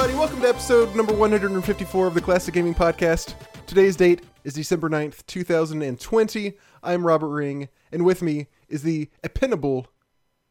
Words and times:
Everybody. 0.00 0.18
Welcome 0.18 0.40
to 0.40 0.48
episode 0.48 0.96
number 0.96 1.12
154 1.12 2.06
of 2.06 2.14
the 2.14 2.22
Classic 2.22 2.54
Gaming 2.54 2.74
Podcast. 2.74 3.34
Today's 3.66 3.96
date 3.96 4.22
is 4.44 4.54
December 4.54 4.88
9th, 4.88 5.26
2020. 5.26 6.54
I'm 6.82 7.06
Robert 7.06 7.28
Ring, 7.28 7.68
and 7.92 8.02
with 8.06 8.22
me 8.22 8.46
is 8.70 8.82
the 8.82 9.10
epinable 9.22 9.88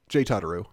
Jay 0.07 0.23
Totaro. 0.23 0.67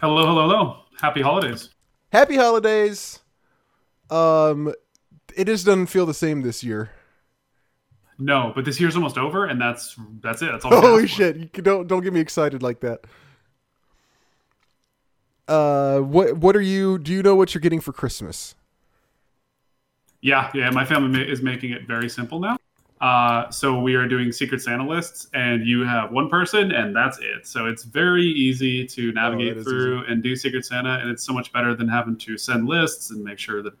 Hello, 0.00 0.26
hello, 0.26 0.48
hello. 0.48 0.76
Happy 1.00 1.22
holidays. 1.22 1.70
Happy 2.10 2.34
holidays. 2.34 3.20
Um, 4.10 4.74
it 5.36 5.44
just 5.44 5.66
doesn't 5.66 5.86
feel 5.86 6.04
the 6.04 6.12
same 6.12 6.42
this 6.42 6.64
year. 6.64 6.90
No, 8.18 8.50
but 8.56 8.64
this 8.64 8.80
year's 8.80 8.96
almost 8.96 9.18
over, 9.18 9.44
and 9.44 9.60
that's 9.60 9.94
that's 10.20 10.42
it. 10.42 10.50
That's 10.50 10.64
all. 10.64 10.80
Holy 10.80 11.06
shit! 11.06 11.36
You 11.36 11.62
don't 11.62 11.86
don't 11.86 12.02
get 12.02 12.12
me 12.12 12.18
excited 12.18 12.60
like 12.60 12.80
that. 12.80 13.04
Uh, 15.48 16.00
what 16.00 16.36
what 16.36 16.54
are 16.54 16.60
you? 16.60 16.98
Do 16.98 17.12
you 17.12 17.22
know 17.22 17.34
what 17.34 17.54
you're 17.54 17.60
getting 17.60 17.80
for 17.80 17.92
Christmas? 17.92 18.54
Yeah, 20.20 20.50
yeah. 20.54 20.70
My 20.70 20.84
family 20.84 21.28
is 21.28 21.42
making 21.42 21.72
it 21.72 21.86
very 21.86 22.08
simple 22.08 22.38
now. 22.38 22.58
Uh, 23.00 23.48
so 23.50 23.78
we 23.80 23.94
are 23.94 24.08
doing 24.08 24.32
Secret 24.32 24.60
Santa 24.60 24.86
lists, 24.86 25.28
and 25.32 25.64
you 25.64 25.84
have 25.84 26.10
one 26.10 26.28
person, 26.28 26.72
and 26.72 26.94
that's 26.94 27.18
it. 27.18 27.46
So 27.46 27.66
it's 27.66 27.84
very 27.84 28.24
easy 28.24 28.84
to 28.86 29.12
navigate 29.12 29.52
Oh, 29.52 29.54
that 29.54 29.60
is 29.60 29.66
through 29.66 30.04
and 30.06 30.22
do 30.22 30.34
Secret 30.34 30.64
Santa, 30.64 30.98
and 30.98 31.08
it's 31.08 31.24
so 31.24 31.32
much 31.32 31.52
better 31.52 31.74
than 31.74 31.88
having 31.88 32.16
to 32.18 32.36
send 32.36 32.66
lists 32.66 33.10
and 33.10 33.22
make 33.22 33.38
sure 33.38 33.62
that 33.62 33.74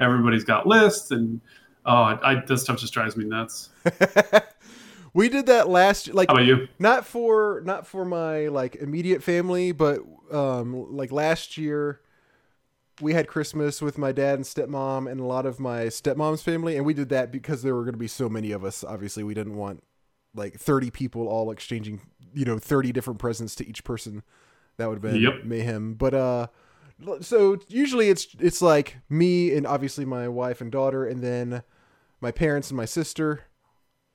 everybody's 0.00 0.44
got 0.44 0.66
lists. 0.66 1.10
And 1.10 1.40
oh, 1.86 2.18
I, 2.22 2.42
this 2.46 2.62
stuff 2.62 2.78
just 2.78 2.92
drives 2.92 3.16
me 3.16 3.24
nuts. 3.24 3.70
we 5.14 5.28
did 5.28 5.46
that 5.46 5.68
last 5.68 6.12
like 6.12 6.28
How 6.28 6.34
about 6.36 6.46
you? 6.46 6.68
not 6.78 7.06
for 7.06 7.62
not 7.64 7.86
for 7.86 8.04
my 8.04 8.48
like 8.48 8.76
immediate 8.76 9.22
family, 9.22 9.72
but 9.72 10.00
um 10.32 10.94
like 10.96 11.12
last 11.12 11.56
year 11.56 12.00
we 13.00 13.12
had 13.14 13.28
Christmas 13.28 13.80
with 13.80 13.96
my 13.96 14.10
dad 14.12 14.34
and 14.34 14.44
stepmom 14.44 15.10
and 15.10 15.20
a 15.20 15.24
lot 15.24 15.46
of 15.46 15.60
my 15.60 15.82
stepmom's 15.84 16.42
family, 16.42 16.76
and 16.76 16.84
we 16.84 16.94
did 16.94 17.08
that 17.10 17.30
because 17.30 17.62
there 17.62 17.74
were 17.74 17.82
going 17.84 17.92
to 17.94 17.98
be 17.98 18.08
so 18.08 18.28
many 18.28 18.50
of 18.50 18.64
us. 18.64 18.82
Obviously, 18.82 19.22
we 19.22 19.34
didn't 19.34 19.56
want 19.56 19.84
like 20.34 20.58
thirty 20.58 20.90
people 20.90 21.28
all 21.28 21.50
exchanging 21.50 22.00
you 22.34 22.44
know 22.44 22.58
thirty 22.58 22.92
different 22.92 23.18
presents 23.20 23.54
to 23.56 23.68
each 23.68 23.84
person. 23.84 24.22
That 24.76 24.88
would 24.88 24.96
have 24.96 25.02
been 25.02 25.22
Yep. 25.22 25.44
mayhem. 25.44 25.94
But 25.94 26.14
uh, 26.14 26.46
so 27.20 27.58
usually 27.68 28.10
it's 28.10 28.28
it's 28.38 28.60
like 28.60 28.98
me 29.08 29.54
and 29.54 29.66
obviously 29.66 30.04
my 30.04 30.28
wife 30.28 30.60
and 30.60 30.70
daughter, 30.70 31.04
and 31.06 31.22
then 31.22 31.62
my 32.20 32.30
parents 32.32 32.70
and 32.70 32.76
my 32.76 32.84
sister 32.84 33.44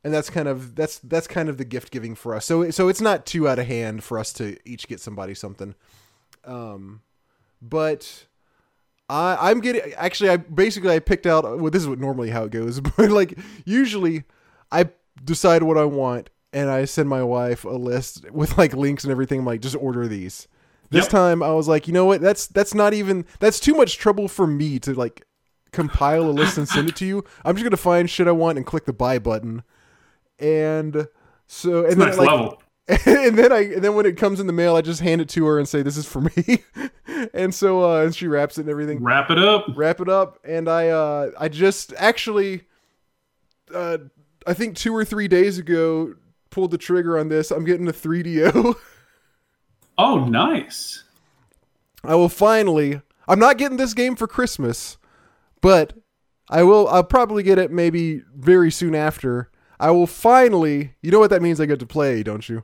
and 0.04 0.14
that's 0.14 0.30
kind 0.30 0.48
of 0.48 0.76
that's 0.76 1.00
that's 1.00 1.28
kind 1.28 1.50
of 1.50 1.58
the 1.58 1.66
gift 1.66 1.92
giving 1.92 2.16
for 2.16 2.36
us. 2.36 2.46
So 2.46 2.70
so 2.72 2.88
it's 2.90 3.02
not 3.02 3.26
too 3.26 3.48
out 3.48 3.60
of 3.60 3.68
hand 3.68 4.04
for 4.04 4.20
us 4.20 4.34
to 4.34 4.58
each 4.66 4.88
get 4.88 5.00
somebody 5.00 5.34
something. 5.34 5.76
Um, 6.46 7.02
but 7.62 8.26
I 9.10 9.38
I'm 9.50 9.62
getting 9.62 9.94
actually 9.94 10.30
I 10.30 10.38
basically 10.38 10.94
I 10.94 11.00
picked 11.00 11.26
out 11.26 11.44
well 11.44 11.72
this 11.72 11.82
is 11.82 11.88
what 11.88 12.00
normally 12.00 12.30
how 12.30 12.44
it 12.44 12.52
goes, 12.52 12.80
but 12.98 13.10
like 13.10 13.38
usually 13.66 14.24
I 14.72 14.90
decide 15.24 15.64
what 15.64 15.78
I 15.78 15.86
want 15.86 16.30
and 16.52 16.70
I 16.70 16.86
send 16.86 17.10
my 17.10 17.24
wife 17.24 17.64
a 17.66 17.70
list 17.70 18.30
with 18.32 18.58
like 18.58 18.74
links 18.74 19.04
and 19.04 19.12
everything. 19.12 19.40
I'm 19.40 19.46
like 19.46 19.62
just 19.62 19.76
order 19.76 20.08
these. 20.08 20.48
This 20.90 21.06
Yep. 21.06 21.12
time 21.12 21.44
I 21.44 21.54
was 21.54 21.68
like, 21.68 21.88
you 21.88 21.94
know 21.94 22.06
what? 22.06 22.22
That's 22.22 22.46
that's 22.48 22.74
not 22.74 22.94
even 22.94 23.26
that's 23.40 23.60
too 23.60 23.74
much 23.74 23.98
trouble 23.98 24.28
for 24.28 24.46
me 24.46 24.80
to 24.80 24.94
like 24.94 25.26
compile 25.72 26.24
a 26.24 26.32
list 26.32 26.58
and 26.58 26.68
send 26.68 26.88
it 26.90 26.96
to 26.98 27.06
you. 27.06 27.24
I'm 27.44 27.56
just 27.56 27.64
gonna 27.64 27.78
find 27.78 28.10
shit 28.10 28.28
I 28.28 28.32
want 28.32 28.58
and 28.58 28.66
click 28.66 28.86
the 28.86 28.94
buy 28.94 29.18
button. 29.18 29.64
And 30.40 31.08
so 31.48 31.86
and 31.86 32.00
then 32.00 32.08
Next 32.08 32.18
like 32.18 32.30
level. 32.30 32.62
and 32.88 33.38
then 33.38 33.52
I 33.54 33.60
and 33.60 33.84
then 33.84 33.96
when 33.96 34.06
it 34.06 34.18
comes 34.18 34.40
in 34.40 34.48
the 34.48 34.54
mail, 34.54 34.76
I 34.76 34.82
just 34.82 35.00
hand 35.00 35.22
it 35.22 35.30
to 35.30 35.46
her 35.46 35.58
and 35.58 35.68
say, 35.68 35.82
"This 35.84 35.96
is 35.96 36.06
for 36.06 36.22
me." 36.22 36.64
and 37.34 37.56
so 37.56 37.82
uh, 37.84 38.04
and 38.04 38.14
she 38.14 38.28
wraps 38.28 38.58
it 38.58 38.62
and 38.62 38.70
everything, 38.70 39.02
Wrap 39.02 39.32
it 39.32 39.40
up. 39.40 39.66
wrap 39.76 40.02
it 40.02 40.10
up, 40.10 40.38
and 40.44 40.68
I 40.68 40.90
uh, 40.90 41.32
I 41.40 41.48
just 41.48 41.94
actually, 41.98 42.64
uh, 43.74 44.00
I 44.46 44.54
think 44.54 44.76
two 44.76 44.94
or 44.94 45.06
three 45.06 45.30
days 45.30 45.58
ago 45.58 46.16
pulled 46.50 46.72
the 46.72 46.78
trigger 46.78 47.18
on 47.18 47.30
this. 47.30 47.52
I'm 47.52 47.64
getting 47.64 47.88
a 47.88 47.94
3DO. 47.94 48.76
Oh, 49.98 50.26
nice. 50.26 51.04
I 52.04 52.16
will 52.16 52.28
finally. 52.30 53.02
I'm 53.28 53.38
not 53.38 53.60
getting 53.60 53.78
this 53.78 53.94
game 53.94 54.16
for 54.16 54.26
Christmas, 54.28 54.98
but 55.62 55.94
I 56.50 56.64
will. 56.64 56.88
I'll 56.88 57.04
probably 57.04 57.44
get 57.44 57.60
it 57.60 57.70
maybe 57.72 58.24
very 58.36 58.72
soon 58.72 58.96
after. 58.96 59.52
I 59.80 59.92
will 59.92 60.08
finally. 60.08 60.94
You 61.02 61.12
know 61.12 61.20
what 61.20 61.30
that 61.32 61.42
means? 61.42 61.60
I 61.60 61.66
get 61.66 61.80
to 61.80 61.86
play, 61.86 62.24
don't 62.24 62.48
you? 62.48 62.64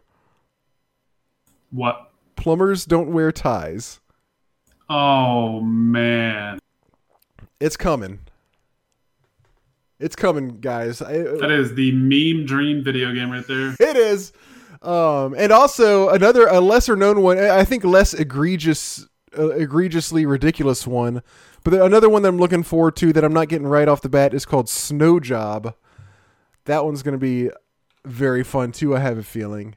What? 1.72 2.12
Plumbers 2.36 2.86
don't 2.86 3.12
wear 3.12 3.32
ties. 3.32 4.00
Oh 4.90 5.62
man, 5.62 6.60
It's 7.60 7.78
coming. 7.78 8.20
It's 10.00 10.16
coming, 10.16 10.60
guys. 10.62 11.02
I, 11.02 11.18
that 11.18 11.52
is 11.52 11.76
the 11.76 11.92
meme 11.92 12.46
dream 12.46 12.84
video 12.84 13.14
game 13.14 13.30
right 13.30 13.46
there. 13.46 13.76
it 13.80 13.98
is. 13.98 14.32
Um, 14.82 15.36
and 15.38 15.52
also 15.52 16.08
another 16.10 16.48
a 16.48 16.62
lesser 16.62 16.96
known 16.96 17.22
one. 17.22 17.38
I 17.38 17.66
think 17.66 17.84
less 17.84 18.14
egregious, 18.14 19.06
uh, 19.38 19.50
egregiously 19.50 20.26
ridiculous 20.26 20.88
one. 20.88 21.22
But 21.66 21.74
another 21.74 22.08
one 22.08 22.22
that 22.22 22.30
I'm 22.30 22.38
looking 22.38 22.64
forward 22.64 22.96
to 22.98 23.12
that 23.12 23.24
I'm 23.26 23.34
not 23.34 23.50
getting 23.50 23.68
right 23.68 23.90
off 23.90 24.02
the 24.02 24.08
bat 24.10 24.34
is 24.34 24.46
called 24.46 24.70
Snow 24.70 25.20
Job. 25.20 25.76
That 26.70 26.86
one's 26.86 27.02
going 27.02 27.14
to 27.14 27.18
be 27.18 27.50
very 28.06 28.44
fun 28.44 28.72
too. 28.72 28.96
I 28.96 29.00
have 29.00 29.18
a 29.18 29.24
feeling. 29.24 29.76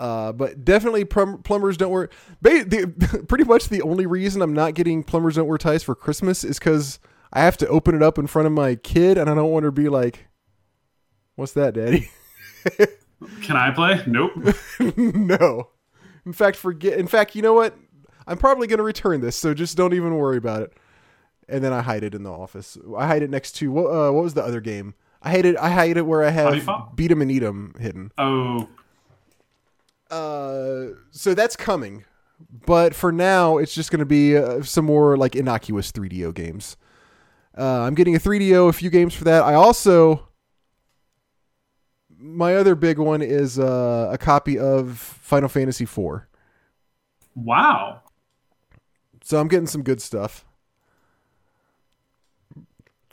Uh, 0.00 0.32
but 0.32 0.64
definitely 0.64 1.04
plum- 1.04 1.40
plumbers 1.44 1.76
don't 1.76 1.92
wear. 1.92 2.08
Ba- 2.42 2.64
the, 2.64 3.24
pretty 3.28 3.44
much 3.44 3.68
the 3.68 3.80
only 3.82 4.06
reason 4.06 4.42
I'm 4.42 4.52
not 4.52 4.74
getting 4.74 5.04
plumbers 5.04 5.36
don't 5.36 5.46
wear 5.46 5.56
ties 5.56 5.84
for 5.84 5.94
Christmas 5.94 6.42
is 6.42 6.58
because 6.58 6.98
I 7.32 7.42
have 7.42 7.56
to 7.58 7.68
open 7.68 7.94
it 7.94 8.02
up 8.02 8.18
in 8.18 8.26
front 8.26 8.46
of 8.46 8.52
my 8.52 8.74
kid, 8.74 9.18
and 9.18 9.30
I 9.30 9.34
don't 9.36 9.52
want 9.52 9.62
her 9.62 9.68
to 9.68 9.72
be 9.72 9.88
like, 9.88 10.26
"What's 11.36 11.52
that, 11.52 11.74
Daddy?" 11.74 12.10
Can 13.42 13.56
I 13.56 13.70
play? 13.70 14.02
Nope. 14.08 14.32
no. 14.96 15.68
In 16.26 16.32
fact, 16.32 16.56
forget. 16.56 16.98
In 16.98 17.06
fact, 17.06 17.36
you 17.36 17.42
know 17.42 17.54
what? 17.54 17.76
I'm 18.26 18.36
probably 18.36 18.66
going 18.66 18.78
to 18.78 18.84
return 18.84 19.20
this, 19.20 19.36
so 19.36 19.54
just 19.54 19.76
don't 19.76 19.94
even 19.94 20.16
worry 20.16 20.38
about 20.38 20.62
it. 20.62 20.72
And 21.48 21.62
then 21.62 21.72
I 21.72 21.82
hide 21.82 22.02
it 22.02 22.16
in 22.16 22.24
the 22.24 22.32
office. 22.32 22.76
I 22.98 23.06
hide 23.06 23.22
it 23.22 23.30
next 23.30 23.52
to 23.58 23.70
what? 23.70 23.86
Uh, 23.86 24.10
what 24.10 24.24
was 24.24 24.34
the 24.34 24.42
other 24.42 24.60
game? 24.60 24.94
I 25.22 25.30
hide 25.30 25.46
it. 25.46 25.56
I 25.58 25.70
hide 25.70 25.96
it 25.96 26.06
where 26.06 26.22
I 26.24 26.30
How 26.30 26.50
do 26.50 26.56
you 26.56 26.62
have 26.62 26.96
beat 26.96 27.10
'em 27.10 27.20
and 27.22 27.30
eat 27.30 27.42
'em 27.42 27.74
hidden. 27.78 28.12
Oh, 28.18 28.68
Uh, 30.10 30.94
so 31.12 31.34
that's 31.34 31.56
coming. 31.56 32.04
But 32.66 32.94
for 32.94 33.12
now, 33.12 33.58
it's 33.58 33.74
just 33.74 33.90
going 33.90 33.98
to 34.00 34.06
be 34.06 34.36
uh, 34.36 34.62
some 34.62 34.84
more 34.86 35.16
like 35.16 35.36
innocuous 35.36 35.92
3DO 35.92 36.32
games. 36.34 36.76
Uh, 37.56 37.82
I'm 37.82 37.94
getting 37.94 38.16
a 38.16 38.18
3DO, 38.18 38.68
a 38.68 38.72
few 38.72 38.88
games 38.90 39.14
for 39.14 39.24
that. 39.24 39.42
I 39.44 39.54
also, 39.54 40.28
my 42.18 42.54
other 42.56 42.74
big 42.74 42.98
one 42.98 43.22
is 43.22 43.58
uh, 43.58 44.08
a 44.10 44.18
copy 44.18 44.58
of 44.58 44.98
Final 44.98 45.48
Fantasy 45.48 45.84
IV. 45.84 46.22
wow. 47.34 48.00
So 49.22 49.38
I'm 49.38 49.48
getting 49.48 49.66
some 49.66 49.82
good 49.82 50.00
stuff. 50.00 50.44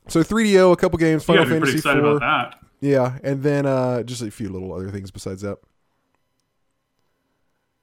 So 0.09 0.21
3DO, 0.21 0.71
a 0.71 0.75
couple 0.75 0.97
games, 0.97 1.23
Final 1.23 1.45
Fantasy 1.45 1.77
excited 1.77 1.99
IV, 1.99 2.05
about 2.05 2.19
that. 2.51 2.59
yeah, 2.79 3.17
and 3.23 3.43
then 3.43 3.65
uh, 3.65 4.03
just 4.03 4.21
a 4.21 4.31
few 4.31 4.49
little 4.49 4.73
other 4.73 4.89
things 4.89 5.11
besides 5.11 5.41
that. 5.41 5.57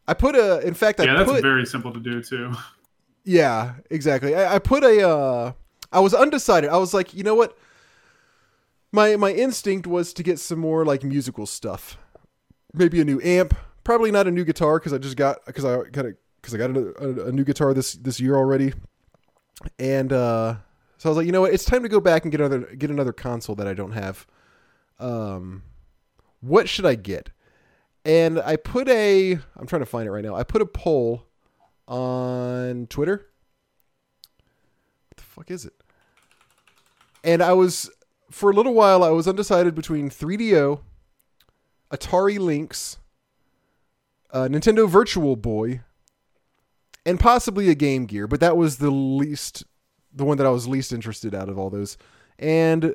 I 0.07 0.15
put 0.15 0.35
a, 0.35 0.61
in 0.67 0.75
fact, 0.75 1.01
I 1.01 1.05
Yeah, 1.05 1.17
that's 1.17 1.31
put, 1.31 1.43
very 1.43 1.65
simple 1.67 1.93
to 1.93 2.01
do 2.01 2.23
too. 2.23 2.53
yeah, 3.25 3.75
exactly. 3.91 4.35
I, 4.35 4.57
I 4.57 4.59
put 4.59 4.85
a, 4.85 5.09
uh, 5.09 5.53
I 5.93 6.01
was 6.01 6.13
undecided. 6.13 6.71
I 6.71 6.77
was 6.77 6.93
like, 6.93 7.15
you 7.15 7.23
know 7.23 7.35
what? 7.35 7.57
My 8.93 9.17
my 9.17 9.33
instinct 9.33 9.87
was 9.89 10.13
to 10.13 10.23
get 10.23 10.39
some 10.39 10.61
more 10.61 10.85
like 10.85 11.03
musical 11.03 11.47
stuff, 11.47 11.99
maybe 12.73 13.01
a 13.01 13.05
new 13.05 13.21
amp. 13.23 13.55
Probably 13.83 14.13
not 14.13 14.29
a 14.29 14.31
new 14.31 14.45
guitar 14.45 14.79
because 14.79 14.93
I 14.93 14.99
just 14.99 15.17
got 15.17 15.45
because 15.47 15.65
I 15.65 15.83
got 15.91 16.07
a 16.07 16.15
because 16.41 16.55
I 16.55 16.59
got 16.59 16.71
a, 16.77 16.95
a, 17.03 17.29
a 17.29 17.33
new 17.33 17.45
guitar 17.45 17.75
this 17.75 17.95
this 17.95 18.21
year 18.21 18.37
already, 18.37 18.73
and 19.81 20.13
uh, 20.13 20.57
so 20.99 21.09
I 21.09 21.11
was 21.11 21.17
like, 21.17 21.27
you 21.27 21.33
know 21.33 21.43
what? 21.43 21.53
It's 21.53 21.65
time 21.65 21.83
to 21.83 21.89
go 21.89 22.01
back 22.01 22.25
and 22.25 22.33
get 22.33 22.41
another 22.41 22.75
get 22.77 22.91
another 22.91 23.13
console 23.13 23.55
that 23.57 23.67
I 23.67 23.75
don't 23.75 23.93
have. 23.93 24.27
Um, 24.99 25.63
what 26.41 26.69
should 26.69 26.87
I 26.87 26.95
get? 26.95 27.31
And 28.05 28.39
I 28.41 28.57
put 28.57 28.89
a 28.89 29.33
I'm 29.57 29.67
trying 29.67 29.83
to 29.83 29.87
find 29.87 30.07
it 30.07 30.13
right 30.13 30.25
now. 30.25 30.35
I 30.35 30.45
put 30.45 30.63
a 30.63 30.67
poll 30.67 31.27
on 31.89 32.87
Twitter. 32.89 33.27
What 35.09 35.17
the 35.17 35.23
fuck 35.23 35.51
is 35.51 35.65
it? 35.65 35.75
And 37.23 37.43
I 37.43 37.53
was 37.53 37.91
for 38.31 38.51
a 38.51 38.55
little 38.55 38.75
while 38.75 39.03
I 39.03 39.11
was 39.11 39.29
undecided 39.29 39.75
between 39.75 40.11
3DO, 40.11 40.81
Atari 41.91 42.39
Lynx, 42.39 42.99
uh, 44.31 44.49
Nintendo 44.51 44.89
Virtual 44.89 45.37
Boy, 45.37 45.83
and 47.07 47.21
possibly 47.21 47.71
a 47.71 47.75
Game 47.75 48.07
Gear, 48.07 48.27
but 48.27 48.41
that 48.41 48.57
was 48.57 48.79
the 48.79 48.91
least 48.91 49.65
the 50.15 50.25
one 50.25 50.37
that 50.39 50.47
I 50.47 50.51
was 50.51 50.69
least 50.69 50.93
interested 50.93 51.35
out 51.35 51.49
of 51.49 51.59
all 51.59 51.71
those. 51.71 51.97
And 52.39 52.95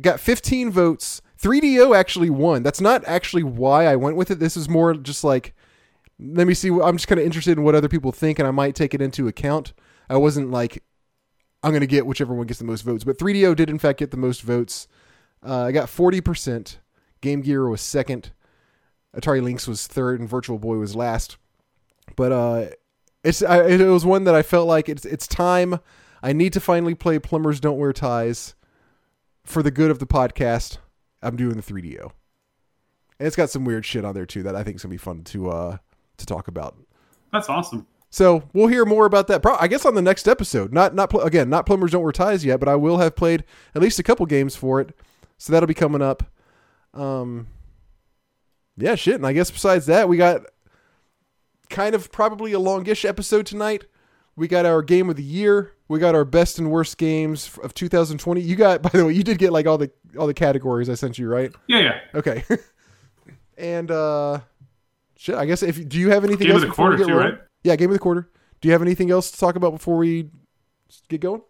got 0.00 0.20
15 0.20 0.70
votes. 0.70 1.22
3DO 1.40 1.96
actually 1.96 2.30
won. 2.30 2.62
That's 2.62 2.80
not 2.80 3.04
actually 3.06 3.42
why 3.42 3.86
I 3.86 3.96
went 3.96 4.16
with 4.16 4.30
it. 4.30 4.38
This 4.38 4.56
is 4.56 4.68
more 4.68 4.94
just 4.94 5.24
like 5.24 5.54
let 6.24 6.46
me 6.46 6.54
see. 6.54 6.68
I'm 6.68 6.96
just 6.96 7.08
kind 7.08 7.18
of 7.18 7.26
interested 7.26 7.58
in 7.58 7.64
what 7.64 7.74
other 7.74 7.88
people 7.88 8.12
think, 8.12 8.38
and 8.38 8.46
I 8.46 8.52
might 8.52 8.74
take 8.74 8.94
it 8.94 9.02
into 9.02 9.26
account. 9.26 9.72
I 10.08 10.16
wasn't 10.16 10.50
like 10.50 10.82
I'm 11.62 11.72
gonna 11.72 11.86
get 11.86 12.06
whichever 12.06 12.34
one 12.34 12.46
gets 12.46 12.58
the 12.58 12.64
most 12.64 12.82
votes. 12.82 13.04
But 13.04 13.18
3DO 13.18 13.56
did 13.56 13.70
in 13.70 13.78
fact 13.78 13.98
get 13.98 14.10
the 14.10 14.16
most 14.16 14.42
votes. 14.42 14.88
Uh, 15.44 15.64
I 15.64 15.72
got 15.72 15.88
40 15.88 16.20
percent. 16.20 16.78
Game 17.20 17.40
Gear 17.40 17.68
was 17.68 17.80
second. 17.80 18.32
Atari 19.16 19.42
Lynx 19.42 19.68
was 19.68 19.86
third, 19.86 20.20
and 20.20 20.28
Virtual 20.28 20.58
Boy 20.58 20.76
was 20.76 20.96
last. 20.96 21.36
But 22.16 22.32
uh, 22.32 22.66
it's 23.24 23.42
I, 23.42 23.66
it 23.66 23.80
was 23.80 24.04
one 24.04 24.24
that 24.24 24.34
I 24.34 24.42
felt 24.42 24.68
like 24.68 24.88
it's 24.88 25.04
it's 25.04 25.26
time. 25.26 25.80
I 26.22 26.32
need 26.32 26.52
to 26.52 26.60
finally 26.60 26.94
play 26.94 27.18
Plumbers 27.18 27.60
Don't 27.60 27.78
Wear 27.78 27.92
Ties 27.92 28.54
for 29.44 29.62
the 29.62 29.70
good 29.70 29.90
of 29.90 29.98
the 29.98 30.06
podcast. 30.06 30.78
I'm 31.22 31.36
doing 31.36 31.56
the 31.56 31.62
3DO, 31.62 32.02
and 33.18 33.26
it's 33.26 33.36
got 33.36 33.50
some 33.50 33.64
weird 33.64 33.84
shit 33.84 34.04
on 34.04 34.14
there 34.14 34.26
too 34.26 34.42
that 34.44 34.56
I 34.56 34.62
think 34.62 34.76
is 34.76 34.82
gonna 34.82 34.90
be 34.90 34.98
fun 34.98 35.22
to 35.24 35.50
uh 35.50 35.76
to 36.16 36.26
talk 36.26 36.48
about. 36.48 36.76
That's 37.32 37.48
awesome. 37.48 37.86
So 38.10 38.42
we'll 38.52 38.66
hear 38.66 38.84
more 38.84 39.06
about 39.06 39.26
that. 39.28 39.40
Pro- 39.40 39.56
I 39.58 39.68
guess 39.68 39.86
on 39.86 39.94
the 39.94 40.02
next 40.02 40.28
episode. 40.28 40.72
Not 40.72 40.94
not 40.94 41.10
pl- 41.10 41.22
again. 41.22 41.48
Not 41.48 41.64
Plumbers 41.64 41.92
Don't 41.92 42.02
Wear 42.02 42.12
Ties 42.12 42.44
yet, 42.44 42.60
but 42.60 42.68
I 42.68 42.76
will 42.76 42.98
have 42.98 43.16
played 43.16 43.44
at 43.74 43.80
least 43.80 43.98
a 43.98 44.02
couple 44.02 44.26
games 44.26 44.54
for 44.54 44.80
it. 44.80 44.94
So 45.38 45.52
that'll 45.52 45.66
be 45.66 45.74
coming 45.74 46.02
up. 46.02 46.22
Um, 46.92 47.46
yeah, 48.76 48.96
shit. 48.96 49.14
And 49.14 49.26
I 49.26 49.32
guess 49.32 49.50
besides 49.50 49.86
that, 49.86 50.08
we 50.08 50.16
got 50.16 50.42
kind 51.70 51.94
of 51.94 52.12
probably 52.12 52.52
a 52.52 52.58
longish 52.58 53.04
episode 53.04 53.46
tonight. 53.46 53.86
We 54.36 54.48
got 54.48 54.64
our 54.64 54.82
game 54.82 55.10
of 55.10 55.16
the 55.16 55.22
year. 55.22 55.72
We 55.88 55.98
got 55.98 56.14
our 56.14 56.24
best 56.24 56.58
and 56.58 56.70
worst 56.70 56.96
games 56.96 57.50
of 57.62 57.74
2020. 57.74 58.40
You 58.40 58.56
got, 58.56 58.80
by 58.82 58.88
the 58.88 59.06
way, 59.06 59.12
you 59.12 59.22
did 59.22 59.38
get 59.38 59.52
like 59.52 59.66
all 59.66 59.76
the 59.78 59.90
all 60.18 60.26
the 60.26 60.34
categories 60.34 60.88
I 60.88 60.94
sent 60.94 61.18
you, 61.18 61.28
right? 61.28 61.52
Yeah, 61.66 61.80
yeah. 61.80 61.98
Okay. 62.14 62.44
and 63.58 63.90
uh, 63.90 64.40
shit. 65.16 65.34
I 65.34 65.44
guess 65.44 65.62
if 65.62 65.86
do 65.88 65.98
you 65.98 66.10
have 66.10 66.24
anything 66.24 66.46
Game 66.46 66.56
else 66.56 66.62
of 66.62 66.70
the 66.70 66.74
quarter 66.74 66.96
too, 66.96 67.04
rolling? 67.04 67.16
right? 67.18 67.38
Yeah, 67.62 67.76
game 67.76 67.90
of 67.90 67.94
the 67.94 67.98
quarter. 67.98 68.30
Do 68.60 68.68
you 68.68 68.72
have 68.72 68.82
anything 68.82 69.10
else 69.10 69.30
to 69.32 69.38
talk 69.38 69.56
about 69.56 69.72
before 69.72 69.96
we 69.96 70.30
get 71.08 71.20
going? 71.20 71.42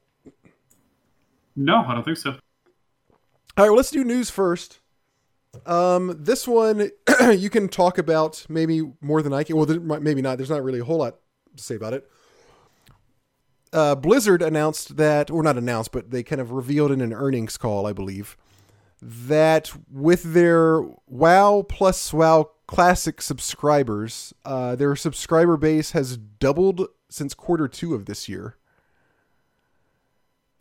No, 1.55 1.85
I 1.85 1.95
don't 1.95 2.05
think 2.05 2.17
so. 2.17 2.31
All 2.31 2.39
right, 3.65 3.69
well, 3.69 3.77
let's 3.77 3.91
do 3.91 4.03
news 4.03 4.31
first. 4.31 4.81
Um, 5.67 6.17
this 6.19 6.49
one 6.49 6.91
you 7.37 7.51
can 7.51 7.69
talk 7.69 7.99
about 7.99 8.47
maybe 8.49 8.83
more 9.03 9.21
than 9.21 9.33
I 9.35 9.45
can. 9.45 9.57
Well, 9.57 9.67
maybe 10.01 10.23
not. 10.23 10.39
There's 10.39 10.51
not 10.51 10.65
really 10.65 10.81
a 10.81 10.85
whole 10.85 10.99
lot 10.99 11.17
to 11.57 11.63
say 11.63 11.75
about 11.75 11.93
it. 11.93 12.09
Uh, 13.73 13.95
Blizzard 13.95 14.43
announced 14.43 14.97
that, 14.97 15.31
or 15.31 15.43
not 15.43 15.57
announced, 15.57 15.93
but 15.93 16.11
they 16.11 16.23
kind 16.23 16.41
of 16.41 16.53
revealed 16.53 16.91
in 16.91 17.01
an 17.01 17.13
earnings 17.13 17.57
call, 17.57 17.87
I 17.87 17.93
believe, 17.93 18.37
that 19.01 19.73
with 19.91 20.35
their 20.35 20.83
WoW 21.07 21.65
plus 21.69 22.13
WoW 22.13 22.51
Classic 22.67 23.21
subscribers, 23.21 24.33
uh, 24.45 24.77
their 24.77 24.97
subscriber 24.97 25.57
base 25.57 25.91
has 25.91 26.17
doubled 26.17 26.89
since 27.11 27.35
quarter 27.35 27.69
two 27.69 27.95
of 27.95 28.07
this 28.07 28.29
year. 28.29 28.57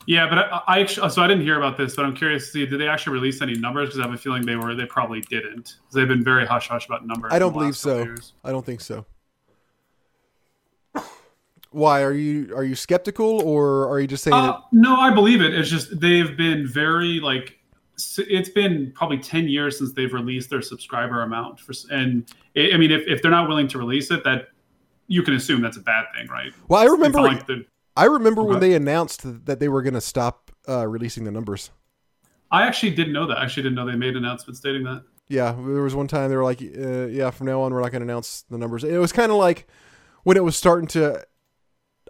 Yeah, 0.07 0.27
but 0.27 0.39
I, 0.39 0.61
I 0.67 0.79
actu- 0.81 1.07
so 1.09 1.21
I 1.21 1.27
didn't 1.27 1.43
hear 1.43 1.57
about 1.57 1.77
this, 1.77 1.95
but 1.95 2.05
I'm 2.05 2.15
curious 2.15 2.45
to 2.47 2.51
see 2.51 2.65
did 2.65 2.79
they 2.81 2.87
actually 2.87 3.13
release 3.13 3.41
any 3.41 3.53
numbers? 3.53 3.89
Because 3.89 3.99
I 3.99 4.03
have 4.03 4.13
a 4.13 4.17
feeling 4.17 4.45
they 4.45 4.55
were 4.55 4.73
they 4.73 4.85
probably 4.85 5.21
didn't. 5.21 5.77
they've 5.93 6.07
been 6.07 6.23
very 6.23 6.45
hush 6.45 6.67
hush 6.67 6.85
about 6.85 7.05
numbers. 7.05 7.31
I 7.31 7.39
don't 7.39 7.53
believe 7.53 7.77
so. 7.77 8.15
I 8.43 8.51
don't 8.51 8.65
think 8.65 8.81
so. 8.81 9.05
Why 11.71 12.03
are 12.03 12.13
you 12.13 12.53
are 12.55 12.63
you 12.63 12.75
skeptical 12.75 13.41
or 13.41 13.89
are 13.89 13.99
you 13.99 14.07
just 14.07 14.23
saying 14.23 14.35
Uh, 14.35 14.59
no, 14.71 14.95
I 14.97 15.13
believe 15.13 15.41
it. 15.41 15.53
It's 15.53 15.69
just 15.69 15.99
they've 15.99 16.35
been 16.37 16.67
very 16.67 17.19
like 17.19 17.57
it's 18.17 18.49
been 18.49 18.91
probably 18.95 19.19
10 19.19 19.47
years 19.47 19.77
since 19.77 19.93
they've 19.93 20.13
released 20.13 20.49
their 20.49 20.61
subscriber 20.61 21.21
amount 21.21 21.59
for 21.59 21.73
and 21.91 22.25
i 22.57 22.71
I 22.73 22.77
mean 22.77 22.91
if, 22.91 23.03
if 23.07 23.21
they're 23.21 23.31
not 23.31 23.47
willing 23.47 23.67
to 23.69 23.77
release 23.77 24.09
it 24.11 24.23
that 24.23 24.47
you 25.07 25.21
can 25.23 25.33
assume 25.35 25.61
that's 25.61 25.77
a 25.77 25.81
bad 25.81 26.05
thing 26.15 26.27
right? 26.27 26.51
Well, 26.67 26.81
I 26.81 26.85
remember 26.85 27.21
like 27.21 27.45
the, 27.47 27.65
I 27.95 28.05
remember 28.05 28.43
when 28.43 28.59
they 28.59 28.73
announced 28.73 29.45
that 29.45 29.59
they 29.59 29.69
were 29.69 29.81
going 29.81 29.93
to 29.93 30.01
stop 30.01 30.51
uh, 30.67 30.87
releasing 30.87 31.23
the 31.25 31.31
numbers. 31.31 31.69
i 32.51 32.65
actually 32.65 32.91
didn't 32.91 33.13
know 33.13 33.27
that 33.27 33.37
i 33.37 33.43
actually 33.43 33.63
didn't 33.63 33.75
know 33.75 33.85
they 33.85 33.95
made 33.95 34.15
an 34.15 34.23
announcement 34.25 34.57
stating 34.57 34.83
that 34.83 35.03
Yeah, 35.29 35.51
there 35.51 35.83
was 35.83 35.95
one 35.95 36.07
time 36.07 36.29
they 36.29 36.35
were 36.35 36.43
like, 36.43 36.61
uh, 36.61 37.05
"Yeah, 37.07 37.29
from 37.31 37.47
now 37.47 37.61
on, 37.61 37.73
we're 37.73 37.81
not 37.81 37.91
going 37.91 38.01
to 38.01 38.09
announce 38.11 38.43
the 38.49 38.57
numbers." 38.57 38.83
It 38.83 38.97
was 38.97 39.13
kind 39.13 39.31
of 39.31 39.37
like 39.37 39.67
when 40.23 40.35
it 40.37 40.43
was 40.43 40.55
starting 40.57 40.87
to. 40.89 41.23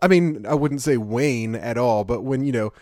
I 0.02 0.08
mean, 0.08 0.46
I 0.48 0.54
wouldn't 0.56 0.82
say 0.82 0.98
wane 0.98 1.56
at 1.56 1.78
all, 1.78 2.04
but 2.04 2.22
when 2.22 2.44
you 2.44 2.52
know, 2.52 2.74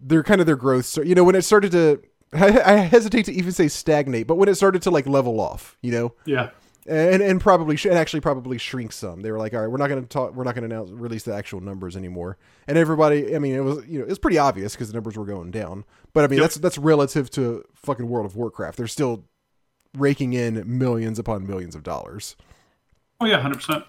they're 0.00 0.22
kind 0.22 0.40
of 0.40 0.46
their 0.46 0.56
growth. 0.56 0.86
So, 0.86 1.02
you 1.02 1.14
know, 1.14 1.24
when 1.24 1.34
it 1.34 1.42
started 1.42 1.72
to, 1.72 2.02
I, 2.32 2.60
I 2.60 2.76
hesitate 2.78 3.24
to 3.26 3.32
even 3.32 3.52
say 3.52 3.68
stagnate, 3.68 4.26
but 4.26 4.36
when 4.36 4.48
it 4.48 4.54
started 4.54 4.82
to 4.82 4.90
like 4.90 5.06
level 5.06 5.40
off, 5.40 5.76
you 5.82 5.92
know, 5.92 6.14
yeah 6.24 6.50
and 6.88 7.22
and 7.22 7.40
probably 7.40 7.76
sh- 7.76 7.84
and 7.86 7.94
actually 7.94 8.18
probably 8.20 8.58
shrink 8.58 8.90
some. 8.92 9.20
They 9.22 9.30
were 9.30 9.38
like, 9.38 9.54
all 9.54 9.60
right, 9.60 9.68
we're 9.70 9.76
not 9.76 9.86
going 9.88 10.02
to 10.02 10.08
talk, 10.08 10.34
we're 10.34 10.42
not 10.42 10.56
going 10.56 10.68
to 10.68 10.74
announce 10.74 10.90
release 10.90 11.22
the 11.22 11.32
actual 11.32 11.60
numbers 11.60 11.96
anymore. 11.96 12.38
And 12.66 12.76
everybody, 12.76 13.36
I 13.36 13.38
mean, 13.38 13.54
it 13.54 13.60
was 13.60 13.86
you 13.86 13.98
know 14.00 14.04
it 14.04 14.08
was 14.08 14.18
pretty 14.18 14.38
obvious 14.38 14.72
because 14.72 14.88
the 14.88 14.94
numbers 14.94 15.16
were 15.16 15.24
going 15.24 15.52
down. 15.52 15.84
But 16.12 16.24
I 16.24 16.26
mean, 16.26 16.38
Yep. 16.38 16.44
that's 16.44 16.56
that's 16.56 16.78
relative 16.78 17.30
to 17.32 17.64
fucking 17.74 18.08
World 18.08 18.26
of 18.26 18.34
Warcraft. 18.34 18.78
They're 18.78 18.88
still 18.88 19.24
raking 19.96 20.32
in 20.32 20.64
millions 20.78 21.18
upon 21.20 21.46
millions 21.46 21.76
of 21.76 21.82
dollars. 21.84 22.34
oh 23.20 23.26
yeah 23.26 23.40
100% 23.40 23.84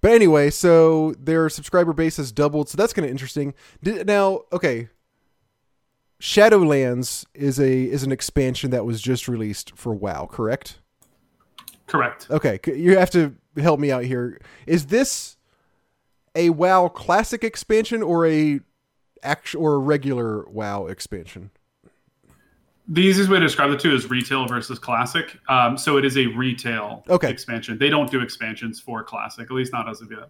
But 0.00 0.12
anyway, 0.12 0.50
so 0.50 1.12
their 1.18 1.48
subscriber 1.48 1.92
base 1.92 2.16
has 2.16 2.32
doubled, 2.32 2.68
so 2.68 2.76
that's 2.76 2.92
kind 2.92 3.04
of 3.04 3.10
interesting. 3.10 3.54
Did, 3.82 4.06
now, 4.06 4.42
okay, 4.52 4.88
Shadowlands 6.20 7.24
is 7.34 7.58
a 7.58 7.84
is 7.84 8.02
an 8.02 8.12
expansion 8.12 8.70
that 8.70 8.84
was 8.84 9.00
just 9.00 9.28
released 9.28 9.72
for 9.76 9.94
WoW, 9.94 10.26
correct? 10.26 10.78
correct 11.86 12.28
Okay, 12.30 12.60
you 12.66 12.96
have 12.96 13.10
to 13.10 13.34
help 13.56 13.80
me 13.80 13.90
out 13.90 14.04
here. 14.04 14.40
Is 14.66 14.86
this 14.86 15.36
a 16.34 16.50
WoW 16.50 16.88
classic 16.88 17.42
expansion 17.42 18.02
or 18.02 18.26
a 18.26 18.60
actual 19.22 19.62
or 19.62 19.74
a 19.74 19.78
regular 19.78 20.48
WoW 20.48 20.86
expansion? 20.86 21.50
The 22.92 23.00
easiest 23.00 23.30
way 23.30 23.38
to 23.38 23.46
describe 23.46 23.70
the 23.70 23.76
two 23.76 23.94
is 23.94 24.10
retail 24.10 24.46
versus 24.46 24.78
classic 24.78 25.38
um, 25.48 25.78
so 25.78 25.96
it 25.96 26.04
is 26.04 26.16
a 26.18 26.26
retail 26.26 27.04
Okay. 27.08 27.30
expansion 27.30 27.78
they 27.78 27.88
don't 27.88 28.10
do 28.10 28.20
expansions 28.20 28.80
for 28.80 29.02
classic 29.04 29.44
at 29.46 29.52
least 29.52 29.72
not 29.72 29.88
as 29.88 30.00
of 30.02 30.10
yet 30.10 30.28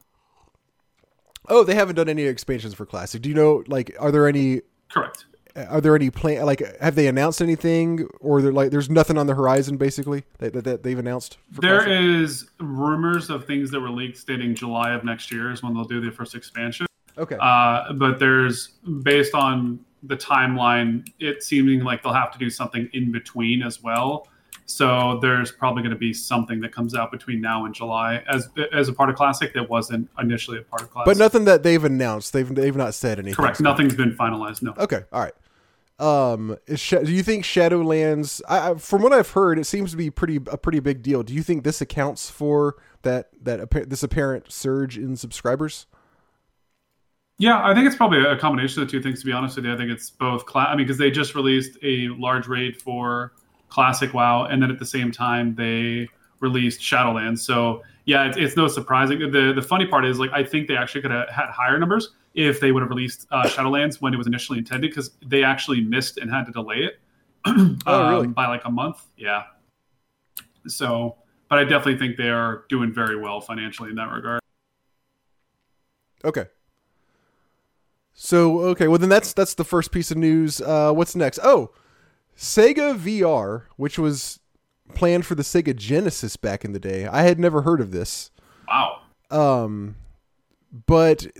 Oh, 1.49 1.65
they 1.65 1.75
haven't 1.75 1.97
done 1.97 2.09
any 2.09 2.25
expansions 2.25 2.75
for 2.75 2.87
classic. 2.87 3.23
Do 3.23 3.29
you 3.29 3.35
know 3.35 3.64
like 3.67 3.97
are 3.99 4.12
there 4.12 4.29
any 4.29 4.61
correct 4.90 5.25
are 5.57 5.81
there 5.81 5.97
any 5.97 6.11
plan 6.11 6.45
like 6.47 6.62
have 6.81 6.95
they 6.95 7.09
announced 7.09 7.43
anything 7.43 8.07
or 8.21 8.40
they're 8.40 8.52
like 8.52 8.71
there's 8.71 8.88
nothing 8.90 9.19
on 9.19 9.26
the 9.26 9.35
horizon 9.35 9.76
basically 9.76 10.23
that, 10.38 10.52
that, 10.52 10.64
that 10.64 10.83
they've 10.85 10.99
announced 10.99 11.38
for 11.52 11.62
There 11.62 11.83
classic? 11.83 11.93
is 12.23 12.50
rumors 12.61 13.31
of 13.31 13.47
things 13.47 13.71
that 13.73 13.81
were 13.81 13.90
leaked 13.90 14.19
stating 14.19 14.55
July 14.55 14.93
of 14.93 15.02
next 15.02 15.33
year 15.33 15.50
is 15.50 15.61
when 15.62 15.75
they'll 15.75 15.85
do 15.85 16.00
the 16.00 16.11
first 16.12 16.35
expansion. 16.37 16.87
Okay. 17.19 17.37
Uh, 17.40 17.95
but 17.95 18.19
there's 18.21 18.69
based 19.02 19.35
on 19.35 19.81
the 20.02 20.16
timeline, 20.16 21.07
it 21.19 21.42
seeming 21.42 21.85
like 21.85 22.02
they'll 22.02 22.12
have 22.12 22.33
to 22.33 22.38
do 22.38 22.49
something 22.50 22.88
in 22.92 23.12
between 23.12 23.62
as 23.62 23.83
well. 23.83 24.26
So 24.66 25.19
there's 25.21 25.50
probably 25.50 25.83
going 25.83 25.92
to 25.92 25.99
be 25.99 26.12
something 26.12 26.61
that 26.61 26.73
comes 26.73 26.95
out 26.95 27.11
between 27.11 27.40
now 27.40 27.64
and 27.64 27.75
July 27.75 28.23
as 28.28 28.49
as 28.73 28.88
a 28.88 28.92
part 28.92 29.11
of 29.11 29.16
Classic 29.16 29.52
that 29.54 29.69
wasn't 29.69 30.09
initially 30.21 30.59
a 30.59 30.62
part 30.62 30.83
of 30.83 30.90
Classic. 30.90 31.07
but 31.07 31.16
nothing 31.16 31.45
that 31.47 31.62
they've 31.64 31.85
announced. 31.85 32.33
They've 32.33 32.54
they've 32.54 32.76
not 32.76 32.95
said 32.95 33.19
anything. 33.19 33.35
correct. 33.35 33.61
Nothing's 33.61 33.97
been 33.97 34.16
finalized. 34.16 34.62
No. 34.62 34.75
Okay. 34.78 35.02
All 35.12 35.23
right. 35.23 35.35
Um, 35.99 36.57
is 36.66 36.80
Sha- 36.80 37.00
do 37.00 37.12
you 37.12 37.23
think 37.23 37.45
Shadowlands? 37.45 38.40
I, 38.49 38.71
I, 38.71 38.75
from 38.76 39.02
what 39.02 39.12
I've 39.12 39.30
heard, 39.30 39.59
it 39.59 39.64
seems 39.64 39.90
to 39.90 39.97
be 39.99 40.09
pretty 40.09 40.37
a 40.37 40.57
pretty 40.57 40.80
big 40.80 41.02
deal. 41.02 41.23
Do 41.23 41.35
you 41.35 41.42
think 41.42 41.62
this 41.64 41.80
accounts 41.80 42.30
for 42.30 42.76
that 43.02 43.28
that 43.42 43.71
this 43.90 44.02
apparent 44.02 44.50
surge 44.50 44.97
in 44.97 45.16
subscribers? 45.16 45.87
Yeah, 47.40 47.66
I 47.66 47.73
think 47.75 47.87
it's 47.87 47.97
probably 47.97 48.23
a 48.23 48.37
combination 48.37 48.82
of 48.82 48.88
the 48.88 48.92
two 48.92 49.02
things. 49.02 49.20
To 49.20 49.26
be 49.26 49.32
honest 49.32 49.56
with 49.56 49.64
you, 49.64 49.73
I 49.73 49.76
think 49.78 49.90
it's 49.90 50.11
both. 50.11 50.44
Cla- 50.44 50.66
I 50.66 50.76
mean, 50.76 50.87
because 50.87 50.99
they 50.99 51.11
just 51.11 51.35
released 51.35 51.78
a 51.82 52.09
large 52.09 52.47
raid 52.47 52.80
for 52.80 53.32
Classic 53.70 54.12
WoW, 54.12 54.44
and 54.44 54.62
then 54.62 54.70
at 54.70 54.78
the 54.78 54.85
same 54.85 55.11
time 55.11 55.54
they 55.54 56.06
released 56.40 56.82
Shadowlands. 56.82 57.38
So 57.38 57.82
yeah, 58.04 58.26
it's, 58.26 58.37
it's 58.37 58.56
no 58.59 58.68
surprising. 58.68 59.20
The 59.32 59.54
the 59.54 59.62
funny 59.62 59.87
part 59.87 60.04
is 60.04 60.18
like 60.18 60.30
I 60.35 60.44
think 60.44 60.68
they 60.68 60.76
actually 60.76 61.00
could 61.00 61.12
have 61.12 61.30
had 61.30 61.47
higher 61.47 61.78
numbers 61.78 62.11
if 62.35 62.61
they 62.61 62.73
would 62.73 62.82
have 62.82 62.90
released 62.90 63.26
uh, 63.30 63.44
Shadowlands 63.44 64.02
when 64.02 64.12
it 64.12 64.18
was 64.18 64.26
initially 64.26 64.59
intended, 64.59 64.90
because 64.90 65.12
they 65.26 65.42
actually 65.42 65.80
missed 65.80 66.18
and 66.18 66.30
had 66.30 66.44
to 66.44 66.52
delay 66.52 66.80
it 66.90 67.00
Oh, 67.87 68.11
really? 68.11 68.26
um, 68.26 68.35
by 68.35 68.49
like 68.49 68.66
a 68.66 68.70
month. 68.70 69.02
Yeah. 69.16 69.44
So, 70.66 71.16
but 71.49 71.59
I 71.59 71.64
definitely 71.64 71.97
think 71.97 72.18
they 72.18 72.28
are 72.28 72.64
doing 72.68 72.92
very 72.92 73.16
well 73.16 73.40
financially 73.40 73.88
in 73.88 73.97
that 73.97 74.12
regard. 74.12 74.40
Okay. 76.23 76.44
So 78.12 78.61
okay, 78.61 78.88
well 78.88 78.99
then 78.99 79.09
that's 79.09 79.33
that's 79.33 79.55
the 79.55 79.64
first 79.64 79.93
piece 79.93 80.11
of 80.11 80.17
news. 80.17 80.61
Uh, 80.61 80.93
what's 80.93 81.17
next? 81.17 81.38
Oh, 81.43 81.71
Sega 82.37 82.99
VR, 82.99 83.64
which 83.76 83.99
was 83.99 84.40
planned 84.95 85.25
for 85.26 85.35
the 85.35 85.43
Sega 85.43 85.75
Genesis 85.75 86.37
back 86.37 86.64
in 86.64 86.73
the 86.73 86.81
day. 86.81 87.07
I 87.07 87.23
had 87.23 87.38
never 87.38 87.62
heard 87.62 87.81
of 87.81 87.93
this. 87.93 88.31
Wow. 88.69 89.00
Um, 89.31 89.97
but 90.87 91.19
th- 91.21 91.33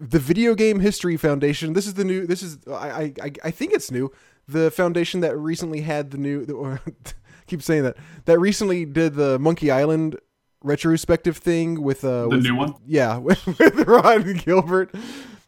the 0.00 0.18
Video 0.18 0.54
Game 0.54 0.80
History 0.80 1.16
Foundation. 1.16 1.72
This 1.74 1.86
is 1.86 1.94
the 1.94 2.04
new. 2.04 2.26
This 2.26 2.42
is 2.42 2.58
I 2.68 3.12
I 3.22 3.32
I 3.44 3.50
think 3.50 3.72
it's 3.72 3.90
new. 3.90 4.10
The 4.48 4.70
foundation 4.70 5.20
that 5.20 5.36
recently 5.36 5.82
had 5.82 6.10
the 6.10 6.18
new. 6.18 6.44
The, 6.46 6.80
keep 7.46 7.62
saying 7.62 7.82
that 7.82 7.96
that 8.24 8.38
recently 8.38 8.84
did 8.84 9.14
the 9.14 9.38
Monkey 9.38 9.70
Island 9.70 10.16
retrospective 10.64 11.36
thing 11.36 11.82
with 11.82 12.04
uh 12.04 12.22
The 12.22 12.28
with, 12.28 12.42
new 12.44 12.54
one? 12.54 12.74
yeah 12.86 13.16
with, 13.18 13.44
with 13.58 13.80
Ron 13.86 14.34
Gilbert. 14.34 14.94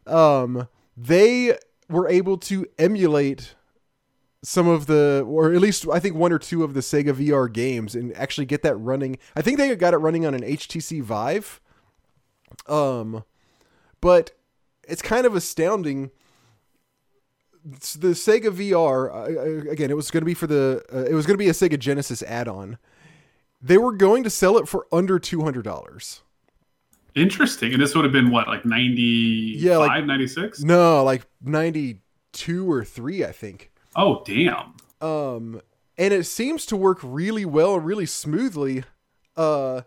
Um, 0.07 0.69
they 0.97 1.57
were 1.89 2.09
able 2.09 2.39
to 2.39 2.67
emulate 2.79 3.55
some 4.43 4.69
of 4.69 4.87
the, 4.87 5.25
or 5.27 5.53
at 5.53 5.61
least 5.61 5.87
I 5.91 5.99
think 5.99 6.15
one 6.17 6.33
or 6.33 6.39
two 6.39 6.65
of 6.65 6.75
the 6.75 6.81
Sega 6.81 7.15
VR 7.15 7.51
games, 7.51 7.95
and 7.95 8.15
actually 8.17 8.47
get 8.47 8.63
that 8.63 8.77
running. 8.77 9.19
I 9.35 9.43
think 9.43 9.59
they 9.59 9.75
got 9.75 9.95
it 9.95 9.99
running 9.99 10.27
on 10.27 10.35
an 10.35 10.43
HTC 10.43 11.03
Vive. 11.03 11.61
Um, 12.69 13.25
but 14.01 14.33
it's 14.87 15.03
kind 15.03 15.27
of 15.27 15.35
astounding. 15.35 16.11
The 17.65 18.11
Sega 18.11 18.51
VR 18.51 19.11
uh, 19.11 19.71
again, 19.71 19.91
it 19.91 19.97
was 19.97 20.11
going 20.11 20.21
to 20.21 20.27
be 20.27 20.35
for 20.35 20.47
the, 20.47 20.85
uh, 20.93 21.05
it 21.05 21.15
was 21.15 21.25
going 21.25 21.35
to 21.35 21.43
be 21.43 21.49
a 21.49 21.53
Sega 21.53 21.79
Genesis 21.79 22.23
add-on. 22.23 22.77
They 23.63 23.79
were 23.79 23.93
going 23.93 24.23
to 24.25 24.31
sell 24.31 24.59
it 24.59 24.69
for 24.69 24.87
under 24.93 25.19
two 25.19 25.43
hundred 25.43 25.63
dollars. 25.63 26.21
Interesting. 27.15 27.73
And 27.73 27.81
this 27.83 27.95
would 27.95 28.05
have 28.05 28.13
been 28.13 28.31
what, 28.31 28.49
like 28.49 28.65
95, 28.65 29.63
Yeah, 29.63 29.77
like- 29.79 30.05
96? 30.05 30.61
No, 30.63 31.05
like 31.05 31.23
ninety 31.43 32.01
two 32.33 32.71
or 32.71 32.85
three, 32.85 33.25
I 33.25 33.31
think. 33.33 33.71
Oh, 33.95 34.23
damn. 34.27 34.75
um 35.01 35.61
and 35.97 36.13
it 36.13 36.25
seems 36.25 36.67
to 36.67 36.77
work 36.77 36.99
really 37.03 37.45
well 37.45 37.77
and 37.77 37.85
really 37.87 38.07
smoothly 38.07 38.83
uh 39.37 39.83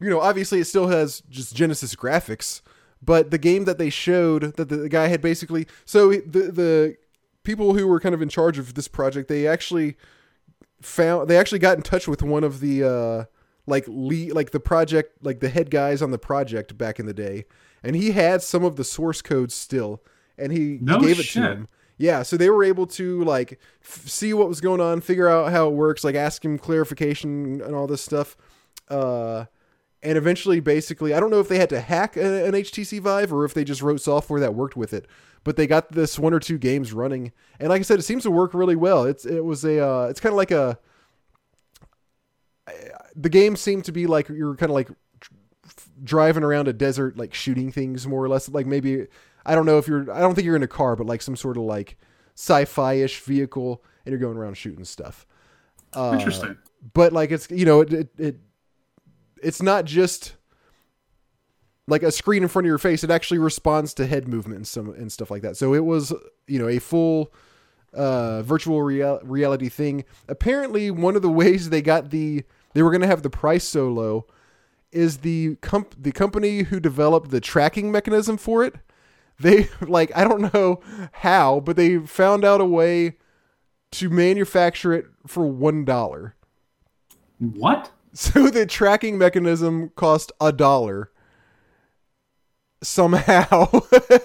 you 0.00 0.10
know 0.10 0.20
obviously 0.20 0.58
it 0.58 0.64
still 0.64 0.88
has 0.88 1.20
just 1.30 1.54
genesis 1.54 1.94
graphics 1.94 2.60
but 3.00 3.30
the 3.30 3.38
game 3.38 3.64
that 3.66 3.78
they 3.78 3.90
showed 3.90 4.42
that 4.56 4.68
the, 4.68 4.76
the 4.76 4.88
guy 4.88 5.06
had 5.06 5.20
basically 5.20 5.66
so 5.84 6.10
the 6.10 6.50
the 6.50 6.96
people 7.44 7.74
who 7.74 7.86
were 7.86 8.00
kind 8.00 8.14
of 8.16 8.20
in 8.22 8.28
charge 8.28 8.58
of 8.58 8.74
this 8.74 8.88
project 8.88 9.28
they 9.28 9.46
actually 9.46 9.96
found 10.82 11.28
they 11.28 11.36
actually 11.38 11.58
got 11.60 11.76
in 11.76 11.82
touch 11.82 12.08
with 12.08 12.22
one 12.22 12.42
of 12.42 12.58
the 12.60 12.82
uh 12.82 13.24
like 13.66 13.84
lead, 13.88 14.32
like 14.32 14.50
the 14.50 14.60
project 14.60 15.24
like 15.24 15.40
the 15.40 15.48
head 15.48 15.70
guys 15.70 16.02
on 16.02 16.10
the 16.10 16.18
project 16.18 16.76
back 16.78 16.98
in 16.98 17.06
the 17.06 17.14
day 17.14 17.44
and 17.82 17.96
he 17.96 18.12
had 18.12 18.42
some 18.42 18.64
of 18.64 18.76
the 18.76 18.84
source 18.84 19.22
code 19.22 19.52
still 19.52 20.02
and 20.38 20.52
he, 20.52 20.78
No 20.80 20.98
he 21.00 21.06
gave 21.06 21.20
it 21.20 21.28
to 21.30 21.40
him. 21.40 21.68
Yeah 21.98 22.22
so 22.22 22.36
they 22.36 22.50
were 22.50 22.64
able 22.64 22.86
to 22.88 23.24
like 23.24 23.58
f- 23.82 24.06
see 24.06 24.34
what 24.34 24.48
was 24.48 24.60
going 24.60 24.80
on 24.80 25.00
figure 25.00 25.28
out 25.28 25.50
how 25.50 25.68
it 25.68 25.72
works 25.72 26.04
like 26.04 26.14
ask 26.14 26.44
him 26.44 26.58
clarification 26.58 27.60
and 27.60 27.74
all 27.74 27.86
this 27.86 28.02
stuff. 28.02 28.36
Uh 28.88 29.46
and 30.02 30.18
eventually 30.18 30.60
basically 30.60 31.14
i 31.14 31.18
don't 31.18 31.30
know 31.30 31.40
if 31.40 31.48
they 31.48 31.58
had 31.58 31.70
to 31.70 31.80
hack 31.80 32.18
a, 32.18 32.44
an 32.44 32.52
htc 32.52 33.00
vive 33.00 33.32
or 33.32 33.46
if 33.46 33.54
they 33.54 33.64
just 33.64 33.80
wrote 33.80 33.98
software 34.00 34.38
that 34.38 34.54
worked 34.54 34.76
with 34.76 34.92
it 34.92 35.06
but 35.46 35.54
they 35.54 35.68
got 35.68 35.92
this 35.92 36.18
one 36.18 36.34
or 36.34 36.40
two 36.40 36.58
games 36.58 36.92
running. 36.92 37.30
And 37.60 37.68
like 37.68 37.78
i 37.78 37.82
said 37.82 38.00
it 38.00 38.02
seems 38.02 38.24
to 38.24 38.32
work 38.32 38.52
really 38.52 38.74
well. 38.74 39.04
It's 39.04 39.24
it 39.24 39.44
was 39.44 39.64
a 39.64 39.78
uh, 39.80 40.06
it's 40.08 40.18
kind 40.18 40.32
of 40.32 40.36
like 40.36 40.50
a 40.50 40.76
the 43.16 43.28
game 43.28 43.56
seemed 43.56 43.84
to 43.84 43.92
be 43.92 44.06
like 44.06 44.28
you're 44.28 44.54
kind 44.54 44.70
of 44.70 44.74
like 44.74 44.90
driving 46.04 46.44
around 46.44 46.68
a 46.68 46.72
desert 46.72 47.16
like 47.16 47.34
shooting 47.34 47.72
things 47.72 48.06
more 48.06 48.22
or 48.22 48.28
less 48.28 48.48
like 48.50 48.66
maybe 48.66 49.06
i 49.44 49.54
don't 49.54 49.66
know 49.66 49.78
if 49.78 49.88
you're 49.88 50.12
i 50.12 50.20
don't 50.20 50.34
think 50.34 50.44
you're 50.44 50.54
in 50.54 50.62
a 50.62 50.68
car 50.68 50.94
but 50.94 51.06
like 51.06 51.20
some 51.20 51.34
sort 51.34 51.56
of 51.56 51.64
like 51.64 51.96
sci-fi-ish 52.36 53.20
vehicle 53.20 53.82
and 54.04 54.12
you're 54.12 54.20
going 54.20 54.36
around 54.36 54.56
shooting 54.56 54.84
stuff. 54.84 55.26
Uh, 55.92 56.12
Interesting. 56.12 56.56
but 56.92 57.12
like 57.12 57.30
it's 57.32 57.50
you 57.50 57.64
know 57.64 57.80
it, 57.80 57.92
it 57.92 58.08
it 58.18 58.36
it's 59.42 59.62
not 59.62 59.84
just 59.84 60.34
like 61.88 62.02
a 62.02 62.12
screen 62.12 62.42
in 62.42 62.48
front 62.48 62.66
of 62.66 62.68
your 62.68 62.78
face 62.78 63.04
it 63.04 63.10
actually 63.10 63.38
responds 63.38 63.94
to 63.94 64.06
head 64.06 64.28
movement 64.28 64.58
and 64.58 64.66
some 64.66 64.90
and 64.90 65.10
stuff 65.10 65.30
like 65.30 65.42
that. 65.42 65.56
So 65.56 65.74
it 65.74 65.84
was 65.84 66.12
you 66.46 66.58
know 66.58 66.68
a 66.68 66.78
full 66.78 67.32
uh 67.94 68.42
virtual 68.42 68.82
real, 68.82 69.20
reality 69.22 69.68
thing. 69.68 70.04
Apparently 70.28 70.90
one 70.90 71.16
of 71.16 71.22
the 71.22 71.30
ways 71.30 71.70
they 71.70 71.82
got 71.82 72.10
the 72.10 72.44
they 72.76 72.82
were 72.82 72.90
going 72.92 73.02
to 73.02 73.08
have 73.08 73.22
the 73.22 73.30
price 73.30 73.64
so 73.66 73.88
low 73.88 74.26
is 74.92 75.18
the 75.18 75.56
comp 75.56 75.94
the 76.00 76.12
company 76.12 76.64
who 76.64 76.80
developed 76.80 77.30
the 77.30 77.40
tracking 77.40 77.90
mechanism 77.90 78.36
for 78.36 78.64
it 78.64 78.76
they 79.40 79.68
like 79.80 80.12
i 80.16 80.24
don't 80.24 80.54
know 80.54 80.80
how 81.12 81.60
but 81.60 81.76
they 81.76 81.98
found 81.98 82.44
out 82.44 82.60
a 82.60 82.66
way 82.66 83.16
to 83.92 84.10
manufacture 84.10 84.92
it 84.92 85.06
for 85.26 85.46
one 85.46 85.84
dollar 85.84 86.36
What? 87.38 87.90
so 88.12 88.50
the 88.50 88.66
tracking 88.66 89.18
mechanism 89.18 89.90
cost 89.96 90.32
a 90.40 90.52
dollar 90.52 91.10
somehow. 92.82 93.68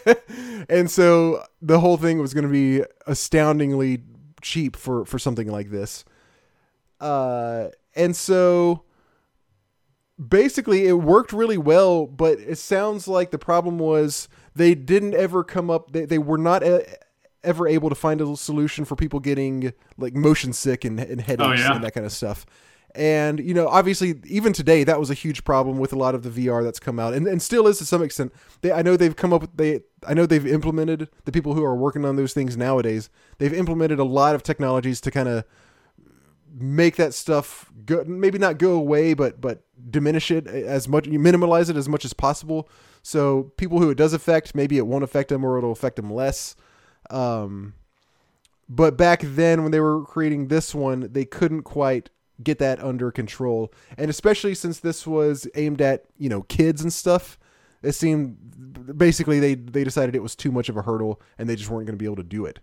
and 0.69 0.91
so 0.91 1.43
the 1.61 1.79
whole 1.79 1.97
thing 1.97 2.19
was 2.19 2.33
going 2.33 2.45
to 2.45 2.49
be 2.51 2.83
astoundingly 3.07 4.03
cheap 4.41 4.75
for 4.75 5.05
for 5.05 5.19
something 5.19 5.51
like 5.51 5.71
this. 5.71 6.05
Uh 6.99 7.69
and 7.95 8.15
so 8.15 8.83
basically 10.29 10.87
it 10.87 10.93
worked 10.93 11.33
really 11.33 11.57
well, 11.57 12.05
but 12.05 12.39
it 12.39 12.57
sounds 12.57 13.07
like 13.07 13.31
the 13.31 13.39
problem 13.39 13.79
was 13.79 14.27
they 14.55 14.75
didn't 14.75 15.13
ever 15.15 15.43
come 15.43 15.69
up 15.69 15.91
they, 15.91 16.05
they 16.05 16.19
were 16.19 16.37
not 16.37 16.63
e 16.63 16.81
ever 17.43 17.67
able 17.67 17.89
to 17.89 17.95
find 17.95 18.21
a 18.21 18.37
solution 18.37 18.85
for 18.85 18.95
people 18.95 19.19
getting 19.19 19.73
like 19.97 20.13
motion 20.13 20.53
sick 20.53 20.85
and, 20.85 20.99
and 20.99 21.21
headaches 21.21 21.47
oh, 21.47 21.53
yeah. 21.53 21.73
and 21.73 21.83
that 21.83 21.91
kind 21.91 22.05
of 22.05 22.11
stuff. 22.11 22.45
And 22.93 23.39
you 23.39 23.53
know, 23.53 23.67
obviously, 23.67 24.15
even 24.25 24.51
today, 24.53 24.83
that 24.83 24.99
was 24.99 25.09
a 25.09 25.13
huge 25.13 25.43
problem 25.43 25.77
with 25.77 25.93
a 25.93 25.95
lot 25.95 26.13
of 26.13 26.23
the 26.23 26.29
VR 26.29 26.61
that's 26.61 26.79
come 26.79 26.99
out, 26.99 27.13
and, 27.13 27.25
and 27.25 27.41
still 27.41 27.65
is 27.67 27.77
to 27.77 27.85
some 27.85 28.03
extent. 28.03 28.33
They, 28.61 28.71
I 28.71 28.81
know 28.81 28.97
they've 28.97 29.15
come 29.15 29.31
up 29.31 29.41
with 29.41 29.55
they, 29.55 29.79
I 30.05 30.13
know 30.13 30.25
they've 30.25 30.45
implemented 30.45 31.07
the 31.23 31.31
people 31.31 31.53
who 31.53 31.63
are 31.63 31.75
working 31.75 32.03
on 32.03 32.17
those 32.17 32.33
things 32.33 32.57
nowadays. 32.57 33.09
They've 33.37 33.53
implemented 33.53 33.99
a 33.99 34.03
lot 34.03 34.35
of 34.35 34.43
technologies 34.43 34.99
to 35.01 35.11
kind 35.11 35.29
of 35.29 35.45
make 36.53 36.95
that 36.97 37.13
stuff 37.13 37.71
go, 37.85 38.03
maybe 38.05 38.37
not 38.37 38.57
go 38.57 38.73
away, 38.73 39.13
but 39.13 39.39
but 39.39 39.63
diminish 39.89 40.31
it 40.31 40.47
as 40.47 40.87
much, 40.87 41.07
you 41.07 41.19
minimalize 41.19 41.69
it 41.69 41.75
as 41.75 41.89
much 41.89 42.05
as 42.05 42.13
possible. 42.13 42.69
So 43.03 43.51
people 43.57 43.79
who 43.79 43.89
it 43.89 43.97
does 43.97 44.13
affect, 44.13 44.53
maybe 44.53 44.77
it 44.77 44.85
won't 44.85 45.03
affect 45.03 45.29
them 45.29 45.43
or 45.43 45.57
it'll 45.57 45.71
affect 45.71 45.95
them 45.95 46.11
less. 46.13 46.55
Um, 47.09 47.73
but 48.69 48.97
back 48.97 49.21
then, 49.23 49.63
when 49.63 49.71
they 49.71 49.79
were 49.79 50.03
creating 50.03 50.47
this 50.47 50.73
one, 50.73 51.09
they 51.11 51.25
couldn't 51.25 51.63
quite 51.63 52.09
get 52.43 52.59
that 52.59 52.81
under 52.83 53.11
control, 53.11 53.73
and 53.97 54.09
especially 54.09 54.55
since 54.55 54.79
this 54.79 55.05
was 55.05 55.47
aimed 55.55 55.81
at 55.81 56.05
you 56.17 56.29
know 56.29 56.43
kids 56.43 56.81
and 56.81 56.91
stuff. 56.91 57.37
It 57.83 57.93
seemed 57.93 58.97
basically 58.97 59.39
they 59.39 59.55
they 59.55 59.83
decided 59.83 60.15
it 60.15 60.21
was 60.21 60.35
too 60.35 60.51
much 60.51 60.69
of 60.69 60.77
a 60.77 60.83
hurdle, 60.83 61.21
and 61.37 61.49
they 61.49 61.55
just 61.55 61.69
weren't 61.69 61.87
going 61.87 61.97
to 61.97 62.01
be 62.01 62.05
able 62.05 62.17
to 62.17 62.23
do 62.23 62.45
it. 62.45 62.59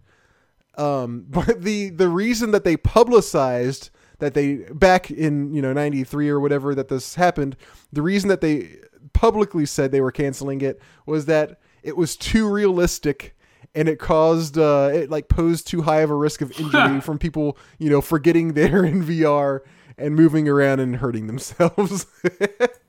Um, 0.78 1.26
but 1.28 1.62
the 1.62 1.90
the 1.90 2.08
reason 2.08 2.52
that 2.52 2.64
they 2.64 2.76
publicized 2.76 3.90
that 4.20 4.35
they 4.35 4.56
back 4.73 5.11
in 5.11 5.52
you 5.54 5.62
know 5.62 5.73
93 5.73 6.28
or 6.28 6.40
whatever 6.40 6.75
that 6.75 6.88
this 6.88 7.14
happened 7.14 7.56
the 7.92 8.02
reason 8.02 8.28
that 8.28 8.40
they 8.40 8.76
publicly 9.12 9.64
said 9.64 9.92
they 9.92 10.00
were 10.00 10.12
canceling 10.12 10.61
it 10.61 10.80
was 11.06 11.26
that 11.26 11.61
it 11.82 11.97
was 11.97 12.16
too 12.16 12.49
realistic 12.49 13.37
and 13.76 13.88
it 13.88 14.00
caused 14.00 14.58
uh 14.58 14.90
it 14.92 15.08
like 15.08 15.28
posed 15.28 15.68
too 15.68 15.82
high 15.82 16.00
of 16.00 16.11
a 16.11 16.14
risk 16.14 16.40
of 16.40 16.50
injury 16.61 17.00
from 17.00 17.16
people 17.18 17.56
you 17.78 17.88
know 17.88 18.00
forgetting 18.00 18.52
they're 18.54 18.85
in 18.85 19.04
VR 19.04 19.61
and 19.97 20.16
moving 20.16 20.49
around 20.49 20.80
and 20.80 20.97
hurting 20.97 21.28
themselves 21.28 22.06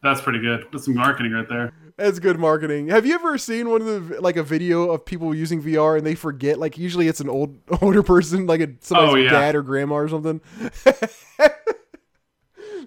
That's 0.01 0.21
pretty 0.21 0.39
good. 0.39 0.65
That's 0.71 0.85
some 0.85 0.95
marketing 0.95 1.33
right 1.33 1.47
there. 1.49 1.73
That's 1.99 2.19
good 2.19 2.39
marketing. 2.39 2.87
Have 2.87 3.05
you 3.05 3.13
ever 3.15 3.37
seen 3.37 3.69
one 3.69 3.81
of 3.81 4.07
the 4.09 4.21
like 4.21 4.37
a 4.37 4.43
video 4.43 4.89
of 4.91 5.03
people 5.03 5.35
using 5.35 5.61
VR 5.61 5.97
and 5.97 6.07
they 6.07 6.15
forget? 6.15 6.57
Like 6.57 6.77
usually 6.77 7.07
it's 7.09 7.19
an 7.19 7.29
old 7.29 7.57
older 7.81 8.03
person, 8.03 8.47
like 8.47 8.61
a 8.61 8.67
oh, 8.67 8.75
somebody's 8.79 9.13
Oh, 9.13 9.15
yeah. 9.17 9.29
dad 9.31 9.55
or 9.55 9.61
grandma 9.61 9.95
or 9.95 10.07
something. 10.07 10.39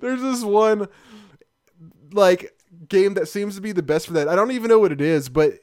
There's 0.00 0.23
this 0.23 0.42
one 0.42 0.88
like 2.12 2.52
game 2.88 3.14
that 3.14 3.28
seems 3.28 3.54
to 3.57 3.61
be 3.61 3.73
the 3.73 3.83
best 3.83 4.07
for 4.07 4.14
that. 4.14 4.28
I 4.28 4.35
don't 4.35 4.50
even 4.50 4.69
know 4.69 4.78
what 4.78 4.92
it 4.92 5.00
is, 5.00 5.28
but 5.28 5.54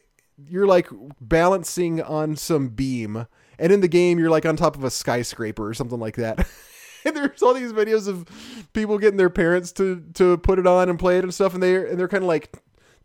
you're 0.48 0.68
like 0.68 0.88
balancing 1.20 2.02
on 2.02 2.36
some 2.36 2.70
beam, 2.70 3.26
and 3.58 3.72
in 3.74 3.82
the 3.82 3.88
game 3.88 4.20
you're 4.20 4.30
like 4.30 4.46
on 4.46 4.56
top 4.56 4.78
of 4.78 4.84
a 4.84 4.92
skyscraper 4.92 5.68
or 5.68 5.74
something 5.74 6.00
like 6.00 6.16
that. 6.16 6.48
and 7.06 7.16
there's 7.16 7.42
all 7.42 7.54
these 7.54 7.74
videos 7.74 8.08
of 8.08 8.26
people 8.74 8.98
getting 9.00 9.18
their 9.18 9.30
parents 9.30 9.72
to 9.74 10.04
to 10.14 10.38
put 10.38 10.60
it 10.60 10.68
on 10.68 10.88
and 10.88 11.00
play 11.00 11.18
it 11.18 11.24
and 11.24 11.34
stuff, 11.34 11.54
and 11.54 11.64
they 11.64 11.76
and 11.76 12.00
they're 12.00 12.08
kind 12.08 12.24
of 12.24 12.28
like 12.28 12.56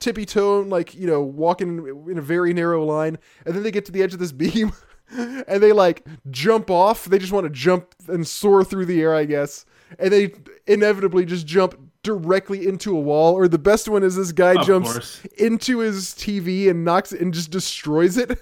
tippy 0.04 0.26
toeing, 0.26 0.68
like 0.68 0.94
you 0.94 1.06
know, 1.06 1.22
walking 1.22 2.06
in 2.10 2.18
a 2.18 2.22
very 2.22 2.52
narrow 2.52 2.84
line, 2.84 3.18
and 3.46 3.54
then 3.54 3.62
they 3.62 3.70
get 3.70 3.84
to 3.86 3.92
the 3.92 4.02
edge 4.02 4.12
of 4.12 4.18
this 4.20 4.32
beam, 4.44 4.72
and 5.10 5.62
they 5.62 5.72
like 5.72 6.06
jump 6.30 6.70
off. 6.70 7.06
They 7.06 7.18
just 7.18 7.32
want 7.32 7.44
to 7.44 7.50
jump 7.50 7.94
and 8.08 8.26
soar 8.26 8.64
through 8.64 8.86
the 8.86 9.00
air, 9.00 9.14
I 9.14 9.24
guess, 9.24 9.64
and 9.98 10.12
they 10.12 10.34
inevitably 10.66 11.24
just 11.24 11.46
jump 11.46 11.78
directly 12.02 12.66
into 12.66 12.96
a 12.96 13.00
wall. 13.00 13.34
Or 13.34 13.48
the 13.48 13.58
best 13.58 13.88
one 13.88 14.02
is 14.02 14.14
this 14.16 14.32
guy 14.32 14.60
Of 14.60 14.66
jumps 14.66 14.92
course. 14.92 15.24
into 15.38 15.78
his 15.78 16.08
TV 16.10 16.68
and 16.68 16.84
knocks 16.84 17.12
it 17.12 17.20
and 17.20 17.32
just 17.32 17.50
destroys 17.50 18.18
it. 18.18 18.38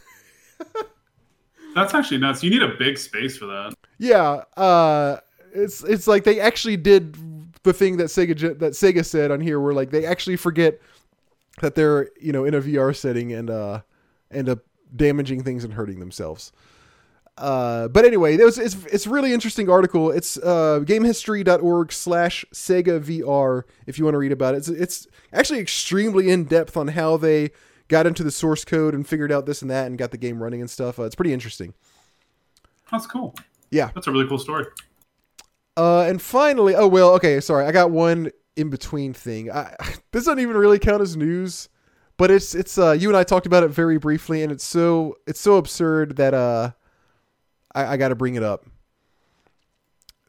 That's 1.74 1.94
actually 1.94 2.18
nuts. 2.18 2.42
You 2.42 2.50
need 2.50 2.62
a 2.62 2.74
big 2.76 2.98
space 2.98 3.36
for 3.36 3.46
that. 3.46 3.74
Yeah, 3.98 4.42
uh, 4.56 5.18
it's 5.54 5.82
it's 5.84 6.06
like 6.06 6.24
they 6.24 6.40
actually 6.40 6.76
did 6.76 7.16
the 7.62 7.72
thing 7.72 7.96
that 7.98 8.06
Sega 8.06 8.58
that 8.58 8.72
Sega 8.72 9.04
said 9.04 9.30
on 9.30 9.40
here, 9.40 9.58
where 9.60 9.72
like 9.72 9.90
they 9.90 10.04
actually 10.04 10.36
forget 10.36 10.80
that 11.60 11.74
they're 11.74 12.10
you 12.20 12.32
know 12.32 12.44
in 12.44 12.54
a 12.54 12.60
VR 12.60 12.94
setting 12.94 13.32
and 13.32 13.50
uh 13.50 13.80
end 14.30 14.48
up 14.48 14.60
damaging 14.94 15.42
things 15.42 15.64
and 15.64 15.74
hurting 15.74 16.00
themselves. 16.00 16.52
Uh, 17.38 17.88
but 17.88 18.04
anyway, 18.04 18.34
it 18.34 18.44
was, 18.44 18.58
it's 18.58 18.76
it's 18.86 19.06
a 19.06 19.10
really 19.10 19.32
interesting 19.32 19.70
article. 19.70 20.10
It's 20.10 20.36
uh, 20.36 20.80
gamehistory.org 20.84 21.90
slash 21.90 22.44
Sega 22.52 23.00
VR 23.00 23.62
if 23.86 23.98
you 23.98 24.04
want 24.04 24.14
to 24.14 24.18
read 24.18 24.32
about 24.32 24.54
it. 24.54 24.58
It's, 24.58 24.68
it's 24.68 25.06
actually 25.32 25.60
extremely 25.60 26.30
in 26.30 26.44
depth 26.44 26.76
on 26.76 26.88
how 26.88 27.16
they 27.16 27.50
got 27.88 28.06
into 28.06 28.22
the 28.22 28.30
source 28.30 28.64
code 28.64 28.94
and 28.94 29.06
figured 29.06 29.32
out 29.32 29.46
this 29.46 29.62
and 29.62 29.70
that 29.70 29.86
and 29.86 29.96
got 29.96 30.10
the 30.10 30.18
game 30.18 30.42
running 30.42 30.60
and 30.60 30.68
stuff. 30.68 30.98
Uh, 30.98 31.04
it's 31.04 31.14
pretty 31.14 31.32
interesting. 31.32 31.72
That's 32.90 33.06
cool. 33.06 33.34
Yeah. 33.70 33.90
That's 33.94 34.06
a 34.06 34.12
really 34.12 34.28
cool 34.28 34.38
story. 34.38 34.66
Uh, 35.76 36.02
and 36.02 36.20
finally, 36.20 36.74
oh 36.74 36.86
well, 36.86 37.12
okay, 37.14 37.40
sorry, 37.40 37.64
I 37.64 37.72
got 37.72 37.90
one 37.90 38.30
in 38.56 38.70
between 38.70 39.12
thing. 39.12 39.50
I, 39.50 39.74
this 40.12 40.24
doesn't 40.24 40.40
even 40.40 40.56
really 40.56 40.78
count 40.78 41.02
as 41.02 41.16
news, 41.16 41.68
but 42.16 42.30
it's 42.30 42.54
it's 42.54 42.78
uh 42.78 42.92
you 42.92 43.08
and 43.08 43.16
I 43.16 43.24
talked 43.24 43.46
about 43.46 43.62
it 43.62 43.68
very 43.68 43.98
briefly, 43.98 44.42
and 44.42 44.52
it's 44.52 44.64
so 44.64 45.16
it's 45.26 45.40
so 45.40 45.56
absurd 45.56 46.16
that 46.16 46.34
uh 46.34 46.72
I, 47.74 47.94
I 47.94 47.96
got 47.96 48.08
to 48.08 48.14
bring 48.14 48.34
it 48.34 48.42
up. 48.42 48.66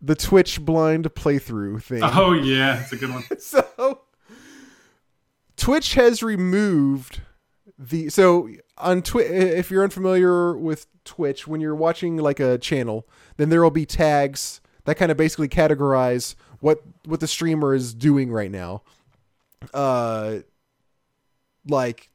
The 0.01 0.15
Twitch 0.15 0.61
blind 0.61 1.05
playthrough 1.13 1.81
thing. 1.83 2.01
Oh 2.03 2.33
yeah, 2.33 2.81
it's 2.81 2.91
a 2.91 2.97
good 2.97 3.11
one. 3.11 3.23
so 3.39 4.01
Twitch 5.55 5.93
has 5.93 6.21
removed 6.21 7.21
the 7.77 8.09
so 8.09 8.49
on 8.77 9.01
Twitch. 9.01 9.29
If 9.29 9.71
you're 9.71 9.83
unfamiliar 9.83 10.57
with 10.57 10.87
Twitch, 11.05 11.47
when 11.47 11.61
you're 11.61 11.75
watching 11.75 12.17
like 12.17 12.39
a 12.39 12.57
channel, 12.57 13.07
then 13.37 13.49
there 13.49 13.61
will 13.63 13.71
be 13.71 13.85
tags 13.85 14.61
that 14.85 14.95
kind 14.95 15.11
of 15.11 15.17
basically 15.17 15.47
categorize 15.47 16.35
what 16.63 16.81
what 17.03 17.19
the 17.19 17.27
streamer 17.27 17.75
is 17.75 17.93
doing 17.93 18.31
right 18.31 18.49
now. 18.49 18.83
Uh, 19.73 20.37
like 21.67 22.09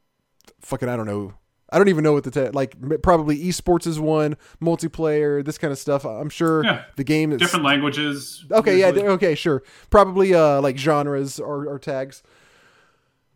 fucking 0.62 0.88
I 0.88 0.96
don't 0.96 1.06
know. 1.06 1.34
I 1.70 1.76
don't 1.76 1.88
even 1.88 2.02
know 2.02 2.14
what 2.14 2.24
the 2.24 2.30
ta- 2.30 2.50
like 2.54 2.74
probably 3.02 3.38
esports 3.44 3.86
is 3.86 4.00
one 4.00 4.36
multiplayer 4.62 5.44
this 5.44 5.58
kind 5.58 5.70
of 5.70 5.78
stuff. 5.78 6.06
I'm 6.06 6.30
sure 6.30 6.64
Yeah. 6.64 6.84
the 6.96 7.04
game 7.04 7.30
is 7.30 7.38
Different 7.38 7.66
languages. 7.66 8.46
Okay, 8.50 8.78
usually. 8.78 9.02
yeah, 9.02 9.08
okay, 9.10 9.34
sure. 9.34 9.62
Probably 9.90 10.32
uh 10.34 10.62
like 10.62 10.78
genres 10.78 11.38
or, 11.38 11.66
or 11.66 11.78
tags. 11.78 12.22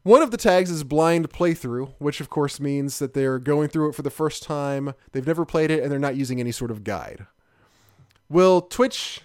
One 0.05 0.23
of 0.23 0.31
the 0.31 0.37
tags 0.39 0.71
is 0.71 0.83
blind 0.83 1.29
playthrough, 1.31 1.93
which 1.99 2.21
of 2.21 2.31
course 2.31 2.59
means 2.59 2.99
that 3.01 3.13
they're 3.13 3.39
going 3.39 3.69
through 3.69 3.91
it 3.91 3.95
for 3.95 4.03
the 4.03 4.11
first 4.11 4.43
time. 4.43 4.95
They've 5.13 5.27
never 5.27 5.45
played 5.45 5.71
it 5.71 5.83
and 5.83 5.93
they're 5.93 5.99
not 5.99 6.17
using 6.17 6.41
any 6.41 6.53
sort 6.53 6.71
of 6.71 6.85
guide. 6.85 7.27
Well, 8.31 8.63
Twitch 8.63 9.21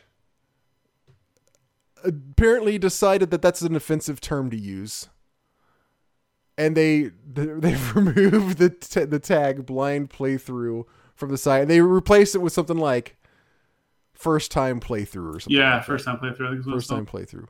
apparently 2.04 2.78
decided 2.78 3.32
that 3.32 3.42
that's 3.42 3.62
an 3.62 3.76
offensive 3.76 4.22
term 4.22 4.50
to 4.50 4.58
use. 4.58 5.10
And 6.58 6.76
they 6.76 7.12
they've 7.26 7.96
removed 7.96 8.58
the 8.58 8.70
t- 8.70 9.06
the 9.06 9.20
tag 9.20 9.66
blind 9.66 10.10
playthrough 10.10 10.86
from 11.16 11.30
the 11.30 11.38
site. 11.38 11.62
And 11.62 11.70
they 11.70 11.82
replaced 11.82 12.36
it 12.36 12.40
with 12.40 12.54
something 12.54 12.78
like 12.78 13.18
first 14.14 14.52
time 14.52 14.80
playthrough 14.80 15.36
or 15.36 15.40
something. 15.40 15.58
Yeah, 15.58 15.76
like 15.76 15.86
first 15.86 16.06
time 16.06 16.18
playthrough. 16.18 16.48
I 16.48 16.50
think 16.50 16.60
is 16.62 16.66
what 16.66 16.76
it's 16.76 16.88
first 16.88 16.90
time 16.90 17.06
playthrough. 17.06 17.48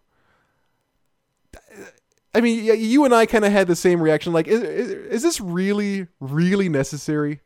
I 2.34 2.42
mean, 2.42 2.64
you 2.66 3.04
and 3.04 3.16
I 3.16 3.26
kind 3.26 3.46
of 3.46 3.52
had 3.52 3.68
the 3.68 3.76
same 3.76 4.00
reaction. 4.00 4.32
Like, 4.32 4.48
is, 4.48 4.62
is, 4.62 4.92
is 4.92 5.24
this 5.24 5.42
really, 5.42 6.08
really 6.20 6.70
necessary? 6.70 7.42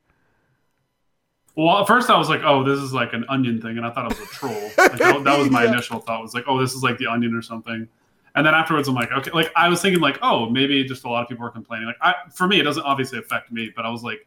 Well, 1.56 1.80
at 1.80 1.88
first 1.88 2.10
I 2.10 2.18
was 2.18 2.30
like, 2.30 2.42
"Oh, 2.44 2.64
this 2.64 2.80
is 2.80 2.94
like 2.94 3.14
an 3.14 3.26
onion 3.28 3.62
thing," 3.62 3.78
and 3.78 3.86
I 3.86 3.90
thought 3.92 4.12
it 4.12 4.18
was 4.18 4.28
a 4.28 4.32
troll. 4.32 4.54
Like, 4.78 4.98
that, 4.98 5.24
that 5.24 5.38
was 5.40 5.50
my 5.50 5.64
Yeah. 5.66 5.74
initial 5.74 6.00
thought. 6.00 6.22
Was 6.22 6.34
like, 6.34 6.46
"Oh, 6.48 6.60
this 6.60 6.74
is 6.74 6.82
like 6.84 6.98
the 6.98 7.08
onion 7.08 7.34
or 7.36 7.42
something." 7.42 7.88
And 8.36 8.46
then 8.46 8.54
afterwards, 8.54 8.88
I'm 8.88 8.96
like, 8.96 9.12
"Okay." 9.12 9.32
Like 9.32 9.52
I 9.56 9.68
was 9.68 9.82
thinking, 9.82 10.02
like, 10.02 10.18
"Oh, 10.22 10.50
maybe 10.50 10.84
just 10.86 11.04
a 11.04 11.10
lot 11.10 11.24
of 11.24 11.28
people 11.30 11.44
were 11.44 11.52
complaining." 11.52 11.88
Like, 11.88 11.98
I, 12.02 12.14
for 12.34 12.48
me, 12.48 12.60
it 12.60 12.64
doesn't 12.64 12.84
obviously 12.84 13.20
affect 13.20 13.52
me, 13.52 13.72
but 13.76 13.86
I 13.86 13.90
was 13.90 14.02
like, 14.04 14.26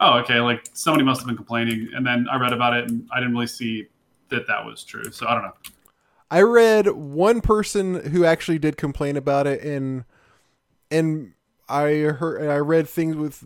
"Oh, 0.00 0.18
okay." 0.20 0.40
Like 0.40 0.64
somebody 0.72 1.04
must 1.04 1.20
have 1.20 1.26
been 1.26 1.36
complaining, 1.36 1.90
and 1.94 2.06
then 2.06 2.26
I 2.30 2.36
read 2.38 2.52
about 2.54 2.74
it, 2.74 2.88
and 2.90 3.06
I 3.12 3.20
didn't 3.20 3.34
really 3.34 3.46
see 3.46 3.88
that 4.30 4.46
that 4.46 4.64
was 4.64 4.82
true. 4.82 5.10
So 5.12 5.26
I 5.26 5.34
don't 5.34 5.42
know. 5.42 5.52
I 6.30 6.40
read 6.40 6.88
one 6.88 7.42
person 7.42 8.10
who 8.12 8.24
actually 8.24 8.58
did 8.58 8.78
complain 8.78 9.18
about 9.18 9.46
it, 9.46 9.62
and 9.62 10.04
and 10.90 11.34
I 11.68 11.90
heard 12.18 12.48
I 12.48 12.56
read 12.56 12.88
things 12.88 13.14
with 13.16 13.44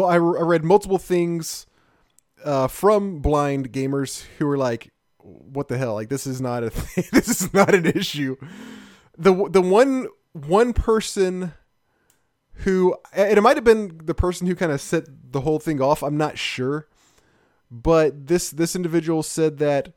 I 0.00 0.14
read 0.16 0.62
multiple 0.62 0.98
things 0.98 1.66
uh, 2.44 2.68
from 2.68 3.20
blind 3.20 3.72
gamers 3.72 4.24
who 4.38 4.46
were 4.46 4.58
like, 4.58 4.92
"What 5.18 5.68
the 5.68 5.78
hell? 5.78 5.94
Like 5.94 6.08
this 6.08 6.26
is 6.26 6.40
not 6.40 6.64
a 6.64 6.70
thing. 6.70 7.04
this 7.12 7.28
is 7.28 7.54
not 7.54 7.74
an 7.74 7.86
issue." 7.86 8.36
The 9.16 9.48
the 9.50 9.62
one 9.62 10.08
one 10.32 10.72
person 10.72 11.52
who 12.64 12.94
and 13.12 13.38
it 13.38 13.40
might 13.40 13.56
have 13.56 13.64
been 13.64 14.00
the 14.04 14.14
person 14.14 14.46
who 14.46 14.54
kind 14.54 14.72
of 14.72 14.80
set 14.80 15.04
the 15.32 15.40
whole 15.40 15.58
thing 15.58 15.80
off. 15.80 16.02
I'm 16.02 16.16
not 16.16 16.38
sure, 16.38 16.88
but 17.70 18.26
this 18.26 18.50
this 18.50 18.76
individual 18.76 19.22
said 19.22 19.58
that 19.58 19.94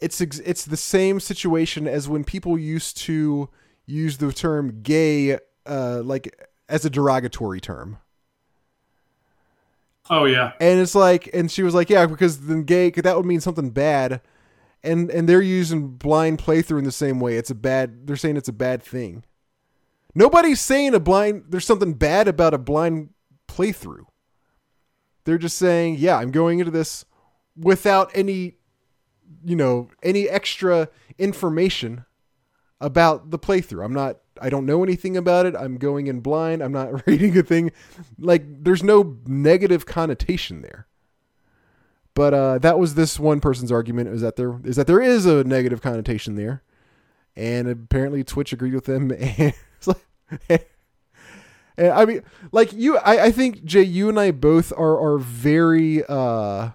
it's 0.00 0.20
it's 0.20 0.64
the 0.64 0.76
same 0.76 1.20
situation 1.20 1.86
as 1.86 2.08
when 2.08 2.24
people 2.24 2.58
used 2.58 2.96
to 2.98 3.48
use 3.86 4.18
the 4.18 4.32
term 4.32 4.80
gay 4.82 5.38
uh, 5.66 6.02
like 6.04 6.48
as 6.68 6.84
a 6.84 6.90
derogatory 6.90 7.60
term. 7.60 7.98
Oh 10.12 10.24
yeah, 10.24 10.52
And 10.60 10.80
it's 10.80 10.96
like, 10.96 11.30
and 11.32 11.48
she 11.48 11.62
was 11.62 11.72
like, 11.72 11.88
yeah, 11.88 12.04
because 12.04 12.40
then 12.46 12.64
gay, 12.64 12.90
that 12.90 13.16
would 13.16 13.24
mean 13.24 13.40
something 13.40 13.70
bad. 13.70 14.20
And 14.82 15.08
and 15.10 15.28
they're 15.28 15.40
using 15.40 15.90
blind 15.90 16.38
playthrough 16.40 16.78
in 16.78 16.84
the 16.84 16.90
same 16.90 17.20
way. 17.20 17.36
It's 17.36 17.50
a 17.50 17.54
bad. 17.54 18.06
They're 18.06 18.16
saying 18.16 18.36
it's 18.36 18.48
a 18.48 18.52
bad 18.52 18.82
thing. 18.82 19.24
Nobody's 20.14 20.60
saying 20.60 20.94
a 20.94 21.00
blind. 21.00 21.44
There's 21.48 21.64
something 21.64 21.94
bad 21.94 22.26
about 22.26 22.54
a 22.54 22.58
blind 22.58 23.10
playthrough. 23.46 24.06
They're 25.24 25.38
just 25.38 25.58
saying, 25.58 25.96
yeah, 25.98 26.16
I'm 26.16 26.32
going 26.32 26.58
into 26.58 26.72
this 26.72 27.04
without 27.56 28.10
any, 28.14 28.56
you 29.44 29.54
know, 29.54 29.90
any 30.02 30.28
extra 30.28 30.88
information 31.18 32.04
about 32.80 33.30
the 33.30 33.38
playthrough. 33.38 33.84
I'm 33.84 33.92
not. 33.92 34.18
I 34.40 34.48
don't 34.48 34.64
know 34.64 34.82
anything 34.82 35.16
about 35.16 35.44
it. 35.44 35.54
I'm 35.54 35.76
going 35.76 36.06
in 36.06 36.20
blind. 36.20 36.62
I'm 36.62 36.72
not 36.72 37.06
reading 37.06 37.36
a 37.36 37.42
thing. 37.42 37.72
Like 38.18 38.64
there's 38.64 38.82
no 38.82 39.18
negative 39.26 39.86
connotation 39.86 40.62
there. 40.62 40.86
But 42.14 42.34
uh, 42.34 42.58
that 42.58 42.78
was 42.78 42.94
this 42.94 43.20
one 43.20 43.40
person's 43.40 43.70
argument 43.70 44.08
is 44.08 44.20
that 44.20 44.36
there 44.36 44.58
is 44.64 44.76
that 44.76 44.86
there 44.86 45.00
is 45.00 45.26
a 45.26 45.44
negative 45.44 45.80
connotation 45.80 46.34
there, 46.34 46.62
and 47.36 47.68
apparently 47.68 48.24
Twitch 48.24 48.52
agreed 48.52 48.74
with 48.74 48.86
them. 48.86 49.12
And, 50.48 50.60
and 51.78 51.88
I 51.92 52.04
mean, 52.04 52.22
like 52.52 52.72
you, 52.74 52.98
I, 52.98 53.24
I 53.24 53.30
think 53.32 53.64
Jay, 53.64 53.82
you 53.82 54.08
and 54.10 54.20
I 54.20 54.30
both 54.32 54.72
are 54.76 55.00
are 55.00 55.18
very. 55.18 56.04
Uh, 56.04 56.70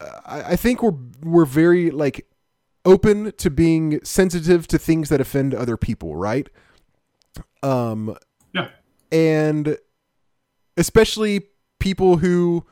I, 0.00 0.42
I 0.42 0.56
think 0.56 0.82
we're 0.82 0.96
we're 1.22 1.44
very 1.44 1.90
like 1.92 2.26
open 2.84 3.32
to 3.32 3.50
being 3.50 4.02
sensitive 4.04 4.66
to 4.68 4.78
things 4.78 5.08
that 5.08 5.20
offend 5.20 5.54
other 5.54 5.76
people, 5.76 6.16
right? 6.16 6.48
Um, 7.62 8.16
yeah. 8.52 8.68
and 9.10 9.78
especially 10.76 11.48
people 11.78 12.18
who 12.18 12.64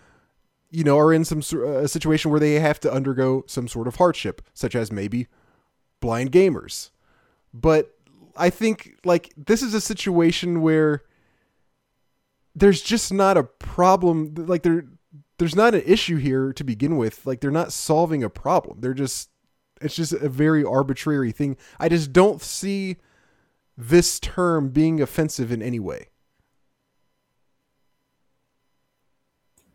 you 0.71 0.85
know 0.85 0.99
are 0.99 1.13
in 1.13 1.25
some 1.25 1.41
a 1.41 1.87
situation 1.87 2.31
where 2.31 2.41
they 2.41 2.55
have 2.55 2.81
to 2.81 2.93
undergo 2.93 3.45
some 3.47 3.69
sort 3.69 3.87
of 3.87 3.97
hardship 3.97 4.43
such 4.55 4.75
as 4.75 4.91
maybe 4.91 5.27
blind 6.01 6.33
gamers 6.33 6.91
but 7.53 7.95
i 8.37 8.49
think 8.49 8.97
like 9.05 9.33
this 9.37 9.63
is 9.63 9.75
a 9.75 9.81
situation 9.81 10.63
where 10.63 11.03
there's 12.55 12.81
just 12.81 13.13
not 13.13 13.37
a 13.37 13.45
problem 13.45 14.35
like 14.35 14.63
there 14.63 14.85
there's 15.39 15.57
not 15.57 15.75
an 15.75 15.83
issue 15.85 16.17
here 16.17 16.53
to 16.53 16.65
begin 16.65 16.97
with 16.97 17.27
like 17.27 17.41
they're 17.41 17.51
not 17.51 17.73
solving 17.73 18.23
a 18.23 18.31
problem 18.31 18.81
they're 18.81 18.95
just 18.95 19.29
it's 19.83 19.95
just 19.95 20.13
a 20.13 20.29
very 20.29 20.65
arbitrary 20.65 21.33
thing 21.33 21.57
i 21.81 21.89
just 21.89 22.13
don't 22.13 22.43
see 22.43 22.97
this 23.77 24.21
term 24.21 24.69
being 24.69 25.01
offensive 25.01 25.51
in 25.51 25.63
any 25.63 25.81
way 25.81 26.09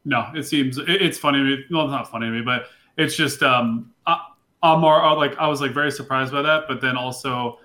No, 0.08 0.26
it 0.34 0.43
seems 0.43 0.78
it, 0.78 0.88
it's 0.88 1.17
funny 1.17 1.39
to 1.39 1.43
me. 1.43 1.54
It's 1.54 1.70
not 1.70 2.10
funny 2.10 2.28
to 2.28 2.32
me, 2.32 2.41
but 2.41 2.67
it's 2.98 3.13
just 3.13 3.43
um, 3.43 3.91
I, 4.06 4.17
I'm 4.63 4.80
more 4.80 5.15
like 5.17 5.38
I 5.38 5.48
was 5.50 5.60
like 5.60 5.72
very 5.72 5.91
surprised 5.91 6.32
by 6.32 6.41
that, 6.41 6.63
but 6.70 6.80
then 6.80 6.96
also 6.96 7.60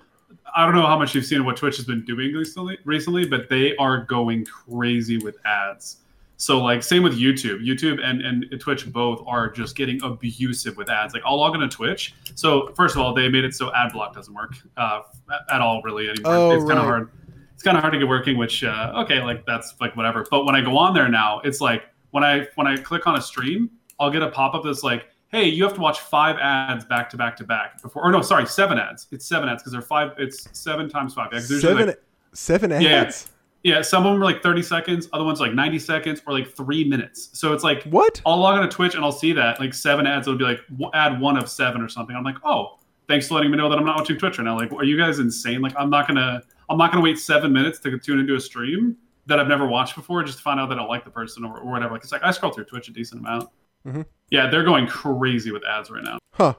I 0.53 0.65
don't 0.65 0.75
know 0.75 0.85
how 0.85 0.99
much 0.99 1.15
you've 1.15 1.25
seen 1.25 1.45
what 1.45 1.55
Twitch 1.55 1.77
has 1.77 1.85
been 1.85 2.03
doing 2.03 2.33
recently, 2.33 2.77
recently, 2.83 3.25
but 3.25 3.47
they 3.49 3.77
are 3.77 4.03
going 4.03 4.43
crazy 4.43 5.17
with 5.19 5.37
ads. 5.45 5.99
So 6.43 6.61
like 6.61 6.83
same 6.83 7.03
with 7.03 7.17
YouTube, 7.17 7.65
YouTube 7.65 8.03
and 8.03 8.21
and 8.21 8.59
Twitch 8.59 8.91
both 8.91 9.23
are 9.25 9.49
just 9.49 9.77
getting 9.77 10.03
abusive 10.03 10.75
with 10.75 10.89
ads. 10.89 11.13
Like 11.13 11.23
I'll 11.25 11.37
log 11.37 11.55
into 11.55 11.69
Twitch. 11.69 12.13
So 12.35 12.73
first 12.75 12.97
of 12.97 13.01
all, 13.01 13.13
they 13.13 13.29
made 13.29 13.45
it 13.45 13.55
so 13.55 13.73
ad 13.73 13.93
block 13.93 14.13
doesn't 14.13 14.33
work 14.33 14.55
uh, 14.75 15.03
at 15.49 15.61
all 15.61 15.81
really 15.83 16.09
anymore. 16.09 16.33
Oh, 16.35 16.51
it's 16.51 16.65
kind 16.65 16.79
of 16.79 16.85
right. 16.85 16.91
hard. 16.91 17.11
It's 17.53 17.63
kind 17.63 17.77
of 17.77 17.81
hard 17.81 17.93
to 17.93 17.99
get 17.99 18.09
working. 18.09 18.37
Which 18.37 18.61
uh, 18.61 18.91
okay, 19.05 19.23
like 19.23 19.45
that's 19.45 19.75
like 19.79 19.95
whatever. 19.95 20.25
But 20.29 20.43
when 20.43 20.53
I 20.53 20.59
go 20.59 20.77
on 20.77 20.93
there 20.93 21.07
now, 21.07 21.39
it's 21.45 21.61
like 21.61 21.83
when 22.11 22.25
I 22.25 22.45
when 22.55 22.67
I 22.67 22.75
click 22.75 23.07
on 23.07 23.17
a 23.17 23.21
stream, 23.21 23.69
I'll 23.97 24.11
get 24.11 24.21
a 24.21 24.29
pop 24.29 24.53
up 24.53 24.65
that's 24.65 24.83
like, 24.83 25.05
"Hey, 25.29 25.47
you 25.47 25.63
have 25.63 25.75
to 25.75 25.79
watch 25.79 26.01
five 26.01 26.35
ads 26.41 26.83
back 26.83 27.09
to 27.11 27.17
back 27.17 27.37
to 27.37 27.45
back 27.45 27.81
before." 27.81 28.03
Or 28.03 28.11
no, 28.11 28.21
sorry, 28.21 28.47
seven 28.47 28.77
ads. 28.77 29.07
It's 29.11 29.25
seven 29.25 29.47
ads 29.47 29.63
because 29.63 29.71
they're 29.71 29.81
five. 29.81 30.11
It's 30.17 30.45
seven 30.51 30.89
times 30.89 31.13
five. 31.13 31.29
Yeah, 31.31 31.39
seven 31.39 31.87
like- 31.87 32.03
seven 32.33 32.73
ads 32.73 32.83
yeah, 32.83 33.32
some 33.81 34.05
of 34.05 34.13
them 34.13 34.21
are 34.21 34.25
like 34.25 34.43
thirty 34.43 34.61
seconds, 34.61 35.07
other 35.13 35.23
ones 35.23 35.39
like 35.39 35.53
ninety 35.53 35.79
seconds 35.79 36.21
or 36.27 36.33
like 36.33 36.53
three 36.53 36.83
minutes. 36.83 37.29
So 37.33 37.53
it's 37.53 37.63
like 37.63 37.83
what 37.83 38.21
I'll 38.25 38.37
log 38.37 38.57
on 38.59 38.67
to 38.67 38.69
Twitch 38.69 38.95
and 38.95 39.03
I'll 39.03 39.11
see 39.11 39.33
that 39.33 39.59
like 39.59 39.73
seven 39.73 40.05
ads. 40.05 40.27
It'll 40.27 40.37
be 40.37 40.43
like 40.43 40.59
w- 40.67 40.91
ad 40.93 41.19
one 41.19 41.37
of 41.37 41.49
seven 41.49 41.81
or 41.81 41.89
something. 41.89 42.15
I'm 42.15 42.23
like, 42.23 42.37
oh, 42.43 42.79
thanks 43.07 43.27
for 43.27 43.35
letting 43.35 43.51
me 43.51 43.57
know 43.57 43.69
that 43.69 43.77
I'm 43.77 43.85
not 43.85 43.97
watching 43.97 44.17
Twitch 44.17 44.37
right 44.37 44.43
now. 44.43 44.57
Like, 44.57 44.73
are 44.73 44.83
you 44.83 44.97
guys 44.97 45.19
insane? 45.19 45.61
Like, 45.61 45.73
I'm 45.77 45.89
not 45.89 46.07
gonna. 46.07 46.41
I'm 46.69 46.77
not 46.77 46.91
going 46.91 47.03
to 47.03 47.07
wait 47.07 47.19
seven 47.19 47.51
minutes 47.51 47.79
to 47.79 47.99
tune 47.99 48.19
into 48.19 48.35
a 48.35 48.39
stream 48.39 48.97
that 49.25 49.39
I've 49.39 49.47
never 49.47 49.67
watched 49.67 49.95
before 49.95 50.23
just 50.23 50.37
to 50.39 50.43
find 50.43 50.59
out 50.59 50.69
that 50.69 50.79
I 50.79 50.83
like 50.83 51.03
the 51.03 51.11
person 51.11 51.43
or, 51.43 51.59
or 51.59 51.71
whatever. 51.71 51.93
Like 51.93 52.03
it's 52.03 52.11
like 52.11 52.23
I 52.23 52.31
scroll 52.31 52.51
through 52.51 52.65
Twitch 52.65 52.87
a 52.87 52.91
decent 52.91 53.21
amount. 53.21 53.49
Mm-hmm. 53.85 54.01
Yeah, 54.29 54.49
they're 54.49 54.63
going 54.63 54.87
crazy 54.87 55.51
with 55.51 55.63
ads 55.65 55.91
right 55.91 56.03
now. 56.03 56.19
Huh. 56.31 56.55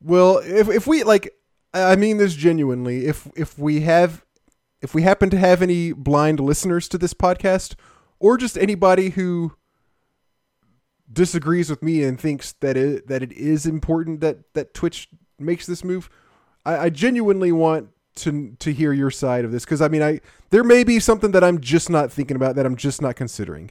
Well, 0.00 0.38
if 0.38 0.68
if 0.68 0.86
we 0.86 1.02
like, 1.02 1.34
I 1.74 1.96
mean 1.96 2.16
this 2.18 2.34
genuinely. 2.34 3.06
If 3.06 3.28
if 3.36 3.58
we 3.58 3.80
have, 3.80 4.24
if 4.80 4.94
we 4.94 5.02
happen 5.02 5.30
to 5.30 5.38
have 5.38 5.62
any 5.62 5.92
blind 5.92 6.40
listeners 6.40 6.88
to 6.88 6.98
this 6.98 7.14
podcast, 7.14 7.74
or 8.18 8.36
just 8.36 8.56
anybody 8.58 9.10
who 9.10 9.56
disagrees 11.10 11.70
with 11.70 11.82
me 11.82 12.02
and 12.02 12.20
thinks 12.20 12.52
that 12.60 12.76
it 12.76 13.08
that 13.08 13.22
it 13.22 13.32
is 13.32 13.66
important 13.66 14.20
that 14.20 14.52
that 14.54 14.74
Twitch 14.74 15.08
makes 15.38 15.66
this 15.66 15.82
move, 15.82 16.10
I, 16.64 16.76
I 16.76 16.90
genuinely 16.90 17.52
want 17.52 17.90
to 18.16 18.56
to 18.58 18.72
hear 18.72 18.92
your 18.92 19.10
side 19.10 19.44
of 19.44 19.52
this 19.52 19.64
because 19.64 19.80
I 19.80 19.88
mean 19.88 20.02
I 20.02 20.20
there 20.50 20.64
may 20.64 20.84
be 20.84 20.98
something 20.98 21.30
that 21.32 21.44
I'm 21.44 21.60
just 21.60 21.88
not 21.88 22.12
thinking 22.12 22.36
about 22.36 22.56
that 22.56 22.66
I'm 22.66 22.76
just 22.76 23.00
not 23.00 23.16
considering. 23.16 23.70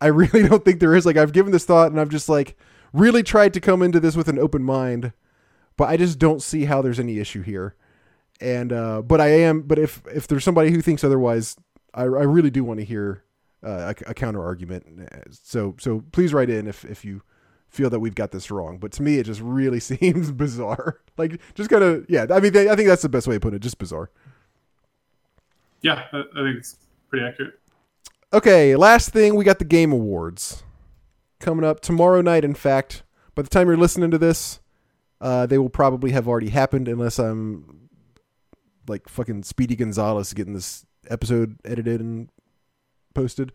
I 0.00 0.06
really 0.08 0.46
don't 0.48 0.64
think 0.64 0.80
there 0.80 0.96
is. 0.96 1.06
Like 1.06 1.16
I've 1.16 1.32
given 1.32 1.52
this 1.52 1.64
thought 1.64 1.90
and 1.90 2.00
I've 2.00 2.08
just 2.08 2.28
like 2.28 2.56
really 2.92 3.22
tried 3.22 3.54
to 3.54 3.60
come 3.60 3.82
into 3.82 4.00
this 4.00 4.16
with 4.16 4.28
an 4.28 4.38
open 4.38 4.62
mind, 4.62 5.12
but 5.76 5.88
I 5.88 5.96
just 5.96 6.18
don't 6.18 6.42
see 6.42 6.64
how 6.64 6.82
there's 6.82 7.00
any 7.00 7.18
issue 7.18 7.42
here. 7.42 7.74
And 8.42 8.72
uh, 8.72 9.02
but 9.02 9.20
I 9.20 9.28
am. 9.28 9.62
But 9.62 9.78
if 9.78 10.02
if 10.12 10.26
there's 10.26 10.42
somebody 10.42 10.70
who 10.70 10.82
thinks 10.82 11.04
otherwise, 11.04 11.56
I, 11.94 12.02
I 12.02 12.24
really 12.24 12.50
do 12.50 12.64
want 12.64 12.80
to 12.80 12.84
hear 12.84 13.22
uh, 13.64 13.94
a, 14.06 14.10
a 14.10 14.14
counter 14.14 14.42
argument. 14.42 14.84
So 15.30 15.76
so 15.78 16.02
please 16.10 16.34
write 16.34 16.50
in 16.50 16.66
if 16.66 16.84
if 16.84 17.04
you 17.04 17.22
feel 17.68 17.88
that 17.88 18.00
we've 18.00 18.16
got 18.16 18.32
this 18.32 18.50
wrong. 18.50 18.78
But 18.78 18.92
to 18.92 19.02
me, 19.02 19.18
it 19.18 19.26
just 19.26 19.40
really 19.40 19.80
seems 19.80 20.32
bizarre. 20.32 20.98
Like 21.16 21.40
just 21.54 21.70
kind 21.70 21.84
of 21.84 22.04
yeah. 22.08 22.26
I 22.30 22.40
mean, 22.40 22.56
I 22.56 22.74
think 22.74 22.88
that's 22.88 23.02
the 23.02 23.08
best 23.08 23.28
way 23.28 23.36
to 23.36 23.40
put 23.40 23.54
it. 23.54 23.60
Just 23.60 23.78
bizarre. 23.78 24.10
Yeah, 25.80 26.04
I, 26.12 26.18
I 26.18 26.42
think 26.42 26.58
it's 26.58 26.76
pretty 27.08 27.24
accurate. 27.24 27.54
Okay, 28.32 28.76
last 28.76 29.10
thing, 29.10 29.34
we 29.34 29.44
got 29.44 29.58
the 29.58 29.64
Game 29.64 29.92
Awards 29.92 30.62
coming 31.38 31.64
up 31.64 31.80
tomorrow 31.80 32.22
night. 32.22 32.44
In 32.44 32.54
fact, 32.54 33.02
by 33.34 33.42
the 33.42 33.48
time 33.48 33.68
you're 33.68 33.76
listening 33.76 34.10
to 34.10 34.18
this, 34.18 34.60
uh, 35.20 35.44
they 35.44 35.58
will 35.58 35.68
probably 35.68 36.12
have 36.12 36.26
already 36.26 36.48
happened, 36.48 36.88
unless 36.88 37.18
I'm 37.18 37.81
like 38.88 39.08
fucking 39.08 39.42
Speedy 39.42 39.76
Gonzalez 39.76 40.32
getting 40.32 40.54
this 40.54 40.84
episode 41.08 41.56
edited 41.64 42.00
and 42.00 42.28
posted. 43.14 43.52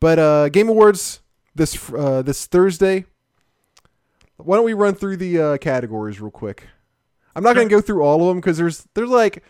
But 0.00 0.18
uh, 0.18 0.48
Game 0.48 0.68
Awards 0.68 1.20
this 1.54 1.92
uh, 1.92 2.22
this 2.22 2.46
Thursday. 2.46 3.04
Why 4.36 4.56
don't 4.56 4.64
we 4.64 4.74
run 4.74 4.94
through 4.94 5.16
the 5.16 5.40
uh, 5.40 5.56
categories 5.58 6.20
real 6.20 6.30
quick? 6.30 6.68
I'm 7.34 7.42
not 7.42 7.54
going 7.54 7.68
to 7.68 7.74
go 7.74 7.80
through 7.80 8.02
all 8.02 8.22
of 8.22 8.28
them 8.28 8.38
because 8.38 8.56
there's 8.56 8.86
there's 8.94 9.10
like 9.10 9.44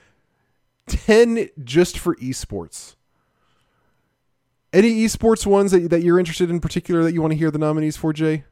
ten 0.87 1.49
just 1.63 1.99
for 1.99 2.17
esports. 2.17 2.97
Any 4.73 5.05
esports 5.05 5.47
ones 5.47 5.73
that, 5.73 5.91
that 5.91 6.03
you're 6.03 6.19
interested 6.19 6.51
in 6.51 6.61
particular 6.61 7.03
that 7.03 7.13
you 7.13 7.23
want 7.23 7.33
to 7.33 7.39
hear 7.39 7.51
the 7.51 7.59
nominees 7.59 7.97
for, 7.97 8.13
Jay? 8.13 8.45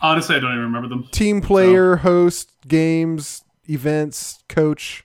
Honestly, 0.00 0.36
I 0.36 0.38
don't 0.38 0.52
even 0.52 0.62
remember 0.62 0.88
them. 0.88 1.08
Team 1.10 1.40
player, 1.40 1.96
host, 1.96 2.52
games, 2.66 3.44
events, 3.68 4.44
coach. 4.48 5.04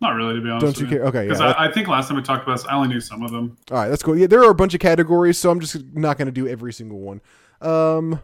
Not 0.00 0.16
really, 0.16 0.34
to 0.34 0.40
be 0.40 0.50
honest. 0.50 0.76
Don't 0.76 0.80
you 0.80 0.86
care? 0.86 1.06
Okay, 1.06 1.22
Because 1.24 1.40
yeah. 1.40 1.52
I, 1.52 1.66
I 1.66 1.72
think 1.72 1.88
last 1.88 2.08
time 2.08 2.16
we 2.16 2.22
talked 2.22 2.42
about 2.44 2.58
this, 2.58 2.66
I 2.66 2.74
only 2.74 2.88
knew 2.88 3.00
some 3.00 3.22
of 3.22 3.30
them. 3.30 3.56
All 3.70 3.78
right, 3.78 3.88
that's 3.88 4.02
cool. 4.02 4.18
Yeah, 4.18 4.26
there 4.26 4.42
are 4.42 4.50
a 4.50 4.54
bunch 4.54 4.74
of 4.74 4.80
categories, 4.80 5.38
so 5.38 5.50
I'm 5.50 5.60
just 5.60 5.82
not 5.94 6.18
going 6.18 6.26
to 6.26 6.32
do 6.32 6.46
every 6.46 6.72
single 6.72 6.98
one. 6.98 7.20
Um, 7.60 8.20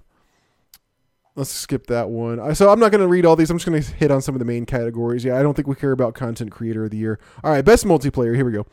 let's 1.37 1.51
skip 1.51 1.87
that 1.87 2.11
one. 2.11 2.55
So 2.55 2.71
I'm 2.71 2.81
not 2.81 2.91
going 2.91 3.01
to 3.01 3.07
read 3.09 3.25
all 3.25 3.37
these. 3.37 3.51
I'm 3.51 3.59
just 3.59 3.69
going 3.69 3.81
to 3.83 3.93
hit 3.95 4.11
on 4.11 4.21
some 4.21 4.35
of 4.35 4.41
the 4.41 4.45
main 4.45 4.67
categories. 4.67 5.25
Yeah, 5.25 5.39
I 5.39 5.43
don't 5.43 5.55
think 5.55 5.69
we 5.69 5.75
care 5.75 5.93
about 5.93 6.15
content 6.15 6.51
creator 6.51 6.85
of 6.85 6.91
the 6.91 6.99
year. 6.99 7.19
All 7.43 7.51
right, 7.53 7.65
best 7.65 7.85
multiplayer. 7.87 8.35
Here 8.35 8.45
we 8.45 8.53
go. 8.53 8.67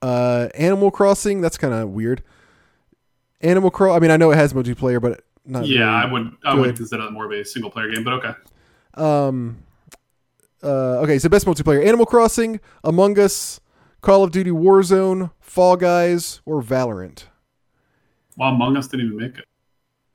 Uh, 0.00 0.48
Animal 0.54 0.90
Crossing. 0.90 1.40
That's 1.40 1.58
kind 1.58 1.74
of 1.74 1.90
weird. 1.90 2.22
Animal 3.40 3.70
Cross. 3.70 3.96
I 3.96 4.00
mean, 4.00 4.10
I 4.10 4.16
know 4.16 4.30
it 4.32 4.36
has 4.36 4.52
multiplayer, 4.52 5.00
but 5.00 5.22
not. 5.44 5.66
yeah, 5.66 5.84
really. 5.84 5.88
I 6.08 6.12
would 6.12 6.36
I 6.44 6.54
would 6.54 6.76
consider 6.76 7.02
that 7.04 7.10
more 7.12 7.26
of 7.26 7.32
a 7.32 7.44
single 7.44 7.70
player 7.70 7.90
game, 7.90 8.02
but 8.02 8.14
okay. 8.14 8.32
Um. 8.94 9.58
Uh, 10.62 11.00
okay, 11.00 11.18
so 11.18 11.28
best 11.28 11.46
multiplayer: 11.46 11.84
Animal 11.84 12.06
Crossing, 12.06 12.60
Among 12.82 13.18
Us, 13.18 13.60
Call 14.00 14.24
of 14.24 14.32
Duty 14.32 14.50
Warzone, 14.50 15.30
Fall 15.40 15.76
Guys, 15.76 16.40
or 16.44 16.62
Valorant. 16.62 17.24
Well, 18.36 18.50
Among 18.50 18.76
Us 18.76 18.88
didn't 18.88 19.06
even 19.06 19.18
make 19.18 19.38
it. 19.38 19.44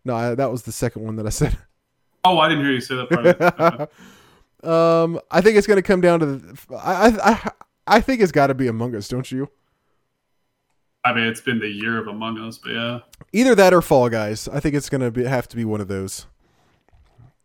No, 0.06 0.15
I, 0.15 0.36
that 0.36 0.51
was 0.51 0.63
the 0.63 0.71
second 0.71 1.03
one 1.03 1.15
that 1.17 1.25
I 1.25 1.29
said. 1.29 1.58
Oh, 2.25 2.39
I 2.39 2.47
didn't 2.47 2.63
hear 2.63 2.73
you 2.73 2.79
say 2.79 2.95
that 2.95 3.10
part. 3.10 3.25
of 3.25 3.36
it. 3.36 3.41
Okay. 3.60 5.03
um, 5.03 5.19
I 5.29 5.41
think 5.41 5.58
it's 5.58 5.67
going 5.67 5.75
to 5.75 5.82
come 5.82 5.99
down 5.99 6.21
to. 6.21 6.25
The, 6.25 6.75
I, 6.77 7.08
I 7.08 7.32
I 7.32 7.51
I 7.86 7.99
think 7.99 8.21
it's 8.21 8.32
got 8.32 8.47
to 8.47 8.53
be 8.53 8.67
Among 8.67 8.95
Us, 8.95 9.10
don't 9.10 9.29
you? 9.29 9.49
I 11.03 11.13
mean, 11.13 11.25
it's 11.25 11.41
been 11.41 11.60
the 11.60 11.67
year 11.67 11.97
of 11.99 12.08
Among 12.08 12.38
Us, 12.39 12.58
but 12.58 12.71
yeah. 12.71 12.99
Either 13.34 13.56
that 13.56 13.73
or 13.73 13.82
Fall 13.82 14.08
Guys. 14.08 14.47
I 14.47 14.62
think 14.62 14.73
it's 14.73 14.88
going 14.89 15.12
to 15.12 15.29
have 15.29 15.49
to 15.49 15.58
be 15.58 15.65
one 15.65 15.82
of 15.82 15.89
those. 15.89 16.27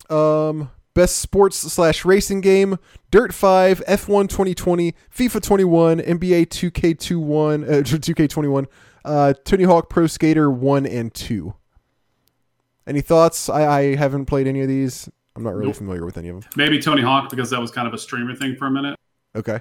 Um, 0.08 0.70
best 0.98 1.18
sports 1.18 1.56
slash 1.56 2.04
racing 2.04 2.40
game: 2.40 2.76
Dirt 3.12 3.32
Five, 3.32 3.80
F1 3.86 4.28
2020, 4.28 4.94
FIFA 5.14 5.40
21, 5.40 6.00
NBA 6.00 6.46
2K21, 6.48 7.64
uh, 7.64 7.72
2K21, 7.82 8.66
uh, 9.04 9.32
Tony 9.44 9.62
Hawk 9.62 9.88
Pro 9.88 10.08
Skater 10.08 10.50
One 10.50 10.84
and 10.86 11.14
Two. 11.14 11.54
Any 12.84 13.00
thoughts? 13.00 13.48
I, 13.48 13.66
I 13.66 13.94
haven't 13.94 14.26
played 14.26 14.48
any 14.48 14.60
of 14.60 14.66
these. 14.66 15.08
I'm 15.36 15.44
not 15.44 15.54
really 15.54 15.66
Nope. 15.66 15.76
familiar 15.76 16.04
with 16.04 16.18
any 16.18 16.30
of 16.30 16.40
them. 16.40 16.50
Maybe 16.56 16.80
Tony 16.80 17.02
Hawk 17.02 17.30
because 17.30 17.50
that 17.50 17.60
was 17.60 17.70
kind 17.70 17.86
of 17.86 17.94
a 17.94 17.98
streamer 17.98 18.34
thing 18.34 18.56
for 18.56 18.66
a 18.66 18.70
minute. 18.70 18.96
Okay. 19.36 19.60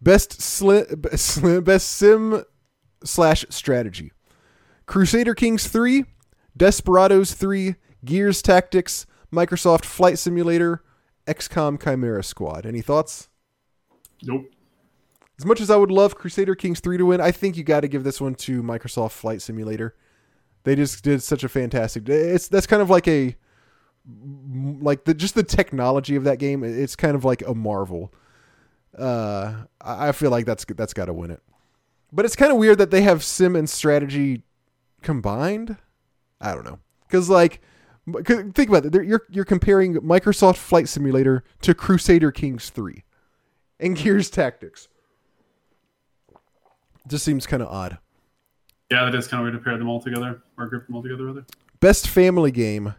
Best 0.00 0.40
slim, 0.40 0.86
slim 1.14 1.62
best 1.62 1.90
sim 1.90 2.42
slash 3.04 3.44
strategy. 3.50 4.12
Crusader 4.86 5.34
Kings 5.34 5.66
3, 5.66 6.04
Desperados 6.56 7.34
3, 7.34 7.74
Gears 8.04 8.40
Tactics, 8.40 9.04
Microsoft 9.34 9.84
Flight 9.84 10.18
Simulator, 10.18 10.82
XCOM 11.26 11.82
Chimera 11.82 12.22
Squad. 12.22 12.64
Any 12.66 12.80
thoughts? 12.80 13.28
Nope. 14.22 14.46
As 15.38 15.44
much 15.44 15.60
as 15.60 15.70
I 15.70 15.76
would 15.76 15.90
love 15.90 16.14
Crusader 16.14 16.54
Kings 16.54 16.80
3 16.80 16.98
to 16.98 17.06
win, 17.06 17.20
I 17.20 17.32
think 17.32 17.56
you 17.56 17.64
got 17.64 17.80
to 17.80 17.88
give 17.88 18.04
this 18.04 18.20
one 18.20 18.36
to 18.36 18.62
Microsoft 18.62 19.12
Flight 19.12 19.42
Simulator. 19.42 19.96
They 20.62 20.76
just 20.76 21.02
did 21.02 21.22
such 21.22 21.44
a 21.44 21.48
fantastic. 21.48 22.08
It's 22.08 22.48
that's 22.48 22.66
kind 22.66 22.80
of 22.80 22.88
like 22.88 23.08
a 23.08 23.36
like 24.80 25.04
the 25.04 25.14
just 25.14 25.34
the 25.34 25.42
technology 25.42 26.16
of 26.16 26.24
that 26.24 26.38
game. 26.38 26.62
It's 26.62 26.96
kind 26.96 27.14
of 27.14 27.24
like 27.24 27.42
a 27.46 27.54
marvel. 27.54 28.14
Uh, 28.96 29.64
I 29.80 30.12
feel 30.12 30.30
like 30.30 30.46
that's 30.46 30.64
that's 30.64 30.94
got 30.94 31.06
to 31.06 31.12
win 31.12 31.30
it. 31.30 31.42
But 32.12 32.24
it's 32.24 32.36
kind 32.36 32.52
of 32.52 32.58
weird 32.58 32.78
that 32.78 32.90
they 32.90 33.02
have 33.02 33.24
sim 33.24 33.56
and 33.56 33.68
strategy 33.68 34.42
combined. 35.02 35.76
I 36.40 36.54
don't 36.54 36.64
know 36.64 36.78
because 37.06 37.28
like 37.28 37.60
think 38.24 38.68
about 38.68 38.86
it. 38.86 38.94
You're 39.04 39.22
you're 39.30 39.44
comparing 39.44 39.94
Microsoft 39.96 40.56
Flight 40.56 40.88
Simulator 40.88 41.44
to 41.62 41.74
Crusader 41.74 42.30
Kings 42.30 42.70
3 42.70 43.04
and 43.80 43.96
hmm. 43.96 44.04
Gears 44.04 44.30
Tactics. 44.30 44.88
Just 47.08 47.24
seems 47.24 47.46
kind 47.46 47.62
of 47.62 47.68
odd. 47.68 47.98
Yeah, 48.90 49.04
that 49.04 49.14
is 49.14 49.26
kind 49.26 49.40
of 49.40 49.44
weird 49.44 49.54
to 49.54 49.64
pair 49.64 49.78
them 49.78 49.88
all 49.88 50.00
together 50.00 50.42
or 50.58 50.66
group 50.66 50.86
them 50.86 50.96
all 50.96 51.02
together, 51.02 51.24
rather. 51.24 51.46
Best 51.80 52.08
family 52.08 52.50
game: 52.50 52.94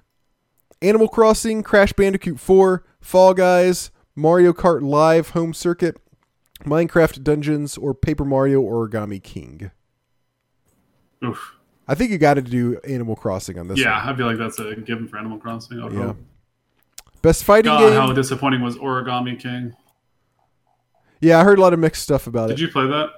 Animal 0.82 1.08
Crossing, 1.08 1.64
Crash 1.64 1.94
Bandicoot 1.94 2.40
4, 2.40 2.84
Fall 3.00 3.34
Guys, 3.34 3.92
Mario 4.16 4.54
Kart 4.54 4.82
Live 4.82 5.30
Home 5.30 5.54
Circuit, 5.54 6.00
Minecraft 6.64 7.24
Dungeons, 7.24 7.78
or 7.78 7.94
Paper 7.94 8.26
Mario 8.26 8.62
Origami 8.62 9.22
King. 9.22 9.72
Oof. 11.24 11.54
I 11.88 11.96
think 11.96 12.12
you 12.12 12.18
got 12.18 12.36
to 12.36 12.42
do 12.42 12.80
Animal 12.88 13.16
Crossing 13.16 13.60
on 13.60 13.68
this. 13.68 13.80
yeah, 13.80 14.04
one. 14.06 14.14
I 14.14 14.18
feel 14.18 14.26
like 14.28 14.38
that's 14.38 14.58
a 14.60 14.76
given 14.76 15.08
for 15.08 15.18
Animal 15.18 15.38
Crossing. 15.38 15.80
Oh, 15.80 15.84
I 15.84 15.86
would 15.86 15.94
Yeah. 15.94 16.04
hope. 16.08 16.18
Best 17.22 17.44
fighting 17.44 17.72
God, 17.72 17.80
game. 17.80 17.94
how 17.94 18.14
disappointing 18.14 18.62
was 18.62 18.76
Origami 18.78 19.40
King? 19.40 19.74
yeah, 21.22 21.40
I 21.40 21.44
heard 21.44 21.58
a 21.58 21.62
lot 21.62 21.74
of 21.74 21.80
mixed 21.80 22.04
stuff 22.04 22.28
about 22.28 22.48
Did 22.48 22.54
it. 22.54 22.56
Did 22.58 22.62
you 22.64 22.72
play 22.72 22.88
that? 22.88 23.10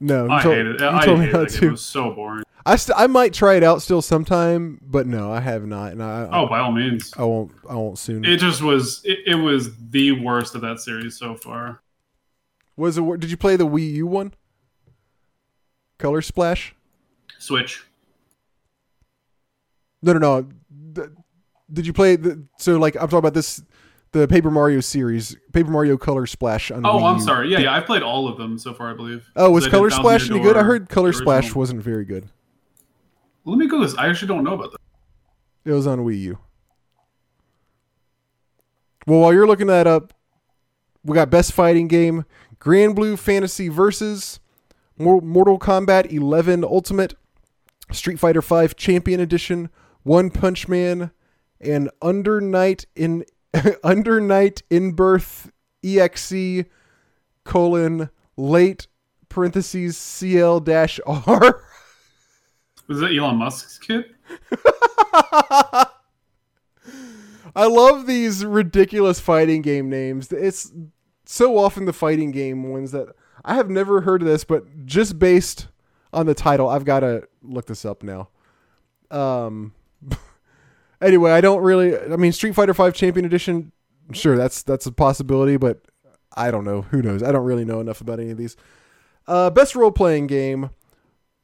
no, 0.00 0.28
I 0.30 0.42
told, 0.42 0.54
hated 0.56 0.74
it. 0.76 0.82
I 0.82 1.04
told 1.04 1.18
me 1.18 1.24
hated 1.26 1.34
how 1.36 1.44
that 1.44 1.50
to. 1.50 1.66
It 1.66 1.70
was 1.70 1.80
so 1.84 2.10
boring. 2.12 2.44
I 2.66 2.76
st- 2.76 2.98
I 2.98 3.06
might 3.06 3.34
try 3.34 3.54
it 3.56 3.62
out 3.62 3.82
still 3.82 4.00
sometime, 4.02 4.80
but 4.82 5.06
no, 5.06 5.30
I 5.30 5.40
have 5.40 5.66
not, 5.66 5.92
and 5.92 6.02
I 6.02 6.28
Oh, 6.32 6.46
by 6.46 6.60
all 6.60 6.72
means. 6.72 7.12
I 7.16 7.24
won't 7.24 7.52
I 7.68 7.74
won't 7.74 7.98
soon. 7.98 8.24
It 8.24 8.38
just 8.38 8.62
was. 8.62 9.02
It, 9.04 9.18
it 9.26 9.34
was 9.34 9.70
the 9.90 10.12
worst 10.12 10.54
of 10.54 10.62
that 10.62 10.80
series 10.80 11.18
so 11.18 11.34
far. 11.34 11.80
Was 12.76 12.96
it? 12.98 13.20
Did 13.20 13.30
you 13.30 13.36
play 13.36 13.56
the 13.56 13.66
Wii 13.66 13.92
U 13.94 14.06
one? 14.06 14.32
Color 15.98 16.22
Splash? 16.22 16.74
Switch. 17.38 17.82
No, 20.04 20.12
no, 20.12 20.18
no. 20.18 20.48
Th- 20.94 21.08
Did 21.72 21.86
you 21.86 21.92
play 21.92 22.16
the? 22.16 22.44
So 22.58 22.78
like 22.78 22.94
I'm 22.96 23.02
talking 23.02 23.18
about 23.18 23.34
this, 23.34 23.62
the 24.12 24.28
Paper 24.28 24.50
Mario 24.50 24.80
series, 24.80 25.36
Paper 25.52 25.70
Mario 25.70 25.96
Color 25.96 26.26
Splash 26.26 26.70
on. 26.70 26.84
Oh, 26.86 26.98
Wii 26.98 27.10
I'm 27.10 27.16
U. 27.18 27.22
sorted. 27.24 27.50
Yeah, 27.52 27.58
yeah. 27.60 27.74
I've 27.74 27.86
played 27.86 28.02
all 28.02 28.28
of 28.28 28.36
them 28.38 28.58
so 28.58 28.74
far, 28.74 28.90
I 28.90 28.94
believe. 28.94 29.28
Oh, 29.34 29.50
was 29.50 29.64
I 29.64 29.66
did 29.68 29.70
Color 29.72 29.90
Thousand 29.90 30.02
Splash 30.02 30.28
Year 30.28 30.34
any 30.36 30.42
good? 30.44 30.56
I 30.56 30.60
Door, 30.60 30.64
heard 30.64 30.88
Color 30.88 31.12
the 31.12 31.18
Splash 31.18 31.44
original. 31.44 31.58
wasn't 31.60 31.82
very 31.82 32.04
good. 32.04 32.28
Let 33.44 33.58
me 33.58 33.66
go 33.66 33.80
this. 33.80 33.94
I 33.96 34.08
actually 34.08 34.28
don't 34.28 34.44
know 34.44 34.54
about 34.54 34.72
that. 34.72 34.80
It 35.64 35.72
was 35.72 35.86
on 35.86 36.00
Wii 36.00 36.20
U. 36.20 36.38
Well, 39.06 39.20
while 39.20 39.32
you're 39.34 39.46
looking 39.46 39.66
that 39.66 39.86
up, 39.86 40.14
we 41.04 41.14
got 41.14 41.28
best 41.30 41.52
fighting 41.52 41.88
game, 41.88 42.24
Granblue 42.58 43.18
Fantasy 43.18 43.68
versus 43.68 44.40
Mortal 44.98 45.58
Kombat 45.58 46.10
11 46.10 46.64
Ultimate, 46.64 47.14
Street 47.92 48.18
Fighter 48.18 48.40
5 48.40 48.76
Champion 48.76 49.20
Edition, 49.20 49.68
One 50.04 50.30
Punch 50.30 50.68
Man, 50.68 51.10
and 51.60 51.90
Under 52.00 52.40
Night 52.40 52.86
in 52.94 53.24
Under 53.84 54.20
Night 54.20 54.62
in 54.70 54.92
Birth 54.92 55.50
EXE 55.82 56.64
colon 57.44 58.10
late 58.36 58.86
parentheses 59.28 59.96
CL 59.96 60.60
dash 60.60 61.00
R. 61.06 61.62
Was 62.86 63.00
that 63.00 63.16
Elon 63.16 63.36
Musk's 63.36 63.78
kid? 63.78 64.04
I 67.56 67.66
love 67.66 68.06
these 68.06 68.44
ridiculous 68.44 69.20
fighting 69.20 69.62
game 69.62 69.88
names. 69.88 70.30
It's 70.30 70.70
so 71.24 71.56
often 71.56 71.86
the 71.86 71.92
fighting 71.94 72.30
game 72.30 72.70
ones 72.70 72.92
that 72.92 73.08
I 73.42 73.54
have 73.54 73.70
never 73.70 74.02
heard 74.02 74.20
of 74.20 74.28
this, 74.28 74.44
but 74.44 74.84
just 74.84 75.18
based 75.18 75.68
on 76.12 76.26
the 76.26 76.34
title, 76.34 76.68
I've 76.68 76.84
got 76.84 77.00
to 77.00 77.26
look 77.42 77.66
this 77.66 77.84
up 77.84 78.02
now. 78.02 78.28
Um. 79.10 79.72
Anyway, 81.04 81.30
I 81.32 81.40
don't 81.40 81.62
really. 81.62 81.96
I 81.98 82.16
mean, 82.16 82.32
Street 82.32 82.54
Fighter 82.54 82.74
Five 82.74 82.94
Champion 82.94 83.24
Edition. 83.24 83.72
Sure, 84.12 84.36
that's 84.36 84.62
that's 84.62 84.86
a 84.86 84.92
possibility, 84.92 85.56
but 85.56 85.80
I 86.36 86.50
don't 86.50 86.64
know. 86.64 86.82
Who 86.82 87.02
knows? 87.02 87.22
I 87.22 87.32
don't 87.32 87.44
really 87.44 87.64
know 87.64 87.80
enough 87.80 88.00
about 88.00 88.18
any 88.20 88.30
of 88.30 88.38
these. 88.38 88.56
Uh, 89.26 89.50
best 89.50 89.74
role 89.74 89.90
playing 89.92 90.26
game: 90.26 90.70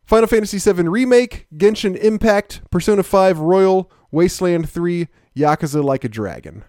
Final 0.05 0.27
Fantasy 0.27 0.59
VII 0.59 0.89
Remake, 0.89 1.47
Genshin 1.57 1.97
Impact, 1.97 2.61
Persona 2.71 3.03
5 3.03 3.39
Royal, 3.39 3.91
Wasteland 4.11 4.69
3, 4.69 5.09
Yakuza 5.37 5.83
Like 5.83 6.05
a 6.05 6.09
Dragon. 6.09 6.65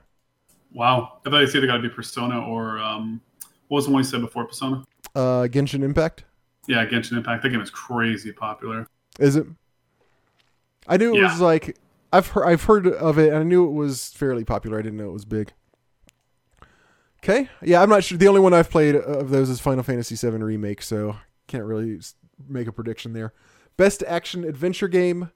Wow, 0.74 1.18
I 1.26 1.30
thought 1.30 1.40
you 1.40 1.48
said 1.48 1.64
it 1.64 1.68
got 1.68 1.76
to 1.78 1.82
be 1.82 1.90
Persona 1.90 2.40
or 2.46 2.80
um, 2.80 3.20
what 3.68 3.78
was 3.78 3.86
the 3.88 3.92
one 3.92 4.00
you 4.04 4.10
said 4.10 4.22
before 4.22 4.46
Persona? 4.46 4.86
Uh, 5.14 5.48
Genshin 5.52 5.84
Impact. 5.84 6.24
Yeah, 6.68 6.86
Genshin 6.86 7.18
Impact. 7.18 7.44
That 7.44 7.50
game 7.50 7.60
is 7.60 7.70
crazy 7.70 8.32
popular. 8.32 8.88
Is 9.20 9.36
it? 9.36 9.46
I 10.88 10.96
knew 10.96 11.14
it 11.14 11.18
Yeah. 11.20 11.32
was 11.32 11.42
like 11.42 11.78
I've 12.12 12.28
heard 12.28 12.46
I've 12.46 12.64
heard 12.64 12.88
of 12.88 13.18
it 13.18 13.30
and 13.30 13.38
I 13.38 13.44
knew 13.44 13.66
it 13.66 13.72
was 13.72 14.10
fairly 14.10 14.44
popular. 14.44 14.80
I 14.80 14.82
didn't 14.82 14.98
know 14.98 15.10
it 15.10 15.14
was 15.14 15.26
big. 15.26 15.54
Okay, 17.24 17.50
yeah, 17.62 17.82
I'm 17.82 17.90
not 17.90 18.04
sure. 18.04 18.18
The 18.18 18.28
only 18.28 18.42
one 18.42 18.54
I've 18.54 18.72
played 18.72 18.96
of 18.96 19.30
those 19.30 19.50
is 19.50 19.60
Final 19.60 19.84
Fantasy 19.84 20.16
VII 20.16 20.38
Remake, 20.38 20.82
so 20.82 21.18
can't 21.48 21.66
really 21.66 22.00
make 22.48 22.68
a 22.68 22.72
prediction 22.72 23.14
there. 23.14 23.34
Best 23.78 24.04
action 24.08 24.44
adventure 24.44 24.88
game: 24.88 25.32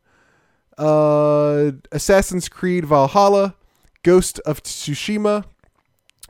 uh, 0.80 1.72
Assassin's 1.92 2.50
Creed 2.50 2.86
Valhalla, 2.86 3.54
Ghost 4.02 4.40
of 4.48 4.64
Tsushima, 4.64 5.46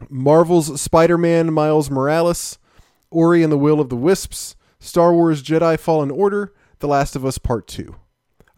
Marvel's 0.09 0.81
Spider-Man 0.81 1.53
Miles 1.53 1.89
Morales, 1.89 2.57
Ori 3.09 3.41
and 3.41 3.51
the 3.51 3.57
Will 3.57 3.79
of 3.79 3.87
the 3.87 3.95
Wisps, 3.95 4.57
Star 4.79 5.13
Wars 5.13 5.41
Jedi 5.41 5.79
Fallen 5.79 6.11
Order, 6.11 6.53
The 6.79 6.87
Last 6.87 7.15
of 7.15 7.25
Us 7.25 7.37
Part 7.37 7.67
2. 7.67 7.95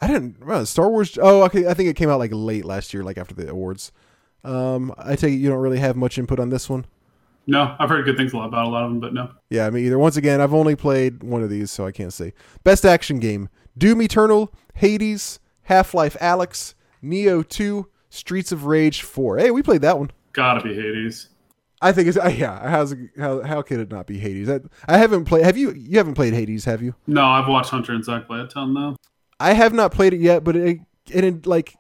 I 0.02 0.08
didn't 0.08 0.46
well, 0.46 0.66
Star 0.66 0.90
Wars 0.90 1.18
Oh, 1.22 1.44
okay, 1.46 1.68
I 1.68 1.74
think 1.74 1.90
it 1.90 1.96
came 1.96 2.10
out 2.10 2.20
like 2.20 2.32
late 2.34 2.66
last 2.66 2.94
year 2.94 3.04
like 3.04 3.18
after 3.18 3.34
the 3.36 3.50
awards. 3.50 3.92
Um 4.44 4.94
I 4.98 5.16
take 5.16 5.34
it 5.34 5.38
you 5.38 5.50
don't 5.50 5.60
really 5.60 5.80
have 5.80 5.96
much 5.96 6.18
input 6.18 6.40
on 6.40 6.50
this 6.50 6.70
one. 6.70 6.86
No, 7.50 7.76
I've 7.80 7.90
heard 7.90 8.04
good 8.06 8.18
things 8.18 8.34
about 8.34 8.66
a 8.68 8.70
lot 8.70 8.84
of 8.84 8.92
them, 8.92 9.00
but 9.00 9.14
no. 9.14 9.30
Yeah, 9.50 9.70
me 9.70 9.86
either. 9.86 9.98
Once 9.98 10.18
again, 10.18 10.42
I've 10.42 10.54
only 10.54 10.76
played 10.76 11.24
one 11.24 11.42
of 11.44 11.50
these, 11.50 11.72
so 11.72 11.86
I 11.86 11.92
can't 11.94 12.12
say. 12.12 12.34
Best 12.66 12.86
action 12.86 13.20
game: 13.20 13.48
Doom 13.78 14.02
Eternal, 14.02 14.54
Hades, 14.74 15.40
Half 15.64 15.94
Life 15.94 16.18
Alyx, 16.20 16.74
Nioh 17.02 17.48
2, 17.48 17.88
Streets 18.10 18.52
of 18.52 18.66
Rage 18.66 19.02
4. 19.02 19.38
Hey, 19.38 19.52
we 19.52 19.64
played 19.64 19.82
that 19.82 19.98
one. 19.98 20.12
Gotta 20.34 20.62
be 20.62 20.74
Hades. 20.76 21.30
I 21.82 21.94
think 21.94 22.10
it's 22.10 22.18
uh, 22.18 22.28
yeah. 22.36 22.70
How's 22.70 22.92
it- 22.92 23.12
how 23.18 23.42
how 23.44 23.62
could 23.62 23.80
it 23.80 23.90
not 23.90 24.08
be 24.08 24.20
Hades? 24.20 24.50
I, 24.50 24.60
I 24.88 24.98
haven't 24.98 25.24
played. 25.24 25.46
Have 25.46 25.56
you? 25.58 25.72
You 25.72 26.00
haven't 26.00 26.16
played 26.16 26.34
Hades, 26.34 26.66
have 26.66 26.82
you? 26.82 26.96
No, 27.08 27.24
I've 27.26 27.48
watched 27.48 27.70
Hunter 27.70 27.94
and 27.94 28.04
Zach 28.04 28.28
play 28.28 28.42
a 28.42 28.48
ton 28.48 28.74
though. 28.74 28.98
I 29.40 29.54
have 29.54 29.74
not 29.74 29.92
played 29.92 30.14
it 30.14 30.20
yet, 30.22 30.44
but 30.44 30.56
it 30.56 30.80
and 31.14 31.26
it 31.26 31.46
like 31.46 31.78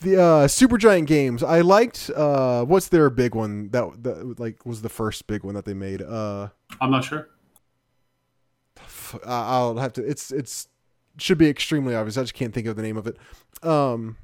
the 0.00 0.16
uh 0.20 0.46
Supergiant 0.46 1.06
games. 1.06 1.42
I 1.42 1.60
liked 1.60 2.10
uh 2.14 2.64
what's 2.64 2.88
their 2.88 3.10
big 3.10 3.34
one 3.34 3.70
that 3.70 4.02
that 4.02 4.40
like 4.40 4.64
was 4.64 4.82
the 4.82 4.88
first 4.88 5.26
big 5.26 5.44
one 5.44 5.54
that 5.54 5.64
they 5.64 5.74
made. 5.74 6.02
Uh 6.02 6.48
I'm 6.80 6.90
not 6.90 7.04
sure. 7.04 7.28
I'll 9.26 9.76
have 9.76 9.92
to 9.94 10.04
it's 10.04 10.30
it's 10.30 10.68
should 11.18 11.38
be 11.38 11.48
extremely 11.48 11.94
obvious. 11.94 12.16
I 12.16 12.22
just 12.22 12.34
can't 12.34 12.54
think 12.54 12.66
of 12.66 12.76
the 12.76 12.82
name 12.82 12.96
of 12.96 13.06
it. 13.06 13.16
Um 13.62 14.16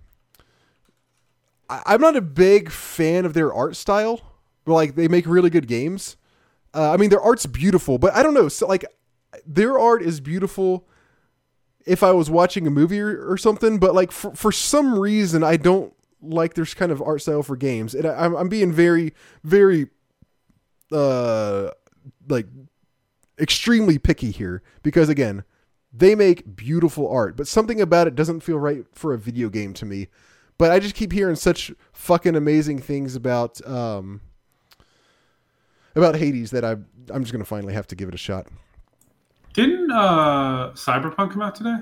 I, 1.68 1.83
I'm 1.87 2.00
not 2.00 2.16
a 2.16 2.20
big 2.22 2.70
fan 2.70 3.24
of 3.24 3.35
their 3.35 3.52
art 3.52 3.76
style. 3.76 4.20
But 4.64 4.74
like 4.74 4.94
they 4.94 5.09
make 5.09 5.26
really 5.26 5.50
good 5.50 5.66
games. 5.66 6.16
Uh, 6.72 6.90
I 6.92 6.96
mean 6.96 7.11
their 7.11 7.20
art's 7.20 7.44
beautiful, 7.46 7.98
but 7.98 8.14
I 8.14 8.22
don't 8.22 8.35
know. 8.35 8.48
So 8.48 8.66
like 8.66 8.85
their 9.46 9.78
art 9.78 10.02
is 10.02 10.20
beautiful 10.20 10.88
if 11.87 12.03
I 12.03 12.12
was 12.12 12.31
watching 12.31 12.66
a 12.66 12.70
movie 12.70 13.01
or, 13.01 13.31
or 13.31 13.37
something, 13.37 13.79
but 13.79 13.94
like 13.94 14.12
for, 14.12 14.35
for 14.35 14.53
some 14.53 14.99
reason 14.99 15.42
I 15.42 15.57
don't 15.57 15.92
like 16.20 16.55
their 16.55 16.64
kind 16.66 16.90
of 16.90 17.03
art 17.03 17.23
style 17.23 17.42
for 17.42 17.57
games. 17.57 17.94
And 17.94 18.07
I, 18.07 18.25
I'm, 18.25 18.35
I'm 18.35 18.49
being 18.49 18.73
very, 18.73 19.12
very, 19.42 19.88
uh, 20.92 21.70
like 22.29 22.47
extremely 23.38 23.99
picky 23.99 24.31
here 24.31 24.62
because 24.83 25.09
again, 25.09 25.44
they 25.92 26.14
make 26.14 26.57
beautiful 26.57 27.09
art, 27.09 27.37
but 27.37 27.47
something 27.47 27.81
about 27.81 28.07
it 28.07 28.14
doesn't 28.14 28.40
feel 28.40 28.59
right 28.59 28.85
for 28.92 29.14
a 29.14 29.18
video 29.18 29.49
game 29.49 29.73
to 29.75 29.87
me. 29.87 30.09
But 30.59 30.73
I 30.73 30.79
just 30.79 30.94
keep 30.94 31.12
hearing 31.12 31.37
such 31.37 31.73
fucking 31.92 32.35
amazing 32.35 32.79
things 32.81 33.14
about 33.16 33.64
um 33.66 34.20
about 35.94 36.16
Hades 36.16 36.51
that 36.51 36.64
I 36.64 36.73
I'm 37.11 37.23
just 37.23 37.33
gonna 37.33 37.44
finally 37.44 37.75
have 37.75 37.87
to 37.88 37.97
give 37.97 38.09
it 38.09 38.14
a 38.14 38.18
shot. 38.18 38.49
Didn't 39.55 39.90
uh, 39.90 40.73
Cyberpunk 40.75 41.33
come 41.33 41.40
out 41.43 41.55
today? 41.55 41.77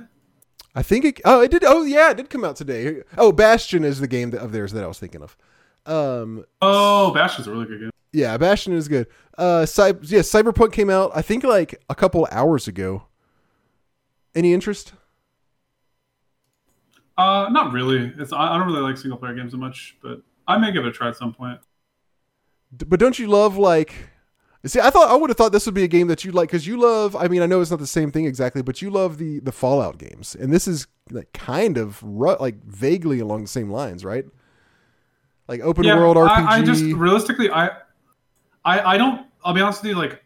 I 0.75 0.83
think 0.83 1.05
it. 1.05 1.21
Oh, 1.25 1.41
it 1.43 1.51
did. 1.51 1.65
Oh, 1.65 1.83
yeah, 1.83 2.11
it 2.13 2.17
did 2.17 2.31
come 2.31 2.45
out 2.45 2.57
today. 2.57 3.03
Oh, 3.19 3.33
Bastion 3.33 3.83
is 3.85 3.99
the 4.01 4.07
game 4.07 4.31
that, 4.31 4.41
of 4.41 4.53
theirs 4.53 4.73
that 4.73 4.85
I 4.85 4.87
was 4.87 4.99
thinking 4.99 5.23
of. 5.23 5.37
Um, 5.85 6.45
Oh, 6.63 7.13
Bastion's 7.13 7.47
a 7.49 7.51
really 7.51 7.67
good 7.67 7.81
game. 7.81 7.91
yeah, 8.13 8.37
Bastion 8.39 8.73
is 8.73 8.89
good. 8.89 9.07
Uh, 9.37 9.67
Cy- 9.67 9.89
yeah, 10.03 10.21
Cyberpunk 10.21 10.73
came 10.73 10.89
out. 10.91 11.11
I 11.15 11.23
think 11.23 11.45
like 11.45 11.83
a 11.91 11.95
couple 11.95 12.27
hours 12.31 12.69
ago. 12.69 13.05
Any 14.35 14.55
interest? 14.55 14.93
Uh, 17.19 17.49
not 17.51 17.73
really. 17.73 18.13
It's 18.19 18.33
I, 18.33 18.55
I 18.55 18.59
don't 18.59 18.67
really 18.67 18.81
like 18.81 18.97
single 18.97 19.19
player 19.19 19.35
games 19.35 19.53
so 19.53 19.59
much, 19.59 19.97
but 20.03 20.23
I 20.49 20.57
may 20.59 20.73
give 20.73 20.85
it 20.85 20.89
a 20.89 20.93
try 20.93 21.09
at 21.09 21.17
some 21.17 21.35
point. 21.35 21.61
But 22.87 22.99
don't 23.01 23.19
you 23.19 23.27
love 23.27 23.59
like? 23.59 23.93
See, 24.65 24.79
I 24.79 24.91
thought 24.91 25.11
I 25.11 25.17
would 25.17 25.29
have 25.29 25.37
thought 25.37 25.51
this 25.51 25.67
would 25.67 25.75
be 25.75 25.83
a 25.83 25.89
game 25.89 26.07
that 26.07 26.25
you'd 26.25 26.35
like 26.35 26.49
because 26.49 26.67
you 26.67 26.77
love. 26.77 27.17
I 27.17 27.27
mean, 27.27 27.43
I 27.43 27.47
know 27.47 27.61
it's 27.61 27.71
not 27.71 27.81
the 27.81 27.87
same 27.87 28.13
thing 28.13 28.27
exactly, 28.27 28.63
but 28.63 28.81
you 28.81 28.91
love 28.91 29.19
the 29.19 29.41
the 29.41 29.51
Fallout 29.51 29.99
games, 29.99 30.37
and 30.37 30.53
this 30.53 30.69
is 30.69 30.87
like 31.11 31.33
kind 31.33 31.77
of 31.77 32.01
ru- 32.03 32.37
like 32.39 32.63
vaguely 32.65 33.19
along 33.19 33.43
the 33.43 33.49
same 33.49 33.71
lines, 33.71 34.05
right? 34.05 34.25
Like 35.49 35.61
open 35.61 35.85
world 35.85 36.17
RPG. 36.17 36.29
I, 36.29 36.59
I 36.59 36.63
just 36.63 36.85
realistically, 36.85 37.51
I, 37.51 37.71
I, 38.65 38.95
I 38.95 38.97
don't. 38.97 39.27
I'll 39.45 39.53
be 39.53 39.61
honest 39.61 39.83
with 39.83 39.91
you. 39.91 39.97
Like, 39.97 40.23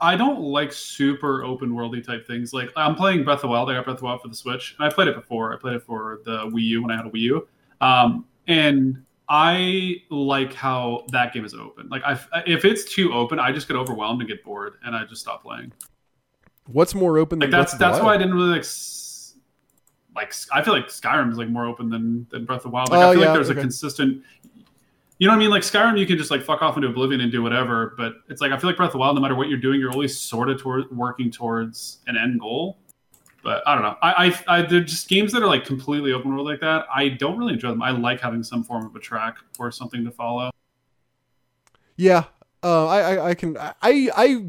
I 0.00 0.16
don't 0.16 0.40
like 0.40 0.72
super 0.72 1.42
open 1.42 1.70
worldy 1.70 2.04
type 2.04 2.26
things. 2.28 2.52
Like, 2.54 2.70
I'm 2.76 2.94
playing 2.94 3.24
Breath 3.24 3.38
of 3.38 3.42
the 3.42 3.48
Wild. 3.48 3.68
I 3.70 3.74
got 3.74 3.84
Breath 3.84 3.94
of 3.94 4.00
the 4.00 4.06
Wild 4.06 4.22
for 4.22 4.28
the 4.28 4.36
Switch, 4.36 4.76
and 4.78 4.86
I 4.88 4.94
played 4.94 5.08
it 5.08 5.16
before. 5.16 5.52
I 5.52 5.56
played 5.56 5.74
it 5.74 5.82
for 5.82 6.20
the 6.24 6.46
Wii 6.46 6.62
U 6.62 6.82
when 6.82 6.92
I 6.92 6.96
had 6.96 7.06
a 7.06 7.10
Wii 7.10 7.20
U, 7.20 7.48
um, 7.80 8.24
and 8.46 9.03
I 9.28 10.02
like 10.10 10.52
how 10.52 11.04
that 11.12 11.32
game 11.32 11.44
is 11.44 11.54
open. 11.54 11.88
Like, 11.88 12.02
I, 12.04 12.18
if 12.46 12.64
it's 12.64 12.84
too 12.84 13.12
open, 13.12 13.38
I 13.38 13.52
just 13.52 13.68
get 13.68 13.76
overwhelmed 13.76 14.20
and 14.20 14.28
get 14.28 14.44
bored, 14.44 14.74
and 14.84 14.94
I 14.94 15.04
just 15.04 15.22
stop 15.22 15.42
playing. 15.42 15.72
What's 16.66 16.94
more 16.94 17.18
open 17.18 17.38
Like 17.38 17.50
that's 17.50 17.72
Breath 17.72 17.74
of 17.74 17.78
the 17.78 17.84
that's 17.84 18.02
why 18.02 18.14
I 18.14 18.18
didn't 18.18 18.34
really 18.34 18.50
like. 18.50 18.66
Like 20.16 20.32
I 20.52 20.62
feel 20.62 20.72
like 20.72 20.86
Skyrim 20.86 21.30
is 21.30 21.36
like 21.36 21.48
more 21.48 21.66
open 21.66 21.90
than 21.90 22.26
than 22.30 22.44
Breath 22.44 22.58
of 22.58 22.64
the 22.64 22.68
Wild. 22.70 22.90
Like 22.90 23.00
Oh, 23.00 23.10
I 23.10 23.12
feel 23.12 23.22
yeah, 23.22 23.28
like 23.28 23.36
there's 23.36 23.50
okay. 23.50 23.58
a 23.58 23.62
consistent. 23.62 24.22
You 25.18 25.26
know 25.28 25.32
what 25.32 25.36
I 25.36 25.40
mean? 25.40 25.50
Like 25.50 25.62
Skyrim, 25.62 25.98
you 25.98 26.06
can 26.06 26.16
just 26.16 26.30
like 26.30 26.42
fuck 26.42 26.62
off 26.62 26.76
into 26.76 26.88
oblivion 26.88 27.20
and 27.20 27.30
do 27.30 27.42
whatever. 27.42 27.94
But 27.96 28.14
it's 28.28 28.40
like 28.40 28.52
I 28.52 28.58
feel 28.58 28.70
like 28.70 28.76
Breath 28.76 28.88
of 28.88 28.92
the 28.92 28.98
Wild, 28.98 29.16
no 29.16 29.20
matter 29.20 29.34
what 29.34 29.48
you're 29.48 29.58
doing, 29.58 29.80
you're 29.80 29.92
always 29.92 30.18
sort 30.18 30.48
of 30.48 30.60
toward 30.60 30.90
working 30.96 31.30
towards 31.30 31.98
an 32.06 32.16
end 32.16 32.40
goal. 32.40 32.78
But 33.44 33.62
I 33.68 33.74
don't 33.74 33.82
know. 33.82 33.96
I, 34.02 34.34
I, 34.48 34.58
I 34.58 34.62
they're 34.62 34.80
just 34.80 35.08
games 35.08 35.32
that 35.32 35.42
are 35.42 35.46
like 35.46 35.64
completely 35.66 36.12
open 36.12 36.34
world 36.34 36.46
like 36.46 36.60
that. 36.60 36.86
I 36.92 37.10
don't 37.10 37.36
really 37.36 37.52
enjoy 37.52 37.68
them. 37.68 37.82
I 37.82 37.90
like 37.90 38.20
having 38.20 38.42
some 38.42 38.64
form 38.64 38.86
of 38.86 38.96
a 38.96 38.98
track 38.98 39.36
or 39.58 39.70
something 39.70 40.02
to 40.04 40.10
follow. 40.10 40.50
Yeah, 41.96 42.24
uh, 42.62 42.86
I, 42.88 43.00
I 43.00 43.28
I 43.28 43.34
can 43.34 43.56
I 43.58 43.72
I 43.82 44.46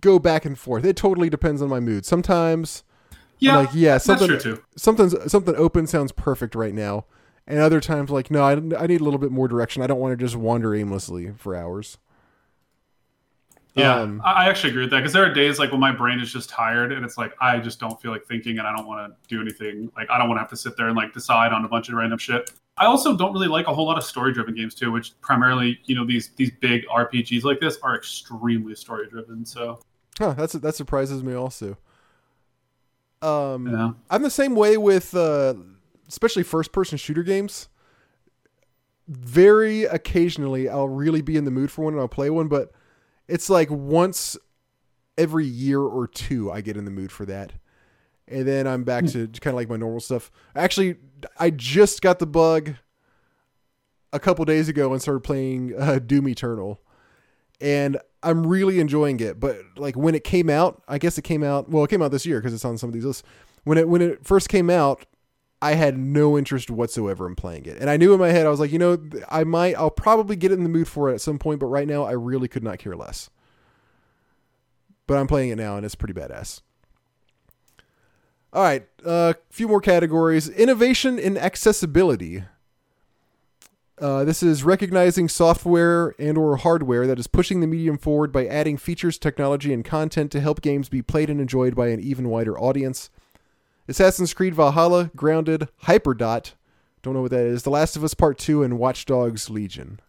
go 0.00 0.18
back 0.18 0.44
and 0.44 0.58
forth. 0.58 0.84
It 0.84 0.96
totally 0.96 1.30
depends 1.30 1.62
on 1.62 1.68
my 1.68 1.80
mood. 1.80 2.04
Sometimes 2.04 2.82
Yeah, 3.38 3.58
I'm 3.58 3.64
like 3.64 3.74
yeah, 3.74 3.98
something 3.98 4.58
something 4.76 5.10
something 5.28 5.54
open 5.56 5.86
sounds 5.86 6.12
perfect 6.12 6.54
right 6.54 6.74
now, 6.74 7.06
and 7.46 7.60
other 7.60 7.80
times 7.80 8.10
like 8.10 8.30
no, 8.30 8.42
I, 8.42 8.52
I 8.52 8.86
need 8.88 9.00
a 9.00 9.04
little 9.04 9.18
bit 9.18 9.30
more 9.30 9.48
direction. 9.48 9.82
I 9.82 9.86
don't 9.86 10.00
want 10.00 10.18
to 10.18 10.22
just 10.22 10.36
wander 10.36 10.74
aimlessly 10.74 11.32
for 11.38 11.54
hours. 11.54 11.96
Yeah, 13.74 14.00
Um, 14.00 14.20
I 14.22 14.44
I 14.44 14.48
actually 14.48 14.70
agree 14.70 14.82
with 14.82 14.90
that 14.90 14.98
because 14.98 15.12
there 15.12 15.24
are 15.24 15.32
days 15.32 15.58
like 15.58 15.70
when 15.70 15.80
my 15.80 15.92
brain 15.92 16.20
is 16.20 16.30
just 16.32 16.50
tired 16.50 16.92
and 16.92 17.04
it's 17.04 17.16
like 17.16 17.32
I 17.40 17.58
just 17.58 17.80
don't 17.80 18.00
feel 18.02 18.10
like 18.10 18.26
thinking 18.26 18.58
and 18.58 18.66
I 18.68 18.76
don't 18.76 18.86
want 18.86 19.10
to 19.10 19.16
do 19.34 19.40
anything. 19.40 19.90
Like 19.96 20.10
I 20.10 20.18
don't 20.18 20.28
want 20.28 20.38
to 20.38 20.42
have 20.42 20.50
to 20.50 20.56
sit 20.56 20.76
there 20.76 20.88
and 20.88 20.96
like 20.96 21.14
decide 21.14 21.52
on 21.52 21.64
a 21.64 21.68
bunch 21.68 21.88
of 21.88 21.94
random 21.94 22.18
shit. 22.18 22.50
I 22.76 22.86
also 22.86 23.16
don't 23.16 23.32
really 23.32 23.48
like 23.48 23.66
a 23.68 23.74
whole 23.74 23.86
lot 23.86 23.98
of 23.98 24.04
story-driven 24.04 24.54
games 24.54 24.74
too, 24.74 24.90
which 24.90 25.18
primarily, 25.20 25.78
you 25.84 25.94
know, 25.94 26.06
these 26.06 26.30
these 26.36 26.50
big 26.60 26.84
RPGs 26.86 27.44
like 27.44 27.60
this 27.60 27.78
are 27.82 27.94
extremely 27.94 28.74
story-driven. 28.74 29.44
So, 29.46 29.80
huh, 30.18 30.34
that's 30.34 30.52
that 30.54 30.74
surprises 30.74 31.22
me 31.22 31.34
also. 31.34 31.76
Um, 33.22 33.68
yeah. 33.68 33.92
I'm 34.10 34.22
the 34.22 34.30
same 34.30 34.54
way 34.54 34.76
with 34.76 35.14
uh, 35.14 35.54
especially 36.08 36.42
first-person 36.42 36.98
shooter 36.98 37.22
games. 37.22 37.68
Very 39.08 39.84
occasionally, 39.84 40.68
I'll 40.68 40.88
really 40.88 41.22
be 41.22 41.36
in 41.36 41.44
the 41.44 41.50
mood 41.50 41.70
for 41.70 41.84
one 41.84 41.94
and 41.94 42.00
I'll 42.00 42.08
play 42.08 42.30
one, 42.30 42.48
but 42.48 42.72
it's 43.28 43.48
like 43.50 43.70
once 43.70 44.36
every 45.18 45.46
year 45.46 45.80
or 45.80 46.06
two 46.06 46.50
I 46.50 46.60
get 46.60 46.76
in 46.76 46.84
the 46.84 46.90
mood 46.90 47.12
for 47.12 47.26
that. 47.26 47.52
And 48.28 48.46
then 48.46 48.66
I'm 48.66 48.84
back 48.84 49.06
to 49.08 49.26
kind 49.26 49.52
of 49.52 49.56
like 49.56 49.68
my 49.68 49.76
normal 49.76 50.00
stuff. 50.00 50.30
Actually, 50.54 50.96
I 51.38 51.50
just 51.50 52.00
got 52.00 52.18
the 52.18 52.26
bug 52.26 52.74
a 54.12 54.20
couple 54.20 54.44
days 54.44 54.68
ago 54.68 54.92
and 54.92 55.02
started 55.02 55.20
playing 55.20 55.74
uh, 55.78 55.98
Doom 55.98 56.28
Eternal. 56.28 56.80
And 57.60 57.98
I'm 58.22 58.46
really 58.46 58.80
enjoying 58.80 59.20
it. 59.20 59.38
But 59.38 59.58
like 59.76 59.96
when 59.96 60.14
it 60.14 60.24
came 60.24 60.48
out, 60.48 60.82
I 60.88 60.98
guess 60.98 61.18
it 61.18 61.22
came 61.22 61.42
out, 61.42 61.68
well, 61.68 61.84
it 61.84 61.90
came 61.90 62.02
out 62.02 62.10
this 62.10 62.26
year 62.26 62.40
because 62.40 62.54
it's 62.54 62.64
on 62.64 62.78
some 62.78 62.88
of 62.88 62.94
these 62.94 63.04
lists. 63.04 63.22
When 63.64 63.78
it 63.78 63.88
when 63.88 64.02
it 64.02 64.24
first 64.24 64.48
came 64.48 64.70
out, 64.70 65.04
I 65.62 65.74
had 65.74 65.96
no 65.96 66.36
interest 66.36 66.70
whatsoever 66.70 67.26
in 67.26 67.36
playing 67.36 67.64
it. 67.64 67.78
And 67.78 67.88
I 67.88 67.96
knew 67.96 68.12
in 68.12 68.20
my 68.20 68.28
head 68.28 68.44
I 68.44 68.50
was 68.50 68.60
like, 68.60 68.72
you 68.72 68.78
know, 68.78 68.98
I 69.30 69.44
might 69.44 69.76
I'll 69.76 69.90
probably 69.90 70.36
get 70.36 70.52
in 70.52 70.62
the 70.62 70.68
mood 70.68 70.88
for 70.88 71.08
it 71.08 71.14
at 71.14 71.20
some 71.22 71.38
point, 71.38 71.60
but 71.60 71.66
right 71.66 71.88
now 71.88 72.04
I 72.04 72.12
really 72.12 72.48
could 72.48 72.64
not 72.64 72.78
care 72.78 72.96
less 72.96 73.30
but 75.06 75.18
I'm 75.18 75.26
playing 75.26 75.50
it 75.50 75.56
now 75.56 75.76
and 75.76 75.84
it's 75.84 75.94
pretty 75.94 76.14
badass. 76.14 76.62
All 78.52 78.62
right, 78.62 78.86
a 79.04 79.08
uh, 79.08 79.32
few 79.50 79.66
more 79.66 79.80
categories. 79.80 80.48
Innovation 80.48 81.18
in 81.18 81.38
accessibility. 81.38 82.44
Uh, 83.98 84.24
this 84.24 84.42
is 84.42 84.64
recognizing 84.64 85.28
software 85.28 86.14
and 86.18 86.36
or 86.36 86.56
hardware 86.56 87.06
that 87.06 87.18
is 87.18 87.26
pushing 87.26 87.60
the 87.60 87.66
medium 87.66 87.96
forward 87.96 88.32
by 88.32 88.46
adding 88.46 88.76
features, 88.76 89.16
technology, 89.16 89.72
and 89.72 89.84
content 89.84 90.30
to 90.32 90.40
help 90.40 90.60
games 90.60 90.88
be 90.88 91.02
played 91.02 91.30
and 91.30 91.40
enjoyed 91.40 91.74
by 91.74 91.88
an 91.88 92.00
even 92.00 92.28
wider 92.28 92.58
audience. 92.58 93.10
Assassin's 93.88 94.34
Creed 94.34 94.54
Valhalla, 94.54 95.10
Grounded, 95.16 95.68
Hyperdot, 95.84 96.52
don't 97.02 97.14
know 97.14 97.22
what 97.22 97.32
that 97.32 97.44
is, 97.46 97.64
The 97.64 97.70
Last 97.70 97.96
of 97.96 98.04
Us 98.04 98.14
Part 98.14 98.38
2, 98.38 98.62
and 98.62 98.78
Watch 98.78 99.06
Dogs 99.06 99.50
Legion. 99.50 100.00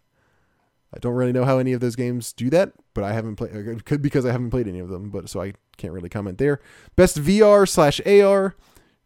I 0.94 1.00
don't 1.00 1.16
really 1.16 1.32
know 1.32 1.44
how 1.44 1.58
any 1.58 1.74
of 1.74 1.82
those 1.82 1.96
games 1.96 2.32
do 2.34 2.52
that, 2.52 2.74
but 2.94 3.04
I 3.04 3.14
haven't 3.14 3.36
played. 3.36 3.84
Could 3.86 4.04
because 4.04 4.28
I 4.28 4.32
haven't 4.32 4.52
played 4.52 4.68
any 4.68 4.78
of 4.78 4.90
them, 4.90 5.10
but 5.10 5.28
so 5.28 5.42
I 5.42 5.54
can't 5.76 5.92
really 5.92 6.10
comment 6.10 6.38
there. 6.38 6.62
Best 6.96 7.18
VR 7.18 7.68
slash 7.68 8.00
AR, 8.06 8.56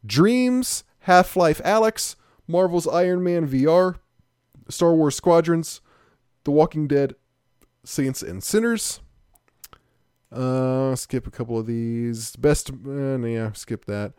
Dreams, 0.05 0.83
Half 1.01 1.37
Life, 1.37 1.61
Alyx, 1.63 2.17
Marvel's 2.45 2.87
Iron 2.87 3.23
Man 3.23 3.47
VR, 3.47 3.95
Star 4.67 4.93
Wars 4.93 5.15
Squadrons, 5.15 5.79
The 6.43 6.51
Walking 6.51 6.89
Dead, 6.89 7.15
Saints 7.85 8.21
and 8.21 8.43
Sinners. 8.43 8.99
Uh, 10.29 10.93
skip 10.97 11.25
a 11.25 11.31
couple 11.31 11.57
of 11.57 11.67
these. 11.67 12.35
Best, 12.35 12.69
uh, 12.69 13.17
yeah, 13.19 13.53
skip 13.53 13.85
that. 13.85 14.11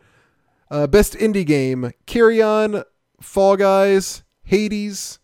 Uh, 0.71 0.87
best 0.87 1.13
indie 1.13 1.45
game: 1.45 1.91
Carrion, 2.05 2.83
Fall 3.21 3.57
Guys, 3.57 4.23
Hades, 4.43 5.19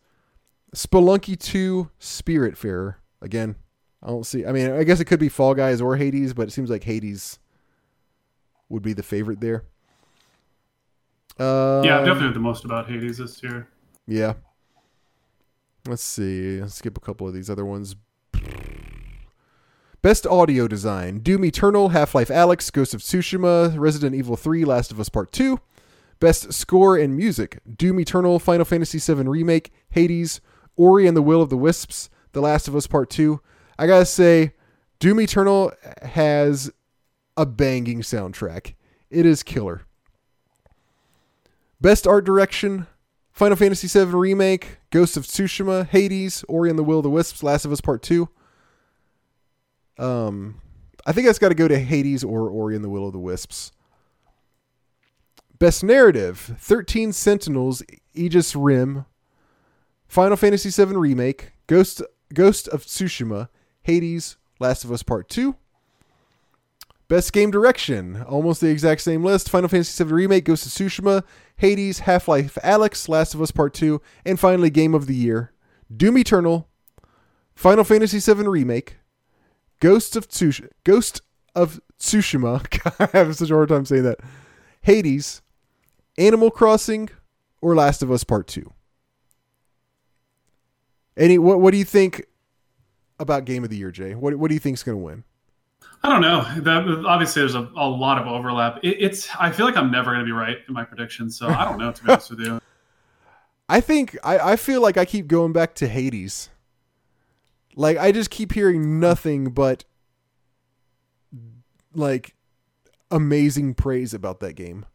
Spelunky 0.76 1.38
2, 1.40 1.90
Spiritfarer. 2.00 2.96
Again, 3.22 3.56
I 4.04 4.08
don't 4.08 4.26
see. 4.26 4.46
I 4.46 4.52
mean, 4.52 4.72
I 4.72 4.84
guess 4.84 5.00
it 5.00 5.06
could 5.06 5.20
be 5.20 5.30
Fall 5.30 5.54
Guys 5.54 5.82
or 5.82 5.96
Hades, 5.98 6.34
but 6.34 6.48
it 6.48 6.52
seems 6.52 6.70
like 6.70 6.84
Hades 6.84 7.40
would 8.70 8.84
be 8.84 8.94
the 8.94 9.04
favorite 9.04 9.40
there. 9.40 9.64
Uh, 11.40 11.82
yeah, 11.84 12.00
I've 12.00 12.06
definitely 12.06 12.28
heard 12.28 12.36
the 12.36 12.40
most 12.40 12.66
about 12.66 12.90
Hades 12.90 13.18
this 13.18 13.44
year. 13.44 13.68
Yeah. 14.08 14.34
Let's 15.88 16.04
see. 16.04 16.62
Let's 16.62 16.76
skip 16.76 16.98
a 16.98 17.02
couple 17.02 17.28
of 17.28 17.34
these 17.34 17.50
other 17.50 17.66
ones. 17.66 17.96
Best 20.06 20.28
audio 20.28 20.68
design: 20.68 21.18
Doom 21.18 21.44
Eternal, 21.46 21.90
Half 21.90 22.14
Life 22.14 22.28
Alyx, 22.28 22.72
Ghost 22.72 22.94
of 22.94 23.02
Tsushima, 23.02 23.74
Resident 23.76 24.14
Evil 24.14 24.38
3, 24.38 24.64
Last 24.64 24.92
of 24.92 25.00
Us 25.00 25.10
Part 25.10 25.32
2. 25.32 25.60
Best 26.20 26.54
score 26.54 26.96
and 26.96 27.18
music: 27.18 27.58
Doom 27.76 28.00
Eternal, 28.00 28.38
Final 28.38 28.66
Fantasy 28.66 29.00
VII 29.00 29.24
Remake, 29.24 29.74
Hades, 29.90 30.42
Ori 30.76 31.08
and 31.08 31.18
the 31.18 31.24
Will 31.24 31.42
of 31.42 31.50
the 31.50 31.58
Wisps, 31.58 32.12
The 32.34 32.42
Last 32.42 32.68
of 32.68 32.76
Us 32.76 32.86
Part 32.86 33.10
2. 33.10 33.42
I 33.80 33.88
gotta 33.88 34.06
say, 34.06 34.54
Doom 35.00 35.22
Eternal 35.22 35.72
has 36.04 36.72
a 37.36 37.48
banging 37.48 38.02
soundtrack. 38.02 38.76
It 39.10 39.26
is 39.26 39.42
killer. 39.42 39.88
Best 41.82 42.06
art 42.06 42.26
direction 42.26 42.86
Final 43.32 43.58
Fantasy 43.58 43.88
VII 43.88 44.12
Remake, 44.12 44.78
Ghost 44.92 45.18
of 45.18 45.24
Tsushima, 45.24 45.88
Hades, 45.88 46.46
Ori 46.48 46.70
and 46.70 46.78
the 46.78 46.84
Will 46.84 47.00
of 47.00 47.04
the 47.04 47.10
Wisps, 47.10 47.42
Last 47.42 47.66
of 47.66 47.72
Us 47.72 47.82
Part 47.82 48.04
2. 48.04 48.30
Um, 49.98 50.62
I 51.06 51.12
think 51.12 51.28
that's 51.28 51.40
got 51.40 51.50
to 51.50 51.56
go 51.56 51.68
to 51.68 51.80
Hades 51.80 52.24
or 52.24 52.50
Ori 52.50 52.76
and 52.76 52.84
the 52.84 52.90
Will 52.90 53.08
of 53.08 53.14
the 53.14 53.20
Wisps. 53.20 53.72
Best 55.58 55.84
narrative 55.84 56.56
13 56.60 57.14
Sentinels, 57.14 57.82
Aegis 58.14 58.56
Rim, 58.56 59.06
Final 60.08 60.38
Fantasy 60.38 60.70
VII 60.70 60.96
Remake, 60.96 61.52
Ghost 61.68 62.02
Ghost 62.34 62.68
of 62.68 62.84
Tsushima, 62.86 63.50
Hades, 63.84 64.38
Last 64.60 64.84
of 64.84 64.92
Us 64.92 65.04
Part 65.04 65.30
2. 65.30 65.56
Best 67.08 67.34
game 67.34 67.52
direction, 67.52 68.24
almost 68.24 68.62
the 68.62 68.70
exact 68.70 69.02
same 69.02 69.24
list. 69.24 69.50
Final 69.50 69.70
Fantasy 69.70 70.04
VII 70.04 70.12
Remake, 70.12 70.46
Ghost 70.46 70.66
of 70.66 70.72
Tsushima, 70.72 71.24
Hades, 71.58 72.00
Half 72.00 72.28
Life 72.28 72.58
Alyx, 72.64 73.08
Last 73.08 73.36
of 73.36 73.42
Us 73.42 73.52
Part 73.52 73.74
2, 73.76 74.02
and 74.26 74.40
finally 74.40 74.72
Game 74.72 74.96
of 74.96 75.06
the 75.06 75.16
Year, 75.16 75.52
Doom 75.96 76.18
Eternal, 76.18 76.68
Final 77.54 77.84
Fantasy 77.84 78.20
VII 78.20 78.48
Remake, 78.48 78.98
Ghost 79.80 80.16
of 80.16 80.28
Tsushima, 80.28 80.70
Ghost 80.84 81.22
of 81.54 81.80
Tsushima. 82.00 82.66
I 83.14 83.18
have 83.18 83.36
such 83.36 83.50
a 83.50 83.54
hard 83.54 83.70
time 83.70 83.86
saying 83.86 84.04
that. 84.04 84.20
Hades, 84.82 85.42
Animal 86.18 86.52
Crossing, 86.52 87.10
or 87.60 87.76
Last 87.76 88.04
of 88.04 88.12
Us 88.12 88.24
Part 88.24 88.46
2. 88.48 88.72
Any 91.18 91.38
what 91.38 91.60
what 91.60 91.72
do 91.72 91.78
you 91.78 91.86
think 91.86 92.26
about 93.20 93.46
Game 93.46 93.64
of 93.64 93.70
the 93.70 93.78
Year, 93.78 93.90
Jay? 93.90 94.14
What 94.16 94.36
what 94.36 94.50
do 94.50 94.54
you 94.54 94.60
think 94.60 94.76
is 94.76 94.84
going 94.84 94.98
to 94.98 95.04
win? 95.04 95.24
I 96.04 96.10
don't 96.10 96.22
know. 96.22 96.44
That 96.62 97.06
obviously 97.08 97.42
there's 97.42 97.56
a, 97.56 97.68
a 97.76 97.88
lot 97.88 98.22
of 98.22 98.28
overlap. 98.28 98.80
It, 98.84 98.98
it's 99.00 99.30
I 99.40 99.52
feel 99.52 99.66
like 99.66 99.78
I'm 99.78 99.92
never 99.92 100.12
going 100.12 100.20
to 100.20 100.26
be 100.26 100.34
right 100.34 100.58
in 100.68 100.74
my 100.74 100.84
predictions, 100.84 101.38
so 101.38 101.48
I 101.48 101.66
don't 101.66 101.80
know 101.80 101.92
to 101.92 102.04
be 102.04 102.12
honest 102.12 102.30
with 102.30 102.42
you. 102.42 102.62
I 103.70 103.82
think 103.82 104.16
I, 104.24 104.38
I 104.52 104.56
feel 104.58 104.82
like 104.82 104.98
I 104.98 105.06
keep 105.06 105.28
going 105.28 105.52
back 105.52 105.74
to 105.76 105.88
Hades. 105.88 106.50
Like 107.76 107.98
I 107.98 108.12
just 108.12 108.30
keep 108.30 108.54
hearing 108.54 109.00
nothing 109.00 109.52
but 109.52 109.84
like 111.94 112.36
amazing 113.12 113.74
praise 113.74 114.14
about 114.14 114.40
that 114.40 114.54
game. 114.54 114.86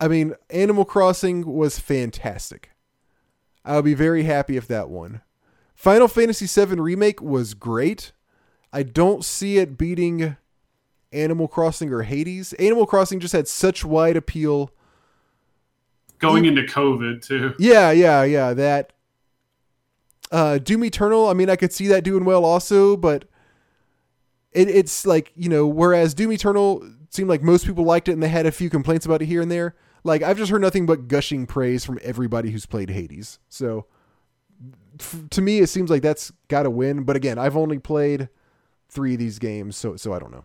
I 0.00 0.08
mean, 0.08 0.34
Animal 0.48 0.84
Crossing 0.84 1.46
was 1.46 1.78
fantastic. 1.78 2.70
I 3.64 3.76
would 3.76 3.84
be 3.84 3.94
very 3.94 4.24
happy 4.24 4.56
if 4.56 4.66
that 4.68 4.88
won. 4.88 5.20
Final 5.74 6.08
Fantasy 6.08 6.46
VII 6.46 6.76
Remake 6.76 7.20
was 7.20 7.54
great. 7.54 8.12
I 8.72 8.82
don't 8.82 9.24
see 9.24 9.58
it 9.58 9.76
beating 9.76 10.36
Animal 11.12 11.48
Crossing 11.48 11.92
or 11.92 12.02
Hades. 12.02 12.52
Animal 12.54 12.86
Crossing 12.86 13.20
just 13.20 13.32
had 13.32 13.48
such 13.48 13.84
wide 13.84 14.16
appeal. 14.16 14.70
Going 16.18 16.44
into 16.44 16.62
COVID 16.62 17.22
too. 17.22 17.54
Yeah, 17.58 17.90
yeah, 17.90 18.22
yeah. 18.22 18.54
That 18.54 18.92
uh, 20.30 20.58
Doom 20.58 20.84
Eternal. 20.84 21.28
I 21.28 21.34
mean, 21.34 21.50
I 21.50 21.56
could 21.56 21.72
see 21.72 21.86
that 21.88 22.04
doing 22.04 22.24
well 22.24 22.44
also, 22.44 22.96
but 22.96 23.24
it, 24.52 24.68
it's 24.68 25.06
like 25.06 25.32
you 25.34 25.48
know, 25.48 25.66
whereas 25.66 26.14
Doom 26.14 26.32
Eternal 26.32 26.88
seemed 27.10 27.28
like 27.28 27.42
most 27.42 27.66
people 27.66 27.84
liked 27.84 28.08
it 28.08 28.12
and 28.12 28.22
they 28.22 28.28
had 28.28 28.46
a 28.46 28.52
few 28.52 28.70
complaints 28.70 29.06
about 29.06 29.22
it 29.22 29.26
here 29.26 29.42
and 29.42 29.50
there. 29.50 29.74
Like 30.04 30.22
I've 30.22 30.38
just 30.38 30.50
heard 30.50 30.62
nothing 30.62 30.86
but 30.86 31.08
gushing 31.08 31.46
praise 31.46 31.84
from 31.84 31.98
everybody 32.02 32.50
who's 32.50 32.66
played 32.66 32.90
Hades. 32.90 33.38
So 33.48 33.86
f- 34.98 35.28
to 35.30 35.42
me, 35.42 35.58
it 35.58 35.68
seems 35.68 35.90
like 35.90 36.02
that's 36.02 36.32
got 36.48 36.62
to 36.62 36.70
win. 36.70 37.02
But 37.04 37.16
again, 37.16 37.38
I've 37.38 37.56
only 37.56 37.78
played 37.78 38.28
three 38.88 39.14
of 39.14 39.18
these 39.18 39.38
games, 39.38 39.76
so 39.76 39.96
so 39.96 40.12
I 40.12 40.18
don't 40.18 40.32
know. 40.32 40.44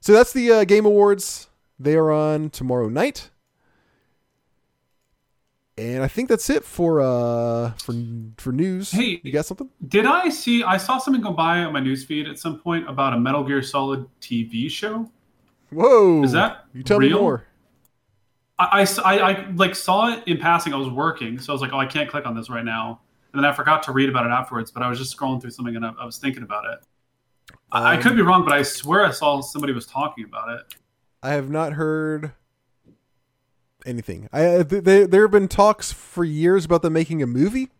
So 0.00 0.12
that's 0.12 0.32
the 0.32 0.50
uh, 0.52 0.64
game 0.64 0.86
awards. 0.86 1.48
They 1.78 1.94
are 1.94 2.10
on 2.10 2.50
tomorrow 2.50 2.88
night. 2.88 3.30
And 5.78 6.02
I 6.02 6.08
think 6.08 6.28
that's 6.28 6.50
it 6.50 6.64
for 6.64 7.00
uh 7.00 7.70
for 7.74 7.94
for 8.36 8.52
news. 8.52 8.90
Hey, 8.90 9.20
you 9.22 9.30
got 9.30 9.46
something? 9.46 9.68
Did 9.86 10.06
I 10.06 10.28
see? 10.28 10.64
I 10.64 10.76
saw 10.76 10.98
something 10.98 11.22
go 11.22 11.32
by 11.32 11.60
on 11.60 11.72
my 11.72 11.80
newsfeed 11.80 12.28
at 12.28 12.38
some 12.38 12.58
point 12.58 12.88
about 12.88 13.14
a 13.14 13.18
Metal 13.18 13.44
Gear 13.44 13.62
Solid 13.62 14.08
TV 14.20 14.68
show. 14.68 15.08
Whoa! 15.70 16.24
Is 16.24 16.32
that 16.32 16.64
you 16.74 16.82
tell 16.82 16.98
real? 16.98 17.16
me 17.16 17.20
more? 17.22 17.44
I, 18.58 18.84
I, 19.04 19.18
I, 19.18 19.50
like 19.54 19.76
saw 19.76 20.12
it 20.12 20.26
in 20.26 20.38
passing. 20.38 20.74
I 20.74 20.76
was 20.76 20.88
working, 20.88 21.38
so 21.38 21.52
I 21.52 21.54
was 21.54 21.62
like, 21.62 21.72
oh, 21.72 21.78
I 21.78 21.86
can't 21.86 22.10
click 22.10 22.26
on 22.26 22.34
this 22.34 22.50
right 22.50 22.64
now. 22.64 23.00
And 23.32 23.40
then 23.40 23.48
I 23.48 23.54
forgot 23.54 23.84
to 23.84 23.92
read 23.92 24.08
about 24.08 24.26
it 24.26 24.30
afterwards. 24.30 24.72
But 24.72 24.82
I 24.82 24.88
was 24.88 24.98
just 24.98 25.16
scrolling 25.16 25.40
through 25.40 25.50
something 25.50 25.76
and 25.76 25.86
I, 25.86 25.92
I 26.00 26.04
was 26.04 26.18
thinking 26.18 26.42
about 26.42 26.64
it. 26.64 26.80
Um, 27.70 27.84
I 27.84 27.98
could 27.98 28.16
be 28.16 28.22
wrong, 28.22 28.44
but 28.44 28.52
I 28.52 28.62
swear 28.62 29.04
I 29.04 29.12
saw 29.12 29.40
somebody 29.42 29.72
was 29.72 29.86
talking 29.86 30.24
about 30.24 30.48
it. 30.48 30.74
I 31.22 31.30
have 31.30 31.50
not 31.50 31.74
heard 31.74 32.32
anything. 33.88 34.28
I 34.32 34.62
th- 34.62 34.84
they, 34.84 35.04
there 35.06 35.22
have 35.22 35.30
been 35.30 35.48
talks 35.48 35.90
for 35.92 36.24
years 36.24 36.64
about 36.64 36.82
them 36.82 36.92
making 36.92 37.22
a 37.22 37.26
movie. 37.26 37.70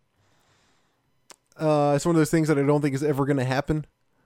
Uh, 1.56 1.92
it's 1.96 2.06
one 2.06 2.14
of 2.14 2.18
those 2.20 2.30
things 2.30 2.48
that 2.48 2.58
I 2.58 2.62
don't 2.62 2.80
think 2.80 2.94
is 2.94 3.02
ever 3.02 3.26
going 3.26 3.36
to 3.36 3.44
happen. 3.44 3.84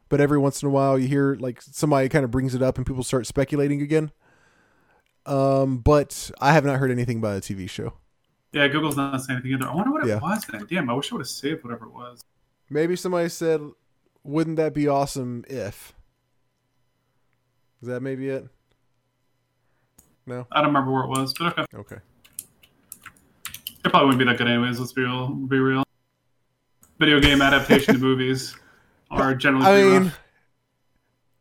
But 0.08 0.20
every 0.20 0.38
once 0.38 0.62
in 0.62 0.68
a 0.68 0.70
while, 0.70 0.98
you 0.98 1.08
hear 1.08 1.36
like 1.40 1.62
somebody 1.62 2.08
kind 2.10 2.22
of 2.24 2.30
brings 2.30 2.54
it 2.54 2.62
up, 2.62 2.76
and 2.76 2.86
people 2.86 3.02
start 3.02 3.26
speculating 3.26 3.80
again. 3.80 4.12
Um, 5.24 5.78
but 5.78 6.30
I 6.40 6.52
have 6.52 6.64
not 6.66 6.78
heard 6.78 6.90
anything 6.90 7.16
about 7.18 7.36
a 7.38 7.40
TV 7.40 7.68
show. 7.70 7.94
Yeah, 8.52 8.68
Google's 8.68 8.96
not 8.96 9.18
saying 9.22 9.38
anything 9.38 9.52
either. 9.58 9.70
I 9.70 9.74
wonder 9.74 9.90
what 9.90 10.02
it 10.04 10.08
Yeah. 10.08 10.18
was 10.18 10.44
then. 10.50 10.66
Damn, 10.68 10.90
I 10.90 10.92
wish 10.92 11.10
I 11.10 11.14
would 11.14 11.20
have 11.22 11.28
saved 11.28 11.64
whatever 11.64 11.86
it 11.86 11.92
was. 11.94 12.22
Maybe 12.68 12.94
somebody 12.96 13.30
said, 13.30 13.62
"Wouldn't 14.22 14.56
that 14.56 14.74
be 14.74 14.86
awesome 14.86 15.44
if?" 15.48 15.94
Is 17.80 17.88
that 17.88 18.00
maybe 18.02 18.28
it? 18.28 18.46
No. 20.26 20.46
I 20.52 20.58
don't 20.58 20.68
remember 20.68 20.92
where 20.92 21.04
it 21.04 21.08
was, 21.08 21.34
but 21.34 21.58
okay. 21.58 21.76
Okay. 21.76 21.98
It 23.84 23.90
probably 23.90 24.06
wouldn't 24.06 24.18
be 24.20 24.24
that 24.26 24.38
good 24.38 24.48
anyways. 24.48 24.78
Let's 24.78 24.92
be 24.92 25.02
real. 25.02 25.28
Be 25.28 25.58
real. 25.58 25.82
Video 26.98 27.20
game 27.20 27.42
adaptation 27.42 27.94
to 27.94 28.00
movies 28.00 28.54
are 29.10 29.34
generally. 29.34 29.66
I 29.66 29.82
mean, 29.82 30.02
rough. 30.04 30.18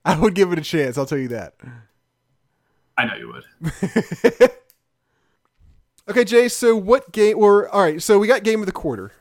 I 0.05 0.19
would 0.19 0.33
give 0.33 0.51
it 0.51 0.57
a 0.57 0.63
chance. 0.63 0.97
I'll 0.97 1.05
tell 1.05 1.19
you 1.19 1.27
that. 1.29 1.53
I 2.97 3.05
know 3.05 3.15
you 3.15 3.27
would. 3.27 4.49
okay, 6.09 6.23
Jay. 6.23 6.47
So 6.49 6.75
what 6.75 7.11
game? 7.11 7.37
Or 7.37 7.69
all 7.69 7.81
right. 7.81 8.01
So 8.01 8.17
we 8.17 8.27
got 8.27 8.43
game 8.43 8.61
of 8.61 8.65
the 8.65 8.71
quarter. 8.71 9.11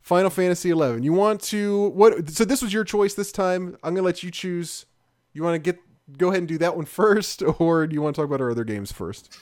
Final 0.00 0.30
Fantasy 0.30 0.70
Eleven. 0.70 1.04
You 1.04 1.12
want 1.12 1.40
to 1.42 1.90
what? 1.90 2.28
So 2.30 2.44
this 2.44 2.62
was 2.62 2.72
your 2.72 2.82
choice 2.82 3.14
this 3.14 3.30
time. 3.30 3.76
I'm 3.84 3.94
gonna 3.94 4.04
let 4.04 4.24
you 4.24 4.32
choose. 4.32 4.86
You 5.32 5.44
want 5.44 5.54
to 5.54 5.58
get 5.60 5.80
go 6.18 6.28
ahead 6.28 6.38
and 6.38 6.48
do 6.48 6.58
that 6.58 6.76
one 6.76 6.86
first, 6.86 7.42
or 7.58 7.86
do 7.86 7.94
you 7.94 8.02
want 8.02 8.14
to 8.16 8.22
talk 8.22 8.28
about 8.28 8.40
our 8.40 8.50
other 8.50 8.64
games 8.64 8.92
first? 8.92 9.36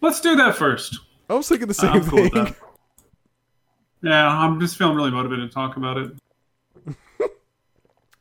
Let's 0.00 0.20
do 0.20 0.34
that 0.36 0.56
first. 0.56 0.98
I 1.30 1.34
was 1.34 1.48
thinking 1.48 1.68
the 1.68 1.74
same 1.74 1.92
I'm 1.92 2.04
cool 2.04 2.28
thing. 2.28 2.54
Yeah, 4.02 4.28
I'm 4.28 4.58
just 4.60 4.76
feeling 4.76 4.96
really 4.96 5.12
motivated 5.12 5.48
to 5.48 5.54
talk 5.54 5.76
about 5.76 5.96
it. 5.96 6.12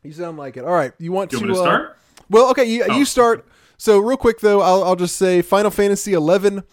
You 0.03 0.11
sound 0.13 0.37
like 0.37 0.57
it. 0.57 0.63
All 0.65 0.73
right. 0.73 0.93
You 0.97 1.11
want 1.11 1.31
you 1.31 1.39
to, 1.39 1.45
want 1.45 1.55
to 1.55 1.61
uh, 1.61 1.63
start? 1.63 1.97
Well, 2.29 2.49
okay, 2.51 2.65
you, 2.65 2.83
Oh. 2.89 2.97
you 2.97 3.05
start. 3.05 3.45
So 3.77 3.99
real 3.99 4.17
quick 4.17 4.39
though, 4.39 4.61
I'll, 4.61 4.83
I'll 4.83 4.95
just 4.95 5.15
say 5.15 5.41
Final 5.43 5.69
Fantasy 5.69 6.13
eleven. 6.13 6.63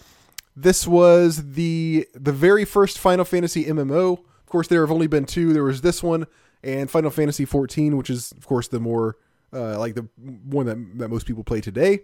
This 0.56 0.86
was 0.86 1.52
the 1.52 2.08
the 2.14 2.32
very 2.32 2.64
first 2.64 2.98
Final 2.98 3.24
Fantasy 3.26 3.66
MMO. 3.66 4.12
Of 4.18 4.46
course, 4.46 4.68
there 4.68 4.80
have 4.80 4.90
only 4.90 5.06
been 5.08 5.26
two. 5.26 5.52
There 5.52 5.64
was 5.64 5.82
this 5.82 6.02
one 6.02 6.26
and 6.62 6.90
Final 6.90 7.10
Fantasy 7.10 7.44
fourteen, 7.44 7.96
which 7.98 8.08
is 8.08 8.32
of 8.32 8.46
course 8.46 8.68
the 8.68 8.80
more 8.80 9.16
uh, 9.52 9.78
like 9.78 9.94
the 9.94 10.08
one 10.44 10.66
that 10.66 10.98
that 10.98 11.08
most 11.08 11.26
people 11.26 11.44
play 11.44 11.60
today. 11.60 12.00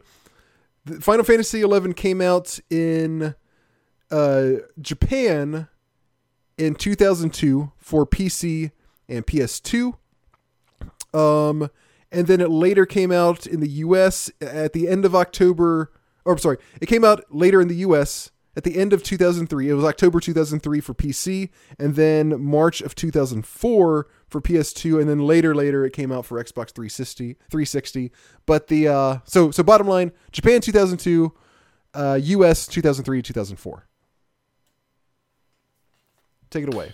The 0.84 1.00
Final 1.00 1.24
Fantasy 1.24 1.60
eleven 1.60 1.94
came 1.94 2.20
out 2.20 2.58
in 2.70 3.34
uh, 4.10 4.50
Japan 4.80 5.68
in 6.58 6.74
two 6.74 6.94
thousand 6.94 7.32
two 7.32 7.72
for 7.78 8.06
PC 8.06 8.70
and 9.08 9.26
PS2. 9.26 9.94
Um, 11.12 11.70
and 12.10 12.26
then 12.26 12.40
it 12.40 12.50
later 12.50 12.86
came 12.86 13.12
out 13.12 13.46
in 13.46 13.60
the 13.60 13.68
U.S. 13.68 14.30
at 14.40 14.72
the 14.72 14.88
end 14.88 15.04
of 15.04 15.14
October. 15.14 15.92
Or 16.24 16.32
I'm 16.32 16.38
sorry, 16.38 16.58
it 16.80 16.86
came 16.86 17.04
out 17.04 17.24
later 17.30 17.60
in 17.60 17.68
the 17.68 17.76
U.S. 17.76 18.30
at 18.56 18.64
the 18.64 18.78
end 18.78 18.92
of 18.92 19.02
2003. 19.02 19.68
It 19.68 19.74
was 19.74 19.84
October 19.84 20.20
2003 20.20 20.80
for 20.80 20.94
PC, 20.94 21.50
and 21.78 21.96
then 21.96 22.42
March 22.42 22.80
of 22.80 22.94
2004 22.94 24.06
for 24.34 24.40
PS2, 24.40 25.00
and 25.00 25.08
then 25.08 25.20
later, 25.20 25.54
later 25.54 25.86
it 25.86 25.92
came 25.92 26.10
out 26.10 26.26
for 26.26 26.42
Xbox 26.42 26.72
360. 26.72 27.34
360. 27.50 28.10
But 28.46 28.66
the 28.66 28.88
uh, 28.88 29.18
so 29.22 29.52
so 29.52 29.62
bottom 29.62 29.86
line, 29.86 30.10
Japan 30.32 30.60
2002, 30.60 31.32
uh, 31.94 32.18
U.S. 32.20 32.66
2003 32.66 33.22
2004. 33.22 33.86
Take 36.50 36.66
it 36.66 36.74
away. 36.74 36.92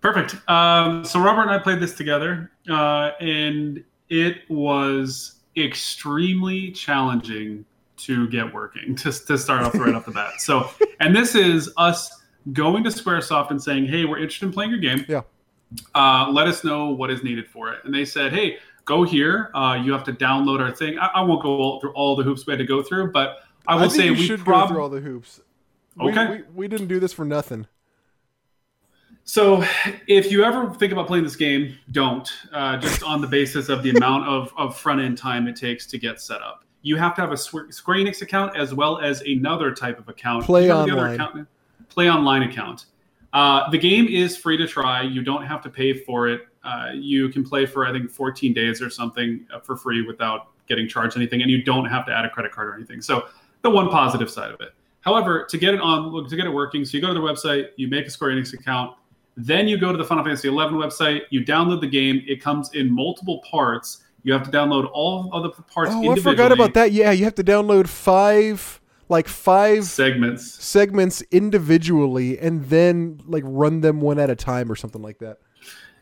Perfect. 0.00 0.36
Um, 0.48 1.04
so 1.04 1.20
Robert 1.20 1.42
and 1.42 1.50
I 1.50 1.58
played 1.58 1.80
this 1.80 1.94
together, 1.94 2.50
uh, 2.70 3.10
and 3.20 3.84
it 4.08 4.38
was 4.48 5.40
extremely 5.58 6.70
challenging 6.70 7.66
to 7.98 8.26
get 8.28 8.54
working 8.54 8.94
to, 8.96 9.12
to 9.12 9.36
start 9.36 9.64
off 9.64 9.74
right 9.74 9.94
off 9.94 10.06
the 10.06 10.12
bat. 10.12 10.40
So, 10.40 10.70
and 10.98 11.14
this 11.14 11.34
is 11.34 11.70
us 11.76 12.10
going 12.54 12.84
to 12.84 12.88
SquareSoft 12.88 13.50
and 13.50 13.62
saying, 13.62 13.84
"Hey, 13.84 14.06
we're 14.06 14.16
interested 14.16 14.46
in 14.46 14.52
playing 14.54 14.70
your 14.70 14.80
game. 14.80 15.04
Yeah. 15.06 15.20
Uh, 15.94 16.28
let 16.30 16.48
us 16.48 16.64
know 16.64 16.90
what 16.90 17.10
is 17.10 17.22
needed 17.22 17.46
for 17.48 17.72
it." 17.72 17.80
And 17.84 17.94
they 17.94 18.04
said, 18.04 18.32
"Hey, 18.32 18.58
go 18.84 19.02
here. 19.04 19.50
Uh, 19.54 19.80
you 19.82 19.92
have 19.92 20.04
to 20.04 20.12
download 20.12 20.60
our 20.60 20.70
thing. 20.72 20.98
I, 20.98 21.06
I 21.06 21.20
won't 21.22 21.42
go 21.42 21.50
all, 21.58 21.80
through 21.80 21.92
all 21.92 22.16
the 22.16 22.22
hoops 22.24 22.46
we 22.46 22.52
had 22.52 22.58
to 22.58 22.64
go 22.66 22.82
through, 22.82 23.12
but 23.12 23.38
I 23.66 23.74
will 23.76 23.82
think 23.88 23.92
say 23.92 24.10
we 24.10 24.26
should 24.26 24.44
go 24.44 24.66
through 24.66 24.82
all 24.82 24.88
the 24.88 25.00
hoops. 25.00 25.40
We- 25.96 26.10
Okay. 26.10 26.26
we, 26.30 26.42
we 26.54 26.68
didn't 26.68 26.86
do 26.88 26.98
this 26.98 27.12
for 27.12 27.24
nothing. 27.24 27.66
So, 29.24 29.62
if 30.08 30.32
you 30.32 30.42
ever 30.44 30.72
think 30.74 30.92
about 30.92 31.06
playing 31.06 31.24
this 31.24 31.36
game, 31.36 31.76
don't. 31.92 32.28
Uh, 32.52 32.76
just 32.78 33.02
on 33.02 33.20
the 33.20 33.26
basis 33.26 33.68
of 33.68 33.82
the 33.82 33.90
amount 33.96 34.26
of, 34.26 34.52
of 34.56 34.76
front 34.78 35.00
end 35.00 35.18
time 35.18 35.46
it 35.46 35.56
takes 35.56 35.86
to 35.88 35.98
get 35.98 36.20
set 36.20 36.40
up. 36.42 36.64
You 36.82 36.96
have 36.96 37.14
to 37.16 37.20
have 37.20 37.30
a 37.30 37.36
Square 37.36 37.68
Enix 37.98 38.22
account 38.22 38.56
as 38.56 38.72
well 38.74 38.98
as 38.98 39.20
another 39.22 39.72
type 39.72 39.98
of 39.98 40.08
account. 40.08 40.44
Play 40.44 40.62
Do 40.62 40.66
you 40.68 40.72
remember 40.72 40.94
the 40.94 41.00
Online. 41.02 41.14
account? 41.14 41.48
Play 41.90 42.10
online 42.10 42.42
account. 42.44 42.86
Uh, 43.32 43.70
the 43.70 43.78
game 43.78 44.06
is 44.08 44.36
free 44.36 44.56
to 44.56 44.66
try. 44.66 45.02
You 45.02 45.22
don't 45.22 45.44
have 45.44 45.62
to 45.62 45.70
pay 45.70 45.92
for 45.92 46.28
it. 46.28 46.42
Uh, 46.64 46.90
you 46.94 47.28
can 47.28 47.44
play 47.44 47.64
for 47.64 47.86
I 47.86 47.92
think 47.92 48.10
14 48.10 48.52
days 48.52 48.82
or 48.82 48.90
something 48.90 49.46
uh, 49.54 49.60
for 49.60 49.76
free 49.76 50.02
without 50.02 50.48
getting 50.68 50.88
charged 50.88 51.16
anything, 51.16 51.42
and 51.42 51.50
you 51.50 51.62
don't 51.62 51.86
have 51.86 52.04
to 52.06 52.12
add 52.12 52.24
a 52.24 52.30
credit 52.30 52.52
card 52.52 52.68
or 52.68 52.74
anything. 52.74 53.00
So 53.00 53.26
the 53.62 53.70
one 53.70 53.88
positive 53.88 54.30
side 54.30 54.50
of 54.50 54.60
it. 54.60 54.70
However, 55.00 55.46
to 55.48 55.58
get 55.58 55.74
it 55.74 55.80
on 55.80 56.28
to 56.28 56.36
get 56.36 56.46
it 56.46 56.50
working, 56.50 56.84
so 56.84 56.96
you 56.96 57.00
go 57.00 57.08
to 57.08 57.14
their 57.14 57.22
website, 57.22 57.68
you 57.76 57.88
make 57.88 58.06
a 58.06 58.10
Square 58.10 58.32
Enix 58.32 58.52
account, 58.52 58.96
then 59.36 59.68
you 59.68 59.78
go 59.78 59.92
to 59.92 59.98
the 59.98 60.04
Final 60.04 60.24
Fantasy 60.24 60.48
XI 60.48 60.54
website, 60.54 61.22
you 61.30 61.44
download 61.44 61.80
the 61.80 61.86
game. 61.86 62.22
It 62.26 62.42
comes 62.42 62.74
in 62.74 62.92
multiple 62.92 63.42
parts. 63.50 64.04
You 64.22 64.34
have 64.34 64.42
to 64.44 64.50
download 64.50 64.90
all 64.92 65.30
of 65.32 65.42
the 65.42 65.62
parts 65.62 65.92
Oh, 65.94 66.12
I 66.12 66.16
forgot 66.16 66.52
about 66.52 66.74
that. 66.74 66.92
Yeah, 66.92 67.10
you 67.12 67.24
have 67.24 67.36
to 67.36 67.44
download 67.44 67.88
five, 67.88 68.79
like 69.10 69.28
five 69.28 69.84
Segments. 69.84 70.64
segments 70.64 71.20
individually, 71.30 72.38
and 72.38 72.64
then 72.66 73.20
like 73.26 73.42
run 73.46 73.80
them 73.80 74.00
one 74.00 74.18
at 74.18 74.30
a 74.30 74.36
time 74.36 74.70
or 74.70 74.76
something 74.76 75.02
like 75.02 75.18
that. 75.18 75.38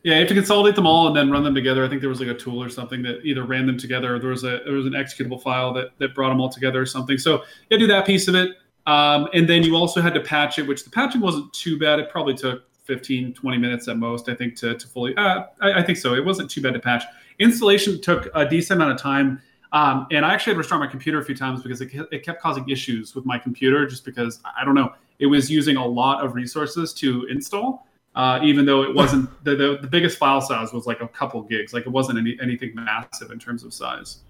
Yeah, 0.05 0.15
you 0.15 0.21
have 0.21 0.29
to 0.29 0.35
consolidate 0.35 0.77
them 0.77 0.87
all 0.87 1.09
and 1.09 1.17
then 1.17 1.31
run 1.31 1.43
them 1.43 1.55
together. 1.55 1.85
I 1.85 1.89
think 1.89 2.01
there 2.01 2.09
was 2.09 2.21
like 2.21 2.29
a 2.29 2.35
tool 2.35 2.63
or 2.63 2.69
something 2.69 3.03
that 3.03 3.25
either 3.25 3.43
ran 3.43 3.67
them 3.67 3.77
together 3.77 4.15
or 4.15 4.19
there 4.21 4.31
was 4.31 4.45
a 4.45 4.61
there 4.65 4.75
was 4.75 4.87
an 4.87 4.93
executable 4.93 5.43
file 5.43 5.73
that, 5.75 5.99
that 5.99 6.15
brought 6.15 6.29
them 6.29 6.41
all 6.41 6.49
together 6.49 6.81
or 6.81 6.87
something. 6.87 7.19
So 7.19 7.43
you 7.71 7.79
do 7.79 7.87
that 7.89 8.07
piece 8.07 8.29
of 8.29 8.35
it. 8.35 8.53
Um, 8.87 9.29
and 9.35 9.49
then 9.49 9.63
you 9.65 9.75
also 9.75 10.01
had 10.01 10.15
to 10.15 10.21
patch 10.21 10.59
it, 10.59 10.67
which 10.67 10.85
the 10.85 10.91
patching 10.91 11.21
wasn't 11.21 11.53
too 11.53 11.79
bad. 11.79 11.99
It 11.99 12.11
probably 12.11 12.35
took 12.35 12.63
15, 12.85 13.35
20 13.35 13.59
minutes 13.59 13.87
at 13.87 13.99
most, 13.99 14.31
I 14.31 14.35
think, 14.35 14.57
to, 14.57 14.77
to 14.77 14.89
fully. 14.89 15.15
Uh, 15.15 15.45
I, 15.61 15.81
I 15.81 15.83
think 15.83 15.99
so. 15.99 16.15
It 16.15 16.25
wasn't 16.25 16.51
too 16.51 16.63
bad 16.63 16.73
to 16.73 16.81
patch. 16.81 17.05
Installation 17.39 18.01
took 18.01 18.29
a 18.35 18.49
decent 18.49 18.81
amount 18.81 18.93
of 18.93 19.01
time. 19.01 19.43
Um, 19.73 20.07
and 20.11 20.25
I 20.25 20.33
actually 20.33 20.53
had 20.53 20.55
to 20.55 20.59
restart 20.59 20.81
my 20.81 20.87
computer 20.87 21.19
a 21.19 21.25
few 21.25 21.35
times 21.35 21.62
because 21.62 21.81
it, 21.81 21.91
it 22.11 22.23
kept 22.25 22.41
causing 22.41 22.69
issues 22.69 23.14
with 23.14 23.27
my 23.27 23.39
computer 23.39 23.87
just 23.87 24.05
because, 24.05 24.41
I 24.59 24.64
don't 24.64 24.75
know, 24.75 24.93
it 25.19 25.27
was 25.27 25.51
using 25.51 25.77
a 25.77 25.87
lot 25.87 26.25
of 26.25 26.35
resources 26.35 26.95
to 26.95 27.27
install. 27.27 27.87
Uh, 28.14 28.41
even 28.43 28.64
though 28.64 28.83
it 28.83 28.93
wasn't 28.93 29.29
the, 29.45 29.55
the, 29.55 29.79
the 29.83 29.87
biggest 29.87 30.19
file 30.19 30.41
size 30.41 30.73
was 30.73 30.87
like 30.87 31.01
a 31.01 31.09
couple 31.09 31.43
gigs, 31.43 31.73
like 31.73 31.87
it 31.87 31.91
wasn't 31.91 32.19
any, 32.19 32.37
anything 32.41 32.75
massive 32.75 33.31
in 33.31 33.39
terms 33.39 33.62
of 33.62 33.73
size. 33.75 34.21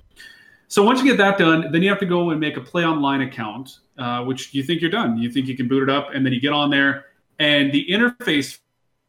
So 0.67 0.83
once 0.83 1.01
you 1.01 1.07
get 1.07 1.17
that 1.17 1.39
done, 1.39 1.73
then 1.73 1.83
you 1.83 1.89
have 1.89 1.99
to 2.01 2.07
go 2.07 2.29
and 2.31 2.39
make 2.39 2.59
a 2.59 2.61
Play 2.61 2.85
Online 2.85 3.23
account, 3.23 3.79
uh, 3.97 4.25
which 4.25 4.53
you 4.53 4.63
think 4.63 4.83
you're 4.83 4.91
done. 4.91 5.17
You 5.17 5.31
think 5.31 5.47
you 5.47 5.57
can 5.57 5.67
boot 5.67 5.83
it 5.83 5.89
up, 5.89 6.09
and 6.13 6.27
then 6.27 6.33
you 6.35 6.41
get 6.41 6.53
on 6.53 6.69
there, 6.69 7.07
and 7.39 7.73
the 7.73 7.87
interface 7.89 8.59
is 8.59 8.59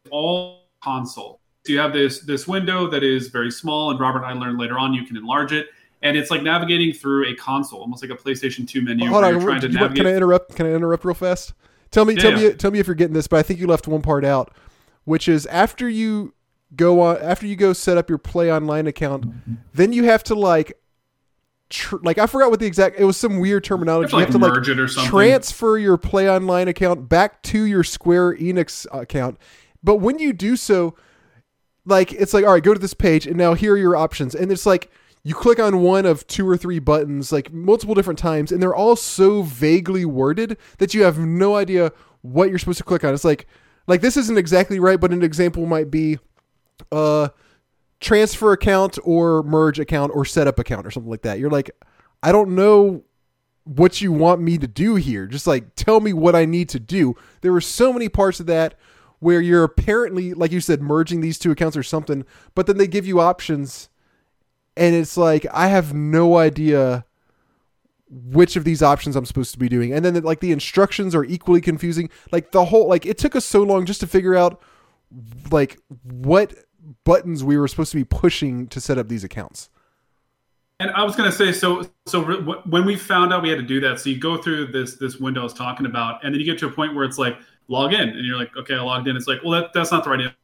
all 0.09 0.69
console. 0.81 1.41
So 1.65 1.73
you 1.73 1.79
have 1.79 1.91
this 1.91 2.21
this 2.21 2.47
window 2.47 2.89
that 2.89 3.03
is 3.03 3.27
very 3.27 3.51
small, 3.51 3.91
and 3.91 3.99
Robert 3.99 4.23
and 4.23 4.27
I 4.27 4.33
learned 4.33 4.57
later 4.57 4.79
on 4.79 4.93
you 4.93 5.03
can 5.03 5.17
enlarge 5.17 5.51
it, 5.51 5.67
and 6.01 6.15
it's 6.17 6.31
like 6.31 6.41
navigating 6.43 6.93
through 6.93 7.27
a 7.27 7.35
console, 7.35 7.81
almost 7.81 8.03
like 8.03 8.11
a 8.11 8.21
PlayStation 8.21 8.67
2 8.67 8.81
menu. 8.81 9.07
Hold 9.09 9.23
where 9.23 9.25
on, 9.35 9.41
you're 9.41 9.49
trying 9.49 9.61
to 9.61 9.69
navigate. 9.69 9.97
can 9.97 10.05
I 10.07 10.15
interrupt? 10.15 10.55
Can 10.55 10.65
I 10.65 10.71
interrupt 10.73 11.03
real 11.05 11.13
fast? 11.13 11.53
Tell 11.91 12.05
me, 12.05 12.13
Yeah, 12.13 12.21
tell 12.21 12.31
yeah. 12.41 12.47
me, 12.49 12.53
tell 12.55 12.71
me 12.71 12.79
if 12.79 12.87
you're 12.87 12.95
getting 12.95 13.13
this. 13.13 13.27
But 13.27 13.37
I 13.37 13.43
think 13.43 13.59
you 13.59 13.67
left 13.67 13.87
one 13.87 14.01
part 14.01 14.23
out, 14.23 14.53
which 15.05 15.27
is 15.27 15.45
after 15.47 15.89
you 15.89 16.33
go 16.75 17.01
on, 17.01 17.17
after 17.17 17.45
you 17.47 17.55
go 17.55 17.73
set 17.73 17.97
up 17.97 18.09
your 18.09 18.19
Play 18.19 18.51
Online 18.51 18.85
account, 18.87 19.25
then 19.73 19.91
you 19.91 20.03
have 20.05 20.23
to 20.25 20.35
like, 20.35 20.73
tr- 21.69 21.97
like 22.03 22.17
I 22.17 22.27
forgot 22.27 22.51
what 22.51 22.59
the 22.59 22.65
exact. 22.67 22.99
It 22.99 23.05
was 23.05 23.17
some 23.17 23.39
weird 23.39 23.63
terminology. 23.63 24.13
you 24.15 24.19
have 24.19 24.31
to 24.31 24.37
like 24.37 24.53
merge 24.53 24.69
it 24.69 24.79
or 24.79 24.87
something. 24.87 25.09
transfer 25.09 25.77
your 25.77 25.97
Play 25.97 26.29
Online 26.29 26.67
account 26.67 27.09
back 27.09 27.41
to 27.43 27.63
your 27.63 27.83
Square 27.83 28.35
Enix 28.37 28.85
account. 28.91 29.37
But 29.83 29.95
when 29.97 30.19
you 30.19 30.31
do 30.31 30.55
so, 30.55 30.95
like 31.85 32.13
it's 32.13 32.33
like, 32.33 32.45
all 32.45 32.51
right, 32.53 32.63
go 32.63 32.73
to 32.73 32.79
this 32.79 32.93
page, 32.93 33.25
and 33.25 33.35
now 33.35 33.53
here 33.55 33.73
are 33.73 33.77
your 33.77 33.95
options, 33.95 34.35
and 34.35 34.51
it's 34.51 34.65
like 34.67 34.91
you 35.23 35.35
click 35.35 35.59
on 35.59 35.81
one 35.81 36.05
of 36.05 36.25
two 36.27 36.47
or 36.47 36.57
three 36.57 36.79
buttons, 36.79 37.31
like 37.31 37.51
multiple 37.51 37.95
different 37.95 38.19
times, 38.19 38.51
and 38.51 38.61
they're 38.61 38.75
all 38.75 38.95
so 38.95 39.41
vaguely 39.41 40.05
worded 40.05 40.57
that 40.77 40.93
you 40.93 41.03
have 41.03 41.19
no 41.19 41.55
idea 41.55 41.91
what 42.21 42.49
you're 42.49 42.59
supposed 42.59 42.77
to 42.77 42.83
click 42.83 43.03
on. 43.03 43.13
It's 43.13 43.25
like, 43.25 43.47
like 43.87 44.01
this 44.01 44.17
isn't 44.17 44.37
exactly 44.37 44.79
right, 44.79 44.99
but 44.99 45.11
an 45.11 45.23
example 45.23 45.65
might 45.65 45.91
be, 45.91 46.19
uh, 46.91 47.29
transfer 47.99 48.53
account 48.53 48.97
or 49.03 49.43
merge 49.43 49.79
account 49.79 50.11
or 50.15 50.23
setup 50.23 50.57
account 50.57 50.87
or 50.87 50.91
something 50.91 51.11
like 51.11 51.23
that. 51.23 51.39
You're 51.39 51.49
like, 51.49 51.69
I 52.23 52.31
don't 52.31 52.55
know 52.55 53.03
what 53.65 54.01
you 54.01 54.11
want 54.11 54.41
me 54.41 54.57
to 54.57 54.67
do 54.67 54.95
here. 54.95 55.27
Just 55.27 55.45
like 55.45 55.75
tell 55.75 55.99
me 55.99 56.13
what 56.13 56.35
I 56.35 56.45
need 56.45 56.69
to 56.69 56.79
do. 56.79 57.15
There 57.41 57.51
were 57.51 57.61
so 57.61 57.93
many 57.93 58.09
parts 58.09 58.39
of 58.39 58.45
that 58.47 58.75
where 59.19 59.41
you're 59.41 59.65
apparently, 59.65 60.33
like 60.33 60.51
you 60.51 60.61
said, 60.61 60.81
merging 60.81 61.21
these 61.21 61.37
two 61.37 61.51
accounts 61.51 61.75
or 61.75 61.83
something, 61.83 62.25
but 62.55 62.67
then 62.67 62.77
they 62.77 62.87
give 62.87 63.05
you 63.05 63.19
options, 63.19 63.89
and 64.79 64.95
it's 64.95 65.17
like 65.17 65.45
I 65.51 65.67
have 65.67 65.93
no 65.93 66.37
idea 66.37 67.05
which 68.09 68.55
of 68.55 68.63
these 68.63 68.81
options 68.81 69.15
I'm 69.15 69.25
supposed 69.25 69.51
to 69.53 69.59
be 69.59 69.69
doing. 69.69 69.93
And 69.93 70.03
then 70.03 70.15
like 70.23 70.39
the 70.39 70.51
instructions 70.51 71.13
are 71.13 71.23
equally 71.23 71.61
confusing. 71.61 72.09
Like 72.31 72.51
the 72.51 72.65
whole 72.65 72.87
like 72.87 73.05
it 73.05 73.17
took 73.17 73.35
us 73.35 73.45
so 73.45 73.61
long 73.61 73.85
just 73.85 73.99
to 73.99 74.07
figure 74.07 74.35
out 74.35 74.61
like 75.51 75.77
what 76.03 76.53
buttons 77.03 77.43
we 77.43 77.57
were 77.57 77.67
supposed 77.67 77.91
to 77.91 77.97
be 77.97 78.05
pushing 78.05 78.67
to 78.67 78.81
set 78.81 78.97
up 78.97 79.09
these 79.09 79.23
accounts. 79.23 79.69
And 80.79 80.91
I 80.91 81.03
was 81.03 81.13
going 81.13 81.29
to 81.29 81.35
say, 81.35 81.51
so 81.51 81.89
so 82.05 82.23
re- 82.23 82.37
when 82.65 82.85
we 82.85 82.95
found 82.95 83.33
out 83.33 83.43
we 83.43 83.49
had 83.49 83.59
to 83.59 83.65
do 83.65 83.81
that, 83.81 83.99
so 83.99 84.09
you 84.09 84.17
go 84.17 84.37
through 84.37 84.67
this 84.67 84.95
this 84.95 85.17
window 85.17 85.41
I 85.41 85.43
was 85.43 85.53
talking 85.53 85.85
about, 85.85 86.23
and 86.23 86.33
then 86.33 86.39
you 86.39 86.45
get 86.45 86.57
to 86.59 86.67
a 86.67 86.71
point 86.71 86.95
where 86.95 87.03
it's 87.03 87.17
like 87.17 87.37
log 87.67 87.93
in, 87.93 88.07
and 88.07 88.25
you're 88.25 88.37
like, 88.37 88.55
okay, 88.55 88.75
I 88.75 88.81
logged 88.81 89.09
in. 89.09 89.17
It's 89.17 89.27
like, 89.27 89.43
well, 89.43 89.59
that, 89.59 89.73
that's 89.73 89.91
not 89.91 90.05
the 90.05 90.09
right. 90.09 90.21
Answer. 90.21 90.35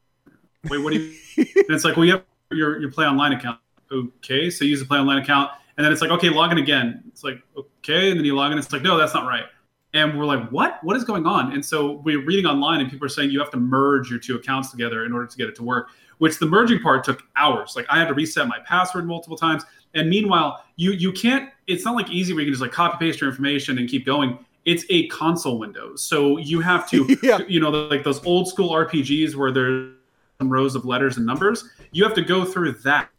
Wait, 0.65 0.79
what 0.79 0.91
do 0.91 0.99
you? 0.99 1.17
and 1.37 1.69
it's 1.69 1.85
like, 1.85 1.95
well, 1.95 2.05
you 2.05 2.11
have 2.11 2.23
your 2.51 2.81
your 2.81 2.91
Play 2.91 3.05
Online 3.05 3.31
account. 3.31 3.59
Okay, 3.91 4.49
so 4.49 4.65
you 4.65 4.71
use 4.71 4.79
the 4.79 4.85
Play 4.85 4.99
Online 4.99 5.21
account, 5.21 5.51
and 5.77 5.85
then 5.85 5.91
it's 5.91 6.01
like, 6.01 6.11
okay, 6.11 6.29
log 6.29 6.51
in 6.51 6.57
again. 6.57 7.03
It's 7.07 7.23
like, 7.23 7.41
okay, 7.57 8.09
and 8.09 8.19
then 8.19 8.25
you 8.25 8.35
log 8.35 8.51
in. 8.51 8.57
It's 8.57 8.71
like, 8.71 8.81
no, 8.81 8.97
that's 8.97 9.13
not 9.13 9.27
right. 9.27 9.45
And 9.93 10.17
we're 10.17 10.25
like, 10.25 10.49
what? 10.49 10.83
What 10.83 10.97
is 10.97 11.03
going 11.03 11.25
on? 11.25 11.53
And 11.53 11.63
so 11.63 12.01
we're 12.03 12.23
reading 12.25 12.45
online, 12.45 12.81
and 12.81 12.89
people 12.89 13.05
are 13.05 13.09
saying 13.09 13.31
you 13.31 13.39
have 13.39 13.51
to 13.51 13.57
merge 13.57 14.09
your 14.09 14.19
two 14.19 14.35
accounts 14.35 14.71
together 14.71 15.05
in 15.05 15.13
order 15.13 15.25
to 15.27 15.37
get 15.37 15.47
it 15.47 15.55
to 15.55 15.63
work. 15.63 15.89
Which 16.17 16.39
the 16.39 16.45
merging 16.45 16.79
part 16.81 17.03
took 17.03 17.23
hours. 17.35 17.73
Like 17.75 17.85
I 17.89 17.97
had 17.99 18.07
to 18.07 18.13
reset 18.13 18.47
my 18.47 18.59
password 18.65 19.05
multiple 19.05 19.37
times. 19.37 19.63
And 19.93 20.09
meanwhile, 20.09 20.63
you 20.77 20.91
you 20.91 21.11
can't. 21.11 21.49
It's 21.67 21.83
not 21.85 21.95
like 21.95 22.09
easy 22.09 22.33
where 22.33 22.41
you 22.41 22.47
can 22.47 22.53
just 22.53 22.61
like 22.61 22.71
copy 22.71 22.97
paste 23.05 23.19
your 23.21 23.29
information 23.29 23.77
and 23.77 23.89
keep 23.89 24.05
going. 24.05 24.39
It's 24.65 24.83
a 24.89 25.07
console 25.07 25.59
window, 25.59 25.95
so 25.95 26.37
you 26.37 26.59
have 26.61 26.89
to, 26.89 27.17
Yeah. 27.23 27.39
you 27.47 27.59
know, 27.59 27.69
like 27.69 28.03
those 28.03 28.25
old 28.25 28.47
school 28.47 28.71
RPGs 28.71 29.35
where 29.35 29.51
there's 29.51 29.93
some 30.39 30.49
rows 30.49 30.73
of 30.75 30.85
letters 30.85 31.17
and 31.17 31.25
numbers. 31.25 31.69
You 31.91 32.03
have 32.03 32.13
to 32.15 32.21
go 32.21 32.43
through 32.45 32.73
that 32.83 33.09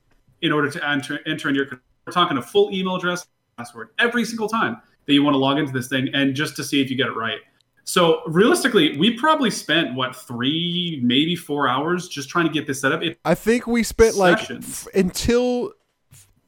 in 0.43 0.53
order 0.53 0.71
to 0.71 0.89
enter 0.89 1.21
enter 1.27 1.49
in 1.49 1.55
your. 1.55 1.67
We're 2.07 2.13
talking 2.13 2.37
a 2.39 2.43
full 2.43 2.71
email 2.73 2.97
address, 2.97 3.27
password 3.59 3.89
every 3.99 4.25
single 4.25 4.49
time 4.49 4.81
that 5.07 5.13
you 5.13 5.23
want 5.23 5.35
to 5.35 5.39
log 5.39 5.59
into 5.59 5.73
this 5.73 5.89
thing, 5.89 6.09
and 6.15 6.35
just 6.35 6.57
to 6.57 6.65
see 6.65 6.81
if 6.81 6.91
you 6.91 6.97
get 6.97 7.07
it 7.09 7.17
right. 7.17 7.39
So 7.85 8.23
realistically, 8.27 8.97
we 8.99 9.17
probably 9.17 9.51
spent 9.51 9.95
what 9.95 10.15
three, 10.17 11.01
maybe 11.05 11.37
four 11.37 11.69
hours 11.69 12.09
just 12.09 12.29
trying 12.29 12.47
to 12.47 12.53
get 12.53 12.67
this 12.67 12.81
set 12.81 12.93
up. 12.93 13.03
It, 13.03 13.19
I 13.25 13.35
think 13.35 13.67
we 13.67 13.83
spent 13.85 14.17
like 14.17 14.51
f- 14.51 14.89
until 14.95 15.73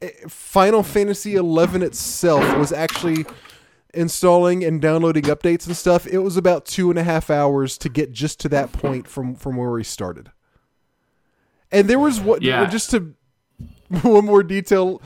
eh, 0.02 0.10
Final 0.28 0.82
Fantasy 0.82 1.36
11 1.36 1.82
itself 1.82 2.56
was 2.56 2.72
actually 2.72 3.24
installing 3.94 4.64
and 4.64 4.80
downloading 4.82 5.22
updates 5.24 5.66
and 5.66 5.76
stuff. 5.76 6.06
It 6.08 6.18
was 6.18 6.36
about 6.36 6.66
two 6.66 6.90
and 6.90 6.98
a 6.98 7.04
half 7.04 7.30
hours 7.30 7.78
to 7.78 7.88
get 7.88 8.10
just 8.12 8.40
to 8.40 8.48
that 8.50 8.72
point 8.72 9.06
from 9.08 9.34
from 9.36 9.56
where 9.56 9.70
we 9.70 9.84
started. 9.84 10.30
And 11.70 11.88
there 11.88 11.98
was 11.98 12.20
what 12.20 12.42
Yeah. 12.42 12.64
just 12.66 12.90
to 12.90 13.14
one 14.02 14.24
more 14.24 14.42
detail 14.42 15.02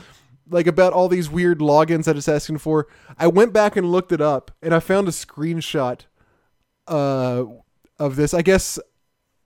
like 0.49 0.67
about 0.67 0.93
all 0.93 1.07
these 1.07 1.29
weird 1.29 1.59
logins 1.59 2.05
that 2.05 2.17
it's 2.17 2.27
asking 2.27 2.57
for. 2.57 2.87
I 3.17 3.27
went 3.27 3.53
back 3.53 3.75
and 3.75 3.91
looked 3.91 4.11
it 4.11 4.21
up 4.21 4.51
and 4.61 4.73
I 4.73 4.79
found 4.79 5.07
a 5.07 5.11
screenshot 5.11 6.01
uh 6.87 7.45
of 7.99 8.15
this. 8.15 8.33
I 8.33 8.41
guess 8.41 8.79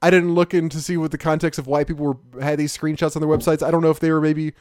I 0.01 0.09
didn't 0.09 0.33
look 0.35 0.53
in 0.53 0.69
to 0.69 0.81
see 0.81 0.97
what 0.97 1.11
the 1.11 1.17
context 1.17 1.59
of 1.59 1.67
why 1.67 1.83
people 1.83 2.05
were 2.05 2.41
had 2.41 2.59
these 2.59 2.75
screenshots 2.75 3.15
on 3.15 3.21
their 3.21 3.29
websites. 3.29 3.65
I 3.65 3.71
don't 3.71 3.81
know 3.81 3.89
if 3.89 3.99
they 3.99 4.11
were 4.11 4.21
maybe 4.21 4.53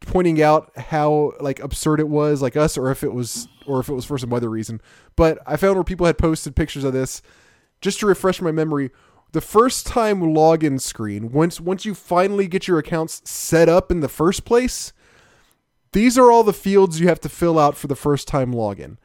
pointing 0.00 0.40
out 0.42 0.76
how 0.76 1.32
like 1.40 1.58
absurd 1.60 2.00
it 2.00 2.08
was 2.08 2.42
like 2.42 2.56
us 2.56 2.76
or 2.76 2.90
if 2.90 3.02
it 3.02 3.12
was 3.12 3.48
or 3.66 3.80
if 3.80 3.88
it 3.88 3.94
was 3.94 4.04
for 4.04 4.18
some 4.18 4.32
other 4.32 4.48
reason. 4.48 4.80
But 5.16 5.38
I 5.46 5.56
found 5.56 5.74
where 5.74 5.84
people 5.84 6.06
had 6.06 6.18
posted 6.18 6.56
pictures 6.56 6.84
of 6.84 6.92
this 6.92 7.22
just 7.80 8.00
to 8.00 8.06
refresh 8.06 8.40
my 8.40 8.52
memory. 8.52 8.90
The 9.32 9.40
first 9.40 9.86
time 9.86 10.20
login 10.20 10.80
screen, 10.80 11.32
once 11.32 11.60
once 11.60 11.84
you 11.84 11.94
finally 11.94 12.48
get 12.48 12.68
your 12.68 12.78
accounts 12.78 13.22
set 13.28 13.68
up 13.68 13.90
in 13.90 14.00
the 14.00 14.08
first 14.08 14.44
place, 14.44 14.92
these 15.92 16.16
are 16.16 16.30
all 16.30 16.44
the 16.44 16.52
fields 16.52 17.00
you 17.00 17.08
have 17.08 17.20
to 17.20 17.28
fill 17.28 17.58
out 17.58 17.76
for 17.76 17.86
the 17.86 17.96
first 17.96 18.28
time 18.28 18.52
login. 18.52 18.96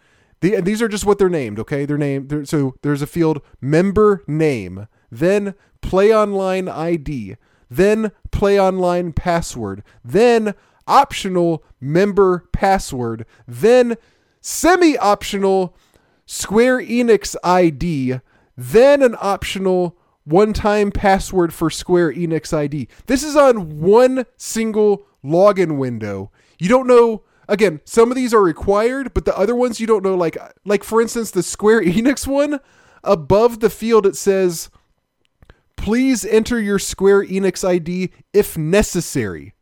The, 0.42 0.56
and 0.56 0.66
these 0.66 0.82
are 0.82 0.88
just 0.88 1.06
what 1.06 1.20
they're 1.20 1.30
named, 1.30 1.60
okay? 1.60 1.86
They're 1.86 1.98
named. 1.98 2.48
So 2.48 2.76
there's 2.82 3.02
a 3.02 3.08
field 3.08 3.42
member 3.60 4.24
name, 4.28 4.88
then 5.12 5.56
play 5.82 6.14
online 6.14 6.68
ID, 6.68 7.36
then 7.70 8.12
play 8.32 8.60
online 8.60 9.14
password, 9.14 9.84
then 10.04 10.54
optional 10.88 11.64
member 11.80 12.46
password, 12.52 13.26
then 13.48 13.98
semi 14.42 14.98
optional 14.98 15.76
Square 16.26 16.84
Enix 16.84 17.36
ID, 17.44 18.20
then 18.56 19.02
an 19.02 19.16
optional 19.20 19.98
one 20.32 20.54
time 20.54 20.92
password 20.92 21.54
for 21.54 21.70
Square 21.70 22.14
Enix 22.14 22.54
ID. 22.54 22.88
This 23.06 23.24
is 23.24 23.36
on 23.36 23.80
one 23.80 24.26
single 24.38 25.06
login 25.24 25.78
window. 25.78 26.32
You 26.60 26.70
don't 26.70 26.88
know 26.88 27.24
again, 27.48 27.82
some 27.84 28.10
of 28.10 28.16
these 28.16 28.34
are 28.34 28.42
required, 28.42 29.14
but 29.14 29.26
the 29.26 29.38
other 29.38 29.56
ones 29.56 29.80
you 29.80 29.88
don't 29.88 30.04
know 30.04 30.16
like 30.16 30.38
like 30.66 30.84
for 30.84 31.02
instance 31.02 31.32
the 31.32 31.44
Square 31.44 31.82
Enix 31.86 32.26
one 32.26 32.60
above 33.04 33.60
the 33.60 33.70
field 33.70 34.06
it 34.06 34.16
says 34.16 34.70
please 35.76 36.24
enter 36.26 36.60
your 36.60 36.80
Square 36.80 37.26
Enix 37.26 37.68
ID 37.68 38.12
if 38.34 38.58
necessary. 38.58 39.54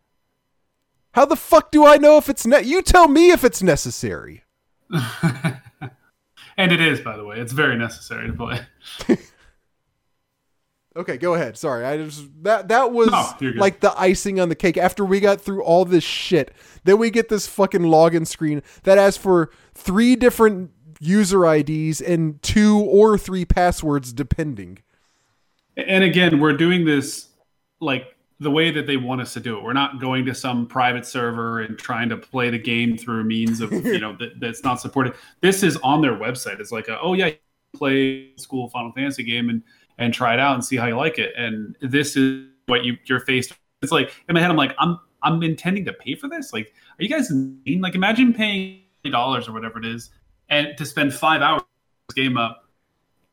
How 1.14 1.26
the 1.26 1.36
fuck 1.36 1.72
do 1.72 1.86
I 1.86 1.98
know 1.98 2.18
if 2.18 2.30
it's 2.30 2.46
ne- 2.46 2.64
you 2.64 2.82
tell 2.82 3.08
me 3.08 3.32
if 3.32 3.44
it's 3.44 3.64
necessary. 3.64 4.44
and 6.58 6.72
it 6.72 6.82
is, 6.82 7.00
by 7.02 7.18
the 7.18 7.24
way, 7.24 7.40
it's 7.40 7.54
very 7.54 7.78
necessary 7.78 8.28
to 8.28 8.34
play. 8.34 8.62
Okay, 11.00 11.16
go 11.16 11.34
ahead. 11.34 11.58
Sorry, 11.58 11.86
I 11.86 11.96
just 11.96 12.28
that 12.44 12.68
that 12.68 12.92
was 12.92 13.10
No, 13.10 13.52
like 13.56 13.80
the 13.80 13.98
icing 13.98 14.38
on 14.38 14.50
the 14.50 14.56
cake. 14.56 14.76
After 14.76 15.06
we 15.06 15.22
got 15.22 15.40
through 15.40 15.64
all 15.64 15.86
this 15.86 16.04
shit, 16.04 16.54
then 16.84 16.98
we 16.98 17.10
get 17.10 17.30
this 17.30 17.48
fucking 17.48 17.84
login 17.84 18.28
screen 18.28 18.62
that 18.84 18.98
asks 18.98 19.18
for 19.18 19.50
three 19.74 20.18
different 20.18 20.72
user 21.00 21.46
IDs 21.46 22.02
and 22.02 22.42
two 22.42 22.80
or 22.80 23.18
three 23.18 23.46
passwords, 23.46 24.12
depending. 24.12 24.80
And 25.78 26.04
again, 26.04 26.42
we're 26.42 26.58
doing 26.58 26.84
this 26.84 27.30
like 27.80 28.18
the 28.42 28.52
way 28.52 28.70
that 28.70 28.86
they 28.86 28.98
want 28.98 29.22
us 29.22 29.32
to 29.36 29.40
do 29.40 29.58
it. 29.58 29.64
We're 29.64 29.72
not 29.72 30.02
going 30.02 30.26
to 30.26 30.36
some 30.36 30.68
private 30.68 31.06
server 31.06 31.62
and 31.62 31.80
trying 31.80 32.10
to 32.10 32.18
play 32.18 32.50
the 32.50 32.60
game 32.60 32.98
through 32.98 33.24
means 33.24 33.62
of 33.62 33.72
you 33.72 34.00
know 34.00 34.18
that, 34.18 34.42
that's 34.42 34.66
not 34.66 34.82
supported. 34.82 35.14
This 35.40 35.64
is 35.64 35.78
on 35.78 36.02
their 36.02 36.16
website. 36.16 36.60
It's 36.60 36.74
like, 36.74 36.90
a, 36.90 37.00
oh 37.00 37.14
yeah, 37.14 37.32
play 37.74 38.32
school 38.36 38.70
Final 38.70 38.92
Fantasy 38.92 39.24
game 39.24 39.50
and 39.50 39.64
and 40.00 40.12
try 40.12 40.34
it 40.34 40.40
out 40.40 40.56
and 40.56 40.66
see 40.66 40.78
how 40.78 40.88
you 40.88 40.98
like 40.98 41.20
it. 41.20 41.34
And 41.38 41.76
this 41.82 42.18
is 42.18 42.48
what 42.66 42.84
you 42.84 42.98
you're 43.06 43.20
faced. 43.20 43.54
It's 43.84 43.92
like 43.92 44.12
in 44.28 44.34
my 44.34 44.42
head, 44.42 44.50
I'm 44.50 44.58
like, 44.58 44.74
I'm 44.80 45.00
I'm 45.22 45.44
intending 45.44 45.86
to 45.86 45.94
pay 45.94 46.16
for 46.16 46.28
this. 46.28 46.52
Like, 46.52 46.74
are 46.98 47.04
you 47.04 47.10
guys 47.10 47.30
insane? 47.30 47.82
Like, 47.82 47.94
imagine 47.94 48.34
paying 48.34 48.82
dollars 49.12 49.48
or 49.48 49.54
whatever 49.54 49.78
it 49.78 49.86
is, 49.86 50.10
and 50.50 50.76
to 50.78 50.86
spend 50.86 51.14
five 51.14 51.42
hours 51.42 51.62
game 52.16 52.38
up 52.38 52.64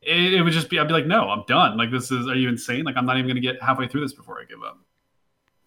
it, 0.07 0.35
it 0.35 0.43
would 0.43 0.53
just 0.53 0.71
be 0.71 0.79
I'd 0.79 0.89
be 0.89 0.95
like, 0.95 1.07
no, 1.07 1.29
I'm 1.29 1.45
done. 1.47 1.77
Like 1.77 1.91
this 1.91 2.11
is 2.11 2.27
are 2.29 2.35
you 2.35 2.49
insane? 2.49 2.85
Like 2.85 2.97
I'm 2.97 3.07
not 3.07 3.19
even 3.19 3.29
gonna 3.29 3.41
get 3.41 3.61
halfway 3.63 3.89
through 3.89 4.03
this 4.03 4.13
before 4.13 4.41
I 4.41 4.45
give 4.45 4.63
up. 4.63 4.79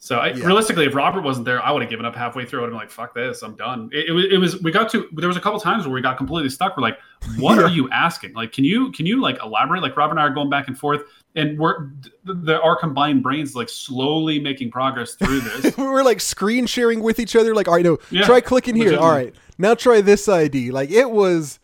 So 0.01 0.15
I, 0.19 0.27
Yeah. 0.27 0.45
realistically, 0.45 0.85
if 0.85 0.95
Robert 0.95 1.23
wasn't 1.25 1.45
there, 1.45 1.61
I 1.61 1.71
would 1.71 1.81
have 1.81 1.89
given 1.89 2.05
up 2.05 2.15
halfway 2.15 2.45
through. 2.45 2.59
I 2.59 2.61
would 2.61 2.67
have 2.67 2.71
been 2.71 2.79
like, 2.79 2.89
fuck 2.89 3.13
this, 3.13 3.41
I'm 3.43 3.55
done. 3.57 3.89
It, 3.91 4.07
it, 4.07 4.11
was, 4.13 4.25
it 4.31 4.37
was 4.37 4.61
we 4.63 4.71
got 4.71 4.89
to 4.91 5.09
there 5.11 5.27
was 5.27 5.35
a 5.35 5.41
couple 5.41 5.59
times 5.59 5.85
where 5.85 5.93
we 5.93 6.01
got 6.01 6.15
completely 6.17 6.49
stuck. 6.49 6.77
We're 6.77 6.83
like, 6.83 6.99
what 7.37 7.57
Yeah. 7.57 7.63
are 7.65 7.67
you 7.69 7.89
asking? 7.91 8.31
Like, 8.33 8.53
can 8.53 8.63
you 8.63 8.93
can 8.93 9.05
you 9.05 9.19
like 9.21 9.37
elaborate? 9.43 9.83
Like 9.83 9.97
Robert 9.97 10.11
and 10.11 10.19
I 10.21 10.23
are 10.23 10.29
going 10.29 10.49
back 10.49 10.69
and 10.69 10.77
forth, 10.77 11.01
and 11.35 11.59
we're 11.59 11.89
the, 12.23 12.33
the 12.33 12.61
our 12.61 12.77
combined 12.77 13.23
brains 13.23 13.55
like 13.55 13.67
slowly 13.67 14.39
making 14.39 14.71
progress 14.71 15.15
through 15.15 15.41
this. 15.41 15.75
we're 15.77 16.03
like 16.03 16.21
screen 16.21 16.65
sharing 16.65 17.03
with 17.03 17.19
each 17.19 17.35
other. 17.35 17.53
Like, 17.53 17.67
all 17.67 17.73
right, 17.73 17.83
no, 17.83 17.97
Yeah, 18.09 18.23
try 18.23 18.39
clicking 18.39 18.77
here. 18.77 18.97
All 18.97 19.11
right, 19.11 19.35
now 19.57 19.75
try 19.75 19.99
this 19.99 20.29
ID. 20.29 20.71
Like, 20.71 20.91
it 20.91 21.11
was, 21.11 21.59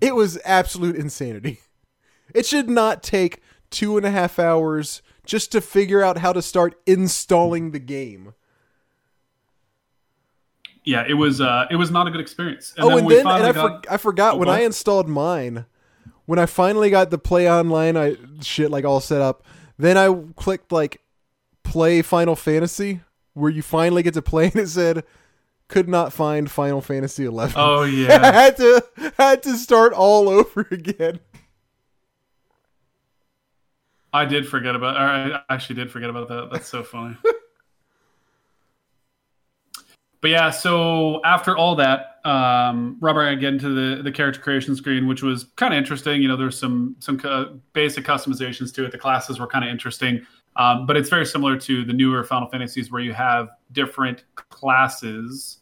it 0.00 0.14
was 0.14 0.38
absolute 0.44 0.94
insanity. 0.94 1.58
It 2.32 2.46
should 2.46 2.70
not 2.70 3.02
take 3.02 3.40
two 3.70 3.96
and 3.96 4.06
a 4.06 4.10
half 4.12 4.38
hours 4.38 5.02
just 5.24 5.50
to 5.52 5.60
figure 5.60 6.02
out 6.02 6.18
how 6.18 6.32
to 6.32 6.42
start 6.42 6.78
installing 6.86 7.70
the 7.70 7.78
game. 7.78 8.34
yeah, 10.84 11.04
it 11.08 11.14
was 11.14 11.40
uh 11.40 11.66
it 11.70 11.76
was 11.76 11.90
not 11.90 12.06
a 12.06 12.10
good 12.10 12.20
experience. 12.20 12.74
oh, 12.78 12.88
when 12.88 12.98
and 12.98 13.10
then 13.10 13.18
and 13.26 13.28
I, 13.46 13.52
got- 13.52 13.84
for, 13.86 13.92
I 13.92 13.96
forgot 13.96 14.34
Oh, 14.34 14.38
when 14.38 14.48
I 14.48 14.60
installed 14.60 15.08
mine, 15.08 15.64
when 16.26 16.38
I 16.38 16.46
finally 16.46 16.90
got 16.90 17.10
the 17.10 17.18
play 17.18 17.50
online 17.50 17.96
I 17.96 18.16
shit 18.42 18.70
like 18.70 18.84
all 18.84 19.00
set 19.00 19.20
up, 19.22 19.44
then 19.78 19.96
I 19.96 20.14
clicked 20.36 20.72
like 20.72 21.00
play 21.62 22.02
Final 22.02 22.36
Fantasy 22.36 23.00
where 23.32 23.50
you 23.50 23.62
finally 23.62 24.02
get 24.02 24.14
to 24.14 24.22
play 24.22 24.44
and 24.54 24.56
it 24.56 24.68
said 24.68 25.04
could 25.68 25.88
not 25.88 26.12
find 26.12 26.50
Final 26.50 26.82
Fantasy 26.82 27.24
11. 27.24 27.54
oh 27.56 27.82
I 27.84 27.86
yeah, 27.86 28.32
had 28.32 28.56
to 28.58 28.84
had 29.16 29.42
to 29.44 29.56
start 29.56 29.94
all 29.94 30.28
over 30.38 30.68
again. 30.70 31.20
I 34.14 34.24
did 34.24 34.48
forget 34.48 34.76
about. 34.76 34.96
Or 34.96 35.00
I 35.00 35.42
actually 35.50 35.74
did 35.74 35.90
forget 35.90 36.08
about 36.08 36.28
that. 36.28 36.48
That's 36.52 36.68
so 36.68 36.84
funny. 36.84 37.16
but 40.20 40.30
yeah, 40.30 40.50
so 40.50 41.20
after 41.24 41.56
all 41.56 41.74
that, 41.76 42.20
um, 42.24 42.96
Robert 43.00 43.22
I 43.22 43.34
get 43.34 43.54
into 43.54 43.68
the 43.70 44.02
the 44.02 44.12
character 44.12 44.40
creation 44.40 44.76
screen, 44.76 45.08
which 45.08 45.24
was 45.24 45.46
kind 45.56 45.74
of 45.74 45.78
interesting. 45.78 46.22
You 46.22 46.28
know, 46.28 46.36
there's 46.36 46.56
some 46.56 46.94
some 47.00 47.20
uh, 47.24 47.46
basic 47.72 48.04
customizations 48.04 48.72
to 48.76 48.84
it. 48.84 48.92
The 48.92 48.98
classes 48.98 49.40
were 49.40 49.48
kind 49.48 49.64
of 49.64 49.70
interesting, 49.70 50.24
um, 50.54 50.86
but 50.86 50.96
it's 50.96 51.08
very 51.08 51.26
similar 51.26 51.58
to 51.58 51.84
the 51.84 51.92
newer 51.92 52.22
Final 52.22 52.48
Fantasies, 52.48 52.92
where 52.92 53.02
you 53.02 53.12
have 53.12 53.48
different 53.72 54.22
classes 54.36 55.58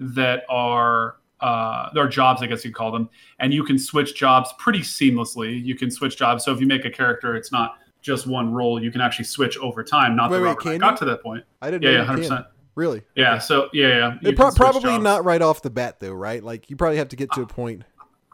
that 0.00 0.42
are 0.48 1.18
uh, 1.40 1.88
there 1.94 2.02
are 2.02 2.08
jobs, 2.08 2.42
I 2.42 2.46
guess 2.46 2.64
you'd 2.64 2.74
call 2.74 2.90
them, 2.90 3.08
and 3.38 3.54
you 3.54 3.62
can 3.62 3.78
switch 3.78 4.16
jobs 4.16 4.52
pretty 4.58 4.80
seamlessly. 4.80 5.64
You 5.64 5.76
can 5.76 5.90
switch 5.90 6.16
jobs. 6.16 6.44
So 6.44 6.52
if 6.52 6.60
you 6.60 6.66
make 6.66 6.84
a 6.84 6.90
character, 6.90 7.36
it's 7.36 7.52
not 7.52 7.76
just 8.02 8.26
one 8.26 8.52
role. 8.52 8.82
You 8.82 8.90
can 8.90 9.00
actually 9.00 9.24
switch 9.24 9.56
over 9.58 9.82
time. 9.82 10.14
Not 10.16 10.30
Wait, 10.30 10.36
that 10.38 10.42
wait, 10.42 10.48
Robert 10.48 10.78
got 10.80 10.92
you? 10.92 10.98
to 10.98 11.04
that 11.06 11.22
point. 11.22 11.44
I 11.62 11.70
didn't. 11.70 11.84
Yeah, 11.84 11.98
yeah, 11.98 12.04
hundred 12.04 12.22
percent. 12.22 12.46
Really? 12.74 13.02
Yeah. 13.14 13.38
So 13.38 13.68
yeah, 13.72 13.88
yeah. 13.88 14.18
you 14.22 14.34
pro- 14.34 14.50
probably 14.50 14.82
jobs. 14.92 15.04
not 15.04 15.24
right 15.24 15.40
off 15.42 15.62
the 15.62 15.70
bat 15.70 16.00
though, 16.00 16.12
right? 16.12 16.42
Like 16.42 16.68
you 16.70 16.76
probably 16.76 16.98
have 16.98 17.08
to 17.10 17.16
get 17.16 17.30
to 17.32 17.42
a 17.42 17.46
point. 17.46 17.82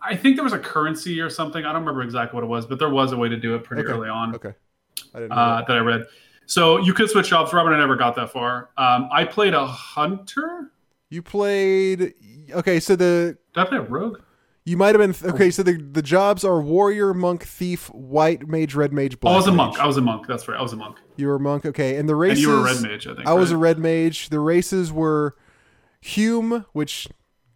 I 0.03 0.15
think 0.17 0.37
there 0.37 0.45
was 0.45 0.53
a 0.53 0.59
currency 0.59 1.21
or 1.21 1.29
something. 1.29 1.65
I 1.65 1.73
don't 1.73 1.83
remember 1.83 2.03
exactly 2.03 2.37
what 2.37 2.45
it 2.45 2.49
was, 2.49 2.67
but 2.67 2.79
there 2.79 2.89
was 2.89 3.13
a 3.13 3.17
way 3.17 3.29
to 3.29 3.37
do 3.37 3.55
it 3.57 3.65
pretty 3.65 3.83
Okay. 3.83 3.93
early 3.93 4.09
on 4.09 4.35
Okay. 4.35 4.55
I 5.15 5.19
didn't 5.19 5.31
know. 5.31 5.37
uh, 5.37 5.57
that. 5.59 5.67
that 5.67 5.77
I 5.77 5.81
read. 5.81 6.05
So 6.47 6.79
you 6.79 6.95
could 6.95 7.11
switch 7.11 7.29
jobs. 7.29 7.53
Robert, 7.53 7.73
I 7.75 7.79
never 7.79 7.97
got 7.97 8.15
that 8.15 8.31
far. 8.31 8.71
Um, 8.79 9.09
I 9.13 9.25
played 9.25 9.55
a 9.55 9.67
hunter. 9.67 10.71
You 11.11 11.21
played. 11.21 12.15
Okay, 12.53 12.79
so 12.81 12.95
the 12.97 13.37
Did 13.55 13.61
I 13.61 13.65
play 13.67 13.79
a 13.79 13.83
rogue? 13.83 14.21
You 14.69 14.77
might 14.77 14.95
have 14.95 14.99
been 15.21 15.31
okay. 15.33 15.51
So 15.51 15.63
the 15.63 15.77
the 15.79 16.03
jobs 16.03 16.45
are 16.45 16.61
warrior, 16.61 17.15
monk, 17.15 17.45
thief, 17.45 17.87
white 17.89 18.47
mage, 18.49 18.75
red 18.75 18.93
mage, 18.93 19.19
black. 19.19 19.33
I 19.33 19.37
was 19.37 19.47
a 19.47 19.51
mage. 19.51 19.57
monk. 19.57 19.79
I 19.81 19.87
was 19.87 19.97
a 19.97 20.01
monk. 20.03 20.27
That's 20.27 20.47
right. 20.47 20.59
I 20.59 20.63
was 20.63 20.73
a 20.73 20.77
monk. 20.77 20.99
You 21.17 21.29
were 21.29 21.37
a 21.37 21.41
monk. 21.41 21.65
Okay, 21.65 21.97
and 21.97 22.09
the 22.09 22.15
races. 22.15 22.45
And 22.45 22.53
you 22.53 22.61
were 22.61 22.61
a 22.69 22.73
red 22.75 22.83
mage, 22.83 23.07
I 23.07 23.15
think. 23.15 23.27
I 23.27 23.33
was 23.33 23.51
a 23.51 23.57
red 23.57 23.79
mage. 23.79 24.29
The 24.29 24.41
races 24.41 24.93
were 24.93 25.37
Hume, 26.01 26.67
which 26.73 27.09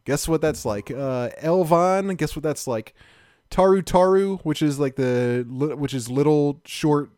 guess 0.05 0.27
what 0.27 0.41
that's 0.41 0.65
like. 0.65 0.91
Uh, 0.91 1.29
Elvaan, 1.43 2.17
guess 2.17 2.35
what 2.35 2.43
that's 2.43 2.67
like. 2.67 2.95
Taru 3.51 3.83
Taru, 3.83 4.41
which 4.43 4.63
is 4.63 4.79
like 4.81 4.97
the 4.97 5.45
which 5.49 5.93
is 5.95 6.09
little 6.09 6.61
short. 6.65 7.11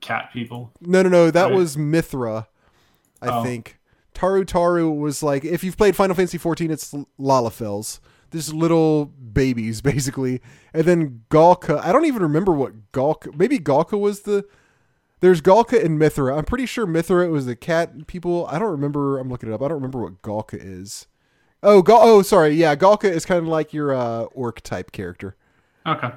cat 0.00 0.30
people. 0.32 0.72
No, 0.80 1.02
no, 1.02 1.08
no. 1.08 1.30
That 1.30 1.46
Right. 1.46 1.54
was 1.54 1.76
Mithra, 1.76 2.48
I 3.20 3.28
Oh. 3.28 3.42
think. 3.42 3.78
Taru 4.14 4.44
Taru 4.46 4.96
was 4.98 5.22
like 5.22 5.44
if 5.44 5.62
you've 5.62 5.76
played 5.76 5.94
Final 5.94 6.14
Fantasy 6.16 6.38
14, 6.38 6.70
it's 6.70 6.94
Lalafels. 7.20 8.00
Just 8.30 8.52
little 8.52 9.06
babies, 9.06 9.80
basically. 9.82 10.40
And 10.74 10.84
then 10.84 11.22
Galka. 11.30 11.78
I 11.84 11.92
don't 11.92 12.06
even 12.06 12.22
remember 12.22 12.52
what 12.52 12.92
Galka. 12.92 13.36
Maybe 13.36 13.58
Galka 13.58 13.98
was 13.98 14.20
the. 14.20 14.46
There's 15.20 15.40
Galka 15.40 15.82
and 15.82 15.98
Mithra. 15.98 16.36
I'm 16.36 16.44
pretty 16.44 16.66
sure 16.66 16.86
Mithra 16.86 17.28
was 17.30 17.46
the 17.46 17.56
cat 17.56 18.06
people. 18.06 18.46
I 18.48 18.58
don't 18.58 18.70
remember. 18.70 19.18
I'm 19.18 19.30
looking 19.30 19.48
it 19.50 19.54
up. 19.54 19.62
I 19.62 19.68
don't 19.68 19.76
remember 19.76 20.02
what 20.02 20.20
Galka 20.22 20.58
is. 20.60 21.06
Oh, 21.62 21.80
Gal- 21.80 22.02
oh, 22.02 22.22
sorry. 22.22 22.50
Yeah, 22.50 22.76
Galka 22.76 23.10
is 23.10 23.24
kind 23.24 23.40
of 23.40 23.48
like 23.48 23.72
your 23.72 23.94
uh, 23.94 24.24
orc 24.24 24.60
type 24.60 24.92
character. 24.92 25.34
Okay. 25.86 26.10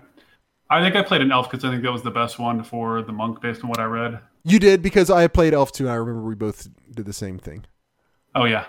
I 0.70 0.82
think 0.82 0.96
I 0.96 1.02
played 1.02 1.22
an 1.22 1.32
elf 1.32 1.50
because 1.50 1.64
I 1.66 1.72
think 1.72 1.82
that 1.84 1.92
was 1.92 2.04
the 2.04 2.12
best 2.12 2.38
one 2.38 2.64
for 2.64 3.02
the 3.02 3.12
monk 3.12 3.42
based 3.42 3.64
on 3.64 3.70
what 3.70 3.80
I 3.80 3.86
read. 3.86 4.20
You 4.44 4.60
did 4.60 4.82
because 4.82 5.10
I 5.10 5.28
played 5.28 5.54
Elf 5.54 5.72
too, 5.72 5.86
and 5.86 5.92
I 5.92 5.96
remember 5.96 6.22
we 6.22 6.36
both 6.36 6.70
did 6.94 7.06
the 7.06 7.14
same 7.14 7.40
thing. 7.40 7.66
Oh 8.36 8.46
yeah. 8.46 8.66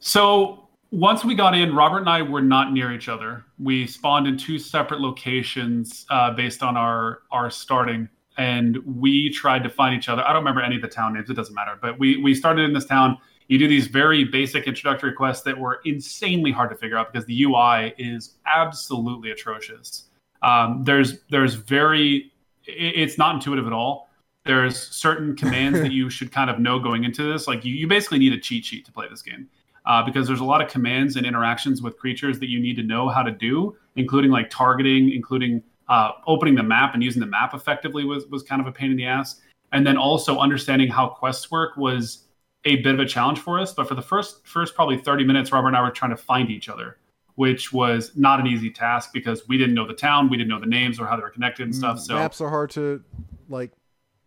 So 0.00 0.63
once 0.94 1.24
we 1.24 1.34
got 1.34 1.54
in, 1.54 1.74
Robert 1.74 1.98
and 1.98 2.08
I 2.08 2.22
were 2.22 2.40
not 2.40 2.72
near 2.72 2.92
each 2.92 3.08
other. 3.08 3.44
We 3.58 3.86
spawned 3.86 4.26
in 4.26 4.36
two 4.38 4.58
separate 4.58 5.00
locations 5.00 6.06
uh, 6.08 6.30
based 6.30 6.62
on 6.62 6.76
our 6.76 7.22
our 7.32 7.50
starting, 7.50 8.08
and 8.38 8.78
we 8.86 9.30
tried 9.30 9.64
to 9.64 9.68
find 9.68 9.96
each 9.96 10.08
other. 10.08 10.22
I 10.22 10.28
don't 10.32 10.42
remember 10.42 10.62
any 10.62 10.76
of 10.76 10.82
the 10.82 10.88
town 10.88 11.14
names. 11.14 11.28
It 11.28 11.34
doesn't 11.34 11.54
matter. 11.54 11.76
But 11.80 11.98
we 11.98 12.18
we 12.18 12.34
started 12.34 12.62
in 12.62 12.72
this 12.72 12.86
town. 12.86 13.18
You 13.48 13.58
do 13.58 13.68
these 13.68 13.88
very 13.88 14.24
basic 14.24 14.66
introductory 14.66 15.12
quests 15.12 15.44
that 15.44 15.58
were 15.58 15.80
insanely 15.84 16.50
hard 16.52 16.70
to 16.70 16.76
figure 16.76 16.96
out 16.96 17.12
because 17.12 17.26
the 17.26 17.42
UI 17.42 17.92
is 17.98 18.36
absolutely 18.46 19.32
atrocious. 19.32 20.04
Um, 20.42 20.84
there's 20.84 21.20
there's 21.30 21.54
very 21.54 22.32
it- 22.66 22.94
it's 22.96 23.18
not 23.18 23.34
intuitive 23.34 23.66
at 23.66 23.72
all 23.72 24.08
there's 24.46 24.78
certain 24.78 25.34
commands 25.34 25.80
that 25.80 25.90
you 25.98 26.10
should 26.10 26.30
kind 26.30 26.50
of 26.50 26.58
know 26.58 26.78
going 26.78 27.04
into 27.04 27.22
this. 27.32 27.48
Like 27.48 27.64
you, 27.64 27.72
you 27.72 27.88
basically 27.88 28.18
need 28.18 28.34
a 28.34 28.38
cheat 28.38 28.66
sheet 28.66 28.84
to 28.84 28.92
play 28.92 29.08
this 29.08 29.22
game 29.22 29.48
uh, 29.86 30.02
because 30.04 30.26
there's 30.26 30.40
a 30.40 30.44
lot 30.44 30.62
of 30.62 30.70
commands 30.70 31.16
and 31.16 31.26
interactions 31.26 31.82
with 31.82 31.98
creatures 31.98 32.38
that 32.40 32.48
you 32.48 32.60
need 32.60 32.76
to 32.76 32.82
know 32.82 33.08
how 33.08 33.22
to 33.22 33.30
do, 33.30 33.76
including 33.96 34.30
like 34.30 34.50
targeting, 34.50 35.12
including 35.12 35.62
uh, 35.88 36.12
opening 36.26 36.54
the 36.54 36.62
map 36.62 36.94
and 36.94 37.02
using 37.02 37.20
the 37.20 37.26
map 37.26 37.54
effectively 37.54 38.04
was 38.04 38.26
was 38.26 38.42
kind 38.42 38.60
of 38.60 38.66
a 38.66 38.72
pain 38.72 38.90
in 38.90 38.96
the 38.96 39.06
ass. 39.06 39.40
And 39.72 39.86
then 39.86 39.96
also 39.96 40.38
understanding 40.38 40.88
how 40.88 41.08
quests 41.08 41.50
work 41.50 41.76
was 41.76 42.26
a 42.64 42.76
bit 42.76 42.94
of 42.94 43.00
a 43.00 43.06
challenge 43.06 43.40
for 43.40 43.58
us. 43.58 43.72
But 43.74 43.88
for 43.88 43.94
the 43.94 44.02
first 44.02 44.46
first 44.46 44.74
probably 44.74 44.98
30 44.98 45.24
minutes, 45.24 45.52
Robert 45.52 45.68
and 45.68 45.76
I 45.76 45.82
were 45.82 45.90
trying 45.90 46.12
to 46.12 46.16
find 46.16 46.48
each 46.50 46.68
other, 46.68 46.98
which 47.34 47.72
was 47.72 48.12
not 48.16 48.40
an 48.40 48.46
easy 48.46 48.70
task 48.70 49.10
because 49.12 49.46
we 49.48 49.58
didn't 49.58 49.74
know 49.74 49.86
the 49.86 49.94
town, 49.94 50.30
we 50.30 50.36
didn't 50.36 50.50
know 50.50 50.60
the 50.60 50.66
names 50.66 50.98
or 50.98 51.06
how 51.06 51.16
they 51.16 51.22
were 51.22 51.30
connected 51.30 51.64
and 51.64 51.74
stuff. 51.74 51.98
So 52.00 52.14
Maps 52.14 52.40
are 52.40 52.48
hard 52.48 52.70
to 52.70 53.02
like 53.48 53.72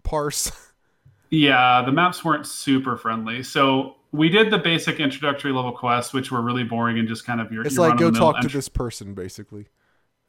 parse. 0.04 0.52
Yeah, 1.30 1.84
the 1.86 1.92
maps 1.92 2.24
weren't 2.24 2.48
super 2.48 2.96
friendly. 2.96 3.44
So 3.44 3.97
we 4.12 4.30
did 4.30 4.52
the 4.52 4.58
basic 4.58 5.00
introductory 5.00 5.52
level 5.52 5.72
quests, 5.72 6.14
which 6.14 6.32
were 6.32 6.42
really 6.42 6.64
boring 6.64 7.00
and 7.00 7.08
just 7.08 7.26
kind 7.26 7.42
of 7.42 7.52
your. 7.52 7.66
It's 7.66 7.76
your 7.76 7.90
like 7.90 7.98
go 7.98 8.12
talk 8.12 8.42
to 8.42 8.48
this 8.48 8.70
person, 8.70 9.14
basically. 9.14 9.68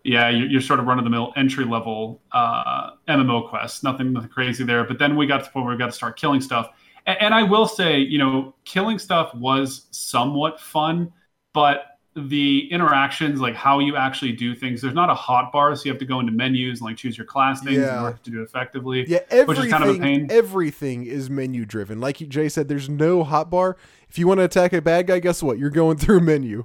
Yeah, 0.04 0.28
you're, 0.30 0.48
you're 0.48 0.60
sort 0.60 0.80
of 0.80 0.86
run 0.86 0.98
of 0.98 1.04
the 1.04 1.10
mill 1.10 1.32
entry 1.36 1.64
level 1.64 2.22
uh, 2.32 2.92
MMO 3.08 3.48
quests. 3.48 3.82
Nothing, 3.82 4.12
nothing 4.12 4.30
crazy 4.30 4.64
there. 4.64 4.84
But 4.84 4.98
then 4.98 5.16
we 5.16 5.26
got 5.26 5.38
to 5.38 5.44
the 5.44 5.50
point 5.50 5.66
where 5.66 5.74
we 5.74 5.78
got 5.78 5.86
to 5.86 5.92
start 5.92 6.18
killing 6.18 6.40
stuff. 6.40 6.70
And, 7.06 7.20
and 7.20 7.34
I 7.34 7.42
will 7.42 7.66
say, 7.66 7.98
you 7.98 8.18
know, 8.18 8.54
killing 8.64 8.98
stuff 8.98 9.34
was 9.34 9.86
somewhat 9.90 10.60
fun, 10.60 11.12
but 11.52 11.97
the 12.26 12.70
interactions, 12.72 13.40
like 13.40 13.54
how 13.54 13.78
you 13.78 13.96
actually 13.96 14.32
do 14.32 14.54
things, 14.54 14.80
there's 14.82 14.94
not 14.94 15.10
a 15.10 15.14
hot 15.14 15.52
bar, 15.52 15.74
so 15.76 15.84
you 15.84 15.90
have 15.92 15.98
to 16.00 16.04
go 16.04 16.20
into 16.20 16.32
menus 16.32 16.80
and 16.80 16.86
like 16.88 16.96
choose 16.96 17.16
your 17.16 17.26
class 17.26 17.62
things 17.62 17.76
Yeah. 17.78 17.98
in 17.98 18.04
order 18.04 18.18
to 18.22 18.30
do 18.30 18.40
it 18.40 18.44
effectively. 18.44 19.04
Yeah, 19.08 19.18
Which 19.18 19.30
everything 19.30 19.64
is 19.66 19.72
kind 19.72 19.84
of 19.84 19.96
a 19.96 19.98
pain. 19.98 20.26
everything 20.30 21.04
is 21.06 21.30
menu 21.30 21.64
driven. 21.64 22.00
Like 22.00 22.16
Jay 22.28 22.48
said, 22.48 22.68
there's 22.68 22.88
no 22.88 23.24
hot 23.24 23.50
bar. 23.50 23.76
If 24.08 24.18
you 24.18 24.26
want 24.26 24.38
to 24.38 24.44
attack 24.44 24.72
a 24.72 24.80
bad 24.82 25.06
guy, 25.06 25.18
guess 25.18 25.42
what? 25.42 25.58
You're 25.58 25.70
going 25.70 25.96
through 25.98 26.18
a 26.18 26.22
menu. 26.22 26.64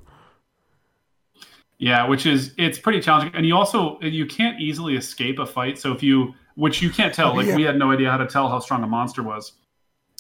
Yeah, 1.80 2.08
which 2.08 2.26
is 2.26 2.54
it's 2.58 2.80
pretty 2.80 3.02
challenging, 3.02 3.36
and 3.36 3.46
you 3.46 3.56
also 3.58 4.00
you 4.02 4.26
can't 4.26 4.60
easily 4.62 4.96
escape 4.96 5.40
a 5.40 5.46
fight. 5.46 5.78
So 5.78 5.92
if 5.92 6.02
you, 6.02 6.34
which 6.56 6.82
you 6.82 6.90
can't 6.90 7.14
tell, 7.14 7.36
like 7.36 7.48
yeah. 7.48 7.56
we 7.56 7.64
had 7.64 7.78
no 7.78 7.92
idea 7.92 8.10
how 8.10 8.18
to 8.18 8.28
tell 8.28 8.48
how 8.48 8.60
strong 8.60 8.84
a 8.84 8.88
monster 8.88 9.22
was. 9.24 9.54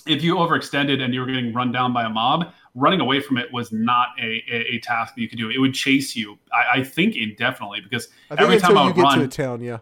If 0.05 0.23
you 0.23 0.35
overextended 0.35 1.01
and 1.01 1.13
you 1.13 1.21
were 1.21 1.25
getting 1.25 1.53
run 1.53 1.71
down 1.71 1.93
by 1.93 2.03
a 2.03 2.09
mob, 2.09 2.51
running 2.75 2.99
away 2.99 3.19
from 3.21 3.37
it 3.37 3.51
was 3.53 3.71
not 3.71 4.09
a, 4.19 4.43
a, 4.51 4.75
a 4.75 4.79
task 4.79 5.15
that 5.15 5.21
you 5.21 5.29
could 5.29 5.37
do. 5.37 5.49
It 5.49 5.59
would 5.59 5.73
chase 5.73 6.15
you, 6.15 6.37
I, 6.51 6.79
I 6.79 6.83
think, 6.83 7.15
indefinitely 7.15 7.81
because 7.81 8.09
every 8.37 8.59
time 8.59 8.77
I 8.77 8.81
you 8.81 8.87
would 8.87 8.95
get 8.95 9.01
run, 9.03 9.19
to 9.19 9.25
a 9.25 9.27
town, 9.27 9.61
yeah. 9.61 9.79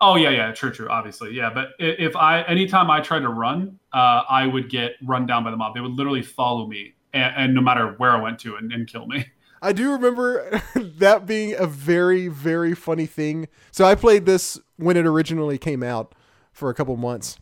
Oh 0.00 0.16
yeah, 0.16 0.30
yeah, 0.30 0.52
true, 0.52 0.70
true, 0.70 0.88
obviously, 0.88 1.32
yeah. 1.32 1.50
But 1.52 1.70
if 1.78 2.16
I 2.16 2.42
anytime 2.42 2.90
I 2.90 3.00
tried 3.00 3.20
to 3.20 3.28
run, 3.28 3.78
uh, 3.92 4.22
I 4.28 4.46
would 4.46 4.70
get 4.70 4.92
run 5.04 5.26
down 5.26 5.44
by 5.44 5.50
the 5.50 5.56
mob. 5.56 5.74
They 5.74 5.80
would 5.80 5.92
literally 5.92 6.22
follow 6.22 6.66
me, 6.66 6.94
and, 7.12 7.34
and 7.36 7.54
no 7.54 7.60
matter 7.60 7.94
where 7.98 8.10
I 8.10 8.20
went 8.20 8.38
to, 8.40 8.56
and, 8.56 8.72
and 8.72 8.86
kill 8.86 9.06
me. 9.06 9.26
I 9.62 9.72
do 9.72 9.92
remember 9.92 10.62
that 10.74 11.26
being 11.26 11.54
a 11.54 11.66
very, 11.66 12.28
very 12.28 12.74
funny 12.74 13.04
thing. 13.04 13.46
So 13.70 13.84
I 13.84 13.94
played 13.94 14.24
this 14.24 14.58
when 14.76 14.96
it 14.96 15.06
originally 15.06 15.58
came 15.58 15.82
out 15.82 16.14
for 16.50 16.70
a 16.70 16.74
couple 16.74 16.96
months. 16.96 17.36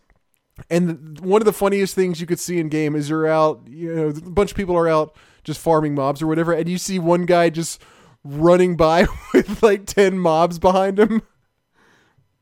And 0.70 1.18
one 1.20 1.40
of 1.40 1.46
the 1.46 1.52
funniest 1.52 1.94
things 1.94 2.20
you 2.20 2.26
could 2.26 2.40
see 2.40 2.58
in 2.58 2.68
game 2.68 2.94
is 2.96 3.08
you're 3.08 3.26
out, 3.26 3.62
you 3.68 3.94
know, 3.94 4.08
a 4.08 4.12
bunch 4.30 4.50
of 4.50 4.56
people 4.56 4.76
are 4.76 4.88
out 4.88 5.16
just 5.44 5.60
farming 5.60 5.94
mobs 5.94 6.20
or 6.20 6.26
whatever, 6.26 6.52
and 6.52 6.68
you 6.68 6.76
see 6.78 6.98
one 6.98 7.24
guy 7.24 7.48
just 7.48 7.80
running 8.24 8.76
by 8.76 9.06
with 9.34 9.62
like 9.62 9.86
10 9.86 10.18
mobs 10.18 10.58
behind 10.58 10.98
him. 10.98 11.22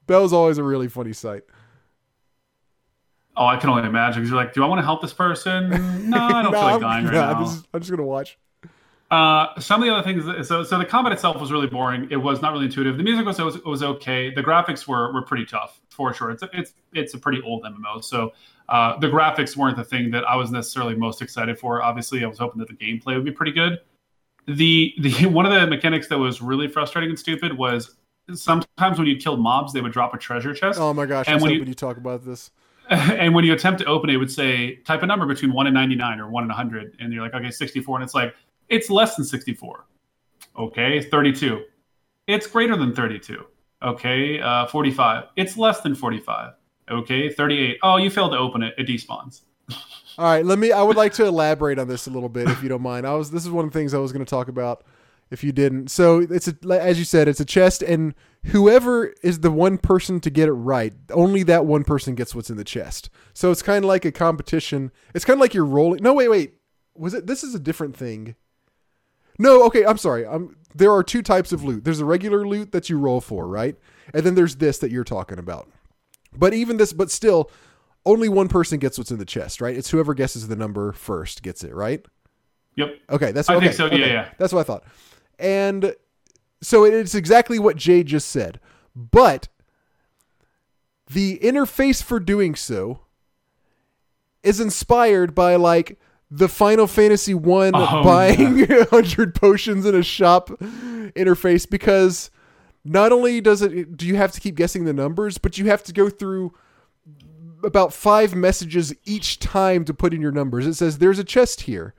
That 0.07 0.19
was 0.19 0.33
always 0.33 0.59
a 0.59 0.63
really 0.65 0.89
funny 0.89 1.13
sight. 1.13 1.43
Oh, 3.37 3.45
I 3.47 3.57
can 3.59 3.69
only 3.71 3.83
imagine 3.87 4.23
because 4.23 4.31
you're 4.31 4.41
like, 4.43 4.55
do 4.55 4.65
I 4.65 4.67
want 4.67 4.79
to 4.79 4.85
help 4.85 5.03
this 5.03 5.13
person? 5.13 5.71
No, 6.07 6.19
I 6.19 6.43
don't 6.43 6.53
Nah, 6.53 6.59
feel 6.59 6.61
like 6.61 6.73
I'm- 6.73 6.81
dying 6.81 7.05
right 7.07 7.15
nah, 7.15 7.33
now. 7.41 7.43
is- 7.45 7.65
I'm 7.75 7.81
just 7.81 7.91
going 7.91 7.99
to 7.99 8.05
watch. 8.05 8.39
Uh, 9.11 9.59
some 9.61 9.81
of 9.81 9.87
the 9.89 9.95
other 9.95 10.03
things. 10.03 10.25
that- 10.25 10.45
So, 10.47 10.65
so 10.65 10.79
the 10.79 10.85
combat 10.85 11.13
itself 11.13 11.41
was 11.41 11.53
really 11.53 11.69
boring. 11.69 12.09
It 12.11 12.17
was 12.17 12.43
not 12.43 12.53
really 12.53 12.65
intuitive. 12.67 12.97
The 12.97 13.05
music 13.05 13.25
was 13.25 13.39
was, 13.39 13.63
was 13.65 13.83
okay. 13.83 14.35
The 14.35 14.43
graphics 14.43 14.89
were 14.89 15.13
were 15.13 15.23
pretty 15.23 15.45
tough 15.47 15.81
for 15.91 16.13
sure. 16.13 16.31
It's 16.31 16.43
a, 16.43 16.49
it's 16.53 16.75
it's 16.93 17.15
a 17.15 17.19
pretty 17.19 17.41
old 17.43 17.63
MMO, 17.65 18.03
so 18.03 18.33
uh, 18.69 18.99
the 18.99 19.07
graphics 19.07 19.57
weren't 19.57 19.77
the 19.77 19.85
thing 19.85 20.11
that 20.11 20.25
I 20.29 20.35
was 20.35 20.51
necessarily 20.51 20.97
most 20.97 21.23
excited 21.23 21.57
for. 21.59 21.83
Obviously, 21.83 22.25
I 22.25 22.27
was 22.27 22.39
hoping 22.39 22.59
that 22.59 22.69
the 22.69 22.75
gameplay 22.75 23.15
would 23.15 23.25
be 23.25 23.31
pretty 23.31 23.53
good. 23.53 23.79
The 24.47 24.93
the 25.01 25.27
one 25.27 25.47
of 25.47 25.53
the 25.53 25.67
mechanics 25.69 26.09
that 26.09 26.19
was 26.19 26.43
really 26.43 26.67
frustrating 26.67 27.11
and 27.11 27.19
stupid 27.19 27.57
was 27.57 27.95
sometimes 28.35 28.99
when 28.99 29.07
you 29.07 29.17
killed 29.17 29.39
mobs, 29.41 29.73
they 29.73 29.81
would 29.81 29.93
drop 29.93 30.15
a 30.15 30.19
treasure 30.19 30.53
chest. 30.53 30.81
Oh 30.81 30.93
my 30.93 31.07
gosh, 31.07 31.27
And 31.29 31.41
when 31.41 31.53
you- 31.53 31.63
you 31.63 31.75
talk 31.75 31.97
about 31.97 32.25
this. 32.25 32.51
and 32.91 33.35
when 33.35 33.45
you 33.45 33.53
attempt 33.53 33.81
to 33.81 33.87
open 33.87 34.11
it, 34.11 34.15
it 34.15 34.17
would 34.17 34.31
say 34.31 34.77
type 34.85 35.03
a 35.03 35.07
number 35.07 35.27
between 35.27 35.53
one 35.53 35.67
and 35.67 35.75
ninety 35.75 35.97
nine 35.97 36.21
or 36.21 36.29
one 36.31 36.45
and 36.45 36.53
hundred, 36.53 36.95
and 37.01 37.13
you're 37.13 37.23
like, 37.23 37.35
okay, 37.35 37.51
sixty 37.51 37.81
four, 37.81 37.97
and 37.97 38.05
it's 38.05 38.15
like 38.15 38.33
it's 38.69 38.91
less 38.91 39.17
than 39.17 39.25
sixty 39.25 39.55
four. 39.55 39.87
Okay, 40.59 41.01
thirty 41.03 41.33
two. 41.33 41.65
It's 42.27 42.47
greater 42.47 42.77
than 42.77 42.95
thirty 42.95 43.19
two. 43.19 43.45
Okay, 43.83 44.41
uh, 44.41 44.67
forty 44.67 44.91
five. 44.91 45.25
It's 45.37 45.57
less 45.57 45.81
than 45.81 45.95
forty 45.95 46.19
five. 46.19 46.55
Okay, 46.91 47.29
thirty 47.29 47.59
eight. 47.59 47.79
Oh, 47.83 47.97
you 47.97 48.11
failed 48.11 48.33
to 48.33 48.39
open 48.39 48.63
it. 48.63 48.75
It 48.79 48.87
despawns. 48.87 49.43
All 50.19 50.25
right, 50.25 50.45
let 50.45 50.59
me. 50.59 50.73
I 50.73 50.83
would 50.83 50.97
like 50.97 51.13
to 51.15 51.27
elaborate 51.27 51.79
on 51.79 51.89
this 51.89 52.07
a 52.07 52.11
little 52.11 52.29
bit, 52.29 52.49
if 52.49 52.63
you 52.63 52.69
don't 52.69 52.83
mind. 52.83 53.07
I 53.07 53.15
was. 53.15 53.31
This 53.31 53.45
is 53.45 53.51
one 53.51 53.65
of 53.67 53.73
the 53.73 53.79
things 53.79 53.93
I 53.93 53.99
was 53.99 54.13
going 54.13 54.25
to 54.25 54.31
talk 54.31 54.49
about. 54.49 54.85
If 55.29 55.43
you 55.43 55.51
didn't, 55.51 55.91
so 55.91 56.21
it's 56.21 56.47
a, 56.47 56.55
as 56.81 57.01
you 57.01 57.05
said, 57.05 57.27
it's 57.27 57.41
a 57.41 57.45
chest, 57.45 57.83
and 57.83 58.15
whoever 58.45 59.13
is 59.25 59.41
the 59.41 59.51
one 59.51 59.77
person 59.77 60.21
to 60.21 60.31
get 60.31 60.49
it 60.49 60.53
right, 60.53 60.95
only 61.11 61.43
that 61.43 61.67
one 61.67 61.83
person 61.83 62.15
gets 62.15 62.33
what's 62.33 62.49
in 62.49 62.57
the 62.57 62.63
chest. 62.63 63.11
So 63.35 63.51
it's 63.51 63.61
kind 63.61 63.85
of 63.85 63.89
like 63.89 64.05
a 64.05 64.13
competition. 64.13 64.93
It's 65.17 65.25
kind 65.25 65.37
of 65.37 65.41
like 65.41 65.53
you're 65.53 65.65
rolling. 65.65 66.01
No, 66.01 66.15
wait, 66.15 66.29
wait. 66.29 66.55
Was 66.95 67.13
it? 67.13 67.27
This 67.27 67.43
is 67.43 67.57
a 67.57 67.59
different 67.59 67.97
thing. 67.97 68.37
No, 69.39 69.65
okay. 69.67 69.85
I'm 69.85 69.99
sorry. 69.99 70.27
I'm. 70.27 70.57
There 70.75 70.93
are 70.93 71.03
two 71.03 71.23
types 71.23 71.53
of 71.53 71.65
loot. 71.65 71.85
There's 71.85 72.01
a 72.01 72.05
regular 72.05 72.47
loot 72.47 72.73
that 72.73 72.91
you 72.91 72.99
roll 72.99 73.21
for, 73.21 73.47
right? 73.47 73.77
And 74.13 74.25
then 74.25 74.35
there's 74.35 74.57
this 74.57 74.79
that 74.79 74.91
you're 74.91 75.05
talking 75.05 75.39
about. 75.39 75.71
But 76.37 76.53
even 76.53 76.77
this, 76.77 76.93
but 76.93 77.11
still, 77.11 77.51
only 78.05 78.29
one 78.29 78.49
person 78.49 78.79
gets 78.79 78.99
what's 78.99 79.11
in 79.11 79.19
the 79.19 79.25
chest, 79.25 79.61
right? 79.61 79.77
It's 79.77 79.91
whoever 79.91 80.15
guesses 80.15 80.49
the 80.49 80.57
number 80.57 80.93
first 80.93 81.43
gets 81.43 81.65
it, 81.65 81.75
right? 81.75 82.05
Yep. 82.77 82.99
Okay, 83.11 83.33
that's 83.33 83.49
I 83.49 83.55
okay, 83.57 83.67
think 83.67 83.77
so. 83.77 83.87
Yeah, 83.87 84.07
yeah. 84.07 84.29
That's 84.39 84.53
what 84.53 84.61
I 84.61 84.65
thought. 84.65 84.85
And 85.39 85.95
so 86.61 86.85
it's 86.85 87.15
exactly 87.15 87.59
what 87.59 87.77
Jay 87.77 88.03
just 88.03 88.29
said. 88.29 88.61
But 88.95 89.49
the 91.11 91.39
interface 91.39 92.03
for 92.03 92.21
doing 92.21 92.55
so 92.55 93.01
is 94.43 94.61
inspired 94.61 95.35
by 95.35 95.57
like 95.57 95.99
the 96.31 96.49
Final 96.49 96.87
Fantasy 96.87 97.35
1 97.35 97.73
Oh, 97.75 98.03
buying 98.03 98.63
a 98.71 98.85
100 98.85 99.35
potions 99.35 99.87
in 99.87 99.95
a 99.95 100.03
shop 100.03 100.49
interface 100.49 101.69
because 101.69 102.31
not 102.85 103.13
only 103.13 103.41
does 103.41 103.63
it 103.63 103.97
do 103.97 104.07
you 104.07 104.17
have 104.17 104.33
to 104.33 104.41
keep 104.41 104.55
guessing 104.55 104.85
the 104.85 104.93
numbers, 104.93 105.39
but 105.39 105.59
you 105.59 105.67
have 105.67 105.83
to 105.85 105.93
go 105.93 106.09
through 106.09 106.55
about 107.65 107.93
five 107.93 108.35
messages 108.35 108.95
each 109.05 109.39
time 109.39 109.85
to 109.85 109.95
put 109.95 110.15
in 110.15 110.21
your 110.21 110.33
numbers. 110.33 110.67
It 110.67 110.75
says 110.75 110.99
there's 110.99 111.19
a 111.19 111.25
chest 111.25 111.63
here. 111.63 111.95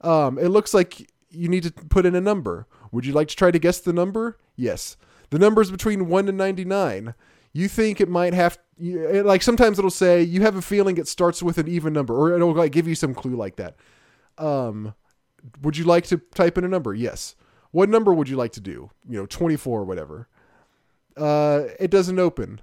Um, 0.00 0.38
it 0.38 0.48
looks 0.48 0.72
like 0.74 1.10
you 1.30 1.48
need 1.48 1.64
to 1.64 1.72
put 1.72 2.06
in 2.06 2.14
a 2.14 2.20
number. 2.20 2.66
Would 2.92 3.04
you 3.04 3.12
like 3.12 3.28
to 3.28 3.36
try 3.36 3.50
to 3.50 3.58
guess 3.58 3.80
the 3.80 3.92
number? 3.92 4.38
Yes. 4.56 4.96
The 5.30 5.38
number 5.38 5.60
is 5.60 5.70
between 5.70 6.08
1 6.08 6.28
and 6.28 6.38
99. 6.38 7.14
You 7.58 7.66
think 7.68 8.00
it 8.00 8.08
might 8.08 8.34
have 8.34 8.56
like 8.78 9.42
sometimes 9.42 9.80
it'll 9.80 9.90
say 9.90 10.22
you 10.22 10.42
have 10.42 10.54
a 10.54 10.62
feeling 10.62 10.96
it 10.96 11.08
starts 11.08 11.42
with 11.42 11.58
an 11.58 11.66
even 11.66 11.92
number 11.92 12.14
or 12.14 12.36
it'll 12.36 12.54
like 12.54 12.70
give 12.70 12.86
you 12.86 12.94
some 12.94 13.14
clue 13.14 13.34
like 13.34 13.56
that. 13.56 13.74
Um 14.38 14.94
would 15.62 15.76
you 15.76 15.84
like 15.84 16.04
to 16.06 16.18
type 16.34 16.56
in 16.56 16.62
a 16.62 16.68
number? 16.68 16.94
Yes. 16.94 17.34
What 17.72 17.88
number 17.88 18.14
would 18.14 18.28
you 18.28 18.36
like 18.36 18.52
to 18.52 18.60
do? 18.60 18.90
You 19.08 19.18
know, 19.18 19.26
24 19.26 19.80
or 19.80 19.84
whatever. 19.84 20.28
Uh 21.16 21.64
it 21.80 21.90
doesn't 21.90 22.20
open. 22.20 22.60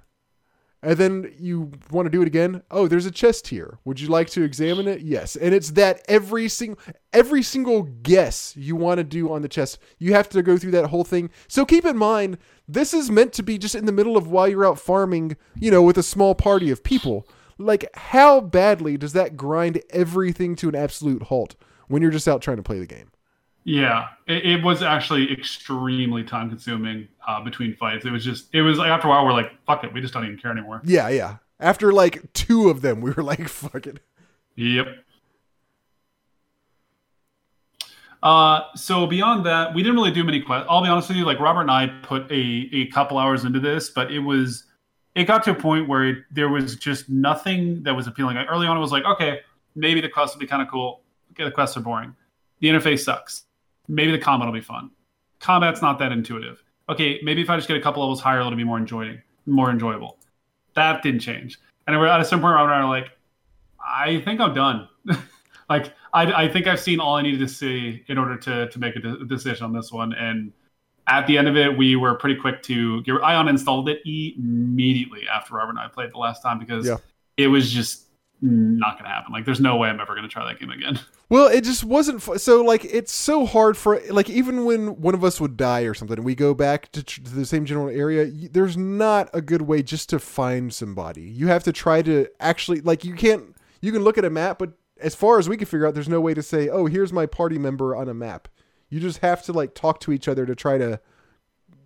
And 0.86 0.96
then 0.98 1.34
you 1.36 1.72
want 1.90 2.06
to 2.06 2.10
do 2.10 2.22
it 2.22 2.28
again? 2.28 2.62
Oh, 2.70 2.86
there's 2.86 3.06
a 3.06 3.10
chest 3.10 3.48
here. 3.48 3.80
Would 3.84 3.98
you 3.98 4.06
like 4.06 4.30
to 4.30 4.44
examine 4.44 4.86
it? 4.86 5.00
Yes. 5.00 5.34
And 5.34 5.52
it's 5.52 5.72
that 5.72 6.00
every 6.08 6.48
single 6.48 6.80
every 7.12 7.42
single 7.42 7.82
guess 7.82 8.54
you 8.56 8.76
want 8.76 8.98
to 8.98 9.04
do 9.04 9.32
on 9.32 9.42
the 9.42 9.48
chest, 9.48 9.80
you 9.98 10.12
have 10.12 10.28
to 10.28 10.44
go 10.44 10.56
through 10.56 10.70
that 10.70 10.86
whole 10.86 11.02
thing. 11.02 11.28
So 11.48 11.66
keep 11.66 11.84
in 11.84 11.96
mind, 11.96 12.38
this 12.68 12.94
is 12.94 13.10
meant 13.10 13.32
to 13.32 13.42
be 13.42 13.58
just 13.58 13.74
in 13.74 13.86
the 13.86 13.90
middle 13.90 14.16
of 14.16 14.28
while 14.28 14.46
you're 14.46 14.64
out 14.64 14.78
farming, 14.78 15.36
you 15.56 15.72
know, 15.72 15.82
with 15.82 15.98
a 15.98 16.04
small 16.04 16.36
party 16.36 16.70
of 16.70 16.84
people. 16.84 17.26
Like 17.58 17.90
how 17.96 18.40
badly 18.40 18.96
does 18.96 19.12
that 19.14 19.36
grind 19.36 19.82
everything 19.90 20.54
to 20.54 20.68
an 20.68 20.76
absolute 20.76 21.24
halt 21.24 21.56
when 21.88 22.00
you're 22.00 22.12
just 22.12 22.28
out 22.28 22.42
trying 22.42 22.58
to 22.58 22.62
play 22.62 22.78
the 22.78 22.86
game? 22.86 23.10
Yeah, 23.66 24.10
it, 24.28 24.46
it 24.46 24.62
was 24.62 24.80
actually 24.80 25.32
extremely 25.32 26.22
time 26.22 26.48
consuming 26.48 27.08
uh, 27.26 27.42
between 27.42 27.74
fights. 27.74 28.06
It 28.06 28.12
was 28.12 28.24
just, 28.24 28.46
it 28.52 28.62
was 28.62 28.78
like 28.78 28.90
after 28.90 29.08
a 29.08 29.10
while, 29.10 29.24
we're 29.24 29.32
like, 29.32 29.50
fuck 29.66 29.82
it, 29.82 29.92
we 29.92 30.00
just 30.00 30.14
don't 30.14 30.24
even 30.24 30.38
care 30.38 30.52
anymore. 30.52 30.80
Yeah, 30.84 31.08
yeah. 31.08 31.38
After 31.58 31.92
like 31.92 32.32
two 32.32 32.70
of 32.70 32.80
them, 32.80 33.00
we 33.00 33.10
were 33.10 33.24
like, 33.24 33.48
fuck 33.48 33.88
it. 33.88 33.98
Yep. 34.54 34.86
Uh, 38.22 38.60
so 38.76 39.04
beyond 39.04 39.44
that, 39.46 39.74
we 39.74 39.82
didn't 39.82 39.96
really 39.96 40.12
do 40.12 40.22
many 40.22 40.40
quests. 40.40 40.68
I'll 40.70 40.80
be 40.80 40.88
honest 40.88 41.08
with 41.08 41.16
you, 41.16 41.24
like 41.24 41.40
Robert 41.40 41.62
and 41.62 41.70
I 41.72 41.88
put 42.04 42.30
a, 42.30 42.70
a 42.72 42.86
couple 42.92 43.18
hours 43.18 43.44
into 43.44 43.58
this, 43.58 43.90
but 43.90 44.12
it 44.12 44.20
was, 44.20 44.62
it 45.16 45.24
got 45.24 45.42
to 45.42 45.50
a 45.50 45.54
point 45.56 45.88
where 45.88 46.04
it, 46.04 46.18
there 46.30 46.50
was 46.50 46.76
just 46.76 47.08
nothing 47.08 47.82
that 47.82 47.94
was 47.94 48.06
appealing. 48.06 48.36
Like 48.36 48.46
early 48.48 48.68
on, 48.68 48.76
it 48.76 48.80
was 48.80 48.92
like, 48.92 49.04
okay, 49.04 49.40
maybe 49.74 50.00
the 50.00 50.08
quests 50.08 50.36
will 50.36 50.40
be 50.40 50.46
kind 50.46 50.62
of 50.62 50.68
cool. 50.68 51.00
Okay, 51.32 51.42
the 51.42 51.50
quests 51.50 51.76
are 51.76 51.80
boring. 51.80 52.14
The 52.60 52.68
interface 52.68 53.00
sucks. 53.00 53.45
Maybe 53.88 54.12
the 54.12 54.18
combat 54.18 54.46
will 54.46 54.54
be 54.54 54.60
fun. 54.60 54.90
Combat's 55.40 55.82
not 55.82 55.98
that 55.98 56.12
intuitive. 56.12 56.62
Okay, 56.88 57.20
maybe 57.22 57.42
if 57.42 57.50
I 57.50 57.56
just 57.56 57.68
get 57.68 57.76
a 57.76 57.80
couple 57.80 58.02
levels 58.02 58.20
higher, 58.20 58.40
it'll 58.40 58.54
be 58.54 58.64
more 58.64 58.78
enjoying, 58.78 59.20
more 59.46 59.70
enjoyable. 59.70 60.18
That 60.74 61.02
didn't 61.02 61.20
change. 61.20 61.58
And 61.86 61.98
we're 61.98 62.06
at 62.06 62.20
a 62.20 62.24
certain 62.24 62.40
point, 62.40 62.54
Robert 62.54 62.72
and 62.72 62.82
I 62.82 62.86
are 62.86 62.88
like, 62.88 63.10
I 63.80 64.20
think 64.22 64.40
I'm 64.40 64.54
done. 64.54 64.88
like 65.68 65.92
I, 66.12 66.44
I 66.44 66.48
think 66.48 66.66
I've 66.66 66.80
seen 66.80 67.00
all 67.00 67.16
I 67.16 67.22
needed 67.22 67.40
to 67.40 67.48
see 67.48 68.02
in 68.08 68.18
order 68.18 68.36
to 68.38 68.68
to 68.68 68.78
make 68.78 68.96
a 68.96 69.00
de- 69.00 69.24
decision 69.24 69.64
on 69.64 69.72
this 69.72 69.92
one. 69.92 70.12
And 70.14 70.52
at 71.06 71.26
the 71.26 71.38
end 71.38 71.46
of 71.48 71.56
it, 71.56 71.76
we 71.76 71.94
were 71.96 72.14
pretty 72.14 72.40
quick 72.40 72.62
to 72.64 73.02
get. 73.02 73.14
I 73.22 73.34
uninstalled 73.34 73.88
it 73.88 74.00
immediately 74.06 75.28
after 75.28 75.54
Robert 75.54 75.70
and 75.70 75.78
I 75.78 75.88
played 75.88 76.12
the 76.12 76.18
last 76.18 76.42
time 76.42 76.58
because 76.58 76.86
Yeah. 76.86 76.96
it 77.36 77.46
was 77.48 77.70
just 77.70 78.05
Mm. 78.44 78.76
not 78.78 78.94
going 78.98 79.04
to 79.04 79.10
happen. 79.10 79.32
Like 79.32 79.44
there's 79.46 79.60
no 79.60 79.76
way 79.76 79.88
I'm 79.88 79.98
ever 79.98 80.14
going 80.14 80.22
to 80.22 80.28
try 80.28 80.44
that 80.46 80.60
game 80.60 80.70
again. 80.70 80.98
Well, 81.28 81.48
it 81.48 81.64
just 81.64 81.82
wasn't 81.82 82.22
so 82.22 82.62
like 82.62 82.84
it's 82.84 83.10
so 83.12 83.46
hard 83.46 83.76
for 83.76 84.00
like 84.10 84.30
even 84.30 84.64
when 84.64 85.00
one 85.00 85.12
of 85.12 85.24
us 85.24 85.40
would 85.40 85.56
die 85.56 85.80
or 85.80 85.92
something, 85.92 86.18
and 86.18 86.24
we 86.24 86.36
go 86.36 86.54
back 86.54 86.92
to, 86.92 87.02
tr- 87.02 87.20
to 87.20 87.34
the 87.34 87.44
same 87.44 87.64
general 87.64 87.88
area. 87.88 88.26
y- 88.32 88.48
There's 88.52 88.76
not 88.76 89.28
a 89.34 89.40
good 89.40 89.62
way 89.62 89.82
just 89.82 90.08
to 90.10 90.20
find 90.20 90.72
somebody. 90.72 91.22
You 91.22 91.48
have 91.48 91.64
to 91.64 91.72
try 91.72 92.00
to 92.02 92.28
actually 92.38 92.80
like 92.80 93.04
you 93.04 93.14
can't. 93.14 93.56
You 93.80 93.90
can 93.90 94.04
look 94.04 94.18
at 94.18 94.24
a 94.24 94.30
map, 94.30 94.60
but 94.60 94.74
as 95.00 95.16
far 95.16 95.40
as 95.40 95.48
we 95.48 95.56
can 95.56 95.66
figure 95.66 95.84
out, 95.84 95.94
there's 95.94 96.08
no 96.08 96.20
way 96.20 96.32
to 96.32 96.44
say, 96.44 96.68
"Oh, 96.68 96.86
here's 96.86 97.12
my 97.12 97.26
party 97.26 97.58
member 97.58 97.96
on 97.96 98.08
a 98.08 98.14
map." 98.14 98.46
You 98.88 99.00
just 99.00 99.18
have 99.18 99.42
to 99.46 99.52
like 99.52 99.74
talk 99.74 99.98
to 100.02 100.12
each 100.12 100.28
other 100.28 100.46
to 100.46 100.54
try 100.54 100.78
to 100.78 101.00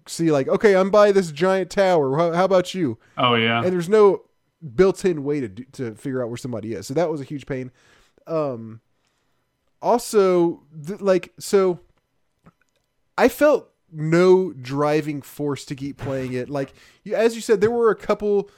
see 0.07 0.31
like, 0.31 0.49
"Okay, 0.49 0.77
I'm 0.77 0.91
by 0.91 1.13
this 1.13 1.33
giant 1.33 1.71
tower. 1.71 2.15
How, 2.19 2.33
how 2.33 2.45
about 2.45 2.75
you?" 2.75 2.99
Oh 3.17 3.37
yeah, 3.37 3.63
and 3.63 3.73
there's 3.73 3.89
no 3.89 4.25
built-in 4.75 5.25
way 5.25 5.41
to 5.41 5.49
do, 5.49 5.65
to 5.73 5.95
figure 5.95 6.23
out 6.23 6.29
where 6.29 6.37
somebody 6.37 6.75
is. 6.75 6.87
So 6.87 6.95
that 6.95 7.11
was 7.11 7.21
a 7.21 7.25
huge 7.25 7.47
pain. 7.47 7.71
Um, 8.27 8.81
also, 9.81 10.63
th- 10.87 11.01
like, 11.01 11.33
so 11.39 11.81
I 13.17 13.29
felt 13.29 13.71
no 13.93 14.53
driving 14.53 15.23
force 15.23 15.65
to 15.65 15.75
keep 15.75 15.97
playing 15.97 16.33
it. 16.33 16.49
Like, 16.49 16.73
as 17.15 17.35
you 17.35 17.41
said, 17.41 17.61
there 17.61 17.71
were 17.71 17.91
a 17.91 17.97
couple. 17.97 18.51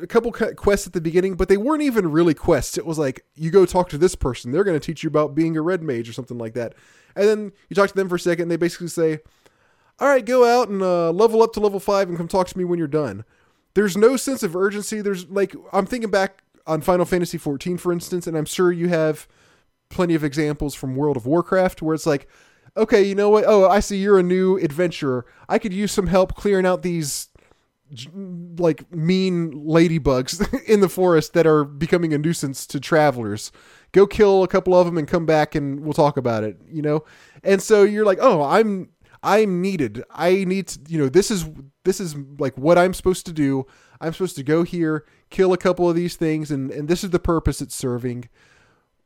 a 0.00 0.06
couple 0.06 0.32
quests 0.32 0.86
at 0.86 0.94
the 0.94 1.02
beginning, 1.02 1.34
but 1.34 1.48
they 1.48 1.58
weren't 1.58 1.82
even 1.82 2.10
really 2.10 2.32
quests. 2.32 2.78
It 2.78 2.86
was 2.86 2.98
like 2.98 3.26
you 3.34 3.50
go 3.50 3.66
talk 3.66 3.90
to 3.90 3.98
this 3.98 4.14
person; 4.14 4.52
they're 4.52 4.64
going 4.64 4.80
to 4.80 4.84
teach 4.84 5.02
you 5.02 5.08
about 5.08 5.34
being 5.34 5.54
a 5.56 5.60
red 5.60 5.82
mage 5.82 6.08
or 6.08 6.14
something 6.14 6.38
like 6.38 6.54
that. 6.54 6.74
And 7.14 7.28
then 7.28 7.52
you 7.68 7.76
talk 7.76 7.90
to 7.90 7.94
them 7.94 8.08
for 8.08 8.14
a 8.14 8.18
second. 8.18 8.44
And 8.44 8.50
they 8.50 8.56
basically 8.56 8.88
say, 8.88 9.18
"All 9.98 10.08
right, 10.08 10.24
go 10.24 10.46
out 10.46 10.70
and 10.70 10.82
uh, 10.82 11.10
level 11.10 11.42
up 11.42 11.52
to 11.52 11.60
level 11.60 11.78
five, 11.78 12.08
and 12.08 12.16
come 12.16 12.26
talk 12.26 12.48
to 12.48 12.58
me 12.58 12.64
when 12.64 12.78
you're 12.78 12.88
done." 12.88 13.24
There's 13.74 13.96
no 13.96 14.16
sense 14.16 14.42
of 14.42 14.56
urgency. 14.56 15.00
There's 15.00 15.28
like 15.28 15.54
I'm 15.72 15.86
thinking 15.86 16.10
back 16.10 16.42
on 16.66 16.80
Final 16.80 17.04
Fantasy 17.04 17.38
14, 17.38 17.76
for 17.76 17.92
instance, 17.92 18.26
and 18.26 18.36
I'm 18.36 18.44
sure 18.46 18.72
you 18.72 18.88
have 18.88 19.28
plenty 19.90 20.14
of 20.14 20.24
examples 20.24 20.74
from 20.74 20.96
World 20.96 21.16
of 21.16 21.26
Warcraft 21.26 21.82
where 21.82 21.94
it's 21.94 22.06
like, 22.06 22.28
okay, 22.76 23.02
you 23.02 23.14
know 23.14 23.28
what? 23.28 23.44
Oh, 23.46 23.68
I 23.68 23.80
see 23.80 23.98
you're 23.98 24.18
a 24.18 24.22
new 24.22 24.56
adventurer. 24.58 25.26
I 25.48 25.58
could 25.58 25.72
use 25.72 25.92
some 25.92 26.06
help 26.06 26.34
clearing 26.34 26.66
out 26.66 26.82
these 26.82 27.28
like 28.56 28.90
mean 28.92 29.52
ladybugs 29.52 30.64
in 30.66 30.80
the 30.80 30.88
forest 30.88 31.32
that 31.34 31.46
are 31.46 31.64
becoming 31.64 32.12
a 32.14 32.18
nuisance 32.18 32.66
to 32.68 32.80
travelers. 32.80 33.52
Go 33.92 34.06
kill 34.06 34.42
a 34.42 34.48
couple 34.48 34.74
of 34.74 34.86
them 34.86 34.98
and 34.98 35.06
come 35.06 35.26
back 35.26 35.54
and 35.54 35.80
we'll 35.80 35.92
talk 35.92 36.16
about 36.16 36.42
it, 36.42 36.58
you 36.68 36.82
know? 36.82 37.04
And 37.44 37.62
so 37.62 37.82
you're 37.82 38.06
like, 38.06 38.18
"Oh, 38.20 38.42
I'm 38.42 38.88
I'm 39.24 39.62
needed. 39.62 40.04
I 40.10 40.44
need 40.44 40.68
to, 40.68 40.80
you 40.86 40.98
know, 40.98 41.08
this 41.08 41.30
is 41.30 41.46
this 41.84 41.98
is 41.98 42.14
like 42.38 42.56
what 42.58 42.78
I'm 42.78 42.92
supposed 42.92 43.24
to 43.26 43.32
do. 43.32 43.66
I'm 44.00 44.12
supposed 44.12 44.36
to 44.36 44.42
go 44.42 44.62
here, 44.64 45.06
kill 45.30 45.54
a 45.54 45.58
couple 45.58 45.88
of 45.88 45.96
these 45.96 46.14
things, 46.14 46.50
and 46.50 46.70
and 46.70 46.88
this 46.88 47.02
is 47.02 47.10
the 47.10 47.18
purpose 47.18 47.62
it's 47.62 47.74
serving. 47.74 48.28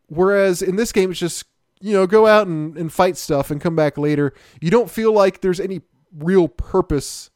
Whereas 0.09 0.61
in 0.61 0.75
this 0.77 0.91
game, 0.91 1.12
it's 1.12 1.21
just 1.21 1.45
you 1.81 1.93
know 1.93 2.07
go 2.07 2.27
out 2.27 2.49
and, 2.49 2.77
and 2.77 2.93
fight 2.93 3.16
stuff 3.16 3.51
and 3.53 3.61
come 3.61 3.77
back 3.77 3.97
later. 3.97 4.35
You 4.61 4.71
don't 4.71 4.91
feel 4.91 5.12
like 5.12 5.41
there's 5.41 5.61
any 5.61 5.83
real 6.12 6.49
purpose 6.49 7.31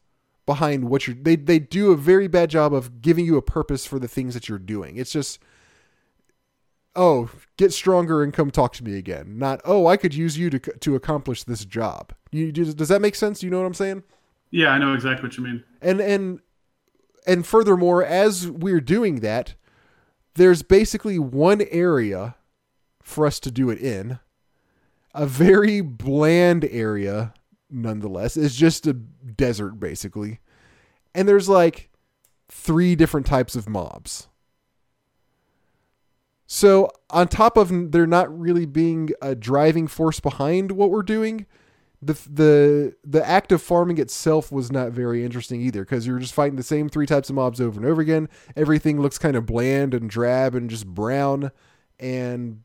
behind 0.45 0.89
what 0.89 1.07
you're. 1.07 1.15
They 1.15 1.37
they 1.37 1.59
do 1.59 1.91
a 1.91 1.97
very 1.97 2.27
bad 2.27 2.49
job 2.49 2.73
of 2.73 3.01
giving 3.01 3.25
you 3.25 3.37
a 3.37 3.41
purpose 3.41 3.85
for 3.85 3.97
the 3.97 4.09
things 4.09 4.33
that 4.33 4.49
you're 4.49 4.59
doing. 4.59 4.97
It's 4.97 5.13
just 5.13 5.39
oh, 6.95 7.29
get 7.57 7.73
stronger 7.73 8.23
and 8.23 8.33
come 8.33 8.51
talk 8.51 8.73
to 8.73 8.83
me 8.83 8.97
again. 8.97 9.37
Not, 9.37 9.61
oh, 9.65 9.87
I 9.87 9.97
could 9.97 10.13
use 10.13 10.37
you 10.37 10.49
to 10.49 10.59
to 10.59 10.95
accomplish 10.95 11.43
this 11.43 11.65
job. 11.65 12.13
You 12.31 12.51
does, 12.51 12.73
does 12.75 12.89
that 12.89 13.01
make 13.01 13.15
sense? 13.15 13.43
You 13.43 13.49
know 13.49 13.59
what 13.59 13.67
I'm 13.67 13.73
saying? 13.73 14.03
yeah, 14.53 14.69
I 14.69 14.77
know 14.77 14.93
exactly 14.93 15.27
what 15.27 15.35
you 15.35 15.43
mean. 15.43 15.63
And 15.81 15.99
and 15.99 16.39
and 17.25 17.45
furthermore, 17.45 18.05
as 18.05 18.47
we're 18.47 18.81
doing 18.81 19.21
that, 19.21 19.55
there's 20.35 20.61
basically 20.61 21.17
one 21.17 21.63
area 21.71 22.35
for 23.01 23.25
us 23.25 23.39
to 23.41 23.51
do 23.51 23.71
it 23.71 23.79
in. 23.79 24.19
A 25.15 25.25
very 25.25 25.81
bland 25.81 26.65
area, 26.65 27.33
nonetheless. 27.69 28.37
It's 28.37 28.55
just 28.55 28.85
a 28.85 28.93
desert, 28.93 29.79
basically. 29.79 30.39
And 31.15 31.27
there's 31.27 31.49
like 31.49 31.89
three 32.47 32.95
different 32.95 33.25
types 33.25 33.55
of 33.55 33.67
mobs. 33.67 34.27
So 36.55 36.91
on 37.09 37.29
top 37.29 37.57
of 37.57 37.91
there 37.93 38.05
not 38.05 38.39
really 38.39 38.67
being 38.67 39.09
a 39.23 39.33
driving 39.33 39.87
force 39.87 40.19
behind 40.19 40.71
what 40.71 40.91
we're 40.91 41.01
doing, 41.01 41.47
the 41.99 42.13
the 42.29 42.95
the 43.03 43.27
act 43.27 43.51
of 43.51 43.59
farming 43.59 43.97
itself 43.97 44.51
was 44.51 44.71
not 44.71 44.91
very 44.91 45.25
interesting 45.25 45.61
either 45.61 45.81
because 45.83 46.05
you're 46.05 46.19
just 46.19 46.35
fighting 46.35 46.55
the 46.55 46.61
same 46.61 46.89
three 46.89 47.07
types 47.07 47.27
of 47.31 47.35
mobs 47.35 47.59
over 47.59 47.79
and 47.79 47.89
over 47.89 48.03
again. 48.03 48.29
Everything 48.55 49.01
looks 49.01 49.17
kind 49.17 49.35
of 49.35 49.47
bland 49.47 49.95
and 49.95 50.11
drab 50.11 50.53
and 50.53 50.69
just 50.69 50.85
brown, 50.85 51.49
and 51.99 52.61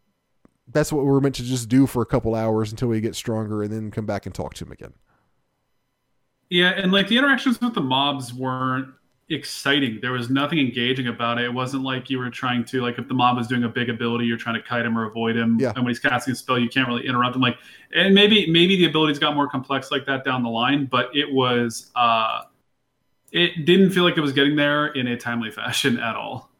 that's 0.70 0.92
what 0.92 1.06
we're 1.06 1.20
meant 1.20 1.36
to 1.36 1.42
just 1.42 1.70
do 1.70 1.86
for 1.86 2.02
a 2.02 2.06
couple 2.06 2.34
hours 2.34 2.70
until 2.70 2.88
we 2.88 3.00
get 3.00 3.16
stronger 3.16 3.62
and 3.62 3.72
then 3.72 3.90
come 3.90 4.04
back 4.04 4.26
and 4.26 4.34
talk 4.34 4.52
to 4.52 4.66
him 4.66 4.72
again. 4.72 4.92
Yeah, 6.50 6.72
and 6.76 6.92
like 6.92 7.08
the 7.08 7.16
interactions 7.16 7.58
with 7.58 7.72
the 7.72 7.80
mobs 7.80 8.34
weren't 8.34 8.88
exciting. 9.30 9.98
There 10.00 10.12
was 10.12 10.30
nothing 10.30 10.58
engaging 10.58 11.08
about 11.08 11.38
it. 11.38 11.44
It 11.44 11.52
wasn't 11.52 11.82
like 11.82 12.08
you 12.08 12.18
were 12.18 12.30
trying 12.30 12.64
to 12.66 12.80
like 12.80 12.98
if 12.98 13.08
the 13.08 13.14
mob 13.14 13.36
was 13.36 13.46
doing 13.46 13.64
a 13.64 13.68
big 13.68 13.90
ability, 13.90 14.24
you're 14.24 14.38
trying 14.38 14.54
to 14.56 14.62
kite 14.62 14.86
him 14.86 14.98
or 14.98 15.04
avoid 15.04 15.36
him. 15.36 15.58
Yeah. 15.60 15.72
And 15.74 15.84
when 15.84 15.88
he's 15.88 15.98
casting 15.98 16.32
a 16.32 16.36
spell, 16.36 16.58
you 16.58 16.68
can't 16.68 16.88
really 16.88 17.06
interrupt 17.06 17.36
him. 17.36 17.42
Like, 17.42 17.58
and 17.94 18.14
maybe 18.14 18.50
maybe 18.50 18.76
the 18.76 18.86
abilities 18.86 19.18
got 19.18 19.34
more 19.34 19.48
complex 19.48 19.90
like 19.90 20.06
that 20.06 20.24
down 20.24 20.42
the 20.42 20.48
line, 20.48 20.86
but 20.86 21.14
it 21.14 21.30
was 21.30 21.90
uh, 21.94 22.42
it 23.32 23.66
didn't 23.66 23.90
feel 23.90 24.04
like 24.04 24.16
it 24.16 24.22
was 24.22 24.32
getting 24.32 24.56
there 24.56 24.88
in 24.88 25.06
a 25.06 25.16
timely 25.16 25.50
fashion 25.52 25.98
at 25.98 26.16
all. 26.16 26.50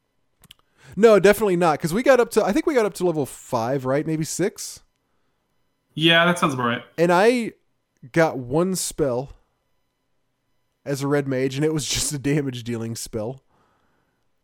No, 0.97 1.19
definitely 1.21 1.57
not. 1.57 1.79
Because 1.79 1.95
we 1.95 2.03
got 2.03 2.21
up 2.21 2.31
to 2.33 2.45
I 2.45 2.53
think 2.53 2.67
we 2.67 2.75
got 2.75 2.85
up 2.85 2.95
to 2.95 3.07
level 3.07 3.25
five, 3.25 3.85
right? 3.85 4.07
Maybe 4.07 4.25
six. 4.25 4.81
Yeah, 5.95 6.25
that 6.27 6.39
sounds 6.39 6.55
about 6.55 6.67
right. 6.67 6.85
And 6.97 7.11
I 7.11 7.53
got 8.13 8.39
one 8.39 8.77
spell 8.77 9.33
as 10.89 11.03
a 11.03 11.07
red 11.07 11.29
mage, 11.29 11.55
and 11.57 11.65
it 11.65 11.73
was 11.75 11.87
just 11.89 12.13
a 12.13 12.19
damage 12.19 12.65
dealing 12.65 12.97
spell. 12.97 13.43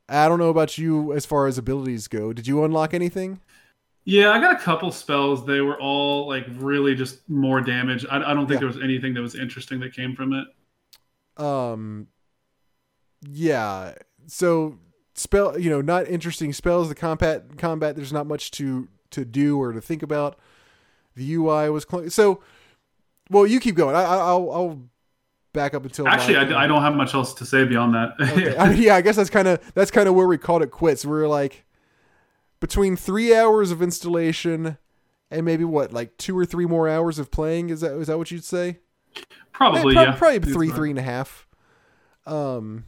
I 0.09 0.29
don't 0.29 0.39
know 0.39 0.51
about 0.51 0.77
you 0.77 1.13
as 1.15 1.25
far 1.25 1.47
as 1.47 1.57
abilities 1.57 2.09
go. 2.09 2.33
Did 2.33 2.47
you 2.47 2.63
unlock 2.65 2.93
anything? 2.93 3.41
Yeah, 4.05 4.33
I 4.33 4.39
got 4.39 4.55
a 4.55 4.59
couple 4.63 4.93
spells. 4.93 5.47
They 5.47 5.63
were 5.63 5.81
all 5.81 6.29
like 6.29 6.45
really 6.57 6.95
just 6.95 7.27
more 7.29 7.63
damage. 7.63 8.05
I, 8.11 8.17
I 8.19 8.35
don't 8.35 8.47
think 8.47 8.57
Yeah. 8.57 8.59
there 8.59 8.67
was 8.69 8.83
anything 8.83 9.15
that 9.15 9.23
was 9.23 9.35
interesting 9.35 9.81
that 9.81 9.95
came 9.95 10.15
from 10.15 10.35
it. 10.35 11.43
Um, 11.43 12.09
yeah. 13.23 13.95
So 14.27 14.79
spell, 15.15 15.59
you 15.59 15.71
know, 15.71 15.81
not 15.81 16.07
interesting 16.07 16.53
spells. 16.53 16.91
The 16.91 16.95
combat 16.95 17.57
combat. 17.57 17.97
There's 17.97 18.13
not 18.13 18.27
much 18.27 18.51
to 18.53 18.89
to 19.11 19.25
do 19.25 19.59
or 19.59 19.73
to 19.73 19.81
think 19.81 20.03
about. 20.03 20.39
The 21.17 21.35
UI 21.35 21.71
was 21.71 21.87
cl- 21.91 22.11
so. 22.11 22.43
Well, 23.31 23.47
you 23.47 23.59
keep 23.59 23.75
going. 23.75 23.97
I, 23.97 24.03
I- 24.03 24.19
I'll 24.19 24.51
I'll 24.53 24.83
back 25.55 25.73
up 25.73 25.85
until 25.85 26.07
Actually, 26.07 26.37
I, 26.37 26.65
I 26.65 26.67
don't 26.67 26.83
have 26.83 26.95
much 26.95 27.15
else 27.15 27.33
to 27.35 27.47
say 27.47 27.65
beyond 27.65 27.95
that. 27.95 28.11
Okay. 28.21 28.55
I 28.57 28.69
mean, 28.69 28.83
yeah, 28.83 28.97
I 28.97 29.01
guess 29.01 29.17
that's 29.17 29.31
kind 29.31 29.49
of 29.49 29.59
that's 29.75 29.91
kind 29.91 30.07
of 30.07 30.15
where 30.15 30.27
we 30.27 30.37
called 30.37 30.63
it 30.63 30.71
quits. 30.71 31.07
We 31.07 31.13
were 31.13 31.29
like 31.29 31.65
between 32.61 32.97
three 32.97 33.35
hours 33.35 33.71
of 33.71 33.81
installation 33.81 34.77
and 35.31 35.45
maybe 35.47 35.65
what, 35.65 35.93
like 35.93 36.17
two 36.19 36.39
or 36.39 36.45
three 36.45 36.67
more 36.67 36.89
hours 36.89 37.19
of 37.19 37.31
playing. 37.31 37.71
Is 37.71 37.81
that 37.81 37.93
is 37.99 38.09
that 38.09 38.19
what 38.19 38.31
you'd 38.31 38.45
say? 38.45 38.81
probably, 39.53 39.97
Eh, 39.97 40.03
prob- 40.05 40.09
yeah. 40.09 40.17
probably 40.19 40.53
three, 40.53 40.71
three 40.71 40.91
and 40.91 40.99
a 40.99 41.03
half. 41.03 41.47
Um, 42.27 42.85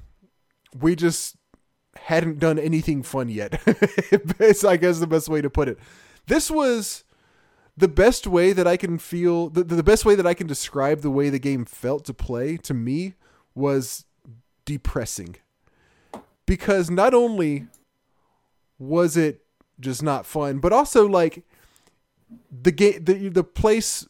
we 0.79 0.97
just 0.97 1.37
hadn't 1.97 2.39
done 2.39 2.59
anything 2.59 3.03
fun 3.03 3.29
yet. 3.29 3.61
it's 3.67 4.65
I 4.65 4.77
guess 4.77 4.99
the 4.99 5.07
best 5.07 5.29
way 5.29 5.41
to 5.41 5.49
put 5.49 5.69
it. 5.69 5.79
This 6.27 6.51
was 6.51 7.05
the 7.77 7.89
best 7.89 8.27
way 8.27 8.53
that 8.53 8.67
I 8.67 8.77
can 8.77 8.99
feel 8.99 9.51
the, 9.51 9.63
the 9.63 9.83
best 9.83 10.05
way 10.05 10.15
that 10.15 10.27
I 10.27 10.35
can 10.35 10.47
describe 10.47 11.01
the 11.01 11.11
way 11.11 11.29
the 11.29 11.39
game 11.39 11.65
felt 11.65 12.05
to 12.07 12.15
play 12.15 12.57
to 12.59 12.75
me 12.75 13.15
was 13.55 14.05
depressing. 14.65 15.37
Because 16.47 16.91
not 16.91 17.13
only 17.13 17.67
was 18.79 19.17
it 19.17 19.43
just 19.79 20.03
not 20.03 20.27
fun, 20.27 20.59
but 20.59 20.73
also 20.73 21.07
like 21.07 21.45
the 22.51 22.73
game 22.73 23.05
the 23.05 23.29
the 23.29 23.45
place 23.45 24.07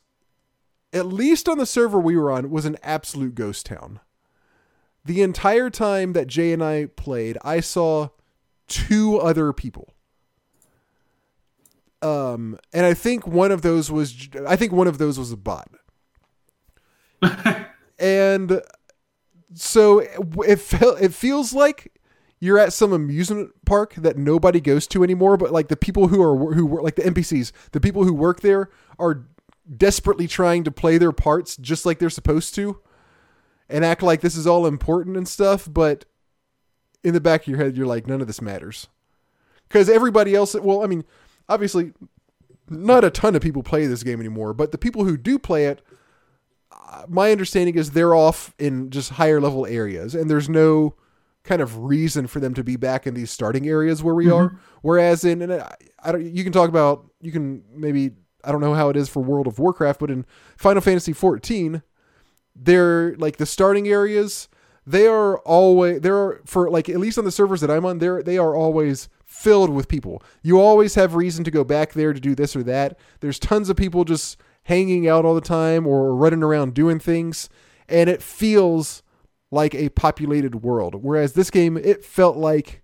at 0.92 1.06
least 1.06 1.48
on 1.48 1.58
the 1.58 1.66
server 1.66 1.98
we 1.98 2.16
were 2.16 2.30
on 2.30 2.50
was 2.50 2.64
an 2.64 2.76
absolute 2.82 3.34
ghost 3.34 3.66
town. 3.66 4.00
The 5.04 5.22
entire 5.22 5.70
time 5.70 6.14
that 6.14 6.26
Jay 6.26 6.52
and 6.52 6.62
I 6.62 6.86
played, 6.86 7.38
I 7.42 7.60
saw 7.60 8.08
two 8.66 9.18
other 9.18 9.52
people. 9.52 9.95
Um, 12.06 12.58
and 12.72 12.86
I 12.86 12.94
think 12.94 13.26
one 13.26 13.50
of 13.50 13.62
those 13.62 13.90
was 13.90 14.28
I 14.46 14.56
think 14.56 14.72
one 14.72 14.86
of 14.86 14.98
those 14.98 15.18
was 15.18 15.32
a 15.32 15.36
bot. 15.36 15.68
and 17.98 18.62
so 19.54 20.00
it, 20.00 20.10
it 20.46 20.60
felt 20.60 21.00
it 21.00 21.14
feels 21.14 21.52
like 21.52 21.92
you're 22.38 22.58
at 22.58 22.72
some 22.72 22.92
amusement 22.92 23.50
park 23.64 23.94
that 23.94 24.16
nobody 24.16 24.60
goes 24.60 24.86
to 24.88 25.02
anymore 25.02 25.38
but 25.38 25.50
like 25.50 25.68
the 25.68 25.76
people 25.76 26.08
who 26.08 26.22
are 26.22 26.52
who 26.52 26.66
work 26.66 26.82
like 26.82 26.96
the 26.96 27.02
npcs 27.02 27.52
the 27.72 27.80
people 27.80 28.04
who 28.04 28.12
work 28.12 28.40
there 28.40 28.68
are 28.98 29.24
desperately 29.76 30.28
trying 30.28 30.62
to 30.62 30.70
play 30.70 30.98
their 30.98 31.12
parts 31.12 31.56
just 31.56 31.86
like 31.86 31.98
they're 31.98 32.10
supposed 32.10 32.54
to 32.54 32.78
and 33.70 33.82
act 33.82 34.02
like 34.02 34.20
this 34.20 34.36
is 34.36 34.46
all 34.46 34.66
important 34.66 35.16
and 35.16 35.26
stuff 35.26 35.66
but 35.70 36.04
in 37.02 37.14
the 37.14 37.20
back 37.20 37.42
of 37.42 37.48
your 37.48 37.58
head 37.58 37.76
you're 37.76 37.86
like 37.86 38.06
none 38.06 38.20
of 38.20 38.26
this 38.26 38.42
matters 38.42 38.88
because 39.68 39.88
everybody 39.88 40.34
else 40.34 40.54
well 40.54 40.84
i 40.84 40.86
mean 40.86 41.04
obviously 41.48 41.92
not 42.68 43.04
a 43.04 43.10
ton 43.10 43.36
of 43.36 43.42
people 43.42 43.62
play 43.62 43.86
this 43.86 44.02
game 44.02 44.20
anymore 44.20 44.52
but 44.52 44.72
the 44.72 44.78
people 44.78 45.04
who 45.04 45.16
do 45.16 45.38
play 45.38 45.66
it 45.66 45.82
uh, 46.72 47.04
my 47.08 47.30
understanding 47.30 47.76
is 47.76 47.92
they're 47.92 48.14
off 48.14 48.54
in 48.58 48.90
just 48.90 49.10
higher 49.10 49.40
level 49.40 49.66
areas 49.66 50.14
and 50.14 50.28
there's 50.30 50.48
no 50.48 50.94
kind 51.46 51.62
of 51.62 51.78
reason 51.78 52.26
for 52.26 52.40
them 52.40 52.52
to 52.54 52.64
be 52.64 52.76
back 52.76 53.06
in 53.06 53.14
these 53.14 53.30
starting 53.30 53.66
areas 53.66 54.02
where 54.02 54.14
we 54.14 54.30
are. 54.30 54.58
Whereas 54.82 55.24
in 55.24 55.40
and 55.42 55.52
I, 55.54 55.74
I 56.02 56.12
don't 56.12 56.24
you 56.24 56.44
can 56.44 56.52
talk 56.52 56.68
about 56.68 57.06
you 57.22 57.32
can 57.32 57.62
maybe 57.72 58.10
I 58.44 58.52
don't 58.52 58.60
know 58.60 58.74
how 58.74 58.90
it 58.90 58.96
is 58.96 59.08
for 59.08 59.20
World 59.20 59.46
of 59.46 59.58
Warcraft 59.58 60.00
but 60.00 60.10
in 60.10 60.26
Final 60.56 60.82
Fantasy 60.82 61.12
14 61.12 61.82
they're 62.54 63.14
like 63.16 63.36
the 63.36 63.46
starting 63.46 63.88
areas 63.88 64.48
they 64.86 65.06
are 65.06 65.38
always 65.38 66.00
there 66.00 66.16
are 66.16 66.42
for 66.44 66.70
like 66.70 66.88
at 66.88 66.98
least 66.98 67.18
on 67.18 67.24
the 67.24 67.32
servers 67.32 67.60
that 67.60 67.70
I'm 67.70 67.86
on 67.86 67.98
there 67.98 68.22
they 68.22 68.38
are 68.38 68.54
always 68.54 69.08
filled 69.26 69.70
with 69.70 69.88
people 69.88 70.22
you 70.42 70.58
always 70.58 70.94
have 70.94 71.14
reason 71.14 71.44
to 71.44 71.50
go 71.50 71.64
back 71.64 71.92
there 71.92 72.12
to 72.12 72.20
do 72.20 72.34
this 72.34 72.56
or 72.56 72.62
that 72.62 72.98
there's 73.20 73.38
tons 73.38 73.68
of 73.68 73.76
people 73.76 74.04
just 74.04 74.38
hanging 74.62 75.06
out 75.06 75.24
all 75.24 75.34
the 75.34 75.40
time 75.40 75.86
or 75.86 76.14
running 76.14 76.42
around 76.42 76.72
doing 76.72 76.98
things 76.98 77.48
and 77.88 78.08
it 78.08 78.22
feels 78.22 79.02
like 79.50 79.74
a 79.74 79.88
populated 79.90 80.62
world 80.62 80.94
whereas 80.94 81.34
this 81.34 81.50
game 81.50 81.76
it 81.76 82.04
felt 82.04 82.36
like 82.36 82.82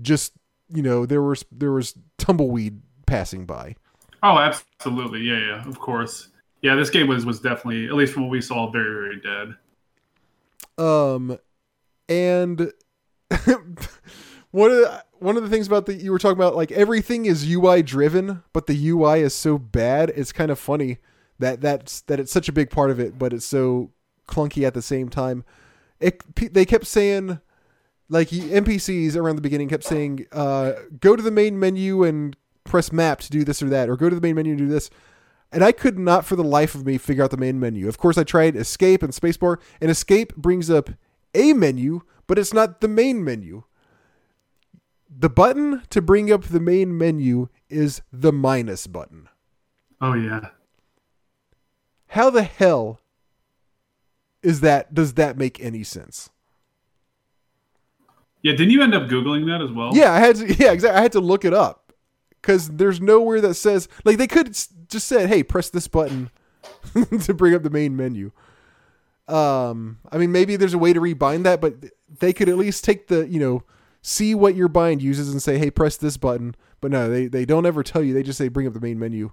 just 0.00 0.32
you 0.72 0.82
know 0.82 1.06
there 1.06 1.22
was 1.22 1.44
there 1.52 1.72
was 1.72 1.94
tumbleweed 2.18 2.80
passing 3.06 3.46
by 3.46 3.76
Oh, 4.22 4.38
absolutely. 4.38 5.20
Yeah, 5.20 5.38
yeah, 5.38 5.68
of 5.68 5.78
course. 5.78 6.28
Yeah, 6.60 6.74
this 6.74 6.90
game 6.90 7.06
was 7.06 7.24
was 7.24 7.38
definitely, 7.40 7.86
at 7.86 7.94
least 7.94 8.12
from 8.12 8.24
what 8.24 8.30
we 8.30 8.40
saw, 8.40 8.70
very, 8.70 9.20
very 9.20 9.20
dead. 9.20 10.84
Um, 10.84 11.38
and 12.08 12.72
what? 14.50 14.68
the, 14.68 15.04
one 15.20 15.36
of 15.36 15.42
the 15.42 15.48
things 15.48 15.66
about 15.66 15.86
the 15.86 15.94
you 15.94 16.12
were 16.12 16.18
talking 16.18 16.38
about 16.38 16.56
like 16.56 16.72
everything 16.72 17.26
is 17.26 17.48
UI 17.50 17.82
driven, 17.82 18.42
but 18.52 18.66
the 18.66 18.88
UI 18.88 19.20
is 19.20 19.34
so 19.34 19.58
bad. 19.58 20.10
It's 20.14 20.32
kind 20.32 20.50
of 20.50 20.58
funny 20.58 20.98
that 21.38 21.60
that's 21.60 22.00
that 22.02 22.20
it's 22.20 22.32
such 22.32 22.48
a 22.48 22.52
big 22.52 22.70
part 22.70 22.90
of 22.90 23.00
it, 23.00 23.18
but 23.18 23.32
it's 23.32 23.46
so 23.46 23.90
clunky 24.28 24.66
at 24.66 24.74
the 24.74 24.82
same 24.82 25.08
time. 25.08 25.44
It 26.00 26.22
they 26.52 26.64
kept 26.64 26.86
saying 26.86 27.40
like 28.08 28.28
NPCs 28.28 29.16
around 29.16 29.36
the 29.36 29.42
beginning 29.42 29.68
kept 29.68 29.84
saying, 29.84 30.26
uh, 30.32 30.72
"Go 31.00 31.16
to 31.16 31.22
the 31.22 31.30
main 31.30 31.58
menu 31.58 32.04
and 32.04 32.36
press 32.64 32.92
map 32.92 33.20
to 33.20 33.30
do 33.30 33.44
this 33.44 33.62
or 33.62 33.68
that," 33.68 33.88
or 33.88 33.96
"Go 33.96 34.08
to 34.08 34.14
the 34.14 34.20
main 34.20 34.36
menu 34.36 34.52
and 34.52 34.58
do 34.58 34.68
this." 34.68 34.90
And 35.52 35.62
I 35.62 35.72
could 35.72 35.98
not 35.98 36.24
for 36.24 36.36
the 36.36 36.44
life 36.44 36.74
of 36.74 36.84
me 36.84 36.98
figure 36.98 37.24
out 37.24 37.30
the 37.30 37.36
main 37.36 37.58
menu. 37.60 37.88
Of 37.88 37.98
course, 37.98 38.18
I 38.18 38.24
tried 38.24 38.56
escape 38.56 39.02
and 39.02 39.12
spacebar, 39.12 39.58
and 39.80 39.90
escape 39.90 40.36
brings 40.36 40.70
up 40.70 40.90
a 41.34 41.52
menu, 41.52 42.02
but 42.26 42.38
it's 42.38 42.52
not 42.52 42.80
the 42.80 42.88
main 42.88 43.24
menu. 43.24 43.62
The 45.08 45.30
button 45.30 45.82
to 45.90 46.02
bring 46.02 46.32
up 46.32 46.44
the 46.44 46.60
main 46.60 46.96
menu 46.96 47.48
is 47.68 48.02
the 48.12 48.32
minus 48.32 48.86
button. 48.86 49.28
Oh 50.00 50.14
yeah. 50.14 50.48
How 52.08 52.30
the 52.30 52.42
hell 52.42 53.00
is 54.42 54.60
that? 54.60 54.94
Does 54.94 55.14
that 55.14 55.36
make 55.36 55.60
any 55.60 55.82
sense? 55.82 56.30
Yeah, 58.42 58.52
didn't 58.52 58.70
you 58.70 58.82
end 58.82 58.94
up 58.94 59.08
googling 59.08 59.46
that 59.46 59.60
as 59.60 59.72
well? 59.72 59.90
Yeah, 59.94 60.12
I 60.12 60.18
had 60.18 60.36
to. 60.36 60.54
Yeah, 60.58 60.72
exactly. 60.72 60.98
I 60.98 61.02
had 61.02 61.12
to 61.12 61.20
look 61.20 61.44
it 61.44 61.54
up 61.54 61.92
because 62.40 62.68
there's 62.68 63.00
nowhere 63.00 63.40
that 63.40 63.54
says 63.54 63.88
like 64.04 64.18
they 64.18 64.26
could 64.26 64.46
just 64.88 65.08
said, 65.08 65.28
"Hey, 65.28 65.42
press 65.42 65.70
this 65.70 65.88
button 65.88 66.30
to 67.22 67.34
bring 67.34 67.54
up 67.54 67.62
the 67.62 67.70
main 67.70 67.96
menu." 67.96 68.30
Um, 69.26 69.98
I 70.12 70.18
mean, 70.18 70.30
maybe 70.30 70.54
there's 70.54 70.74
a 70.74 70.78
way 70.78 70.92
to 70.92 71.00
rebind 71.00 71.42
that, 71.42 71.60
but 71.60 71.74
they 72.20 72.32
could 72.32 72.48
at 72.48 72.56
least 72.56 72.84
take 72.84 73.08
the 73.08 73.26
you 73.28 73.40
know 73.40 73.64
see 74.06 74.36
what 74.36 74.54
your 74.54 74.68
bind 74.68 75.02
uses 75.02 75.30
and 75.30 75.42
say, 75.42 75.58
"Hey, 75.58 75.70
press 75.70 75.96
this 75.96 76.16
button." 76.16 76.54
But 76.80 76.92
no, 76.92 77.10
they 77.10 77.26
they 77.26 77.44
don't 77.44 77.66
ever 77.66 77.82
tell 77.82 78.02
you. 78.02 78.14
They 78.14 78.22
just 78.22 78.38
say, 78.38 78.48
"Bring 78.48 78.66
up 78.66 78.72
the 78.72 78.80
main 78.80 78.98
menu." 78.98 79.32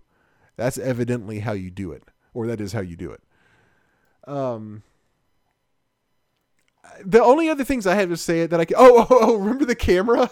That's 0.56 0.78
evidently 0.78 1.40
how 1.40 1.54
you 1.54 1.70
do 1.70 1.92
it, 1.92 2.04
or 2.34 2.48
that 2.48 2.60
is 2.60 2.74
how 2.74 2.82
you 2.82 2.96
do 2.96 3.12
it. 3.12 3.22
Um. 4.28 4.84
The 7.04 7.24
only 7.24 7.50
other 7.50 7.64
things 7.64 7.88
I 7.88 7.96
had 7.96 8.10
to 8.10 8.18
say 8.18 8.46
that 8.46 8.60
I 8.60 8.66
could, 8.66 8.76
oh, 8.78 9.08
oh, 9.10 9.18
oh 9.22 9.36
remember 9.36 9.66
the 9.66 9.76
camera? 9.76 10.30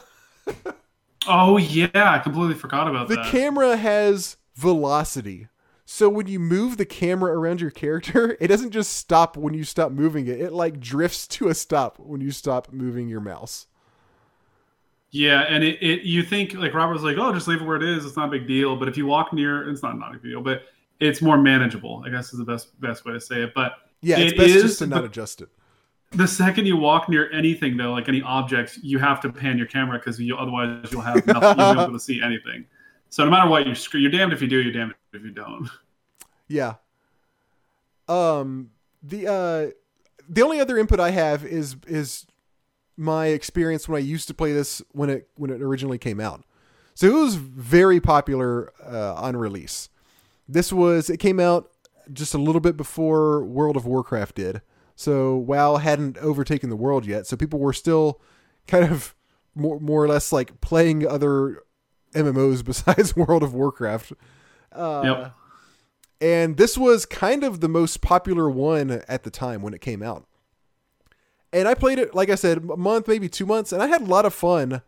Oh 1.27 1.57
yeah, 1.57 1.89
I 1.93 2.19
completely 2.19 2.55
forgot 2.55 2.87
about 2.87 3.07
The 3.07 3.15
that. 3.15 3.27
camera 3.31 3.77
has 3.77 4.37
velocity. 4.55 5.47
So 5.85 6.07
when 6.07 6.27
you 6.27 6.39
move 6.39 6.77
the 6.77 6.85
camera 6.85 7.37
around 7.37 7.61
your 7.61 7.71
character, 7.71 8.37
it 8.41 8.47
doesn't 8.47 8.71
just 8.71 8.93
stop 8.93 9.37
when 9.37 9.53
you 9.53 9.63
stop 9.63 9.91
moving 9.91 10.27
it. 10.27 10.39
It 10.39 10.51
like 10.51 10.79
drifts 10.79 11.27
to 11.29 11.47
a 11.47 11.53
stop 11.53 11.99
when 11.99 12.21
you 12.21 12.31
stop 12.31 12.71
moving 12.71 13.07
your 13.07 13.21
mouse. 13.21 13.67
Yeah, 15.13 15.41
and 15.41 15.63
it, 15.63 15.81
it 15.81 16.03
you 16.03 16.23
think 16.23 16.53
like 16.53 16.73
Robert 16.73 16.93
was 16.93 17.03
like, 17.03 17.17
oh, 17.17 17.33
just 17.33 17.47
leave 17.47 17.61
it 17.61 17.65
where 17.65 17.75
it 17.75 17.83
is. 17.83 18.05
It's 18.05 18.15
not 18.15 18.29
a 18.29 18.31
big 18.31 18.47
deal. 18.47 18.75
But 18.77 18.87
if 18.87 18.95
you 18.97 19.05
walk 19.05 19.33
near, 19.33 19.69
it's 19.69 19.83
not 19.83 19.97
not 19.99 20.11
a 20.11 20.13
big 20.13 20.23
deal, 20.23 20.41
but 20.41 20.63
it's 21.01 21.21
more 21.21 21.37
manageable. 21.37 22.01
I 22.05 22.09
guess 22.09 22.31
is 22.31 22.39
the 22.39 22.45
best 22.45 22.79
best 22.79 23.03
way 23.05 23.13
to 23.13 23.19
say 23.19 23.43
it. 23.43 23.53
But 23.53 23.73
Yeah, 24.01 24.19
it's 24.19 24.31
It 24.33 24.37
best 24.37 24.49
is 24.51 24.63
just 24.63 24.79
to 24.79 24.87
not 24.87 25.03
adjust 25.03 25.41
it. 25.41 25.49
the 26.11 26.27
second 26.27 26.65
you 26.65 26.77
walk 26.77 27.09
near 27.09 27.29
anything 27.31 27.75
though, 27.75 27.91
like 27.91 28.07
any 28.07 28.21
objects, 28.21 28.79
you 28.81 28.99
have 28.99 29.19
to 29.21 29.31
pan 29.33 29.57
your 29.57 29.67
camera 29.67 29.97
because 29.99 30.17
you 30.19 30.37
otherwise 30.37 30.89
you'll 30.91 31.01
have 31.01 31.25
nothing. 31.27 31.59
you 31.59 31.65
won't 31.65 31.77
be 31.77 31.83
able 31.83 31.93
to 31.93 31.99
see 31.99 32.21
anything. 32.21 32.65
So 33.09 33.25
no 33.25 33.31
matter 33.31 33.49
what, 33.49 33.65
you're 33.65 33.75
screw- 33.75 33.99
you're 33.99 34.11
damned 34.11 34.31
if 34.31 34.41
you 34.41 34.47
do, 34.47 34.61
you're 34.61 34.71
damned 34.71 34.93
if 35.13 35.21
you 35.23 35.31
don't. 35.31 35.69
Yeah. 36.47 36.75
Um 38.07 38.71
the 39.03 39.27
uh 39.27 39.71
the 40.29 40.41
only 40.41 40.59
other 40.59 40.77
input 40.77 40.99
I 40.99 41.11
have 41.11 41.43
is 41.45 41.75
is 41.87 42.25
my 43.01 43.27
experience 43.27 43.89
when 43.89 43.97
I 43.97 44.05
used 44.05 44.27
to 44.27 44.33
play 44.33 44.53
this 44.53 44.81
when 44.91 45.09
it 45.09 45.27
when 45.35 45.49
it 45.49 45.61
originally 45.61 45.97
came 45.97 46.19
out. 46.19 46.43
So 46.93 47.07
it 47.07 47.13
was 47.13 47.35
very 47.35 47.99
popular 47.99 48.71
uh, 48.85 49.15
on 49.15 49.35
release. 49.35 49.89
This 50.47 50.71
was 50.71 51.09
it 51.09 51.17
came 51.17 51.39
out 51.39 51.71
just 52.13 52.33
a 52.33 52.37
little 52.37 52.61
bit 52.61 52.77
before 52.77 53.43
World 53.43 53.75
of 53.77 53.85
Warcraft 53.85 54.35
did. 54.35 54.61
So 54.95 55.35
WoW 55.35 55.77
hadn't 55.77 56.17
overtaken 56.19 56.69
the 56.69 56.75
world 56.75 57.05
yet. 57.05 57.25
So 57.25 57.35
people 57.35 57.59
were 57.59 57.73
still 57.73 58.21
kind 58.67 58.85
of 58.91 59.15
more 59.55 59.79
more 59.79 60.03
or 60.03 60.07
less 60.07 60.31
like 60.31 60.61
playing 60.61 61.07
other 61.07 61.63
MMOs 62.13 62.63
besides 62.65 63.15
World 63.15 63.41
of 63.43 63.53
Warcraft. 63.53 64.13
Uh, 64.71 65.01
Yep. 65.03 65.33
and 66.21 66.57
this 66.57 66.77
was 66.77 67.05
kind 67.05 67.43
of 67.43 67.61
the 67.61 67.67
most 67.69 68.01
popular 68.01 68.49
one 68.49 69.01
at 69.07 69.23
the 69.23 69.31
time 69.31 69.61
when 69.61 69.73
it 69.73 69.81
came 69.81 70.03
out. 70.03 70.27
And 71.53 71.67
I 71.67 71.73
played 71.73 71.99
it, 71.99 72.15
like 72.15 72.29
I 72.29 72.35
said, 72.35 72.59
a 72.59 72.77
month, 72.77 73.07
maybe 73.07 73.27
two 73.27 73.45
months, 73.45 73.71
and 73.73 73.83
I 73.83 73.87
had 73.87 74.01
a 74.01 74.05
lot 74.05 74.25
of 74.25 74.33
fun. 74.33 74.81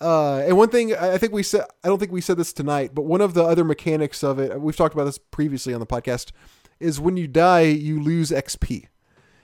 Uh, 0.00 0.38
and 0.38 0.56
one 0.56 0.68
thing 0.68 0.94
I 0.94 1.18
think 1.18 1.32
we 1.32 1.42
said, 1.42 1.64
I 1.82 1.88
don't 1.88 1.98
think 1.98 2.12
we 2.12 2.20
said 2.20 2.36
this 2.36 2.52
tonight, 2.52 2.94
but 2.94 3.02
one 3.02 3.20
of 3.20 3.34
the 3.34 3.42
other 3.42 3.64
mechanics 3.64 4.22
of 4.22 4.38
it, 4.38 4.60
we've 4.60 4.76
talked 4.76 4.94
about 4.94 5.04
this 5.04 5.18
previously 5.18 5.72
on 5.74 5.80
the 5.80 5.86
podcast, 5.86 6.30
is 6.80 7.00
when 7.00 7.16
you 7.16 7.26
die, 7.26 7.62
you 7.62 8.00
lose 8.00 8.30
XP. 8.30 8.86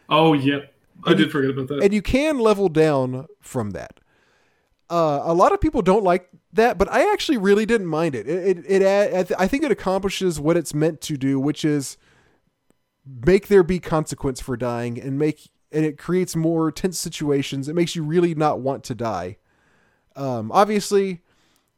Oh 0.09 0.33
yep, 0.33 0.73
I 1.05 1.11
And 1.11 1.18
did 1.18 1.27
you- 1.27 1.33
forget 1.33 1.51
about 1.51 1.68
that. 1.68 1.83
And 1.83 1.93
you 1.95 2.03
can 2.03 2.39
level 2.39 2.68
down 2.68 3.27
from 3.41 3.71
that. 3.71 4.01
Uh, 4.91 5.21
a 5.23 5.33
lot 5.35 5.53
of 5.53 5.61
people 5.61 5.83
don't 5.83 6.03
like 6.03 6.29
that, 6.53 6.77
but 6.77 6.91
I 6.91 7.12
actually 7.12 7.39
really 7.39 7.64
didn't 7.64 7.87
mind 7.87 8.16
it. 8.16 8.29
It, 8.29 8.59
it, 8.59 8.83
it 8.83 9.14
I, 9.14 9.23
th- 9.23 9.39
I 9.39 9.47
think 9.47 9.62
it 9.62 9.71
accomplishes 9.71 10.41
what 10.41 10.57
it's 10.57 10.75
meant 10.75 11.01
to 11.03 11.16
do, 11.16 11.39
which 11.39 11.64
is 11.64 11.97
make 13.07 13.47
there 13.49 13.62
be 13.62 13.79
consequence 13.79 14.41
for 14.41 14.57
dying, 14.57 15.01
and 15.01 15.16
make 15.18 15.49
and 15.73 15.85
it 15.85 15.99
creates 15.99 16.35
more 16.37 16.71
tense 16.73 16.99
situations. 16.99 17.68
It 17.68 17.75
makes 17.75 17.95
you 17.97 18.03
really 18.03 18.35
not 18.35 18.61
want 18.61 18.85
to 18.85 18.95
die. 18.95 19.37
Um, 20.16 20.51
obviously, 20.53 21.23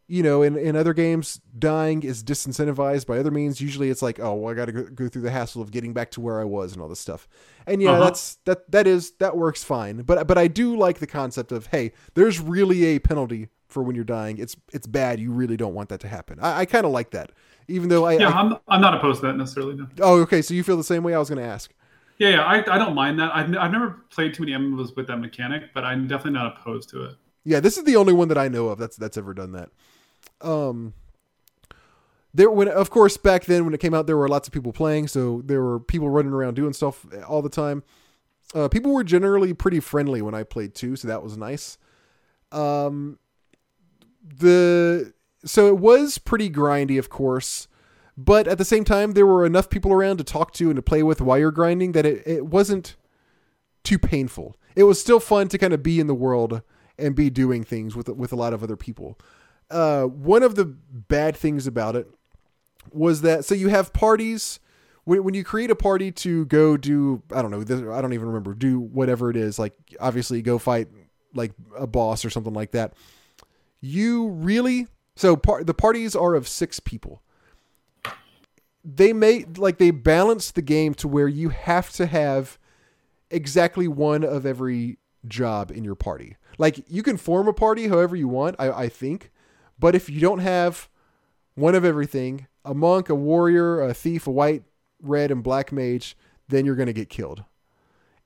you 0.09 0.23
know, 0.23 0.43
in, 0.43 0.57
in 0.57 0.77
other 0.77 0.93
games, 0.93 1.41
dying 1.59 2.03
is 2.03 2.23
disincentivized 2.25 3.07
by 3.07 3.19
other 3.19 3.31
means. 3.31 3.61
Usually, 3.61 3.89
it's 3.89 4.03
like, 4.03 4.19
oh, 4.21 4.35
well, 4.35 4.53
I 4.53 4.57
got 4.57 4.67
to 4.67 4.73
go, 4.73 4.83
go 4.85 5.09
through 5.09 5.23
the 5.23 5.31
hassle 5.31 5.63
of 5.63 5.71
getting 5.71 5.93
back 5.93 6.11
to 6.13 6.21
where 6.21 6.41
I 6.41 6.45
was 6.45 6.73
and 6.73 6.83
all 6.83 6.89
this 6.89 7.01
stuff. 7.01 7.29
And 7.67 7.81
yeah, 7.81 7.93
Uh-huh. 7.93 8.05
that's 8.05 8.35
that 8.45 8.71
that 8.73 8.87
is 8.87 9.13
that 9.21 9.37
works 9.37 9.63
fine. 9.65 9.99
But 10.03 10.27
but 10.27 10.37
I 10.39 10.49
do 10.49 10.77
like 10.77 10.99
the 10.99 11.07
concept 11.07 11.53
of 11.53 11.67
hey, 11.67 11.93
there's 12.15 12.41
really 12.41 12.85
a 12.87 12.99
penalty 12.99 13.49
for 13.69 13.83
when 13.83 13.95
you're 13.95 14.05
dying. 14.05 14.39
It's 14.39 14.57
it's 14.73 14.87
bad. 14.87 15.21
You 15.21 15.33
really 15.33 15.57
don't 15.57 15.75
want 15.75 15.89
that 15.91 16.01
to 16.01 16.09
happen. 16.09 16.39
I, 16.41 16.61
I 16.61 16.65
kind 16.67 16.85
of 16.85 16.93
like 16.93 17.11
that, 17.13 17.33
even 17.69 17.89
though 17.89 18.05
I, 18.05 18.15
yeah, 18.19 18.29
I 18.31 18.41
I'm 18.41 18.57
I'm 18.69 18.81
not 18.81 18.95
opposed 18.95 19.21
to 19.21 19.29
that 19.29 19.37
necessarily. 19.37 19.77
No. 19.77 19.87
oh 20.01 20.21
okay. 20.23 20.43
So 20.43 20.53
you 20.53 20.63
feel 20.65 20.77
the 20.77 20.85
same 20.85 21.03
way? 21.05 21.15
I 21.15 21.19
was 21.19 21.29
going 21.29 21.43
to 21.43 21.49
ask. 21.49 21.73
Yeah, 22.19 22.29
yeah, 22.31 22.43
I, 22.43 22.75
I 22.75 22.79
don't 22.79 22.95
mind 22.95 23.19
that. 23.19 23.35
I've, 23.35 23.47
n- 23.47 23.59
I've 23.59 23.73
never 23.73 24.03
played 24.11 24.35
too 24.35 24.45
many 24.45 24.53
MMOs 24.53 24.95
with 24.95 25.07
that 25.09 25.17
mechanic, 25.17 25.75
but 25.75 25.85
I'm 25.85 26.07
definitely 26.07 26.39
not 26.39 26.57
opposed 26.57 26.89
to 26.91 27.05
it. 27.05 27.17
Yeah, 27.45 27.61
this 27.61 27.77
is 27.77 27.85
the 27.85 27.97
only 27.97 28.13
one 28.13 28.29
that 28.29 28.39
I 28.39 28.49
know 28.49 28.69
of 28.69 28.79
that's 28.79 28.97
that's 28.97 29.17
ever 29.17 29.35
done 29.35 29.53
that. 29.53 29.71
Um 30.41 30.95
there 32.35 32.51
when 32.51 32.69
of 32.69 32.91
course 32.91 33.17
back 33.17 33.45
then 33.45 33.65
when 33.65 33.75
it 33.75 33.81
came 33.81 33.93
out 33.95 34.07
there 34.07 34.17
were 34.17 34.29
lots 34.29 34.47
of 34.47 34.55
people 34.55 34.73
playing, 34.73 35.09
so 35.09 35.43
there 35.45 35.63
were 35.63 35.81
people 35.81 36.09
running 36.09 36.33
around 36.33 36.55
doing 36.55 36.73
stuff 36.73 37.05
all 37.27 37.43
the 37.43 37.49
time. 37.49 37.83
Uh, 38.55 38.69
people 38.69 38.93
were 38.93 39.05
generally 39.05 39.53
pretty 39.55 39.81
friendly 39.81 40.23
when 40.23 40.35
I 40.35 40.43
played 40.43 40.75
too, 40.75 40.95
so 40.95 41.09
that 41.09 41.23
was 41.23 41.37
nice. 41.37 41.79
Um 42.53 43.19
the 44.25 45.13
so 45.45 45.67
it 45.67 45.79
was 45.79 46.19
pretty 46.19 46.49
grindy, 46.49 46.99
of 46.99 47.11
course, 47.11 47.67
but 48.17 48.47
at 48.47 48.59
the 48.59 48.65
same 48.65 48.85
time 48.85 49.13
there 49.13 49.27
were 49.27 49.47
enough 49.47 49.71
people 49.71 49.93
around 49.93 50.19
to 50.19 50.25
talk 50.25 50.53
to 50.55 50.69
and 50.69 50.77
to 50.77 50.83
play 50.83 51.03
with 51.03 51.21
while 51.21 51.39
you're 51.39 51.51
grinding 51.51 51.93
that 51.93 52.07
it, 52.07 52.23
it 52.27 52.47
wasn't 52.47 52.97
too 53.85 53.99
painful. 53.99 54.57
It 54.77 54.85
was 54.85 55.01
still 55.01 55.21
fun 55.21 55.49
to 55.49 55.59
kind 55.59 55.73
of 55.73 55.83
be 55.83 56.01
in 56.01 56.07
the 56.07 56.15
world 56.15 56.63
and 56.99 57.15
be 57.15 57.31
doing 57.31 57.65
things 57.65 57.97
with 57.97 58.09
with 58.09 58.33
a 58.33 58.37
lot 58.37 58.53
of 58.53 58.63
other 58.63 58.77
people. 58.77 59.19
Uh, 59.71 60.05
one 60.05 60.43
of 60.43 60.55
the 60.55 60.65
bad 60.65 61.37
things 61.37 61.67
about 61.67 61.97
it 61.97 62.07
was 62.91 63.23
that 63.23 63.45
so 63.45 63.55
you 63.55 63.69
have 63.69 63.93
parties 63.93 64.61
when, 65.05 65.25
when 65.25 65.35
you 65.35 65.45
create 65.45 65.71
a 65.71 65.75
party 65.75 66.11
to 66.13 66.45
go 66.47 66.77
do 66.77 67.23
I 67.33 67.43
don't 67.43 67.51
know 67.51 67.93
I 67.93 68.01
don't 68.01 68.13
even 68.13 68.27
remember 68.27 68.55
do 68.55 68.79
whatever 68.81 69.31
it 69.31 69.37
is 69.37 69.59
like 69.59 69.75
obviously 70.01 70.43
go 70.43 70.59
fight 70.59 70.89
like 71.35 71.53
a 71.77 71.87
boss 71.87 72.25
or 72.25 72.31
something 72.31 72.53
like 72.53 72.73
that. 72.73 72.95
You 73.81 74.29
really 74.29 74.87
so 75.17 75.37
par- 75.37 75.65
the 75.65 75.75
parties 75.75 76.15
are 76.15 76.35
of 76.35 76.47
six 76.47 76.81
people. 76.81 77.23
They 78.85 79.13
make 79.13 79.59
like 79.59 79.79
they 79.79 79.91
balance 79.91 80.51
the 80.51 80.63
game 80.63 80.95
to 80.95 81.09
where 81.09 81.29
you 81.29 81.51
have 81.51 81.91
to 81.93 82.07
have 82.07 82.59
exactly 83.31 83.89
one 83.89 84.25
of 84.25 84.45
every 84.45 84.99
job 85.27 85.71
in 85.71 85.85
your 85.85 85.95
party. 85.95 86.37
Like 86.59 86.85
you 86.89 87.03
can 87.03 87.17
form 87.17 87.49
a 87.49 87.53
party 87.53 87.89
however 87.89 88.17
you 88.17 88.29
want, 88.29 88.57
I, 88.59 88.71
I 88.71 88.89
think, 88.89 89.31
but 89.79 89.95
if 89.95 90.11
you 90.11 90.21
don't 90.21 90.41
have 90.41 90.89
one 91.55 91.75
of 91.75 91.85
everything, 91.85 92.47
a 92.65 92.75
monk, 92.75 93.09
a 93.09 93.15
warrior, 93.15 93.81
a 93.81 93.95
thief, 93.95 94.27
a 94.27 94.31
white, 94.31 94.65
red, 95.01 95.31
and 95.31 95.43
black 95.43 95.73
mage, 95.73 96.17
then 96.49 96.67
you're 96.67 96.77
gonna 96.77 96.93
get 96.93 97.09
killed. 97.09 97.45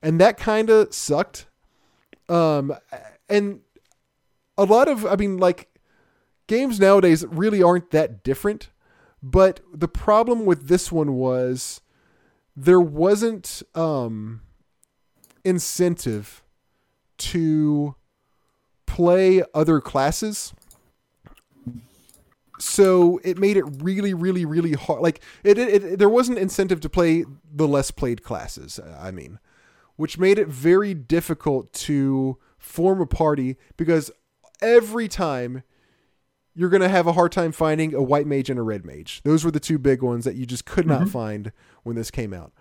And 0.01 0.19
that 0.21 0.37
kind 0.37 0.69
of 0.69 0.93
sucked. 0.93 1.47
Um, 2.29 2.75
and 3.29 3.61
a 4.57 4.65
lot 4.65 4.87
of, 4.87 5.05
I 5.05 5.15
mean, 5.15 5.37
like 5.37 5.69
games 6.47 6.79
nowadays 6.79 7.25
really 7.25 7.63
aren't 7.63 7.91
that 7.91 8.23
different. 8.23 8.69
But 9.29 9.59
the 9.73 9.89
problem 9.89 10.45
with 10.45 10.69
this 10.69 10.89
one 10.89 11.13
was 11.15 11.81
there 12.55 12.79
wasn't 12.79 13.61
um 13.75 14.41
incentive 15.43 16.43
to 17.17 17.95
play 18.85 19.43
other 19.53 19.81
classes. 19.81 20.53
So 22.59 23.19
it 23.23 23.37
made 23.37 23.57
it 23.57 23.65
really, 23.83 24.13
really, 24.13 24.45
really 24.45 24.73
hard. 24.73 25.01
Like 25.01 25.21
it, 25.43 25.57
it, 25.57 25.83
it, 25.83 25.99
there 25.99 26.09
wasn't 26.09 26.39
incentive 26.39 26.79
to 26.81 26.89
play 26.89 27.25
the 27.53 27.67
less 27.67 27.91
played 27.91 28.23
classes. 28.23 28.79
I 28.97 29.11
mean, 29.11 29.39
which 29.97 30.17
made 30.17 30.39
it 30.39 30.47
very 30.47 30.93
difficult 30.93 31.73
to 31.73 32.37
form 32.57 33.01
a 33.01 33.05
party 33.05 33.57
because 33.75 34.09
every 34.61 35.09
time 35.09 35.63
you're 36.57 36.69
going 36.69 36.81
to 36.81 36.89
have 36.89 37.05
a 37.05 37.13
hard 37.13 37.31
time 37.31 37.51
finding 37.51 37.93
a 37.93 38.01
white 38.01 38.25
mage 38.25 38.49
and 38.49 38.57
a 38.57 38.63
red 38.63 38.83
mage. 38.83 39.21
Those 39.23 39.45
were 39.45 39.51
the 39.51 39.59
two 39.59 39.77
big 39.77 40.01
ones 40.01 40.25
that 40.25 40.35
you 40.35 40.45
just 40.47 40.65
could 40.65 40.87
not 40.87 41.03
Mhm. 41.03 41.09
find 41.09 41.51
when 41.83 41.95
this 41.95 42.09
came 42.09 42.33
out. 42.33 42.51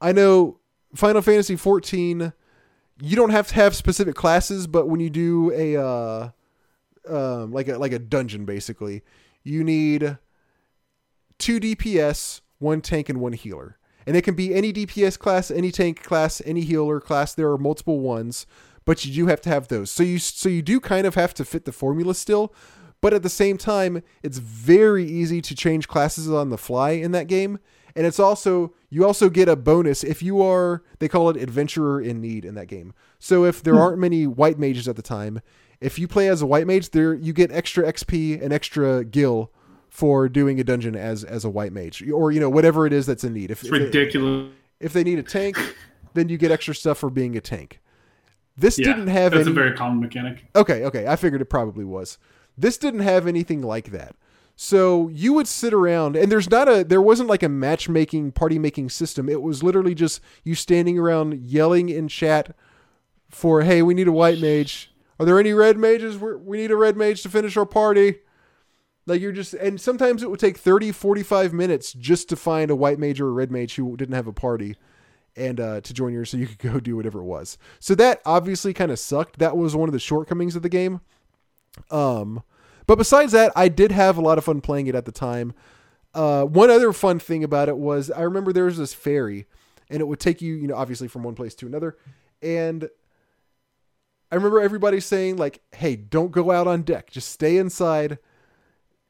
I 0.00 0.12
know 0.12 0.58
Final 0.94 1.20
Fantasy 1.22 1.54
14 1.56 2.32
you 3.02 3.16
don't 3.16 3.30
have 3.30 3.48
to 3.48 3.54
have 3.56 3.74
specific 3.74 4.14
classes, 4.14 4.66
but 4.68 4.86
when 4.88 5.00
you 5.00 5.10
do 5.10 5.50
a 5.52 5.76
uh 5.76 6.28
um 7.08 7.52
like 7.52 7.68
a 7.68 7.76
like 7.76 7.92
a 7.92 7.98
dungeon 7.98 8.44
basically, 8.44 9.02
you 9.42 9.62
need 9.64 10.16
two 11.38 11.58
DPS, 11.60 12.40
one 12.58 12.80
tank 12.80 13.08
and 13.08 13.20
one 13.20 13.32
healer. 13.32 13.78
And 14.06 14.16
it 14.16 14.22
can 14.22 14.34
be 14.34 14.54
any 14.54 14.72
DPS 14.72 15.18
class, 15.18 15.50
any 15.50 15.70
tank 15.72 16.02
class, 16.02 16.40
any 16.44 16.60
healer 16.60 17.00
class. 17.00 17.34
There 17.34 17.50
are 17.50 17.58
multiple 17.58 18.00
ones, 18.00 18.46
but 18.84 19.04
you 19.04 19.12
do 19.12 19.26
have 19.26 19.40
to 19.42 19.48
have 19.48 19.68
those. 19.68 19.90
So 19.90 20.02
you 20.02 20.18
so 20.18 20.48
you 20.48 20.62
do 20.62 20.78
kind 20.80 21.06
of 21.06 21.14
have 21.14 21.34
to 21.34 21.44
fit 21.44 21.64
the 21.64 21.72
formula 21.72 22.14
still, 22.14 22.54
but 23.04 23.12
at 23.12 23.22
the 23.22 23.28
same 23.28 23.58
time, 23.58 24.02
it's 24.22 24.38
very 24.38 25.04
easy 25.04 25.42
to 25.42 25.54
change 25.54 25.88
classes 25.88 26.30
on 26.30 26.48
the 26.48 26.56
fly 26.56 26.92
in 26.92 27.12
that 27.12 27.26
game. 27.26 27.58
And 27.94 28.06
it's 28.06 28.18
also 28.18 28.72
you 28.88 29.04
also 29.04 29.28
get 29.28 29.46
a 29.46 29.56
bonus 29.56 30.02
if 30.02 30.22
you 30.22 30.40
are 30.40 30.82
they 31.00 31.08
call 31.08 31.28
it 31.28 31.36
adventurer 31.36 32.00
in 32.00 32.22
need 32.22 32.46
in 32.46 32.54
that 32.54 32.66
game. 32.66 32.94
So 33.18 33.44
if 33.44 33.62
there 33.62 33.74
hmm. 33.74 33.80
aren't 33.80 33.98
many 33.98 34.26
white 34.26 34.58
mages 34.58 34.88
at 34.88 34.96
the 34.96 35.02
time, 35.02 35.42
if 35.82 35.98
you 35.98 36.08
play 36.08 36.28
as 36.28 36.40
a 36.40 36.46
white 36.46 36.66
mage, 36.66 36.92
there 36.92 37.12
you 37.12 37.34
get 37.34 37.52
extra 37.52 37.84
XP 37.84 38.42
and 38.42 38.54
extra 38.54 39.04
gil 39.04 39.52
for 39.90 40.26
doing 40.26 40.58
a 40.58 40.64
dungeon 40.64 40.96
as 40.96 41.24
as 41.24 41.44
a 41.44 41.50
white 41.50 41.74
mage 41.74 42.02
or 42.10 42.32
you 42.32 42.40
know 42.40 42.48
whatever 42.48 42.86
it 42.86 42.94
is 42.94 43.04
that's 43.04 43.22
in 43.22 43.34
need. 43.34 43.50
If 43.50 43.58
It's 43.58 43.64
if, 43.64 43.70
they, 43.70 43.84
ridiculous. 43.84 44.50
if 44.80 44.94
they 44.94 45.04
need 45.04 45.18
a 45.18 45.22
tank, 45.22 45.58
then 46.14 46.30
you 46.30 46.38
get 46.38 46.50
extra 46.50 46.74
stuff 46.74 46.96
for 46.96 47.10
being 47.10 47.36
a 47.36 47.42
tank. 47.42 47.82
This 48.56 48.78
Yeah, 48.78 48.86
didn't 48.86 49.08
have 49.08 49.32
that's 49.32 49.42
any 49.42 49.50
a 49.50 49.54
very 49.54 49.76
common 49.76 50.00
mechanic. 50.00 50.46
Okay, 50.56 50.84
okay. 50.84 51.06
I 51.06 51.16
figured 51.16 51.42
it 51.42 51.50
probably 51.50 51.84
was. 51.84 52.16
This 52.56 52.78
didn't 52.78 53.00
have 53.00 53.26
anything 53.26 53.62
like 53.62 53.86
that. 53.86 54.14
So 54.56 55.08
you 55.08 55.32
would 55.32 55.48
sit 55.48 55.74
around 55.74 56.16
and 56.16 56.30
there's 56.30 56.48
not 56.48 56.68
a 56.68 56.84
there 56.84 57.02
wasn't 57.02 57.28
like 57.28 57.42
a 57.42 57.48
matchmaking 57.48 58.32
party 58.32 58.58
making 58.58 58.90
system. 58.90 59.28
It 59.28 59.42
was 59.42 59.62
literally 59.62 59.94
just 59.94 60.20
you 60.44 60.54
standing 60.54 60.98
around 60.98 61.40
yelling 61.40 61.88
in 61.88 62.06
chat 62.06 62.54
for 63.28 63.62
hey, 63.62 63.82
we 63.82 63.94
need 63.94 64.06
a 64.06 64.12
white 64.12 64.40
mage. 64.40 64.92
Are 65.18 65.26
there 65.26 65.40
any 65.40 65.52
red 65.52 65.76
mages? 65.76 66.18
We 66.18 66.58
need 66.58 66.70
a 66.70 66.76
red 66.76 66.96
mage 66.96 67.22
to 67.22 67.28
finish 67.28 67.56
our 67.56 67.66
party. 67.66 68.20
Like 69.06 69.20
you're 69.20 69.32
just 69.32 69.54
and 69.54 69.80
sometimes 69.80 70.22
it 70.22 70.30
would 70.30 70.40
take 70.40 70.56
30 70.56 70.92
45 70.92 71.52
minutes 71.52 71.92
just 71.92 72.28
to 72.28 72.36
find 72.36 72.70
a 72.70 72.76
white 72.76 73.00
mage 73.00 73.20
or 73.20 73.28
a 73.28 73.32
red 73.32 73.50
mage 73.50 73.74
who 73.74 73.96
didn't 73.96 74.14
have 74.14 74.28
a 74.28 74.32
party 74.32 74.76
and 75.36 75.58
uh, 75.58 75.80
to 75.80 75.92
join 75.92 76.12
yours 76.12 76.30
so 76.30 76.36
you 76.36 76.46
could 76.46 76.58
go 76.58 76.78
do 76.78 76.94
whatever 76.94 77.18
it 77.18 77.24
was. 77.24 77.58
So 77.80 77.96
that 77.96 78.20
obviously 78.24 78.72
kind 78.72 78.92
of 78.92 79.00
sucked. 79.00 79.40
That 79.40 79.56
was 79.56 79.74
one 79.74 79.88
of 79.88 79.92
the 79.92 79.98
shortcomings 79.98 80.54
of 80.54 80.62
the 80.62 80.68
game. 80.68 81.00
Um, 81.90 82.42
but 82.86 82.96
besides 82.96 83.32
that, 83.32 83.52
I 83.56 83.68
did 83.68 83.92
have 83.92 84.16
a 84.16 84.20
lot 84.20 84.38
of 84.38 84.44
fun 84.44 84.60
playing 84.60 84.86
it 84.86 84.94
at 84.94 85.04
the 85.04 85.12
time. 85.12 85.54
Uh, 86.14 86.44
one 86.44 86.70
other 86.70 86.92
fun 86.92 87.18
thing 87.18 87.42
about 87.42 87.68
it 87.68 87.76
was 87.76 88.10
I 88.10 88.22
remember 88.22 88.52
there 88.52 88.66
was 88.66 88.78
this 88.78 88.94
ferry, 88.94 89.46
and 89.90 90.00
it 90.00 90.06
would 90.06 90.20
take 90.20 90.40
you, 90.40 90.54
you 90.54 90.66
know, 90.66 90.76
obviously 90.76 91.08
from 91.08 91.22
one 91.22 91.34
place 91.34 91.54
to 91.56 91.66
another. 91.66 91.96
And 92.42 92.88
I 94.30 94.36
remember 94.36 94.60
everybody 94.60 95.00
saying 95.00 95.36
like, 95.36 95.60
"Hey, 95.72 95.96
don't 95.96 96.30
go 96.30 96.50
out 96.50 96.66
on 96.66 96.82
deck. 96.82 97.10
Just 97.10 97.30
stay 97.30 97.56
inside." 97.56 98.18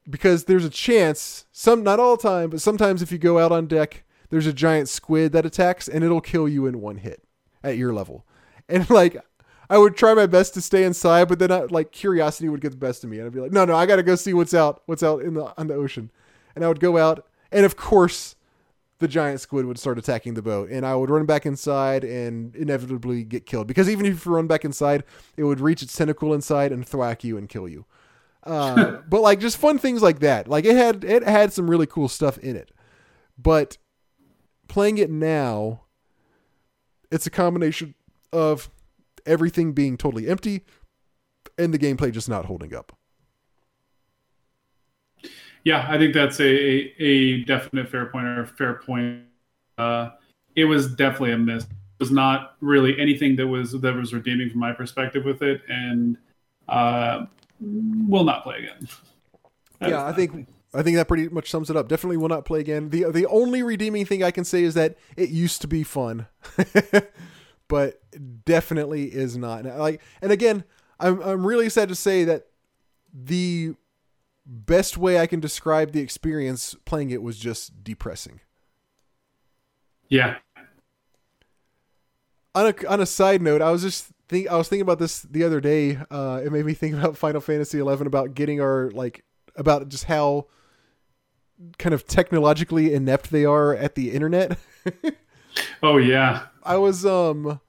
Because 0.07 0.43
there's 0.43 0.65
a 0.65 0.69
chance, 0.69 1.47
some 1.51 1.81
not 1.81 1.99
all 1.99 2.15
the 2.15 2.21
time, 2.21 2.51
but 2.51 2.61
sometimes 2.61 3.01
if 3.01 3.11
you 3.11 3.17
go 3.17 3.39
out 3.39 3.51
on 3.51 3.65
deck, 3.65 4.03
there's 4.29 4.45
a 4.45 4.53
giant 4.53 4.87
squid 4.87 5.31
that 5.31 5.47
attacks 5.47 5.87
and 5.87 6.03
it'll 6.03 6.21
kill 6.21 6.47
you 6.47 6.67
in 6.67 6.79
one 6.79 6.97
hit 6.97 7.23
at 7.63 7.77
your 7.77 7.93
level. 7.93 8.25
And 8.67 8.89
like 8.89 9.17
I 9.69 9.77
would 9.77 9.95
try 9.95 10.13
my 10.13 10.25
best 10.25 10.53
to 10.55 10.61
stay 10.61 10.83
inside, 10.83 11.27
but 11.27 11.39
then 11.39 11.51
I, 11.51 11.61
like 11.63 11.91
curiosity 11.91 12.49
would 12.49 12.61
get 12.61 12.71
the 12.71 12.77
best 12.77 13.03
of 13.03 13.09
me, 13.09 13.17
and 13.17 13.25
I'd 13.25 13.33
be 13.33 13.39
like, 13.39 13.51
"No, 13.51 13.65
no, 13.65 13.75
I 13.75 13.85
got 13.85 13.97
to 13.97 14.03
go 14.03 14.15
see 14.15 14.33
what's 14.33 14.53
out, 14.53 14.83
what's 14.85 15.03
out 15.03 15.21
in 15.21 15.33
the 15.33 15.53
on 15.57 15.67
the 15.67 15.73
ocean." 15.73 16.11
And 16.55 16.63
I 16.63 16.67
would 16.67 16.79
go 16.79 16.97
out, 16.97 17.25
and 17.51 17.65
of 17.65 17.75
course, 17.75 18.35
the 18.99 19.07
giant 19.07 19.41
squid 19.41 19.65
would 19.65 19.77
start 19.77 19.97
attacking 19.97 20.35
the 20.35 20.41
boat, 20.41 20.69
and 20.69 20.85
I 20.85 20.95
would 20.95 21.09
run 21.09 21.25
back 21.25 21.45
inside 21.45 22.03
and 22.03 22.55
inevitably 22.55 23.23
get 23.23 23.45
killed 23.45 23.67
because 23.67 23.89
even 23.89 24.05
if 24.05 24.25
you 24.25 24.31
run 24.31 24.47
back 24.47 24.63
inside, 24.63 25.03
it 25.35 25.43
would 25.43 25.59
reach 25.59 25.81
its 25.81 25.95
tentacle 25.95 26.33
inside 26.33 26.71
and 26.71 26.87
thwack 26.87 27.23
you 27.23 27.37
and 27.37 27.49
kill 27.49 27.67
you. 27.67 27.85
Uh, 28.43 28.97
but 29.09 29.21
like 29.21 29.39
just 29.39 29.57
fun 29.57 29.77
things 29.77 30.01
like 30.01 30.19
that. 30.19 30.47
Like 30.47 30.65
it 30.65 30.75
had 30.75 31.03
it 31.03 31.23
had 31.23 31.51
some 31.51 31.69
really 31.69 31.87
cool 31.87 32.07
stuff 32.07 32.37
in 32.37 32.55
it, 32.55 32.71
but 33.37 33.77
playing 34.67 34.97
it 34.97 35.09
now, 35.09 35.81
it's 37.11 37.27
a 37.27 37.31
combination 37.31 37.95
of 38.31 38.69
everything 39.25 39.73
being 39.73 39.97
totally 39.97 40.27
empty 40.27 40.63
and 41.57 41.73
the 41.73 41.79
gameplay 41.79 42.11
just 42.11 42.29
not 42.29 42.45
holding 42.45 42.73
up. 42.73 42.97
Yeah, 45.63 45.85
I 45.89 45.97
think 45.97 46.13
that's 46.13 46.39
a, 46.39 46.45
a, 47.01 47.43
definite 47.43 47.89
fair 47.89 48.05
point 48.05 48.25
or 48.27 48.45
fair 48.45 48.75
point. 48.75 49.23
Uh, 49.79 50.11
it 50.55 50.65
was 50.65 50.93
definitely 50.93 51.31
a 51.31 51.37
miss. 51.39 51.63
It 51.63 51.69
was 51.99 52.11
not 52.11 52.55
really 52.61 52.99
anything 52.99 53.35
that 53.37 53.47
was 53.47 53.71
that 53.71 53.95
was 53.95 54.13
redeeming 54.13 54.51
from 54.51 54.59
my 54.59 54.73
perspective 54.73 55.25
with 55.25 55.41
it, 55.41 55.61
and 55.67 56.17
uh, 56.67 57.25
will 57.59 58.25
not 58.25 58.43
play 58.43 58.59
again. 58.59 58.87
yeah, 59.81 60.05
I 60.05 60.11
think 60.11 60.47
I 60.75 60.83
think 60.83 60.97
that 60.97 61.07
pretty 61.07 61.29
much 61.29 61.49
sums 61.49 61.71
it 61.71 61.75
up. 61.75 61.87
Definitely 61.87 62.17
will 62.17 62.29
not 62.29 62.45
play 62.45 62.59
again. 62.59 62.89
the 62.89 63.11
The 63.11 63.25
only 63.25 63.63
redeeming 63.63 64.05
thing 64.05 64.23
I 64.23 64.29
can 64.29 64.45
say 64.45 64.63
is 64.63 64.75
that 64.75 64.97
it 65.17 65.29
used 65.29 65.61
to 65.61 65.67
be 65.67 65.83
fun. 65.83 66.27
but 67.67 68.01
definitely 68.45 69.05
is 69.05 69.37
not. 69.37 69.65
Like, 69.65 70.01
and 70.21 70.31
again, 70.31 70.63
I'm 70.99 71.21
I'm 71.21 71.45
really 71.45 71.69
sad 71.69 71.89
to 71.89 71.95
say 71.95 72.23
that 72.23 72.47
the 73.13 73.75
best 74.45 74.97
way 74.97 75.19
I 75.19 75.27
can 75.27 75.39
describe 75.39 75.91
the 75.91 76.01
experience 76.01 76.75
playing 76.85 77.09
it 77.09 77.21
was 77.21 77.37
just 77.37 77.83
depressing. 77.83 78.41
Yeah. 80.07 80.37
On 82.53 82.67
a 82.67 82.87
on 82.87 83.01
a 83.01 83.05
side 83.05 83.41
note, 83.41 83.61
I 83.61 83.71
was 83.71 83.81
just 83.81 84.11
think 84.27 84.49
I 84.49 84.55
was 84.55 84.69
thinking 84.69 84.83
about 84.83 84.99
this 84.99 85.21
the 85.23 85.43
other 85.43 85.59
day. 85.59 85.97
Uh, 86.09 86.41
it 86.43 86.51
made 86.51 86.65
me 86.65 86.73
think 86.73 86.95
about 86.97 87.17
Final 87.17 87.41
Fantasy 87.41 87.79
XI 87.79 87.87
about 88.05 88.33
getting 88.33 88.61
our 88.61 88.91
like 88.91 89.23
about 89.55 89.89
just 89.89 90.05
how 90.05 90.47
kind 91.77 91.93
of 91.93 92.05
technologically 92.05 92.93
inept 92.93 93.31
they 93.31 93.45
are 93.45 93.73
at 93.75 93.95
the 93.95 94.11
internet. 94.11 94.57
oh 95.83 95.97
yeah. 95.97 96.47
I 96.65 96.77
was 96.77 97.05
um 97.05 97.59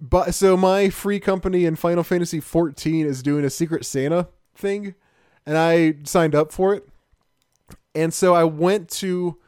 but 0.00 0.34
so 0.34 0.56
my 0.56 0.90
free 0.90 1.20
company 1.20 1.64
in 1.64 1.76
Final 1.76 2.04
Fantasy 2.04 2.40
14 2.40 3.06
is 3.06 3.22
doing 3.22 3.44
a 3.44 3.50
Secret 3.50 3.84
Santa 3.84 4.28
thing 4.54 4.94
and 5.46 5.56
I 5.56 5.96
signed 6.04 6.34
up 6.34 6.52
for 6.52 6.74
it. 6.74 6.86
And 7.94 8.12
so 8.12 8.34
I 8.34 8.44
went 8.44 8.88
to 8.90 9.38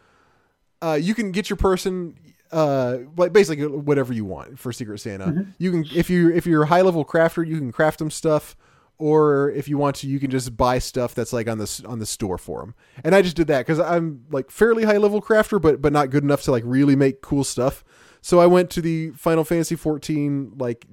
uh 0.83 0.99
you 1.01 1.15
can 1.15 1.33
get 1.33 1.51
your 1.51 1.57
person 1.57 2.17
uh 2.53 2.99
like 3.17 3.33
basically 3.33 3.67
whatever 3.67 4.13
you 4.13 4.25
want 4.25 4.59
for 4.59 4.73
Secret 4.73 4.99
Santa. 4.99 5.27
Mm-hmm. 5.27 5.51
You 5.59 5.71
can 5.71 5.87
if 5.95 6.09
you 6.09 6.33
if 6.33 6.47
you're 6.47 6.63
a 6.63 6.67
high 6.67 6.83
level 6.83 7.05
crafter, 7.05 7.47
you 7.47 7.59
can 7.59 7.73
craft 7.73 7.99
them 7.99 8.11
stuff 8.11 8.57
or 8.99 9.51
if 9.51 9.69
you 9.69 9.77
want 9.77 9.97
to 9.97 10.07
you 10.07 10.19
can 10.19 10.31
just 10.31 10.57
buy 10.57 10.79
stuff 10.79 11.15
that's 11.15 11.33
like 11.33 11.49
on 11.49 11.59
the 11.59 11.85
on 11.87 11.99
the 11.99 12.07
store 12.07 12.39
for 12.39 12.61
them 12.61 12.75
and 13.05 13.15
i 13.15 13.23
just 13.23 13.37
did 13.37 13.47
that 13.47 13.61
because 13.61 13.79
i'm 13.79 14.25
like 14.31 14.51
fairly 14.51 14.85
high 14.85 14.97
level 14.97 15.21
crafter 15.21 15.61
but 15.61 15.83
but 15.83 15.93
not 15.93 16.11
good 16.11 16.23
enough 16.23 16.43
to 16.43 16.51
like 16.51 16.63
really 16.67 16.97
make 16.97 17.21
cool 17.21 17.45
stuff 17.45 17.85
so 18.27 18.41
i 18.41 18.47
went 18.47 18.71
to 18.71 18.81
the 18.81 19.11
final 19.13 19.45
fantasy 19.45 19.77
14 19.77 20.55
like 20.59 20.85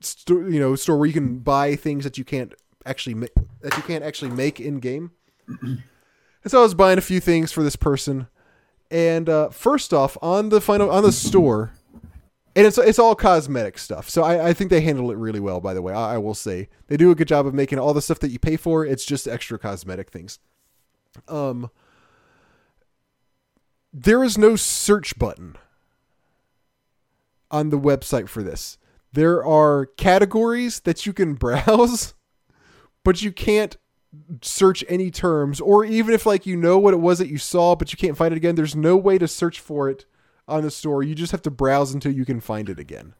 st- 0.00 0.52
you 0.52 0.58
know 0.58 0.74
store 0.74 0.96
where 0.96 1.06
you 1.06 1.12
can 1.12 1.38
buy 1.38 1.76
things 1.76 2.02
that 2.02 2.18
you 2.18 2.24
can't 2.24 2.52
actually 2.84 3.14
make 3.14 3.34
that 3.60 3.76
you 3.76 3.82
can't 3.84 4.02
actually 4.02 4.30
make 4.30 4.58
in 4.58 4.80
game 4.80 5.12
and 5.62 5.82
so 6.46 6.58
i 6.58 6.62
was 6.62 6.74
buying 6.74 6.98
a 6.98 7.02
few 7.02 7.20
things 7.20 7.52
for 7.52 7.62
this 7.62 7.76
person 7.76 8.26
and 8.90 9.28
uh, 9.28 9.50
first 9.50 9.94
off 9.94 10.16
on 10.20 10.48
the 10.48 10.60
final 10.60 10.90
on 10.90 11.02
the 11.02 11.12
store 11.12 11.72
and 12.56 12.66
it's 12.66 12.76
it's 12.76 12.98
all 12.98 13.14
cosmetic 13.14 13.78
stuff. 13.78 14.10
So 14.10 14.24
I, 14.24 14.48
I 14.48 14.52
think 14.52 14.70
they 14.70 14.80
handle 14.80 15.12
it 15.12 15.16
really 15.16 15.38
well. 15.38 15.60
By 15.60 15.74
the 15.74 15.82
way, 15.82 15.92
I, 15.92 16.14
I, 16.14 16.18
will 16.18 16.34
say 16.34 16.68
they 16.88 16.96
do 16.96 17.12
a 17.12 17.14
good 17.14 17.28
job 17.28 17.46
of 17.46 17.54
making 17.54 17.78
all 17.78 17.94
the 17.94 18.02
stuff 18.02 18.18
that 18.18 18.30
you 18.30 18.40
pay 18.40 18.56
for. 18.56 18.84
It's 18.84 19.04
just 19.04 19.28
extra 19.28 19.60
cosmetic 19.60 20.10
things. 20.10 20.40
Um, 21.28 21.70
there 23.92 24.24
is 24.24 24.36
no 24.36 24.56
search 24.56 25.16
button 25.18 25.56
on 27.50 27.70
the 27.70 27.78
website 27.78 28.28
for 28.28 28.42
this. 28.42 28.78
There 29.12 29.44
are 29.44 29.86
categories 29.86 30.80
that 30.80 31.06
you 31.06 31.12
can 31.12 31.34
browse, 31.34 32.14
but 33.04 33.22
you 33.22 33.32
can't 33.32 33.76
search 34.40 34.84
any 34.88 35.10
terms 35.10 35.60
or 35.60 35.84
even 35.84 36.14
if 36.14 36.24
like 36.24 36.46
you 36.46 36.56
know 36.56 36.78
what 36.78 36.94
it 36.94 36.98
was 36.98 37.18
that 37.18 37.28
you 37.28 37.36
saw 37.36 37.74
but 37.76 37.92
you 37.92 37.98
can't 37.98 38.16
find 38.16 38.32
it 38.32 38.38
again 38.38 38.54
there's 38.54 38.74
no 38.74 38.96
way 38.96 39.18
to 39.18 39.28
search 39.28 39.60
for 39.60 39.90
it 39.90 40.06
on 40.48 40.62
the 40.62 40.70
store. 40.70 41.02
You 41.02 41.14
just 41.14 41.32
have 41.32 41.42
to 41.42 41.50
browse 41.50 41.92
until 41.92 42.12
you 42.12 42.24
can 42.24 42.40
find 42.40 42.68
it 42.68 42.80
again. 42.80 43.14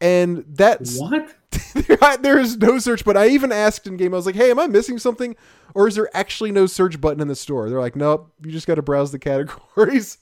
And 0.00 0.44
that's 0.48 0.98
what 1.00 1.36
there 2.22 2.38
is 2.38 2.56
no 2.56 2.78
search 2.78 3.04
button. 3.04 3.20
I 3.20 3.28
even 3.28 3.52
asked 3.52 3.86
in 3.86 3.96
game. 3.96 4.14
I 4.14 4.16
was 4.16 4.26
like, 4.26 4.34
"Hey, 4.34 4.50
am 4.50 4.58
I 4.58 4.66
missing 4.66 4.98
something, 4.98 5.36
or 5.74 5.88
is 5.88 5.96
there 5.96 6.14
actually 6.14 6.52
no 6.52 6.66
search 6.66 7.00
button 7.00 7.20
in 7.20 7.28
the 7.28 7.36
store?" 7.36 7.68
They're 7.68 7.80
like, 7.80 7.96
"Nope, 7.96 8.32
you 8.42 8.50
just 8.52 8.66
got 8.66 8.76
to 8.76 8.82
browse 8.82 9.12
the 9.12 9.18
categories." 9.18 10.18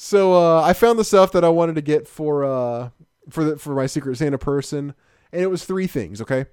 So 0.00 0.34
uh, 0.34 0.62
I 0.62 0.74
found 0.74 0.96
the 0.96 1.04
stuff 1.04 1.32
that 1.32 1.42
I 1.42 1.48
wanted 1.48 1.74
to 1.74 1.82
get 1.82 2.06
for 2.06 2.44
uh, 2.44 2.90
for 3.28 3.42
the, 3.42 3.58
for 3.58 3.74
my 3.74 3.86
Secret 3.86 4.16
Santa 4.16 4.38
person, 4.38 4.94
and 5.32 5.42
it 5.42 5.48
was 5.48 5.64
three 5.64 5.88
things. 5.88 6.22
Okay. 6.22 6.46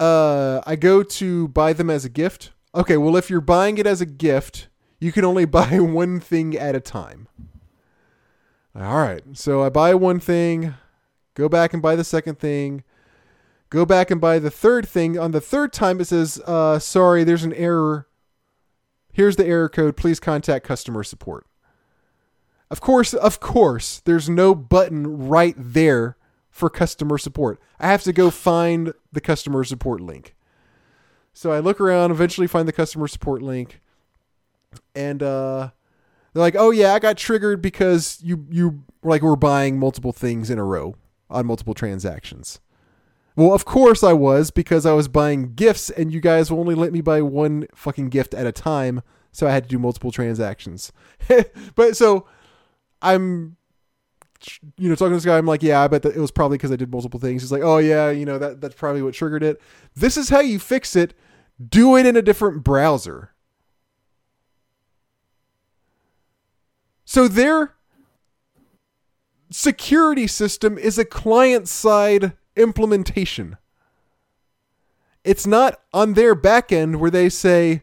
Uh, 0.00 0.62
I 0.66 0.74
go 0.76 1.02
to 1.02 1.48
buy 1.48 1.74
them 1.74 1.90
as 1.90 2.06
a 2.06 2.08
gift. 2.08 2.52
Okay, 2.74 2.96
well, 2.96 3.14
if 3.14 3.28
you're 3.28 3.42
buying 3.42 3.76
it 3.76 3.86
as 3.86 4.00
a 4.00 4.06
gift, 4.06 4.68
you 4.98 5.12
can 5.12 5.22
only 5.22 5.44
buy 5.44 5.78
one 5.80 6.18
thing 6.18 6.56
at 6.56 6.74
a 6.74 6.80
time. 6.80 7.28
All 8.74 8.96
right. 8.96 9.22
So 9.34 9.62
I 9.62 9.68
buy 9.68 9.94
one 9.94 10.18
thing, 10.18 10.74
go 11.34 11.46
back 11.46 11.74
and 11.74 11.82
buy 11.82 11.94
the 11.94 12.04
second 12.04 12.38
thing, 12.38 12.84
go 13.68 13.84
back 13.84 14.10
and 14.10 14.18
buy 14.18 14.38
the 14.38 14.50
third 14.50 14.88
thing. 14.88 15.18
On 15.18 15.32
the 15.32 15.42
third 15.42 15.74
time, 15.74 16.00
it 16.00 16.06
says, 16.06 16.40
uh, 16.46 16.78
sorry, 16.78 17.22
there's 17.22 17.44
an 17.44 17.52
error. 17.52 18.08
Here's 19.12 19.36
the 19.36 19.46
error 19.46 19.68
code. 19.68 19.94
Please 19.94 20.18
contact 20.20 20.64
customer 20.64 21.02
support. 21.02 21.44
Of 22.70 22.80
course, 22.80 23.14
of 23.14 23.40
course, 23.40 24.00
there's 24.04 24.28
no 24.28 24.54
button 24.54 25.28
right 25.28 25.54
there 25.56 26.16
for 26.50 26.68
customer 26.68 27.18
support. 27.18 27.60
I 27.78 27.86
have 27.86 28.02
to 28.02 28.12
go 28.12 28.30
find 28.30 28.92
the 29.12 29.20
customer 29.20 29.64
support 29.64 30.00
link. 30.00 30.34
So 31.32 31.52
I 31.52 31.60
look 31.60 31.80
around, 31.80 32.10
eventually 32.10 32.46
find 32.46 32.66
the 32.66 32.72
customer 32.72 33.06
support 33.08 33.42
link 33.42 33.80
and 34.94 35.22
uh, 35.22 35.70
they're 36.32 36.42
like, 36.42 36.56
"Oh 36.56 36.70
yeah, 36.70 36.94
I 36.94 36.98
got 36.98 37.16
triggered 37.16 37.62
because 37.62 38.18
you 38.22 38.46
you 38.50 38.84
like 39.02 39.22
were 39.22 39.36
buying 39.36 39.78
multiple 39.78 40.12
things 40.12 40.50
in 40.50 40.58
a 40.58 40.64
row 40.64 40.96
on 41.30 41.46
multiple 41.46 41.74
transactions." 41.74 42.60
Well, 43.36 43.54
of 43.54 43.64
course 43.64 44.02
I 44.02 44.14
was 44.14 44.50
because 44.50 44.84
I 44.84 44.92
was 44.92 45.08
buying 45.08 45.54
gifts, 45.54 45.90
and 45.90 46.12
you 46.12 46.20
guys 46.20 46.50
will 46.50 46.60
only 46.60 46.74
let 46.74 46.92
me 46.92 47.00
buy 47.00 47.22
one 47.22 47.66
fucking 47.74 48.08
gift 48.08 48.34
at 48.34 48.46
a 48.46 48.52
time, 48.52 49.02
so 49.30 49.46
I 49.46 49.52
had 49.52 49.64
to 49.64 49.68
do 49.68 49.78
multiple 49.78 50.10
transactions. 50.10 50.92
but 51.74 51.96
so 51.96 52.26
I'm 53.00 53.56
you 54.76 54.88
know, 54.88 54.94
talking 54.94 55.10
to 55.10 55.16
this 55.16 55.24
guy, 55.24 55.36
I'm 55.36 55.46
like, 55.46 55.62
yeah, 55.62 55.82
I 55.82 55.88
bet 55.88 56.02
that 56.02 56.14
it 56.14 56.20
was 56.20 56.30
probably 56.30 56.58
because 56.58 56.70
I 56.70 56.76
did 56.76 56.90
multiple 56.90 57.18
things. 57.18 57.42
He's 57.42 57.52
like, 57.52 57.62
oh 57.62 57.78
yeah, 57.78 58.10
you 58.10 58.24
know 58.24 58.38
that 58.38 58.60
that's 58.60 58.74
probably 58.74 59.02
what 59.02 59.14
triggered 59.14 59.42
it. 59.42 59.60
This 59.94 60.16
is 60.16 60.28
how 60.28 60.40
you 60.40 60.58
fix 60.58 60.94
it. 60.94 61.14
Do 61.66 61.96
it 61.96 62.06
in 62.06 62.16
a 62.16 62.22
different 62.22 62.62
browser. 62.62 63.32
So 67.04 67.26
their 67.26 67.74
security 69.50 70.26
system 70.26 70.78
is 70.78 70.98
a 70.98 71.04
client 71.04 71.66
side 71.66 72.32
implementation. 72.54 73.56
It's 75.24 75.46
not 75.46 75.80
on 75.92 76.14
their 76.14 76.34
back 76.34 76.70
end 76.70 77.00
where 77.00 77.10
they 77.10 77.28
say, 77.28 77.82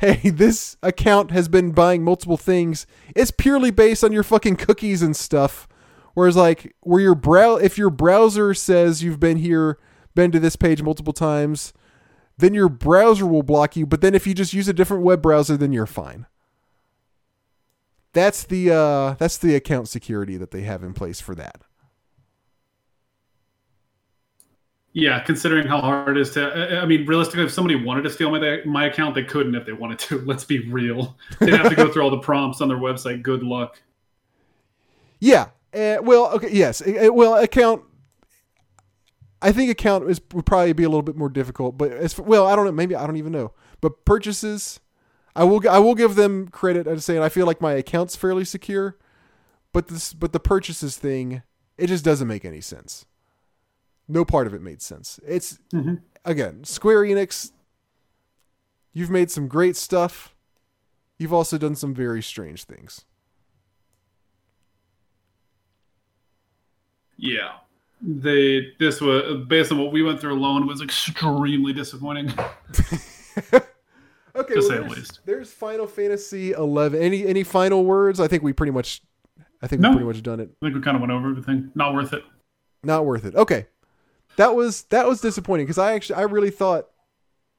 hey, 0.00 0.30
this 0.30 0.76
account 0.82 1.30
has 1.30 1.48
been 1.48 1.72
buying 1.72 2.02
multiple 2.02 2.38
things. 2.38 2.86
It's 3.14 3.30
purely 3.30 3.70
based 3.70 4.02
on 4.02 4.12
your 4.12 4.22
fucking 4.22 4.56
cookies 4.56 5.02
and 5.02 5.14
stuff. 5.14 5.68
Whereas 6.14 6.36
like 6.36 6.74
where 6.80 7.00
your 7.00 7.14
brow 7.14 7.56
if 7.56 7.78
your 7.78 7.90
browser 7.90 8.52
says 8.54 9.02
you've 9.02 9.20
been 9.20 9.36
here, 9.36 9.78
been 10.14 10.32
to 10.32 10.40
this 10.40 10.56
page 10.56 10.82
multiple 10.82 11.12
times, 11.12 11.72
then 12.36 12.54
your 12.54 12.68
browser 12.68 13.26
will 13.26 13.42
block 13.42 13.76
you, 13.76 13.86
but 13.86 14.00
then 14.00 14.14
if 14.14 14.26
you 14.26 14.34
just 14.34 14.54
use 14.54 14.68
a 14.68 14.72
different 14.72 15.04
web 15.04 15.22
browser, 15.22 15.56
then 15.56 15.72
you're 15.72 15.86
fine. 15.86 16.26
That's 18.12 18.42
the 18.42 18.72
uh 18.72 19.14
that's 19.18 19.36
the 19.36 19.54
account 19.54 19.88
security 19.88 20.36
that 20.36 20.50
they 20.50 20.62
have 20.62 20.82
in 20.82 20.94
place 20.94 21.20
for 21.20 21.34
that. 21.36 21.62
Yeah, 24.92 25.20
considering 25.20 25.68
how 25.68 25.80
hard 25.80 26.16
it 26.16 26.20
is 26.20 26.32
to, 26.32 26.80
I 26.80 26.84
mean, 26.84 27.06
realistically, 27.06 27.44
if 27.44 27.52
somebody 27.52 27.76
wanted 27.76 28.02
to 28.02 28.10
steal 28.10 28.30
my 28.30 28.60
my 28.64 28.86
account, 28.86 29.14
they 29.14 29.22
couldn't 29.22 29.54
if 29.54 29.64
they 29.64 29.72
wanted 29.72 30.00
to. 30.00 30.20
Let's 30.26 30.44
be 30.44 30.68
real; 30.68 31.16
they'd 31.38 31.54
have 31.54 31.68
to 31.68 31.76
go 31.76 31.92
through 31.92 32.02
all 32.02 32.10
the 32.10 32.18
prompts 32.18 32.60
on 32.60 32.68
their 32.68 32.78
website. 32.78 33.22
Good 33.22 33.42
luck. 33.42 33.80
Yeah. 35.20 35.48
Uh, 35.72 35.98
well, 36.02 36.32
okay. 36.32 36.50
Yes. 36.50 36.82
Uh, 36.82 37.10
well, 37.12 37.36
account. 37.36 37.84
I 39.40 39.52
think 39.52 39.70
account 39.70 40.10
is 40.10 40.20
would 40.32 40.44
probably 40.44 40.72
be 40.72 40.82
a 40.82 40.88
little 40.88 41.02
bit 41.02 41.16
more 41.16 41.28
difficult, 41.28 41.78
but 41.78 41.92
as 41.92 42.12
for, 42.12 42.22
well, 42.22 42.46
I 42.46 42.56
don't 42.56 42.64
know. 42.64 42.72
Maybe 42.72 42.96
I 42.96 43.06
don't 43.06 43.16
even 43.16 43.32
know. 43.32 43.52
But 43.80 44.04
purchases, 44.04 44.80
I 45.36 45.44
will. 45.44 45.66
I 45.68 45.78
will 45.78 45.94
give 45.94 46.16
them 46.16 46.48
credit. 46.48 46.88
I'm 46.88 46.98
saying 46.98 47.22
I 47.22 47.28
feel 47.28 47.46
like 47.46 47.60
my 47.60 47.72
account's 47.74 48.16
fairly 48.16 48.44
secure, 48.44 48.98
but 49.72 49.86
this, 49.86 50.12
but 50.12 50.32
the 50.32 50.40
purchases 50.40 50.96
thing, 50.96 51.42
it 51.78 51.86
just 51.86 52.04
doesn't 52.04 52.26
make 52.26 52.44
any 52.44 52.60
sense. 52.60 53.06
No 54.10 54.24
part 54.24 54.46
of 54.46 54.54
it 54.54 54.60
made 54.60 54.82
sense. 54.82 55.20
It's 55.26 55.58
mm-hmm. 55.72 55.94
again 56.24 56.64
Square 56.64 57.02
Enix. 57.04 57.52
You've 58.92 59.10
made 59.10 59.30
some 59.30 59.46
great 59.46 59.76
stuff. 59.76 60.34
You've 61.18 61.32
also 61.32 61.58
done 61.58 61.76
some 61.76 61.94
very 61.94 62.22
strange 62.22 62.64
things. 62.64 63.04
Yeah, 67.16 67.52
they 68.02 68.72
this 68.80 69.00
was 69.00 69.46
based 69.46 69.70
on 69.70 69.78
what 69.78 69.92
we 69.92 70.02
went 70.02 70.20
through 70.20 70.32
alone 70.32 70.66
was 70.66 70.80
extremely 70.80 71.72
disappointing. 71.72 72.32
okay, 74.34 74.54
to 74.54 74.68
well, 74.68 74.82
least. 74.88 75.20
there's, 75.26 75.52
Final 75.52 75.86
Fantasy 75.86 76.52
eleven. 76.52 77.00
Any 77.00 77.26
any 77.26 77.44
final 77.44 77.84
words? 77.84 78.18
I 78.18 78.26
think 78.26 78.42
we 78.42 78.52
pretty 78.52 78.72
much, 78.72 79.02
I 79.62 79.68
think 79.68 79.82
no. 79.82 79.90
we 79.90 79.96
pretty 79.96 80.06
much 80.06 80.22
done 80.22 80.40
it. 80.40 80.50
I 80.62 80.66
think 80.66 80.74
we 80.74 80.80
kind 80.80 80.96
of 80.96 81.02
went 81.02 81.12
over 81.12 81.28
everything. 81.30 81.70
Not 81.76 81.94
worth 81.94 82.12
it. 82.12 82.24
Not 82.82 83.04
worth 83.04 83.26
it. 83.26 83.36
Okay, 83.36 83.66
that 84.36 84.54
was 84.54 84.82
that 84.84 85.06
was 85.06 85.20
disappointing 85.20 85.66
because 85.66 85.78
I 85.78 85.94
actually 85.94 86.16
I 86.16 86.22
really 86.22 86.50
thought 86.50 86.88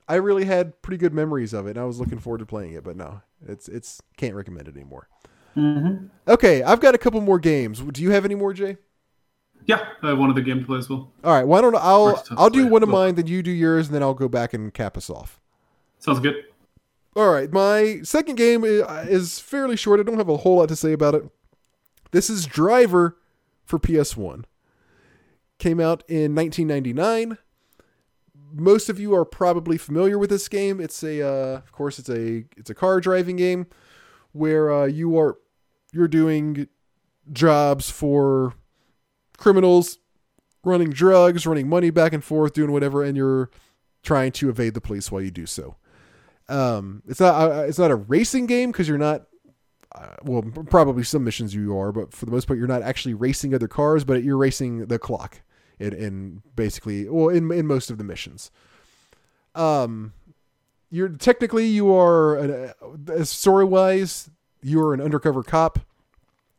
I 0.07 0.15
really 0.15 0.45
had 0.45 0.81
pretty 0.81 0.97
good 0.97 1.13
memories 1.13 1.53
of 1.53 1.67
it 1.67 1.71
and 1.71 1.79
I 1.79 1.85
was 1.85 1.99
looking 1.99 2.19
forward 2.19 2.39
to 2.39 2.45
playing 2.45 2.73
it, 2.73 2.83
but 2.83 2.95
no, 2.95 3.21
it's 3.47 3.67
it's 3.67 4.01
can't 4.17 4.35
recommend 4.35 4.67
it 4.67 4.75
anymore. 4.75 5.07
Mm-hmm. 5.55 6.07
Okay, 6.27 6.63
I've 6.63 6.79
got 6.79 6.95
a 6.95 6.97
couple 6.97 7.21
more 7.21 7.39
games. 7.39 7.79
Do 7.79 8.01
you 8.01 8.11
have 8.11 8.25
any 8.25 8.35
more, 8.35 8.53
Jay? 8.53 8.77
Yeah, 9.65 9.85
I 10.01 10.09
have 10.09 10.17
one 10.17 10.29
of 10.29 10.35
the 10.35 10.41
game 10.41 10.59
to 10.59 10.65
play 10.65 10.79
as 10.79 10.89
well. 10.89 11.11
All 11.23 11.33
right, 11.33 11.45
why 11.45 11.61
don't 11.61 11.75
I'll 11.75 12.23
I'll 12.31 12.49
do 12.49 12.67
one 12.67 12.83
of 12.83 12.89
mine, 12.89 13.15
then 13.15 13.27
you 13.27 13.43
do 13.43 13.51
yours, 13.51 13.87
and 13.87 13.95
then 13.95 14.01
I'll 14.01 14.13
go 14.13 14.27
back 14.27 14.53
and 14.53 14.73
cap 14.73 14.97
us 14.97 15.09
off. 15.09 15.39
Sounds 15.99 16.19
good. 16.19 16.35
All 17.15 17.29
right, 17.29 17.51
my 17.51 17.99
second 18.03 18.35
game 18.35 18.63
is 18.63 19.39
fairly 19.39 19.75
short. 19.75 19.99
I 19.99 20.03
don't 20.03 20.17
have 20.17 20.29
a 20.29 20.37
whole 20.37 20.57
lot 20.57 20.69
to 20.69 20.75
say 20.75 20.93
about 20.93 21.13
it. 21.13 21.29
This 22.11 22.29
is 22.29 22.45
Driver 22.45 23.17
for 23.65 23.77
PS1 23.77 24.45
came 25.61 25.79
out 25.79 26.03
in 26.09 26.35
1999. 26.35 27.37
Most 28.53 28.89
of 28.89 28.99
you 28.99 29.15
are 29.15 29.23
probably 29.23 29.77
familiar 29.77 30.17
with 30.17 30.29
this 30.29 30.49
game. 30.49 30.81
It's 30.81 31.03
a, 31.03 31.21
uh, 31.21 31.57
of 31.57 31.71
course, 31.71 31.99
it's 31.99 32.09
a 32.09 32.43
it's 32.57 32.69
a 32.69 32.75
car 32.75 32.99
driving 32.99 33.37
game 33.37 33.67
where 34.33 34.73
uh, 34.73 34.85
you 34.85 35.17
are 35.17 35.37
you're 35.93 36.09
doing 36.09 36.67
jobs 37.31 37.89
for 37.89 38.55
criminals, 39.37 39.99
running 40.65 40.89
drugs, 40.89 41.45
running 41.45 41.69
money 41.69 41.91
back 41.91 42.11
and 42.11 42.23
forth, 42.23 42.53
doing 42.53 42.71
whatever, 42.71 43.03
and 43.03 43.15
you're 43.15 43.49
trying 44.03 44.33
to 44.33 44.49
evade 44.49 44.73
the 44.73 44.81
police 44.81 45.11
while 45.11 45.21
you 45.21 45.31
do 45.31 45.45
so. 45.45 45.77
Um, 46.49 47.03
it's 47.07 47.21
not 47.21 47.35
uh, 47.35 47.63
it's 47.63 47.79
not 47.79 47.91
a 47.91 47.95
racing 47.95 48.47
game 48.47 48.71
because 48.71 48.89
you're 48.89 48.97
not 48.97 49.27
uh, 49.93 50.15
well, 50.23 50.41
probably 50.41 51.03
some 51.03 51.23
missions 51.23 51.53
you 51.53 51.77
are, 51.77 51.91
but 51.91 52.13
for 52.13 52.25
the 52.25 52.31
most 52.31 52.47
part, 52.47 52.57
you're 52.57 52.67
not 52.67 52.81
actually 52.81 53.13
racing 53.13 53.53
other 53.53 53.67
cars, 53.67 54.03
but 54.03 54.23
you're 54.23 54.37
racing 54.37 54.87
the 54.87 54.99
clock 54.99 55.41
in, 55.81 55.93
in 55.93 56.41
basically 56.55 57.07
well 57.09 57.29
in 57.29 57.51
in 57.51 57.65
most 57.67 57.89
of 57.89 57.97
the 57.97 58.03
missions. 58.03 58.51
Um, 59.55 60.13
you're 60.89 61.09
technically 61.09 61.67
you 61.67 61.93
are 61.93 62.35
an, 62.37 62.73
uh, 63.09 63.23
story 63.23 63.65
wise 63.65 64.29
you 64.61 64.81
are 64.81 64.93
an 64.93 65.01
undercover 65.01 65.43
cop, 65.43 65.79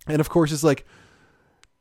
and 0.07 0.21
of 0.21 0.29
course 0.29 0.53
it's 0.53 0.65
like 0.65 0.87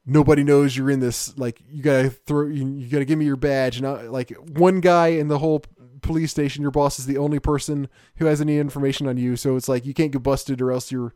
nobody 0.05 0.43
knows 0.43 0.75
you're 0.75 0.91
in 0.91 0.99
this. 0.99 1.37
Like 1.37 1.61
you 1.69 1.83
gotta 1.83 2.09
throw 2.09 2.47
you, 2.47 2.67
you 2.67 2.87
gotta 2.87 3.05
give 3.05 3.19
me 3.19 3.25
your 3.25 3.35
badge, 3.35 3.77
and 3.77 3.87
I, 3.87 4.03
like 4.03 4.31
one 4.57 4.79
guy 4.79 5.07
in 5.07 5.27
the 5.27 5.39
whole 5.39 5.63
police 6.01 6.31
station, 6.31 6.61
your 6.61 6.71
boss 6.71 6.97
is 6.99 7.05
the 7.05 7.17
only 7.17 7.39
person 7.39 7.87
who 8.17 8.25
has 8.25 8.41
any 8.41 8.57
information 8.57 9.07
on 9.07 9.17
you, 9.17 9.35
so 9.35 9.55
it's 9.55 9.67
like 9.69 9.85
you 9.85 9.93
can't 9.93 10.11
get 10.11 10.23
busted 10.23 10.61
or 10.61 10.71
else 10.71 10.91
you're 10.91 11.13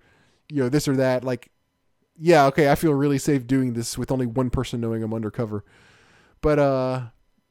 you 0.50 0.62
know 0.62 0.70
this 0.70 0.88
or 0.88 0.96
that 0.96 1.24
like 1.24 1.50
yeah 2.18 2.46
okay 2.46 2.70
i 2.70 2.76
feel 2.76 2.94
really 2.94 3.18
safe 3.18 3.46
doing 3.48 3.74
this 3.74 3.98
with 3.98 4.12
only 4.12 4.26
one 4.26 4.50
person 4.50 4.80
knowing 4.80 5.04
i'm 5.04 5.14
undercover 5.14 5.64
but 6.46 6.60
uh, 6.60 7.02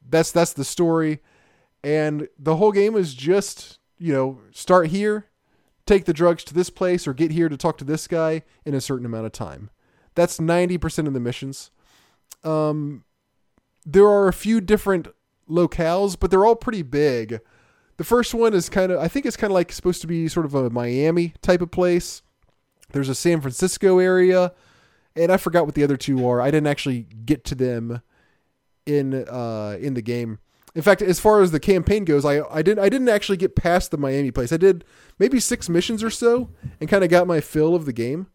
that's 0.09 0.31
that's 0.31 0.53
the 0.53 0.63
story, 0.63 1.19
and 1.83 2.29
the 2.39 2.55
whole 2.55 2.71
game 2.71 2.95
is 2.95 3.13
just 3.13 3.77
you 3.97 4.13
know 4.13 4.39
start 4.53 4.87
here, 4.87 5.25
take 5.85 6.05
the 6.05 6.13
drugs 6.13 6.45
to 6.45 6.53
this 6.53 6.69
place, 6.69 7.05
or 7.05 7.13
get 7.13 7.31
here 7.31 7.49
to 7.49 7.57
talk 7.57 7.77
to 7.79 7.83
this 7.83 8.07
guy 8.07 8.43
in 8.63 8.73
a 8.73 8.79
certain 8.79 9.05
amount 9.05 9.25
of 9.25 9.33
time. 9.33 9.69
That's 10.13 10.39
ninety 10.39 10.77
percent 10.77 11.09
of 11.09 11.13
the 11.13 11.19
missions. 11.19 11.71
Um, 12.45 13.03
there 13.85 14.07
are 14.07 14.29
a 14.29 14.33
few 14.33 14.61
different 14.61 15.09
locales, 15.49 16.17
but 16.17 16.31
they're 16.31 16.45
all 16.45 16.55
pretty 16.55 16.81
big. 16.81 17.41
The 17.97 18.05
first 18.05 18.33
one 18.33 18.53
is 18.53 18.69
kind 18.69 18.93
of 18.93 18.99
I 19.01 19.09
think 19.09 19.25
it's 19.25 19.35
kind 19.35 19.51
of 19.51 19.55
like 19.55 19.73
supposed 19.73 19.99
to 20.03 20.07
be 20.07 20.29
sort 20.29 20.45
of 20.45 20.55
a 20.55 20.69
Miami 20.69 21.33
type 21.41 21.59
of 21.59 21.69
place. 21.69 22.21
There's 22.91 23.09
a 23.09 23.15
San 23.15 23.41
Francisco 23.41 23.99
area, 23.99 24.53
and 25.17 25.33
I 25.33 25.35
forgot 25.35 25.65
what 25.65 25.75
the 25.75 25.83
other 25.83 25.97
two 25.97 26.25
are. 26.25 26.39
I 26.39 26.49
didn't 26.49 26.67
actually 26.67 27.07
get 27.25 27.43
to 27.43 27.55
them 27.55 28.01
in 28.85 29.27
uh, 29.27 29.77
in 29.79 29.93
the 29.93 30.01
game. 30.01 30.39
In 30.73 30.81
fact, 30.81 31.01
as 31.01 31.19
far 31.19 31.41
as 31.41 31.51
the 31.51 31.59
campaign 31.59 32.05
goes, 32.05 32.25
I 32.25 32.41
I 32.49 32.61
didn't 32.61 32.79
I 32.79 32.89
didn't 32.89 33.09
actually 33.09 33.37
get 33.37 33.55
past 33.55 33.91
the 33.91 33.97
Miami 33.97 34.31
place. 34.31 34.51
I 34.51 34.57
did 34.57 34.83
maybe 35.19 35.39
six 35.39 35.69
missions 35.69 36.03
or 36.03 36.09
so, 36.09 36.49
and 36.79 36.89
kind 36.89 37.03
of 37.03 37.09
got 37.09 37.27
my 37.27 37.39
fill 37.39 37.75
of 37.75 37.85
the 37.85 37.93
game. 37.93 38.27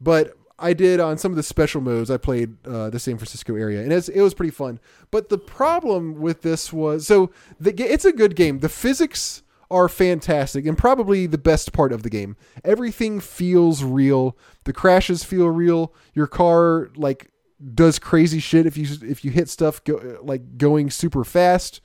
But 0.00 0.34
I 0.58 0.72
did 0.72 1.00
on 1.00 1.18
some 1.18 1.32
of 1.32 1.36
the 1.36 1.42
special 1.42 1.80
modes. 1.80 2.10
I 2.10 2.16
played 2.16 2.56
uh, 2.66 2.90
the 2.90 2.98
San 2.98 3.18
Francisco 3.18 3.54
area, 3.54 3.82
and 3.82 3.92
it 3.92 4.20
was 4.20 4.34
pretty 4.34 4.50
fun. 4.50 4.80
But 5.10 5.28
the 5.28 5.38
problem 5.38 6.20
with 6.20 6.42
this 6.42 6.72
was 6.72 7.06
so 7.06 7.30
the, 7.60 7.74
it's 7.82 8.04
a 8.04 8.12
good 8.12 8.36
game. 8.36 8.60
The 8.60 8.68
physics 8.68 9.42
are 9.70 9.88
fantastic 9.88 10.64
and 10.64 10.78
probably 10.78 11.26
the 11.26 11.38
best 11.38 11.72
part 11.72 11.92
of 11.92 12.02
the 12.02 12.10
game. 12.10 12.36
Everything 12.64 13.20
feels 13.20 13.82
real. 13.82 14.36
The 14.64 14.72
crashes 14.72 15.24
feel 15.24 15.48
real. 15.48 15.92
Your 16.14 16.26
car 16.26 16.90
like 16.96 17.30
does 17.74 17.98
crazy 17.98 18.38
shit 18.38 18.66
if 18.66 18.76
you 18.76 18.86
if 19.02 19.24
you 19.24 19.30
hit 19.30 19.48
stuff 19.48 19.82
go, 19.84 20.18
like 20.22 20.58
going 20.58 20.90
super 20.90 21.24
fast. 21.24 21.80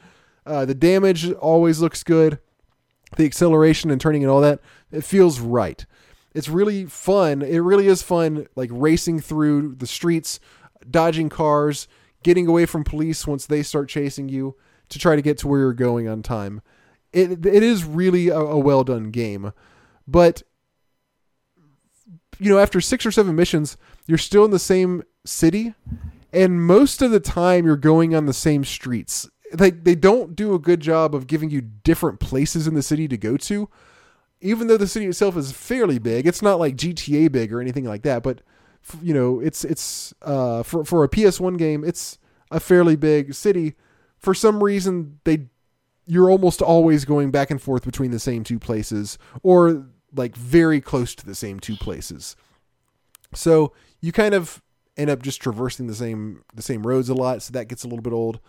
Uh, 0.45 0.65
the 0.65 0.75
damage 0.75 1.31
always 1.33 1.79
looks 1.79 2.03
good. 2.03 2.39
The 3.17 3.25
acceleration 3.25 3.91
and 3.91 3.99
turning 3.99 4.23
and 4.23 4.31
all 4.31 4.41
that 4.41 4.59
it 4.91 5.03
feels 5.03 5.39
right. 5.39 5.85
It's 6.33 6.49
really 6.49 6.85
fun. 6.85 7.41
It 7.41 7.59
really 7.59 7.87
is 7.87 8.01
fun, 8.01 8.47
like 8.55 8.69
racing 8.71 9.19
through 9.19 9.75
the 9.75 9.87
streets, 9.87 10.39
dodging 10.89 11.29
cars, 11.29 11.87
getting 12.23 12.47
away 12.47 12.65
from 12.65 12.83
police 12.83 13.27
once 13.27 13.45
they 13.45 13.63
start 13.63 13.89
chasing 13.89 14.29
you 14.29 14.55
to 14.89 14.99
try 14.99 15.15
to 15.15 15.21
get 15.21 15.37
to 15.39 15.47
where 15.47 15.59
you're 15.59 15.73
going 15.73 16.07
on 16.07 16.23
time. 16.23 16.61
It 17.11 17.45
it 17.45 17.63
is 17.63 17.83
really 17.83 18.29
a, 18.29 18.37
a 18.37 18.57
well 18.57 18.83
done 18.83 19.11
game, 19.11 19.51
but 20.07 20.43
you 22.39 22.49
know 22.49 22.59
after 22.59 22.79
six 22.79 23.05
or 23.05 23.11
seven 23.11 23.35
missions, 23.35 23.77
you're 24.07 24.17
still 24.17 24.45
in 24.45 24.51
the 24.51 24.59
same 24.59 25.03
city, 25.25 25.73
and 26.33 26.65
most 26.65 27.01
of 27.01 27.11
the 27.11 27.19
time 27.19 27.65
you're 27.65 27.75
going 27.75 28.15
on 28.15 28.25
the 28.25 28.33
same 28.33 28.63
streets. 28.63 29.29
Like 29.57 29.83
they 29.83 29.95
don't 29.95 30.35
do 30.35 30.53
a 30.53 30.59
good 30.59 30.79
job 30.79 31.13
of 31.13 31.27
giving 31.27 31.49
you 31.49 31.61
different 31.61 32.19
places 32.19 32.67
in 32.67 32.73
the 32.73 32.81
city 32.81 33.07
to 33.07 33.17
go 33.17 33.37
to. 33.37 33.69
Even 34.39 34.67
though 34.67 34.77
the 34.77 34.87
city 34.87 35.05
itself 35.05 35.37
is 35.37 35.51
fairly 35.51 35.99
big, 35.99 36.25
it's 36.25 36.41
not 36.41 36.59
like 36.59 36.75
GTA 36.75 37.31
big 37.31 37.53
or 37.53 37.61
anything 37.61 37.83
like 37.83 38.03
that, 38.03 38.23
but 38.23 38.41
you 39.01 39.13
know, 39.13 39.39
it's 39.39 39.63
it's 39.63 40.13
uh 40.21 40.63
for 40.63 40.85
for 40.85 41.03
a 41.03 41.09
PS1 41.09 41.57
game, 41.57 41.83
it's 41.83 42.17
a 42.49 42.59
fairly 42.59 42.95
big 42.95 43.33
city. 43.33 43.75
For 44.17 44.33
some 44.33 44.63
reason, 44.63 45.19
they 45.25 45.47
you're 46.05 46.31
almost 46.31 46.61
always 46.61 47.05
going 47.05 47.31
back 47.31 47.51
and 47.51 47.61
forth 47.61 47.85
between 47.85 48.11
the 48.11 48.19
same 48.19 48.43
two 48.43 48.59
places 48.59 49.17
or 49.43 49.85
like 50.13 50.35
very 50.35 50.81
close 50.81 51.15
to 51.15 51.25
the 51.25 51.35
same 51.35 51.59
two 51.59 51.75
places. 51.75 52.35
So 53.33 53.73
you 54.01 54.11
kind 54.11 54.33
of 54.33 54.61
end 55.01 55.09
up 55.09 55.21
just 55.21 55.41
traversing 55.41 55.87
the 55.87 55.95
same 55.95 56.43
the 56.53 56.61
same 56.61 56.85
roads 56.85 57.09
a 57.09 57.13
lot, 57.13 57.41
so 57.41 57.51
that 57.53 57.67
gets 57.67 57.83
a 57.83 57.87
little 57.87 58.01
bit 58.01 58.13
old. 58.13 58.39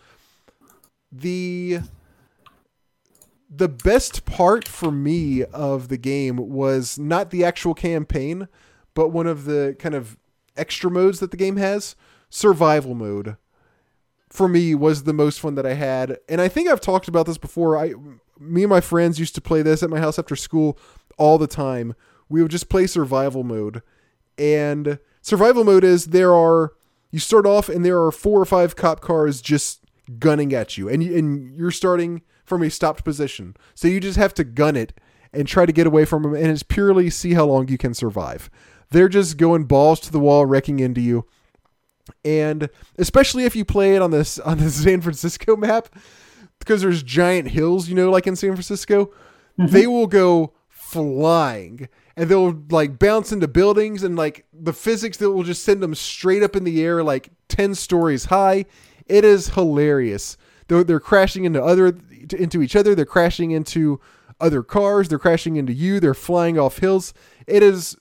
The 1.11 1.79
the 3.49 3.69
best 3.69 4.25
part 4.25 4.67
for 4.67 4.91
me 4.91 5.43
of 5.43 5.89
the 5.89 5.97
game 5.97 6.37
was 6.37 6.97
not 6.97 7.29
the 7.29 7.43
actual 7.43 7.73
campaign, 7.73 8.47
but 8.95 9.09
one 9.09 9.27
of 9.27 9.45
the 9.45 9.75
kind 9.77 9.93
of 9.93 10.17
extra 10.57 10.89
modes 10.89 11.19
that 11.19 11.31
the 11.31 11.37
game 11.37 11.57
has. 11.57 11.95
Survival 12.29 12.95
mode 12.95 13.37
for 14.33 14.47
me 14.47 14.73
was 14.73 15.03
the 15.03 15.13
most 15.13 15.39
fun 15.39 15.53
that 15.53 15.65
I 15.65 15.75
had. 15.75 16.17
And 16.27 16.41
I 16.41 16.47
think 16.47 16.67
I've 16.67 16.81
talked 16.81 17.07
about 17.07 17.27
this 17.27 17.37
before. 17.37 17.77
I 17.77 17.93
me 18.39 18.63
and 18.63 18.69
my 18.69 18.81
friends 18.81 19.19
used 19.19 19.35
to 19.35 19.41
play 19.41 19.61
this 19.61 19.83
at 19.83 19.91
my 19.91 19.99
house 19.99 20.17
after 20.17 20.35
school 20.35 20.77
all 21.17 21.37
the 21.37 21.47
time. 21.47 21.93
We 22.29 22.41
would 22.41 22.49
just 22.49 22.69
play 22.69 22.87
survival 22.87 23.43
mode. 23.43 23.83
And 24.39 24.97
survival 25.23 25.63
mode 25.63 25.83
is 25.83 26.07
there 26.07 26.33
are 26.35 26.73
you 27.09 27.19
start 27.19 27.47
off 27.47 27.69
and 27.69 27.83
there 27.83 27.99
are 28.03 28.11
four 28.11 28.39
or 28.39 28.45
five 28.45 28.75
cop 28.75 29.01
cars 29.01 29.41
just 29.41 29.83
gunning 30.19 30.53
at 30.53 30.77
you 30.77 30.89
and 30.89 31.03
you, 31.03 31.17
and 31.17 31.55
you're 31.55 31.71
starting 31.71 32.21
from 32.43 32.61
a 32.61 32.69
stopped 32.69 33.03
position. 33.03 33.55
So 33.73 33.87
you 33.87 33.99
just 33.99 34.17
have 34.17 34.33
to 34.35 34.43
gun 34.43 34.75
it 34.75 34.99
and 35.31 35.47
try 35.47 35.65
to 35.65 35.71
get 35.71 35.87
away 35.87 36.05
from 36.05 36.23
them 36.23 36.35
and 36.35 36.47
it's 36.47 36.61
purely 36.61 37.09
see 37.09 37.33
how 37.33 37.45
long 37.45 37.67
you 37.67 37.77
can 37.77 37.93
survive. 37.93 38.49
They're 38.91 39.09
just 39.09 39.37
going 39.37 39.65
balls 39.65 39.99
to 40.01 40.11
the 40.11 40.19
wall 40.19 40.45
wrecking 40.45 40.79
into 40.79 41.01
you. 41.01 41.25
And 42.25 42.69
especially 42.97 43.45
if 43.45 43.55
you 43.55 43.63
play 43.63 43.95
it 43.95 44.01
on 44.01 44.11
this 44.11 44.39
on 44.45 44.57
the 44.57 44.69
San 44.69 45.01
Francisco 45.01 45.55
map 45.57 45.89
because 46.59 46.81
there's 46.81 47.03
giant 47.03 47.49
hills, 47.49 47.87
you 47.87 47.95
know, 47.95 48.09
like 48.11 48.27
in 48.27 48.35
San 48.35 48.51
Francisco, 48.51 49.05
mm-hmm. 49.57 49.67
they 49.67 49.87
will 49.87 50.07
go 50.07 50.53
flying 50.67 51.87
and 52.15 52.29
they'll 52.29 52.61
like 52.69 52.99
bounce 52.99 53.31
into 53.31 53.47
buildings 53.47 54.03
and 54.03 54.15
like 54.15 54.45
the 54.53 54.73
physics 54.73 55.17
that 55.17 55.31
will 55.31 55.43
just 55.43 55.63
send 55.63 55.81
them 55.81 55.95
straight 55.95 56.43
up 56.43 56.55
in 56.55 56.63
the 56.63 56.83
air 56.83 57.03
like 57.03 57.29
10 57.49 57.75
stories 57.75 58.25
high. 58.25 58.65
It 59.05 59.25
is 59.25 59.49
hilarious. 59.49 60.37
They're, 60.67 60.83
they're 60.83 60.99
crashing 60.99 61.45
into 61.45 61.61
other 61.61 61.97
into 62.31 62.61
each 62.61 62.75
other. 62.75 62.95
They're 62.95 63.05
crashing 63.05 63.51
into 63.51 63.99
other 64.39 64.63
cars. 64.63 65.09
They're 65.09 65.19
crashing 65.19 65.55
into 65.55 65.73
you. 65.73 65.99
They're 65.99 66.13
flying 66.13 66.57
off 66.57 66.79
hills. 66.79 67.13
It 67.47 67.63
is 67.63 67.97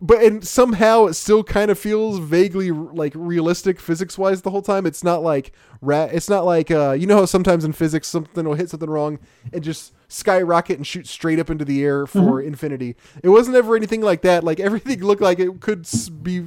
but 0.00 0.22
and 0.22 0.46
somehow 0.46 1.06
it 1.06 1.14
still 1.14 1.44
kind 1.44 1.70
of 1.70 1.78
feels 1.78 2.18
vaguely 2.18 2.70
like 2.70 3.12
realistic 3.14 3.78
physics 3.78 4.16
wise 4.16 4.42
the 4.42 4.50
whole 4.50 4.62
time. 4.62 4.86
It's 4.86 5.04
not 5.04 5.22
like 5.22 5.52
rat 5.82 6.14
it's 6.14 6.28
not 6.28 6.44
like 6.44 6.70
uh 6.70 6.92
you 6.92 7.06
know 7.06 7.16
how 7.18 7.24
sometimes 7.26 7.64
in 7.64 7.72
physics 7.72 8.08
something 8.08 8.46
will 8.46 8.54
hit 8.54 8.70
something 8.70 8.88
wrong 8.88 9.18
and 9.52 9.62
just 9.62 9.92
skyrocket 10.08 10.76
and 10.76 10.86
shoot 10.86 11.06
straight 11.06 11.38
up 11.38 11.50
into 11.50 11.64
the 11.64 11.84
air 11.84 12.06
for 12.06 12.40
infinity. 12.40 12.96
It 13.22 13.28
wasn't 13.28 13.56
ever 13.56 13.76
anything 13.76 14.00
like 14.00 14.22
that. 14.22 14.42
Like 14.42 14.58
everything 14.58 15.00
looked 15.04 15.22
like 15.22 15.38
it 15.38 15.60
could 15.60 15.86
be 16.22 16.46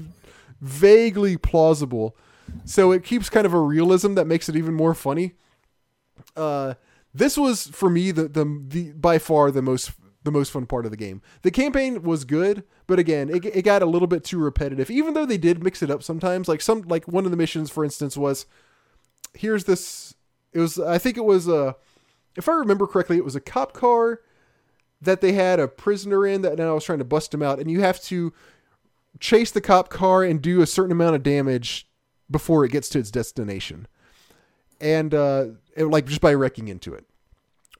vaguely 0.59 1.37
plausible. 1.37 2.15
So 2.65 2.91
it 2.91 3.03
keeps 3.03 3.29
kind 3.29 3.45
of 3.45 3.53
a 3.53 3.59
realism 3.59 4.15
that 4.15 4.25
makes 4.25 4.49
it 4.49 4.55
even 4.55 4.73
more 4.73 4.95
funny. 4.95 5.33
Uh 6.35 6.73
this 7.13 7.37
was 7.37 7.67
for 7.67 7.89
me 7.89 8.09
the 8.09 8.27
the, 8.27 8.63
the 8.67 8.91
by 8.93 9.19
far 9.19 9.51
the 9.51 9.61
most 9.61 9.91
the 10.23 10.31
most 10.31 10.51
fun 10.51 10.65
part 10.65 10.85
of 10.85 10.91
the 10.91 10.97
game. 10.97 11.21
The 11.41 11.51
campaign 11.51 12.03
was 12.03 12.25
good, 12.25 12.63
but 12.87 12.99
again, 12.99 13.29
it, 13.29 13.45
it 13.45 13.61
got 13.63 13.81
a 13.81 13.87
little 13.87 14.07
bit 14.07 14.23
too 14.23 14.39
repetitive. 14.39 14.89
Even 14.89 15.13
though 15.13 15.25
they 15.25 15.37
did 15.37 15.63
mix 15.63 15.81
it 15.81 15.91
up 15.91 16.03
sometimes, 16.03 16.47
like 16.47 16.61
some 16.61 16.81
like 16.83 17.07
one 17.07 17.25
of 17.25 17.31
the 17.31 17.37
missions, 17.37 17.69
for 17.69 17.83
instance, 17.83 18.17
was 18.17 18.45
here's 19.33 19.65
this. 19.65 20.15
It 20.53 20.59
was 20.59 20.79
I 20.79 20.97
think 20.97 21.17
it 21.17 21.25
was 21.25 21.47
a, 21.47 21.75
if 22.35 22.47
I 22.47 22.53
remember 22.53 22.87
correctly, 22.87 23.17
it 23.17 23.25
was 23.25 23.35
a 23.35 23.41
cop 23.41 23.73
car 23.73 24.21
that 25.01 25.21
they 25.21 25.33
had 25.33 25.59
a 25.59 25.67
prisoner 25.67 26.25
in 26.25 26.41
that 26.43 26.57
now 26.57 26.71
I 26.71 26.73
was 26.73 26.85
trying 26.85 26.99
to 26.99 27.05
bust 27.05 27.33
him 27.33 27.43
out, 27.43 27.59
and 27.59 27.69
you 27.69 27.81
have 27.81 28.01
to 28.03 28.33
chase 29.19 29.51
the 29.51 29.61
cop 29.61 29.89
car 29.89 30.23
and 30.23 30.41
do 30.41 30.61
a 30.61 30.67
certain 30.67 30.91
amount 30.91 31.15
of 31.15 31.23
damage 31.23 31.87
before 32.31 32.63
it 32.63 32.71
gets 32.71 32.87
to 32.89 32.99
its 32.99 33.11
destination, 33.11 33.87
and 34.79 35.13
uh, 35.13 35.47
it, 35.75 35.85
like 35.85 36.05
just 36.05 36.21
by 36.21 36.33
wrecking 36.33 36.69
into 36.69 36.93
it. 36.93 37.05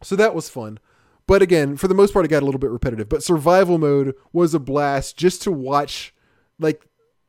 So 0.02 0.18
that 0.18 0.36
was 0.36 0.50
fun. 0.50 0.80
But 1.26 1.42
again, 1.42 1.78
for 1.78 1.88
the 1.88 1.94
most 1.94 2.14
part, 2.14 2.26
it 2.26 2.30
got 2.30 2.44
a 2.44 2.46
little 2.46 2.60
bit 2.60 2.72
repetitive. 2.72 3.10
But 3.10 3.24
survival 3.24 3.78
mode 3.78 4.16
was 4.34 4.54
a 4.54 4.60
blast 4.60 5.18
just 5.18 5.42
to 5.44 5.52
watch, 5.52 6.14
like 6.60 6.86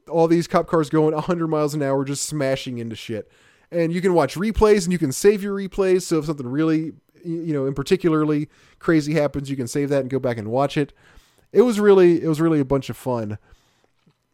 all 0.09 0.27
these 0.27 0.47
cop 0.47 0.67
cars 0.67 0.91
going 0.91 1.15
100 1.15 1.47
miles 1.47 1.75
an 1.75 1.83
hour, 1.83 2.05
just 2.05 2.25
smashing 2.25 2.79
into 2.79 2.97
shit. 2.97 3.31
And 3.71 3.93
you 3.93 4.01
can 4.01 4.15
watch 4.15 4.35
replays 4.35 4.85
and 4.85 4.93
you 4.93 4.99
can 4.99 5.13
save 5.13 5.43
your 5.43 5.57
replays. 5.57 6.03
So 6.03 6.19
if 6.19 6.27
something 6.27 6.47
really, 6.47 6.93
you 7.25 7.53
know, 7.53 7.67
in 7.67 7.75
particularly 7.75 8.49
crazy 8.79 9.15
happens, 9.15 9.49
you 9.49 9.57
can 9.57 9.69
save 9.69 9.89
that 9.91 10.01
and 10.01 10.11
go 10.11 10.19
back 10.19 10.39
and 10.39 10.49
watch 10.49 10.77
it. 10.77 10.93
It 11.53 11.63
was 11.63 11.79
really, 11.79 12.23
it 12.23 12.29
was 12.29 12.41
really 12.41 12.61
a 12.61 12.65
bunch 12.65 12.91
of 12.91 12.97
fun. 12.97 13.39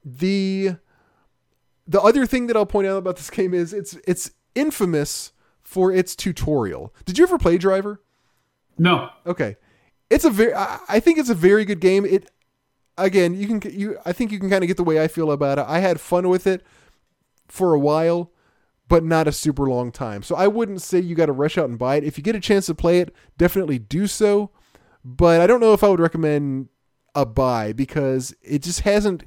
The 0.05 0.77
the 1.87 2.01
other 2.01 2.24
thing 2.24 2.47
that 2.47 2.57
I'll 2.57 2.66
point 2.66 2.87
out 2.87 2.99
about 2.99 3.16
this 3.16 3.31
game 3.31 3.53
is 3.53 3.73
it's 3.73 3.97
it's 4.07 4.31
infamous 4.55 5.32
for 5.62 5.93
its 5.93 6.16
tutorial. 6.16 6.95
Did 7.05 7.19
you 7.19 7.24
ever 7.24 7.39
play 7.39 7.59
Driver? 7.59 8.01
No. 8.81 9.11
Okay, 9.27 9.59
it's 10.09 10.24
a 10.24 10.31
very. 10.31 10.55
I 10.55 11.01
think 11.01 11.19
it's 11.19 11.28
a 11.28 11.35
very 11.35 11.66
good 11.66 11.81
game. 11.81 12.07
It 12.07 12.31
again, 12.97 13.35
you 13.35 13.47
can 13.47 13.78
you. 13.78 13.98
I 14.07 14.12
think 14.12 14.32
you 14.32 14.40
can 14.40 14.48
kind 14.48 14.65
of 14.65 14.69
get 14.69 14.78
the 14.78 14.85
way 14.85 15.02
I 15.02 15.07
feel 15.07 15.31
about 15.31 15.59
it. 15.59 15.66
I 15.69 15.81
had 15.81 16.01
fun 16.01 16.31
with 16.31 16.47
it 16.47 16.62
for 17.47 17.74
a 17.74 17.78
while, 17.78 18.32
but 18.89 19.05
not 19.05 19.28
a 19.28 19.32
super 19.32 19.69
long 19.69 19.93
time. 19.93 20.23
So 20.23 20.35
I 20.35 20.48
wouldn't 20.48 20.81
say 20.81 20.98
you 20.98 21.15
got 21.15 21.27
to 21.27 21.32
rush 21.32 21.59
out 21.59 21.69
and 21.69 21.78
buy 21.78 21.97
it. 21.97 22.05
If 22.05 22.16
you 22.16 22.24
get 22.24 22.35
a 22.35 22.40
chance 22.40 22.65
to 22.66 22.74
play 22.74 23.01
it, 23.01 23.15
definitely 23.36 23.78
do 23.78 24.07
so. 24.07 24.51
But 25.05 25.43
I 25.43 25.47
don't 25.47 25.61
know 25.61 25.74
if 25.74 25.85
I 25.85 25.89
would 25.89 26.01
recommend 26.01 26.70
a 27.15 27.27
buy 27.27 27.74
because 27.74 28.35
it 28.40 28.62
just 28.62 28.81
hasn't. 28.81 29.24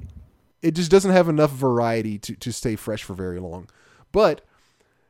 It 0.64 0.72
just 0.72 0.90
doesn't 0.90 1.12
have 1.12 1.30
enough 1.30 1.52
variety 1.52 2.18
to 2.18 2.36
to 2.38 2.52
stay 2.52 2.76
fresh 2.76 3.04
for 3.04 3.14
very 3.14 3.40
long. 3.40 3.70
But 4.12 4.42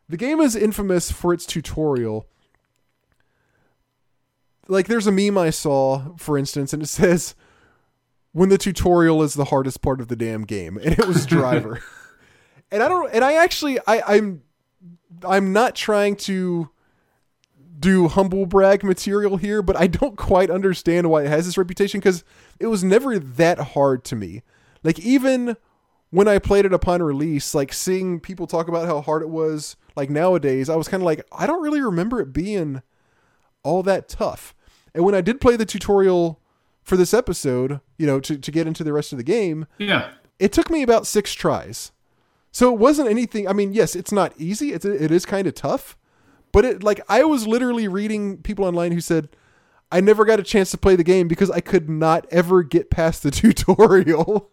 the 0.10 0.18
game 0.18 0.42
is 0.42 0.54
infamous 0.54 1.14
for 1.14 1.34
its 1.34 1.46
tutorial 1.46 2.28
like 4.68 4.88
there's 4.88 5.08
a 5.08 5.12
meme 5.12 5.38
I 5.38 5.50
saw, 5.50 6.16
for 6.18 6.38
instance, 6.38 6.74
and 6.74 6.84
it 6.84 6.88
says 6.88 7.36
when 8.32 8.50
the 8.50 8.58
tutorial 8.58 9.22
is 9.24 9.34
the 9.36 9.46
hardest 9.46 9.82
part 9.82 10.02
of 10.02 10.08
the 10.08 10.16
damn 10.16 10.44
game, 10.44 10.78
and 10.78 10.98
it 10.98 11.08
was 11.08 11.26
driver. 11.28 11.82
and 12.72 12.84
I 12.84 12.88
don't 12.88 13.10
and 13.14 13.24
I 13.24 13.34
actually 13.34 13.80
I, 13.88 14.02
I'm 14.16 14.44
I'm 15.28 15.54
not 15.54 15.76
trying 15.76 16.16
to 16.18 16.70
do 17.80 18.08
humble 18.08 18.46
brag 18.46 18.84
material 18.84 19.38
here, 19.38 19.62
but 19.62 19.76
I 19.76 19.88
don't 19.88 20.16
quite 20.18 20.50
understand 20.50 21.10
why 21.10 21.24
it 21.24 21.28
has 21.30 21.46
this 21.46 21.58
reputation 21.58 22.00
because 22.00 22.24
it 22.60 22.68
was 22.68 22.84
never 22.84 23.20
that 23.20 23.60
hard 23.60 24.04
to 24.06 24.16
me. 24.16 24.42
Like 24.84 25.00
even 25.00 25.58
when 26.10 26.28
I 26.28 26.40
played 26.40 26.66
it 26.66 26.74
upon 26.74 27.02
release, 27.04 27.54
like 27.54 27.74
seeing 27.74 28.20
people 28.20 28.48
talk 28.48 28.68
about 28.68 28.88
how 28.88 29.02
hard 29.02 29.22
it 29.22 29.30
was, 29.30 29.76
like 29.96 30.10
nowadays, 30.10 30.70
I 30.70 30.76
was 30.76 30.88
kind 30.88 31.02
of 31.02 31.06
like, 31.06 31.26
I 31.32 31.46
don't 31.46 31.62
really 31.62 31.82
remember 31.82 32.22
it 32.22 32.32
being 32.32 32.82
all 33.64 33.84
that 33.84 34.08
tough. 34.10 34.54
And 34.94 35.04
when 35.04 35.16
I 35.16 35.22
did 35.22 35.42
play 35.42 35.56
the 35.56 35.66
tutorial 35.66 36.40
for 36.84 36.98
this 36.98 37.14
episode, 37.14 37.80
you 37.98 38.06
know, 38.06 38.20
to, 38.20 38.38
to 38.38 38.52
get 38.52 38.68
into 38.68 38.84
the 38.84 38.94
rest 38.94 39.12
of 39.12 39.18
the 39.18 39.24
game, 39.24 39.66
Yeah. 39.78 40.12
it 40.40 40.52
took 40.54 40.70
me 40.70 40.84
about 40.84 41.08
six 41.08 41.34
tries. 41.34 41.92
So 42.52 42.72
it 42.72 42.78
wasn't 42.80 43.10
anything. 43.10 43.48
I 43.48 43.54
mean, 43.54 43.74
yes, 43.74 43.96
it's 43.96 44.12
not 44.12 44.34
easy. 44.38 44.74
It's 44.74 44.86
it 44.86 45.10
is 45.12 45.26
kind 45.26 45.48
of 45.48 45.56
tough, 45.56 45.98
but 46.52 46.64
it 46.66 46.84
like 46.84 47.02
I 47.10 47.24
was 47.24 47.48
literally 47.48 47.88
reading 47.88 48.38
people 48.44 48.66
online 48.66 48.92
who 48.92 49.02
said 49.02 49.30
I 49.92 50.02
never 50.02 50.24
got 50.26 50.40
a 50.40 50.44
chance 50.44 50.70
to 50.72 50.78
play 50.78 50.96
the 50.96 51.04
game 51.04 51.28
because 51.28 51.50
I 51.50 51.62
could 51.62 51.90
not 51.90 52.28
ever 52.32 52.62
get 52.62 52.92
past 52.92 53.24
the 53.24 53.32
tutorial. 53.42 54.52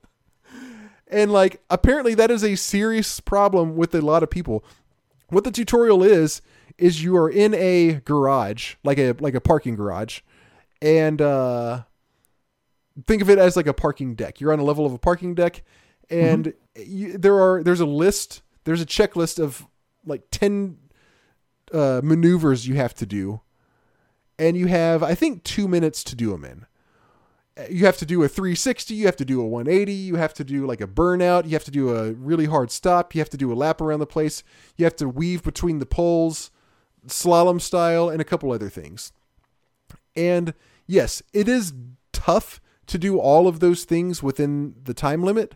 and 1.09 1.31
like 1.33 1.61
apparently 1.69 2.15
that 2.15 2.31
is 2.31 2.43
a 2.45 2.55
serious 2.57 3.21
problem 3.21 3.77
with 3.77 3.95
a 3.95 4.01
lot 4.01 4.23
of 4.23 4.31
people. 4.31 4.65
What 5.29 5.45
the 5.45 5.51
tutorial 5.51 6.03
is 6.03 6.41
is 6.81 7.03
you 7.03 7.17
are 7.17 7.31
in 7.31 7.55
a 7.55 8.01
garage, 8.05 8.75
like 8.83 8.99
a 8.99 9.15
like 9.21 9.35
a 9.35 9.41
parking 9.41 9.77
garage, 9.77 10.21
and 10.81 11.21
uh 11.21 11.83
think 13.07 13.23
of 13.23 13.31
it 13.31 13.39
as 13.39 13.57
like 13.57 13.67
a 13.67 13.75
parking 13.75 14.15
deck. 14.15 14.41
You're 14.41 14.53
on 14.53 14.59
a 14.59 14.65
level 14.65 14.87
of 14.87 14.93
a 14.93 14.99
parking 14.99 15.35
deck, 15.35 15.63
and 16.09 16.53
you, 16.77 17.17
there 17.19 17.39
are 17.39 17.63
there's 17.63 17.81
a 17.81 17.87
list, 17.87 18.43
there's 18.65 18.81
a 18.81 18.87
checklist 18.87 19.39
of 19.39 19.67
like 20.05 20.23
ten 20.31 20.79
uh, 21.73 22.01
maneuvers 22.03 22.67
you 22.67 22.75
have 22.77 22.95
to 22.95 23.07
do, 23.07 23.41
and 24.39 24.57
you 24.57 24.67
have 24.67 25.03
I 25.03 25.15
think 25.15 25.45
two 25.45 25.69
minutes 25.69 26.03
to 26.05 26.17
do 26.17 26.31
them 26.31 26.45
in. 26.45 26.67
You 27.69 27.85
have 27.85 27.99
to 27.99 28.07
do 28.07 28.23
a 28.23 28.29
360, 28.29 28.95
you 28.95 29.05
have 29.05 29.17
to 29.17 29.25
do 29.25 29.43
a 29.43 29.47
180, 29.47 29.93
you 29.93 30.15
have 30.15 30.33
to 30.35 30.45
do 30.45 30.67
like 30.67 30.81
a 30.81 30.87
burnout, 30.87 31.45
you 31.45 31.51
have 31.51 31.65
to 31.65 31.71
do 31.71 31.95
a 31.95 32.13
really 32.13 32.47
hard 32.47 32.71
stop, 32.71 33.15
you 33.15 33.21
have 33.21 33.29
to 33.31 33.37
do 33.37 33.53
a 33.53 33.55
lap 33.55 33.83
around 33.83 33.99
the 33.99 34.07
place, 34.07 34.43
you 34.79 34.85
have 34.87 34.97
to 34.97 35.09
weave 35.09 35.43
between 35.43 35.79
the 35.79 35.85
poles, 35.85 36.51
slalom 37.07 37.61
style, 37.61 38.09
and 38.09 38.21
a 38.21 38.25
couple 38.25 38.53
other 38.53 38.69
things. 38.69 39.13
And 40.17 40.55
yes, 40.87 41.23
it 41.33 41.49
is 41.49 41.73
tough 42.13 42.61
to 42.91 42.99
do 42.99 43.19
all 43.19 43.47
of 43.47 43.61
those 43.61 43.85
things 43.85 44.23
within 44.23 44.75
the 44.83 44.95
time 44.95 45.23
limit, 45.23 45.55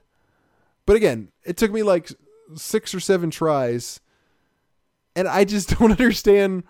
But 0.86 0.96
again, 0.96 1.32
it 1.44 1.56
took 1.56 1.72
me 1.72 1.82
like 1.82 2.10
six 2.54 2.94
or 2.94 3.00
seven 3.00 3.30
tries, 3.30 4.00
and 5.16 5.26
I 5.26 5.44
just 5.44 5.70
don't 5.78 5.90
understand. 5.90 6.62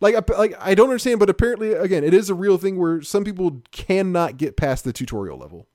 Like, 0.00 0.28
like 0.36 0.54
I 0.58 0.74
don't 0.74 0.88
understand, 0.88 1.20
but 1.20 1.30
apparently, 1.30 1.72
again, 1.72 2.02
it 2.02 2.14
is 2.14 2.30
a 2.30 2.34
real 2.34 2.58
thing 2.58 2.78
where 2.78 3.02
some 3.02 3.24
people 3.24 3.62
cannot 3.70 4.38
get 4.38 4.56
past 4.56 4.84
the 4.84 4.92
tutorial 4.92 5.38
level. 5.38 5.66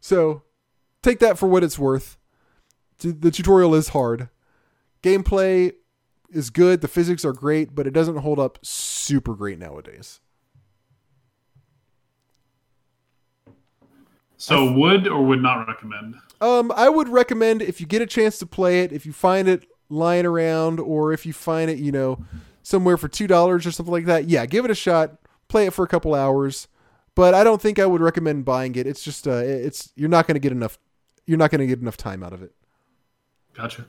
So, 0.00 0.42
take 1.02 1.18
that 1.20 1.38
for 1.38 1.46
what 1.48 1.62
it's 1.62 1.78
worth. 1.78 2.16
The 2.98 3.30
tutorial 3.30 3.74
is 3.74 3.90
hard. 3.90 4.30
Gameplay 5.02 5.74
is 6.30 6.50
good. 6.50 6.80
The 6.80 6.88
physics 6.88 7.24
are 7.24 7.32
great, 7.32 7.74
but 7.74 7.86
it 7.86 7.92
doesn't 7.92 8.16
hold 8.16 8.38
up 8.38 8.58
super 8.62 9.34
great 9.34 9.58
nowadays. 9.58 10.20
So 14.36 14.70
would 14.72 15.08
or 15.08 15.24
would 15.24 15.42
not 15.42 15.66
recommend? 15.66 16.16
Um, 16.40 16.70
I 16.76 16.88
would 16.88 17.08
recommend 17.08 17.62
if 17.62 17.80
you 17.80 17.86
get 17.86 18.02
a 18.02 18.06
chance 18.06 18.38
to 18.38 18.46
play 18.46 18.82
it, 18.82 18.92
if 18.92 19.06
you 19.06 19.12
find 19.12 19.48
it 19.48 19.66
lying 19.88 20.26
around, 20.26 20.78
or 20.78 21.12
if 21.12 21.24
you 21.24 21.32
find 21.32 21.70
it, 21.70 21.78
you 21.78 21.90
know, 21.90 22.22
somewhere 22.62 22.96
for 22.96 23.08
two 23.08 23.26
dollars 23.26 23.66
or 23.66 23.70
something 23.70 23.92
like 23.92 24.04
that. 24.04 24.28
Yeah, 24.28 24.44
give 24.44 24.64
it 24.64 24.70
a 24.70 24.74
shot. 24.74 25.18
Play 25.48 25.66
it 25.66 25.72
for 25.72 25.84
a 25.84 25.88
couple 25.88 26.14
hours. 26.14 26.68
But 27.14 27.32
I 27.32 27.44
don't 27.44 27.62
think 27.62 27.78
I 27.78 27.86
would 27.86 28.02
recommend 28.02 28.44
buying 28.44 28.74
it. 28.74 28.86
It's 28.86 29.02
just, 29.02 29.26
uh, 29.26 29.36
it's 29.36 29.90
you're 29.96 30.10
not 30.10 30.26
going 30.26 30.34
to 30.34 30.40
get 30.40 30.52
enough. 30.52 30.78
You're 31.24 31.38
not 31.38 31.50
going 31.50 31.60
to 31.60 31.66
get 31.66 31.80
enough 31.80 31.96
time 31.96 32.22
out 32.22 32.34
of 32.34 32.42
it. 32.42 32.52
Gotcha. 33.54 33.86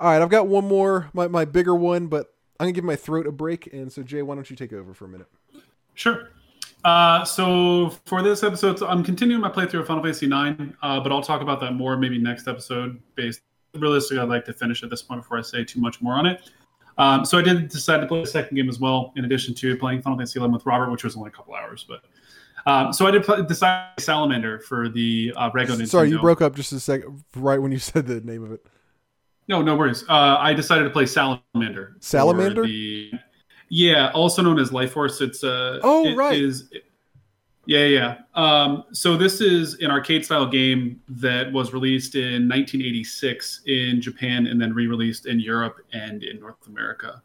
All 0.00 0.10
right, 0.10 0.22
I've 0.22 0.28
got 0.28 0.46
one 0.46 0.66
more, 0.66 1.10
my 1.12 1.28
my 1.28 1.44
bigger 1.44 1.74
one, 1.74 2.06
but 2.06 2.32
I'm 2.58 2.64
gonna 2.64 2.72
give 2.72 2.84
my 2.84 2.96
throat 2.96 3.26
a 3.26 3.32
break. 3.32 3.72
And 3.72 3.92
so, 3.92 4.02
Jay, 4.02 4.22
why 4.22 4.34
don't 4.34 4.48
you 4.48 4.56
take 4.56 4.72
over 4.72 4.94
for 4.94 5.06
a 5.06 5.08
minute? 5.08 5.28
Sure. 5.94 6.30
Uh, 6.84 7.24
so 7.24 7.90
for 8.06 8.22
this 8.22 8.42
episode, 8.42 8.78
so 8.78 8.86
I'm 8.86 9.02
continuing 9.02 9.40
my 9.40 9.50
playthrough 9.50 9.80
of 9.80 9.86
Final 9.88 10.02
Fantasy 10.02 10.26
IX, 10.26 10.76
uh, 10.82 11.00
but 11.00 11.10
I'll 11.10 11.22
talk 11.22 11.40
about 11.40 11.60
that 11.60 11.72
more 11.72 11.96
maybe 11.96 12.18
next 12.18 12.46
episode. 12.46 13.00
Based 13.16 13.40
realistically, 13.74 14.20
I'd 14.20 14.28
like 14.28 14.44
to 14.46 14.52
finish 14.52 14.82
at 14.82 14.90
this 14.90 15.02
point 15.02 15.22
before 15.22 15.38
I 15.38 15.42
say 15.42 15.64
too 15.64 15.80
much 15.80 16.00
more 16.00 16.14
on 16.14 16.26
it. 16.26 16.50
Um, 16.96 17.24
so 17.24 17.38
I 17.38 17.42
did 17.42 17.68
decide 17.68 17.98
to 18.00 18.06
play 18.06 18.20
the 18.20 18.26
second 18.26 18.56
game 18.56 18.68
as 18.68 18.80
well, 18.80 19.12
in 19.16 19.24
addition 19.24 19.54
to 19.54 19.76
playing 19.76 20.02
Final 20.02 20.18
Fantasy 20.18 20.40
XI 20.40 20.46
with 20.46 20.66
Robert, 20.66 20.90
which 20.90 21.04
was 21.04 21.16
only 21.16 21.28
a 21.28 21.32
couple 21.32 21.54
hours. 21.54 21.84
But 21.88 22.04
um, 22.66 22.92
so 22.92 23.06
I 23.06 23.10
did 23.10 23.22
play, 23.22 23.42
decide 23.42 23.90
Salamander 23.98 24.60
for 24.60 24.88
the 24.88 25.32
uh, 25.36 25.50
Nintendo. 25.50 25.86
Sorry, 25.86 26.10
you 26.10 26.18
broke 26.18 26.42
up 26.42 26.54
just 26.54 26.72
a 26.72 26.80
second 26.80 27.24
right 27.36 27.60
when 27.60 27.72
you 27.72 27.78
said 27.78 28.06
the 28.06 28.20
name 28.20 28.44
of 28.44 28.52
it. 28.52 28.66
No, 29.48 29.62
no 29.62 29.76
worries. 29.76 30.04
Uh, 30.08 30.36
I 30.38 30.52
decided 30.52 30.84
to 30.84 30.90
play 30.90 31.06
Salamander. 31.06 31.96
Salamander. 32.00 32.64
The, 32.64 33.12
yeah, 33.70 34.10
also 34.12 34.42
known 34.42 34.58
as 34.58 34.72
Life 34.72 34.92
Force. 34.92 35.20
It's 35.20 35.42
uh, 35.42 35.80
oh 35.82 36.06
it 36.06 36.16
right. 36.16 36.38
Is, 36.38 36.70
yeah, 37.64 37.84
yeah. 37.84 38.16
Um, 38.34 38.84
so 38.92 39.16
this 39.16 39.40
is 39.40 39.74
an 39.80 39.90
arcade 39.90 40.24
style 40.24 40.46
game 40.46 41.00
that 41.08 41.52
was 41.52 41.72
released 41.72 42.14
in 42.14 42.48
1986 42.48 43.62
in 43.66 44.00
Japan 44.00 44.46
and 44.46 44.60
then 44.60 44.72
re-released 44.72 45.26
in 45.26 45.38
Europe 45.38 45.76
and 45.92 46.22
in 46.22 46.40
North 46.40 46.66
America. 46.66 47.22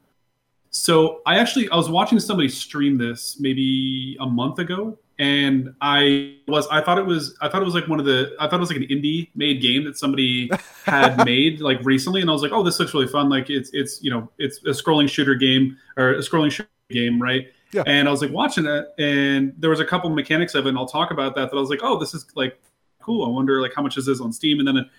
So 0.69 1.21
I 1.25 1.39
actually 1.39 1.69
I 1.69 1.75
was 1.75 1.89
watching 1.89 2.19
somebody 2.19 2.49
stream 2.49 2.97
this 2.97 3.37
maybe 3.39 4.17
a 4.19 4.25
month 4.25 4.59
ago, 4.59 4.97
and 5.19 5.73
I 5.81 6.37
was 6.47 6.67
I 6.67 6.81
thought 6.81 6.97
it 6.97 7.05
was 7.05 7.37
I 7.41 7.47
thought 7.47 7.61
it 7.61 7.65
was 7.65 7.75
like 7.75 7.87
one 7.87 7.99
of 7.99 8.05
the 8.05 8.35
I 8.39 8.47
thought 8.47 8.57
it 8.57 8.59
was 8.59 8.71
like 8.71 8.81
an 8.81 8.87
indie 8.87 9.29
made 9.35 9.61
game 9.61 9.83
that 9.85 9.97
somebody 9.97 10.49
had 10.85 11.23
made 11.25 11.61
like 11.61 11.79
recently, 11.83 12.21
and 12.21 12.29
I 12.29 12.33
was 12.33 12.41
like, 12.41 12.51
oh, 12.51 12.63
this 12.63 12.79
looks 12.79 12.93
really 12.93 13.07
fun. 13.07 13.29
Like 13.29 13.49
it's 13.49 13.69
it's 13.73 14.01
you 14.03 14.09
know 14.11 14.29
it's 14.37 14.57
a 14.59 14.69
scrolling 14.69 15.09
shooter 15.09 15.35
game 15.35 15.77
or 15.97 16.13
a 16.13 16.19
scrolling 16.19 16.51
shooter 16.51 16.69
game, 16.89 17.21
right? 17.21 17.47
Yeah. 17.71 17.83
And 17.85 18.07
I 18.07 18.11
was 18.11 18.21
like 18.21 18.31
watching 18.31 18.65
it, 18.65 18.85
and 18.97 19.53
there 19.57 19.69
was 19.69 19.79
a 19.79 19.85
couple 19.85 20.09
mechanics 20.09 20.55
of 20.55 20.65
it, 20.65 20.69
and 20.69 20.77
I'll 20.77 20.87
talk 20.87 21.11
about 21.11 21.35
that. 21.35 21.51
That 21.51 21.57
I 21.57 21.59
was 21.59 21.69
like, 21.69 21.81
oh, 21.83 21.99
this 21.99 22.13
is 22.13 22.25
like 22.35 22.59
cool. 22.99 23.25
I 23.25 23.29
wonder 23.29 23.61
like 23.61 23.73
how 23.75 23.83
much 23.83 23.97
is 23.97 24.05
this 24.05 24.19
on 24.19 24.31
Steam? 24.31 24.59
And 24.59 24.67
then 24.67 24.89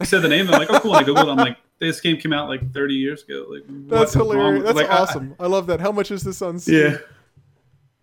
I 0.00 0.04
said 0.04 0.22
the 0.22 0.28
name, 0.28 0.46
and 0.46 0.54
I'm 0.54 0.60
like, 0.60 0.70
oh, 0.70 0.80
cool. 0.80 0.96
And 0.96 1.06
I 1.06 1.08
googled. 1.08 1.30
I'm 1.30 1.36
like, 1.36 1.58
this 1.78 2.00
game 2.00 2.16
came 2.16 2.32
out 2.32 2.48
like 2.48 2.72
30 2.72 2.94
years 2.94 3.22
ago. 3.22 3.46
Like 3.48 3.62
that's 3.88 4.14
hilarious. 4.14 4.64
That's 4.64 4.76
like, 4.76 4.90
awesome. 4.90 5.36
I, 5.38 5.44
I, 5.44 5.46
love 5.46 5.66
that. 5.68 5.80
How 5.80 5.92
much 5.92 6.10
is 6.10 6.22
this 6.22 6.42
on 6.42 6.58
Steam? 6.58 6.74
Yeah. 6.74 6.98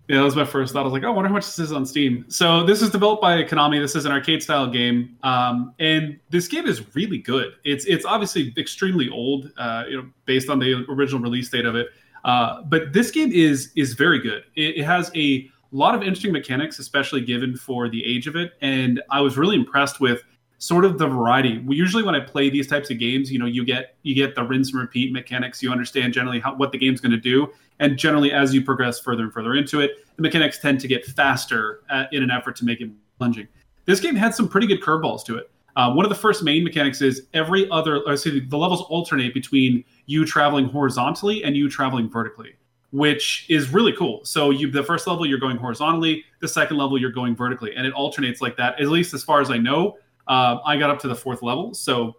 Yeah, 0.10 0.18
that 0.18 0.24
was 0.24 0.36
my 0.36 0.44
first 0.44 0.74
thought. 0.74 0.80
I 0.80 0.84
was 0.84 0.94
like, 0.94 1.04
oh, 1.04 1.10
I 1.10 1.12
wonder 1.12 1.28
how 1.28 1.36
much 1.36 1.46
this 1.46 1.60
is 1.60 1.72
on 1.72 1.86
Steam. 1.86 2.26
So 2.30 2.64
this 2.64 2.82
is 2.82 2.90
developed 2.90 3.22
by 3.22 3.44
Konami. 3.44 3.80
This 3.80 3.96
is 3.96 4.06
an 4.06 4.12
arcade 4.12 4.42
style 4.42 4.68
game, 4.68 5.16
um, 5.22 5.76
and 5.78 6.20
this 6.32 6.48
game 6.48 6.66
is 6.66 6.96
really 6.96 7.20
good. 7.20 7.54
It's 7.64 7.86
it's 7.86 8.06
obviously 8.06 8.52
extremely 8.58 9.08
old, 9.10 9.52
uh, 9.58 9.84
you 9.88 9.98
know, 9.98 10.10
based 10.26 10.50
on 10.50 10.58
the 10.58 10.84
original 10.90 11.22
release 11.22 11.48
date 11.50 11.66
of 11.66 11.76
it. 11.76 11.90
Uh, 12.26 12.64
but 12.64 12.92
this 12.92 13.12
game 13.12 13.32
is 13.32 13.72
is 13.76 13.94
very 13.94 14.18
good. 14.18 14.46
It, 14.56 14.80
it, 14.80 14.84
has 14.84 15.12
a 15.16 15.48
lot 15.72 15.94
of 15.94 16.02
interesting 16.02 16.32
mechanics, 16.32 16.80
especially 16.80 17.22
given 17.22 17.56
for 17.56 17.88
the 17.88 18.04
age 18.04 18.26
of 18.26 18.36
it. 18.36 18.54
And 18.62 19.04
I 19.12 19.22
was 19.22 19.38
really 19.38 19.58
impressed 19.58 20.00
with 20.02 20.24
sort 20.58 20.86
of 20.86 20.98
the 20.98 21.08
variety. 21.08 21.60
We 21.60 21.76
usually 21.76 22.02
when 22.02 22.16
I 22.16 22.20
play 22.20 22.50
these 22.50 22.68
types 22.68 22.90
of 22.90 22.98
games, 22.98 23.32
you 23.32 23.38
know, 23.38 23.46
you 23.46 23.64
get 23.64 23.96
you 24.02 24.16
get 24.16 24.34
the 24.34 24.44
rinse 24.44 24.72
and 24.72 24.82
repeat 24.82 25.14
mechanics. 25.14 25.62
You 25.62 25.72
understand 25.72 26.14
generally 26.14 26.40
how, 26.40 26.56
what 26.56 26.72
the 26.72 26.80
game's 26.80 27.00
going 27.00 27.12
to 27.12 27.18
do, 27.18 27.54
and 27.80 27.98
generally, 27.98 28.32
as 28.32 28.54
you 28.54 28.62
progress 28.62 29.00
further 29.00 29.24
and 29.24 29.34
further 29.34 29.56
into 29.56 29.80
it, 29.80 30.06
the 30.16 30.22
mechanics 30.22 30.60
tend 30.60 30.80
to 30.82 30.88
get 30.88 31.06
faster 31.06 31.82
at, 31.90 32.06
uh, 32.06 32.10
in 32.12 32.24
an 32.24 32.32
effort 32.32 32.56
to 32.58 32.66
make 32.66 32.82
it 32.82 32.90
plunging. 33.18 33.48
This 33.86 34.00
game 34.00 34.16
had 34.16 34.36
some 34.36 34.48
pretty 34.48 34.68
good 34.68 34.82
curveballs 34.82 35.26
to 35.26 35.38
it. 35.38 35.50
Uh, 35.76 35.94
one 35.94 36.06
of 36.06 36.10
the 36.10 36.16
first 36.16 36.44
main 36.44 36.64
mechanics 36.64 37.02
is 37.02 37.28
every 37.34 37.70
other, 37.70 38.02
or 38.02 38.14
excuse 38.14 38.36
me, 38.36 38.42
the 38.42 38.58
levels 38.58 38.82
alternate 38.84 39.34
between 39.34 39.84
you 40.08 40.26
traveling 40.26 40.66
horizontally 40.66 41.44
and 41.44 41.56
you 41.56 41.70
traveling 41.70 42.10
vertically, 42.10 42.54
which 42.92 43.46
is 43.50 43.70
really 43.70 43.94
cool. 43.94 44.24
So 44.26 44.50
you, 44.50 44.70
the 44.70 44.84
first 44.84 45.08
level 45.08 45.26
you're 45.26 45.40
going 45.40 45.58
horizontally, 45.58 46.26
the 46.40 46.48
second 46.48 46.78
level 46.78 47.00
you're 47.00 47.12
going 47.12 47.36
vertically, 47.36 47.76
and 47.76 47.86
it 47.86 47.94
alternates 47.94 48.42
like 48.42 48.58
that. 48.58 48.80
At 48.82 48.88
least 48.88 49.14
as 49.14 49.24
far 49.24 49.42
as 49.42 49.50
I 49.52 49.58
know, 49.58 49.98
uh, 50.28 50.58
I 50.66 50.78
got 50.78 50.90
up 50.90 51.00
to 51.00 51.08
the 51.08 51.16
fourth 51.16 51.42
level, 51.42 51.74
so 51.74 52.18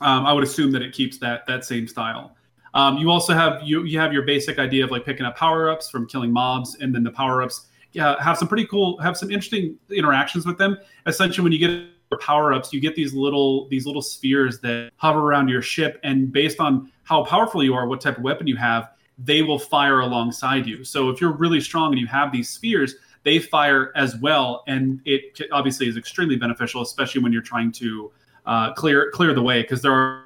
um, 0.00 0.26
I 0.26 0.32
would 0.32 0.44
assume 0.44 0.72
that 0.72 0.82
it 0.82 0.92
keeps 0.92 1.18
that 1.18 1.46
that 1.46 1.64
same 1.64 1.86
style. 1.86 2.35
Um, 2.76 2.98
you 2.98 3.10
also 3.10 3.32
have 3.32 3.62
you 3.62 3.84
you 3.84 3.98
have 3.98 4.12
your 4.12 4.22
basic 4.22 4.58
idea 4.58 4.84
of 4.84 4.90
like 4.90 5.06
picking 5.06 5.24
up 5.24 5.34
power 5.34 5.70
ups 5.70 5.88
from 5.88 6.06
killing 6.06 6.30
mobs, 6.30 6.76
and 6.80 6.94
then 6.94 7.02
the 7.02 7.10
power 7.10 7.42
ups 7.42 7.68
have 7.96 8.36
some 8.36 8.46
pretty 8.46 8.66
cool, 8.66 8.98
have 8.98 9.16
some 9.16 9.30
interesting 9.30 9.78
interactions 9.90 10.44
with 10.44 10.58
them. 10.58 10.76
Essentially, 11.06 11.42
when 11.42 11.52
you 11.52 11.58
get 11.58 12.20
power 12.20 12.52
ups, 12.52 12.74
you 12.74 12.80
get 12.80 12.94
these 12.94 13.14
little 13.14 13.66
these 13.68 13.86
little 13.86 14.02
spheres 14.02 14.60
that 14.60 14.92
hover 14.98 15.20
around 15.20 15.48
your 15.48 15.62
ship, 15.62 15.98
and 16.04 16.30
based 16.30 16.60
on 16.60 16.92
how 17.04 17.24
powerful 17.24 17.64
you 17.64 17.72
are, 17.72 17.86
what 17.88 18.02
type 18.02 18.18
of 18.18 18.22
weapon 18.22 18.46
you 18.46 18.56
have, 18.56 18.90
they 19.16 19.40
will 19.40 19.58
fire 19.58 20.00
alongside 20.00 20.66
you. 20.66 20.84
So 20.84 21.08
if 21.08 21.18
you're 21.18 21.32
really 21.32 21.62
strong 21.62 21.92
and 21.92 21.98
you 21.98 22.06
have 22.08 22.30
these 22.30 22.50
spheres, 22.50 22.96
they 23.22 23.38
fire 23.38 23.90
as 23.96 24.16
well, 24.16 24.64
and 24.68 25.00
it 25.06 25.40
obviously 25.50 25.88
is 25.88 25.96
extremely 25.96 26.36
beneficial, 26.36 26.82
especially 26.82 27.22
when 27.22 27.32
you're 27.32 27.40
trying 27.40 27.72
to 27.72 28.12
uh, 28.44 28.74
clear 28.74 29.10
clear 29.12 29.32
the 29.32 29.40
way 29.40 29.62
because 29.62 29.80
there 29.80 29.92
are 29.92 30.24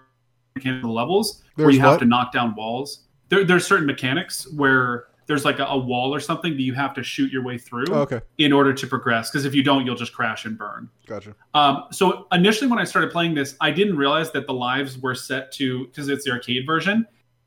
levels 0.82 1.44
there's 1.60 1.66
where 1.66 1.74
you 1.74 1.80
have 1.80 1.98
to 2.00 2.04
knock 2.04 2.32
down 2.32 2.54
walls. 2.54 3.06
There, 3.28 3.44
there's 3.44 3.66
certain 3.66 3.86
mechanics 3.86 4.50
where 4.52 5.06
there's 5.30 5.44
like 5.44 5.60
a, 5.60 5.64
a, 5.64 5.78
wall 5.78 6.12
or 6.12 6.18
something 6.18 6.54
that 6.54 6.62
you 6.62 6.74
have 6.74 6.92
to 6.92 7.04
shoot 7.04 7.30
your 7.30 7.44
way 7.44 7.56
through 7.56 7.84
oh, 7.90 8.00
okay. 8.00 8.20
in 8.38 8.52
order 8.52 8.74
to 8.74 8.86
progress. 8.88 9.30
Because 9.30 9.44
if 9.44 9.54
you 9.54 9.62
don't, 9.62 9.86
you'll 9.86 9.94
just 9.94 10.12
crash 10.12 10.44
and 10.44 10.58
burn. 10.58 10.90
Gotcha. 11.06 11.36
Um, 11.54 11.84
so 11.92 12.26
initially, 12.32 12.68
when 12.68 12.80
I 12.80 12.84
started 12.84 13.12
playing 13.12 13.34
this, 13.34 13.54
I 13.60 13.70
didn't 13.70 13.96
realize 13.96 14.32
that 14.32 14.48
the 14.48 14.52
lives 14.52 14.98
were 14.98 15.14
set 15.14 15.52
to 15.52 15.86
because 15.86 16.08
it's 16.08 16.24
the 16.24 16.32
arcade 16.32 16.66
version. 16.66 17.06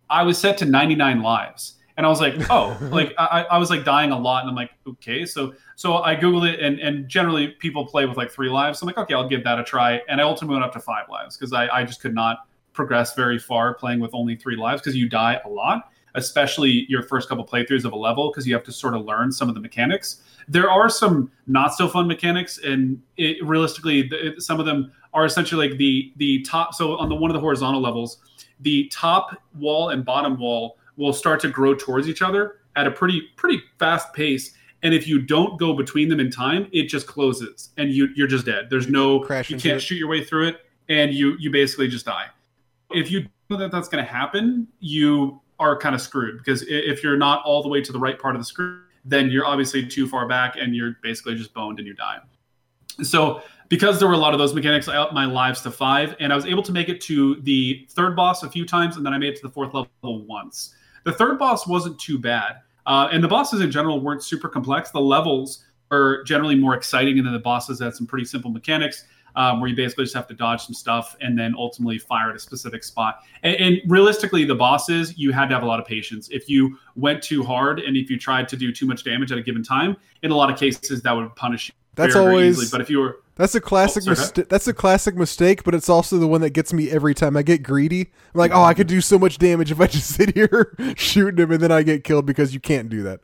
I 0.10 0.24
was 0.24 0.38
set 0.38 0.58
to 0.60 0.66
99 0.66 1.22
lives, 1.22 1.76
and 1.98 2.06
I 2.06 2.10
was 2.10 2.22
like, 2.22 2.36
oh, 2.50 2.78
like 2.90 3.14
I, 3.18 3.46
I 3.52 3.58
was 3.58 3.70
like 3.70 3.84
dying 3.84 4.12
a 4.12 4.18
lot, 4.18 4.44
and 4.44 4.50
I'm 4.50 4.56
like, 4.56 4.72
okay, 4.88 5.26
so 5.26 5.54
so 5.76 5.98
I 5.98 6.16
googled 6.16 6.50
it, 6.50 6.62
and 6.62 6.80
and 6.80 7.10
generally 7.10 7.50
people 7.50 7.86
play 7.86 8.06
with 8.06 8.16
like 8.16 8.32
three 8.32 8.50
lives. 8.50 8.80
So 8.80 8.86
I'm 8.86 8.88
like, 8.88 8.98
okay, 8.98 9.14
I'll 9.14 9.28
give 9.28 9.44
that 9.44 9.60
a 9.60 9.64
try, 9.64 10.00
and 10.08 10.22
I 10.22 10.24
ultimately 10.24 10.54
went 10.54 10.64
up 10.64 10.72
to 10.74 10.80
five 10.80 11.10
lives 11.10 11.36
because 11.36 11.52
I 11.52 11.68
I 11.68 11.84
just 11.84 12.00
could 12.00 12.16
not 12.16 12.48
progress 12.74 13.14
very 13.14 13.40
far 13.40 13.74
playing 13.74 14.00
with 14.00 14.12
only 14.14 14.36
three 14.36 14.56
lives 14.56 14.82
because 14.82 14.96
you 14.96 15.08
die 15.08 15.40
a 15.46 15.50
lot 15.50 15.90
especially 16.16 16.86
your 16.90 17.04
first 17.04 17.30
couple 17.30 17.46
playthroughs 17.46 17.86
of 17.86 17.94
a 17.94 17.96
level 17.96 18.32
because 18.32 18.46
you 18.46 18.54
have 18.54 18.64
to 18.64 18.72
sort 18.72 18.94
of 18.94 19.06
learn 19.06 19.32
some 19.32 19.50
of 19.50 19.56
the 19.56 19.62
mechanics. 19.62 20.22
There 20.48 20.70
are 20.70 20.90
some 20.90 21.32
not 21.48 21.74
so 21.74 21.88
fun 21.88 22.08
mechanics, 22.08 22.60
and 22.60 23.02
it, 23.18 23.44
realistically, 23.44 24.04
the, 24.04 24.36
some 24.40 24.60
of 24.60 24.66
them 24.66 24.92
are 25.14 25.26
essentially 25.26 25.70
like 25.70 25.78
the 25.78 26.14
the 26.18 26.42
top. 26.44 26.74
So 26.74 26.98
on 26.98 27.10
the 27.10 27.16
one 27.16 27.32
of 27.32 27.34
the 27.34 27.42
horizontal 27.42 27.82
levels, 27.82 28.18
the 28.60 28.88
top 28.90 29.38
wall 29.56 29.90
and 29.90 30.04
bottom 30.04 30.40
wall 30.40 30.78
will 30.98 31.14
start 31.14 31.40
to 31.42 31.50
grow 31.50 31.74
towards 31.74 32.08
each 32.08 32.22
other 32.22 32.58
at 32.76 32.88
a 32.88 32.92
pretty 32.92 33.22
pretty 33.36 33.62
fast 33.80 34.14
pace. 34.14 34.54
And 34.84 34.94
if 34.94 35.08
you 35.08 35.22
don't 35.22 35.58
go 35.58 35.74
between 35.74 36.10
them 36.10 36.20
in 36.20 36.30
time, 36.30 36.68
it 36.74 36.90
just 36.90 37.08
closes, 37.08 37.70
and 37.78 37.92
you 37.92 38.10
you're 38.16 38.28
just 38.28 38.46
dead. 38.46 38.70
There's 38.70 38.90
no 38.90 39.22
Crash 39.22 39.50
you 39.50 39.58
can't 39.58 39.78
it. 39.78 39.80
shoot 39.80 39.96
your 39.96 40.10
way 40.10 40.24
through 40.24 40.50
it, 40.50 40.58
and 40.90 41.14
you 41.14 41.38
you 41.40 41.50
basically 41.50 41.88
just 41.88 42.06
die. 42.06 42.26
If 42.94 43.12
you 43.12 43.28
know 43.50 43.58
that 43.58 43.72
that's 43.72 43.88
going 43.88 44.04
to 44.04 44.10
happen, 44.10 44.68
you 44.80 45.42
are 45.60 45.78
kind 45.78 45.96
of 45.96 46.02
screwed 46.02 46.38
because 46.38 46.64
if 46.68 47.04
you're 47.04 47.18
not 47.18 47.44
all 47.46 47.62
the 47.62 47.70
way 47.70 47.82
to 47.82 47.92
the 47.92 48.00
right 48.00 48.20
part 48.20 48.36
of 48.36 48.42
the 48.42 48.46
screen, 48.46 48.82
then 49.06 49.30
you're 49.30 49.46
obviously 49.46 49.86
too 49.86 50.08
far 50.08 50.28
back 50.28 50.56
and 50.58 50.76
you're 50.76 50.98
basically 51.04 51.36
just 51.36 51.54
boned 51.54 51.80
and 51.80 51.88
you 51.88 51.94
die. 51.94 52.20
So 53.02 53.42
because 53.70 53.98
there 53.98 54.08
were 54.08 54.14
a 54.14 54.18
lot 54.18 54.34
of 54.34 54.40
those 54.40 54.54
mechanics, 54.54 54.88
I 54.88 54.98
upped 54.98 55.14
my 55.14 55.26
lives 55.26 55.62
to 55.62 55.72
five, 55.72 56.16
and 56.20 56.32
I 56.32 56.36
was 56.36 56.46
able 56.46 56.62
to 56.64 56.72
make 56.72 56.90
it 56.90 57.02
to 57.02 57.42
the 57.42 57.88
third 57.90 58.16
boss 58.16 58.44
a 58.44 58.50
few 58.50 58.66
times, 58.66 58.98
and 58.98 59.06
then 59.06 59.14
I 59.14 59.18
made 59.18 59.34
it 59.34 59.36
to 59.38 59.48
the 59.48 59.50
fourth 59.50 59.74
level 59.74 60.26
once. 60.26 60.76
The 61.06 61.12
third 61.12 61.40
boss 61.40 61.66
wasn't 61.66 62.00
too 62.00 62.20
bad, 62.20 62.58
uh, 62.86 63.10
and 63.12 63.24
the 63.24 63.28
bosses 63.28 63.62
in 63.62 63.72
general 63.72 64.00
weren't 64.00 64.24
super 64.24 64.48
complex. 64.48 64.92
The 64.92 65.02
levels 65.02 65.66
are 65.92 66.24
generally 66.24 66.56
more 66.56 66.76
exciting, 66.76 67.18
and 67.18 67.26
then 67.26 67.34
the 67.34 67.40
bosses 67.40 67.80
had 67.80 67.96
some 67.96 68.06
pretty 68.06 68.26
simple 68.26 68.52
mechanics. 68.52 69.06
Um, 69.36 69.60
where 69.60 69.70
you 69.70 69.76
basically 69.76 70.06
just 70.06 70.16
have 70.16 70.28
to 70.28 70.34
dodge 70.34 70.66
some 70.66 70.74
stuff 70.74 71.16
and 71.22 71.38
then 71.38 71.54
ultimately 71.58 71.98
fire 71.98 72.30
at 72.30 72.36
a 72.36 72.40
specific 72.40 72.84
spot. 72.84 73.20
And, 73.44 73.56
and, 73.58 73.82
realistically, 73.88 74.46
the 74.46 74.56
bosses, 74.56 75.18
you 75.18 75.32
had 75.32 75.48
to 75.50 75.56
have 75.56 75.64
a 75.64 75.66
lot 75.68 75.80
of 75.80 75.86
patience. 75.86 76.30
If 76.32 76.50
you 76.50 76.78
went 76.96 77.22
too 77.22 77.44
hard 77.44 77.80
and 77.80 77.98
if 77.98 78.10
you 78.10 78.18
tried 78.18 78.48
to 78.50 78.58
do 78.58 78.72
too 78.72 78.86
much 78.86 79.04
damage 79.04 79.32
at 79.32 79.38
a 79.38 79.42
given 79.42 79.64
time, 79.64 79.98
in 80.22 80.32
a 80.32 80.36
lot 80.36 80.52
of 80.52 80.58
cases, 80.58 81.02
that 81.02 81.12
would 81.12 81.36
punish 81.36 81.70
you. 81.70 81.76
That's 81.96 82.14
very, 82.14 82.26
always. 82.26 82.58
very 82.58 82.70
but 82.72 82.82
if 82.82 82.90
you 82.90 83.00
were 83.00 83.20
that's 83.36 83.56
a 83.56 83.62
classic. 83.62 84.04
Oh, 84.06 84.12
mistake. 84.12 84.50
that's 84.50 84.68
a 84.68 84.74
classic 84.74 85.16
mistake, 85.16 85.64
but 85.64 85.74
it's 85.74 85.90
also 85.90 86.18
the 86.18 86.28
one 86.28 86.42
that 86.42 86.52
gets 86.52 86.72
me 86.72 86.92
every 86.92 87.16
time. 87.16 87.36
I 87.36 87.42
get 87.42 87.64
greedy. 87.64 88.02
I'm 88.02 88.40
like, 88.40 88.52
oh, 88.54 88.64
I 88.64 88.76
could 88.76 88.88
do 88.88 89.02
so 89.02 89.18
much 89.18 89.40
damage 89.40 89.72
if 89.72 89.80
I 89.80 89.88
just 89.88 90.10
sit 90.14 90.36
here 90.36 90.76
shooting 90.96 91.44
him, 91.44 91.52
and 91.52 91.62
then 91.62 91.72
I 91.72 91.82
get 91.82 92.04
killed 92.04 92.28
because 92.28 92.54
you 92.54 92.60
can't 92.60 92.90
do 92.90 93.02
that. 93.04 93.22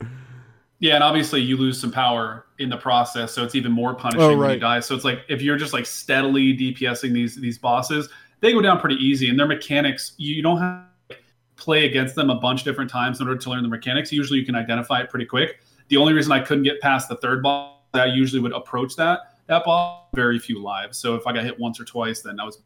Yeah, 0.80 0.96
and 0.96 1.04
obviously 1.04 1.42
you 1.42 1.58
lose 1.58 1.80
some 1.80 1.92
power 1.92 2.46
in 2.58 2.70
the 2.70 2.78
process, 2.78 3.34
so 3.34 3.44
it's 3.44 3.56
even 3.56 3.72
more 3.72 3.94
punishing 3.94 4.22
oh, 4.22 4.30
right. 4.30 4.38
when 4.38 4.50
you 4.52 4.60
die. 4.60 4.80
So 4.80 4.96
it's 4.96 5.04
like 5.04 5.20
if 5.28 5.42
you're 5.42 5.58
just 5.58 5.74
like 5.74 5.86
steadily 5.86 6.56
DPSing 6.56 7.12
these 7.12 7.36
these 7.36 7.58
bosses, 7.58 8.10
they 8.40 8.54
go 8.54 8.62
down 8.62 8.80
pretty 8.80 8.96
easy, 8.96 9.30
and 9.30 9.38
their 9.38 9.48
mechanics 9.48 10.14
you 10.18 10.42
don't 10.42 10.60
have 10.60 10.86
to 11.10 11.18
play 11.58 11.86
against 11.86 12.16
them 12.16 12.30
a 12.30 12.36
bunch 12.36 12.62
of 12.62 12.66
different 12.66 12.90
times 12.90 13.20
in 13.20 13.28
order 13.28 13.40
to 13.40 13.50
learn 13.50 13.62
the 13.62 13.70
mechanics. 13.70 14.12
Usually 14.12 14.40
you 14.40 14.46
can 14.46 14.56
identify 14.56 15.02
it 15.02 15.10
pretty 15.10 15.26
quick. 15.26 15.60
The 15.90 15.98
only 15.98 16.14
reason 16.14 16.32
I 16.32 16.40
couldn't 16.40 16.64
get 16.64 16.80
past 16.80 17.10
the 17.10 17.18
third 17.18 17.44
boss, 17.44 17.76
I 17.94 18.06
usually 18.06 18.42
would 18.42 18.54
approach 18.54 18.96
that 18.96 19.20
that 19.48 19.66
boss 19.66 20.06
very 20.14 20.40
few 20.40 20.62
lives. 20.62 20.98
So 20.98 21.16
if 21.16 21.28
I 21.28 21.34
got 21.34 21.44
hit 21.44 21.60
once 21.60 21.80
or 21.80 21.84
twice, 21.84 22.22
then 22.22 22.40
I 22.40 22.46
was 22.46 22.62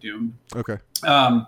doomed. 0.00 0.34
Okay. 0.54 0.76
Um, 1.04 1.46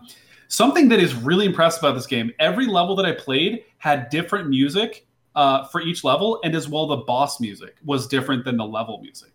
something 0.48 0.88
that 0.88 1.01
is 1.01 1.14
really 1.14 1.44
impressive 1.44 1.82
about 1.82 1.94
this 1.94 2.06
game: 2.06 2.32
every 2.38 2.66
level 2.66 2.97
that 2.97 3.05
I 3.05 3.12
played 3.12 3.64
had 3.76 4.09
different 4.09 4.48
music 4.48 5.05
uh, 5.36 5.66
for 5.66 5.82
each 5.82 6.02
level, 6.02 6.40
and 6.42 6.56
as 6.56 6.68
well 6.68 6.86
the 6.86 6.96
boss 6.96 7.40
music 7.40 7.76
was 7.84 8.08
different 8.08 8.44
than 8.44 8.56
the 8.56 8.64
level 8.64 9.00
music, 9.02 9.30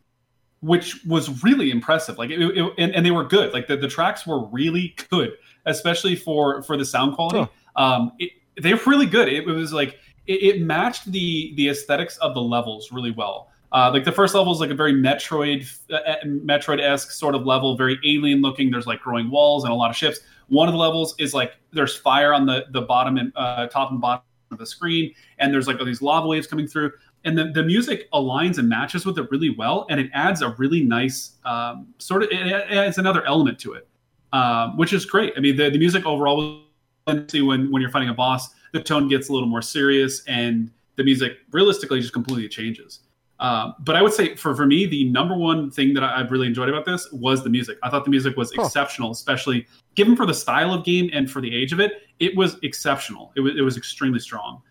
which 0.60 1.06
was 1.06 1.44
really 1.44 1.70
impressive. 1.70 2.18
Like, 2.18 2.32
it, 2.32 2.42
it, 2.42 2.74
and, 2.80 2.94
and, 2.94 3.06
they 3.06 3.12
were 3.12 3.24
good. 3.24 3.54
Like 3.54 3.68
the, 3.68 3.78
the 3.78 3.88
tracks 3.88 4.26
were 4.26 4.44
really 4.48 4.96
good, 5.10 5.34
especially 5.66 6.16
for 6.16 6.64
for 6.64 6.76
the 6.76 6.86
sound 6.86 7.14
quality. 7.14 7.50
Huh. 7.76 7.84
Um, 7.84 8.12
it, 8.18 8.32
they 8.60 8.74
were 8.74 8.82
really 8.88 9.06
good. 9.06 9.30
It, 9.30 9.46
was 9.46 9.72
like 9.72 10.00
it, 10.26 10.62
matched 10.62 11.12
the 11.12 11.54
the 11.56 11.70
aesthetics 11.70 12.18
of 12.18 12.34
the 12.34 12.42
levels 12.42 12.92
really 12.92 13.12
well. 13.12 13.50
Uh, 13.72 13.90
like 13.94 14.04
the 14.04 14.12
first 14.12 14.34
level 14.34 14.52
is 14.52 14.60
like 14.60 14.72
a 14.72 14.76
very 14.76 14.94
Metroid 14.94 15.72
uh, 15.94 16.16
Metroid 16.26 16.82
esque 16.82 17.12
sort 17.12 17.36
of 17.36 17.46
level, 17.46 17.78
very 17.78 18.00
alien 18.04 18.42
looking. 18.42 18.72
There's 18.72 18.88
like 18.88 19.02
growing 19.02 19.30
walls 19.30 19.64
and 19.64 19.72
a 19.72 19.76
lot 19.76 19.92
of 19.92 19.96
ships. 19.96 20.20
One 20.48 20.68
of 20.68 20.74
the 20.74 20.80
levels 20.80 21.16
is 21.20 21.34
like 21.36 21.54
there's 21.72 21.96
fire 21.96 22.34
on 22.34 22.48
the 22.48 22.66
the 22.72 22.82
bottom 22.82 23.18
and 23.18 23.32
uh, 23.36 23.68
top 23.68 23.92
and 23.92 24.02
bottom 24.02 24.24
of 24.52 24.58
the 24.58 24.66
screen, 24.66 25.14
and 25.40 25.54
there's 25.54 25.68
like 25.68 25.80
all 25.80 25.86
these 25.86 26.02
lava 26.02 26.28
waves 26.28 26.48
coming 26.48 26.68
through, 26.68 26.92
and 27.24 27.38
the, 27.38 27.46
the 27.46 27.64
music 27.64 28.10
aligns 28.12 28.58
and 28.58 28.68
matches 28.68 29.06
with 29.06 29.18
it 29.18 29.30
really 29.32 29.52
well, 29.52 29.86
and 29.90 30.00
it 30.00 30.10
adds 30.14 30.42
a 30.42 30.50
really 30.58 30.84
nice 30.84 31.38
um, 31.46 31.88
sort 31.98 32.24
of 32.24 32.30
it 32.32 32.52
adds 32.72 32.98
another 32.98 33.26
element 33.26 33.60
to 33.60 33.74
it, 33.74 33.88
um, 34.34 34.78
which 34.78 34.94
is 34.94 35.06
great. 35.06 35.34
I 35.38 35.40
mean, 35.40 35.56
the, 35.56 35.70
the 35.70 35.80
music 35.80 36.06
overall, 36.06 36.64
when 37.06 37.26
when 37.72 37.82
you're 37.82 37.92
fighting 37.92 38.10
a 38.10 38.14
boss, 38.14 38.50
the 38.74 38.82
tone 38.82 39.08
gets 39.08 39.30
a 39.30 39.34
little 39.34 39.50
more 39.50 39.62
serious, 39.62 40.24
and 40.28 40.72
the 40.96 41.04
music 41.04 41.38
realistically 41.52 42.02
just 42.02 42.14
completely 42.14 42.50
changes. 42.50 43.02
Uh, 43.40 43.74
but 43.80 43.96
I 43.96 44.04
would 44.04 44.14
say 44.14 44.36
for, 44.36 44.56
for 44.56 44.68
me, 44.68 44.86
the 44.86 45.06
number 45.06 45.36
one 45.36 45.72
thing 45.72 45.96
that 45.96 46.04
I, 46.04 46.20
have 46.20 46.32
really 46.32 46.46
enjoyed 46.46 46.70
about 46.70 46.86
this 46.86 47.12
was 47.12 47.44
the 47.44 47.50
music. 47.50 47.80
I 47.82 47.90
thought 47.90 48.06
the 48.06 48.12
music 48.12 48.38
was 48.38 48.54
huh. 48.56 48.62
exceptional, 48.62 49.10
especially 49.10 49.66
given 49.96 50.16
for 50.16 50.26
the 50.26 50.34
style 50.34 50.74
of 50.74 50.86
game 50.86 51.10
and 51.14 51.30
for 51.30 51.42
the 51.42 51.56
age 51.56 51.74
of 51.74 51.80
it. 51.80 52.04
It 52.20 52.36
was 52.36 52.58
exceptional. 52.64 53.32
It 53.36 53.42
was, 53.42 53.54
it 53.58 53.62
was 53.62 53.78
extremely 53.78 54.20
strong. 54.20 54.62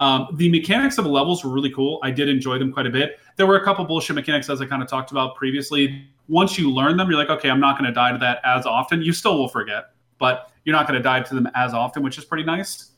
Um, 0.00 0.28
the 0.34 0.48
mechanics 0.48 0.96
of 0.96 1.04
the 1.04 1.10
levels 1.10 1.44
were 1.44 1.50
really 1.50 1.70
cool. 1.70 2.00
I 2.02 2.10
did 2.10 2.28
enjoy 2.28 2.58
them 2.58 2.72
quite 2.72 2.86
a 2.86 2.90
bit. 2.90 3.18
There 3.36 3.46
were 3.46 3.56
a 3.56 3.64
couple 3.64 3.84
bullshit 3.84 4.16
mechanics, 4.16 4.48
as 4.48 4.60
I 4.60 4.66
kind 4.66 4.82
of 4.82 4.88
talked 4.88 5.10
about 5.10 5.36
previously. 5.36 6.06
Once 6.28 6.58
you 6.58 6.70
learn 6.70 6.96
them, 6.96 7.10
you're 7.10 7.18
like, 7.18 7.28
okay, 7.28 7.50
I'm 7.50 7.60
not 7.60 7.78
going 7.78 7.88
to 7.88 7.94
die 7.94 8.12
to 8.12 8.18
that 8.18 8.40
as 8.44 8.64
often. 8.64 9.02
You 9.02 9.12
still 9.12 9.36
will 9.36 9.48
forget, 9.48 9.90
but 10.18 10.50
you're 10.64 10.74
not 10.74 10.86
going 10.88 10.96
to 10.96 11.02
die 11.02 11.20
to 11.20 11.34
them 11.34 11.48
as 11.54 11.74
often, 11.74 12.02
which 12.02 12.16
is 12.16 12.24
pretty 12.24 12.44
nice. 12.44 12.92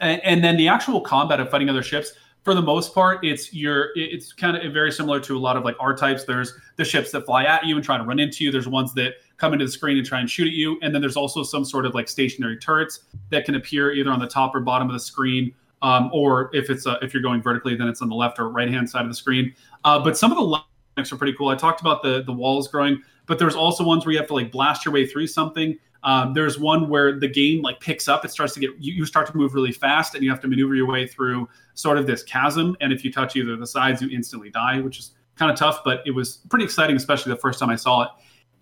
And, 0.00 0.22
and 0.22 0.44
then 0.44 0.56
the 0.56 0.68
actual 0.68 1.00
combat 1.00 1.40
of 1.40 1.50
fighting 1.50 1.68
other 1.68 1.82
ships 1.82 2.12
for 2.46 2.54
the 2.54 2.62
most 2.62 2.94
part, 2.94 3.24
it's 3.24 3.52
your 3.52 3.90
it's 3.96 4.32
kind 4.32 4.56
of 4.56 4.72
very 4.72 4.92
similar 4.92 5.18
to 5.18 5.36
a 5.36 5.40
lot 5.40 5.56
of 5.56 5.64
like 5.64 5.74
R 5.80 5.96
types. 5.96 6.22
There's 6.22 6.52
the 6.76 6.84
ships 6.84 7.10
that 7.10 7.26
fly 7.26 7.42
at 7.42 7.66
you 7.66 7.74
and 7.74 7.84
try 7.84 7.98
to 7.98 8.04
run 8.04 8.20
into 8.20 8.44
you. 8.44 8.52
There's 8.52 8.68
ones 8.68 8.94
that 8.94 9.14
come 9.36 9.52
into 9.52 9.64
the 9.64 9.70
screen 9.70 9.98
and 9.98 10.06
try 10.06 10.20
and 10.20 10.30
shoot 10.30 10.46
at 10.46 10.54
you, 10.54 10.78
and 10.82 10.94
then 10.94 11.00
there's 11.00 11.16
also 11.16 11.42
some 11.42 11.64
sort 11.64 11.86
of 11.86 11.94
like 11.94 12.08
stationary 12.08 12.56
turrets 12.56 13.00
that 13.30 13.44
can 13.44 13.54
appear 13.54 13.92
either 13.92 14.10
on 14.10 14.18
the 14.18 14.26
top 14.26 14.54
or 14.54 14.60
bottom 14.60 14.88
of 14.88 14.94
the 14.94 15.00
screen, 15.00 15.54
um, 15.82 16.10
or 16.12 16.50
if 16.54 16.70
it's 16.70 16.86
uh, 16.86 16.96
if 17.02 17.12
you're 17.12 17.22
going 17.22 17.42
vertically, 17.42 17.76
then 17.76 17.88
it's 17.88 18.02
on 18.02 18.08
the 18.08 18.14
left 18.14 18.38
or 18.38 18.48
right 18.48 18.68
hand 18.68 18.88
side 18.88 19.02
of 19.02 19.08
the 19.08 19.14
screen. 19.14 19.54
Uh, 19.84 19.98
but 19.98 20.16
some 20.16 20.30
of 20.30 20.38
the 20.38 20.44
levels 20.44 21.12
are 21.12 21.16
pretty 21.16 21.34
cool. 21.34 21.48
I 21.48 21.56
talked 21.56 21.80
about 21.80 22.02
the 22.02 22.22
the 22.22 22.32
walls 22.32 22.68
growing, 22.68 23.02
but 23.26 23.38
there's 23.38 23.54
also 23.54 23.84
ones 23.84 24.06
where 24.06 24.12
you 24.12 24.18
have 24.18 24.28
to 24.28 24.34
like 24.34 24.50
blast 24.50 24.84
your 24.84 24.94
way 24.94 25.06
through 25.06 25.26
something. 25.26 25.78
Um, 26.02 26.34
there's 26.34 26.58
one 26.58 26.88
where 26.88 27.18
the 27.18 27.28
game 27.28 27.62
like 27.62 27.80
picks 27.80 28.06
up. 28.06 28.24
It 28.24 28.30
starts 28.30 28.54
to 28.54 28.60
get 28.60 28.70
you, 28.78 28.92
you, 28.92 29.04
start 29.04 29.26
to 29.26 29.36
move 29.36 29.54
really 29.54 29.72
fast, 29.72 30.14
and 30.14 30.22
you 30.22 30.30
have 30.30 30.40
to 30.40 30.48
maneuver 30.48 30.76
your 30.76 30.86
way 30.86 31.04
through 31.04 31.48
sort 31.74 31.98
of 31.98 32.06
this 32.06 32.22
chasm. 32.22 32.76
And 32.80 32.92
if 32.92 33.04
you 33.04 33.12
touch 33.12 33.34
either 33.34 33.54
of 33.54 33.58
the 33.58 33.66
sides, 33.66 34.00
you 34.00 34.08
instantly 34.10 34.48
die, 34.50 34.80
which 34.80 35.00
is 35.00 35.10
kind 35.34 35.50
of 35.50 35.58
tough. 35.58 35.80
But 35.84 36.02
it 36.06 36.12
was 36.12 36.38
pretty 36.48 36.64
exciting, 36.64 36.94
especially 36.94 37.32
the 37.32 37.40
first 37.40 37.58
time 37.58 37.70
I 37.70 37.76
saw 37.76 38.02
it. 38.02 38.08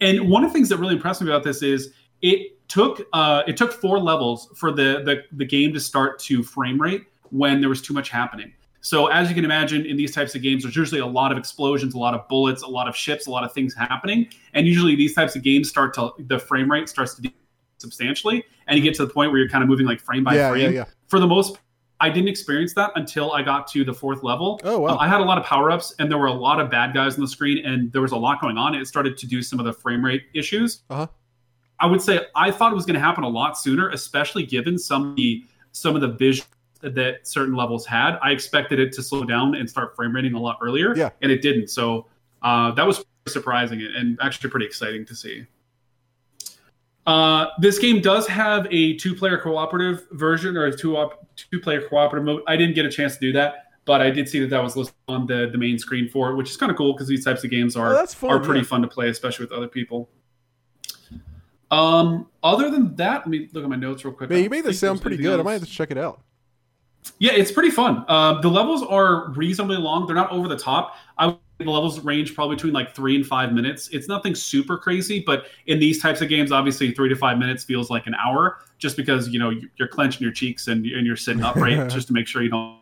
And 0.01 0.29
one 0.29 0.45
of 0.45 0.51
the 0.51 0.55
things 0.55 0.69
that 0.69 0.79
really 0.79 0.95
impressed 0.95 1.23
me 1.23 1.29
about 1.29 1.45
this 1.45 1.63
is 1.63 1.93
it 2.23 2.69
took 2.69 3.07
uh, 3.13 3.43
it 3.47 3.57
took 3.57 3.73
four 3.73 3.99
levels 3.99 4.49
for 4.57 4.71
the, 4.71 5.03
the 5.05 5.23
the 5.33 5.45
game 5.45 5.73
to 5.75 5.81
start 5.81 6.19
to 6.21 6.43
frame 6.43 6.81
rate 6.81 7.05
when 7.31 7.61
there 7.61 7.69
was 7.69 7.83
too 7.83 7.95
much 7.95 8.09
happening. 8.09 8.53
So 8.81 9.07
as 9.07 9.31
you 9.31 9.35
can 9.35 9.47
imagine, 9.47 9.87
in 9.87 9.97
these 9.97 10.15
types 10.15 10.35
of 10.35 10.43
games, 10.43 10.63
there's 10.63 10.77
usually 10.77 11.01
a 11.01 11.07
lot 11.07 11.33
of 11.33 11.39
explosions, 11.39 11.95
a 11.95 11.99
lot 11.99 12.13
of 12.13 12.29
bullets, 12.29 12.63
a 12.63 12.67
lot 12.67 12.87
of 12.87 12.95
ships, 12.95 13.27
a 13.27 13.31
lot 13.31 13.43
of 13.43 13.53
things 13.53 13.75
happening, 13.75 14.29
and 14.53 14.67
usually 14.67 14.95
these 14.95 15.15
types 15.15 15.35
of 15.37 15.43
games 15.43 15.71
start 15.71 15.95
to 15.95 16.11
the 16.19 16.39
frame 16.39 16.71
rate 16.71 16.89
starts 16.89 17.15
to 17.15 17.23
decrease 17.23 17.41
substantially, 17.79 18.45
and 18.67 18.77
you 18.77 18.85
get 18.85 18.95
to 18.95 19.07
the 19.07 19.13
point 19.13 19.31
where 19.31 19.41
you're 19.41 19.49
kind 19.49 19.63
of 19.63 19.71
moving 19.71 19.87
like 19.87 20.01
frame 20.01 20.23
by 20.23 20.35
yeah, 20.35 20.51
frame. 20.51 20.73
Yeah, 20.73 20.81
yeah. 20.81 20.85
For 21.09 21.19
the 21.19 21.27
most, 21.27 21.59
I 22.05 22.11
didn't 22.11 22.29
experience 22.29 22.75
that 22.75 22.93
until 22.97 23.33
I 23.33 23.43
got 23.43 23.67
to 23.69 23.83
the 23.83 23.95
fourth 23.95 24.23
level. 24.23 24.61
Oh 24.63 24.79
wow! 24.79 24.91
Um, 24.91 24.99
I 24.99 25.09
had 25.09 25.23
a 25.23 25.25
lot 25.25 25.39
of 25.39 25.45
power 25.45 25.71
ups, 25.71 25.95
and 25.99 26.11
there 26.11 26.19
were 26.19 26.27
a 26.27 26.35
lot 26.35 26.61
of 26.61 26.71
bad 26.71 26.93
guys 26.93 27.15
on 27.15 27.23
the 27.23 27.29
screen, 27.29 27.65
and 27.65 27.91
there 27.93 28.03
was 28.03 28.13
a 28.13 28.17
lot 28.17 28.43
going 28.43 28.59
on. 28.59 28.75
It 28.75 28.87
started 28.87 29.17
to 29.17 29.27
do 29.27 29.43
some 29.43 29.59
of 29.59 29.65
the 29.65 29.73
frame 29.73 30.05
rate 30.05 30.25
issues. 30.35 30.83
Uh-huh. 30.91 31.07
I 31.81 31.87
would 31.87 32.03
say 32.03 32.21
I 32.37 32.51
thought 32.51 32.73
it 32.73 32.75
was 32.75 32.85
going 32.85 32.95
to 32.95 33.01
happen 33.01 33.25
a 33.25 33.29
lot 33.29 33.59
sooner, 33.59 33.89
especially 33.89 34.45
given 34.45 34.79
some 34.79 35.11
of 35.11 35.17
the 35.17 35.45
some 35.73 35.95
of 35.95 36.03
the 36.03 36.09
vision 36.09 36.45
that 36.83 37.27
certain 37.27 37.55
levels 37.55 37.87
had. 37.87 38.19
I 38.23 38.33
expected 38.33 38.79
it 38.79 38.93
to 38.93 39.03
slow 39.03 39.25
down 39.25 39.55
and 39.55 39.69
start 39.69 39.97
frame 39.97 40.15
rating 40.15 40.35
a 40.35 40.41
lot 40.41 40.59
earlier. 40.63 40.95
Yeah. 40.95 41.09
And 41.23 41.33
it 41.33 41.41
didn't. 41.41 41.69
So 41.69 42.07
uh, 42.43 42.73
that 42.73 42.87
was 42.87 43.03
surprising 43.27 43.81
and 43.81 44.19
actually 44.21 44.51
pretty 44.51 44.67
exciting 44.67 45.07
to 45.07 45.15
see. 45.15 45.47
Uh, 47.07 47.47
this 47.59 47.79
game 47.79 48.01
does 48.01 48.27
have 48.27 48.67
a 48.71 48.97
two-player 48.97 49.39
cooperative 49.39 50.07
version 50.13 50.57
or 50.57 50.67
a 50.67 50.77
two 50.77 50.97
op- 50.97 51.27
two-player 51.37 51.83
cooperative 51.89 52.25
mode. 52.25 52.43
I 52.47 52.57
didn't 52.57 52.75
get 52.75 52.87
a 52.87 52.91
chance 52.91 53.15
to 53.15 53.21
do 53.21 53.33
that, 53.33 53.73
but 53.85 54.01
I 54.01 54.11
did 54.11 54.29
see 54.29 54.41
that 54.41 54.51
that 54.51 54.63
was 54.63 54.77
listed 54.77 54.95
on 55.09 55.27
the, 55.27 55.49
the 55.51 55.59
main 55.59 55.79
screen 55.79 56.09
for 56.09 56.31
it, 56.31 56.37
which 56.37 56.51
is 56.51 56.57
kind 56.57 56.73
of 56.73 56.79
cool 56.79 56.95
because 56.95 57.07
these 57.07 57.25
types 57.25 57.45
of 57.45 57.51
games 57.51 57.77
are 57.77 57.95
oh, 57.95 58.07
fun, 58.07 58.31
are 58.31 58.41
pretty 58.41 58.61
yeah. 58.61 58.67
fun 58.67 58.83
to 58.83 58.89
play, 58.89 59.11
especially 59.11 59.45
with 59.45 59.53
other 59.53 59.69
people. 59.69 60.09
Um, 61.71 62.29
other 62.43 62.71
than 62.71 62.95
that, 62.97 63.19
let 63.19 63.29
me 63.29 63.49
look 63.53 63.65
at 63.65 63.71
my 63.71 63.77
notes 63.77 64.05
real 64.05 64.15
quick. 64.15 64.31
Man, 64.31 64.43
you 64.43 64.51
made 64.51 64.65
this 64.65 64.79
sound 64.79 65.03
pretty 65.03 65.17
good. 65.17 65.33
Else. 65.33 65.41
I 65.41 65.43
might 65.43 65.53
have 65.55 65.65
to 65.65 65.71
check 65.71 65.91
it 65.91 65.99
out. 65.99 66.23
Yeah, 67.19 67.33
it's 67.33 67.53
pretty 67.53 67.71
fun. 67.71 68.05
Uh, 68.09 68.41
the 68.41 68.49
levels 68.49 68.83
are 68.83 69.31
reasonably 69.33 69.77
long. 69.77 70.07
They're 70.07 70.17
not 70.17 70.31
over 70.31 70.49
the 70.49 70.57
top. 70.57 70.97
I 71.19 71.37
the 71.59 71.65
levels 71.65 72.01
range 72.01 72.35
probably 72.35 72.57
between 72.57 72.73
like 72.73 72.95
three 72.95 73.15
and 73.15 73.25
five 73.25 73.53
minutes. 73.53 73.89
It's 73.93 74.09
nothing 74.09 74.35
super 74.35 74.77
crazy, 74.77 75.23
but 75.25 75.47
in 75.67 75.79
these 75.79 76.03
types 76.03 76.21
of 76.21 76.29
games, 76.29 76.51
obviously 76.51 76.91
three 76.93 77.09
to 77.09 77.17
five 77.17 77.39
minutes 77.39 77.65
feels 77.65 77.91
like 77.91 78.07
an 78.07 78.15
hour, 78.15 78.59
just 78.79 78.97
because 78.97 79.29
you 79.29 79.39
know 79.39 79.53
you're 79.77 79.89
clenching 79.89 80.23
your 80.23 80.33
cheeks 80.33 80.69
and, 80.69 80.85
and 80.87 81.07
you're 81.07 81.17
sitting 81.17 81.43
upright 81.43 81.89
just 81.91 82.09
to 82.09 82.13
make 82.13 82.27
sure 82.27 82.43
you 82.43 82.51
don't. 82.51 82.79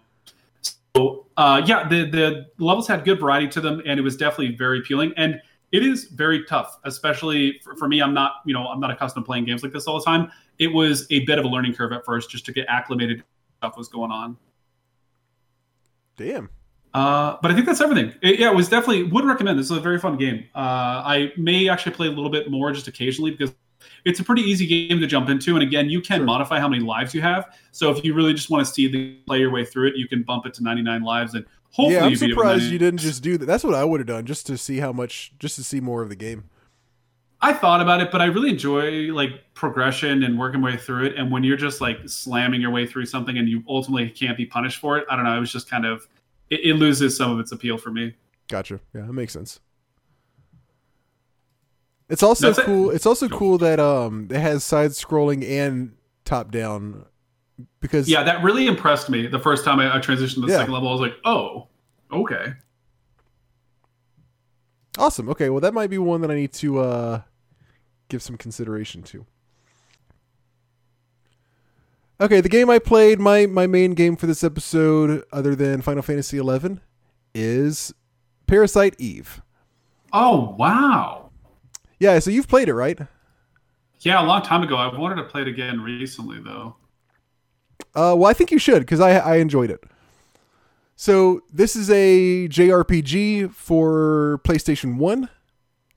So 0.97 1.27
uh, 1.37 1.63
yeah, 1.67 1.87
the 1.89 2.11
the 2.11 2.47
levels 2.59 2.87
had 2.87 3.05
good 3.05 3.21
variety 3.21 3.49
to 3.49 3.61
them, 3.61 3.83
and 3.85 3.99
it 3.99 4.03
was 4.03 4.17
definitely 4.17 4.57
very 4.57 4.79
appealing. 4.79 5.13
And 5.17 5.41
it 5.71 5.83
is 5.83 6.05
very 6.05 6.45
tough, 6.45 6.79
especially 6.85 7.61
for, 7.63 7.77
for 7.77 7.89
me. 7.89 8.01
I'm 8.01 8.15
not 8.15 8.37
you 8.47 8.55
know 8.55 8.67
I'm 8.67 8.81
not 8.81 8.91
accustomed 8.91 9.25
to 9.25 9.27
playing 9.27 9.45
games 9.45 9.63
like 9.63 9.73
this 9.73 9.87
all 9.87 9.99
the 9.99 10.05
time. 10.05 10.31
It 10.59 10.69
was 10.69 11.07
a 11.11 11.25
bit 11.27 11.39
of 11.39 11.45
a 11.45 11.49
learning 11.49 11.75
curve 11.75 11.93
at 11.93 12.05
first, 12.07 12.31
just 12.31 12.47
to 12.47 12.53
get 12.53 12.67
acclimated 12.69 13.23
stuff 13.59 13.77
was 13.77 13.89
going 13.89 14.11
on. 14.11 14.37
Damn. 16.17 16.51
Uh, 16.95 17.37
but 17.41 17.51
I 17.51 17.55
think 17.55 17.67
that's 17.67 17.81
everything. 17.81 18.13
It, 18.23 18.39
yeah, 18.39 18.51
it 18.51 18.55
was 18.55 18.69
definitely 18.69 19.05
would 19.05 19.25
recommend. 19.25 19.59
This 19.59 19.71
is 19.71 19.77
a 19.77 19.81
very 19.81 19.99
fun 19.99 20.17
game. 20.19 20.45
Uh, 20.55 21.03
I 21.05 21.33
may 21.37 21.69
actually 21.69 21.93
play 21.93 22.07
a 22.07 22.11
little 22.11 22.31
bit 22.31 22.51
more 22.51 22.71
just 22.73 22.87
occasionally 22.87 23.31
because 23.31 23.55
it's 24.05 24.21
a 24.21 24.25
pretty 24.25 24.43
easy 24.43 24.67
game 24.67 25.01
to 25.01 25.07
jump 25.07 25.29
into. 25.29 25.55
And 25.55 25.63
again, 25.63 25.89
you 25.89 26.01
can 26.01 26.19
sure. 26.19 26.27
modify 26.27 26.59
how 26.59 26.69
many 26.69 26.83
lives 26.83 27.15
you 27.15 27.23
have. 27.23 27.57
So 27.71 27.91
if 27.91 28.05
you 28.05 28.15
really 28.15 28.35
just 28.35 28.51
want 28.51 28.67
to 28.67 28.73
see 28.73 28.89
the 28.89 29.15
play 29.27 29.39
your 29.39 29.51
way 29.51 29.65
through 29.65 29.89
it, 29.89 29.97
you 29.97 30.07
can 30.07 30.23
bump 30.23 30.47
it 30.47 30.55
to 30.55 30.63
99 30.63 31.03
lives 31.03 31.35
and 31.35 31.47
hopefully. 31.71 31.95
Yeah, 31.95 32.05
I'm 32.05 32.17
surprised 32.17 32.65
you 32.65 32.79
didn't 32.79 33.01
just 33.01 33.23
do 33.23 33.39
that. 33.39 33.47
That's 33.47 33.65
what 33.65 33.75
I 33.75 33.85
would 33.85 34.01
have 34.01 34.07
done 34.07 34.27
just 34.27 34.47
to 34.47 34.59
see 34.59 34.79
how 34.79 34.93
much, 34.93 35.33
just 35.39 35.57
to 35.57 35.65
see 35.65 35.81
more 35.81 36.03
of 36.03 36.09
the 36.09 36.17
game. 36.17 36.45
I 37.45 37.53
thought 37.53 37.81
about 37.81 38.01
it, 38.01 38.13
but 38.13 38.23
I 38.23 38.27
really 38.27 38.51
enjoy 38.51 39.13
like 39.13 39.31
progression 39.55 40.23
and 40.23 40.39
working 40.39 40.61
my 40.61 40.71
way 40.71 40.77
through 40.77 41.07
it. 41.07 41.17
And 41.17 41.31
when 41.33 41.43
you're 41.43 41.57
just 41.57 41.81
like 41.81 41.99
slamming 42.07 42.61
your 42.61 42.71
way 42.71 42.87
through 42.87 43.07
something 43.07 43.37
and 43.37 43.49
you 43.49 43.65
ultimately 43.69 44.09
can't 44.11 44.37
be 44.37 44.47
punished 44.47 44.79
for 44.79 44.97
it, 44.97 45.07
I 45.11 45.17
don't 45.17 45.25
know. 45.25 45.37
It 45.37 45.41
was 45.41 45.51
just 45.51 45.69
kind 45.69 45.85
of 45.85 46.07
it, 46.53 46.61
it, 46.65 46.75
loses 46.75 47.17
some 47.17 47.31
of 47.33 47.41
its 47.41 47.53
appeal 47.53 47.79
for 47.79 47.91
me. 47.91 48.15
Gotcha. 48.49 48.81
Yeah, 48.95 49.03
that 49.03 49.13
makes 49.13 49.33
sense. 49.33 49.61
It's 52.09 52.23
also 52.23 52.49
That's 52.49 52.59
it. 52.59 52.67
cool. 52.67 52.91
It's 52.91 53.07
also 53.07 53.29
cool 53.29 53.57
that 53.59 53.81
um 53.81 54.29
it 54.31 54.39
has 54.41 54.65
side 54.65 54.91
scrolling 54.91 55.49
and 55.49 55.97
top 56.25 56.51
down 56.51 57.07
because 57.81 58.09
Yeah, 58.09 58.23
that 58.25 58.43
really 58.43 58.67
impressed 58.67 59.09
me 59.09 59.27
the 59.27 59.39
first 59.39 59.65
time 59.65 59.81
I, 59.81 59.97
I 59.97 59.99
transitioned 59.99 60.35
to 60.35 60.41
the 60.43 60.49
Yeah. 60.49 60.59
second 60.59 60.75
level. 60.75 60.89
I 60.89 60.93
was 60.93 61.01
like, 61.01 61.17
oh, 61.25 61.69
okay. 62.13 62.53
Awesome. 64.99 65.29
Okay, 65.31 65.49
well 65.49 65.61
that 65.61 65.73
might 65.73 65.89
be 65.89 65.97
one 65.99 66.21
that 66.21 66.31
I 66.31 66.35
need 66.35 66.53
to 66.55 66.81
uh 66.81 67.23
give 68.09 68.23
some 68.23 68.37
consideration 68.37 69.03
to. 69.05 69.25
Okay, 72.21 72.41
the 72.41 72.49
game 72.49 72.71
I 72.71 72.79
played, 72.79 73.19
my 73.19 73.47
my 73.47 73.67
main 73.67 73.95
game 73.95 74.17
for 74.17 74.27
this 74.27 74.45
episode, 74.45 75.25
other 75.33 75.55
than 75.57 75.83
Final 75.83 76.03
Fantasy 76.03 76.39
XI, 76.39 76.79
is 77.35 77.93
Parasite 78.47 78.95
Eve. 78.99 79.43
Oh, 80.13 80.55
wow. 80.59 81.31
Yeah, 81.99 82.19
so 82.19 82.31
you've 82.31 82.49
played 82.49 82.69
it, 82.69 82.75
right? 82.75 82.99
Yeah, 84.01 84.23
a 84.23 84.27
long 84.27 84.43
time 84.43 84.63
ago. 84.63 84.77
I've 84.77 84.99
wanted 84.99 85.17
to 85.17 85.25
play 85.25 85.43
it 85.43 85.49
again 85.49 85.81
recently, 85.81 86.39
though. 86.41 86.77
Uh, 87.95 88.15
well, 88.17 88.27
I 88.27 88.33
think 88.33 88.51
you 88.51 88.59
should 88.59 88.81
because 88.81 89.01
I 89.01 89.17
I 89.19 89.37
enjoyed 89.37 89.71
it. 89.71 89.83
So 90.97 91.41
this 91.53 91.75
is 91.75 91.91
a 91.91 92.49
JRPG 92.49 93.53
for 93.53 94.41
PlayStation 94.45 94.97
One. 94.97 95.29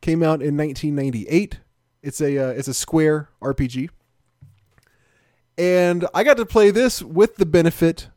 Came 0.01 0.23
out 0.23 0.41
in 0.41 0.57
1998. 0.57 1.59
It's 2.01 2.21
a 2.21 2.37
uh, 2.37 2.49
it's 2.49 2.67
a 2.67 2.73
Square 2.73 3.29
RPG, 3.41 3.89
and 5.57 6.05
I 6.13 6.23
got 6.23 6.37
to 6.37 6.45
play 6.45 6.71
this 6.71 7.01
with 7.01 7.35
the 7.37 7.45
benefit 7.45 8.09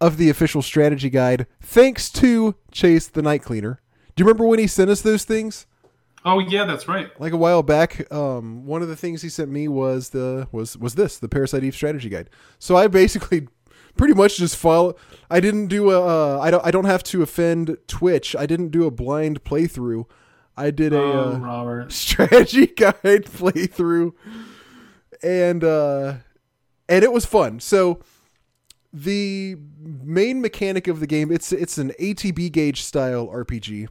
of 0.00 0.16
the 0.16 0.28
official 0.30 0.62
strategy 0.62 1.10
guide, 1.10 1.46
thanks 1.60 2.10
to 2.10 2.54
Chase 2.70 3.06
the 3.08 3.22
Night 3.22 3.42
Cleaner. 3.42 3.80
Do 4.14 4.22
you 4.22 4.26
remember 4.26 4.46
when 4.46 4.58
he 4.58 4.66
sent 4.66 4.90
us 4.90 5.00
those 5.02 5.24
things? 5.24 5.66
Oh, 6.24 6.38
yeah, 6.38 6.64
that's 6.64 6.86
right. 6.86 7.08
like 7.20 7.32
a 7.32 7.36
while 7.36 7.62
back 7.64 8.10
um, 8.12 8.64
one 8.64 8.80
of 8.82 8.88
the 8.88 8.94
things 8.96 9.22
he 9.22 9.28
sent 9.28 9.50
me 9.50 9.66
was 9.68 10.10
the 10.10 10.46
was 10.52 10.76
was 10.76 10.94
this 10.94 11.18
the 11.18 11.28
parasite 11.28 11.64
eve 11.64 11.74
strategy 11.74 12.08
guide 12.08 12.30
so 12.60 12.76
i 12.76 12.86
basically 12.86 13.48
pretty 13.96 14.14
much 14.14 14.36
just 14.36 14.56
follow 14.56 14.94
i 15.30 15.40
didn't 15.40 15.66
do 15.66 15.90
a 15.90 16.00
uh, 16.00 16.38
i 16.40 16.48
don't 16.48 16.64
i 16.64 16.70
don't 16.70 16.84
have 16.84 17.02
to 17.02 17.22
offend 17.22 17.76
twitch 17.88 18.36
i 18.36 18.46
didn't 18.46 18.68
do 18.68 18.86
a 18.86 18.90
blind 18.92 19.42
playthrough 19.42 20.04
i 20.56 20.70
did 20.70 20.92
a 20.92 20.96
Oh, 20.96 21.42
uh, 21.44 21.88
strategy 21.88 22.66
guide 22.68 22.94
playthrough 23.02 24.12
and 25.24 25.64
uh 25.64 26.14
and 26.88 27.04
it 27.04 27.12
was 27.12 27.24
fun. 27.24 27.60
So 27.60 28.00
the 28.92 29.56
main 29.80 30.40
mechanic 30.40 30.86
of 30.86 31.00
the 31.00 31.06
game 31.06 31.32
it's 31.32 31.50
it's 31.50 31.78
an 31.78 31.92
atb 31.98 32.52
gauge 32.52 32.82
style 32.82 33.26
rpg 33.28 33.88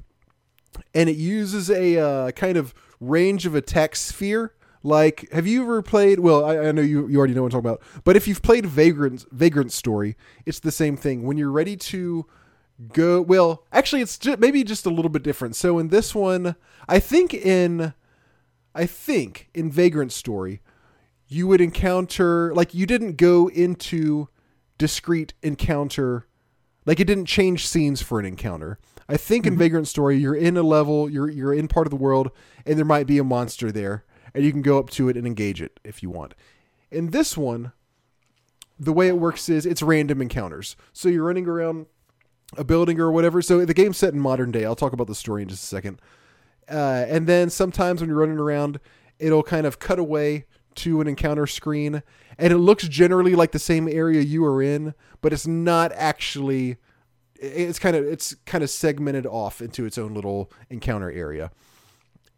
and 0.94 1.10
it 1.10 1.16
uses 1.16 1.72
a 1.72 1.98
uh, 1.98 2.32
kind 2.32 2.56
of 2.56 2.74
range 3.00 3.46
of 3.46 3.56
attack 3.56 3.96
sphere. 3.96 4.54
Like 4.84 5.32
have 5.32 5.48
you 5.48 5.64
ever 5.64 5.82
played 5.82 6.20
well 6.20 6.46
i, 6.46 6.58
I 6.58 6.72
know 6.72 6.82
you, 6.82 7.08
you 7.08 7.18
already 7.18 7.34
know 7.34 7.44
what 7.44 7.54
i'm 7.54 7.62
talking 7.64 7.70
about 7.70 8.04
but 8.04 8.16
if 8.16 8.28
you've 8.28 8.42
played 8.42 8.66
vagrant 8.66 9.26
vagrant 9.32 9.72
story 9.72 10.16
it's 10.46 10.60
the 10.60 10.72
same 10.72 10.98
thing. 10.98 11.24
When 11.24 11.38
you're 11.38 11.52
ready 11.52 11.76
to 11.78 12.26
go 12.94 13.22
well 13.22 13.66
actually 13.72 14.02
it's 14.02 14.18
just, 14.18 14.40
maybe 14.40 14.64
just 14.64 14.86
a 14.86 14.90
little 14.90 15.10
bit 15.10 15.24
different. 15.24 15.56
So 15.56 15.80
in 15.80 15.90
this 15.90 16.16
one 16.16 16.56
i 16.88 17.00
think 17.00 17.34
in 17.34 17.94
i 18.74 18.86
think 18.86 19.50
in 19.54 19.72
vagrant 19.72 20.12
story 20.12 20.62
you 21.32 21.48
would 21.48 21.62
encounter 21.62 22.54
like 22.54 22.74
you 22.74 22.86
didn't 22.86 23.16
go 23.16 23.48
into 23.50 24.28
discrete 24.78 25.34
encounter 25.42 26.28
like 26.86 27.00
it 27.00 27.06
didn't 27.06 27.26
change 27.26 27.68
scenes 27.68 28.02
for 28.02 28.20
an 28.20 28.26
encounter. 28.26 28.80
I 29.08 29.18
think 29.18 29.46
in 29.46 29.58
vagrant 29.58 29.88
story 29.88 30.18
you're 30.18 30.36
in 30.36 30.58
a 30.58 30.64
level 30.64 31.10
you're 31.10 31.30
you're 31.30 31.54
in 31.54 31.68
part 31.68 31.88
of 31.88 31.92
the 31.92 31.98
world 31.98 32.32
and 32.66 32.78
there 32.78 32.86
might 32.86 33.08
be 33.08 33.18
a 33.18 33.24
monster 33.24 33.72
there 33.72 34.04
and 34.34 34.44
you 34.44 34.52
can 34.52 34.62
go 34.62 34.78
up 34.78 34.90
to 34.92 35.10
it 35.10 35.18
and 35.18 35.26
engage 35.26 35.62
it 35.62 35.80
if 35.84 36.04
you 36.04 36.10
want. 36.10 36.34
In 36.92 37.12
this 37.12 37.38
one 37.38 37.72
the 38.78 38.94
way 38.94 39.08
it 39.08 39.18
works 39.18 39.48
is 39.48 39.66
it's 39.66 39.84
random 39.84 40.22
encounters. 40.22 40.76
So 40.92 41.08
you're 41.08 41.24
running 41.24 41.48
around 41.48 41.86
a 42.58 42.64
building 42.64 43.00
or 43.00 43.12
whatever. 43.12 43.42
So 43.42 43.64
the 43.64 43.76
game's 43.76 43.98
set 43.98 44.14
in 44.14 44.20
modern 44.20 44.52
day. 44.52 44.66
I'll 44.66 44.76
talk 44.76 44.92
about 44.92 45.08
the 45.08 45.16
story 45.16 45.44
in 45.44 45.48
just 45.48 45.64
a 45.64 45.68
second. 45.68 46.02
Uh, 46.70 47.06
and 47.08 47.28
then 47.28 47.50
sometimes 47.50 48.02
when 48.02 48.10
you're 48.10 48.20
running 48.20 48.40
around 48.40 48.80
it'll 49.20 49.44
kind 49.44 49.68
of 49.68 49.80
cut 49.80 50.00
away 50.00 50.46
to 50.76 51.02
an 51.02 51.08
encounter 51.08 51.48
screen 51.48 52.04
and 52.38 52.54
it 52.54 52.58
looks 52.58 52.88
generally 52.88 53.36
like 53.36 53.52
the 53.52 53.60
same 53.60 53.88
area 53.88 54.22
you 54.22 54.44
are 54.46 54.62
in 54.62 54.94
but 55.22 55.34
it's 55.34 55.48
not 55.48 55.92
actually 55.94 56.78
it's 57.42 57.80
kind 57.80 57.96
of 57.96 58.06
it's 58.06 58.36
kind 58.46 58.64
of 58.64 58.70
segmented 58.70 59.26
off 59.26 59.62
into 59.62 59.86
its 59.86 59.98
own 59.98 60.14
little 60.14 60.52
encounter 60.70 61.12
area. 61.12 61.52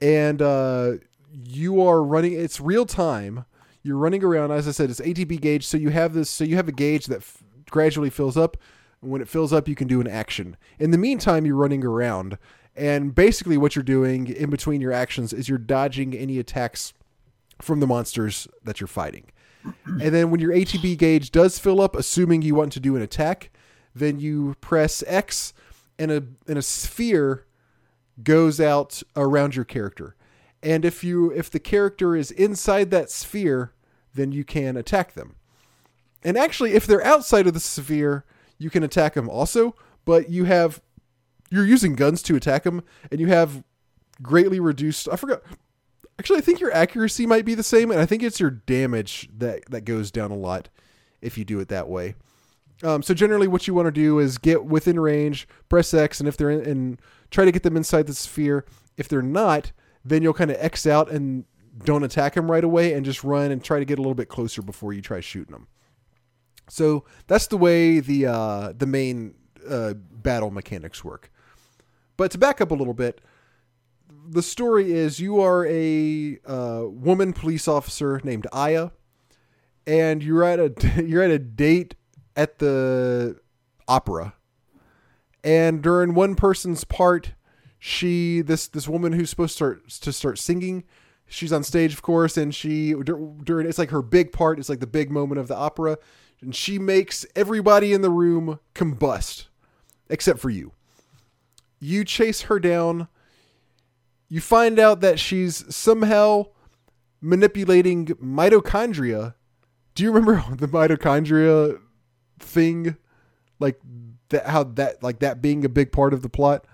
And 0.02 0.42
uh, 0.42 0.94
you 1.32 1.82
are 1.82 2.02
running 2.02 2.34
it's 2.34 2.60
real 2.60 2.86
time. 2.86 3.46
You're 3.84 3.98
running 3.98 4.24
around 4.24 4.52
as 4.52 4.66
i 4.66 4.72
said 4.72 4.90
it's 4.90 5.02
atb 5.02 5.42
gauge 5.42 5.68
so 5.68 5.76
you 5.76 5.90
have 5.90 6.14
this 6.14 6.30
so 6.30 6.46
you 6.46 6.56
have 6.56 6.70
a 6.70 6.72
gauge 6.72 7.08
that 7.08 7.18
f- 7.18 7.44
gradually 7.70 8.10
fills 8.10 8.38
up. 8.38 8.56
And 9.02 9.12
when 9.12 9.22
it 9.22 9.28
fills 9.28 9.52
up 9.52 9.68
you 9.68 9.76
can 9.76 9.88
do 9.88 10.00
an 10.00 10.08
action. 10.08 10.56
In 10.80 10.92
the 10.92 10.98
meantime 10.98 11.46
you're 11.46 11.58
running 11.58 11.84
around 11.84 12.38
and 12.76 13.14
basically 13.14 13.58
what 13.58 13.76
you're 13.76 13.84
doing 13.84 14.28
in 14.28 14.50
between 14.50 14.80
your 14.80 14.94
actions 14.94 15.34
is 15.34 15.50
you're 15.50 15.58
dodging 15.58 16.14
any 16.14 16.40
attacks 16.40 16.94
from 17.62 17.80
the 17.80 17.88
monsters 17.88 18.48
that 18.64 18.80
you're 18.80 18.88
fighting. 18.88 19.26
And 19.86 20.14
then 20.14 20.30
when 20.30 20.42
your 20.42 20.52
atb 20.52 20.98
gauge 20.98 21.32
does 21.32 21.58
fill 21.58 21.80
up 21.80 21.96
assuming 21.96 22.42
you 22.42 22.54
want 22.54 22.74
to 22.74 22.82
do 22.82 22.98
an 22.98 23.02
attack 23.02 23.50
then 23.96 24.20
you 24.20 24.56
press 24.60 25.04
x 25.08 25.54
and 25.98 26.12
a 26.12 26.24
and 26.48 26.58
a 26.58 26.62
sphere 26.62 27.46
goes 28.24 28.60
out 28.60 29.02
around 29.16 29.56
your 29.56 29.66
character. 29.66 30.16
And 30.62 30.86
if 30.86 31.04
you 31.04 31.32
if 31.32 31.50
the 31.50 31.60
character 31.60 32.16
is 32.16 32.32
inside 32.32 32.92
that 32.92 33.10
sphere 33.10 33.74
then 34.14 34.32
you 34.32 34.44
can 34.44 34.78
attack 34.78 35.14
them. 35.14 35.36
And 36.24 36.38
actually 36.38 36.74
if 36.74 36.86
they're 36.86 37.06
outside 37.06 37.48
of 37.48 37.54
the 37.54 37.60
sphere 37.60 38.26
you 38.58 38.70
can 38.70 38.84
attack 38.84 39.14
them 39.14 39.30
also 39.30 39.76
but 40.06 40.30
you 40.30 40.46
have 40.46 40.82
you're 41.50 41.66
using 41.66 41.96
guns 41.96 42.22
to 42.24 42.36
attack 42.36 42.64
them 42.64 42.84
and 43.12 43.20
you 43.20 43.28
have 43.28 43.64
greatly 44.22 44.60
reduced 44.60 45.10
i 45.12 45.16
forgot 45.16 45.42
actually 46.24 46.38
i 46.38 46.42
think 46.42 46.62
your 46.62 46.74
accuracy 46.74 47.26
might 47.26 47.44
be 47.44 47.54
the 47.54 47.64
same 47.64 47.92
and 47.92 48.00
i 48.00 48.06
think 48.06 48.24
it's 48.24 48.40
your 48.40 48.50
damage 48.50 49.28
that 49.38 49.62
that 49.70 49.82
goes 49.82 50.10
down 50.10 50.32
a 50.32 50.36
lot 50.36 50.70
if 51.22 51.38
you 51.38 51.44
do 51.44 51.60
it 51.60 51.68
that 51.68 51.90
way 51.90 52.16
um, 52.84 53.02
so 53.02 53.14
generally, 53.14 53.48
what 53.48 53.66
you 53.66 53.74
want 53.74 53.88
to 53.88 53.92
do 53.92 54.20
is 54.20 54.38
get 54.38 54.66
within 54.66 55.00
range, 55.00 55.48
press 55.70 55.94
X, 55.94 56.20
and 56.20 56.28
if 56.28 56.36
they're 56.36 56.50
in, 56.50 56.70
and 56.70 57.02
try 57.32 57.46
to 57.46 57.52
get 57.52 57.64
them 57.64 57.78
inside 57.78 58.08
the 58.08 58.14
sphere. 58.14 58.66
If 58.98 59.08
they're 59.08 59.22
not, 59.22 59.72
then 60.04 60.22
you'll 60.22 60.34
kind 60.34 60.52
of 60.52 60.58
X 60.60 60.86
out 60.86 61.10
and 61.10 61.46
don't 61.86 62.04
attack 62.04 62.34
them 62.34 62.52
right 62.52 62.64
away, 62.64 62.94
and 62.94 63.06
just 63.06 63.24
run 63.24 63.52
and 63.52 63.64
try 63.64 63.80
to 63.80 63.86
get 63.86 64.00
a 64.00 64.02
little 64.02 64.16
bit 64.16 64.28
closer 64.28 64.62
before 64.62 64.92
you 64.92 65.02
try 65.02 65.22
shooting 65.22 65.54
them. 65.54 65.68
So 66.70 67.06
that's 67.28 67.48
the 67.48 67.58
way 67.58 68.00
the 68.02 68.28
uh, 68.28 68.74
the 68.78 68.86
main 68.86 69.36
uh, 69.68 69.94
battle 69.94 70.52
mechanics 70.52 71.04
work. 71.04 71.32
But 72.18 72.32
to 72.32 72.38
back 72.38 72.60
up 72.60 72.72
a 72.72 72.76
little 72.76 72.94
bit, 72.94 73.22
the 74.28 74.44
story 74.44 74.92
is 74.92 75.20
you 75.20 75.40
are 75.42 75.66
a 75.66 76.40
uh, 76.46 76.84
woman 76.86 77.34
police 77.34 77.68
officer 77.68 78.22
named 78.24 78.48
Aya, 78.52 78.90
and 79.86 80.24
you're 80.24 80.44
at 80.44 80.60
a 80.60 81.04
you're 81.06 81.24
at 81.24 81.32
a 81.32 81.40
date 81.40 81.96
at 82.36 82.60
the 82.60 83.40
opera. 83.88 84.36
And 85.44 85.82
during 85.82 86.14
one 86.14 86.36
person's 86.36 86.84
part 86.84 87.34
she 87.78 88.42
this 88.42 88.68
this 88.70 88.88
woman 88.88 89.12
who's 89.12 89.30
supposed 89.30 89.52
to 89.52 89.56
start 89.58 89.90
to 89.90 90.14
start 90.14 90.40
singing 90.40 90.86
she's 91.28 91.52
on 91.52 91.62
stage 91.66 91.92
of 91.92 92.02
course 92.02 92.38
and 92.38 92.56
she 92.56 92.94
during 92.94 93.68
it's 93.68 93.78
like 93.78 93.90
her 93.90 94.02
big 94.02 94.32
part 94.32 94.58
it's 94.58 94.70
like 94.70 94.80
the 94.80 94.88
big 94.88 95.12
moment 95.12 95.38
of 95.38 95.50
the 95.50 95.56
opera 95.56 95.98
and 96.44 96.56
she 96.56 96.80
makes 96.80 97.26
everybody 97.36 97.92
in 97.92 98.02
the 98.02 98.10
room 98.10 98.60
combust 98.76 99.48
except 100.10 100.40
for 100.40 100.50
you. 100.50 100.74
You 101.80 102.04
chase 102.04 102.44
her 102.44 102.60
down 102.60 103.08
you 104.34 104.42
find 104.42 104.80
out 104.80 105.02
that 105.02 105.20
she's 105.20 105.64
somehow 105.76 106.46
manipulating 107.22 108.08
mitochondria 108.08 109.36
do 109.96 110.04
you 110.04 110.12
remember 110.12 110.44
the 110.56 110.68
mitochondria 110.68 111.80
thing 112.40 112.98
like 113.60 113.80
that 114.30 114.48
how 114.48 114.64
that 114.64 115.02
like 115.04 115.20
that 115.20 115.42
being 115.42 115.64
a 115.64 115.70
big 115.70 115.92
part 115.92 116.14
of 116.14 116.22
the 116.22 116.30
plot 116.30 116.66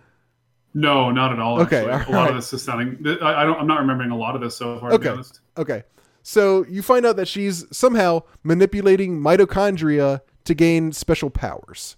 No, 0.74 1.12
not 1.12 1.32
at 1.34 1.40
all. 1.40 1.62
Okay, 1.62 1.90
Actually. 1.90 2.14
all 2.16 2.20
a 2.22 2.24
lot 2.24 2.30
of 2.30 2.36
this 2.36 2.54
is 2.54 2.62
sounding. 2.64 3.04
I, 3.22 3.42
I 3.42 3.44
don't. 3.44 3.60
I'm 3.60 3.66
not 3.68 3.80
remembering 3.80 4.12
a 4.12 4.16
lot 4.18 4.36
of 4.36 4.42
this 4.42 4.56
so 4.56 4.80
far. 4.80 4.92
To 4.92 5.00
be 5.00 5.06
Okay. 5.08 5.14
honest. 5.14 5.42
okay 5.58 5.84
so 6.22 6.66
you 6.70 6.82
find 6.82 7.06
out 7.06 7.16
that 7.16 7.28
she's 7.28 7.66
somehow 7.76 8.22
manipulating 8.44 9.20
mitochondria 9.20 10.22
to 10.46 10.54
gain 10.54 10.92
special 10.92 11.30
powers 11.30 11.96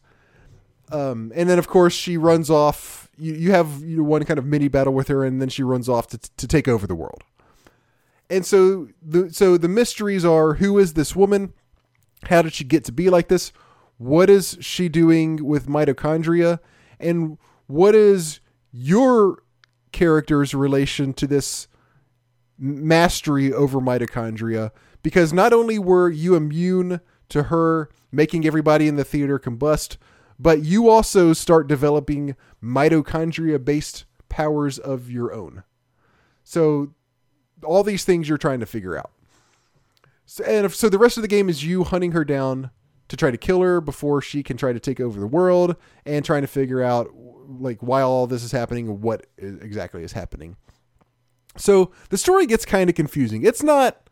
um, 0.91 1.31
and 1.35 1.49
then 1.49 1.59
of 1.59 1.67
course 1.67 1.93
she 1.93 2.17
runs 2.17 2.49
off 2.49 3.00
you, 3.21 3.33
you 3.33 3.51
have 3.51 3.81
you 3.83 3.97
know, 3.97 4.03
one 4.03 4.23
kind 4.25 4.39
of 4.39 4.45
mini 4.45 4.67
battle 4.67 4.93
with 4.93 5.07
her 5.07 5.23
and 5.23 5.39
then 5.39 5.47
she 5.47 5.61
runs 5.61 5.87
off 5.87 6.07
to, 6.07 6.17
to 6.17 6.47
take 6.47 6.67
over 6.67 6.87
the 6.87 6.95
world. 6.95 7.23
And 8.29 8.45
so 8.45 8.87
the 9.01 9.31
so 9.31 9.57
the 9.57 9.67
mysteries 9.67 10.25
are 10.25 10.55
who 10.55 10.79
is 10.79 10.93
this 10.93 11.15
woman? 11.15 11.53
How 12.23 12.41
did 12.41 12.53
she 12.53 12.63
get 12.63 12.83
to 12.85 12.91
be 12.91 13.09
like 13.09 13.27
this? 13.27 13.51
What 13.97 14.29
is 14.29 14.57
she 14.61 14.89
doing 14.89 15.45
with 15.45 15.67
mitochondria? 15.67 16.59
And 16.99 17.37
what 17.67 17.93
is 17.93 18.39
your 18.71 19.43
character's 19.91 20.53
relation 20.53 21.13
to 21.13 21.27
this 21.27 21.67
mastery 22.57 23.53
over 23.53 23.79
mitochondria? 23.79 24.71
Because 25.03 25.33
not 25.33 25.51
only 25.51 25.77
were 25.77 26.09
you 26.09 26.35
immune 26.35 27.01
to 27.29 27.43
her 27.43 27.89
making 28.11 28.45
everybody 28.45 28.87
in 28.87 28.95
the 28.95 29.03
theater 29.03 29.37
combust, 29.37 29.97
but 30.41 30.63
you 30.63 30.89
also 30.89 31.33
start 31.33 31.67
developing 31.67 32.35
mitochondria 32.63 33.63
based 33.63 34.05
powers 34.27 34.79
of 34.79 35.11
your 35.11 35.31
own. 35.31 35.63
So 36.43 36.95
all 37.63 37.83
these 37.83 38.03
things 38.03 38.27
you're 38.27 38.39
trying 38.39 38.59
to 38.59 38.65
figure 38.65 38.97
out. 38.97 39.11
So, 40.25 40.43
and 40.43 40.65
if, 40.65 40.73
so 40.73 40.89
the 40.89 40.97
rest 40.97 41.15
of 41.17 41.21
the 41.21 41.27
game 41.27 41.47
is 41.47 41.63
you 41.63 41.83
hunting 41.83 42.13
her 42.13 42.25
down 42.25 42.71
to 43.09 43.15
try 43.15 43.29
to 43.29 43.37
kill 43.37 43.61
her 43.61 43.79
before 43.81 44.19
she 44.19 44.41
can 44.41 44.57
try 44.57 44.73
to 44.73 44.79
take 44.79 44.99
over 44.99 45.19
the 45.19 45.27
world 45.27 45.75
and 46.07 46.25
trying 46.25 46.41
to 46.41 46.47
figure 46.47 46.81
out 46.81 47.09
like 47.47 47.83
why 47.83 48.01
all 48.01 48.25
this 48.25 48.43
is 48.43 48.51
happening 48.51 48.87
and 48.87 49.03
what 49.03 49.27
exactly 49.37 50.03
is 50.03 50.13
happening. 50.13 50.55
So 51.55 51.91
the 52.09 52.17
story 52.17 52.47
gets 52.47 52.65
kind 52.65 52.89
of 52.89 52.95
confusing. 52.95 53.43
It's 53.45 53.61
not 53.61 54.09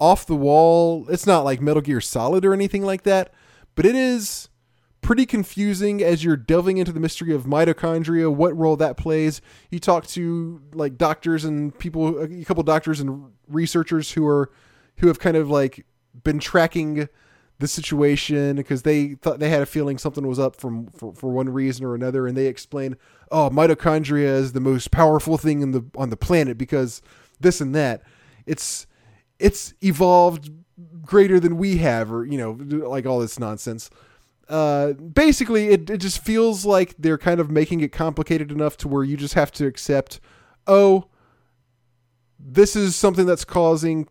off 0.00 0.26
the 0.26 0.34
wall. 0.34 1.06
It's 1.10 1.28
not 1.28 1.44
like 1.44 1.60
Metal 1.60 1.82
Gear 1.82 2.00
Solid 2.00 2.44
or 2.44 2.52
anything 2.52 2.82
like 2.82 3.02
that, 3.04 3.32
but 3.76 3.86
it 3.86 3.94
is 3.94 4.48
pretty 5.02 5.26
confusing 5.26 6.02
as 6.02 6.24
you're 6.24 6.36
delving 6.36 6.78
into 6.78 6.92
the 6.92 7.00
mystery 7.00 7.34
of 7.34 7.44
mitochondria, 7.44 8.32
what 8.32 8.56
role 8.56 8.76
that 8.76 8.96
plays. 8.96 9.42
You 9.70 9.78
talk 9.78 10.06
to 10.08 10.62
like 10.72 10.96
doctors 10.96 11.44
and 11.44 11.76
people, 11.78 12.18
a 12.22 12.44
couple 12.44 12.62
doctors 12.62 13.00
and 13.00 13.32
researchers 13.48 14.12
who 14.12 14.26
are 14.26 14.50
who 14.98 15.08
have 15.08 15.18
kind 15.18 15.36
of 15.36 15.50
like 15.50 15.84
been 16.22 16.38
tracking 16.38 17.08
the 17.58 17.68
situation 17.68 18.56
because 18.56 18.82
they 18.82 19.14
thought 19.14 19.38
they 19.38 19.48
had 19.48 19.62
a 19.62 19.66
feeling 19.66 19.96
something 19.96 20.26
was 20.26 20.38
up 20.38 20.56
from 20.56 20.88
for, 20.88 21.14
for 21.14 21.30
one 21.30 21.48
reason 21.48 21.84
or 21.84 21.94
another 21.94 22.26
and 22.26 22.36
they 22.36 22.46
explain 22.46 22.96
oh 23.30 23.48
mitochondria 23.50 24.24
is 24.24 24.52
the 24.52 24.60
most 24.60 24.90
powerful 24.90 25.38
thing 25.38 25.62
in 25.62 25.70
the 25.70 25.84
on 25.96 26.10
the 26.10 26.16
planet 26.16 26.58
because 26.58 27.02
this 27.38 27.60
and 27.60 27.72
that 27.72 28.02
it's 28.46 28.88
it's 29.38 29.74
evolved 29.80 30.50
greater 31.02 31.38
than 31.38 31.56
we 31.56 31.76
have 31.76 32.12
or 32.12 32.24
you 32.24 32.36
know 32.36 32.50
like 32.88 33.06
all 33.06 33.20
this 33.20 33.38
nonsense 33.38 33.90
uh, 34.48 34.92
basically 34.92 35.68
it, 35.68 35.88
it 35.88 35.98
just 35.98 36.22
feels 36.22 36.64
like 36.64 36.94
they're 36.98 37.18
kind 37.18 37.40
of 37.40 37.50
making 37.50 37.80
it 37.80 37.92
complicated 37.92 38.50
enough 38.50 38.76
to 38.76 38.88
where 38.88 39.04
you 39.04 39.16
just 39.16 39.34
have 39.34 39.50
to 39.52 39.66
accept 39.66 40.20
oh 40.66 41.06
this 42.44 42.74
is 42.74 42.96
something 42.96 43.26
that's 43.26 43.44
causing 43.44 44.08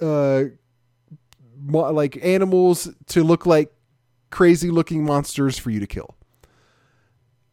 uh, 0.00 0.44
like 1.66 2.18
animals 2.22 2.90
to 3.06 3.24
look 3.24 3.46
like 3.46 3.72
crazy 4.30 4.70
looking 4.70 5.04
monsters 5.04 5.58
for 5.58 5.70
you 5.70 5.80
to 5.80 5.86
kill. 5.86 6.14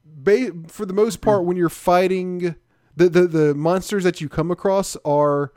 Ba- 0.03 0.51
for 0.67 0.85
the 0.85 0.93
most 0.93 1.21
part, 1.21 1.45
when 1.45 1.57
you're 1.57 1.69
fighting, 1.69 2.55
the, 2.95 3.09
the 3.09 3.27
the 3.27 3.55
monsters 3.55 4.03
that 4.03 4.19
you 4.19 4.27
come 4.27 4.51
across 4.51 4.97
are 5.05 5.53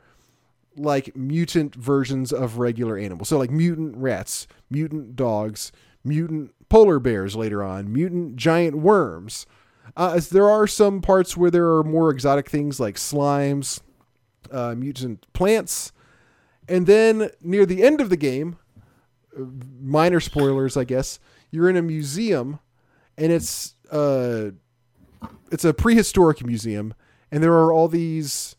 like 0.77 1.15
mutant 1.15 1.75
versions 1.75 2.31
of 2.31 2.57
regular 2.57 2.97
animals. 2.97 3.29
So 3.29 3.37
like 3.37 3.51
mutant 3.51 3.95
rats, 3.97 4.47
mutant 4.69 5.15
dogs, 5.15 5.71
mutant 6.05 6.53
polar 6.69 6.99
bears 6.99 7.35
later 7.35 7.63
on, 7.63 7.91
mutant 7.91 8.35
giant 8.35 8.77
worms. 8.77 9.45
Uh, 9.95 10.19
there 10.31 10.49
are 10.49 10.67
some 10.67 11.01
parts 11.01 11.37
where 11.37 11.51
there 11.51 11.67
are 11.75 11.83
more 11.83 12.09
exotic 12.09 12.49
things 12.49 12.79
like 12.79 12.95
slimes, 12.95 13.81
uh, 14.51 14.75
mutant 14.75 15.25
plants, 15.33 15.91
and 16.67 16.87
then 16.87 17.29
near 17.41 17.65
the 17.65 17.83
end 17.83 18.01
of 18.01 18.09
the 18.09 18.17
game, 18.17 18.57
minor 19.79 20.19
spoilers, 20.19 20.75
I 20.75 20.83
guess, 20.83 21.19
you're 21.51 21.69
in 21.69 21.77
a 21.77 21.81
museum, 21.81 22.59
and 23.17 23.31
it's 23.31 23.75
uh, 23.91 24.51
it's 25.51 25.65
a 25.65 25.73
prehistoric 25.73 26.45
museum, 26.45 26.93
and 27.31 27.43
there 27.43 27.53
are 27.53 27.71
all 27.71 27.87
these 27.87 28.55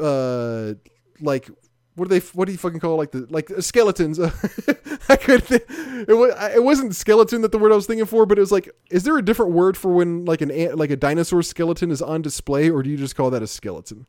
uh, 0.00 0.74
like 1.20 1.50
what 1.96 2.08
do 2.08 2.18
they 2.18 2.26
what 2.34 2.46
do 2.46 2.52
you 2.52 2.58
fucking 2.58 2.80
call 2.80 2.94
it? 2.94 2.96
like 2.96 3.10
the 3.10 3.26
like 3.30 3.50
uh, 3.50 3.60
skeletons 3.60 4.18
i 5.08 5.16
could 5.16 5.46
th- 5.46 5.64
it, 5.68 6.16
was, 6.16 6.32
it 6.54 6.62
wasn't 6.62 6.94
skeleton 6.94 7.42
that 7.42 7.52
the 7.52 7.58
word 7.58 7.72
i 7.72 7.74
was 7.74 7.86
thinking 7.86 8.06
for 8.06 8.26
but 8.26 8.38
it 8.38 8.40
was 8.40 8.52
like 8.52 8.70
is 8.90 9.02
there 9.02 9.16
a 9.18 9.24
different 9.24 9.52
word 9.52 9.76
for 9.76 9.92
when 9.92 10.24
like 10.24 10.40
an 10.40 10.50
like 10.76 10.90
a 10.90 10.96
dinosaur 10.96 11.42
skeleton 11.42 11.90
is 11.90 12.00
on 12.00 12.22
display 12.22 12.70
or 12.70 12.82
do 12.82 12.90
you 12.90 12.96
just 12.96 13.16
call 13.16 13.30
that 13.30 13.42
a 13.42 13.46
skeleton 13.46 14.06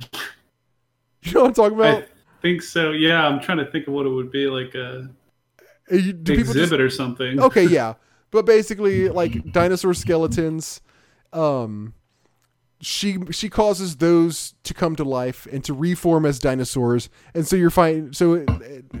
you 1.22 1.32
know 1.32 1.42
what 1.42 1.48
i'm 1.48 1.54
talking 1.54 1.78
about 1.78 2.04
I 2.04 2.06
think 2.42 2.62
so. 2.62 2.90
Yeah, 2.90 3.24
I'm 3.24 3.40
trying 3.40 3.58
to 3.58 3.66
think 3.66 3.86
of 3.86 3.94
what 3.94 4.04
it 4.04 4.08
would 4.08 4.32
be 4.32 4.48
like 4.48 4.74
a 4.74 5.08
you, 5.90 6.10
exhibit 6.10 6.54
just, 6.54 6.72
or 6.72 6.90
something. 6.90 7.40
Okay, 7.40 7.64
yeah, 7.64 7.94
but 8.32 8.44
basically 8.44 9.08
like 9.20 9.52
dinosaur 9.52 9.94
skeletons. 9.94 10.80
Um, 11.32 11.94
she 12.82 13.18
she 13.30 13.48
causes 13.48 13.96
those 13.96 14.54
to 14.64 14.74
come 14.74 14.96
to 14.96 15.04
life 15.04 15.46
and 15.50 15.64
to 15.64 15.72
reform 15.72 16.26
as 16.26 16.40
dinosaurs, 16.40 17.08
and 17.32 17.46
so 17.46 17.54
you're 17.54 17.70
fighting. 17.70 18.12
So 18.12 18.44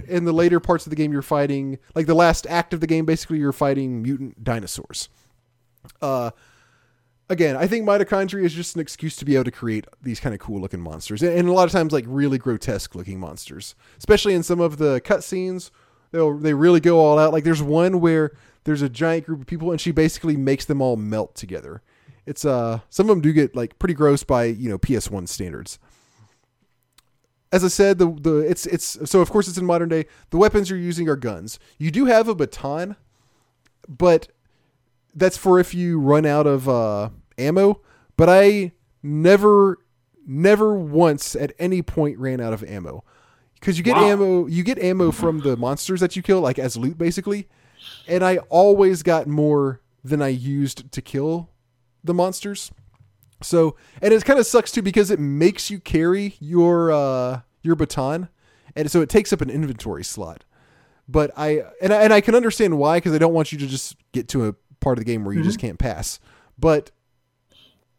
in 0.06 0.24
the 0.24 0.32
later 0.32 0.60
parts 0.60 0.86
of 0.86 0.90
the 0.90 0.96
game, 0.96 1.12
you're 1.12 1.20
fighting 1.20 1.80
like 1.96 2.06
the 2.06 2.14
last 2.14 2.46
act 2.46 2.72
of 2.72 2.80
the 2.80 2.86
game. 2.86 3.04
Basically, 3.04 3.38
you're 3.38 3.52
fighting 3.52 4.00
mutant 4.00 4.44
dinosaurs. 4.44 5.08
Uh, 6.00 6.30
again, 7.28 7.56
I 7.56 7.66
think 7.66 7.84
mitochondria 7.84 8.44
is 8.44 8.54
just 8.54 8.76
an 8.76 8.80
excuse 8.80 9.16
to 9.16 9.24
be 9.24 9.34
able 9.34 9.44
to 9.44 9.50
create 9.50 9.86
these 10.00 10.20
kind 10.20 10.32
of 10.32 10.40
cool 10.40 10.60
looking 10.60 10.80
monsters, 10.80 11.20
and, 11.20 11.48
a 11.48 11.52
lot 11.52 11.64
of 11.64 11.72
times 11.72 11.92
like 11.92 12.04
really 12.06 12.38
grotesque 12.38 12.94
looking 12.94 13.18
monsters, 13.18 13.74
especially 13.98 14.34
in 14.34 14.44
some 14.44 14.60
of 14.60 14.78
the 14.78 15.00
cutscenes. 15.00 15.72
They'll 16.12 16.38
they 16.38 16.54
really 16.54 16.80
go 16.80 17.00
all 17.00 17.18
out. 17.18 17.32
Like 17.32 17.42
there's 17.42 17.62
one 17.62 18.00
where 18.00 18.30
there's 18.62 18.82
a 18.82 18.88
giant 18.88 19.26
group 19.26 19.40
of 19.40 19.46
people, 19.48 19.72
and 19.72 19.80
she 19.80 19.90
basically 19.90 20.36
makes 20.36 20.66
them 20.66 20.80
all 20.80 20.94
melt 20.94 21.34
together. 21.34 21.82
It's 22.26 22.44
uh 22.44 22.80
some 22.88 23.08
of 23.08 23.16
them 23.16 23.20
do 23.20 23.32
get 23.32 23.56
like 23.56 23.78
pretty 23.78 23.94
gross 23.94 24.22
by 24.22 24.44
you 24.44 24.68
know 24.68 24.78
PS1 24.78 25.28
standards. 25.28 25.78
As 27.50 27.64
I 27.64 27.68
said, 27.68 27.98
the 27.98 28.10
the 28.12 28.38
it's 28.38 28.66
it's 28.66 28.98
so 29.10 29.20
of 29.20 29.30
course 29.30 29.48
it's 29.48 29.58
in 29.58 29.66
modern 29.66 29.88
day. 29.88 30.06
The 30.30 30.38
weapons 30.38 30.70
you're 30.70 30.78
using 30.78 31.08
are 31.08 31.16
guns. 31.16 31.58
You 31.78 31.90
do 31.90 32.06
have 32.06 32.28
a 32.28 32.34
baton, 32.34 32.96
but 33.88 34.28
that's 35.14 35.36
for 35.36 35.58
if 35.58 35.74
you 35.74 35.98
run 35.98 36.26
out 36.26 36.46
of 36.46 36.68
uh, 36.68 37.10
ammo. 37.38 37.80
But 38.16 38.28
I 38.28 38.72
never, 39.02 39.78
never 40.26 40.74
once 40.74 41.34
at 41.34 41.52
any 41.58 41.82
point 41.82 42.18
ran 42.18 42.40
out 42.40 42.52
of 42.52 42.62
ammo 42.64 43.04
because 43.54 43.78
you 43.78 43.84
get 43.84 43.96
wow. 43.96 44.04
ammo. 44.04 44.46
You 44.46 44.62
get 44.62 44.78
ammo 44.78 45.10
from 45.10 45.40
the 45.40 45.56
monsters 45.56 46.00
that 46.00 46.16
you 46.16 46.22
kill, 46.22 46.40
like 46.40 46.58
as 46.58 46.76
loot, 46.76 46.98
basically. 46.98 47.48
And 48.06 48.24
I 48.24 48.38
always 48.48 49.02
got 49.02 49.26
more 49.26 49.80
than 50.04 50.22
I 50.22 50.28
used 50.28 50.90
to 50.92 51.02
kill 51.02 51.50
the 52.04 52.14
monsters. 52.14 52.70
So, 53.42 53.76
and 54.00 54.12
it 54.12 54.24
kind 54.24 54.38
of 54.38 54.46
sucks 54.46 54.70
too 54.70 54.82
because 54.82 55.10
it 55.10 55.18
makes 55.18 55.70
you 55.70 55.80
carry 55.80 56.36
your 56.40 56.92
uh, 56.92 57.40
your 57.62 57.74
baton, 57.74 58.28
and 58.76 58.90
so 58.90 59.00
it 59.00 59.08
takes 59.08 59.32
up 59.32 59.40
an 59.40 59.50
inventory 59.50 60.04
slot. 60.04 60.44
But 61.08 61.32
I 61.36 61.64
and 61.80 61.92
I, 61.92 62.02
and 62.02 62.12
I 62.12 62.20
can 62.20 62.34
understand 62.34 62.78
why 62.78 62.98
because 62.98 63.12
I 63.12 63.18
don't 63.18 63.34
want 63.34 63.52
you 63.52 63.58
to 63.58 63.66
just 63.66 63.96
get 64.12 64.28
to 64.28 64.46
a 64.46 64.54
part 64.80 64.98
of 64.98 65.04
the 65.04 65.10
game 65.10 65.24
where 65.24 65.34
you 65.34 65.40
mm-hmm. 65.40 65.48
just 65.48 65.58
can't 65.58 65.78
pass. 65.78 66.20
But 66.58 66.90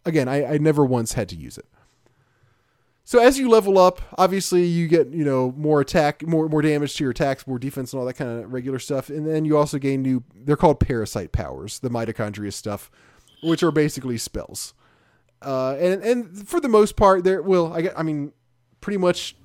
again, 0.06 0.28
I, 0.28 0.54
I 0.54 0.58
never 0.58 0.86
once 0.86 1.14
had 1.14 1.30
to 1.30 1.36
use 1.36 1.58
it. 1.58 1.66
So 3.06 3.20
as 3.20 3.38
you 3.38 3.50
level 3.50 3.78
up, 3.78 4.02
obviously 4.18 4.64
you 4.64 4.88
get 4.88 5.10
you 5.10 5.26
know 5.26 5.54
more 5.58 5.82
attack, 5.82 6.26
more 6.26 6.48
more 6.48 6.62
damage 6.62 6.96
to 6.96 7.04
your 7.04 7.12
attacks, 7.12 7.46
more 7.46 7.60
defense, 7.60 7.92
and 7.92 8.00
all 8.00 8.06
that 8.06 8.14
kind 8.14 8.44
of 8.44 8.54
regular 8.54 8.80
stuff. 8.80 9.10
And 9.10 9.28
then 9.28 9.44
you 9.44 9.58
also 9.58 9.78
gain 9.78 10.02
new. 10.02 10.24
They're 10.34 10.56
called 10.56 10.80
parasite 10.80 11.34
powers, 11.34 11.80
the 11.80 11.90
mitochondria 11.90 12.54
stuff, 12.54 12.90
which 13.44 13.64
are 13.64 13.72
basically 13.72 14.18
spells. 14.18 14.74
Uh, 15.42 15.76
and 15.80 16.02
and 16.04 16.48
for 16.48 16.60
the 16.60 16.70
most 16.70 16.96
part, 16.96 17.24
they're 17.24 17.42
well, 17.42 17.74
I 17.74 17.90
I 17.98 18.04
mean, 18.04 18.34
pretty 18.82 18.98
much 18.98 19.36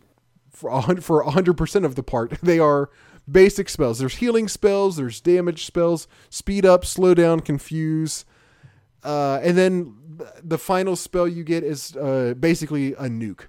for 0.51 0.71
hundred 0.71 1.05
for 1.05 1.23
hundred 1.25 1.55
percent 1.55 1.85
of 1.85 1.95
the 1.95 2.03
part, 2.03 2.31
they 2.43 2.59
are 2.59 2.91
basic 3.31 3.69
spells. 3.69 3.99
There's 3.99 4.17
healing 4.17 4.49
spells, 4.49 4.97
there's 4.97 5.21
damage 5.21 5.65
spells, 5.67 6.09
speed 6.31 6.65
up, 6.65 6.85
slow 6.85 7.15
down, 7.15 7.41
confuse. 7.41 8.25
Uh, 9.05 9.39
and 9.43 9.57
then 9.57 9.95
the 10.43 10.59
final 10.59 10.97
spell 10.97 11.29
you 11.29 11.45
get 11.45 11.63
is 11.63 11.97
uh, 11.97 12.35
basically 12.39 12.93
a 12.95 13.05
nuke. 13.05 13.47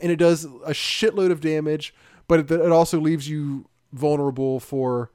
And 0.00 0.10
it 0.10 0.16
does 0.16 0.44
a 0.44 0.72
shitload 0.72 1.30
of 1.30 1.40
damage, 1.40 1.94
but 2.26 2.40
it, 2.40 2.50
it 2.50 2.72
also 2.72 2.98
leaves 2.98 3.28
you 3.28 3.66
vulnerable 3.92 4.58
for 4.60 5.10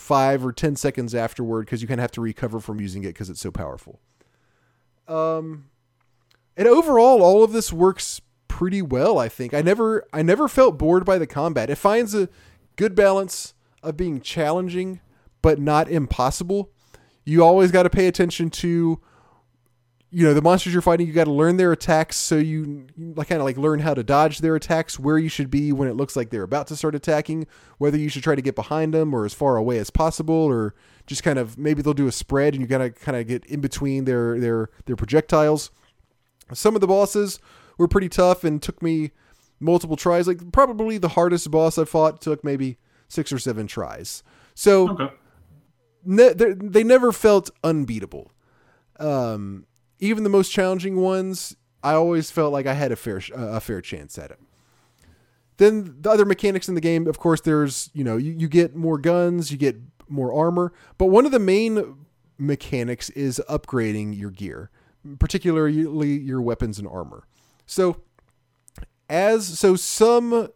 five 0.00 0.44
or 0.44 0.52
ten 0.52 0.74
seconds 0.74 1.14
afterward 1.14 1.66
because 1.66 1.82
you 1.82 1.86
kind 1.86 2.00
of 2.00 2.02
have 2.02 2.10
to 2.12 2.22
recover 2.22 2.58
from 2.58 2.80
using 2.80 3.04
it 3.04 3.08
because 3.08 3.28
it's 3.28 3.40
so 3.40 3.50
powerful. 3.50 4.00
Um, 5.06 5.66
and 6.56 6.66
overall, 6.66 7.22
all 7.22 7.44
of 7.44 7.52
this 7.52 7.72
works 7.72 8.22
pretty 8.48 8.80
well. 8.80 9.18
I 9.18 9.28
think 9.28 9.52
I 9.52 9.60
never 9.60 10.06
I 10.12 10.22
never 10.22 10.48
felt 10.48 10.78
bored 10.78 11.04
by 11.04 11.18
the 11.18 11.26
combat. 11.26 11.68
It 11.68 11.76
finds 11.76 12.14
a 12.14 12.28
good 12.76 12.94
balance 12.94 13.54
of 13.82 13.96
being 13.96 14.20
challenging 14.20 15.00
but 15.42 15.58
not 15.58 15.88
impossible. 15.88 16.70
You 17.24 17.44
always 17.44 17.70
got 17.70 17.84
to 17.84 17.90
pay 17.90 18.06
attention 18.06 18.50
to 18.50 19.00
you 20.12 20.24
know 20.24 20.34
the 20.34 20.42
monsters 20.42 20.72
you're 20.72 20.82
fighting 20.82 21.06
you 21.06 21.12
got 21.12 21.24
to 21.24 21.30
learn 21.30 21.56
their 21.56 21.70
attacks 21.72 22.16
so 22.16 22.36
you 22.36 22.86
like 23.14 23.28
kind 23.28 23.40
of 23.40 23.44
like 23.44 23.56
learn 23.56 23.78
how 23.78 23.94
to 23.94 24.02
dodge 24.02 24.38
their 24.38 24.56
attacks 24.56 24.98
where 24.98 25.18
you 25.18 25.28
should 25.28 25.50
be 25.50 25.70
when 25.72 25.86
it 25.88 25.94
looks 25.96 26.16
like 26.16 26.30
they're 26.30 26.42
about 26.42 26.66
to 26.66 26.74
start 26.74 26.94
attacking 26.96 27.46
whether 27.78 27.96
you 27.96 28.08
should 28.08 28.22
try 28.22 28.34
to 28.34 28.42
get 28.42 28.54
behind 28.56 28.92
them 28.92 29.14
or 29.14 29.24
as 29.24 29.32
far 29.34 29.56
away 29.56 29.78
as 29.78 29.88
possible 29.90 30.34
or 30.34 30.74
just 31.06 31.22
kind 31.22 31.38
of 31.38 31.56
maybe 31.56 31.80
they'll 31.80 31.94
do 31.94 32.08
a 32.08 32.12
spread 32.12 32.54
and 32.54 32.60
you 32.60 32.66
got 32.66 32.78
to 32.78 32.90
kind 32.90 33.16
of 33.16 33.26
get 33.28 33.44
in 33.46 33.60
between 33.60 34.04
their 34.04 34.38
their 34.40 34.68
their 34.86 34.96
projectiles 34.96 35.70
some 36.52 36.74
of 36.74 36.80
the 36.80 36.86
bosses 36.88 37.38
were 37.78 37.86
pretty 37.88 38.08
tough 38.08 38.42
and 38.42 38.60
took 38.60 38.82
me 38.82 39.12
multiple 39.60 39.96
tries. 39.96 40.26
Like 40.26 40.50
probably 40.52 40.98
the 40.98 41.10
hardest 41.10 41.48
boss 41.50 41.78
I 41.78 41.84
fought 41.84 42.20
took 42.20 42.42
maybe 42.42 42.78
six 43.06 43.32
or 43.32 43.38
seven 43.38 43.68
tries. 43.68 44.24
So 44.56 44.88
Okay. 44.90 45.10
ne- 46.04 46.32
they 46.32 46.52
they 46.54 46.82
never 46.82 47.12
felt 47.12 47.50
unbeatable. 47.62 48.32
Um, 48.98 49.66
even 50.00 50.24
the 50.24 50.30
most 50.30 50.50
challenging 50.50 50.96
ones, 50.96 51.56
I 51.82 51.92
always 51.92 52.30
felt 52.30 52.52
like 52.52 52.66
I 52.66 52.74
had 52.74 52.92
a 52.92 52.96
fair 52.96 53.22
a 53.34 53.60
fair 53.60 53.80
chance 53.80 54.18
at 54.18 54.30
it. 54.30 54.38
Then 55.58 55.96
the 56.00 56.10
other 56.10 56.24
mechanics 56.24 56.68
in 56.68 56.74
the 56.74 56.80
game, 56.80 57.06
of 57.06 57.18
course, 57.18 57.42
there's 57.42 57.90
you 57.92 58.02
know 58.02 58.16
you, 58.16 58.32
you 58.32 58.48
get 58.48 58.74
more 58.74 58.98
guns, 58.98 59.50
you 59.50 59.58
get 59.58 59.76
more 60.08 60.32
armor, 60.32 60.72
but 60.98 61.06
one 61.06 61.26
of 61.26 61.32
the 61.32 61.38
main 61.38 62.06
mechanics 62.38 63.10
is 63.10 63.40
upgrading 63.48 64.18
your 64.18 64.30
gear, 64.30 64.70
particularly 65.18 66.18
your 66.18 66.40
weapons 66.40 66.78
and 66.78 66.88
armor. 66.88 67.24
So 67.66 68.00
as 69.08 69.58
so 69.58 69.76
some 69.76 70.48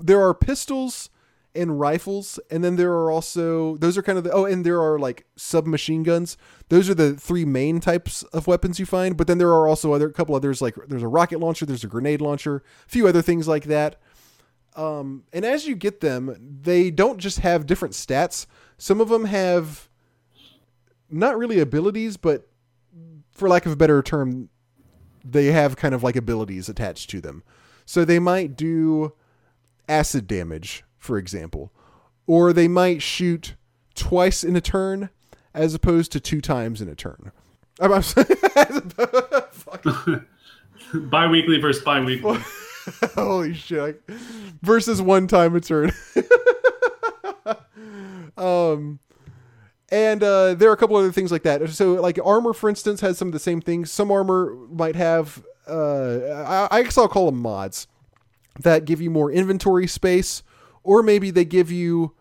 there 0.00 0.20
are 0.22 0.34
pistols 0.34 1.10
and 1.54 1.80
rifles 1.80 2.38
and 2.50 2.62
then 2.62 2.76
there 2.76 2.92
are 2.92 3.10
also 3.10 3.76
those 3.78 3.96
are 3.96 4.02
kind 4.02 4.18
of 4.18 4.24
the 4.24 4.30
oh 4.30 4.44
and 4.44 4.64
there 4.64 4.80
are 4.80 4.98
like 4.98 5.26
submachine 5.36 6.02
guns. 6.02 6.36
Those 6.68 6.88
are 6.90 6.94
the 6.94 7.14
three 7.14 7.44
main 7.44 7.80
types 7.80 8.22
of 8.24 8.46
weapons 8.46 8.78
you 8.78 8.86
find 8.86 9.16
but 9.16 9.26
then 9.26 9.38
there 9.38 9.50
are 9.50 9.66
also 9.66 9.92
other 9.92 10.08
a 10.08 10.12
couple 10.12 10.34
others 10.34 10.60
like 10.62 10.74
there's 10.86 11.02
a 11.02 11.08
rocket 11.08 11.40
launcher 11.40 11.66
there's 11.66 11.84
a 11.84 11.88
grenade 11.88 12.20
launcher 12.20 12.62
a 12.86 12.88
few 12.88 13.06
other 13.08 13.22
things 13.22 13.48
like 13.48 13.64
that. 13.64 13.96
Um, 14.76 15.24
and 15.32 15.44
as 15.44 15.66
you 15.66 15.74
get 15.74 16.00
them 16.00 16.58
they 16.62 16.90
don't 16.90 17.18
just 17.18 17.40
have 17.40 17.66
different 17.66 17.94
stats. 17.94 18.46
Some 18.76 19.00
of 19.00 19.08
them 19.08 19.24
have 19.24 19.88
not 21.10 21.38
really 21.38 21.58
abilities 21.58 22.16
but 22.16 22.48
for 23.32 23.48
lack 23.48 23.66
of 23.66 23.72
a 23.72 23.76
better 23.76 24.02
term 24.02 24.50
they 25.24 25.46
have 25.46 25.76
kind 25.76 25.94
of 25.94 26.02
like 26.02 26.16
abilities 26.16 26.68
attached 26.68 27.10
to 27.10 27.20
them. 27.20 27.42
So 27.84 28.04
they 28.04 28.18
might 28.18 28.56
do 28.56 29.12
acid 29.88 30.26
damage, 30.26 30.84
for 30.98 31.18
example, 31.18 31.72
or 32.26 32.52
they 32.52 32.68
might 32.68 33.02
shoot 33.02 33.54
twice 33.94 34.44
in 34.44 34.56
a 34.56 34.60
turn 34.60 35.10
as 35.54 35.74
opposed 35.74 36.12
to 36.12 36.20
two 36.20 36.40
times 36.40 36.80
in 36.80 36.88
a 36.88 36.94
turn. 36.94 37.32
I'm, 37.80 37.92
I'm 37.92 38.02
sorry. 38.02 38.26
Bi-weekly 40.94 41.58
versus 41.58 41.82
bi-weekly. 41.84 42.38
Holy 43.14 43.54
shit! 43.54 44.02
Versus 44.62 45.02
one 45.02 45.26
time 45.26 45.54
a 45.54 45.60
turn. 45.60 45.92
um, 48.36 48.98
and 49.90 50.22
uh, 50.22 50.54
there 50.54 50.70
are 50.70 50.72
a 50.72 50.76
couple 50.76 50.96
other 50.96 51.12
things 51.12 51.30
like 51.30 51.42
that. 51.42 51.68
So, 51.70 51.94
like 51.94 52.18
armor, 52.24 52.52
for 52.52 52.68
instance, 52.68 53.00
has 53.00 53.18
some 53.18 53.28
of 53.28 53.32
the 53.32 53.38
same 53.38 53.60
things. 53.60 53.90
Some 53.90 54.10
armor 54.10 54.54
might 54.70 54.96
have, 54.96 55.44
uh, 55.66 56.66
I, 56.70 56.78
I 56.78 56.82
guess 56.82 56.98
I'll 56.98 57.08
call 57.08 57.26
them 57.26 57.40
mods 57.40 57.86
that 58.60 58.84
give 58.84 59.00
you 59.00 59.10
more 59.10 59.30
inventory 59.30 59.86
space, 59.86 60.42
or 60.88 61.02
maybe 61.02 61.30
they 61.30 61.44
give 61.44 61.70
you. 61.70 62.14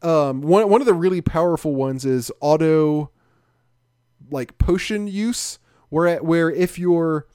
Um, 0.00 0.40
one 0.40 0.68
one 0.68 0.80
of 0.80 0.86
the 0.86 0.94
really 0.94 1.20
powerful 1.20 1.74
ones 1.74 2.04
is 2.04 2.30
auto, 2.40 3.10
like 4.30 4.56
potion 4.58 5.08
use, 5.08 5.58
where 5.88 6.06
at, 6.06 6.24
where 6.24 6.48
if 6.48 6.78
your 6.78 7.26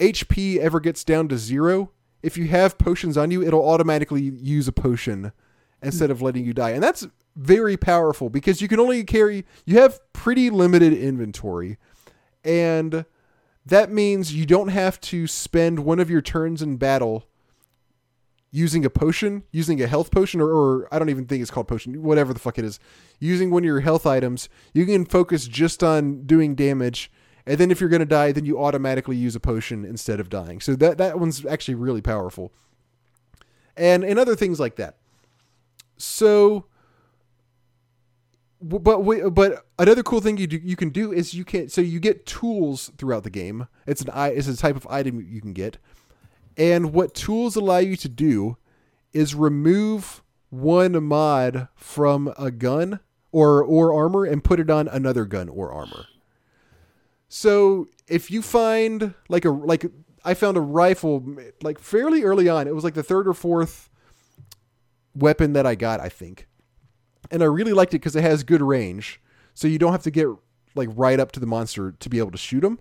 HP 0.00 0.56
ever 0.56 0.80
gets 0.80 1.04
down 1.04 1.28
to 1.28 1.36
zero, 1.36 1.90
if 2.22 2.38
you 2.38 2.46
have 2.46 2.78
potions 2.78 3.18
on 3.18 3.30
you, 3.30 3.42
it'll 3.42 3.68
automatically 3.68 4.22
use 4.22 4.66
a 4.68 4.72
potion 4.72 5.32
instead 5.82 6.10
of 6.10 6.22
letting 6.22 6.46
you 6.46 6.54
die. 6.54 6.70
And 6.70 6.82
that's 6.82 7.06
very 7.36 7.76
powerful 7.76 8.30
because 8.30 8.62
you 8.62 8.68
can 8.68 8.80
only 8.80 9.04
carry, 9.04 9.44
you 9.66 9.78
have 9.78 10.00
pretty 10.12 10.48
limited 10.48 10.92
inventory. 10.92 11.76
And 12.44 13.04
that 13.66 13.90
means 13.90 14.32
you 14.32 14.46
don't 14.46 14.68
have 14.68 15.00
to 15.02 15.26
spend 15.26 15.80
one 15.80 15.98
of 15.98 16.08
your 16.08 16.22
turns 16.22 16.62
in 16.62 16.76
battle 16.76 17.26
using 18.52 18.84
a 18.84 18.90
potion, 18.90 19.42
using 19.50 19.82
a 19.82 19.88
health 19.88 20.12
potion, 20.12 20.40
or, 20.40 20.48
or 20.48 20.88
I 20.92 21.00
don't 21.00 21.10
even 21.10 21.26
think 21.26 21.42
it's 21.42 21.50
called 21.50 21.66
potion, 21.66 22.00
whatever 22.02 22.32
the 22.32 22.38
fuck 22.38 22.58
it 22.58 22.64
is. 22.64 22.78
Using 23.18 23.50
one 23.50 23.62
of 23.62 23.66
your 23.66 23.80
health 23.80 24.06
items, 24.06 24.48
you 24.72 24.86
can 24.86 25.04
focus 25.04 25.48
just 25.48 25.82
on 25.82 26.24
doing 26.24 26.54
damage 26.54 27.10
and 27.46 27.58
then 27.58 27.70
if 27.70 27.80
you're 27.80 27.90
going 27.90 28.00
to 28.00 28.06
die, 28.06 28.32
then 28.32 28.44
you 28.44 28.62
automatically 28.62 29.16
use 29.16 29.34
a 29.34 29.40
potion 29.40 29.84
instead 29.84 30.20
of 30.20 30.28
dying. 30.28 30.60
So 30.60 30.76
that 30.76 30.98
that 30.98 31.18
one's 31.18 31.44
actually 31.44 31.74
really 31.74 32.02
powerful. 32.02 32.52
And 33.76 34.04
and 34.04 34.18
other 34.18 34.36
things 34.36 34.60
like 34.60 34.76
that. 34.76 34.96
So 35.96 36.66
but 38.60 39.02
but 39.34 39.66
another 39.78 40.04
cool 40.04 40.20
thing 40.20 40.36
you 40.36 40.46
do, 40.46 40.60
you 40.62 40.76
can 40.76 40.90
do 40.90 41.12
is 41.12 41.34
you 41.34 41.44
can 41.44 41.68
so 41.68 41.80
you 41.80 41.98
get 41.98 42.26
tools 42.26 42.92
throughout 42.96 43.24
the 43.24 43.30
game. 43.30 43.66
It's 43.86 44.02
an 44.02 44.10
it's 44.14 44.46
a 44.46 44.56
type 44.56 44.76
of 44.76 44.86
item 44.86 45.26
you 45.28 45.40
can 45.40 45.52
get. 45.52 45.78
And 46.56 46.92
what 46.92 47.14
tools 47.14 47.56
allow 47.56 47.78
you 47.78 47.96
to 47.96 48.08
do 48.08 48.56
is 49.12 49.34
remove 49.34 50.22
one 50.50 51.02
mod 51.04 51.68
from 51.74 52.32
a 52.38 52.50
gun 52.50 53.00
or 53.30 53.62
or 53.64 53.94
armor 53.94 54.24
and 54.24 54.44
put 54.44 54.60
it 54.60 54.68
on 54.68 54.88
another 54.88 55.24
gun 55.24 55.48
or 55.48 55.72
armor. 55.72 56.06
So 57.28 57.88
if 58.06 58.30
you 58.30 58.42
find 58.42 59.14
like 59.28 59.44
a 59.44 59.50
like 59.50 59.86
I 60.24 60.34
found 60.34 60.56
a 60.56 60.60
rifle 60.60 61.24
like 61.62 61.78
fairly 61.78 62.22
early 62.22 62.48
on. 62.48 62.68
It 62.68 62.74
was 62.74 62.84
like 62.84 62.94
the 62.94 63.02
third 63.02 63.26
or 63.26 63.34
fourth 63.34 63.88
weapon 65.14 65.52
that 65.54 65.66
I 65.66 65.74
got, 65.74 66.00
I 66.00 66.08
think. 66.08 66.46
And 67.30 67.42
I 67.42 67.46
really 67.46 67.72
liked 67.72 67.94
it 67.94 67.98
because 67.98 68.16
it 68.16 68.22
has 68.22 68.42
good 68.42 68.62
range. 68.62 69.20
So 69.54 69.68
you 69.68 69.78
don't 69.78 69.92
have 69.92 70.02
to 70.04 70.10
get 70.10 70.28
like 70.74 70.88
right 70.94 71.18
up 71.18 71.32
to 71.32 71.40
the 71.40 71.46
monster 71.46 71.92
to 71.92 72.08
be 72.08 72.18
able 72.18 72.30
to 72.30 72.38
shoot 72.38 72.64
him. 72.64 72.78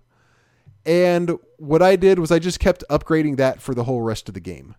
And 0.86 1.38
what 1.58 1.82
I 1.82 1.96
did 1.96 2.20
was 2.20 2.32
I 2.32 2.40
just 2.40 2.60
kept 2.60 2.84
upgrading 2.90 3.38
that 3.38 3.62
for 3.62 3.76
the 3.76 3.84
whole 3.84 4.02
rest 4.02 4.28
of 4.28 4.34
the 4.34 4.40
game. 4.40 4.76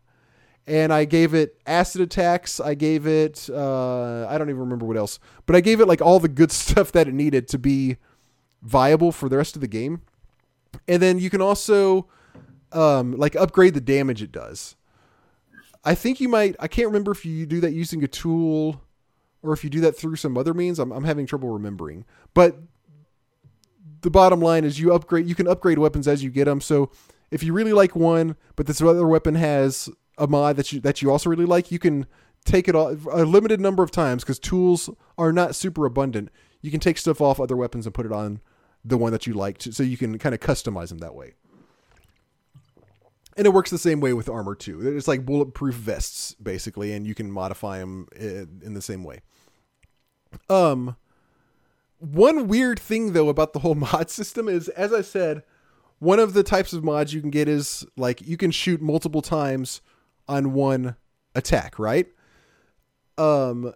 And 0.66 0.92
I 0.92 1.04
gave 1.04 1.34
it 1.34 1.60
acid 1.66 2.00
attacks. 2.00 2.60
I 2.60 2.74
gave 2.74 3.06
it 3.06 3.48
uh, 3.52 4.26
I 4.28 4.38
don't 4.38 4.48
even 4.48 4.60
remember 4.60 4.86
what 4.86 4.96
else, 4.96 5.18
but 5.46 5.56
I 5.56 5.60
gave 5.60 5.80
it 5.80 5.86
like 5.86 6.00
all 6.00 6.20
the 6.20 6.28
good 6.28 6.52
stuff 6.52 6.92
that 6.92 7.08
it 7.08 7.14
needed 7.14 7.48
to 7.48 7.58
be 7.58 7.96
viable 8.62 9.12
for 9.12 9.28
the 9.28 9.36
rest 9.36 9.56
of 9.56 9.60
the 9.60 9.68
game. 9.68 10.02
And 10.88 11.02
then 11.02 11.18
you 11.18 11.30
can 11.30 11.42
also 11.42 12.08
um, 12.72 13.12
like 13.12 13.36
upgrade 13.36 13.74
the 13.74 13.80
damage 13.80 14.22
it 14.22 14.32
does. 14.32 14.76
I 15.84 15.94
think 15.94 16.20
you 16.20 16.28
might. 16.28 16.54
I 16.60 16.68
can't 16.68 16.86
remember 16.86 17.10
if 17.10 17.24
you 17.24 17.44
do 17.44 17.60
that 17.60 17.72
using 17.72 18.04
a 18.04 18.08
tool 18.08 18.82
or 19.42 19.52
if 19.52 19.64
you 19.64 19.70
do 19.70 19.80
that 19.80 19.96
through 19.96 20.16
some 20.16 20.38
other 20.38 20.54
means. 20.54 20.78
I'm, 20.78 20.92
I'm 20.92 21.04
having 21.04 21.26
trouble 21.26 21.50
remembering. 21.50 22.04
But 22.34 22.56
the 24.02 24.10
bottom 24.10 24.40
line 24.40 24.64
is 24.64 24.78
you 24.78 24.92
upgrade. 24.92 25.26
You 25.26 25.34
can 25.34 25.48
upgrade 25.48 25.78
weapons 25.78 26.08
as 26.08 26.22
you 26.22 26.30
get 26.30 26.44
them. 26.44 26.60
So 26.60 26.90
if 27.30 27.42
you 27.42 27.52
really 27.52 27.72
like 27.72 27.96
one, 27.96 28.36
but 28.56 28.66
this 28.66 28.82
other 28.82 29.06
weapon 29.06 29.34
has 29.36 29.88
a 30.18 30.26
mod 30.26 30.56
that 30.56 30.72
you 30.72 30.80
that 30.80 31.02
you 31.02 31.10
also 31.10 31.30
really 31.30 31.46
like, 31.46 31.70
you 31.70 31.78
can 31.78 32.06
take 32.44 32.68
it 32.68 32.74
off 32.74 33.06
a 33.10 33.24
limited 33.24 33.60
number 33.60 33.82
of 33.82 33.90
times 33.90 34.22
because 34.22 34.38
tools 34.38 34.90
are 35.16 35.32
not 35.32 35.54
super 35.54 35.86
abundant. 35.86 36.30
You 36.60 36.70
can 36.70 36.80
take 36.80 36.98
stuff 36.98 37.20
off 37.20 37.40
other 37.40 37.56
weapons 37.56 37.86
and 37.86 37.94
put 37.94 38.06
it 38.06 38.12
on 38.12 38.40
the 38.84 38.98
one 38.98 39.12
that 39.12 39.26
you 39.26 39.32
liked, 39.32 39.72
so 39.72 39.82
you 39.82 39.96
can 39.96 40.18
kind 40.18 40.34
of 40.34 40.40
customize 40.40 40.88
them 40.88 40.98
that 40.98 41.14
way. 41.14 41.34
And 43.36 43.46
it 43.46 43.50
works 43.50 43.70
the 43.70 43.78
same 43.78 44.00
way 44.00 44.12
with 44.12 44.28
armor 44.28 44.54
too. 44.54 44.96
It's 44.96 45.08
like 45.08 45.24
bulletproof 45.24 45.74
vests 45.74 46.34
basically, 46.34 46.92
and 46.92 47.06
you 47.06 47.14
can 47.14 47.30
modify 47.30 47.78
them 47.78 48.08
in 48.14 48.74
the 48.74 48.82
same 48.82 49.04
way. 49.04 49.20
Um, 50.50 50.96
one 52.02 52.48
weird 52.48 52.80
thing 52.80 53.12
though 53.12 53.28
about 53.28 53.52
the 53.52 53.60
whole 53.60 53.74
mod 53.76 54.10
system 54.10 54.48
is, 54.48 54.68
as 54.70 54.92
I 54.92 55.02
said, 55.02 55.42
one 55.98 56.18
of 56.18 56.34
the 56.34 56.42
types 56.42 56.72
of 56.72 56.82
mods 56.82 57.14
you 57.14 57.20
can 57.20 57.30
get 57.30 57.48
is 57.48 57.86
like 57.96 58.20
you 58.26 58.36
can 58.36 58.50
shoot 58.50 58.80
multiple 58.82 59.22
times 59.22 59.80
on 60.28 60.52
one 60.52 60.96
attack, 61.34 61.78
right? 61.78 62.08
Um, 63.18 63.72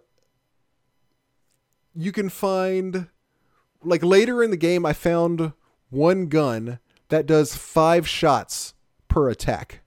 you 1.95 2.11
can 2.11 2.29
find 2.29 3.07
like 3.83 4.03
later 4.03 4.43
in 4.43 4.51
the 4.51 4.57
game, 4.57 4.85
I 4.85 4.93
found 4.93 5.53
one 5.89 6.27
gun 6.27 6.79
that 7.09 7.25
does 7.25 7.55
five 7.55 8.07
shots 8.07 8.73
per 9.07 9.29
attack. 9.29 9.81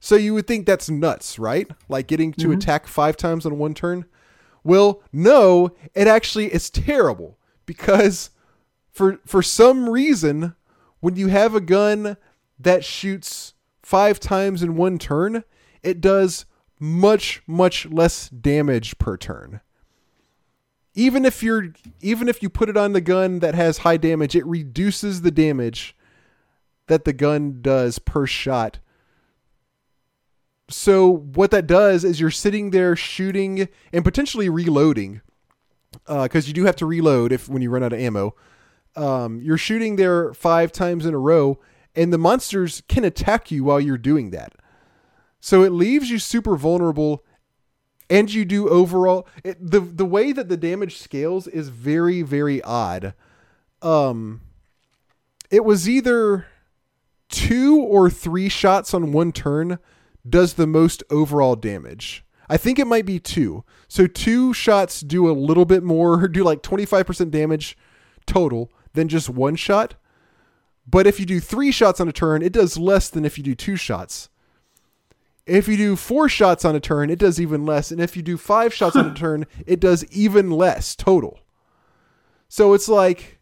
So 0.00 0.16
you 0.16 0.34
would 0.34 0.48
think 0.48 0.66
that's 0.66 0.90
nuts, 0.90 1.38
right? 1.38 1.70
Like 1.88 2.08
getting 2.08 2.32
to 2.32 2.48
Mhm. 2.48 2.56
attack 2.56 2.88
five 2.88 3.16
times 3.16 3.46
on 3.46 3.56
one 3.58 3.72
turn. 3.74 4.04
Well, 4.64 5.00
no, 5.12 5.70
it 5.94 6.08
actually 6.08 6.52
is 6.52 6.70
terrible 6.70 7.38
because 7.66 8.30
for 8.90 9.20
for 9.26 9.42
some 9.42 9.88
reason, 9.88 10.54
when 11.00 11.16
you 11.16 11.28
have 11.28 11.54
a 11.54 11.60
gun 11.60 12.16
that 12.58 12.84
shoots 12.84 13.54
five 13.82 14.20
times 14.20 14.62
in 14.62 14.76
one 14.76 14.98
turn, 14.98 15.44
it 15.82 16.00
does 16.00 16.46
much 16.78 17.42
much 17.46 17.86
less 17.86 18.28
damage 18.28 18.98
per 18.98 19.16
turn. 19.16 19.60
Even 20.94 21.24
if 21.24 21.42
you're 21.42 21.72
even 22.00 22.28
if 22.28 22.42
you 22.42 22.48
put 22.48 22.68
it 22.68 22.76
on 22.76 22.92
the 22.92 23.00
gun 23.00 23.38
that 23.38 23.54
has 23.54 23.78
high 23.78 23.96
damage, 23.96 24.36
it 24.36 24.46
reduces 24.46 25.22
the 25.22 25.30
damage 25.30 25.96
that 26.86 27.04
the 27.04 27.12
gun 27.12 27.60
does 27.62 27.98
per 27.98 28.26
shot. 28.26 28.78
So 30.68 31.08
what 31.08 31.50
that 31.50 31.66
does 31.66 32.04
is 32.04 32.20
you're 32.20 32.30
sitting 32.30 32.70
there 32.70 32.96
shooting 32.96 33.68
and 33.92 34.04
potentially 34.04 34.48
reloading, 34.48 35.20
because 36.06 36.48
you 36.48 36.54
do 36.54 36.64
have 36.64 36.76
to 36.76 36.86
reload 36.86 37.32
if 37.32 37.48
when 37.48 37.62
you 37.62 37.70
run 37.70 37.82
out 37.82 37.92
of 37.92 38.00
ammo. 38.00 38.34
Um, 38.94 39.40
you're 39.40 39.58
shooting 39.58 39.96
there 39.96 40.34
five 40.34 40.70
times 40.70 41.06
in 41.06 41.14
a 41.14 41.18
row, 41.18 41.58
and 41.94 42.12
the 42.12 42.18
monsters 42.18 42.82
can 42.88 43.04
attack 43.04 43.50
you 43.50 43.64
while 43.64 43.80
you're 43.80 43.98
doing 43.98 44.30
that. 44.30 44.52
So 45.40 45.62
it 45.62 45.70
leaves 45.70 46.10
you 46.10 46.18
super 46.18 46.56
vulnerable 46.56 47.24
and 48.08 48.32
you 48.32 48.44
do 48.44 48.68
overall 48.68 49.26
it, 49.42 49.56
the 49.60 49.80
the 49.80 50.04
way 50.04 50.32
that 50.32 50.48
the 50.48 50.56
damage 50.56 50.98
scales 50.98 51.46
is 51.48 51.68
very 51.68 52.22
very 52.22 52.62
odd. 52.62 53.14
Um 53.80 54.42
it 55.50 55.64
was 55.64 55.88
either 55.88 56.46
two 57.28 57.76
or 57.76 58.08
three 58.10 58.48
shots 58.48 58.94
on 58.94 59.12
one 59.12 59.32
turn 59.32 59.78
does 60.28 60.54
the 60.54 60.66
most 60.66 61.02
overall 61.10 61.56
damage. 61.56 62.24
I 62.52 62.58
think 62.58 62.78
it 62.78 62.86
might 62.86 63.06
be 63.06 63.18
two. 63.18 63.64
So 63.88 64.06
two 64.06 64.52
shots 64.52 65.00
do 65.00 65.30
a 65.30 65.32
little 65.32 65.64
bit 65.64 65.82
more, 65.82 66.28
do 66.28 66.44
like 66.44 66.62
25% 66.62 67.30
damage 67.30 67.78
total 68.26 68.70
than 68.92 69.08
just 69.08 69.30
one 69.30 69.56
shot. 69.56 69.94
But 70.86 71.06
if 71.06 71.18
you 71.18 71.24
do 71.24 71.40
three 71.40 71.72
shots 71.72 71.98
on 71.98 72.10
a 72.10 72.12
turn, 72.12 72.42
it 72.42 72.52
does 72.52 72.76
less 72.76 73.08
than 73.08 73.24
if 73.24 73.38
you 73.38 73.42
do 73.42 73.54
two 73.54 73.76
shots. 73.76 74.28
If 75.46 75.66
you 75.66 75.78
do 75.78 75.96
four 75.96 76.28
shots 76.28 76.62
on 76.66 76.76
a 76.76 76.80
turn, 76.80 77.08
it 77.08 77.18
does 77.18 77.40
even 77.40 77.64
less. 77.64 77.90
And 77.90 78.02
if 78.02 78.18
you 78.18 78.22
do 78.22 78.36
five 78.36 78.74
shots 78.74 78.96
on 78.96 79.06
a 79.06 79.14
turn, 79.14 79.46
it 79.66 79.80
does 79.80 80.04
even 80.12 80.50
less 80.50 80.94
total. 80.94 81.38
So 82.48 82.74
it's 82.74 82.86
like 82.86 83.40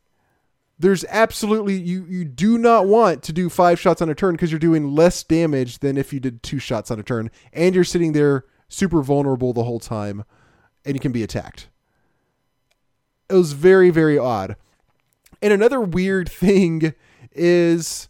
there's 0.78 1.04
absolutely 1.08 1.74
you 1.74 2.06
you 2.08 2.24
do 2.24 2.58
not 2.58 2.86
want 2.86 3.24
to 3.24 3.32
do 3.32 3.48
five 3.48 3.80
shots 3.80 4.00
on 4.00 4.08
a 4.08 4.14
turn 4.14 4.36
because 4.36 4.52
you're 4.52 4.60
doing 4.60 4.94
less 4.94 5.24
damage 5.24 5.80
than 5.80 5.98
if 5.98 6.12
you 6.12 6.20
did 6.20 6.44
two 6.44 6.60
shots 6.60 6.92
on 6.92 7.00
a 7.00 7.02
turn, 7.02 7.28
and 7.52 7.74
you're 7.74 7.82
sitting 7.82 8.12
there 8.12 8.44
super 8.70 9.02
vulnerable 9.02 9.52
the 9.52 9.64
whole 9.64 9.78
time, 9.78 10.24
and 10.86 10.94
you 10.94 11.00
can 11.00 11.12
be 11.12 11.22
attacked. 11.22 11.68
It 13.28 13.34
was 13.34 13.52
very 13.52 13.90
very 13.90 14.18
odd. 14.18 14.56
And 15.42 15.52
another 15.52 15.80
weird 15.80 16.28
thing 16.28 16.94
is 17.32 18.08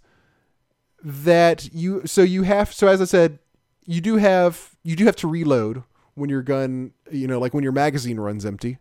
that 1.03 1.73
you 1.75 2.07
so 2.07 2.23
you 2.23 2.45
have 2.45 2.73
so 2.73 2.87
as 2.87 3.01
I 3.01 3.07
said, 3.07 3.41
you 3.85 4.01
do 4.01 4.17
have 4.17 4.77
you 4.85 4.95
do 4.95 5.07
have 5.07 5.17
to 5.17 5.29
reload 5.29 5.83
when 6.15 6.31
your 6.31 6.43
gun, 6.43 6.93
you 7.11 7.27
know, 7.27 7.41
like 7.41 7.55
when 7.55 7.65
your 7.65 7.73
magazine 7.73 8.21
runs 8.21 8.47
empty. 8.47 8.79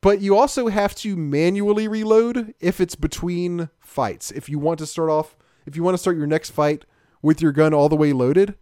But 0.00 0.20
you 0.20 0.36
also 0.36 0.68
have 0.68 0.94
to 0.96 1.16
manually 1.16 1.88
reload 1.88 2.52
if 2.60 2.78
it's 2.78 2.94
between 2.94 3.70
fights. 3.80 4.30
If 4.30 4.50
you 4.50 4.58
want 4.58 4.78
to 4.80 4.86
start 4.86 5.08
off 5.08 5.34
if 5.66 5.76
you 5.76 5.82
want 5.82 5.94
to 5.94 5.98
start 5.98 6.16
your 6.16 6.26
next 6.26 6.50
fight 6.50 6.84
with 7.22 7.40
your 7.40 7.52
gun 7.52 7.72
all 7.72 7.88
the 7.88 7.96
way 7.96 8.12
loaded, 8.12 8.54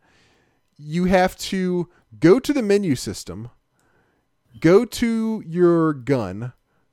you 0.76 1.06
have 1.06 1.36
to 1.36 1.88
go 2.18 2.38
to 2.38 2.52
the 2.52 2.62
menu 2.62 2.94
system, 2.94 3.50
go 4.60 4.84
to 4.84 5.42
your 5.46 5.92
gun, 5.92 6.52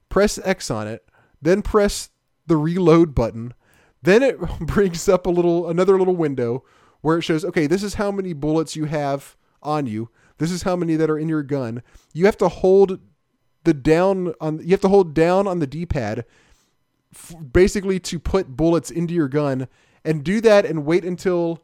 press 0.09 0.37
X 0.43 0.71
on 0.71 0.87
it, 0.87 1.07
then 1.41 1.61
press 1.61 2.09
the 2.47 2.57
reload 2.57 3.15
button. 3.15 3.53
Then 4.01 4.23
it 4.23 4.39
brings 4.59 5.07
up 5.07 5.25
a 5.25 5.31
little 5.31 5.69
another 5.69 5.97
little 5.97 6.15
window 6.15 6.63
where 7.01 7.17
it 7.17 7.23
shows, 7.23 7.45
okay, 7.45 7.67
this 7.67 7.83
is 7.83 7.95
how 7.95 8.11
many 8.11 8.33
bullets 8.33 8.75
you 8.75 8.85
have 8.85 9.35
on 9.61 9.85
you. 9.85 10.09
This 10.37 10.51
is 10.51 10.63
how 10.63 10.75
many 10.75 10.95
that 10.95 11.09
are 11.09 11.19
in 11.19 11.29
your 11.29 11.43
gun. 11.43 11.83
You 12.13 12.25
have 12.25 12.37
to 12.37 12.47
hold 12.47 12.99
the 13.63 13.73
down 13.73 14.33
on 14.39 14.59
you 14.59 14.71
have 14.71 14.81
to 14.81 14.89
hold 14.89 15.13
down 15.13 15.47
on 15.47 15.59
the 15.59 15.67
D-pad 15.67 16.25
f- 17.13 17.35
basically 17.51 17.99
to 17.99 18.17
put 18.17 18.55
bullets 18.55 18.89
into 18.89 19.13
your 19.13 19.27
gun 19.27 19.67
and 20.05 20.23
do 20.23 20.39
that 20.41 20.65
and 20.65 20.85
wait 20.85 21.03
until 21.03 21.61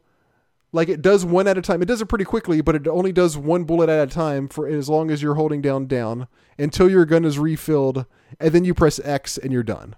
like 0.72 0.88
it 0.88 1.02
does 1.02 1.24
one 1.24 1.46
at 1.48 1.58
a 1.58 1.62
time. 1.62 1.82
It 1.82 1.86
does 1.86 2.00
it 2.00 2.06
pretty 2.06 2.24
quickly, 2.24 2.60
but 2.60 2.74
it 2.74 2.88
only 2.88 3.12
does 3.12 3.36
one 3.36 3.64
bullet 3.64 3.88
at 3.88 4.08
a 4.08 4.10
time 4.10 4.48
for 4.48 4.66
as 4.66 4.88
long 4.88 5.10
as 5.10 5.22
you're 5.22 5.34
holding 5.34 5.62
down 5.62 5.86
down 5.86 6.28
until 6.58 6.90
your 6.90 7.04
gun 7.04 7.24
is 7.24 7.38
refilled 7.38 8.06
and 8.40 8.52
then 8.52 8.64
you 8.64 8.74
press 8.74 8.98
X 9.00 9.38
and 9.38 9.52
you're 9.52 9.62
done. 9.62 9.96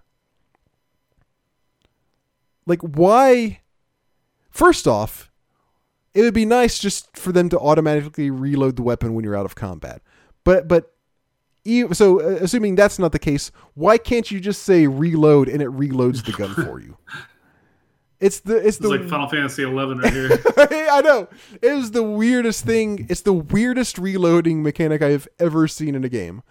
Like 2.67 2.83
why 2.83 3.61
First 4.59 4.89
off, 4.89 5.31
it 6.15 6.23
would 6.23 6.35
be 6.35 6.45
nice 6.45 6.81
just 6.81 7.17
for 7.17 7.31
them 7.31 7.49
to 7.51 7.59
automatically 7.61 8.29
reload 8.29 8.75
the 8.75 8.83
weapon 8.83 9.15
when 9.15 9.25
you're 9.25 9.37
out 9.37 9.45
of 9.45 9.55
combat. 9.55 10.03
But 10.43 10.67
but 10.67 10.95
so 11.93 12.21
uh, 12.21 12.39
assuming 12.41 12.75
that's 12.75 12.99
not 12.99 13.13
the 13.13 13.21
case, 13.21 13.53
why 13.75 13.99
can't 13.99 14.31
you 14.33 14.41
just 14.41 14.65
say 14.65 14.89
reload 14.89 15.49
and 15.49 15.63
it 15.63 15.69
reloads 15.69 16.25
the 16.25 16.33
gun 16.33 16.55
for 16.55 16.81
you? 16.81 16.97
It's 18.21 18.41
the 18.41 18.57
it's, 18.57 18.67
it's 18.67 18.79
the 18.79 18.89
like 18.89 19.09
Final 19.09 19.29
Fantasy 19.29 19.63
Eleven 19.63 19.99
right 19.99 20.13
here. 20.13 20.31
I 20.57 21.01
know. 21.05 21.29
It 21.53 21.65
is 21.65 21.93
the 21.93 22.03
weirdest 22.03 22.65
thing. 22.65 23.07
It's 23.09 23.21
the 23.21 23.33
weirdest 23.33 23.97
reloading 23.97 24.63
mechanic 24.63 25.03
I 25.03 25.11
have 25.11 25.29
ever 25.39 25.69
seen 25.69 25.95
in 25.95 26.03
a 26.05 26.09
game. 26.09 26.43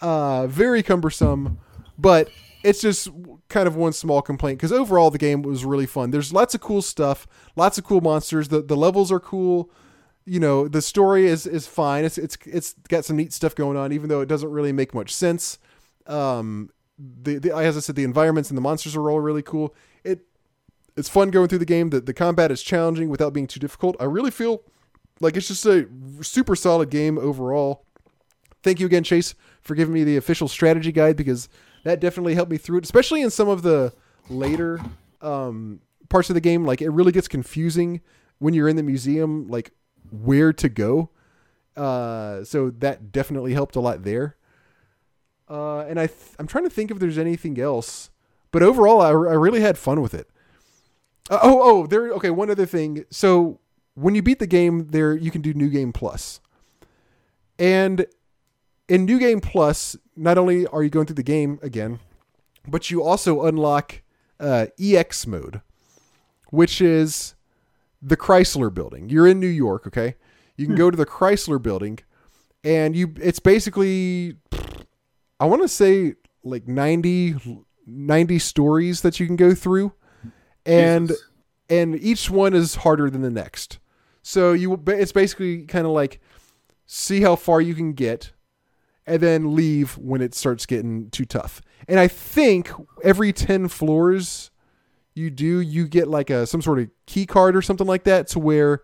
Uh, 0.00 0.48
very 0.48 0.82
cumbersome, 0.82 1.58
but 1.96 2.30
it's 2.64 2.80
just 2.80 3.08
kind 3.48 3.68
of 3.68 3.76
one 3.76 3.92
small 3.92 4.22
complaint 4.22 4.58
because 4.58 4.72
overall 4.72 5.10
the 5.10 5.18
game 5.18 5.42
was 5.42 5.64
really 5.64 5.86
fun. 5.86 6.10
There's 6.10 6.32
lots 6.32 6.54
of 6.54 6.60
cool 6.60 6.82
stuff, 6.82 7.28
lots 7.54 7.78
of 7.78 7.84
cool 7.84 8.00
monsters. 8.00 8.48
The 8.48 8.60
the 8.60 8.76
levels 8.76 9.12
are 9.12 9.20
cool. 9.20 9.70
You 10.24 10.40
know, 10.40 10.66
the 10.66 10.82
story 10.82 11.26
is 11.26 11.46
is 11.46 11.68
fine. 11.68 12.04
It's 12.04 12.18
it's 12.18 12.36
it's 12.44 12.74
got 12.88 13.04
some 13.04 13.16
neat 13.16 13.32
stuff 13.32 13.54
going 13.54 13.76
on, 13.76 13.92
even 13.92 14.08
though 14.08 14.20
it 14.20 14.28
doesn't 14.28 14.50
really 14.50 14.72
make 14.72 14.94
much 14.94 15.14
sense. 15.14 15.58
Um, 16.06 16.70
the, 16.98 17.38
the 17.38 17.54
as 17.54 17.76
I 17.76 17.80
said, 17.80 17.94
the 17.94 18.04
environments 18.04 18.50
and 18.50 18.56
the 18.56 18.62
monsters 18.62 18.96
are 18.96 19.10
all 19.10 19.20
really 19.20 19.42
cool. 19.42 19.74
It 20.96 21.00
it's 21.00 21.08
fun 21.08 21.30
going 21.30 21.48
through 21.48 21.58
the 21.58 21.64
game. 21.64 21.90
The 21.90 22.00
the 22.00 22.14
combat 22.14 22.50
is 22.50 22.62
challenging 22.62 23.08
without 23.08 23.32
being 23.32 23.46
too 23.46 23.60
difficult. 23.60 23.96
I 24.00 24.04
really 24.04 24.30
feel 24.30 24.62
like 25.20 25.36
it's 25.36 25.48
just 25.48 25.66
a 25.66 25.88
super 26.22 26.56
solid 26.56 26.90
game 26.90 27.18
overall. 27.18 27.84
Thank 28.62 28.80
you 28.80 28.86
again, 28.86 29.04
Chase, 29.04 29.34
for 29.60 29.74
giving 29.74 29.94
me 29.94 30.04
the 30.04 30.16
official 30.16 30.48
strategy 30.48 30.92
guide 30.92 31.16
because 31.16 31.48
that 31.84 32.00
definitely 32.00 32.34
helped 32.34 32.50
me 32.50 32.56
through 32.56 32.78
it, 32.78 32.84
especially 32.84 33.20
in 33.22 33.30
some 33.30 33.48
of 33.48 33.62
the 33.62 33.92
later 34.28 34.80
um, 35.20 35.80
parts 36.08 36.30
of 36.30 36.34
the 36.34 36.40
game. 36.40 36.64
Like 36.64 36.80
it 36.80 36.88
really 36.90 37.12
gets 37.12 37.28
confusing 37.28 38.00
when 38.38 38.54
you're 38.54 38.68
in 38.68 38.76
the 38.76 38.82
museum, 38.82 39.48
like 39.48 39.72
where 40.10 40.52
to 40.52 40.68
go. 40.68 41.10
Uh, 41.76 42.44
so 42.44 42.70
that 42.70 43.12
definitely 43.12 43.52
helped 43.52 43.76
a 43.76 43.80
lot 43.80 44.04
there. 44.04 44.36
Uh, 45.48 45.80
and 45.80 46.00
I 46.00 46.06
th- 46.06 46.34
I'm 46.38 46.46
trying 46.46 46.64
to 46.64 46.70
think 46.70 46.90
if 46.90 46.98
there's 46.98 47.18
anything 47.18 47.60
else, 47.60 48.10
but 48.50 48.62
overall, 48.62 49.00
I, 49.02 49.08
I 49.08 49.34
really 49.34 49.60
had 49.60 49.76
fun 49.76 50.00
with 50.00 50.14
it. 50.14 50.30
Uh, 51.30 51.38
oh, 51.42 51.60
oh, 51.62 51.86
there. 51.86 52.10
Okay, 52.12 52.30
one 52.30 52.50
other 52.50 52.66
thing. 52.66 53.04
So 53.10 53.60
when 53.94 54.14
you 54.14 54.22
beat 54.22 54.38
the 54.38 54.46
game, 54.46 54.88
there 54.90 55.14
you 55.14 55.30
can 55.30 55.40
do 55.40 55.54
New 55.54 55.70
Game 55.70 55.92
Plus, 55.92 56.40
and 57.58 58.06
in 58.88 59.04
New 59.04 59.18
Game 59.18 59.40
Plus, 59.40 59.96
not 60.16 60.38
only 60.38 60.66
are 60.66 60.82
you 60.82 60.90
going 60.90 61.06
through 61.06 61.14
the 61.14 61.22
game 61.22 61.58
again, 61.62 62.00
but 62.66 62.90
you 62.90 63.02
also 63.02 63.44
unlock 63.44 64.02
uh, 64.38 64.66
EX 64.78 65.26
mode, 65.26 65.62
which 66.50 66.80
is 66.80 67.34
the 68.02 68.16
Chrysler 68.16 68.72
Building. 68.72 69.08
You're 69.08 69.26
in 69.26 69.40
New 69.40 69.46
York, 69.46 69.86
okay? 69.86 70.16
You 70.56 70.66
can 70.66 70.76
go 70.76 70.90
to 70.90 70.96
the 70.96 71.06
Chrysler 71.06 71.60
Building, 71.60 71.98
and 72.62 72.94
you 72.94 73.14
it's 73.16 73.40
basically 73.40 74.36
I 75.40 75.46
want 75.46 75.62
to 75.62 75.68
say 75.68 76.14
like 76.42 76.68
90, 76.68 77.36
90 77.86 78.38
stories 78.38 79.00
that 79.00 79.18
you 79.18 79.26
can 79.26 79.36
go 79.36 79.54
through, 79.54 79.92
and 80.66 81.08
Jesus. 81.08 81.24
and 81.68 81.96
each 81.96 82.30
one 82.30 82.54
is 82.54 82.76
harder 82.76 83.10
than 83.10 83.22
the 83.22 83.30
next. 83.30 83.78
So 84.22 84.52
you 84.52 84.82
it's 84.86 85.12
basically 85.12 85.64
kind 85.64 85.86
of 85.86 85.92
like 85.92 86.20
see 86.86 87.20
how 87.20 87.36
far 87.36 87.60
you 87.60 87.74
can 87.74 87.92
get 87.92 88.32
and 89.06 89.20
then 89.20 89.54
leave 89.54 89.98
when 89.98 90.20
it 90.20 90.34
starts 90.34 90.66
getting 90.66 91.10
too 91.10 91.24
tough. 91.24 91.60
And 91.88 92.00
I 92.00 92.08
think 92.08 92.70
every 93.02 93.32
10 93.32 93.68
floors 93.68 94.50
you 95.14 95.30
do, 95.30 95.60
you 95.60 95.86
get 95.86 96.08
like 96.08 96.30
a 96.30 96.46
some 96.46 96.62
sort 96.62 96.78
of 96.78 96.88
key 97.06 97.26
card 97.26 97.54
or 97.54 97.62
something 97.62 97.86
like 97.86 98.04
that 98.04 98.26
to 98.28 98.38
where 98.38 98.82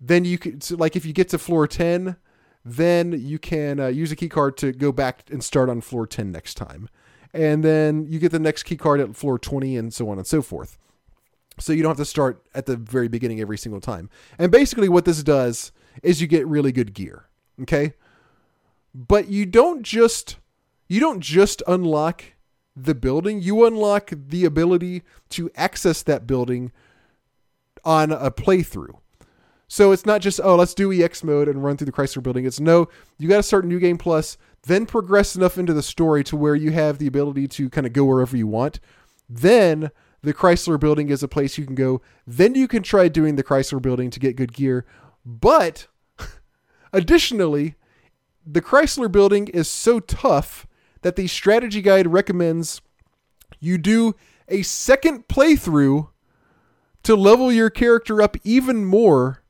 then 0.00 0.24
you 0.24 0.38
could 0.38 0.62
so 0.62 0.76
like 0.76 0.96
if 0.96 1.04
you 1.04 1.12
get 1.12 1.28
to 1.30 1.38
floor 1.38 1.66
10, 1.66 2.16
then 2.64 3.12
you 3.12 3.38
can 3.38 3.78
uh, 3.78 3.88
use 3.88 4.10
a 4.10 4.16
key 4.16 4.28
card 4.28 4.56
to 4.58 4.72
go 4.72 4.90
back 4.92 5.24
and 5.30 5.42
start 5.44 5.68
on 5.68 5.80
floor 5.80 6.06
10 6.06 6.32
next 6.32 6.54
time. 6.54 6.88
And 7.32 7.64
then 7.64 8.06
you 8.08 8.18
get 8.20 8.30
the 8.32 8.38
next 8.38 8.62
key 8.62 8.76
card 8.76 9.00
at 9.00 9.16
floor 9.16 9.38
20 9.38 9.76
and 9.76 9.92
so 9.92 10.08
on 10.08 10.18
and 10.18 10.26
so 10.26 10.40
forth. 10.40 10.78
So 11.58 11.72
you 11.72 11.82
don't 11.82 11.90
have 11.90 11.96
to 11.98 12.04
start 12.04 12.44
at 12.54 12.66
the 12.66 12.76
very 12.76 13.08
beginning 13.08 13.40
every 13.40 13.58
single 13.58 13.80
time. 13.80 14.10
And 14.38 14.50
basically 14.50 14.88
what 14.88 15.04
this 15.04 15.22
does 15.22 15.72
is 16.02 16.20
you 16.20 16.26
get 16.26 16.46
really 16.46 16.72
good 16.72 16.94
gear. 16.94 17.28
Okay? 17.62 17.94
but 18.94 19.28
you 19.28 19.44
don't 19.44 19.82
just 19.82 20.36
you 20.88 21.00
don't 21.00 21.20
just 21.20 21.62
unlock 21.66 22.24
the 22.76 22.94
building 22.94 23.42
you 23.42 23.66
unlock 23.66 24.10
the 24.14 24.44
ability 24.44 25.02
to 25.28 25.50
access 25.56 26.02
that 26.02 26.26
building 26.26 26.70
on 27.84 28.12
a 28.12 28.30
playthrough 28.30 28.96
so 29.66 29.92
it's 29.92 30.06
not 30.06 30.20
just 30.20 30.40
oh 30.42 30.54
let's 30.54 30.74
do 30.74 30.92
ex 31.02 31.24
mode 31.24 31.48
and 31.48 31.62
run 31.62 31.76
through 31.76 31.84
the 31.84 31.92
chrysler 31.92 32.22
building 32.22 32.44
it's 32.44 32.60
no 32.60 32.88
you 33.18 33.28
got 33.28 33.36
to 33.36 33.42
start 33.42 33.64
new 33.64 33.80
game 33.80 33.98
plus 33.98 34.38
then 34.62 34.86
progress 34.86 35.36
enough 35.36 35.58
into 35.58 35.72
the 35.74 35.82
story 35.82 36.24
to 36.24 36.36
where 36.36 36.54
you 36.54 36.70
have 36.70 36.98
the 36.98 37.06
ability 37.06 37.46
to 37.46 37.68
kind 37.68 37.86
of 37.86 37.92
go 37.92 38.04
wherever 38.04 38.36
you 38.36 38.46
want 38.46 38.78
then 39.28 39.90
the 40.24 40.34
chrysler 40.34 40.78
building 40.80 41.08
is 41.08 41.22
a 41.22 41.28
place 41.28 41.56
you 41.58 41.64
can 41.64 41.74
go 41.74 42.00
then 42.26 42.54
you 42.54 42.66
can 42.66 42.82
try 42.82 43.08
doing 43.08 43.36
the 43.36 43.44
chrysler 43.44 43.80
building 43.80 44.10
to 44.10 44.18
get 44.18 44.36
good 44.36 44.52
gear 44.52 44.84
but 45.24 45.86
additionally 46.92 47.76
the 48.46 48.62
Chrysler 48.62 49.10
building 49.10 49.48
is 49.48 49.68
so 49.68 50.00
tough 50.00 50.66
that 51.02 51.16
the 51.16 51.26
strategy 51.26 51.82
guide 51.82 52.06
recommends 52.06 52.80
you 53.60 53.78
do 53.78 54.14
a 54.48 54.62
second 54.62 55.28
playthrough 55.28 56.08
to 57.02 57.14
level 57.14 57.52
your 57.52 57.70
character 57.70 58.20
up 58.20 58.36
even 58.44 58.84
more 58.84 59.42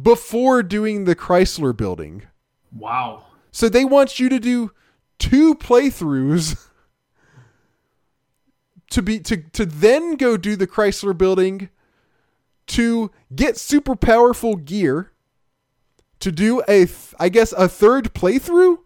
before 0.00 0.62
doing 0.62 1.04
the 1.04 1.16
Chrysler 1.16 1.76
building. 1.76 2.24
Wow. 2.72 3.24
So 3.50 3.68
they 3.68 3.84
want 3.84 4.18
you 4.18 4.28
to 4.28 4.38
do 4.38 4.72
two 5.18 5.54
playthroughs 5.54 6.65
to 8.90 9.02
be 9.02 9.18
to 9.20 9.36
to 9.36 9.66
then 9.66 10.16
go 10.16 10.36
do 10.36 10.56
the 10.56 10.66
Chrysler 10.66 11.16
building 11.16 11.68
to 12.68 13.10
get 13.34 13.56
super 13.56 13.96
powerful 13.96 14.56
gear 14.56 15.12
to 16.20 16.32
do 16.32 16.60
a 16.62 16.86
th- 16.86 17.14
I 17.18 17.28
guess 17.28 17.52
a 17.52 17.68
third 17.68 18.14
playthrough 18.14 18.78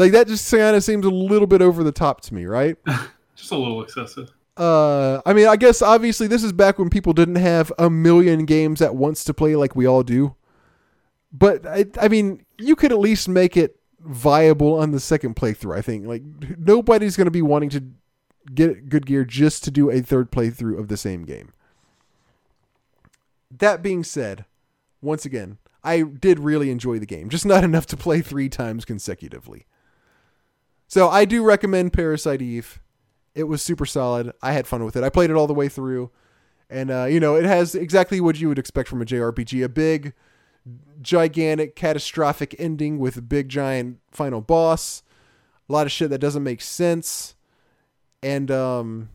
like 0.00 0.12
that 0.12 0.28
just 0.28 0.50
kind 0.50 0.74
of 0.74 0.82
seems 0.82 1.04
a 1.04 1.10
little 1.10 1.46
bit 1.46 1.60
over 1.60 1.84
the 1.84 1.92
top 1.92 2.22
to 2.22 2.34
me, 2.34 2.46
right? 2.46 2.76
Just 3.36 3.52
a 3.52 3.56
little 3.56 3.82
excessive. 3.82 4.30
Uh, 4.56 5.20
I 5.26 5.32
mean, 5.32 5.46
I 5.46 5.56
guess 5.56 5.82
obviously 5.82 6.26
this 6.26 6.42
is 6.42 6.52
back 6.52 6.78
when 6.78 6.90
people 6.90 7.12
didn't 7.12 7.36
have 7.36 7.72
a 7.78 7.88
million 7.90 8.44
games 8.46 8.82
at 8.82 8.94
once 8.94 9.24
to 9.24 9.34
play 9.34 9.56
like 9.56 9.76
we 9.76 9.86
all 9.86 10.02
do. 10.02 10.36
But 11.32 11.66
I, 11.66 11.86
I 12.00 12.08
mean, 12.08 12.44
you 12.58 12.76
could 12.76 12.92
at 12.92 12.98
least 12.98 13.28
make 13.28 13.56
it 13.56 13.79
viable 14.00 14.78
on 14.78 14.92
the 14.92 15.00
second 15.00 15.36
playthrough. 15.36 15.76
I 15.76 15.82
think 15.82 16.06
like 16.06 16.22
nobody's 16.58 17.16
going 17.16 17.26
to 17.26 17.30
be 17.30 17.42
wanting 17.42 17.70
to 17.70 17.84
get 18.54 18.88
good 18.88 19.06
gear 19.06 19.24
just 19.24 19.64
to 19.64 19.70
do 19.70 19.90
a 19.90 20.00
third 20.00 20.30
playthrough 20.30 20.78
of 20.78 20.88
the 20.88 20.96
same 20.96 21.24
game. 21.24 21.52
That 23.50 23.82
being 23.82 24.04
said, 24.04 24.44
once 25.02 25.24
again, 25.24 25.58
I 25.82 26.02
did 26.02 26.38
really 26.38 26.70
enjoy 26.70 26.98
the 26.98 27.06
game, 27.06 27.28
just 27.28 27.46
not 27.46 27.64
enough 27.64 27.86
to 27.86 27.96
play 27.96 28.20
three 28.20 28.48
times 28.48 28.84
consecutively. 28.84 29.66
So 30.86 31.08
I 31.08 31.24
do 31.24 31.42
recommend 31.42 31.92
Parasite 31.92 32.42
Eve. 32.42 32.80
It 33.34 33.44
was 33.44 33.62
super 33.62 33.86
solid. 33.86 34.32
I 34.42 34.52
had 34.52 34.66
fun 34.66 34.84
with 34.84 34.96
it. 34.96 35.04
I 35.04 35.08
played 35.08 35.30
it 35.30 35.36
all 35.36 35.46
the 35.46 35.54
way 35.54 35.68
through, 35.68 36.10
and 36.68 36.90
uh, 36.90 37.04
you 37.04 37.20
know 37.20 37.36
it 37.36 37.44
has 37.44 37.74
exactly 37.74 38.20
what 38.20 38.40
you 38.40 38.48
would 38.48 38.58
expect 38.58 38.88
from 38.88 39.00
a 39.00 39.04
JRPG: 39.04 39.64
a 39.64 39.68
big, 39.68 40.14
gigantic, 41.00 41.76
catastrophic 41.76 42.54
ending 42.58 42.98
with 42.98 43.16
a 43.16 43.22
big, 43.22 43.48
giant 43.48 43.98
final 44.10 44.40
boss. 44.40 45.02
A 45.68 45.72
lot 45.72 45.86
of 45.86 45.92
shit 45.92 46.10
that 46.10 46.18
doesn't 46.18 46.42
make 46.42 46.60
sense, 46.60 47.36
and 48.22 48.50
um, 48.50 49.08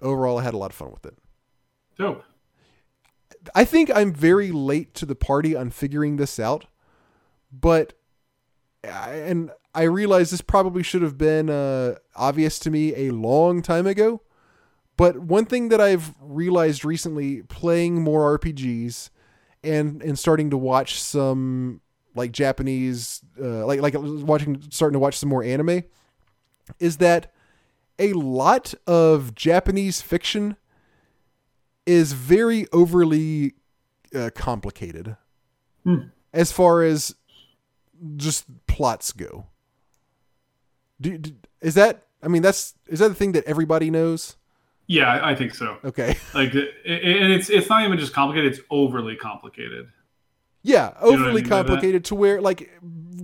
overall, 0.00 0.38
I 0.38 0.42
had 0.44 0.54
a 0.54 0.58
lot 0.58 0.70
of 0.70 0.76
fun 0.76 0.92
with 0.92 1.04
it. 1.04 1.18
Dope. 1.98 2.24
I 3.54 3.64
think 3.64 3.90
I'm 3.94 4.12
very 4.12 4.52
late 4.52 4.94
to 4.94 5.06
the 5.06 5.14
party 5.14 5.56
on 5.56 5.70
figuring 5.70 6.16
this 6.16 6.38
out, 6.38 6.66
but 7.52 7.94
and 8.84 9.50
I 9.74 9.82
realize 9.82 10.30
this 10.30 10.40
probably 10.40 10.82
should 10.82 11.02
have 11.02 11.18
been 11.18 11.50
uh, 11.50 11.96
obvious 12.16 12.58
to 12.60 12.70
me 12.70 12.94
a 12.96 13.10
long 13.10 13.62
time 13.62 13.86
ago. 13.86 14.22
But 14.96 15.18
one 15.18 15.46
thing 15.46 15.68
that 15.70 15.80
I've 15.80 16.14
realized 16.20 16.84
recently, 16.84 17.42
playing 17.42 18.02
more 18.02 18.38
RPGs 18.38 19.10
and 19.62 20.02
and 20.02 20.18
starting 20.18 20.50
to 20.50 20.56
watch 20.56 21.00
some 21.00 21.80
like 22.14 22.32
Japanese, 22.32 23.22
uh, 23.40 23.64
like 23.66 23.80
like 23.80 23.94
watching 23.96 24.60
starting 24.70 24.94
to 24.94 24.98
watch 24.98 25.16
some 25.16 25.28
more 25.28 25.42
anime, 25.44 25.84
is 26.78 26.96
that 26.98 27.32
a 27.98 28.12
lot 28.14 28.74
of 28.86 29.34
Japanese 29.34 30.00
fiction 30.02 30.56
is 31.86 32.12
very 32.12 32.66
overly 32.72 33.54
uh, 34.14 34.30
complicated 34.34 35.16
Hmm. 35.84 36.08
as 36.32 36.52
far 36.52 36.82
as 36.82 37.14
just 38.16 38.44
plots 38.66 39.12
go. 39.12 39.46
Do, 41.00 41.16
do, 41.16 41.32
is 41.62 41.74
that? 41.74 42.06
I 42.22 42.28
mean, 42.28 42.42
that's 42.42 42.74
is 42.86 42.98
that 42.98 43.08
the 43.08 43.14
thing 43.14 43.32
that 43.32 43.44
everybody 43.44 43.90
knows? 43.90 44.36
Yeah, 44.92 45.08
I- 45.08 45.30
I 45.30 45.34
think 45.36 45.54
so. 45.54 45.76
Okay, 45.84 46.16
Like, 46.34 46.52
and 46.52 47.32
it's 47.32 47.48
it's 47.48 47.68
not 47.68 47.84
even 47.84 47.96
just 47.98 48.12
complicated; 48.12 48.52
it's 48.52 48.60
overly 48.70 49.14
complicated. 49.14 49.88
yeah, 50.62 50.88
what 50.88 51.02
I 51.02 51.14
overly 51.14 51.42
mean 51.42 51.48
complicated 51.50 52.04
to 52.06 52.14
where 52.16 52.40
like 52.40 52.70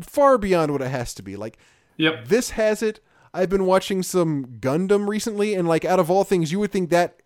far 0.02 0.38
beyond 0.38 0.70
what 0.72 0.80
it 0.82 0.88
has 0.90 1.12
to 1.14 1.22
be. 1.22 1.34
Like 1.36 1.58
Yep. 1.96 2.28
this 2.28 2.50
has 2.50 2.82
it. 2.82 3.00
I've 3.34 3.48
been 3.50 3.66
watching 3.66 4.02
some 4.04 4.46
Gundam 4.60 5.08
recently, 5.08 5.54
and 5.54 5.66
like 5.66 5.84
out 5.84 5.98
of 5.98 6.10
all 6.10 6.22
things, 6.24 6.52
you 6.52 6.60
would 6.60 6.70
think 6.72 6.90
that 6.90 7.20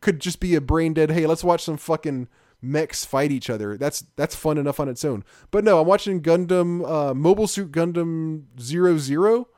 could 0.00 0.18
just 0.20 0.40
be 0.40 0.54
a 0.54 0.60
brain 0.60 0.94
dead. 0.94 1.10
Hey, 1.10 1.26
let's 1.26 1.44
watch 1.44 1.62
some 1.62 1.76
fucking 1.76 2.28
mechs 2.62 3.04
fight 3.04 3.30
each 3.30 3.50
other. 3.50 3.76
That's 3.76 4.00
that's 4.16 4.34
fun 4.34 4.56
enough 4.56 4.80
on 4.80 4.88
its 4.88 5.04
own. 5.04 5.24
But 5.50 5.62
no, 5.62 5.80
I'm 5.80 5.86
watching 5.86 6.22
Gundam, 6.22 6.88
uh, 6.88 7.12
Mobile 7.14 7.46
Suit 7.46 7.70
Gundam 7.70 8.44
Zero 8.58 8.96
Zero, 8.96 9.48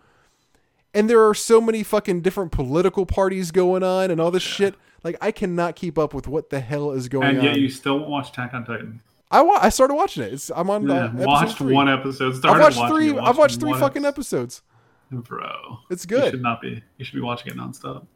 and 0.96 1.08
there 1.10 1.26
are 1.28 1.34
so 1.34 1.60
many 1.60 1.82
fucking 1.82 2.22
different 2.22 2.50
political 2.52 3.06
parties 3.06 3.50
going 3.50 3.82
on 3.82 4.10
and 4.10 4.20
all 4.20 4.30
this 4.30 4.42
shit. 4.42 4.74
Like 5.04 5.16
I 5.20 5.30
cannot 5.30 5.76
keep 5.76 5.98
up 5.98 6.12
with 6.14 6.26
what 6.26 6.50
the 6.50 6.58
hell 6.60 6.90
is 6.92 7.08
going 7.08 7.26
on. 7.28 7.34
And 7.36 7.44
yet 7.44 7.52
on. 7.54 7.60
you 7.60 7.68
still 7.68 7.98
won't 7.98 8.10
watch 8.10 8.30
Attack 8.30 8.54
on 8.54 8.64
Titan. 8.64 9.00
I 9.30 9.42
wa- 9.42 9.58
I 9.60 9.68
started 9.68 9.94
watching 9.94 10.22
it. 10.22 10.32
It's, 10.32 10.50
I'm 10.54 10.70
on 10.70 10.90
uh, 10.90 11.12
Yeah, 11.16 11.24
watched 11.24 11.58
three. 11.58 11.74
one 11.74 11.88
episode. 11.88 12.44
I've 12.44 12.60
watched 12.60 12.92
three. 12.92 13.10
it, 13.10 13.18
I've 13.18 13.38
watched 13.38 13.60
three 13.60 13.72
fucking 13.74 14.04
episode. 14.04 14.44
episodes. 14.44 14.62
Bro, 15.10 15.78
It's 15.90 16.04
good. 16.06 16.24
You 16.24 16.30
should 16.32 16.42
not 16.42 16.60
be. 16.60 16.82
You 16.96 17.04
should 17.04 17.14
be 17.14 17.20
watching 17.20 17.52
it 17.52 17.56
nonstop. 17.56 18.06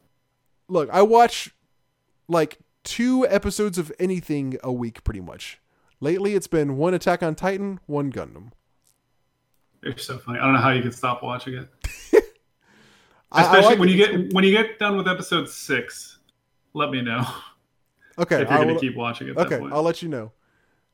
look, 0.67 0.89
I 0.91 1.01
watch 1.01 1.53
like 2.27 2.59
two 2.83 3.27
episodes 3.27 3.77
of 3.77 3.91
anything 3.99 4.57
a 4.63 4.71
week 4.73 5.03
pretty 5.03 5.21
much. 5.21 5.59
Lately, 6.01 6.33
it's 6.33 6.47
been 6.47 6.77
one 6.77 6.93
Attack 6.93 7.21
on 7.23 7.35
Titan, 7.35 7.79
one 7.85 8.11
Gundam. 8.11 8.51
You're 9.83 9.97
so 9.97 10.17
funny. 10.17 10.39
I 10.39 10.43
don't 10.43 10.53
know 10.53 10.59
how 10.59 10.69
you 10.71 10.81
can 10.81 10.91
stop 10.91 11.23
watching 11.23 11.55
it. 11.55 11.69
Especially 13.33 13.69
like 13.69 13.79
when 13.79 13.89
it. 13.89 13.93
you 13.93 13.97
get 13.97 14.33
when 14.33 14.43
you 14.43 14.51
get 14.51 14.77
done 14.79 14.97
with 14.97 15.07
episode 15.07 15.47
six, 15.49 16.19
let 16.73 16.89
me 16.89 17.01
know 17.01 17.25
okay, 18.19 18.41
if 18.41 18.49
you're 18.49 18.59
I 18.59 18.65
will- 18.65 18.73
to 18.75 18.79
keep 18.79 18.95
watching 18.95 19.29
at 19.29 19.35
that 19.37 19.51
okay. 19.51 19.65
I'll 19.73 19.83
let 19.83 20.01
you 20.01 20.09
know. 20.09 20.31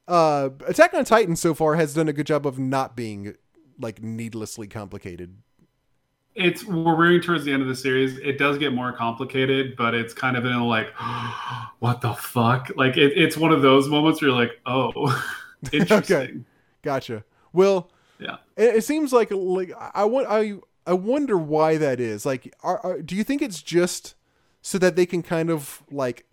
Uh, 0.07 0.49
Attack 0.67 0.93
on 0.93 1.03
Titan 1.03 1.35
so 1.35 1.53
far 1.53 1.75
has 1.75 1.93
done 1.93 2.07
a 2.07 2.13
good 2.13 2.25
job 2.27 2.45
of 2.47 2.57
not 2.57 2.95
being 2.95 3.35
like 3.79 4.01
needlessly 4.01 4.65
complicated. 4.67 5.35
it's 6.35 6.63
we're 6.63 6.95
rearing 6.95 7.19
towards 7.21 7.43
the 7.43 7.51
end 7.51 7.61
of 7.61 7.67
the 7.67 7.75
series. 7.75 8.17
It 8.19 8.37
does 8.37 8.57
get 8.57 8.71
more 8.73 8.93
complicated, 8.93 9.75
but 9.75 9.93
it's 9.95 10.13
kind 10.13 10.37
of 10.37 10.45
in 10.45 10.53
a 10.53 10.65
like, 10.65 10.87
what 11.79 12.01
the 12.01 12.13
fuck? 12.13 12.71
Like 12.75 12.95
it, 12.97 13.13
it's 13.17 13.35
one 13.35 13.51
of 13.51 13.61
those 13.61 13.87
moments 13.89 14.21
where 14.21 14.29
you're 14.29 14.39
like, 14.39 14.59
oh, 14.65 14.91
interesting. 15.73 16.45
Gotcha. 16.83 17.23
Well, 17.51 17.89
Yeah. 18.19 18.37
it, 18.55 18.75
it 18.77 18.83
seems 18.85 19.11
like 19.11 19.29
like 19.31 19.73
I 19.93 20.05
want 20.05 20.27
I 20.29 20.55
I 20.87 20.93
wonder 20.93 21.37
why 21.37 21.77
that 21.77 21.99
is. 21.99 22.25
Like, 22.25 22.55
are, 22.63 22.79
are, 22.79 23.01
do 23.01 23.15
you 23.15 23.23
think 23.23 23.41
it's 23.41 23.61
just 23.61 24.15
so 24.61 24.77
that 24.79 24.95
they 24.95 25.05
can 25.05 25.21
kind 25.21 25.49
of 25.51 25.83
like 25.91 26.25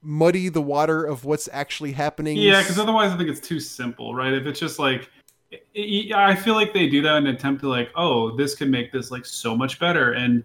muddy 0.00 0.48
the 0.48 0.62
water 0.62 1.04
of 1.04 1.24
what's 1.24 1.48
actually 1.52 1.92
happening? 1.92 2.36
Yeah, 2.38 2.62
because 2.62 2.78
otherwise 2.78 3.12
I 3.12 3.16
think 3.16 3.28
it's 3.28 3.46
too 3.46 3.60
simple, 3.60 4.14
right? 4.14 4.32
If 4.32 4.46
it's 4.46 4.60
just 4.60 4.78
like, 4.78 5.10
i- 5.52 6.10
i 6.14 6.34
feel 6.34 6.54
like 6.54 6.72
they 6.72 6.88
do 6.88 7.02
that 7.02 7.16
in 7.16 7.26
an 7.26 7.34
attempt 7.34 7.60
to 7.62 7.68
like, 7.68 7.90
oh, 7.96 8.36
this 8.36 8.54
can 8.54 8.70
make 8.70 8.92
this 8.92 9.10
like 9.10 9.26
so 9.26 9.56
much 9.56 9.78
better, 9.80 10.12
and 10.12 10.44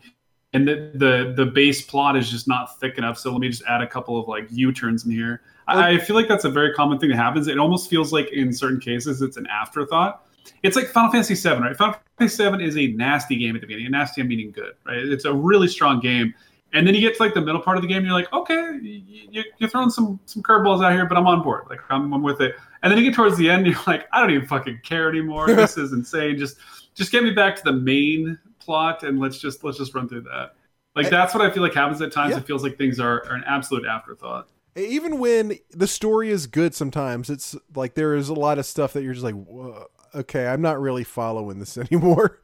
and 0.54 0.68
the 0.68 0.92
the 0.96 1.34
the 1.36 1.46
base 1.46 1.82
plot 1.82 2.16
is 2.16 2.30
just 2.30 2.48
not 2.48 2.80
thick 2.80 2.98
enough. 2.98 3.18
So 3.18 3.32
let 3.32 3.40
me 3.42 3.50
just 3.50 3.64
add 3.68 3.82
a 3.82 3.88
couple 3.88 4.20
of 4.20 4.28
like 4.28 4.48
U 4.52 4.72
turns 4.72 5.06
in 5.06 5.12
here. 5.12 5.42
I, 5.68 5.92
I 5.94 5.98
feel 5.98 6.16
like 6.16 6.28
that's 6.28 6.46
a 6.46 6.50
very 6.50 6.74
common 6.74 7.00
thing 7.00 7.10
that 7.10 7.16
happens. 7.16 7.48
It 7.48 7.58
almost 7.58 7.90
feels 7.90 8.12
like 8.14 8.32
in 8.34 8.52
certain 8.54 8.80
cases 8.80 9.22
it's 9.22 9.38
an 9.38 9.48
afterthought. 9.48 10.26
It's 10.64 10.76
like 10.76 10.88
Final 10.88 11.12
Fantasy 11.12 11.36
VII, 11.36 11.62
right? 11.62 11.76
Final 11.76 11.96
Fantasy 12.18 12.50
VII 12.50 12.64
is 12.64 12.78
a 12.78 12.88
nasty 12.94 13.36
game 13.36 13.56
at 13.56 13.62
the 13.62 13.68
beginning. 13.68 13.88
A 13.88 13.90
nasty 13.90 14.22
I'm 14.22 14.28
meaning 14.28 14.52
good, 14.52 14.74
right? 14.86 14.98
It's 14.98 15.26
a 15.26 15.34
really 15.34 15.68
strong 15.68 16.00
game. 16.00 16.34
And 16.74 16.88
then 16.88 16.96
you 16.96 17.02
get 17.02 17.16
to 17.18 17.24
like 17.24 17.36
the 17.36 17.42
middle 17.42 17.62
part 17.62 17.78
of 17.78 17.84
the 17.84 17.88
game, 17.88 17.98
and 17.98 18.08
you're 18.08 18.16
like, 18.16 18.34
okay, 18.34 18.80
you, 18.82 19.44
you're 19.60 19.70
throwing 19.70 19.92
some 19.92 20.20
some 20.26 20.42
curveballs 20.42 20.84
out 20.84 20.92
here, 20.92 21.06
but 21.06 21.18
I'm 21.18 21.28
on 21.28 21.44
board. 21.44 21.66
Like 21.70 21.80
I'm, 21.90 22.12
I'm 22.14 22.24
with 22.24 22.42
it. 22.42 22.56
And 22.82 22.92
then 22.92 22.98
you 22.98 23.06
get 23.06 23.16
towards 23.16 23.38
the 23.38 23.50
end, 23.50 23.68
and 23.68 23.68
you're 23.76 23.84
like, 23.86 24.08
I 24.12 24.20
don't 24.20 24.32
even 24.32 24.48
fucking 24.48 24.80
care 24.84 25.08
anymore. 25.08 25.48
this 25.56 25.78
is 25.78 25.94
insane. 25.94 26.38
Just 26.38 26.58
just 26.96 27.12
get 27.12 27.24
me 27.24 27.32
back 27.32 27.56
to 27.58 27.64
the 27.64 27.74
main 27.74 28.40
plot, 28.60 29.04
and 29.04 29.20
let's 29.20 29.38
just 29.38 29.64
let's 29.64 29.78
just 29.78 29.94
run 29.94 30.10
through 30.10 30.22
that. 30.22 30.56
Like 30.96 31.10
that's 31.10 31.34
what 31.34 31.44
I 31.44 31.52
feel 31.52 31.64
like 31.64 31.74
happens 31.74 32.02
at 32.02 32.12
times. 32.12 32.32
Yeah. 32.32 32.38
It 32.38 32.46
feels 32.46 32.64
like 32.64 32.78
things 32.78 33.00
are, 33.00 33.26
are 33.26 33.36
an 33.36 33.44
absolute 33.48 33.86
afterthought. 33.86 34.48
even 34.76 35.20
when 35.20 35.58
the 35.72 35.88
story 35.88 36.30
is 36.30 36.48
good, 36.48 36.74
sometimes 36.76 37.30
it's 37.30 37.56
like 37.76 37.96
there 37.96 38.16
is 38.16 38.30
a 38.30 38.34
lot 38.34 38.60
of 38.60 38.66
stuff 38.66 38.94
that 38.94 39.04
you're 39.04 39.14
just 39.14 39.24
like, 39.24 39.36
"Whoa, 39.36 39.88
okay, 40.16 40.48
I'm 40.48 40.62
not 40.62 40.80
really 40.82 41.04
following 41.04 41.60
this 41.60 41.78
anymore. 41.92 42.40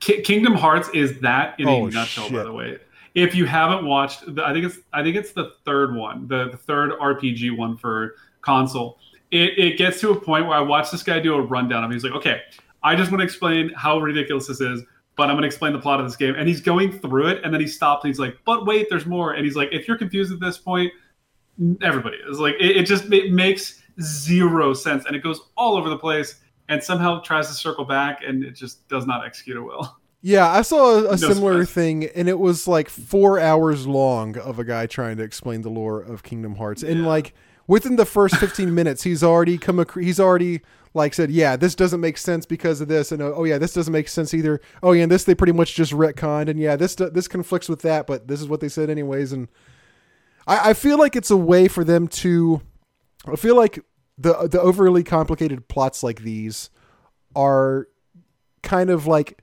Ki- 0.00 0.22
Kingdom 0.22 0.54
Hearts 0.54 0.88
is 0.94 1.20
that 1.20 1.58
in 1.58 1.68
Oh, 1.68 1.86
a 1.86 1.90
nutshell. 1.90 2.30
By 2.30 2.42
the 2.44 2.52
way, 2.52 2.78
if 3.14 3.34
you 3.34 3.46
haven't 3.46 3.86
watched, 3.86 4.34
the, 4.34 4.44
I 4.44 4.52
think 4.52 4.66
it's 4.66 4.78
I 4.92 5.02
think 5.02 5.16
it's 5.16 5.32
the 5.32 5.52
third 5.64 5.94
one, 5.94 6.26
the, 6.28 6.50
the 6.50 6.56
third 6.56 6.92
RPG 7.00 7.56
one 7.56 7.76
for 7.76 8.16
console. 8.42 8.98
It, 9.30 9.58
it 9.58 9.78
gets 9.78 10.00
to 10.00 10.10
a 10.10 10.20
point 10.20 10.46
where 10.46 10.56
I 10.56 10.60
watch 10.60 10.90
this 10.90 11.02
guy 11.02 11.18
do 11.20 11.34
a 11.34 11.42
rundown 11.42 11.82
of. 11.84 11.90
it. 11.90 11.94
He's 11.94 12.04
like, 12.04 12.12
okay, 12.14 12.42
I 12.82 12.94
just 12.94 13.10
want 13.10 13.20
to 13.20 13.24
explain 13.24 13.70
how 13.74 13.98
ridiculous 13.98 14.46
this 14.46 14.60
is, 14.60 14.82
but 15.16 15.24
I'm 15.24 15.34
going 15.34 15.42
to 15.42 15.46
explain 15.46 15.72
the 15.72 15.78
plot 15.80 15.98
of 16.00 16.06
this 16.06 16.16
game. 16.16 16.34
And 16.36 16.46
he's 16.46 16.60
going 16.60 16.92
through 17.00 17.28
it, 17.28 17.42
and 17.44 17.52
then 17.52 17.60
he 17.60 17.66
stops. 17.66 18.04
And 18.04 18.10
he's 18.12 18.20
like, 18.20 18.36
but 18.44 18.66
wait, 18.66 18.88
there's 18.90 19.06
more. 19.06 19.32
And 19.32 19.44
he's 19.44 19.56
like, 19.56 19.70
if 19.72 19.88
you're 19.88 19.96
confused 19.98 20.32
at 20.32 20.38
this 20.40 20.58
point, 20.58 20.92
everybody 21.82 22.16
is 22.28 22.38
like, 22.38 22.54
it, 22.60 22.76
it 22.76 22.86
just 22.86 23.10
it 23.12 23.32
makes 23.32 23.80
zero 24.00 24.74
sense, 24.74 25.04
and 25.06 25.16
it 25.16 25.22
goes 25.22 25.40
all 25.56 25.76
over 25.76 25.88
the 25.88 25.98
place, 25.98 26.40
and 26.68 26.82
somehow 26.82 27.20
tries 27.20 27.48
to 27.48 27.54
circle 27.54 27.84
back, 27.84 28.20
and 28.26 28.42
it 28.44 28.52
just 28.52 28.86
does 28.88 29.06
not 29.06 29.24
execute 29.26 29.56
it 29.56 29.62
well. 29.62 29.98
Yeah, 30.26 30.48
I 30.50 30.62
saw 30.62 30.94
a, 30.94 30.98
a 31.00 31.10
No 31.10 31.16
similar 31.16 31.52
surprise. 31.64 31.70
thing, 31.70 32.04
and 32.14 32.28
it 32.30 32.38
was 32.38 32.66
like 32.66 32.88
four 32.88 33.38
hours 33.38 33.86
long 33.86 34.38
of 34.38 34.58
a 34.58 34.64
guy 34.64 34.86
trying 34.86 35.18
to 35.18 35.22
explain 35.22 35.60
the 35.60 35.68
lore 35.68 36.00
of 36.00 36.22
Kingdom 36.22 36.56
Hearts, 36.56 36.82
and 36.82 37.00
Yeah. 37.02 37.06
like 37.06 37.34
within 37.66 37.96
the 37.96 38.06
first 38.06 38.36
fifteen 38.36 38.74
minutes, 38.80 39.02
he's 39.02 39.22
already 39.22 39.58
come. 39.58 39.78
Ac- 39.80 40.02
he's 40.02 40.18
already 40.18 40.62
like 40.94 41.12
said, 41.12 41.30
"Yeah, 41.30 41.56
this 41.56 41.74
doesn't 41.74 42.00
make 42.00 42.16
sense 42.16 42.46
because 42.46 42.80
of 42.80 42.88
this," 42.88 43.12
and 43.12 43.20
oh 43.20 43.34
oh, 43.36 43.44
yeah, 43.44 43.58
this 43.58 43.74
doesn't 43.74 43.92
make 43.92 44.08
sense 44.08 44.32
either. 44.32 44.62
Oh 44.82 44.92
yeah, 44.92 45.02
and 45.02 45.12
this 45.12 45.24
they 45.24 45.34
pretty 45.34 45.52
much 45.52 45.74
just 45.74 45.92
retconned, 45.92 46.48
and 46.48 46.58
yeah, 46.58 46.74
this 46.76 46.94
this 46.94 47.28
conflicts 47.28 47.68
with 47.68 47.82
that, 47.82 48.06
but 48.06 48.26
this 48.26 48.40
is 48.40 48.48
what 48.48 48.60
they 48.60 48.68
said 48.70 48.88
anyways, 48.88 49.30
and 49.32 49.48
I, 50.46 50.70
I 50.70 50.72
feel 50.72 50.98
like 50.98 51.16
it's 51.16 51.30
a 51.30 51.36
way 51.36 51.68
for 51.68 51.84
them 51.84 52.08
to. 52.08 52.62
I 53.26 53.36
feel 53.36 53.56
like 53.56 53.78
the 54.18 54.48
the 54.48 54.60
overly 54.60 55.02
complicated 55.02 55.66
plots 55.68 56.02
like 56.02 56.20
these 56.22 56.70
are 57.34 57.88
kind 58.62 58.90
of 58.90 59.06
like 59.06 59.42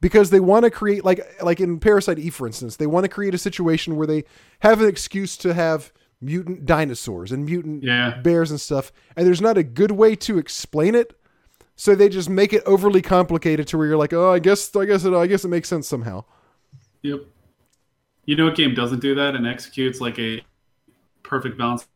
because 0.00 0.30
they 0.30 0.40
want 0.40 0.64
to 0.64 0.70
create 0.70 1.04
like 1.04 1.20
like 1.42 1.60
in 1.60 1.78
Parasite 1.78 2.18
Eve 2.18 2.34
for 2.34 2.46
instance, 2.46 2.76
they 2.76 2.86
want 2.86 3.04
to 3.04 3.08
create 3.08 3.34
a 3.34 3.38
situation 3.38 3.96
where 3.96 4.06
they 4.06 4.24
have 4.60 4.80
an 4.80 4.88
excuse 4.88 5.36
to 5.38 5.54
have 5.54 5.92
mutant 6.20 6.66
dinosaurs 6.66 7.32
and 7.32 7.44
mutant 7.46 7.82
Yeah. 7.82 8.20
bears 8.22 8.50
and 8.50 8.60
stuff, 8.60 8.92
and 9.16 9.26
there's 9.26 9.40
not 9.40 9.56
a 9.58 9.62
good 9.62 9.92
way 9.92 10.14
to 10.16 10.38
explain 10.38 10.94
it. 10.94 11.18
So 11.74 11.94
they 11.94 12.08
just 12.08 12.28
make 12.28 12.52
it 12.52 12.62
overly 12.66 13.00
complicated 13.02 13.66
to 13.68 13.78
where 13.78 13.86
you're 13.86 13.96
like, 13.96 14.12
oh, 14.12 14.30
I 14.32 14.38
guess, 14.38 14.76
I 14.76 14.84
guess 14.84 15.04
it, 15.04 15.14
I 15.14 15.26
guess 15.26 15.44
it 15.44 15.48
makes 15.48 15.68
sense 15.68 15.88
somehow. 15.88 16.24
Yep. 17.00 17.22
You 18.26 18.36
know 18.36 18.44
what 18.44 18.54
game 18.54 18.74
doesn't 18.74 19.00
do 19.00 19.14
that 19.16 19.34
and 19.34 19.46
executes 19.46 20.00
like 20.00 20.18
a 20.18 20.42
perfect 21.24 21.58
balance 21.58 21.88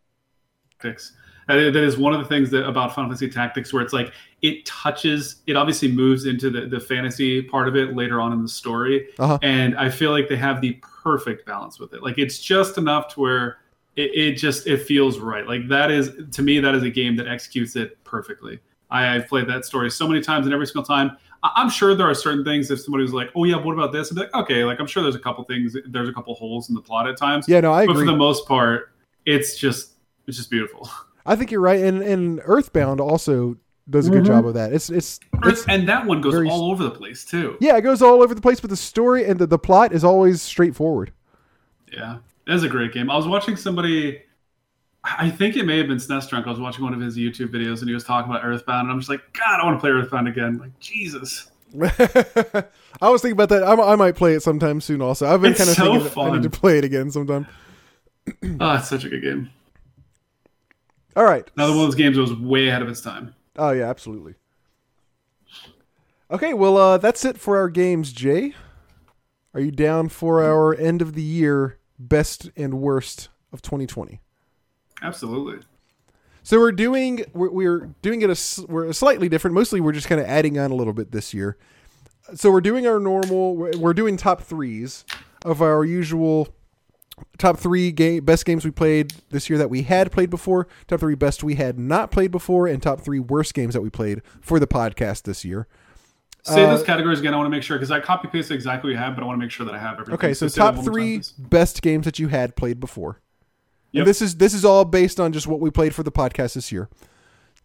tactics? 0.80 1.12
That 1.48 1.72
that 1.72 1.82
is 1.82 1.96
one 1.96 2.12
of 2.12 2.18
the 2.18 2.26
things 2.26 2.50
that 2.50 2.66
about 2.66 2.94
Final 2.94 3.10
Fantasy 3.10 3.28
Tactics 3.28 3.72
where 3.72 3.82
it's 3.82 3.92
like 3.92 4.12
it 4.42 4.66
touches, 4.66 5.42
it 5.46 5.56
obviously 5.56 5.90
moves 5.90 6.26
into 6.26 6.50
the, 6.50 6.62
the 6.66 6.80
fantasy 6.80 7.40
part 7.42 7.68
of 7.68 7.76
it 7.76 7.94
later 7.94 8.20
on 8.20 8.32
in 8.32 8.42
the 8.42 8.48
story. 8.48 9.08
Uh-huh. 9.18 9.38
And 9.42 9.76
I 9.78 9.88
feel 9.88 10.10
like 10.10 10.28
they 10.28 10.36
have 10.36 10.60
the 10.60 10.72
perfect 10.82 11.46
balance 11.46 11.78
with 11.78 11.94
it. 11.94 12.02
Like 12.02 12.18
it's 12.18 12.38
just 12.38 12.78
enough 12.78 13.14
to 13.14 13.20
where 13.20 13.58
it, 13.94 14.10
it 14.14 14.32
just 14.34 14.66
it 14.66 14.82
feels 14.82 15.18
right. 15.20 15.46
Like 15.46 15.68
that 15.68 15.90
is 15.90 16.10
to 16.32 16.42
me, 16.42 16.58
that 16.60 16.74
is 16.74 16.82
a 16.82 16.90
game 16.90 17.16
that 17.16 17.28
executes 17.28 17.76
it 17.76 18.02
perfectly. 18.04 18.58
I, 18.90 19.14
I've 19.16 19.26
played 19.28 19.48
that 19.48 19.64
story 19.64 19.90
so 19.90 20.06
many 20.06 20.20
times, 20.20 20.46
and 20.46 20.54
every 20.54 20.66
single 20.66 20.84
time, 20.84 21.16
I- 21.42 21.50
I'm 21.56 21.68
sure 21.70 21.94
there 21.94 22.08
are 22.08 22.14
certain 22.14 22.44
things. 22.44 22.70
If 22.70 22.80
somebody 22.80 23.02
was 23.02 23.12
like, 23.12 23.30
"Oh 23.34 23.44
yeah, 23.44 23.56
what 23.56 23.72
about 23.72 23.92
this?" 23.92 24.12
I'd 24.12 24.14
be 24.14 24.20
like, 24.22 24.34
"Okay." 24.34 24.64
Like 24.64 24.78
I'm 24.80 24.86
sure 24.86 25.02
there's 25.02 25.16
a 25.16 25.20
couple 25.20 25.42
things. 25.44 25.76
There's 25.86 26.08
a 26.08 26.12
couple 26.12 26.34
holes 26.34 26.68
in 26.68 26.74
the 26.74 26.80
plot 26.82 27.08
at 27.08 27.16
times. 27.16 27.48
Yeah, 27.48 27.60
no, 27.60 27.72
I 27.72 27.86
but 27.86 27.92
agree. 27.92 28.04
for 28.04 28.12
the 28.12 28.16
most 28.16 28.46
part, 28.46 28.92
it's 29.24 29.56
just 29.56 29.94
it's 30.26 30.36
just 30.36 30.50
beautiful. 30.50 30.88
I 31.26 31.36
think 31.36 31.50
you're 31.50 31.60
right, 31.60 31.80
and 31.80 32.02
and 32.02 32.40
Earthbound 32.44 33.00
also 33.00 33.56
does 33.88 34.08
a 34.08 34.10
good 34.10 34.24
Mhm. 34.24 34.26
job 34.26 34.46
of 34.46 34.54
that. 34.54 34.72
It's 34.72 34.90
it's 34.90 35.20
it's 35.44 35.64
and 35.68 35.88
that 35.88 36.06
one 36.06 36.20
goes 36.20 36.32
very- 36.34 36.48
all 36.48 36.70
over 36.70 36.82
the 36.84 36.90
place 36.90 37.24
too. 37.24 37.56
yeah, 37.60 37.76
it 37.76 37.82
goes 37.82 38.02
all 38.02 38.22
over 38.22 38.34
the 38.34 38.40
place, 38.40 38.60
but 38.60 38.70
the 38.70 38.76
story 38.76 39.24
and 39.24 39.38
the, 39.38 39.46
the 39.46 39.58
plot 39.58 39.92
is 39.92 40.02
always 40.04 40.42
straightforward. 40.42 41.12
Yeah, 41.92 42.16
it 42.46 42.54
is 42.54 42.62
a 42.64 42.68
great 42.68 42.92
game. 42.92 43.10
I 43.10 43.16
was 43.16 43.26
watching 43.28 43.56
somebody. 43.56 44.22
I 45.04 45.30
think 45.30 45.56
it 45.56 45.64
may 45.66 45.78
have 45.78 45.86
been 45.86 45.98
SNES 45.98 46.28
Drunk. 46.28 46.48
I 46.48 46.50
was 46.50 46.58
watching 46.58 46.82
one 46.84 46.92
of 46.92 47.00
his 47.00 47.16
YouTube 47.16 47.52
videos 47.52 47.78
and 47.78 47.88
he 47.88 47.94
was 47.94 48.02
talking 48.02 48.28
about 48.28 48.44
Earthbound, 48.44 48.82
and 48.86 48.90
I'm 48.90 48.98
just 48.98 49.08
like, 49.08 49.20
God, 49.32 49.60
I 49.60 49.64
want 49.64 49.76
to 49.76 49.80
play 49.80 49.90
Earthbound 49.90 50.26
again. 50.26 50.58
Like 50.58 50.76
Jesus. 50.80 51.48
I 51.80 53.10
was 53.10 53.22
thinking 53.22 53.32
about 53.32 53.50
that. 53.50 53.62
I, 53.62 53.74
I 53.92 53.94
might 53.96 54.16
play 54.16 54.34
it 54.34 54.42
sometime 54.42 54.80
soon. 54.80 55.00
Also, 55.02 55.26
I've 55.32 55.40
been 55.42 55.52
It's 55.52 55.60
kind 55.60 55.70
of 55.70 55.76
so 55.76 55.84
thinking 56.00 56.24
that 56.24 56.30
I 56.30 56.32
need 56.36 56.42
to 56.42 56.50
play 56.50 56.78
it 56.78 56.84
again 56.84 57.10
sometime. 57.10 57.46
Oh, 58.60 58.74
it's 58.74 58.88
such 58.88 59.04
a 59.04 59.08
good 59.08 59.22
game. 59.22 59.50
All 61.16 61.24
right. 61.24 61.50
Another 61.56 61.72
one 61.72 61.80
of 61.80 61.86
those 61.86 61.94
games 61.94 62.16
that 62.16 62.22
was 62.22 62.34
way 62.34 62.68
ahead 62.68 62.82
of 62.82 62.88
its 62.88 63.00
time. 63.00 63.34
Oh 63.56 63.70
yeah, 63.70 63.88
absolutely. 63.88 64.34
Okay, 66.30 66.52
well, 66.52 66.76
uh, 66.76 66.98
that's 66.98 67.24
it 67.24 67.38
for 67.38 67.56
our 67.56 67.70
games. 67.70 68.12
Jay, 68.12 68.54
are 69.54 69.60
you 69.60 69.70
down 69.70 70.08
for 70.08 70.44
our 70.44 70.74
end 70.74 71.00
of 71.00 71.14
the 71.14 71.22
year 71.22 71.78
best 71.98 72.50
and 72.56 72.74
worst 72.74 73.28
of 73.52 73.62
2020? 73.62 74.20
Absolutely. 75.02 75.64
So 76.42 76.58
we're 76.58 76.72
doing 76.72 77.24
we're, 77.32 77.50
we're 77.50 77.78
doing 78.02 78.20
it 78.22 78.30
a 78.30 78.66
we're 78.66 78.92
slightly 78.92 79.28
different. 79.28 79.54
Mostly 79.54 79.80
we're 79.80 79.92
just 79.92 80.08
kind 80.08 80.20
of 80.20 80.26
adding 80.26 80.58
on 80.58 80.70
a 80.70 80.74
little 80.74 80.92
bit 80.92 81.12
this 81.12 81.32
year. 81.32 81.56
So 82.34 82.50
we're 82.50 82.60
doing 82.60 82.86
our 82.86 83.00
normal. 83.00 83.56
We're 83.56 83.78
we're 83.78 83.94
doing 83.94 84.16
top 84.16 84.42
threes 84.42 85.04
of 85.44 85.62
our 85.62 85.84
usual 85.84 86.48
top 87.38 87.58
three 87.58 87.92
game 87.92 88.24
best 88.24 88.44
games 88.44 88.64
we 88.64 88.70
played 88.70 89.12
this 89.30 89.48
year 89.48 89.58
that 89.58 89.70
we 89.70 89.82
had 89.82 90.10
played 90.12 90.30
before. 90.30 90.68
Top 90.86 91.00
three 91.00 91.14
best 91.14 91.42
we 91.42 91.54
had 91.54 91.78
not 91.78 92.10
played 92.10 92.30
before, 92.30 92.66
and 92.66 92.82
top 92.82 93.00
three 93.00 93.18
worst 93.20 93.54
games 93.54 93.74
that 93.74 93.80
we 93.82 93.90
played 93.90 94.22
for 94.40 94.58
the 94.58 94.66
podcast 94.66 95.22
this 95.22 95.44
year. 95.44 95.66
Say 96.42 96.64
Uh, 96.64 96.76
those 96.76 96.84
categories 96.84 97.18
again. 97.18 97.34
I 97.34 97.36
want 97.38 97.46
to 97.46 97.50
make 97.50 97.62
sure 97.62 97.76
because 97.76 97.90
I 97.90 97.98
copy 98.00 98.28
pasted 98.28 98.54
exactly 98.54 98.90
what 98.90 98.92
you 98.92 98.98
have, 98.98 99.16
but 99.16 99.22
I 99.22 99.26
want 99.26 99.38
to 99.38 99.44
make 99.44 99.50
sure 99.50 99.66
that 99.66 99.74
I 99.74 99.78
have 99.78 99.94
everything. 99.94 100.14
Okay, 100.14 100.34
so 100.34 100.46
that 100.46 100.54
top 100.54 100.74
more 100.76 100.84
time, 100.84 100.92
three 100.92 101.22
best 101.38 101.82
games 101.82 102.04
that 102.04 102.18
you 102.18 102.28
had 102.28 102.54
played 102.56 102.78
before. 102.78 103.20
Yep. 103.92 104.02
And 104.02 104.08
this 104.08 104.22
is 104.22 104.36
this 104.36 104.54
is 104.54 104.64
all 104.64 104.84
based 104.84 105.18
on 105.18 105.32
just 105.32 105.46
what 105.46 105.58
we 105.60 105.70
played 105.70 105.94
for 105.94 106.02
the 106.02 106.12
podcast 106.12 106.54
this 106.54 106.70
year. 106.70 106.88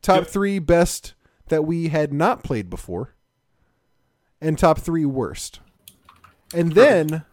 Top 0.01 0.21
Yep. 0.21 0.27
three 0.27 0.59
best 0.59 1.13
that 1.49 1.65
we 1.65 1.89
had 1.89 2.11
not 2.13 2.43
played 2.43 2.69
before, 2.69 3.13
and 4.39 4.57
top 4.57 4.79
three 4.79 5.05
worst. 5.05 5.59
And 6.53 6.73
then 6.73 7.23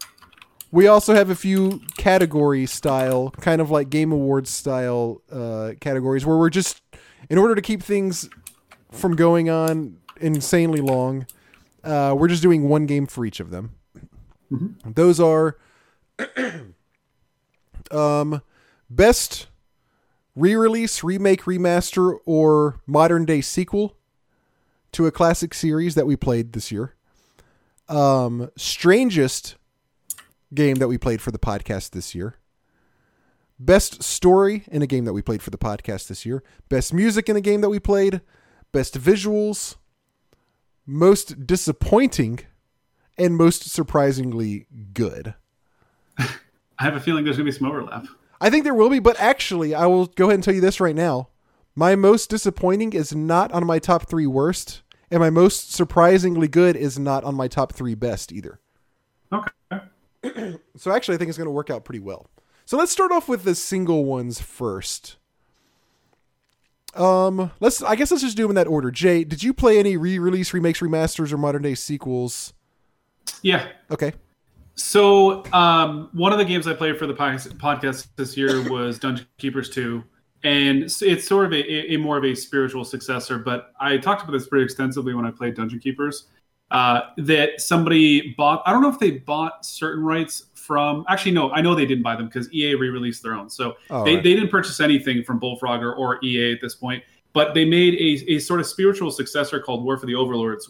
we 0.71 0.87
also 0.87 1.15
have 1.15 1.29
a 1.29 1.35
few 1.35 1.81
category 1.97 2.65
style, 2.65 3.31
kind 3.41 3.61
of 3.61 3.71
like 3.71 3.89
Game 3.89 4.11
Awards 4.11 4.49
style 4.49 5.21
uh, 5.31 5.71
categories, 5.79 6.25
where 6.25 6.37
we're 6.37 6.49
just 6.49 6.81
in 7.29 7.37
order 7.37 7.55
to 7.55 7.61
keep 7.61 7.81
things 7.81 8.29
from 8.91 9.15
going 9.15 9.49
on 9.49 9.97
insanely 10.19 10.81
long, 10.81 11.25
uh, 11.83 12.15
we're 12.17 12.27
just 12.27 12.43
doing 12.43 12.67
one 12.67 12.85
game 12.85 13.05
for 13.07 13.25
each 13.25 13.39
of 13.39 13.51
them. 13.51 13.75
Those 14.85 15.19
are 15.19 15.57
um, 17.91 18.41
best 18.89 19.47
re-release, 20.35 21.03
remake, 21.03 21.43
remaster, 21.43 22.17
or 22.25 22.79
modern 22.87 23.25
day 23.25 23.41
sequel 23.41 23.95
to 24.91 25.05
a 25.05 25.11
classic 25.11 25.53
series 25.53 25.95
that 25.95 26.07
we 26.07 26.15
played 26.15 26.53
this 26.53 26.71
year. 26.71 26.95
Um, 27.87 28.49
strangest 28.55 29.55
game 30.53 30.75
that 30.75 30.87
we 30.87 30.97
played 30.97 31.21
for 31.21 31.31
the 31.31 31.39
podcast 31.39 31.91
this 31.91 32.13
year. 32.15 32.35
Best 33.59 34.01
story 34.03 34.63
in 34.71 34.81
a 34.81 34.87
game 34.87 35.05
that 35.05 35.13
we 35.13 35.21
played 35.21 35.41
for 35.41 35.49
the 35.49 35.57
podcast 35.57 36.07
this 36.07 36.25
year. 36.25 36.43
Best 36.69 36.93
music 36.93 37.27
in 37.27 37.35
a 37.35 37.41
game 37.41 37.61
that 37.61 37.69
we 37.69 37.79
played. 37.79 38.21
Best 38.71 38.99
visuals. 38.99 39.75
Most 40.85 41.45
disappointing. 41.45 42.39
And 43.17 43.35
most 43.35 43.69
surprisingly 43.69 44.65
good. 44.93 45.33
I 46.17 46.27
have 46.77 46.95
a 46.95 47.01
feeling 47.01 47.25
there's 47.25 47.35
going 47.35 47.47
to 47.47 47.51
be 47.51 47.57
some 47.57 47.67
overlap. 47.67 48.07
I 48.39 48.49
think 48.49 48.63
there 48.63 48.73
will 48.73 48.89
be, 48.89 48.99
but 48.99 49.19
actually, 49.19 49.75
I 49.75 49.85
will 49.87 50.05
go 50.05 50.25
ahead 50.25 50.35
and 50.35 50.43
tell 50.43 50.55
you 50.55 50.61
this 50.61 50.79
right 50.79 50.95
now. 50.95 51.27
My 51.75 51.95
most 51.95 52.29
disappointing 52.29 52.93
is 52.93 53.13
not 53.13 53.51
on 53.51 53.65
my 53.65 53.79
top 53.79 54.07
three 54.07 54.25
worst, 54.25 54.81
and 55.11 55.19
my 55.19 55.29
most 55.29 55.73
surprisingly 55.73 56.47
good 56.47 56.77
is 56.77 56.97
not 56.97 57.25
on 57.25 57.35
my 57.35 57.49
top 57.49 57.73
three 57.73 57.95
best 57.95 58.31
either. 58.31 58.61
Okay. 59.33 59.51
So 60.77 60.91
actually, 60.91 61.15
I 61.15 61.17
think 61.17 61.29
it's 61.29 61.37
going 61.37 61.47
to 61.47 61.51
work 61.51 61.69
out 61.69 61.83
pretty 61.83 61.99
well. 61.99 62.27
So 62.63 62.77
let's 62.77 62.91
start 62.91 63.11
off 63.11 63.27
with 63.27 63.43
the 63.43 63.53
single 63.53 64.05
ones 64.05 64.39
first. 64.39 65.17
Um, 66.93 67.51
let's. 67.59 67.81
I 67.81 67.95
guess 67.95 68.11
let's 68.11 68.23
just 68.23 68.37
do 68.37 68.43
them 68.43 68.51
in 68.51 68.55
that 68.55 68.67
order. 68.67 68.91
Jay, 68.91 69.23
did 69.23 69.43
you 69.43 69.53
play 69.53 69.77
any 69.77 69.97
re-release, 69.97 70.53
remakes, 70.53 70.79
remasters, 70.79 71.33
or 71.33 71.37
modern 71.37 71.63
day 71.63 71.75
sequels? 71.75 72.53
Yeah. 73.41 73.67
Okay. 73.91 74.13
So 74.75 75.43
um, 75.51 76.09
one 76.13 76.31
of 76.31 76.39
the 76.39 76.45
games 76.45 76.65
I 76.67 76.73
played 76.73 76.97
for 76.97 77.05
the 77.05 77.13
podcast 77.13 78.07
this 78.15 78.37
year 78.37 78.67
was 78.69 78.97
Dungeon 78.97 79.27
Keepers 79.37 79.69
2. 79.69 80.03
And 80.43 80.83
it's 80.83 81.27
sort 81.27 81.45
of 81.45 81.51
a, 81.51 81.93
a 81.93 81.97
more 81.97 82.17
of 82.17 82.23
a 82.23 82.33
spiritual 82.33 82.85
successor, 82.85 83.37
but 83.37 83.73
I 83.77 83.97
talked 83.97 84.21
about 84.21 84.31
this 84.31 84.47
pretty 84.47 84.63
extensively 84.63 85.13
when 85.13 85.25
I 85.25 85.31
played 85.31 85.55
Dungeon 85.55 85.79
Keepers. 85.79 86.27
Uh, 86.71 87.01
that 87.17 87.59
somebody 87.59 88.35
bought, 88.37 88.61
I 88.65 88.71
don't 88.71 88.83
know 88.83 88.89
if 88.89 88.99
they 88.99 89.11
bought 89.11 89.65
certain 89.65 90.03
rights 90.03 90.45
from, 90.53 91.03
actually, 91.09 91.31
no, 91.31 91.49
I 91.51 91.61
know 91.61 91.73
they 91.73 91.87
didn't 91.87 92.03
buy 92.03 92.15
them 92.15 92.27
because 92.27 92.51
EA 92.53 92.75
re 92.75 92.89
released 92.89 93.23
their 93.23 93.33
own. 93.33 93.49
So 93.49 93.75
All 93.89 94.03
they, 94.03 94.15
right. 94.15 94.23
they 94.23 94.35
didn't 94.35 94.49
purchase 94.49 94.79
anything 94.79 95.23
from 95.23 95.39
Bullfrog 95.39 95.81
or, 95.81 95.93
or 95.93 96.23
EA 96.23 96.53
at 96.53 96.61
this 96.61 96.75
point, 96.75 97.03
but 97.33 97.55
they 97.55 97.65
made 97.65 97.95
a, 97.95 98.33
a 98.33 98.39
sort 98.39 98.59
of 98.59 98.67
spiritual 98.67 99.09
successor 99.09 99.59
called 99.59 99.83
War 99.83 99.97
for 99.97 100.05
the 100.05 100.13
Overworld. 100.13 100.61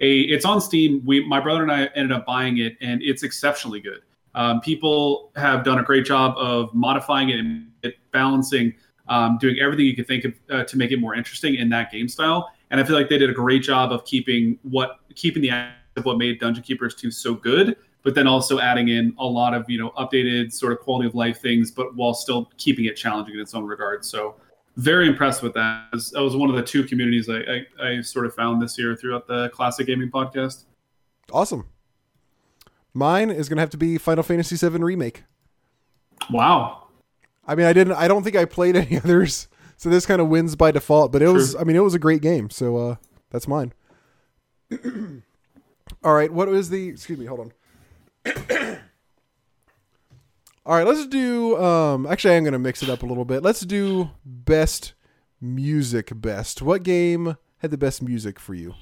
A, 0.00 0.20
it's 0.20 0.44
on 0.44 0.60
Steam. 0.60 1.02
We, 1.04 1.26
my 1.26 1.40
brother 1.40 1.64
and 1.64 1.72
I 1.72 1.86
ended 1.96 2.12
up 2.12 2.24
buying 2.24 2.58
it, 2.58 2.76
and 2.80 3.02
it's 3.02 3.24
exceptionally 3.24 3.80
good. 3.80 4.02
Um, 4.36 4.60
people 4.60 5.32
have 5.34 5.64
done 5.64 5.80
a 5.80 5.82
great 5.82 6.04
job 6.04 6.36
of 6.36 6.72
modifying 6.72 7.30
it 7.30 7.40
and 7.40 7.72
balancing, 8.12 8.74
um, 9.08 9.36
doing 9.38 9.56
everything 9.60 9.86
you 9.86 9.96
can 9.96 10.04
think 10.04 10.24
of 10.26 10.34
uh, 10.50 10.64
to 10.64 10.76
make 10.76 10.92
it 10.92 11.00
more 11.00 11.16
interesting 11.16 11.56
in 11.56 11.68
that 11.70 11.90
game 11.90 12.08
style. 12.08 12.48
And 12.70 12.80
I 12.80 12.84
feel 12.84 12.96
like 12.96 13.08
they 13.08 13.18
did 13.18 13.30
a 13.30 13.34
great 13.34 13.62
job 13.62 13.92
of 13.92 14.04
keeping 14.04 14.58
what 14.62 14.98
keeping 15.14 15.42
the 15.42 15.50
of 15.96 16.04
what 16.04 16.18
made 16.18 16.38
Dungeon 16.38 16.62
Keepers 16.62 16.94
2 16.94 17.10
so 17.10 17.34
good, 17.34 17.76
but 18.02 18.14
then 18.14 18.26
also 18.26 18.58
adding 18.60 18.88
in 18.88 19.14
a 19.18 19.24
lot 19.26 19.54
of 19.54 19.68
you 19.68 19.78
know 19.78 19.90
updated 19.98 20.52
sort 20.52 20.72
of 20.72 20.80
quality 20.80 21.08
of 21.08 21.14
life 21.14 21.40
things, 21.40 21.70
but 21.70 21.94
while 21.96 22.14
still 22.14 22.50
keeping 22.58 22.84
it 22.84 22.94
challenging 22.96 23.34
in 23.34 23.40
its 23.40 23.54
own 23.54 23.64
regard. 23.64 24.04
So 24.04 24.36
very 24.76 25.08
impressed 25.08 25.42
with 25.42 25.54
that. 25.54 25.88
That 25.90 25.96
was- 25.96 26.10
That 26.10 26.22
was 26.22 26.36
one 26.36 26.50
of 26.50 26.56
the 26.56 26.62
two 26.62 26.84
communities 26.84 27.28
I, 27.28 27.38
I, 27.82 27.88
I 27.96 28.00
sort 28.00 28.26
of 28.26 28.34
found 28.34 28.62
this 28.62 28.78
year 28.78 28.94
throughout 28.94 29.26
the 29.26 29.48
classic 29.48 29.86
gaming 29.88 30.10
podcast. 30.10 30.64
Awesome. 31.32 31.66
Mine 32.94 33.30
is 33.30 33.48
gonna 33.48 33.60
have 33.60 33.70
to 33.70 33.76
be 33.76 33.98
Final 33.98 34.22
Fantasy 34.22 34.56
VII 34.56 34.78
remake. 34.82 35.24
Wow. 36.30 36.84
I 37.46 37.54
mean, 37.54 37.66
I 37.66 37.72
didn't. 37.72 37.94
I 37.94 38.08
don't 38.08 38.22
think 38.22 38.36
I 38.36 38.44
played 38.44 38.76
any 38.84 38.98
others, 38.98 39.48
so 39.78 39.88
this 39.88 40.04
kind 40.06 40.20
of 40.20 40.28
wins 40.28 40.56
by 40.56 40.72
default. 40.72 41.12
But 41.12 41.22
it 41.22 41.28
was. 41.28 41.54
I 41.56 41.62
mean, 41.62 41.76
it 41.76 41.82
was 41.84 41.94
a 41.94 41.98
great 41.98 42.20
game. 42.20 42.50
So 42.50 42.76
uh, 42.76 42.96
that's 43.30 43.48
mine. 43.48 43.72
All 46.04 46.14
right. 46.14 46.30
What 46.30 46.48
was 46.48 46.68
the? 46.68 46.88
Excuse 46.88 47.18
me. 47.18 47.26
Hold 47.26 47.40
on. 47.40 47.52
All 50.66 50.74
right. 50.74 50.86
Let's 50.86 51.06
do. 51.06 51.56
Um. 51.56 52.06
Actually, 52.06 52.36
I'm 52.36 52.44
gonna 52.44 52.58
mix 52.58 52.82
it 52.82 52.90
up 52.90 53.04
a 53.04 53.06
little 53.06 53.24
bit. 53.24 53.42
Let's 53.42 53.60
do 53.60 54.10
best 54.24 54.94
music. 55.40 56.10
Best. 56.14 56.60
What 56.60 56.82
game 56.82 57.36
had 57.58 57.70
the 57.70 57.78
best 57.78 58.02
music 58.02 58.40
for 58.40 58.54
you? 58.54 58.74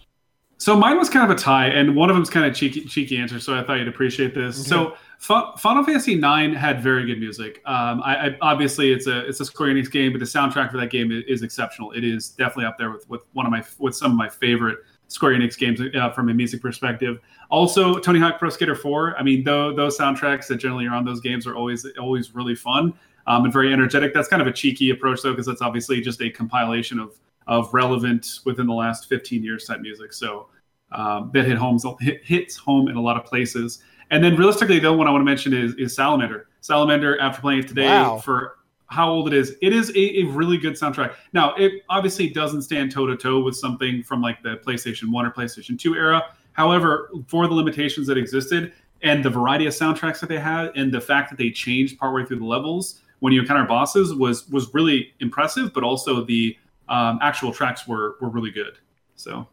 So 0.58 0.76
mine 0.76 0.96
was 0.98 1.10
kind 1.10 1.30
of 1.30 1.36
a 1.36 1.38
tie, 1.38 1.66
and 1.66 1.94
one 1.94 2.08
of 2.08 2.16
them's 2.16 2.30
kind 2.30 2.46
of 2.46 2.54
cheeky, 2.54 2.84
cheeky 2.86 3.18
answer. 3.18 3.38
So 3.38 3.58
I 3.58 3.62
thought 3.62 3.74
you'd 3.74 3.88
appreciate 3.88 4.34
this. 4.34 4.60
Okay. 4.60 4.68
So 4.68 4.96
F- 5.18 5.60
Final 5.60 5.84
Fantasy 5.84 6.14
IX 6.14 6.56
had 6.56 6.82
very 6.82 7.04
good 7.06 7.18
music. 7.18 7.60
Um, 7.66 8.02
I, 8.02 8.28
I, 8.28 8.38
obviously 8.40 8.92
it's 8.92 9.06
a 9.06 9.26
it's 9.26 9.40
a 9.40 9.44
Square 9.44 9.74
Enix 9.74 9.90
game, 9.90 10.12
but 10.12 10.18
the 10.18 10.24
soundtrack 10.24 10.70
for 10.70 10.78
that 10.78 10.90
game 10.90 11.12
is, 11.12 11.24
is, 11.28 11.42
exceptional. 11.42 11.92
It 11.92 12.04
is 12.04 12.30
definitely 12.30 12.66
up 12.66 12.78
there 12.78 12.90
with, 12.90 13.08
with 13.08 13.22
one 13.32 13.44
of 13.46 13.52
my 13.52 13.62
with 13.78 13.94
some 13.94 14.10
of 14.12 14.16
my 14.16 14.28
favorite 14.28 14.78
Square 15.08 15.34
Enix 15.34 15.58
games 15.58 15.80
uh, 15.94 16.10
from 16.10 16.28
a 16.30 16.34
music 16.34 16.62
perspective. 16.62 17.18
Also, 17.50 17.98
Tony 17.98 18.18
Hawk 18.18 18.38
Pro 18.38 18.50
Skater 18.50 18.74
4. 18.74 19.16
I 19.18 19.22
mean, 19.22 19.44
though 19.44 19.74
those 19.74 19.98
soundtracks 19.98 20.48
that 20.48 20.56
generally 20.56 20.86
are 20.86 20.94
on 20.94 21.04
those 21.04 21.20
games 21.20 21.46
are 21.46 21.54
always 21.54 21.86
always 21.98 22.34
really 22.34 22.54
fun 22.54 22.92
um, 23.26 23.44
and 23.44 23.52
very 23.52 23.72
energetic. 23.72 24.14
That's 24.14 24.28
kind 24.28 24.42
of 24.42 24.48
a 24.48 24.52
cheeky 24.52 24.90
approach 24.90 25.22
though, 25.22 25.32
because 25.32 25.46
that's 25.46 25.62
obviously 25.62 26.00
just 26.00 26.20
a 26.22 26.30
compilation 26.30 26.98
of 26.98 27.18
of 27.46 27.72
relevant 27.72 28.40
within 28.44 28.66
the 28.66 28.74
last 28.74 29.08
15 29.08 29.42
years 29.42 29.64
type 29.64 29.80
music. 29.80 30.12
So 30.12 30.48
um, 30.92 31.30
that 31.34 31.44
hit 31.44 31.56
homes 31.56 31.84
hit, 32.00 32.24
hits 32.24 32.56
home 32.56 32.88
in 32.88 32.96
a 32.96 33.00
lot 33.00 33.16
of 33.16 33.24
places. 33.24 33.82
And 34.10 34.22
then 34.22 34.36
realistically, 34.36 34.78
the 34.78 34.92
one 34.92 35.08
I 35.08 35.10
want 35.10 35.22
to 35.22 35.24
mention 35.24 35.52
is, 35.52 35.74
is 35.74 35.94
Salamander. 35.94 36.48
Salamander, 36.60 37.18
after 37.20 37.40
playing 37.40 37.60
it 37.60 37.68
today 37.68 37.86
wow. 37.86 38.18
for 38.18 38.56
how 38.88 39.10
old 39.10 39.26
it 39.26 39.34
is, 39.34 39.56
it 39.62 39.72
is 39.72 39.90
a, 39.90 40.20
a, 40.20 40.22
really 40.24 40.56
good 40.56 40.74
soundtrack. 40.74 41.14
Now, 41.32 41.54
it 41.56 41.82
obviously 41.88 42.28
doesn't 42.28 42.62
stand 42.62 42.92
toe 42.92 43.06
to 43.06 43.16
toe 43.16 43.40
with 43.40 43.56
something 43.56 44.02
from 44.02 44.22
like 44.22 44.42
the 44.42 44.60
PlayStation 44.64 45.10
1 45.10 45.26
or 45.26 45.30
PlayStation 45.32 45.78
2 45.78 45.96
era. 45.96 46.22
However, 46.52 47.10
for 47.26 47.48
the 47.48 47.54
limitations 47.54 48.06
that 48.06 48.16
existed 48.16 48.72
and 49.02 49.24
the 49.24 49.30
variety 49.30 49.66
of 49.66 49.74
soundtracks 49.74 50.20
that 50.20 50.28
they 50.28 50.38
had, 50.38 50.70
and 50.76 50.92
the 50.92 51.00
fact 51.00 51.30
that 51.30 51.36
they 51.36 51.50
changed 51.50 51.98
partway 51.98 52.24
through 52.24 52.38
the 52.38 52.44
levels 52.46 53.00
when 53.20 53.32
you 53.32 53.40
encounter 53.40 53.66
bosses 53.66 54.14
was 54.14 54.48
was 54.48 54.72
really 54.72 55.12
impressive. 55.20 55.72
But 55.74 55.82
also 55.82 56.24
the 56.24 56.56
um, 56.88 57.18
actual 57.22 57.52
tracks 57.52 57.86
were 57.86 58.16
were 58.20 58.28
really 58.28 58.50
good. 58.50 58.78
So 59.14 59.46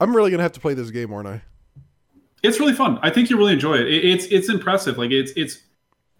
I'm 0.00 0.14
really 0.14 0.30
gonna 0.30 0.42
have 0.42 0.52
to 0.52 0.60
play 0.60 0.74
this 0.74 0.90
game, 0.90 1.12
aren't 1.12 1.28
I? 1.28 1.42
It's 2.42 2.60
really 2.60 2.74
fun. 2.74 2.98
I 3.02 3.10
think 3.10 3.30
you 3.30 3.38
really 3.38 3.54
enjoy 3.54 3.76
it. 3.76 3.88
it 3.88 4.04
it's 4.04 4.26
it's 4.26 4.48
impressive. 4.48 4.98
Like 4.98 5.10
it's 5.10 5.32
it's 5.36 5.62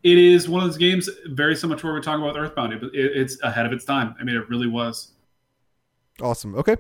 it 0.03 0.19
is 0.19 0.49
one 0.49 0.63
of 0.63 0.69
those 0.69 0.79
games 0.79 1.09
very 1.29 1.57
similar 1.57 1.79
to 1.79 1.87
what 1.87 1.93
we're 1.93 2.03
talking 2.03 2.23
about 2.23 2.35
with 2.35 2.43
Earthbound. 2.43 2.73
It, 2.73 2.91
it's 2.95 3.43
ahead 3.43 3.67
of 3.67 3.73
its 3.73 3.85
time. 3.85 4.15
I 4.21 4.25
mean, 4.25 4.37
it 4.37 4.49
really 4.49 4.69
was. 4.69 5.13
Awesome. 6.21 6.55
Okay, 6.55 6.77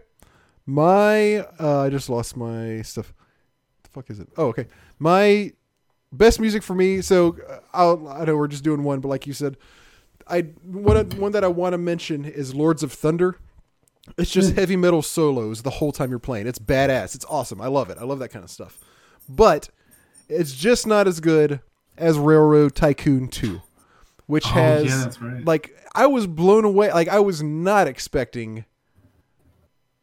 my 0.67 1.39
uh, 1.61 1.83
I 1.83 1.91
just 1.91 2.09
lost 2.09 2.37
my 2.37 2.83
stuff. 2.83 3.13
the 3.83 3.91
fuck 3.91 4.11
is 4.11 4.21
it? 4.21 4.29
Oh, 4.37 4.47
okay. 4.47 4.67
My 4.99 5.53
best 6.13 6.41
music 6.41 6.63
for 6.63 6.75
me. 6.75 7.03
So 7.03 7.37
uh, 7.49 7.59
I'll, 7.73 8.09
I 8.09 8.25
know 8.25 8.37
we're 8.37 8.49
just 8.49 8.65
doing 8.65 8.85
one, 8.85 9.01
but 9.01 9.09
like 9.09 9.27
you 9.27 9.33
said, 9.33 9.57
I 10.27 10.43
one 10.65 11.11
one 11.11 11.33
that 11.33 11.45
I 11.45 11.49
want 11.49 11.75
to 11.75 11.79
mention 11.79 12.25
is 12.25 12.55
Lords 12.55 12.83
of 12.83 12.93
Thunder. 12.93 13.39
It's 14.19 14.31
just 14.31 14.55
heavy 14.55 14.77
metal 14.77 15.03
solos 15.03 15.63
the 15.63 15.71
whole 15.71 15.93
time 15.93 16.11
you're 16.11 16.19
playing. 16.19 16.47
It's 16.47 16.59
badass. 16.59 17.15
It's 17.15 17.25
awesome. 17.29 17.61
I 17.61 17.69
love 17.69 17.91
it. 17.91 17.99
I 17.99 18.05
love 18.05 18.19
that 18.19 18.29
kind 18.29 18.45
of 18.45 18.51
stuff. 18.51 18.79
But 19.29 19.71
it's 20.29 20.53
just 20.53 20.87
not 20.87 21.07
as 21.09 21.21
good 21.21 21.61
as 21.97 22.19
Railroad 22.19 22.75
Tycoon 22.75 23.29
2, 23.29 23.63
which 24.27 24.47
oh, 24.47 24.51
has 24.51 24.87
yeah, 24.87 25.27
right. 25.27 25.45
like 25.45 25.75
I 25.95 26.07
was 26.07 26.27
blown 26.27 26.65
away. 26.65 26.93
Like 26.93 27.09
I 27.09 27.21
was 27.21 27.43
not 27.43 27.87
expecting 27.87 28.65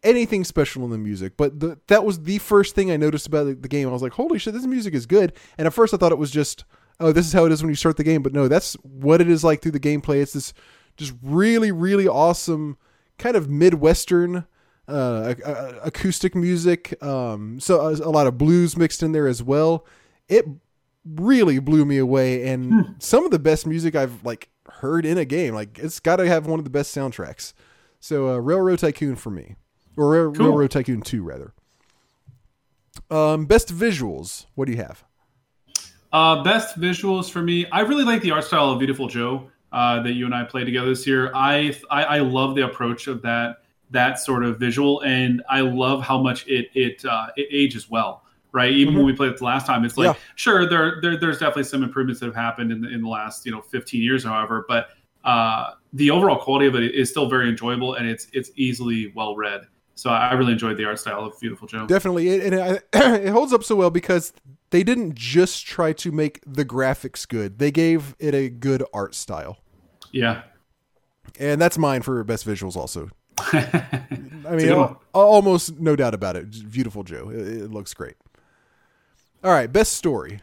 anything 0.03 0.43
special 0.43 0.83
in 0.83 0.89
the 0.89 0.97
music, 0.97 1.37
but 1.37 1.59
the, 1.59 1.79
that 1.87 2.03
was 2.03 2.23
the 2.23 2.39
first 2.39 2.73
thing 2.73 2.89
I 2.89 2.97
noticed 2.97 3.27
about 3.27 3.43
the, 3.45 3.53
the 3.53 3.67
game. 3.67 3.87
I 3.87 3.91
was 3.91 4.01
like, 4.01 4.13
"Holy 4.13 4.39
shit, 4.39 4.53
this 4.53 4.65
music 4.65 4.95
is 4.95 5.05
good!" 5.05 5.33
And 5.57 5.67
at 5.67 5.73
first, 5.73 5.93
I 5.93 5.97
thought 5.97 6.11
it 6.11 6.17
was 6.17 6.31
just, 6.31 6.65
"Oh, 6.99 7.11
this 7.11 7.27
is 7.27 7.33
how 7.33 7.45
it 7.45 7.51
is 7.51 7.61
when 7.61 7.69
you 7.69 7.75
start 7.75 7.97
the 7.97 8.03
game." 8.03 8.23
But 8.23 8.33
no, 8.33 8.47
that's 8.47 8.73
what 8.81 9.21
it 9.21 9.29
is 9.29 9.43
like 9.43 9.61
through 9.61 9.73
the 9.73 9.79
gameplay. 9.79 10.21
It's 10.21 10.33
this 10.33 10.53
just 10.97 11.13
really, 11.21 11.71
really 11.71 12.07
awesome 12.07 12.77
kind 13.21 13.37
of 13.37 13.49
midwestern 13.49 14.45
uh, 14.87 15.35
acoustic 15.83 16.35
music. 16.35 17.01
Um, 17.01 17.59
so 17.59 17.79
a, 17.79 17.93
a, 17.93 18.11
lot 18.11 18.27
of 18.27 18.37
blues 18.37 18.75
mixed 18.75 19.03
in 19.03 19.11
there 19.11 19.27
as 19.27 19.43
well. 19.43 19.85
It 20.27 20.45
really 21.05 21.59
blew 21.59 21.85
me 21.85 21.97
away, 21.97 22.47
and 22.47 22.73
hmm. 22.73 22.91
some 22.99 23.23
of 23.23 23.31
the 23.31 23.39
best 23.39 23.65
music 23.65 23.95
I've 23.95 24.23
like 24.25 24.49
heard 24.67 25.05
in 25.05 25.17
a 25.17 25.25
game. 25.25 25.53
Like 25.53 25.79
it's 25.79 25.99
got 25.99 26.17
to 26.17 26.27
have 26.27 26.47
one 26.47 26.59
of 26.59 26.65
the 26.65 26.71
best 26.71 26.95
soundtracks. 26.95 27.53
So 27.99 28.29
uh, 28.29 28.37
Railroad 28.37 28.79
Tycoon 28.79 29.15
for 29.15 29.29
me, 29.29 29.55
or 29.95 30.09
Rail- 30.09 30.33
cool. 30.33 30.47
Railroad 30.47 30.71
Tycoon 30.71 31.01
Two 31.01 31.23
rather. 31.23 31.53
Um, 33.09 33.45
best 33.45 33.73
visuals. 33.73 34.47
What 34.55 34.65
do 34.65 34.71
you 34.73 34.79
have? 34.79 35.03
Uh, 36.11 36.43
best 36.43 36.77
visuals 36.77 37.29
for 37.29 37.41
me. 37.41 37.65
I 37.67 37.81
really 37.81 38.03
like 38.03 38.21
the 38.21 38.31
art 38.31 38.43
style 38.43 38.71
of 38.71 38.79
Beautiful 38.79 39.07
Joe 39.07 39.49
uh, 39.71 40.01
that 40.03 40.13
you 40.13 40.25
and 40.25 40.35
I 40.35 40.43
played 40.43 40.65
together 40.65 40.89
this 40.89 41.05
year. 41.07 41.31
I, 41.33 41.75
I, 41.89 42.03
I 42.03 42.19
love 42.19 42.55
the 42.55 42.65
approach 42.65 43.07
of 43.07 43.21
that 43.23 43.57
that 43.91 44.19
sort 44.19 44.43
of 44.43 44.57
visual, 44.57 45.01
and 45.01 45.43
I 45.49 45.61
love 45.61 46.01
how 46.01 46.21
much 46.21 46.47
it 46.47 46.69
it 46.73 47.03
uh, 47.05 47.27
it 47.35 47.47
ages 47.51 47.89
well. 47.89 48.23
Right, 48.53 48.73
even 48.73 48.93
mm-hmm. 48.93 48.97
when 48.97 49.05
we 49.05 49.13
played 49.13 49.31
it 49.31 49.37
the 49.37 49.45
last 49.45 49.65
time, 49.65 49.85
it's 49.85 49.95
like 49.95 50.13
yeah. 50.13 50.21
sure 50.35 50.67
there, 50.67 50.99
there 51.01 51.17
there's 51.17 51.39
definitely 51.39 51.63
some 51.63 51.83
improvements 51.83 52.19
that 52.19 52.25
have 52.25 52.35
happened 52.35 52.69
in 52.73 52.81
the, 52.81 52.89
in 52.89 53.01
the 53.01 53.07
last 53.07 53.45
you 53.45 53.51
know 53.51 53.61
15 53.61 54.01
years, 54.01 54.25
however, 54.25 54.65
but 54.67 54.89
uh, 55.23 55.71
the 55.93 56.11
overall 56.11 56.37
quality 56.37 56.65
of 56.65 56.75
it 56.75 56.95
is 56.95 57.09
still 57.09 57.29
very 57.29 57.47
enjoyable 57.49 57.95
and 57.95 58.07
it's 58.07 58.27
it's 58.33 58.51
easily 58.55 59.13
well 59.15 59.35
read. 59.35 59.61
So 59.95 60.09
I 60.09 60.33
really 60.33 60.53
enjoyed 60.53 60.77
the 60.77 60.85
art 60.85 60.99
style 60.99 61.23
of 61.25 61.39
Beautiful 61.39 61.67
Joe. 61.67 61.85
Definitely, 61.85 62.45
and 62.45 62.55
it, 62.55 62.87
it 62.93 63.29
holds 63.29 63.53
up 63.53 63.63
so 63.63 63.75
well 63.75 63.89
because 63.89 64.33
they 64.71 64.83
didn't 64.83 65.15
just 65.15 65.65
try 65.65 65.93
to 65.93 66.11
make 66.11 66.41
the 66.45 66.65
graphics 66.65 67.27
good; 67.27 67.59
they 67.59 67.71
gave 67.71 68.15
it 68.19 68.33
a 68.33 68.49
good 68.49 68.83
art 68.93 69.15
style. 69.15 69.59
Yeah, 70.11 70.43
and 71.39 71.61
that's 71.61 71.77
mine 71.77 72.01
for 72.01 72.23
best 72.23 72.45
visuals 72.45 72.75
also. 72.75 73.09
I 73.37 74.55
mean, 74.55 74.95
almost 75.13 75.79
no 75.79 75.95
doubt 75.95 76.13
about 76.13 76.35
it. 76.35 76.71
Beautiful 76.71 77.03
Joe. 77.03 77.29
It, 77.29 77.47
it, 77.47 77.71
looks 77.71 77.93
great. 77.93 78.15
All 79.43 79.51
right, 79.51 79.71
best 79.71 79.93
story. 79.93 80.41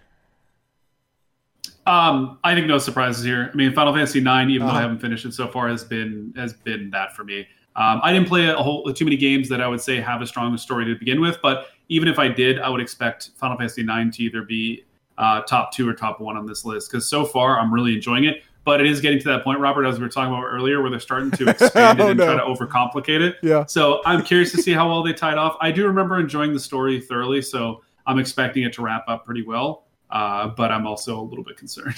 Um, 1.86 2.38
I 2.44 2.54
think 2.54 2.66
no 2.66 2.78
surprises 2.78 3.24
here. 3.24 3.50
I 3.52 3.56
mean, 3.56 3.72
Final 3.72 3.94
Fantasy 3.94 4.18
IX, 4.18 4.26
even 4.26 4.32
uh-huh. 4.32 4.48
though 4.48 4.62
I 4.62 4.68
uh-huh. 4.68 4.80
haven't 4.80 4.98
finished 4.98 5.24
it 5.24 5.34
so 5.34 5.48
far, 5.48 5.68
has 5.68 5.84
been 5.84 6.32
has 6.36 6.52
been 6.52 6.90
that 6.90 7.14
for 7.14 7.24
me. 7.24 7.46
Um, 7.76 8.00
I 8.02 8.12
didn't 8.12 8.28
play 8.28 8.48
a 8.48 8.56
whole 8.56 8.92
too 8.92 9.04
many 9.04 9.16
games 9.16 9.48
that 9.50 9.60
I 9.60 9.68
would 9.68 9.80
say 9.80 10.00
have 10.00 10.20
a 10.20 10.26
strong 10.26 10.56
story 10.56 10.84
to 10.86 10.96
begin 10.96 11.20
with, 11.20 11.38
but 11.40 11.68
even 11.88 12.08
if 12.08 12.18
I 12.18 12.28
did, 12.28 12.58
I 12.58 12.68
would 12.68 12.80
expect 12.80 13.30
Final 13.36 13.56
Fantasy 13.56 13.82
IX 13.82 14.16
to 14.16 14.22
either 14.24 14.42
be 14.42 14.84
uh, 15.16 15.42
top 15.42 15.72
two 15.72 15.88
or 15.88 15.94
top 15.94 16.20
one 16.20 16.36
on 16.36 16.46
this 16.46 16.64
list 16.64 16.90
because 16.90 17.08
so 17.08 17.24
far 17.24 17.58
I'm 17.58 17.72
really 17.72 17.94
enjoying 17.94 18.24
it 18.24 18.42
but 18.68 18.82
it 18.82 18.86
is 18.86 19.00
getting 19.00 19.18
to 19.18 19.28
that 19.28 19.44
point, 19.44 19.58
Robert, 19.60 19.86
as 19.86 19.98
we 19.98 20.04
were 20.04 20.10
talking 20.10 20.30
about 20.30 20.44
earlier, 20.44 20.82
where 20.82 20.90
they're 20.90 21.00
starting 21.00 21.30
to 21.30 21.48
expand 21.48 22.00
it 22.00 22.02
oh, 22.02 22.08
and 22.10 22.18
no. 22.18 22.26
try 22.26 22.36
to 22.36 22.42
overcomplicate 22.42 23.22
it. 23.22 23.36
Yeah. 23.42 23.64
So 23.64 24.02
I'm 24.04 24.22
curious 24.22 24.52
to 24.52 24.60
see 24.60 24.74
how 24.74 24.90
well 24.90 25.02
they 25.02 25.14
tied 25.14 25.38
off. 25.38 25.56
I 25.62 25.70
do 25.70 25.86
remember 25.86 26.20
enjoying 26.20 26.52
the 26.52 26.60
story 26.60 27.00
thoroughly, 27.00 27.40
so 27.40 27.82
I'm 28.06 28.18
expecting 28.18 28.64
it 28.64 28.74
to 28.74 28.82
wrap 28.82 29.04
up 29.08 29.24
pretty 29.24 29.40
well. 29.40 29.86
Uh, 30.10 30.48
but 30.48 30.70
I'm 30.70 30.86
also 30.86 31.18
a 31.18 31.22
little 31.22 31.42
bit 31.42 31.56
concerned. 31.56 31.94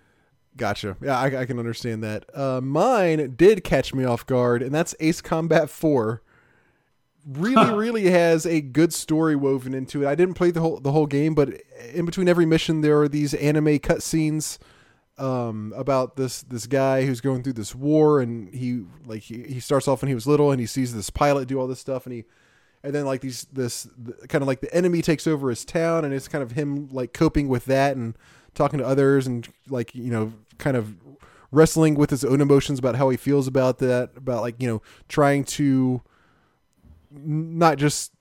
Gotcha. 0.58 0.98
Yeah, 1.00 1.18
I, 1.18 1.40
I 1.40 1.46
can 1.46 1.58
understand 1.58 2.04
that. 2.04 2.26
Uh, 2.36 2.60
mine 2.60 3.32
did 3.34 3.64
catch 3.64 3.94
me 3.94 4.04
off 4.04 4.26
guard, 4.26 4.62
and 4.62 4.74
that's 4.74 4.94
Ace 5.00 5.22
Combat 5.22 5.70
4. 5.70 6.20
Really, 7.26 7.72
really 7.72 8.10
has 8.10 8.44
a 8.44 8.60
good 8.60 8.92
story 8.92 9.34
woven 9.34 9.72
into 9.72 10.02
it. 10.02 10.08
I 10.08 10.14
didn't 10.14 10.34
play 10.34 10.50
the 10.50 10.60
whole 10.60 10.78
the 10.78 10.92
whole 10.92 11.06
game, 11.06 11.34
but 11.34 11.54
in 11.94 12.04
between 12.04 12.28
every 12.28 12.44
mission, 12.44 12.82
there 12.82 13.00
are 13.00 13.08
these 13.08 13.32
anime 13.32 13.78
cutscenes 13.78 14.58
um, 15.18 15.72
about 15.76 16.16
this 16.16 16.42
this 16.42 16.66
guy 16.66 17.04
who's 17.04 17.20
going 17.20 17.42
through 17.42 17.52
this 17.54 17.74
war, 17.74 18.20
and 18.20 18.52
he 18.54 18.84
like 19.06 19.22
he, 19.22 19.42
he 19.42 19.60
starts 19.60 19.88
off 19.88 20.02
when 20.02 20.08
he 20.08 20.14
was 20.14 20.26
little, 20.26 20.50
and 20.50 20.60
he 20.60 20.66
sees 20.66 20.94
this 20.94 21.10
pilot 21.10 21.48
do 21.48 21.60
all 21.60 21.66
this 21.66 21.80
stuff, 21.80 22.06
and 22.06 22.14
he 22.14 22.24
and 22.82 22.94
then 22.94 23.04
like 23.04 23.20
these 23.20 23.46
this 23.52 23.88
the, 23.96 24.26
kind 24.28 24.42
of 24.42 24.48
like 24.48 24.60
the 24.60 24.72
enemy 24.74 25.02
takes 25.02 25.26
over 25.26 25.50
his 25.50 25.64
town, 25.64 26.04
and 26.04 26.14
it's 26.14 26.28
kind 26.28 26.42
of 26.42 26.52
him 26.52 26.88
like 26.90 27.12
coping 27.12 27.48
with 27.48 27.66
that 27.66 27.96
and 27.96 28.16
talking 28.54 28.78
to 28.78 28.86
others, 28.86 29.26
and 29.26 29.48
like 29.68 29.94
you 29.94 30.10
know 30.10 30.32
kind 30.58 30.76
of 30.76 30.96
wrestling 31.50 31.94
with 31.94 32.08
his 32.08 32.24
own 32.24 32.40
emotions 32.40 32.78
about 32.78 32.96
how 32.96 33.10
he 33.10 33.16
feels 33.16 33.46
about 33.46 33.78
that, 33.78 34.10
about 34.16 34.40
like 34.40 34.60
you 34.60 34.68
know 34.68 34.82
trying 35.08 35.44
to 35.44 36.00
not 37.10 37.76
just 37.76 38.12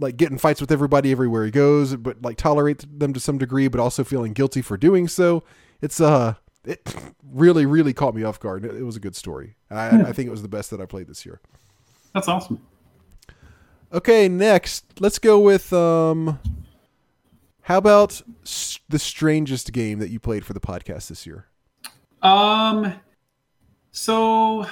like 0.00 0.16
getting 0.16 0.38
fights 0.38 0.60
with 0.60 0.72
everybody 0.72 1.12
everywhere 1.12 1.44
he 1.44 1.50
goes, 1.50 1.94
but 1.94 2.20
like 2.22 2.36
tolerate 2.36 2.84
them 2.98 3.12
to 3.12 3.20
some 3.20 3.38
degree, 3.38 3.68
but 3.68 3.80
also 3.80 4.02
feeling 4.02 4.32
guilty 4.32 4.62
for 4.62 4.76
doing 4.76 5.06
so 5.06 5.44
it's 5.82 6.00
uh 6.00 6.34
it 6.64 6.94
really 7.32 7.66
really 7.66 7.92
caught 7.92 8.14
me 8.14 8.22
off 8.22 8.40
guard. 8.40 8.64
It, 8.64 8.76
it 8.76 8.82
was 8.82 8.96
a 8.96 9.00
good 9.00 9.16
story. 9.16 9.56
I, 9.70 9.90
yeah. 9.90 10.06
I 10.06 10.12
think 10.12 10.26
it 10.28 10.30
was 10.30 10.42
the 10.42 10.48
best 10.48 10.70
that 10.70 10.80
I 10.80 10.86
played 10.86 11.06
this 11.06 11.24
year. 11.26 11.40
That's 12.14 12.28
awesome. 12.28 12.60
Okay, 13.92 14.28
next 14.28 14.84
let's 15.00 15.18
go 15.18 15.38
with 15.38 15.72
um 15.72 16.38
How 17.62 17.78
about 17.78 18.20
s- 18.42 18.80
the 18.88 18.98
strangest 18.98 19.72
game 19.72 19.98
that 20.00 20.10
you 20.10 20.18
played 20.18 20.44
for 20.44 20.52
the 20.54 20.60
podcast 20.60 21.08
this 21.08 21.26
year? 21.26 21.46
Um, 22.22 22.94
so 23.92 24.66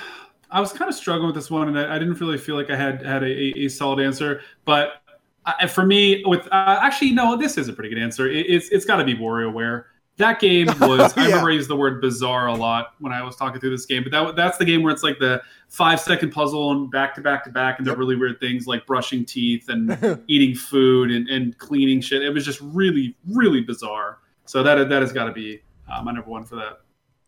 I 0.50 0.60
was 0.60 0.72
kind 0.72 0.88
of 0.88 0.94
struggling 0.94 1.26
with 1.28 1.36
this 1.36 1.50
one, 1.50 1.68
and 1.68 1.78
I, 1.78 1.96
I 1.96 1.98
didn't 1.98 2.20
really 2.20 2.38
feel 2.38 2.56
like 2.56 2.70
I 2.70 2.76
had 2.76 3.02
had 3.02 3.22
a, 3.22 3.26
a, 3.26 3.66
a 3.66 3.68
solid 3.68 4.00
answer. 4.00 4.42
But 4.64 5.02
I, 5.46 5.66
for 5.66 5.84
me, 5.86 6.22
with 6.26 6.46
uh, 6.48 6.80
actually 6.82 7.12
no, 7.12 7.36
this 7.36 7.56
is 7.58 7.68
a 7.68 7.72
pretty 7.72 7.90
good 7.94 8.02
answer. 8.02 8.28
It, 8.30 8.46
it's 8.48 8.68
it's 8.70 8.84
got 8.84 8.96
to 8.96 9.04
be 9.04 9.14
WarioWare. 9.14 9.84
That 10.18 10.38
game 10.40 10.66
was. 10.80 11.16
Yeah. 11.16 11.22
I 11.22 11.26
remember 11.26 11.50
I 11.50 11.54
used 11.54 11.70
the 11.70 11.76
word 11.76 12.00
bizarre 12.00 12.48
a 12.48 12.54
lot 12.54 12.94
when 12.98 13.12
I 13.12 13.22
was 13.22 13.34
talking 13.36 13.60
through 13.60 13.70
this 13.70 13.86
game, 13.86 14.02
but 14.04 14.12
that 14.12 14.36
that's 14.36 14.58
the 14.58 14.64
game 14.64 14.82
where 14.82 14.92
it's 14.92 15.02
like 15.02 15.18
the 15.18 15.40
five 15.68 16.00
second 16.00 16.30
puzzle 16.32 16.70
and 16.72 16.90
back 16.90 17.14
to 17.14 17.20
back 17.20 17.44
to 17.44 17.50
back, 17.50 17.78
and 17.78 17.86
Yep. 17.86 17.94
the 17.96 17.98
really 17.98 18.16
weird 18.16 18.38
things 18.40 18.66
like 18.66 18.86
brushing 18.86 19.24
teeth 19.24 19.68
and 19.68 20.22
eating 20.28 20.54
food 20.54 21.10
and, 21.10 21.28
and 21.28 21.56
cleaning 21.58 22.00
shit. 22.00 22.22
It 22.22 22.30
was 22.30 22.44
just 22.44 22.60
really 22.60 23.14
really 23.28 23.60
bizarre. 23.62 24.18
So 24.44 24.62
that 24.62 24.88
that 24.88 25.00
has 25.02 25.12
got 25.12 25.24
to 25.24 25.32
be 25.32 25.62
uh, 25.90 26.02
my 26.02 26.12
number 26.12 26.28
one 26.30 26.44
for 26.44 26.56
that. 26.56 26.80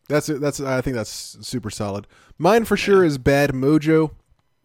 That's. 0.08 0.26
That's 0.26 0.60
I 0.60 0.80
think 0.80 0.96
that's 0.96 1.38
super 1.46 1.70
solid. 1.70 2.06
Mine 2.38 2.64
for 2.64 2.76
sure 2.76 3.04
is 3.04 3.16
Bad 3.18 3.50
Mojo. 3.52 4.10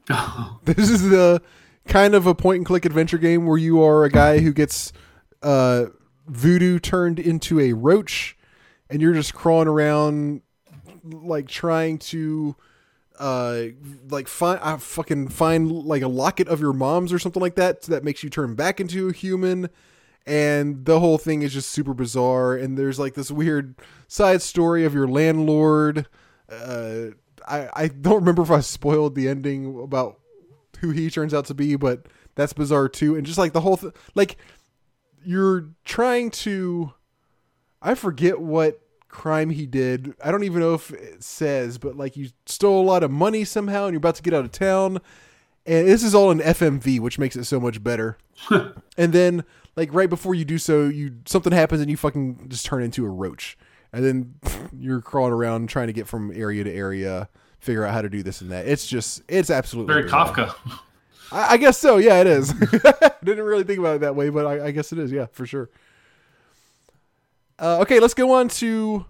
This 0.66 0.90
is 0.90 1.10
the 1.10 1.42
kind 1.88 2.16
of 2.16 2.26
a 2.26 2.34
point 2.34 2.58
and 2.58 2.66
click 2.66 2.86
adventure 2.86 3.18
game 3.20 3.46
where 3.46 3.58
you 3.58 3.82
are 3.84 4.04
a 4.04 4.10
guy 4.10 4.40
who 4.40 4.52
gets 4.54 4.92
uh, 5.44 5.86
voodoo 6.28 6.80
turned 6.80 7.20
into 7.20 7.60
a 7.60 7.74
roach, 7.74 8.38
and 8.90 9.02
you're 9.02 9.14
just 9.14 9.34
crawling 9.34 9.68
around 9.68 10.42
like 11.04 11.48
trying 11.48 11.98
to 11.98 12.56
uh 13.20 13.64
like 14.10 14.28
find 14.28 14.60
uh, 14.62 14.78
fucking 14.78 15.30
find 15.30 15.72
like 15.72 16.02
a 16.02 16.08
locket 16.08 16.48
of 16.48 16.60
your 16.60 16.74
mom's 16.74 17.14
or 17.14 17.20
something 17.20 17.42
like 17.42 17.56
that 17.56 17.84
so 17.84 17.92
that 17.92 18.04
makes 18.04 18.24
you 18.24 18.30
turn 18.30 18.56
back 18.56 18.80
into 18.80 19.10
a 19.10 19.14
human. 19.14 19.70
And 20.28 20.86
the 20.86 21.00
whole 21.00 21.20
thing 21.20 21.44
is 21.44 21.54
just 21.54 21.70
super 21.70 21.94
bizarre 21.94 22.56
and 22.56 22.78
there's 22.78 22.98
like 22.98 23.14
this 23.14 23.30
weird 23.30 23.76
side 24.08 24.42
story 24.42 24.84
of 24.84 24.94
your 24.94 25.08
landlord 25.08 26.08
uh 26.50 27.08
i 27.48 27.70
i 27.74 27.88
don't 27.88 28.16
remember 28.16 28.42
if 28.42 28.52
i 28.52 28.60
spoiled 28.60 29.16
the 29.16 29.28
ending 29.28 29.80
about 29.82 30.20
who 30.80 30.90
he 30.90 31.10
turns 31.10 31.34
out 31.34 31.46
to 31.46 31.54
be 31.54 31.76
but 31.76 32.08
that's 32.36 32.54
bizarre 32.54 32.90
too. 32.90 33.16
And 33.16 33.26
just 33.26 33.38
like 33.38 33.54
the 33.54 33.62
whole 33.62 33.78
th- 33.78 33.94
like 34.14 34.38
you're 35.26 35.70
trying 35.84 36.30
to 36.32 36.94
i 37.82 37.96
forget 37.96 38.40
what 38.40 38.82
crime 39.08 39.50
he 39.50 39.66
did. 39.66 40.14
I 40.22 40.30
don't 40.30 40.44
even 40.44 40.60
know 40.60 40.74
if 40.74 40.92
it 40.92 41.24
says 41.24 41.78
but 41.78 41.96
like 41.96 42.18
you 42.18 42.30
stole 42.46 42.82
a 42.82 42.86
lot 42.86 43.02
of 43.02 43.12
money 43.12 43.46
somehow 43.46 43.86
and 43.86 43.94
you're 43.94 44.00
about 44.00 44.16
to 44.16 44.24
get 44.24 44.34
out 44.34 44.44
of 44.44 44.52
town. 44.52 45.00
And 45.66 45.88
this 45.88 46.04
is 46.04 46.14
all 46.14 46.32
in 46.32 46.40
fmv 46.40 47.00
which 47.00 47.18
makes 47.18 47.36
it 47.36 47.46
so 47.46 47.60
much 47.60 47.82
better. 47.82 48.18
And 48.98 49.14
then 49.14 49.44
like 49.76 49.94
right 49.94 50.10
before 50.10 50.36
you 50.36 50.44
do 50.46 50.58
so 50.58 50.88
you 50.88 51.18
something 51.26 51.54
happens 51.54 51.82
and 51.82 51.90
you 51.90 51.98
fucking 51.98 52.48
just 52.50 52.66
turn 52.66 52.84
into 52.84 53.06
a 53.06 53.10
roach. 53.10 53.58
And 53.94 54.04
then 54.04 54.36
you're 54.78 55.02
crawling 55.02 55.32
around 55.32 55.70
trying 55.70 55.88
to 55.88 55.94
get 55.94 56.08
from 56.08 56.32
area 56.36 56.64
to 56.66 56.74
area 56.74 57.30
figure 57.60 57.84
out 57.84 57.94
how 57.94 58.02
to 58.02 58.10
do 58.10 58.22
this 58.22 58.42
and 58.42 58.52
that. 58.52 58.68
It's 58.68 58.86
just 58.86 59.22
it's 59.28 59.50
absolutely 59.50 59.94
Very 59.94 60.04
bizarre. 60.04 60.34
Kafka. 60.34 60.80
I, 61.36 61.54
I 61.54 61.58
guess 61.58 61.78
so 61.78 61.98
yeah 61.98 62.22
it 62.22 62.28
is 62.28 62.54
didn't 63.24 63.46
really 63.46 63.64
think 63.64 63.80
about 63.80 63.98
it 63.98 64.02
that 64.02 64.16
way 64.16 64.30
but 64.30 64.46
I, 64.46 64.68
I 64.68 64.72
guess 64.72 64.92
it 64.92 65.00
is 65.00 65.12
yeah 65.12 65.28
for 65.32 65.46
sure 65.46 65.70
uh, 67.60 67.80
okay 67.82 68.00
let's 68.00 68.14
go 68.14 68.34
on 68.34 68.48
to 68.50 69.06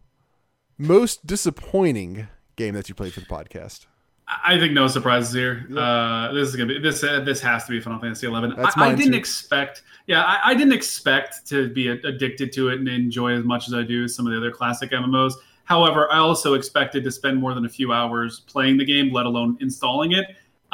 most 0.78 1.26
disappointing 1.26 2.28
game 2.56 2.74
that 2.74 2.90
you 2.90 2.96
played 2.96 3.14
for 3.14 3.20
the 3.20 3.26
podcast 3.26 3.86
I 4.28 4.58
think 4.58 4.74
no 4.74 4.88
surprises 4.88 5.34
here. 5.34 5.68
Uh, 5.78 6.34
this 6.34 6.50
is 6.50 6.56
gonna 6.56 6.74
be 6.74 6.80
this. 6.80 7.04
Uh, 7.04 7.20
this 7.20 7.40
has 7.42 7.66
to 7.66 7.72
be 7.72 7.80
Final 7.80 8.00
Fantasy 8.00 8.26
Eleven. 8.26 8.54
I, 8.58 8.72
I 8.76 8.96
didn't 8.96 9.12
too. 9.12 9.18
expect. 9.18 9.84
Yeah, 10.08 10.24
I, 10.24 10.50
I 10.50 10.54
didn't 10.56 10.74
expect 10.74 11.46
to 11.50 11.70
be 11.70 11.90
addicted 11.90 12.52
to 12.54 12.70
it 12.70 12.80
and 12.80 12.88
enjoy 12.88 13.34
as 13.34 13.44
much 13.44 13.68
as 13.68 13.76
I 13.76 13.84
do 13.84 14.08
some 14.08 14.26
of 14.26 14.34
the 14.34 14.38
other 14.38 14.50
classic 14.50 14.92
MMOs. 14.92 15.34
However, 15.66 16.12
I 16.12 16.18
also 16.18 16.54
expected 16.56 17.04
to 17.04 17.12
spend 17.12 17.40
more 17.40 17.54
than 17.54 17.66
a 17.66 17.70
few 17.70 17.92
hours 17.92 18.42
playing 18.42 18.78
the 18.78 18.86
game, 18.86 19.12
let 19.12 19.26
alone 19.26 19.58
installing 19.62 20.14
it, 20.14 20.26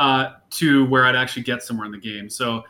uh, 0.02 0.34
to 0.52 0.86
where 0.86 1.06
I'd 1.06 1.16
actually 1.16 1.44
get 1.44 1.64
somewhere 1.64 1.86
in 1.86 1.92
the 1.92 1.98
game. 1.98 2.30
So, 2.30 2.64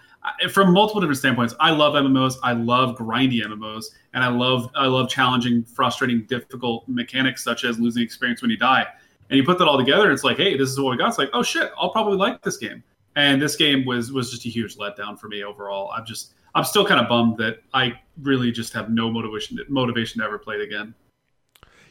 from 0.52 0.72
multiple 0.72 1.02
different 1.02 1.18
standpoints, 1.18 1.56
I 1.60 1.72
love 1.72 1.94
MMOs. 1.94 2.36
I 2.44 2.54
love 2.54 2.96
grindy 2.96 3.44
MMOs, 3.44 3.86
and 4.14 4.24
I 4.24 4.28
love 4.28 4.70
I 4.76 4.86
love 4.86 5.10
challenging, 5.10 5.64
frustrating, 5.64 6.24
difficult 6.24 6.88
mechanics 6.88 7.44
such 7.44 7.64
as 7.64 7.80
losing 7.80 8.04
experience 8.04 8.42
when 8.42 8.52
you 8.52 8.58
die 8.58 8.86
and 9.30 9.38
you 9.38 9.44
put 9.46 9.58
that 9.58 9.68
all 9.68 9.78
together 9.78 10.12
it's 10.12 10.26
like 10.26 10.36
hey 10.36 10.58
this 10.58 10.70
is 10.70 10.78
what 10.78 10.92
we 10.92 10.98
got 10.98 11.08
it's 11.08 11.18
like 11.18 11.30
oh 11.32 11.42
shit 11.42 11.72
i'll 11.78 11.90
probably 11.90 12.18
like 12.18 12.42
this 12.42 12.58
game 12.58 12.84
and 13.16 13.42
this 13.42 13.56
game 13.56 13.86
was 13.86 14.12
was 14.12 14.30
just 14.30 14.46
a 14.46 14.50
huge 14.50 14.76
letdown 14.76 15.18
for 15.18 15.30
me 15.30 15.42
overall 15.42 15.90
i'm 15.96 16.06
just 16.06 16.34
i'm 16.54 16.66
still 16.66 16.86
kind 16.86 17.00
of 17.00 17.08
bummed 17.08 17.38
that 17.38 17.64
i 17.74 17.94
really 18.24 18.52
just 18.52 18.74
have 18.74 18.90
no 18.90 19.10
motivation 19.10 19.58
motivation 19.70 20.20
to 20.20 20.26
ever 20.26 20.38
play 20.38 20.56
it 20.56 20.62
again 20.62 20.94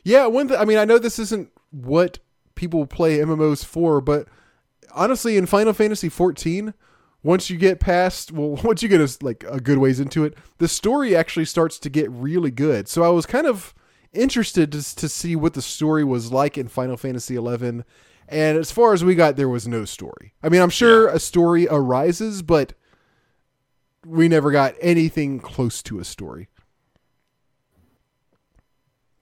Yeah, 0.03 0.27
one. 0.27 0.49
Th- 0.49 0.59
I 0.59 0.65
mean, 0.65 0.79
I 0.79 0.85
know 0.85 0.99
this 0.99 1.19
isn't 1.19 1.51
what 1.71 2.19
people 2.55 2.87
play 2.87 3.19
MMOs 3.19 3.65
for, 3.65 4.01
but 4.01 4.29
honestly, 4.95 5.37
in 5.37 5.47
Final 5.47 5.73
Fantasy 5.73 6.09
14, 6.09 6.75
once 7.23 7.51
you 7.51 7.57
get 7.57 7.81
past, 7.81 8.33
well, 8.33 8.61
once 8.65 8.83
you 8.83 8.89
get 8.89 9.01
a, 9.01 9.25
like 9.25 9.45
a 9.49 9.61
good 9.61 9.79
ways 9.79 10.01
into 10.01 10.25
it, 10.25 10.37
the 10.59 10.69
story 10.69 11.15
actually 11.15 11.45
starts 11.45 11.79
to 11.81 11.91
get 11.91 12.11
really 12.11 12.51
good. 12.51 12.89
So 12.89 13.03
I 13.03 13.09
was 13.09 13.27
kind 13.27 13.47
of 13.47 13.75
interested 14.13 14.73
to, 14.73 14.97
to 14.97 15.09
see 15.09 15.37
what 15.37 15.55
the 15.55 15.63
story 15.63 16.05
was 16.05 16.33
like 16.33 16.59
in 16.59 16.69
Final 16.69 16.97
Fantasy 16.97 17.37
11. 17.37 17.85
And 18.29 18.59
as 18.59 18.71
far 18.71 18.93
as 18.93 19.05
we 19.05 19.15
got, 19.15 19.37
there 19.37 19.49
was 19.49 19.67
no 19.67 19.85
story. 19.85 20.35
I 20.43 20.49
mean, 20.49 20.61
I'm 20.61 20.71
sure 20.71 21.09
a 21.09 21.19
story 21.19 21.67
arises, 21.69 22.43
but 22.43 22.75
we 24.07 24.29
never 24.29 24.51
got 24.51 24.75
anything 24.81 25.41
close 25.41 25.83
to 25.83 25.99
a 25.99 26.05
story. 26.05 26.49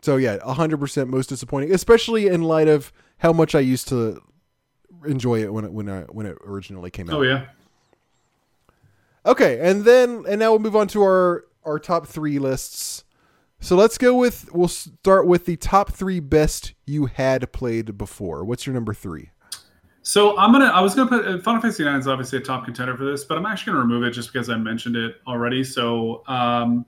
So 0.02 0.16
yeah, 0.16 0.38
hundred 0.52 0.78
percent 0.78 1.10
most 1.10 1.28
disappointing, 1.28 1.72
especially 1.72 2.28
in 2.28 2.42
light 2.42 2.68
of 2.68 2.92
how 3.18 3.32
much 3.32 3.54
I 3.54 3.60
used 3.60 3.88
to 3.88 4.22
enjoy 5.06 5.42
it 5.42 5.52
when 5.52 5.64
it 5.64 5.72
when 5.72 5.88
I 5.88 6.02
when 6.02 6.26
it 6.26 6.36
originally 6.44 6.90
came 6.90 7.08
out. 7.10 7.16
oh 7.16 7.22
yeah 7.22 7.46
Okay, 9.28 9.60
and 9.60 9.84
then 9.84 10.24
and 10.26 10.40
now 10.40 10.50
we'll 10.50 10.58
move 10.58 10.74
on 10.74 10.88
to 10.88 11.02
our 11.02 11.44
our 11.64 11.78
top 11.78 12.06
three 12.06 12.38
lists. 12.38 13.04
So 13.60 13.76
let's 13.76 13.98
go 13.98 14.14
with 14.14 14.48
we'll 14.54 14.68
start 14.68 15.26
with 15.26 15.44
the 15.44 15.56
top 15.56 15.92
three 15.92 16.18
best 16.18 16.72
you 16.86 17.06
had 17.06 17.52
played 17.52 17.98
before. 17.98 18.42
What's 18.44 18.66
your 18.66 18.72
number 18.72 18.94
three? 18.94 19.30
So 20.02 20.38
I'm 20.38 20.50
gonna. 20.52 20.66
I 20.66 20.80
was 20.80 20.94
gonna 20.94 21.10
put 21.10 21.26
uh, 21.26 21.38
Final 21.40 21.60
Fantasy 21.60 21.86
IX 21.86 21.98
is 21.98 22.08
obviously 22.08 22.38
a 22.38 22.40
top 22.40 22.64
contender 22.64 22.96
for 22.96 23.04
this, 23.04 23.24
but 23.24 23.36
I'm 23.36 23.44
actually 23.44 23.72
gonna 23.72 23.84
remove 23.84 24.04
it 24.04 24.12
just 24.12 24.32
because 24.32 24.48
I 24.48 24.56
mentioned 24.56 24.96
it 24.96 25.16
already. 25.26 25.62
So 25.62 26.22
um, 26.26 26.86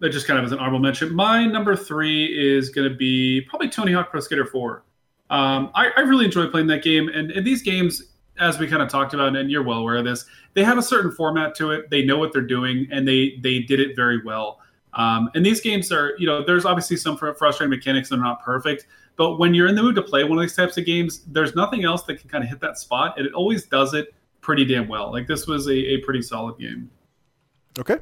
that 0.00 0.08
just 0.08 0.26
kind 0.26 0.40
of 0.40 0.44
as 0.44 0.50
an 0.50 0.58
honorable 0.58 0.80
mention. 0.80 1.14
My 1.14 1.46
number 1.46 1.76
three 1.76 2.24
is 2.26 2.70
gonna 2.70 2.90
be 2.90 3.42
probably 3.42 3.68
Tony 3.68 3.92
Hawk 3.92 4.10
Pro 4.10 4.18
Skater 4.18 4.46
4. 4.46 4.82
Um, 5.30 5.70
I, 5.74 5.90
I 5.96 6.00
really 6.00 6.24
enjoy 6.24 6.46
playing 6.48 6.68
that 6.68 6.82
game, 6.82 7.08
and, 7.08 7.30
and 7.30 7.46
these 7.46 7.62
games, 7.62 8.02
as 8.38 8.58
we 8.58 8.68
kind 8.68 8.82
of 8.82 8.88
talked 8.88 9.14
about, 9.14 9.34
and 9.34 9.50
you're 9.50 9.62
well 9.62 9.78
aware 9.78 9.96
of 9.96 10.04
this, 10.04 10.24
they 10.54 10.62
have 10.62 10.78
a 10.78 10.82
certain 10.82 11.10
format 11.10 11.54
to 11.56 11.72
it. 11.72 11.90
They 11.90 12.04
know 12.04 12.18
what 12.18 12.32
they're 12.32 12.42
doing, 12.42 12.86
and 12.92 13.06
they 13.06 13.38
they 13.42 13.60
did 13.60 13.80
it 13.80 13.96
very 13.96 14.22
well. 14.22 14.60
Um, 14.94 15.30
and 15.34 15.44
these 15.44 15.60
games 15.60 15.92
are, 15.92 16.14
you 16.18 16.26
know, 16.26 16.42
there's 16.42 16.64
obviously 16.64 16.96
some 16.96 17.18
fr- 17.18 17.32
frustrating 17.32 17.70
mechanics 17.70 18.08
that 18.08 18.16
are 18.18 18.22
not 18.22 18.42
perfect, 18.42 18.86
but 19.16 19.36
when 19.36 19.52
you're 19.52 19.66
in 19.66 19.74
the 19.74 19.82
mood 19.82 19.94
to 19.96 20.02
play 20.02 20.24
one 20.24 20.38
of 20.38 20.42
these 20.42 20.56
types 20.56 20.78
of 20.78 20.86
games, 20.86 21.20
there's 21.26 21.54
nothing 21.54 21.84
else 21.84 22.04
that 22.04 22.20
can 22.20 22.30
kind 22.30 22.42
of 22.42 22.48
hit 22.48 22.60
that 22.60 22.78
spot, 22.78 23.18
and 23.18 23.26
it 23.26 23.34
always 23.34 23.66
does 23.66 23.92
it 23.94 24.14
pretty 24.40 24.64
damn 24.64 24.88
well. 24.88 25.12
Like 25.12 25.26
this 25.26 25.46
was 25.46 25.66
a, 25.66 25.74
a 25.74 25.98
pretty 25.98 26.22
solid 26.22 26.58
game. 26.58 26.90
Okay. 27.78 27.98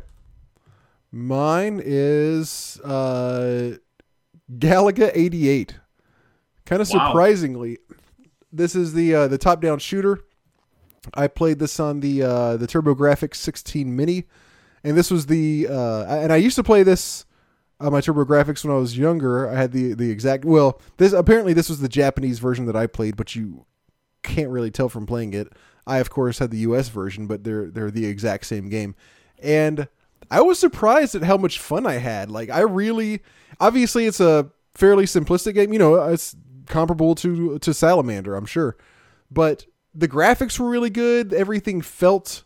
Mine 1.11 1.81
is 1.85 2.81
uh 2.85 3.77
Galaga 4.59 5.11
88. 5.15 5.77
Kind 6.67 6.81
of 6.83 6.89
Wow. 6.91 7.09
surprisingly, 7.09 7.79
this 8.53 8.75
is 8.75 8.95
the 8.95 9.15
uh, 9.15 9.29
the 9.29 9.39
top 9.39 9.61
down 9.61 9.79
shooter. 9.79 10.21
I 11.13 11.27
played 11.27 11.59
this 11.59 11.79
on 11.79 12.01
the 12.01 12.23
uh, 12.23 12.57
the 12.57 12.67
TurboGrafx 12.67 13.35
16 13.35 13.95
Mini, 13.95 14.25
and 14.83 14.97
this 14.97 15.11
was 15.11 15.27
the 15.27 15.67
uh, 15.69 16.05
and 16.07 16.33
I 16.33 16.37
used 16.37 16.57
to 16.57 16.63
play 16.63 16.83
this 16.83 17.27
on 17.81 17.93
my 17.93 18.01
TurboGrafx 18.01 18.65
when 18.65 18.75
I 18.75 18.79
was 18.79 18.97
younger. 18.97 19.49
I 19.51 19.57
had 19.57 19.73
the 19.73 19.93
the 19.95 20.11
exact 20.11 20.45
well, 20.45 20.81
this 20.97 21.13
apparently 21.13 21.53
this 21.53 21.69
was 21.69 21.81
the 21.81 21.89
Japanese 21.89 22.39
version 22.39 22.65
that 22.67 22.77
I 22.77 22.87
played, 22.87 23.17
but 23.17 23.35
you 23.37 23.67
can't 24.23 24.49
really 24.49 24.71
tell 24.71 24.89
from 24.89 25.05
playing 25.05 25.35
it. 25.35 25.53
I 25.87 25.99
of 25.99 26.09
course 26.09 26.39
had 26.39 26.51
the 26.51 26.59
US 26.59 26.89
version, 26.89 27.27
but 27.27 27.45
they're 27.45 27.71
they're 27.71 27.91
the 27.91 28.07
exact 28.07 28.47
same 28.47 28.71
game. 28.71 28.95
And 29.43 29.89
I 30.31 30.41
was 30.41 30.59
surprised 30.59 31.15
at 31.15 31.25
how 31.25 31.37
much 31.37 31.59
fun 31.59 31.87
I 31.87 31.95
had. 31.95 32.31
Like 32.31 32.49
I 32.49 32.61
really 32.61 33.21
obviously 33.61 34.07
it's 34.07 34.21
a 34.21 34.51
fairly 34.75 35.05
simplistic 35.05 35.55
game, 35.55 35.73
you 35.75 35.79
know, 35.79 35.97
it's 36.09 36.35
comparable 36.67 37.15
to 37.17 37.59
to 37.59 37.75
Salamander, 37.75 38.35
I'm 38.35 38.47
sure. 38.47 38.77
But 39.31 39.67
the 39.95 40.09
graphics 40.09 40.59
were 40.59 40.69
really 40.69 40.91
good. 40.91 41.33
Everything 41.33 41.81
felt 41.81 42.45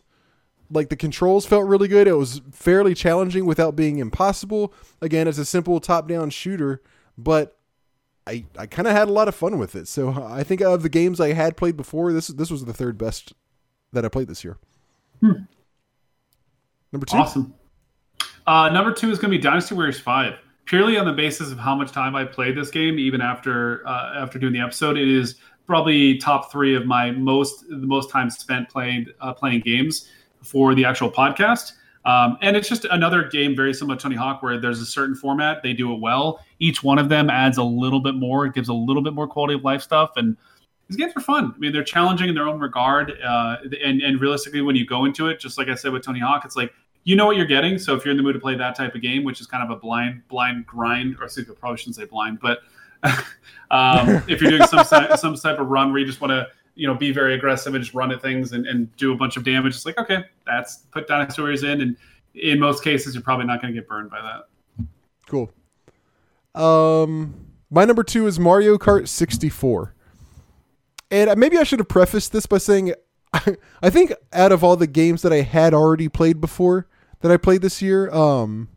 like 0.71 0.89
the 0.89 0.95
controls 0.95 1.45
felt 1.45 1.65
really 1.65 1.87
good. 1.87 2.07
It 2.07 2.13
was 2.13 2.41
fairly 2.51 2.93
challenging 2.93 3.45
without 3.45 3.75
being 3.75 3.97
impossible. 3.97 4.73
Again, 5.01 5.27
it's 5.27 5.39
a 5.39 5.45
simple 5.45 5.79
top-down 5.79 6.29
shooter, 6.29 6.81
but 7.17 7.57
I 8.27 8.45
I 8.57 8.67
kind 8.67 8.87
of 8.87 8.93
had 8.93 9.07
a 9.07 9.11
lot 9.11 9.27
of 9.27 9.35
fun 9.35 9.57
with 9.57 9.75
it. 9.75 9.87
So 9.87 10.11
I 10.29 10.43
think 10.43 10.61
of 10.61 10.83
the 10.83 10.89
games 10.89 11.19
I 11.19 11.33
had 11.33 11.57
played 11.57 11.75
before, 11.75 12.13
this 12.13 12.27
this 12.27 12.51
was 12.51 12.65
the 12.65 12.73
third 12.73 12.97
best 12.97 13.33
that 13.91 14.05
I 14.05 14.09
played 14.09 14.27
this 14.27 14.43
year. 14.43 14.57
Number 15.21 15.47
two. 17.05 17.17
Awesome. 17.17 17.53
Uh, 18.45 18.69
number 18.69 18.93
two 18.93 19.11
is 19.11 19.19
going 19.19 19.31
to 19.31 19.37
be 19.37 19.41
Dynasty 19.41 19.75
Warriors 19.75 19.99
Five. 19.99 20.35
Purely 20.69 20.99
on 20.99 21.05
the 21.07 21.13
basis 21.13 21.51
of 21.51 21.57
how 21.57 21.73
much 21.73 21.91
time 21.91 22.15
I 22.15 22.23
played 22.23 22.55
this 22.55 22.69
game, 22.69 22.99
even 22.99 23.21
after 23.21 23.81
uh, 23.87 24.13
after 24.21 24.37
doing 24.37 24.53
the 24.53 24.59
episode, 24.59 24.99
it 24.99 25.07
is 25.07 25.37
probably 25.65 26.19
top 26.19 26.51
three 26.51 26.75
of 26.75 26.85
my 26.85 27.09
most 27.09 27.67
the 27.67 27.87
most 27.87 28.11
time 28.11 28.29
spent 28.29 28.69
playing 28.69 29.07
uh, 29.19 29.33
playing 29.33 29.61
games 29.61 30.07
for 30.43 30.75
the 30.75 30.85
actual 30.85 31.11
podcast. 31.11 31.71
Um, 32.05 32.37
and 32.43 32.55
it's 32.55 32.69
just 32.69 32.85
another 32.85 33.23
game 33.23 33.55
very 33.55 33.73
similar 33.73 33.97
to 33.97 34.03
Tony 34.03 34.15
Hawk, 34.15 34.43
where 34.43 34.59
there's 34.59 34.79
a 34.79 34.85
certain 34.85 35.15
format, 35.15 35.63
they 35.63 35.73
do 35.73 35.91
it 35.91 35.99
well. 35.99 36.39
Each 36.59 36.83
one 36.83 36.99
of 36.99 37.09
them 37.09 37.31
adds 37.31 37.57
a 37.57 37.63
little 37.63 37.99
bit 37.99 38.13
more, 38.13 38.45
it 38.45 38.53
gives 38.53 38.69
a 38.69 38.73
little 38.73 39.01
bit 39.01 39.13
more 39.13 39.27
quality 39.27 39.55
of 39.55 39.63
life 39.63 39.81
stuff, 39.81 40.11
and 40.17 40.37
these 40.87 40.97
games 40.97 41.13
are 41.15 41.21
fun. 41.21 41.51
I 41.55 41.57
mean, 41.57 41.73
they're 41.73 41.83
challenging 41.83 42.29
in 42.29 42.35
their 42.35 42.47
own 42.47 42.59
regard, 42.59 43.19
uh, 43.23 43.57
and 43.83 44.03
and 44.03 44.21
realistically, 44.21 44.61
when 44.61 44.75
you 44.75 44.85
go 44.85 45.05
into 45.05 45.29
it, 45.29 45.39
just 45.39 45.57
like 45.57 45.67
I 45.67 45.73
said 45.73 45.93
with 45.93 46.03
Tony 46.03 46.19
Hawk, 46.19 46.45
it's 46.45 46.55
like 46.55 46.71
you 47.09 47.15
know 47.15 47.25
what 47.25 47.37
you're 47.37 47.47
getting. 47.47 47.79
So 47.79 47.95
if 47.95 48.05
you're 48.05 48.11
in 48.11 48.17
the 48.17 48.21
mood 48.21 48.35
to 48.35 48.39
play 48.39 48.53
that 48.53 48.75
type 48.75 48.93
of 48.93 49.01
game, 49.01 49.23
which 49.23 49.41
is 49.41 49.47
kind 49.47 49.63
of 49.63 49.75
a 49.75 49.79
blind 49.79 50.21
blind 50.27 50.67
grind, 50.67 51.15
or 51.19 51.25
I 51.25 51.43
probably 51.59 51.77
shouldn't 51.77 51.95
say 51.95 52.05
blind, 52.05 52.39
but 52.39 52.59
um, 53.71 54.21
if 54.27 54.39
you're 54.39 54.51
doing 54.51 54.67
some 54.67 54.85
some 55.17 55.35
type 55.35 55.57
of 55.57 55.69
run 55.69 55.91
where 55.91 55.99
you 55.99 56.05
just 56.05 56.21
want 56.21 56.29
to 56.29 56.47
you 56.75 56.85
know 56.85 56.93
be 56.93 57.11
very 57.11 57.33
aggressive 57.33 57.73
and 57.73 57.83
just 57.83 57.95
run 57.95 58.11
at 58.11 58.21
things 58.21 58.51
and, 58.51 58.67
and 58.67 58.95
do 58.97 59.11
a 59.11 59.15
bunch 59.15 59.37
of 59.37 59.43
damage, 59.43 59.73
it's 59.73 59.87
like 59.87 59.97
okay, 59.97 60.23
that's 60.45 60.83
put 60.91 61.07
dinosaurs 61.07 61.63
in, 61.63 61.81
and 61.81 61.97
in 62.35 62.59
most 62.59 62.83
cases 62.83 63.15
you're 63.15 63.23
probably 63.23 63.47
not 63.47 63.59
going 63.59 63.73
to 63.73 63.79
get 63.79 63.89
burned 63.89 64.11
by 64.11 64.21
that. 64.21 64.85
Cool. 65.25 65.51
Um, 66.53 67.33
my 67.71 67.85
number 67.85 68.03
two 68.03 68.27
is 68.27 68.39
Mario 68.39 68.77
Kart 68.77 69.07
64. 69.07 69.95
And 71.11 71.39
maybe 71.39 71.57
I 71.57 71.63
should 71.63 71.79
have 71.79 71.87
prefaced 71.87 72.33
this 72.33 72.45
by 72.45 72.59
saying 72.59 72.93
I 73.81 73.89
think 73.89 74.13
out 74.31 74.51
of 74.51 74.63
all 74.63 74.75
the 74.75 74.85
games 74.85 75.23
that 75.23 75.33
I 75.33 75.41
had 75.41 75.73
already 75.73 76.07
played 76.07 76.39
before 76.39 76.87
that 77.21 77.31
I 77.31 77.37
played 77.37 77.61
this 77.61 77.81
year, 77.81 78.09
um, 78.11 78.69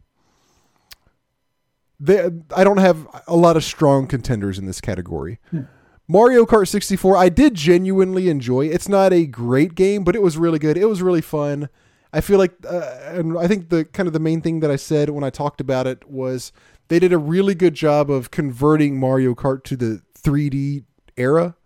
they, 2.00 2.30
I 2.54 2.64
don't 2.64 2.78
have 2.78 3.06
a 3.26 3.36
lot 3.36 3.56
of 3.56 3.64
strong 3.64 4.06
contenders 4.06 4.58
in 4.58 4.66
this 4.66 4.80
category. 4.80 5.38
Hmm. 5.50 5.62
Mario 6.08 6.44
Kart 6.44 6.68
64, 6.68 7.16
I 7.16 7.28
did 7.28 7.54
genuinely 7.54 8.28
enjoy. 8.28 8.66
It's 8.66 8.88
not 8.88 9.12
a 9.12 9.24
great 9.24 9.74
game, 9.74 10.04
but 10.04 10.16
it 10.16 10.22
was 10.22 10.36
really 10.36 10.58
good. 10.58 10.76
It 10.76 10.86
was 10.86 11.00
really 11.00 11.20
fun. 11.20 11.68
I 12.12 12.20
feel 12.20 12.38
like, 12.38 12.52
uh, 12.68 12.98
and 13.04 13.38
I 13.38 13.46
think 13.46 13.70
the 13.70 13.84
kind 13.84 14.06
of 14.06 14.12
the 14.12 14.20
main 14.20 14.42
thing 14.42 14.60
that 14.60 14.70
I 14.70 14.76
said 14.76 15.10
when 15.10 15.24
I 15.24 15.30
talked 15.30 15.60
about 15.60 15.86
it 15.86 16.06
was 16.10 16.52
they 16.88 16.98
did 16.98 17.12
a 17.12 17.18
really 17.18 17.54
good 17.54 17.74
job 17.74 18.10
of 18.10 18.30
converting 18.30 18.98
Mario 18.98 19.34
Kart 19.34 19.62
to 19.64 19.76
the 19.76 20.02
3D 20.20 20.84
era. 21.16 21.56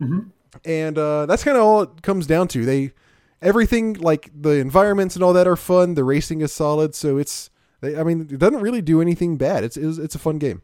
Mm-hmm. 0.00 0.28
And 0.64 0.98
uh, 0.98 1.26
that's 1.26 1.42
kind 1.42 1.56
of 1.56 1.64
all 1.64 1.82
it 1.82 2.02
comes 2.02 2.26
down 2.26 2.48
to. 2.48 2.64
They 2.64 2.92
everything 3.42 3.94
like 3.94 4.30
the 4.34 4.52
environments 4.52 5.14
and 5.14 5.24
all 5.24 5.32
that 5.32 5.46
are 5.46 5.56
fun. 5.56 5.94
The 5.94 6.04
racing 6.04 6.40
is 6.40 6.52
solid, 6.52 6.94
so 6.94 7.16
it's. 7.16 7.50
They, 7.80 7.96
I 7.96 8.02
mean, 8.02 8.22
it 8.22 8.38
doesn't 8.38 8.60
really 8.60 8.82
do 8.82 9.00
anything 9.00 9.36
bad. 9.36 9.64
It's 9.64 9.76
it's, 9.76 9.98
it's 9.98 10.14
a 10.14 10.18
fun 10.18 10.38
game. 10.38 10.62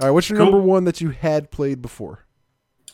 All 0.00 0.06
right, 0.06 0.10
what's 0.12 0.30
your 0.30 0.38
cool. 0.38 0.46
number 0.46 0.60
one 0.60 0.84
that 0.84 1.00
you 1.00 1.10
had 1.10 1.50
played 1.50 1.82
before? 1.82 2.24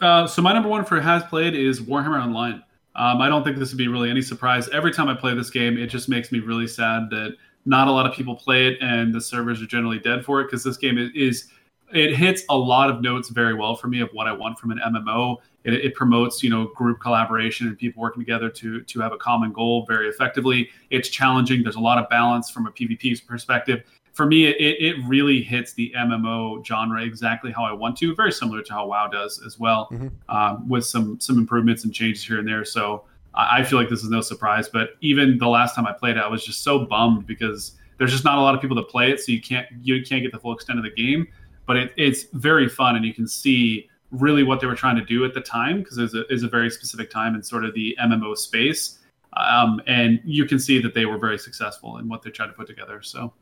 Uh, 0.01 0.27
so 0.27 0.43
my 0.43 0.53
number 0.53 0.69
one 0.69 0.85
for 0.85 1.01
has 1.01 1.23
played 1.25 1.55
is 1.55 1.81
Warhammer 1.81 2.21
Online. 2.21 2.63
Um, 2.97 3.21
I 3.21 3.29
don't 3.29 3.45
think 3.45 3.59
this 3.59 3.71
would 3.71 3.79
be 3.79 3.89
really 3.89 4.11
any 4.11 4.23
surprise. 4.23 4.69
Every 4.71 4.93
time 4.93 5.09
I 5.09 5.15
play 5.15 5.35
this 5.35 5.51
game, 5.51 5.77
it 5.77 5.87
just 5.87 6.09
makes 6.09 6.33
me 6.33 6.41
really 6.41 6.67
sad 6.67 7.11
that 7.11 7.37
not 7.67 7.89
a 7.89 7.93
lot 7.93 8.07
of 8.07 8.15
people 8.15 8.35
play 8.35 8.69
it 8.69 8.79
and 8.81 9.15
the 9.15 9.21
servers 9.21 9.61
are 9.61 9.67
generally 9.67 9.99
dead 9.99 10.25
for 10.25 10.41
it 10.41 10.45
because 10.45 10.65
this 10.65 10.77
game 10.77 10.97
is, 10.99 11.11
is 11.15 11.49
it 11.93 12.17
hits 12.17 12.43
a 12.49 12.57
lot 12.57 12.91
of 12.91 13.01
notes 13.01 13.29
very 13.29 13.55
well 13.55 13.77
for 13.77 13.89
me 13.89 14.01
of 14.01 14.11
what 14.13 14.27
I 14.27 14.33
want 14.33 14.59
from 14.59 14.71
an 14.71 14.79
MMO. 14.79 15.39
It, 15.65 15.75
it, 15.75 15.95
promotes, 15.95 16.43
you 16.43 16.51
know, 16.51 16.67
group 16.77 17.01
collaboration 17.01 17.67
and 17.67 17.77
people 17.77 18.01
working 18.01 18.23
together 18.23 18.49
to 18.51 18.83
to 18.83 19.01
have 19.01 19.13
a 19.13 19.17
common 19.17 19.53
goal 19.53 19.85
very 19.87 20.09
effectively. 20.09 20.71
It's 20.91 21.09
challenging. 21.09 21.63
There's 21.63 21.77
a 21.77 21.81
lot 21.81 21.99
of 21.99 22.09
balance 22.09 22.51
from 22.51 22.67
a 22.67 22.71
PvP 22.71 23.27
perspective. 23.27 23.83
For 24.13 24.27
me, 24.27 24.47
it, 24.47 24.57
it 24.59 24.97
really 25.07 25.43
hits 25.43 25.75
the 25.75 25.93
MMO 25.97 26.65
genre 26.65 27.03
exactly 27.03 27.53
how 27.53 27.65
I 27.65 27.73
want 27.73 27.99
to. 27.99 28.15
Very 28.15 28.33
similar 28.33 28.63
to 28.63 28.73
how 28.73 28.87
WoW 28.87 29.09
does 29.09 29.43
as 29.45 29.59
well, 29.59 29.89
mm-hmm. 29.91 30.09
um, 30.35 30.69
with 30.69 30.85
some 30.85 31.19
some 31.19 31.37
improvements 31.37 31.85
and 31.85 31.93
changes 31.93 32.25
here 32.25 32.39
and 32.39 32.47
there. 32.47 32.65
So 32.65 33.05
I 33.35 33.65
feel 33.65 33.79
like 33.79 33.89
this 33.89 34.03
is 34.03 34.09
no 34.09 34.21
surprise. 34.21 34.69
But 34.69 34.91
even 35.01 35.37
the 35.37 35.49
last 35.49 35.75
time 35.75 35.87
I 35.87 35.93
played 35.93 36.17
it, 36.17 36.21
I 36.21 36.29
was 36.29 36.45
just 36.45 36.63
so 36.63 36.79
bummed 36.87 37.27
because 37.27 37.73
there's 37.99 38.13
just 38.13 38.25
not 38.25 38.39
a 38.39 38.41
lot 38.41 38.55
of 38.55 38.61
people 38.61 38.77
to 38.77 38.83
play 38.83 39.11
it, 39.11 39.21
so 39.21 39.33
you 39.33 39.41
can't 39.41 39.67
you 39.83 40.03
can't 40.05 40.23
get 40.23 40.33
the 40.33 40.39
full 40.39 40.53
extent 40.53 40.79
of 40.79 40.85
the 40.85 40.91
game 40.91 41.27
but 41.67 41.77
it, 41.77 41.93
it's 41.97 42.25
very 42.33 42.69
fun 42.69 42.97
and 42.97 43.05
you 43.05 43.15
can 43.15 43.27
see 43.27 43.89
really 44.11 44.43
what 44.43 44.61
they 44.61 44.67
were 44.67 44.75
trying 44.75 44.97
to 44.97 45.05
do 45.05 45.25
at 45.25 45.35
the 45.35 45.41
time 45.41 45.83
because 45.83 45.99
it, 45.99 46.15
it 46.15 46.31
was 46.31 46.43
a 46.43 46.49
very 46.49 46.71
specific 46.71 47.11
time 47.11 47.35
in 47.35 47.43
sort 47.43 47.65
of 47.65 47.75
the 47.75 47.97
MMO 48.01 48.37
space. 48.37 49.01
Um, 49.37 49.83
and 49.87 50.21
you 50.25 50.47
can 50.47 50.59
see 50.59 50.81
that 50.81 50.95
they 50.95 51.05
were 51.05 51.19
very 51.19 51.39
successful 51.39 51.99
in 51.99 52.09
what 52.09 52.23
they 52.23 52.31
tried 52.31 52.47
to 52.47 52.53
put 52.53 52.67
together. 52.67 53.03
So 53.03 53.35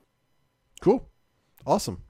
cool. 0.80 1.08
Awesome. 1.66 2.02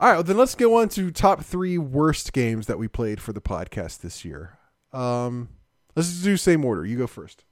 All 0.00 0.08
right, 0.08 0.14
well, 0.14 0.24
then 0.24 0.36
let's 0.36 0.56
go 0.56 0.80
on 0.80 0.88
to 0.90 1.10
top 1.10 1.44
three 1.44 1.78
worst 1.78 2.32
games 2.32 2.66
that 2.66 2.78
we 2.78 2.88
played 2.88 3.20
for 3.20 3.32
the 3.32 3.40
podcast 3.40 4.00
this 4.00 4.24
year. 4.24 4.58
Um, 4.92 5.48
let's 5.94 6.20
do 6.22 6.36
same 6.36 6.64
order. 6.64 6.84
You 6.84 6.98
go 6.98 7.06
first. 7.06 7.44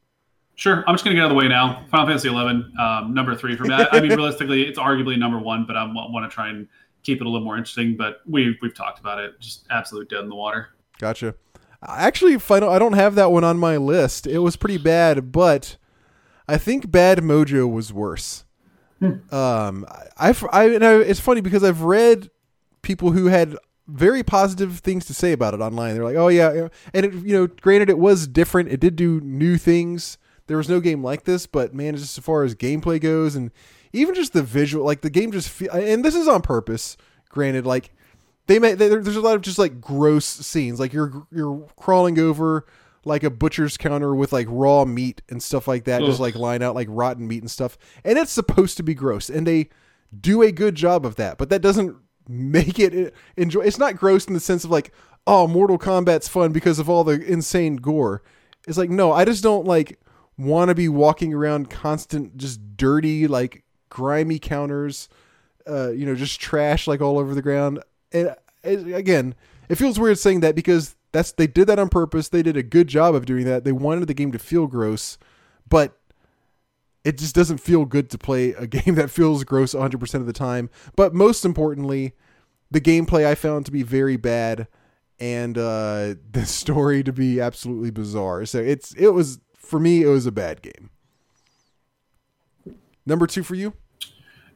Sure, 0.56 0.84
I'm 0.86 0.94
just 0.94 1.04
going 1.04 1.16
to 1.16 1.20
get 1.20 1.24
out 1.24 1.30
of 1.30 1.36
the 1.36 1.38
way 1.38 1.48
now. 1.48 1.86
Final 1.90 2.06
Fantasy 2.06 2.28
11, 2.28 2.72
um, 2.78 3.14
number 3.14 3.34
three 3.34 3.56
for 3.56 3.64
me. 3.64 3.74
I, 3.74 3.88
I 3.92 4.00
mean, 4.00 4.10
realistically, 4.16 4.62
it's 4.62 4.78
arguably 4.78 5.16
number 5.16 5.38
one, 5.38 5.64
but 5.66 5.76
I 5.76 5.84
want 5.84 6.28
to 6.28 6.34
try 6.34 6.48
and 6.48 6.68
keep 7.02 7.20
it 7.20 7.26
a 7.26 7.30
little 7.30 7.44
more 7.44 7.56
interesting. 7.56 7.96
But 7.96 8.20
we 8.26 8.56
we've 8.62 8.74
talked 8.74 8.98
about 8.98 9.18
it, 9.18 9.40
just 9.40 9.66
absolute 9.70 10.08
dead 10.08 10.20
in 10.20 10.28
the 10.28 10.34
water. 10.34 10.68
Gotcha. 10.98 11.34
Actually, 11.86 12.38
final. 12.38 12.70
I 12.70 12.78
don't 12.78 12.92
have 12.92 13.16
that 13.16 13.32
one 13.32 13.44
on 13.44 13.58
my 13.58 13.76
list. 13.76 14.26
It 14.26 14.38
was 14.38 14.56
pretty 14.56 14.78
bad, 14.78 15.32
but 15.32 15.76
I 16.46 16.56
think 16.56 16.90
Bad 16.90 17.18
Mojo 17.18 17.70
was 17.70 17.92
worse. 17.92 18.44
Hmm. 19.00 19.34
Um, 19.34 19.86
I, 20.16 20.34
I, 20.52 20.76
I, 20.76 21.00
it's 21.00 21.18
funny 21.18 21.40
because 21.40 21.64
I've 21.64 21.82
read 21.82 22.30
people 22.82 23.10
who 23.10 23.26
had 23.26 23.56
very 23.88 24.22
positive 24.22 24.78
things 24.78 25.04
to 25.06 25.14
say 25.14 25.32
about 25.32 25.54
it 25.54 25.60
online. 25.60 25.94
They're 25.94 26.04
like, 26.04 26.16
"Oh 26.16 26.28
yeah," 26.28 26.68
and 26.94 27.06
it, 27.06 27.12
you 27.14 27.32
know, 27.32 27.46
granted, 27.48 27.90
it 27.90 27.98
was 27.98 28.28
different. 28.28 28.70
It 28.70 28.78
did 28.78 28.94
do 28.94 29.20
new 29.20 29.58
things. 29.58 30.18
There 30.46 30.56
was 30.56 30.68
no 30.68 30.80
game 30.80 31.02
like 31.02 31.24
this, 31.24 31.46
but 31.46 31.74
man, 31.74 31.96
just 31.96 32.16
as 32.16 32.24
far 32.24 32.44
as 32.44 32.54
gameplay 32.54 33.00
goes, 33.00 33.34
and 33.34 33.50
even 33.92 34.14
just 34.14 34.32
the 34.32 34.42
visual, 34.42 34.84
like 34.84 35.00
the 35.00 35.10
game 35.10 35.32
just 35.32 35.48
feel, 35.48 35.70
and 35.72 36.04
this 36.04 36.14
is 36.14 36.28
on 36.28 36.42
purpose. 36.42 36.96
Granted, 37.28 37.66
like 37.66 37.92
they 38.46 38.58
may 38.58 38.74
there's 38.74 39.16
a 39.16 39.20
lot 39.20 39.36
of 39.36 39.42
just 39.42 39.58
like 39.58 39.80
gross 39.80 40.24
scenes, 40.24 40.80
like 40.80 40.92
you're 40.92 41.26
you're 41.30 41.66
crawling 41.76 42.18
over 42.18 42.66
like 43.04 43.24
a 43.24 43.30
butcher's 43.30 43.76
counter 43.76 44.14
with 44.14 44.32
like 44.32 44.46
raw 44.48 44.84
meat 44.84 45.22
and 45.28 45.42
stuff 45.42 45.66
like 45.66 45.84
that, 45.84 46.02
Ugh. 46.02 46.08
just 46.08 46.20
like 46.20 46.34
line 46.34 46.62
out 46.62 46.74
like 46.74 46.88
rotten 46.90 47.26
meat 47.26 47.42
and 47.42 47.50
stuff, 47.50 47.78
and 48.04 48.18
it's 48.18 48.32
supposed 48.32 48.76
to 48.76 48.82
be 48.82 48.94
gross, 48.94 49.28
and 49.28 49.46
they 49.46 49.68
do 50.18 50.42
a 50.42 50.52
good 50.52 50.74
job 50.74 51.06
of 51.06 51.16
that, 51.16 51.38
but 51.38 51.48
that 51.50 51.62
doesn't 51.62 51.96
make 52.28 52.78
it 52.78 53.14
enjoy. 53.36 53.62
It's 53.62 53.78
not 53.78 53.96
gross 53.96 54.26
in 54.26 54.34
the 54.34 54.40
sense 54.40 54.64
of 54.64 54.70
like, 54.70 54.92
oh, 55.26 55.46
Mortal 55.46 55.78
Kombat's 55.78 56.28
fun 56.28 56.52
because 56.52 56.78
of 56.78 56.88
all 56.88 57.04
the 57.04 57.20
insane 57.20 57.76
gore. 57.76 58.22
It's 58.68 58.78
like 58.78 58.90
no, 58.90 59.12
I 59.12 59.24
just 59.24 59.42
don't 59.42 59.66
like 59.66 59.98
want 60.38 60.68
to 60.68 60.74
be 60.74 60.88
walking 60.88 61.34
around 61.34 61.70
constant 61.70 62.36
just 62.36 62.76
dirty 62.76 63.26
like 63.26 63.64
grimy 63.92 64.38
counters, 64.38 65.10
uh, 65.68 65.90
you 65.90 66.06
know, 66.06 66.14
just 66.14 66.40
trash 66.40 66.86
like 66.86 67.02
all 67.02 67.18
over 67.18 67.34
the 67.34 67.42
ground. 67.42 67.82
And 68.10 68.34
it, 68.64 68.94
again, 68.94 69.34
it 69.68 69.74
feels 69.76 70.00
weird 70.00 70.18
saying 70.18 70.40
that 70.40 70.54
because 70.54 70.96
that's 71.12 71.32
they 71.32 71.46
did 71.46 71.66
that 71.66 71.78
on 71.78 71.90
purpose. 71.90 72.28
They 72.30 72.42
did 72.42 72.56
a 72.56 72.62
good 72.62 72.88
job 72.88 73.14
of 73.14 73.26
doing 73.26 73.44
that. 73.44 73.64
They 73.64 73.72
wanted 73.72 74.06
the 74.06 74.14
game 74.14 74.32
to 74.32 74.38
feel 74.38 74.66
gross, 74.66 75.18
but 75.68 75.98
it 77.04 77.18
just 77.18 77.34
doesn't 77.34 77.58
feel 77.58 77.84
good 77.84 78.08
to 78.10 78.18
play 78.18 78.52
a 78.52 78.66
game 78.78 78.94
that 78.94 79.10
feels 79.10 79.44
gross 79.44 79.74
100% 79.74 80.14
of 80.14 80.26
the 80.26 80.32
time. 80.32 80.70
But 80.96 81.14
most 81.14 81.44
importantly, 81.44 82.14
the 82.70 82.80
gameplay 82.80 83.26
I 83.26 83.34
found 83.34 83.66
to 83.66 83.72
be 83.72 83.82
very 83.82 84.16
bad 84.16 84.68
and 85.20 85.58
uh, 85.58 86.14
the 86.32 86.46
story 86.46 87.02
to 87.02 87.12
be 87.12 87.42
absolutely 87.42 87.90
bizarre. 87.90 88.46
So 88.46 88.58
it's 88.58 88.94
it 88.94 89.08
was 89.08 89.38
for 89.54 89.78
me 89.78 90.02
it 90.02 90.08
was 90.08 90.24
a 90.24 90.32
bad 90.32 90.62
game. 90.62 90.88
Number 93.04 93.26
2 93.26 93.42
for 93.42 93.54
you? 93.54 93.74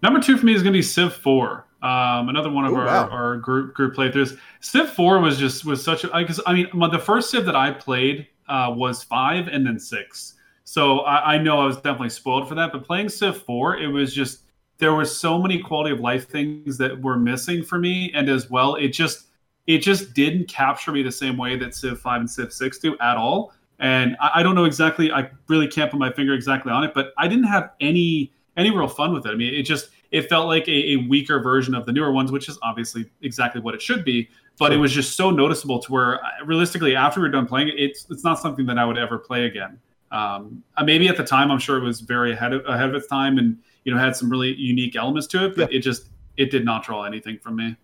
Number 0.02 0.20
two 0.20 0.36
for 0.36 0.46
me 0.46 0.54
is 0.54 0.62
going 0.62 0.72
to 0.72 0.78
be 0.78 0.82
Civ 0.82 1.14
Four. 1.14 1.66
Um, 1.82 2.28
another 2.28 2.50
one 2.50 2.64
of 2.64 2.72
Ooh, 2.72 2.76
our, 2.76 2.86
wow. 2.86 3.08
our 3.08 3.36
group 3.36 3.74
group 3.74 3.94
playthroughs. 3.94 4.38
Civ 4.60 4.90
Four 4.90 5.20
was 5.20 5.38
just 5.38 5.64
was 5.64 5.82
such 5.82 6.04
a 6.04 6.08
because 6.08 6.40
I 6.46 6.52
mean 6.52 6.68
the 6.90 6.98
first 6.98 7.30
Civ 7.30 7.44
that 7.46 7.56
I 7.56 7.70
played 7.70 8.26
uh, 8.48 8.72
was 8.74 9.02
five 9.02 9.48
and 9.48 9.66
then 9.66 9.78
six. 9.78 10.34
So 10.64 11.00
I, 11.00 11.34
I, 11.34 11.38
know 11.38 11.60
I 11.60 11.66
was 11.66 11.76
definitely 11.76 12.10
spoiled 12.10 12.48
for 12.48 12.56
that. 12.56 12.72
But 12.72 12.84
playing 12.84 13.08
Civ 13.08 13.42
Four, 13.42 13.78
it 13.78 13.86
was 13.86 14.12
just 14.12 14.40
there 14.78 14.94
were 14.94 15.04
so 15.04 15.40
many 15.40 15.60
quality 15.60 15.92
of 15.92 16.00
life 16.00 16.28
things 16.28 16.76
that 16.78 17.00
were 17.00 17.16
missing 17.16 17.62
for 17.62 17.78
me, 17.78 18.10
and 18.14 18.28
as 18.28 18.50
well, 18.50 18.74
it 18.74 18.88
just 18.88 19.26
it 19.66 19.78
just 19.78 20.14
didn't 20.14 20.48
capture 20.48 20.92
me 20.92 21.02
the 21.02 21.12
same 21.12 21.36
way 21.36 21.56
that 21.56 21.74
Civ 21.74 22.00
Five 22.00 22.20
and 22.20 22.30
Civ 22.30 22.52
Six 22.52 22.78
do 22.78 22.96
at 22.98 23.16
all. 23.16 23.52
And 23.78 24.16
I, 24.20 24.30
I 24.36 24.42
don't 24.42 24.54
know 24.54 24.64
exactly. 24.64 25.12
I 25.12 25.30
really 25.48 25.68
can't 25.68 25.90
put 25.90 26.00
my 26.00 26.10
finger 26.10 26.32
exactly 26.32 26.72
on 26.72 26.84
it, 26.84 26.92
but 26.94 27.12
I 27.18 27.28
didn't 27.28 27.44
have 27.44 27.72
any 27.80 28.32
any 28.56 28.70
real 28.70 28.88
fun 28.88 29.12
with 29.12 29.26
it. 29.26 29.30
I 29.30 29.34
mean, 29.34 29.54
it 29.54 29.62
just 29.62 29.90
it 30.10 30.28
felt 30.28 30.46
like 30.46 30.66
a, 30.68 30.92
a 30.92 30.96
weaker 31.08 31.40
version 31.40 31.74
of 31.74 31.86
the 31.86 31.92
newer 31.92 32.12
ones, 32.12 32.32
which 32.32 32.48
is 32.48 32.58
obviously 32.62 33.10
exactly 33.22 33.60
what 33.60 33.74
it 33.74 33.82
should 33.82 34.04
be. 34.04 34.28
But 34.58 34.72
it 34.72 34.78
was 34.78 34.92
just 34.92 35.16
so 35.16 35.30
noticeable 35.30 35.80
to 35.80 35.92
where, 35.92 36.24
uh, 36.24 36.28
realistically, 36.46 36.96
after 36.96 37.20
we 37.20 37.26
are 37.26 37.30
done 37.30 37.46
playing 37.46 37.68
it, 37.68 37.74
it's 37.76 38.06
it's 38.10 38.24
not 38.24 38.38
something 38.38 38.64
that 38.66 38.78
I 38.78 38.84
would 38.84 38.96
ever 38.96 39.18
play 39.18 39.44
again. 39.44 39.78
Um, 40.10 40.62
uh, 40.76 40.84
maybe 40.84 41.08
at 41.08 41.16
the 41.16 41.24
time, 41.24 41.50
I'm 41.50 41.58
sure 41.58 41.76
it 41.76 41.84
was 41.84 42.00
very 42.00 42.32
ahead 42.32 42.52
of, 42.52 42.64
ahead 42.66 42.88
of 42.88 42.94
its 42.94 43.06
time, 43.06 43.36
and 43.38 43.58
you 43.84 43.92
know 43.92 43.98
had 43.98 44.16
some 44.16 44.30
really 44.30 44.54
unique 44.54 44.96
elements 44.96 45.26
to 45.28 45.44
it. 45.44 45.56
But 45.56 45.70
yeah. 45.70 45.78
it 45.78 45.80
just 45.82 46.08
it 46.36 46.50
did 46.50 46.64
not 46.64 46.84
draw 46.84 47.04
anything 47.04 47.38
from 47.38 47.56
me. 47.56 47.76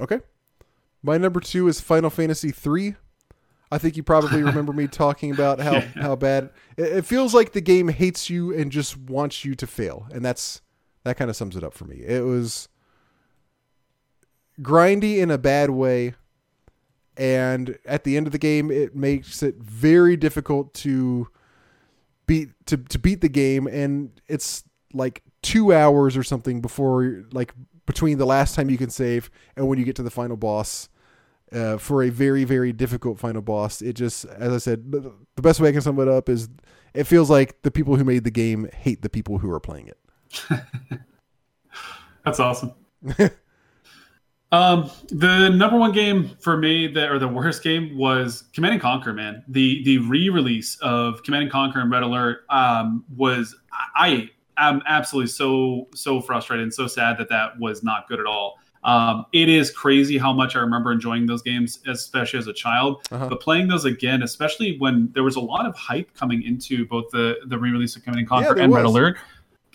Okay, 0.00 0.20
my 1.02 1.18
number 1.18 1.40
two 1.40 1.66
is 1.66 1.80
Final 1.80 2.10
Fantasy 2.10 2.52
three. 2.52 2.94
I 3.70 3.78
think 3.78 3.96
you 3.96 4.02
probably 4.02 4.42
remember 4.44 4.72
me 4.72 4.86
talking 4.86 5.30
about 5.30 5.60
how 5.60 5.72
yeah. 5.72 5.88
how 5.96 6.16
bad 6.16 6.50
it, 6.76 6.98
it, 6.98 7.04
feels 7.04 7.34
like 7.34 7.52
the 7.52 7.60
game 7.60 7.88
hates 7.88 8.30
you 8.30 8.54
and 8.54 8.70
just 8.70 8.96
wants 8.96 9.44
you 9.44 9.54
to 9.54 9.66
fail, 9.66 10.06
and 10.12 10.24
that's 10.24 10.60
that 11.04 11.16
kind 11.16 11.30
of 11.30 11.36
sums 11.36 11.56
it 11.56 11.64
up 11.64 11.74
for 11.74 11.84
me. 11.84 11.96
It 11.96 12.24
was 12.24 12.68
grindy 14.60 15.18
in 15.18 15.30
a 15.30 15.38
bad 15.38 15.70
way 15.70 16.14
and 17.16 17.78
at 17.84 18.04
the 18.04 18.16
end 18.16 18.26
of 18.26 18.32
the 18.32 18.38
game 18.38 18.70
it 18.70 18.94
makes 18.94 19.42
it 19.42 19.56
very 19.56 20.16
difficult 20.16 20.72
to 20.74 21.28
beat 22.26 22.50
to, 22.66 22.76
to 22.76 22.98
beat 22.98 23.20
the 23.20 23.28
game 23.28 23.66
and 23.66 24.20
it's 24.28 24.64
like 24.92 25.22
two 25.42 25.72
hours 25.72 26.16
or 26.16 26.22
something 26.22 26.60
before 26.60 27.24
like 27.32 27.52
between 27.86 28.18
the 28.18 28.26
last 28.26 28.54
time 28.54 28.70
you 28.70 28.78
can 28.78 28.90
save 28.90 29.30
and 29.56 29.68
when 29.68 29.78
you 29.78 29.84
get 29.84 29.96
to 29.96 30.02
the 30.02 30.10
final 30.10 30.36
boss 30.36 30.88
uh, 31.54 31.78
for 31.78 32.02
a 32.02 32.10
very 32.10 32.44
very 32.44 32.72
difficult 32.72 33.18
final 33.18 33.42
boss 33.42 33.80
it 33.80 33.94
just 33.94 34.24
as 34.24 34.52
i 34.52 34.58
said 34.58 34.90
the 34.90 35.42
best 35.42 35.60
way 35.60 35.68
i 35.68 35.72
can 35.72 35.80
sum 35.80 35.98
it 35.98 36.08
up 36.08 36.28
is 36.28 36.48
it 36.92 37.04
feels 37.04 37.30
like 37.30 37.62
the 37.62 37.70
people 37.70 37.96
who 37.96 38.04
made 38.04 38.24
the 38.24 38.30
game 38.30 38.68
hate 38.74 39.02
the 39.02 39.08
people 39.08 39.38
who 39.38 39.50
are 39.50 39.60
playing 39.60 39.88
it 39.88 39.98
that's 42.24 42.40
awesome 42.40 42.72
Um, 44.54 44.88
the 45.08 45.48
number 45.48 45.76
one 45.76 45.90
game 45.90 46.30
for 46.38 46.56
me 46.56 46.86
that 46.86 47.10
or 47.10 47.18
the 47.18 47.26
worst 47.26 47.64
game 47.64 47.98
was 47.98 48.44
Command 48.52 48.74
and 48.74 48.80
Conquer. 48.80 49.12
Man, 49.12 49.42
the 49.48 49.82
the 49.82 49.98
re-release 49.98 50.76
of 50.80 51.24
Command 51.24 51.42
and 51.42 51.50
Conquer 51.50 51.80
and 51.80 51.90
Red 51.90 52.04
Alert 52.04 52.44
um, 52.50 53.04
was 53.16 53.56
I 53.96 54.30
am 54.56 54.80
absolutely 54.86 55.30
so 55.30 55.88
so 55.92 56.20
frustrated 56.20 56.62
and 56.62 56.72
so 56.72 56.86
sad 56.86 57.18
that 57.18 57.28
that 57.30 57.58
was 57.58 57.82
not 57.82 58.06
good 58.06 58.20
at 58.20 58.26
all. 58.26 58.60
Um, 58.84 59.24
it 59.32 59.48
is 59.48 59.70
crazy 59.70 60.18
how 60.18 60.32
much 60.32 60.56
I 60.56 60.60
remember 60.60 60.92
enjoying 60.92 61.26
those 61.26 61.42
games, 61.42 61.80
especially 61.86 62.38
as 62.38 62.46
a 62.46 62.52
child. 62.52 63.06
Uh-huh. 63.10 63.28
But 63.28 63.40
playing 63.40 63.68
those 63.68 63.86
again, 63.86 64.22
especially 64.22 64.78
when 64.78 65.10
there 65.14 65.22
was 65.22 65.36
a 65.36 65.40
lot 65.40 65.66
of 65.66 65.74
hype 65.74 66.12
coming 66.14 66.42
into 66.42 66.86
both 66.86 67.10
the 67.10 67.36
the 67.46 67.58
re-release 67.58 67.96
of 67.96 68.04
Command 68.04 68.20
and 68.20 68.28
Conquer 68.28 68.56
yeah, 68.56 68.64
and 68.64 68.72
was. 68.72 68.78
Red 68.78 68.86
Alert 68.86 69.16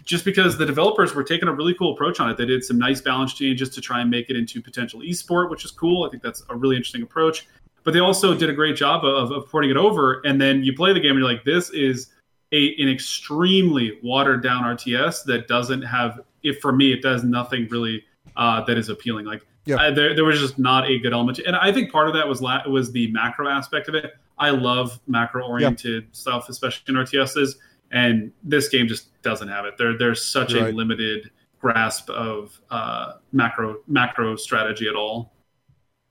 just 0.09 0.25
because 0.25 0.57
the 0.57 0.65
developers 0.65 1.13
were 1.13 1.23
taking 1.23 1.47
a 1.47 1.53
really 1.53 1.75
cool 1.75 1.93
approach 1.93 2.19
on 2.19 2.31
it. 2.31 2.35
They 2.35 2.47
did 2.47 2.63
some 2.63 2.79
nice 2.79 2.99
balance 2.99 3.31
changes 3.31 3.69
to 3.69 3.79
try 3.79 4.01
and 4.01 4.09
make 4.09 4.31
it 4.31 4.35
into 4.35 4.59
potential 4.59 5.01
esport, 5.01 5.51
which 5.51 5.63
is 5.65 5.69
cool. 5.69 6.03
I 6.03 6.09
think 6.09 6.23
that's 6.23 6.41
a 6.49 6.55
really 6.55 6.75
interesting 6.75 7.03
approach. 7.03 7.47
But 7.83 7.93
they 7.93 7.99
also 7.99 8.33
did 8.35 8.49
a 8.49 8.53
great 8.53 8.75
job 8.75 9.05
of, 9.05 9.31
of 9.31 9.47
porting 9.49 9.69
it 9.69 9.77
over. 9.77 10.21
And 10.25 10.41
then 10.41 10.63
you 10.63 10.73
play 10.73 10.93
the 10.93 10.99
game 10.99 11.11
and 11.11 11.19
you're 11.19 11.31
like, 11.31 11.43
this 11.43 11.69
is 11.69 12.07
a, 12.51 12.75
an 12.81 12.89
extremely 12.89 13.99
watered 14.01 14.41
down 14.41 14.63
RTS 14.63 15.25
that 15.25 15.47
doesn't 15.47 15.83
have, 15.83 16.21
if 16.41 16.59
for 16.59 16.71
me, 16.71 16.91
it 16.91 17.03
does 17.03 17.23
nothing 17.23 17.67
really 17.69 18.03
uh, 18.39 18.63
that 18.65 18.79
is 18.79 18.89
appealing. 18.89 19.25
Like 19.27 19.45
yeah. 19.65 19.77
I, 19.77 19.91
there, 19.91 20.15
there 20.15 20.25
was 20.25 20.39
just 20.39 20.57
not 20.57 20.89
a 20.89 20.97
good 20.97 21.13
element. 21.13 21.37
To, 21.37 21.45
and 21.45 21.55
I 21.55 21.71
think 21.71 21.91
part 21.91 22.07
of 22.07 22.15
that 22.15 22.27
was 22.27 22.41
la- 22.41 22.67
was 22.67 22.91
the 22.91 23.11
macro 23.11 23.47
aspect 23.47 23.87
of 23.87 23.93
it. 23.93 24.13
I 24.39 24.49
love 24.49 24.99
macro 25.05 25.45
oriented 25.45 26.03
yeah. 26.03 26.09
stuff, 26.11 26.49
especially 26.49 26.83
in 26.87 26.95
RTSs 26.95 27.55
and 27.91 28.31
this 28.43 28.69
game 28.69 28.87
just 28.87 29.21
doesn't 29.21 29.47
have 29.47 29.65
it. 29.65 29.77
There, 29.77 29.97
there's 29.97 30.23
such 30.25 30.53
right. 30.53 30.73
a 30.73 30.75
limited 30.75 31.31
grasp 31.59 32.09
of 32.09 32.59
uh, 32.69 33.13
macro 33.31 33.77
macro 33.87 34.35
strategy 34.35 34.87
at 34.87 34.95
all. 34.95 35.33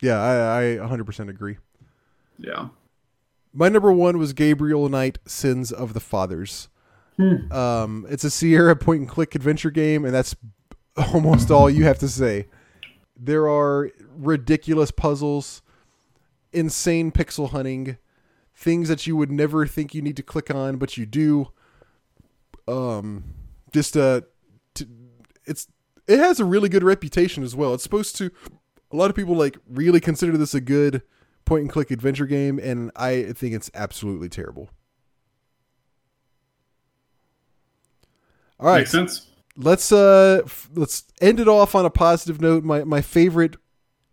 Yeah, 0.01 0.21
I, 0.21 0.75
I 0.75 0.87
100% 0.87 1.29
agree. 1.29 1.59
Yeah. 2.39 2.69
My 3.53 3.69
number 3.69 3.93
one 3.93 4.19
was 4.19 4.33
Gabriel 4.33 4.89
Knight, 4.89 5.19
Sins 5.27 5.73
of 5.73 5.93
the 5.95 6.01
Fathers. 6.01 6.69
Hmm. 7.17 7.51
Um, 7.51 8.07
it's 8.09 8.23
a 8.23 8.31
Sierra 8.31 8.77
point 8.77 9.01
and 9.01 9.09
click 9.09 9.35
adventure 9.35 9.71
game, 9.71 10.05
and 10.05 10.15
that's 10.15 10.37
almost 11.15 11.51
all 11.51 11.71
you 11.71 11.85
have 11.85 11.99
to 11.99 12.09
say. 12.09 12.47
There 13.17 13.49
are 13.49 13.91
ridiculous 14.17 14.91
puzzles, 14.91 15.63
insane 16.53 17.13
pixel 17.13 17.51
hunting, 17.51 17.99
things 18.55 18.89
that 18.89 19.07
you 19.07 19.17
would 19.17 19.31
never 19.31 19.67
think 19.67 19.95
you 19.95 20.03
need 20.03 20.17
to 20.17 20.23
click 20.23 20.51
on, 20.53 20.77
but 20.77 20.97
you 20.97 21.07
do 21.07 21.53
um, 22.67 23.25
just 23.73 23.97
uh, 23.97 24.23
to, 24.75 24.89
it's 25.47 25.69
it 26.07 26.19
has 26.19 26.41
a 26.41 26.45
really 26.45 26.69
good 26.69 26.83
reputation 26.83 27.43
as 27.43 27.55
well. 27.55 27.75
It's 27.75 27.83
supposed 27.83 28.17
to 28.17 28.31
a 28.91 28.97
lot 28.97 29.11
of 29.11 29.17
people 29.17 29.35
like 29.35 29.59
really 29.69 30.01
consider 30.01 30.37
this 30.37 30.55
a 30.55 30.61
good 30.61 31.03
point 31.45 31.63
and 31.63 31.71
click 31.71 31.91
adventure 31.91 32.27
game, 32.27 32.59
and 32.59 32.91
I 32.97 33.33
think 33.33 33.55
it's 33.55 33.71
absolutely 33.75 34.29
terrible. 34.29 34.71
All 38.61 38.67
right, 38.67 38.79
makes 38.79 38.91
sense. 38.91 39.27
Let's 39.61 39.91
uh 39.91 40.43
f- 40.45 40.71
let's 40.75 41.05
end 41.21 41.41
it 41.41 41.49
off 41.49 41.75
on 41.75 41.85
a 41.85 41.91
positive 41.91 42.41
note. 42.41 42.63
My 42.63 42.85
my 42.85 43.01
favorite 43.01 43.57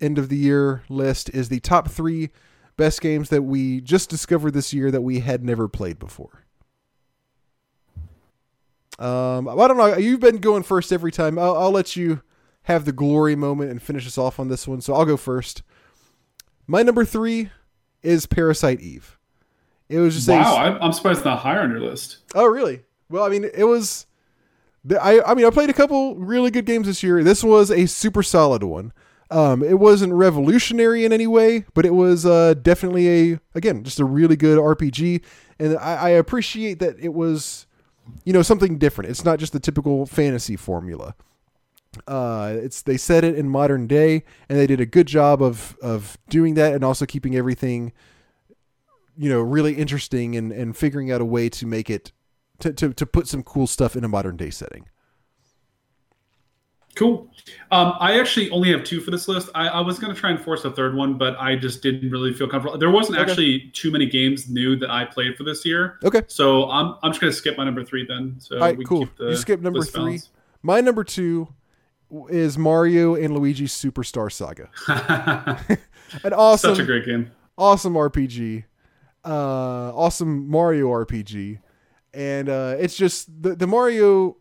end 0.02 0.18
of 0.18 0.30
the 0.30 0.38
year 0.38 0.84
list 0.90 1.30
is 1.30 1.50
the 1.50 1.60
top 1.60 1.90
three 1.90 2.32
best 2.78 3.00
games 3.00 3.30
that 3.30 3.44
we 3.44 3.80
just 3.80 4.10
discovered 4.10 4.52
this 4.52 4.74
year 4.74 4.90
that 4.90 5.02
we 5.02 5.20
had 5.20 5.44
never 5.44 5.68
played 5.68 6.00
before. 6.00 6.44
Um, 8.98 9.48
I 9.48 9.68
don't 9.68 9.78
know. 9.78 9.96
You've 9.98 10.20
been 10.20 10.38
going 10.38 10.64
first 10.64 10.92
every 10.92 11.12
time. 11.12 11.38
I'll, 11.38 11.56
I'll 11.56 11.72
let 11.72 11.96
you 11.96 12.22
have 12.64 12.86
the 12.86 12.92
glory 12.92 13.36
moment 13.36 13.70
and 13.70 13.82
finish 13.82 14.08
us 14.08 14.18
off 14.18 14.40
on 14.40 14.48
this 14.48 14.68
one. 14.68 14.82
So 14.82 14.94
I'll 14.94 15.06
go 15.06 15.18
first. 15.18 15.62
My 16.66 16.82
number 16.82 17.06
three 17.06 17.52
is 18.02 18.26
Parasite 18.26 18.82
Eve. 18.82 19.20
It 19.90 20.00
was 20.00 20.16
just 20.16 20.28
wow. 20.28 20.56
A, 20.56 20.80
I'm 20.80 20.92
surprised 20.92 21.20
it's 21.20 21.26
not 21.26 21.40
higher 21.40 21.62
on 21.62 21.70
your 21.70 21.82
list. 21.82 22.18
Oh, 22.34 22.48
really? 22.48 22.82
Well, 23.10 23.24
I 23.24 23.30
mean, 23.30 23.46
it 23.54 23.66
was. 23.66 24.08
I 24.92 25.22
I 25.22 25.34
mean, 25.34 25.46
I 25.46 25.50
played 25.50 25.70
a 25.70 25.74
couple 25.74 26.16
really 26.16 26.52
good 26.52 26.66
games 26.66 26.88
this 26.88 27.04
year. 27.04 27.24
This 27.24 27.44
was 27.44 27.72
a 27.72 27.86
super 27.86 28.24
solid 28.24 28.64
one. 28.64 28.94
Um, 29.32 29.64
it 29.64 29.80
wasn't 29.80 30.14
revolutionary 30.14 31.04
in 31.04 31.12
any 31.12 31.26
way, 31.26 31.66
but 31.74 31.86
it 31.86 31.94
was 31.94 32.26
uh, 32.26 32.54
definitely 32.62 33.34
a 33.34 33.40
again 33.56 33.84
just 33.84 34.00
a 34.00 34.06
really 34.06 34.36
good 34.36 34.60
RPG, 34.60 35.24
and 35.60 35.78
I, 35.78 35.96
I 35.96 36.10
appreciate 36.10 36.80
that 36.80 37.00
it 37.00 37.14
was 37.14 37.66
you 38.24 38.34
know 38.34 38.44
something 38.44 38.78
different. 38.78 39.10
It's 39.10 39.26
not 39.26 39.40
just 39.40 39.54
the 39.54 39.60
typical 39.60 40.06
fantasy 40.06 40.56
formula. 40.56 41.16
Uh, 42.08 42.54
it's 42.58 42.82
they 42.82 42.98
said 42.98 43.24
it 43.24 43.36
in 43.36 43.50
modern 43.50 43.88
day, 43.88 44.24
and 44.48 44.60
they 44.60 44.68
did 44.68 44.80
a 44.80 44.86
good 44.86 45.08
job 45.08 45.42
of 45.42 45.76
of 45.82 46.18
doing 46.30 46.54
that, 46.56 46.74
and 46.74 46.84
also 46.84 47.08
keeping 47.08 47.36
everything, 47.36 47.94
you 49.18 49.30
know, 49.30 49.42
really 49.42 49.74
interesting 49.74 50.36
and 50.36 50.52
and 50.52 50.78
figuring 50.78 51.12
out 51.12 51.22
a 51.22 51.26
way 51.26 51.50
to 51.50 51.66
make 51.66 51.90
it 51.90 52.12
to 52.60 52.74
to, 52.74 52.94
to 52.94 53.06
put 53.06 53.28
some 53.28 53.44
cool 53.44 53.68
stuff 53.68 53.96
in 53.96 54.04
a 54.04 54.08
modern 54.08 54.38
day 54.38 54.50
setting. 54.50 54.86
Cool. 56.96 57.30
Um, 57.72 57.94
I 58.00 58.20
actually 58.20 58.50
only 58.52 58.72
have 58.72 58.84
two 58.86 59.02
for 59.02 59.12
this 59.12 59.28
list. 59.28 59.50
I, 59.54 59.68
I 59.68 59.82
was 59.82 60.00
going 60.00 60.14
to 60.14 60.20
try 60.20 60.32
and 60.32 60.42
force 60.42 60.64
a 60.64 60.72
third 60.72 60.96
one, 60.96 61.18
but 61.18 61.38
I 61.38 61.58
just 61.58 61.84
didn't 61.84 62.10
really 62.10 62.34
feel 62.34 62.48
comfortable. 62.48 62.78
There 62.78 62.90
wasn't 62.90 63.20
okay. 63.20 63.30
actually 63.30 63.72
too 63.74 63.92
many 63.92 64.06
games 64.06 64.50
new 64.50 64.78
that 64.78 64.90
I 64.90 65.04
played 65.04 65.36
for 65.36 65.44
this 65.44 65.66
year. 65.66 66.00
Okay. 66.06 66.22
So 66.28 66.70
I'm, 66.70 66.96
I'm 67.04 67.12
just 67.12 67.20
going 67.20 67.32
to 67.32 67.38
skip 67.38 67.58
my 67.58 67.66
number 67.66 67.84
three 67.84 68.06
then. 68.08 68.36
So 68.40 68.56
All 68.56 68.62
right, 68.62 68.78
cool. 68.88 69.10
The, 69.18 69.32
you 69.32 69.36
skip 69.36 69.60
number 69.60 69.82
three. 69.84 70.04
Balance. 70.04 70.30
My 70.64 70.80
number 70.80 71.04
two 71.04 71.50
is 72.30 72.58
Mario 72.58 73.16
and 73.16 73.34
Luigi 73.34 73.66
Superstar 73.66 74.32
Saga. 74.32 74.70
An 76.24 76.34
awesome, 76.34 76.76
such 76.76 76.84
a 76.84 76.86
great 76.86 77.06
game. 77.06 77.32
Awesome 77.58 77.94
RPG. 77.94 78.64
Uh, 79.26 79.92
awesome 79.94 80.48
Mario 80.48 80.88
RPG. 80.88 81.60
And 82.16 82.48
uh, 82.48 82.78
it's 82.80 82.96
just 82.96 83.28
the, 83.44 83.56
the 83.56 83.68
Mario 83.68 84.38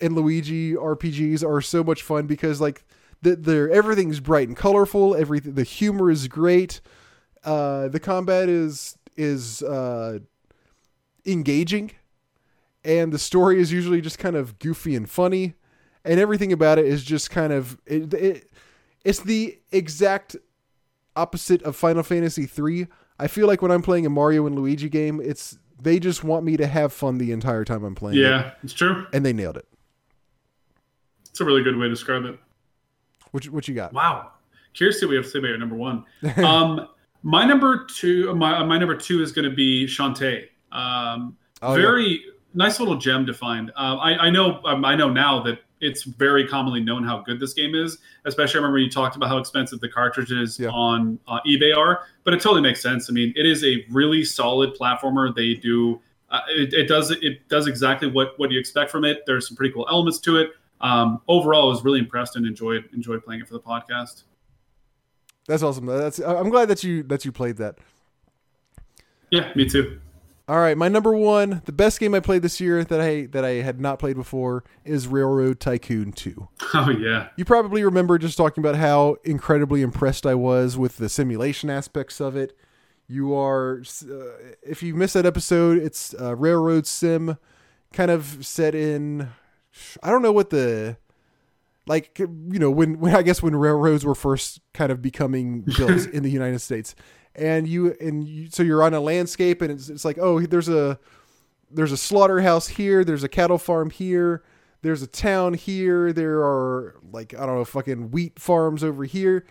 and 0.00 0.14
Luigi 0.16 0.72
RPGs 0.72 1.46
are 1.46 1.60
so 1.60 1.84
much 1.84 2.02
fun 2.02 2.26
because 2.26 2.60
like 2.60 2.84
the, 3.20 3.36
they're 3.36 3.70
everything's 3.70 4.18
bright 4.18 4.48
and 4.48 4.56
colorful. 4.56 5.14
Everything 5.14 5.54
the 5.54 5.62
humor 5.62 6.10
is 6.10 6.26
great. 6.26 6.80
Uh, 7.44 7.88
the 7.88 8.00
combat 8.00 8.48
is 8.48 8.96
is 9.16 9.62
uh, 9.62 10.20
engaging, 11.26 11.92
and 12.82 13.12
the 13.12 13.18
story 13.18 13.60
is 13.60 13.70
usually 13.70 14.00
just 14.00 14.18
kind 14.18 14.34
of 14.34 14.58
goofy 14.58 14.96
and 14.96 15.08
funny, 15.08 15.54
and 16.04 16.18
everything 16.18 16.50
about 16.50 16.78
it 16.78 16.86
is 16.86 17.04
just 17.04 17.30
kind 17.30 17.52
of 17.52 17.78
it, 17.86 18.14
it 18.14 18.50
it's 19.04 19.20
the 19.20 19.58
exact 19.70 20.34
opposite 21.14 21.62
of 21.62 21.76
Final 21.76 22.02
Fantasy 22.02 22.48
III. 22.58 22.86
I 23.18 23.26
feel 23.26 23.46
like 23.46 23.60
when 23.60 23.70
I'm 23.70 23.82
playing 23.82 24.06
a 24.06 24.10
Mario 24.10 24.46
and 24.46 24.56
Luigi 24.56 24.88
game, 24.88 25.20
it's 25.22 25.58
they 25.82 25.98
just 25.98 26.22
want 26.22 26.44
me 26.44 26.56
to 26.56 26.66
have 26.66 26.92
fun 26.92 27.18
the 27.18 27.32
entire 27.32 27.64
time 27.64 27.84
I'm 27.84 27.94
playing. 27.94 28.18
Yeah, 28.18 28.48
it. 28.48 28.54
it's 28.64 28.72
true, 28.72 29.06
and 29.12 29.24
they 29.26 29.32
nailed 29.32 29.56
it. 29.56 29.66
It's 31.28 31.40
a 31.40 31.44
really 31.44 31.62
good 31.62 31.76
way 31.76 31.84
to 31.84 31.90
describe 31.90 32.24
it. 32.24 32.38
What 33.32 33.44
what 33.46 33.68
you 33.68 33.74
got? 33.74 33.92
Wow, 33.92 34.32
curious 34.74 35.00
to 35.00 35.06
what 35.06 35.10
we 35.10 35.16
have 35.16 35.24
to 35.24 35.30
say 35.30 35.38
about 35.38 35.48
your 35.48 35.58
number 35.58 35.76
one. 35.76 36.04
um, 36.36 36.88
my 37.22 37.44
number 37.44 37.86
two, 37.86 38.34
my 38.34 38.62
my 38.64 38.78
number 38.78 38.96
two 38.96 39.22
is 39.22 39.32
going 39.32 39.48
to 39.48 39.54
be 39.54 39.86
Shantae. 39.86 40.48
Um, 40.70 41.36
oh, 41.60 41.74
very 41.74 42.08
yeah. 42.08 42.32
nice 42.54 42.78
little 42.78 42.96
gem 42.96 43.26
to 43.26 43.34
find. 43.34 43.70
Uh, 43.70 43.96
I, 43.96 44.26
I 44.26 44.30
know 44.30 44.62
um, 44.64 44.84
I 44.84 44.94
know 44.94 45.10
now 45.10 45.42
that 45.42 45.58
it's 45.82 46.04
very 46.04 46.46
commonly 46.46 46.80
known 46.80 47.04
how 47.04 47.20
good 47.20 47.40
this 47.40 47.52
game 47.52 47.74
is. 47.74 47.98
Especially, 48.24 48.58
I 48.58 48.62
remember 48.62 48.78
you 48.78 48.88
talked 48.88 49.16
about 49.16 49.28
how 49.28 49.36
expensive 49.36 49.80
the 49.80 49.88
cartridges 49.88 50.58
yeah. 50.58 50.68
on 50.68 51.18
uh, 51.28 51.40
eBay 51.46 51.76
are, 51.76 52.06
but 52.24 52.32
it 52.32 52.40
totally 52.40 52.62
makes 52.62 52.80
sense. 52.80 53.10
I 53.10 53.12
mean, 53.12 53.34
it 53.36 53.44
is 53.44 53.64
a 53.64 53.84
really 53.90 54.24
solid 54.24 54.74
platformer. 54.74 55.34
They 55.34 55.54
do 55.54 56.00
uh, 56.30 56.40
it, 56.48 56.72
it, 56.72 56.88
does 56.88 57.10
it 57.10 57.46
does 57.48 57.66
exactly 57.66 58.08
what 58.08 58.38
what 58.38 58.50
you 58.50 58.58
expect 58.58 58.90
from 58.90 59.04
it. 59.04 59.24
There's 59.26 59.48
some 59.48 59.56
pretty 59.56 59.74
cool 59.74 59.86
elements 59.90 60.18
to 60.20 60.38
it. 60.38 60.52
Um, 60.80 61.20
overall, 61.28 61.66
I 61.66 61.68
was 61.68 61.84
really 61.84 61.98
impressed 61.98 62.36
and 62.36 62.46
enjoyed 62.46 62.88
enjoyed 62.94 63.22
playing 63.22 63.42
it 63.42 63.48
for 63.48 63.54
the 63.54 63.60
podcast. 63.60 64.22
That's 65.46 65.62
awesome. 65.62 65.86
That's 65.86 66.18
I'm 66.20 66.48
glad 66.48 66.68
that 66.68 66.82
you 66.82 67.02
that 67.04 67.24
you 67.24 67.32
played 67.32 67.56
that. 67.58 67.76
Yeah, 69.30 69.52
me 69.54 69.68
too. 69.68 70.00
All 70.48 70.58
right, 70.58 70.76
my 70.76 70.88
number 70.88 71.14
one, 71.16 71.62
the 71.66 71.72
best 71.72 72.00
game 72.00 72.14
I 72.14 72.20
played 72.20 72.42
this 72.42 72.60
year 72.60 72.82
that 72.84 73.00
I 73.00 73.26
that 73.26 73.44
I 73.44 73.62
had 73.62 73.80
not 73.80 73.98
played 73.98 74.16
before 74.16 74.64
is 74.84 75.06
Railroad 75.06 75.60
Tycoon 75.60 76.12
2. 76.12 76.48
Oh 76.74 76.90
yeah. 76.90 77.28
You 77.36 77.44
probably 77.44 77.84
remember 77.84 78.18
just 78.18 78.36
talking 78.36 78.62
about 78.64 78.76
how 78.76 79.16
incredibly 79.24 79.82
impressed 79.82 80.24
I 80.26 80.34
was 80.34 80.78
with 80.78 80.96
the 80.96 81.08
simulation 81.08 81.68
aspects 81.68 82.20
of 82.20 82.34
it. 82.34 82.56
You 83.06 83.34
are 83.34 83.82
uh, 84.10 84.54
if 84.62 84.82
you 84.82 84.94
missed 84.94 85.14
that 85.14 85.26
episode, 85.26 85.78
it's 85.78 86.14
uh, 86.18 86.34
Railroad 86.34 86.86
Sim 86.86 87.36
kind 87.92 88.10
of 88.10 88.44
set 88.44 88.74
in 88.74 89.28
I 90.02 90.10
don't 90.10 90.22
know 90.22 90.32
what 90.32 90.50
the 90.50 90.96
like 91.86 92.18
you 92.18 92.58
know 92.58 92.70
when, 92.70 92.98
when 92.98 93.14
I 93.14 93.22
guess 93.22 93.42
when 93.42 93.54
railroads 93.54 94.04
were 94.04 94.14
first 94.14 94.60
kind 94.72 94.90
of 94.90 95.02
becoming 95.02 95.60
built 95.76 96.06
in 96.06 96.22
the 96.22 96.30
United 96.30 96.60
States 96.60 96.94
and 97.34 97.66
you 97.66 97.96
and 98.00 98.24
you, 98.24 98.48
so 98.50 98.62
you're 98.62 98.82
on 98.82 98.94
a 98.94 99.00
landscape 99.00 99.62
and 99.62 99.70
it's, 99.70 99.88
it's 99.88 100.04
like 100.04 100.18
oh 100.18 100.40
there's 100.40 100.68
a 100.68 100.98
there's 101.70 101.92
a 101.92 101.96
slaughterhouse 101.96 102.68
here 102.68 103.04
there's 103.04 103.24
a 103.24 103.28
cattle 103.28 103.58
farm 103.58 103.90
here 103.90 104.42
there's 104.82 105.02
a 105.02 105.06
town 105.06 105.54
here 105.54 106.12
there 106.12 106.40
are 106.40 106.96
like 107.12 107.34
i 107.34 107.46
don't 107.46 107.56
know 107.56 107.64
fucking 107.64 108.10
wheat 108.10 108.38
farms 108.38 108.84
over 108.84 109.04
here. 109.04 109.44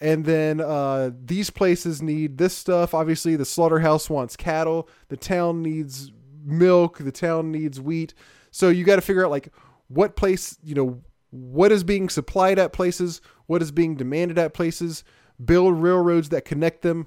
And 0.00 0.24
then 0.24 0.60
uh, 0.60 1.12
these 1.24 1.50
places 1.50 2.02
need 2.02 2.36
this 2.36 2.56
stuff. 2.56 2.92
Obviously 2.92 3.36
the 3.36 3.44
slaughterhouse 3.44 4.10
wants 4.10 4.36
cattle. 4.36 4.88
The 5.08 5.16
town 5.16 5.62
needs 5.62 6.10
milk. 6.44 6.98
The 6.98 7.12
town 7.12 7.52
needs 7.52 7.80
wheat. 7.80 8.12
So 8.50 8.68
you 8.68 8.84
got 8.84 8.96
to 8.96 9.00
figure 9.00 9.24
out 9.24 9.30
like 9.30 9.52
what 9.86 10.16
place 10.16 10.58
you 10.64 10.74
know 10.74 11.00
what 11.30 11.70
is 11.70 11.84
being 11.84 12.08
supplied 12.08 12.58
at 12.58 12.72
places 12.72 13.20
what 13.46 13.62
is 13.62 13.70
being 13.70 13.94
demanded 13.94 14.38
at 14.38 14.54
places 14.54 15.04
build 15.44 15.82
railroads 15.82 16.28
that 16.30 16.44
connect 16.44 16.82
them 16.82 17.06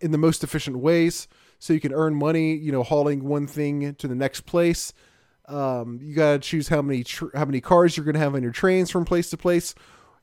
in 0.00 0.10
the 0.10 0.18
most 0.18 0.44
efficient 0.44 0.78
ways 0.78 1.28
so 1.58 1.72
you 1.72 1.80
can 1.80 1.92
earn 1.92 2.14
money, 2.14 2.54
you 2.54 2.72
know, 2.72 2.82
hauling 2.82 3.24
one 3.24 3.46
thing 3.46 3.94
to 3.94 4.08
the 4.08 4.14
next 4.14 4.42
place. 4.42 4.92
Um, 5.46 6.00
you 6.02 6.14
got 6.14 6.32
to 6.32 6.38
choose 6.38 6.68
how 6.68 6.82
many 6.82 7.04
tr- 7.04 7.34
how 7.34 7.44
many 7.44 7.60
cars 7.60 7.96
you're 7.96 8.04
going 8.04 8.14
to 8.14 8.20
have 8.20 8.34
on 8.34 8.42
your 8.42 8.52
trains 8.52 8.90
from 8.90 9.04
place 9.04 9.30
to 9.30 9.36
place, 9.36 9.74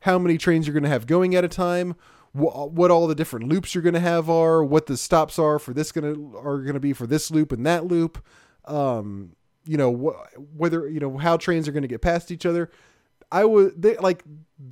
how 0.02 0.20
many 0.20 0.38
trains 0.38 0.68
you're 0.68 0.74
going 0.74 0.84
to 0.84 0.90
have 0.90 1.08
going 1.08 1.34
at 1.34 1.46
a 1.46 1.48
time, 1.48 1.96
wh- 2.34 2.72
what 2.72 2.92
all 2.92 3.08
the 3.08 3.16
different 3.16 3.48
loops 3.48 3.74
you're 3.74 3.82
going 3.82 3.94
to 3.94 4.02
have 4.02 4.30
are, 4.30 4.64
what 4.64 4.86
the 4.88 4.98
stops 4.98 5.40
are 5.40 5.60
for 5.60 5.74
this 5.74 5.92
going 5.92 6.14
to 6.14 6.38
are 6.38 6.62
going 6.62 6.74
to 6.74 6.80
be 6.80 6.94
for 6.94 7.08
this 7.08 7.32
loop 7.32 7.52
and 7.54 7.66
that 7.66 7.86
loop. 7.86 8.24
Um, 8.66 9.36
you 9.66 9.78
know, 9.78 9.96
wh- 9.96 10.60
whether 10.60 10.90
you 10.90 11.00
know 11.00 11.18
how 11.18 11.38
trains 11.38 11.70
are 11.70 11.72
going 11.72 11.84
to 11.84 11.88
get 11.88 12.02
past 12.02 12.30
each 12.30 12.46
other. 12.46 12.70
I 13.32 13.46
would 13.46 14.02
like 14.02 14.24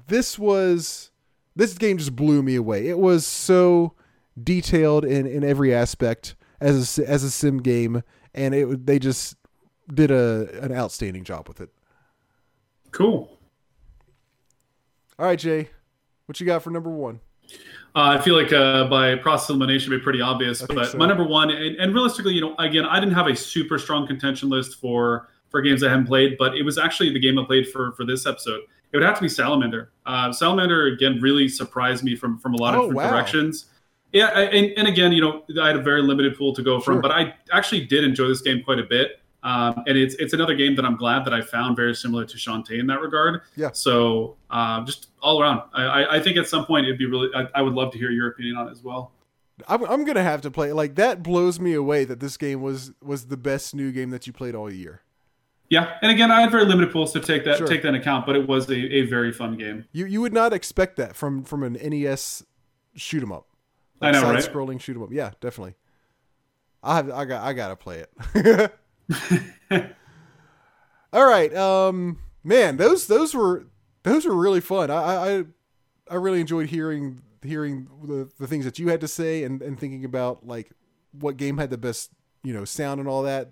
this 0.08 0.38
was 0.38 1.11
this 1.56 1.74
game 1.78 1.98
just 1.98 2.16
blew 2.16 2.42
me 2.42 2.56
away. 2.56 2.88
It 2.88 3.00
was 3.00 3.26
so 3.26 3.94
detailed 4.42 5.06
in, 5.06 5.26
in 5.26 5.44
every 5.44 5.74
aspect 5.74 6.36
as 6.60 7.00
a, 7.00 7.10
as 7.10 7.24
a 7.24 7.32
sim 7.32 7.62
game, 7.62 8.04
and 8.34 8.54
it 8.54 8.86
they 8.86 9.00
just 9.00 9.36
did 9.94 10.12
a 10.12 10.48
an 10.62 10.74
outstanding 10.74 11.24
job 11.24 11.48
with 11.48 11.62
it. 11.62 11.70
Cool. 12.92 13.38
All 15.20 15.26
right, 15.26 15.40
Jay, 15.40 15.70
what 16.26 16.40
you 16.40 16.46
got 16.46 16.64
for 16.64 16.72
number 16.72 16.90
one? 16.90 17.20
Uh, 17.94 18.16
I 18.18 18.22
feel 18.22 18.36
like 18.36 18.54
uh, 18.54 18.86
by 18.86 19.16
process 19.16 19.50
elimination, 19.50 19.92
it'd 19.92 20.02
be 20.02 20.04
pretty 20.04 20.22
obvious. 20.22 20.62
But 20.62 20.92
so. 20.92 20.98
my 20.98 21.06
number 21.06 21.26
one, 21.26 21.50
and, 21.50 21.76
and, 21.76 21.94
realistically, 21.94 22.34
you 22.34 22.42
know, 22.42 22.56
again, 22.58 22.86
I 22.86 23.00
didn't 23.02 23.16
have 23.16 23.28
a 23.28 23.36
super 23.36 23.78
strong 23.78 24.08
contention 24.08 24.50
list 24.50 24.80
for 24.80 25.28
for 25.50 25.62
games 25.62 25.84
I 25.84 25.90
haven't 25.90 26.08
played, 26.08 26.38
but 26.38 26.56
it 26.56 26.64
was 26.64 26.78
actually 26.78 27.12
the 27.12 27.20
game 27.20 27.38
I 27.38 27.44
played 27.46 27.68
for 27.68 27.92
for 27.94 28.06
this 28.06 28.26
episode 28.26 28.62
it 28.92 28.98
would 28.98 29.06
have 29.06 29.16
to 29.16 29.22
be 29.22 29.30
Salamander. 29.30 29.92
Uh, 30.06 30.32
Salamander 30.32 30.88
again 30.88 31.20
really 31.22 31.48
surprised 31.48 32.04
me 32.04 32.16
from 32.16 32.38
from 32.38 32.54
a 32.54 32.58
lot 32.58 32.74
of 32.74 32.82
oh, 32.82 32.84
different 32.90 32.98
wow. 32.98 33.12
directions. 33.12 33.66
Yeah, 34.14 34.28
and, 34.28 34.74
and 34.78 34.88
again, 34.90 35.14
you 35.14 35.22
know, 35.22 35.44
I 35.62 35.68
had 35.68 35.78
a 35.78 35.82
very 35.82 36.02
limited 36.02 36.38
pool 36.38 36.54
to 36.56 36.62
go 36.62 36.82
from, 36.82 36.96
sure. 36.96 37.02
but 37.02 37.12
I 37.12 37.34
actually 37.54 37.86
did 37.86 38.04
enjoy 38.04 38.28
this 38.28 38.42
game 38.42 38.62
quite 38.62 38.80
a 38.80 38.84
bit. 38.84 39.22
Um, 39.44 39.84
and 39.88 39.98
it's 39.98 40.16
it's 40.16 40.34
another 40.34 40.54
game 40.54 40.76
that 40.76 40.86
I'm 40.86 40.96
glad 40.96 41.26
that 41.26 41.34
I 41.34 41.42
found 41.42 41.76
very 41.76 41.96
similar 41.96 42.26
to 42.26 42.38
Shantae 42.38 42.80
in 42.80 42.86
that 42.88 43.02
regard. 43.02 43.42
Yeah. 43.56 43.72
So 43.72 44.38
uh, 44.52 44.84
just 44.84 45.08
all 45.22 45.42
around, 45.42 45.64
I, 45.74 46.18
I 46.18 46.20
think 46.20 46.38
at 46.38 46.48
some 46.48 46.66
point 46.66 46.86
it'd 46.86 47.00
be 47.00 47.08
really 47.08 47.30
I, 47.34 47.48
I 47.56 47.62
would 47.62 47.74
love 47.74 47.92
to 47.94 47.98
hear 47.98 48.12
your 48.12 48.28
opinion 48.28 48.58
on 48.58 48.68
it 48.68 48.72
as 48.72 48.84
well. 48.84 49.14
I'm, 49.68 49.84
I'm 49.86 50.04
gonna 50.04 50.24
have 50.24 50.42
to 50.42 50.52
play 50.52 50.74
like 50.74 50.96
that. 50.96 51.24
Blows 51.24 51.60
me 51.60 51.74
away 51.74 52.06
that 52.06 52.20
this 52.20 52.38
game 52.38 52.62
was 52.62 52.92
was 53.02 53.28
the 53.28 53.38
best 53.38 53.74
new 53.74 53.92
game 53.92 54.12
that 54.12 54.28
you 54.28 54.34
played 54.34 54.54
all 54.54 54.72
year. 54.72 55.02
Yeah, 55.72 55.98
and 56.02 56.12
again, 56.12 56.32
I 56.32 56.42
had 56.42 56.52
very 56.52 56.66
limited 56.66 56.92
pools 56.92 57.14
to 57.14 57.22
take 57.22 57.46
that 57.46 57.58
sure. 57.58 57.66
take 57.66 57.82
that 57.84 57.96
account, 57.96 58.26
but 58.26 58.36
it 58.36 58.46
was 58.46 58.70
a, 58.70 58.76
a 58.76 59.02
very 59.04 59.32
fun 59.32 59.56
game. 59.56 59.86
You 59.94 60.06
you 60.06 60.20
would 60.20 60.34
not 60.34 60.52
expect 60.52 60.98
that 60.98 61.16
from 61.16 61.46
from 61.46 61.64
an 61.64 61.78
NES 61.82 62.44
shoot 62.96 63.24
'em 63.24 63.32
up. 63.32 63.48
Like 64.02 64.10
I 64.10 64.12
know, 64.20 64.22
side 64.24 64.36
right? 64.36 64.44
Scrolling 64.44 64.82
shoot 64.82 64.98
'em 64.98 65.04
up. 65.04 65.14
Yeah, 65.14 65.32
definitely. 65.40 65.76
I 66.84 66.96
have 66.98 67.10
I 67.10 67.24
got 67.24 67.42
I 67.42 67.54
gotta 67.54 67.78
play 67.78 68.04
it. 68.04 68.74
All 71.14 71.26
right, 71.26 71.56
um, 71.56 72.20
man, 72.44 72.76
those 72.76 73.08
those 73.08 73.34
were 73.34 73.68
those 74.04 74.26
were 74.26 74.36
really 74.36 74.60
fun. 74.60 74.92
I 74.92 74.96
I 75.38 75.44
I 76.10 76.16
really 76.16 76.42
enjoyed 76.42 76.68
hearing 76.68 77.22
hearing 77.42 77.88
the, 78.04 78.30
the 78.38 78.46
things 78.46 78.66
that 78.66 78.78
you 78.78 78.90
had 78.90 79.00
to 79.00 79.08
say 79.08 79.46
and, 79.46 79.62
and 79.62 79.80
thinking 79.80 80.04
about 80.04 80.46
like 80.46 80.70
what 81.14 81.38
game 81.38 81.60
had 81.60 81.70
the 81.70 81.78
best 81.78 82.12
you 82.44 82.54
know 82.54 82.66
sound 82.66 83.00
and 83.00 83.08
all 83.08 83.24
that 83.24 83.52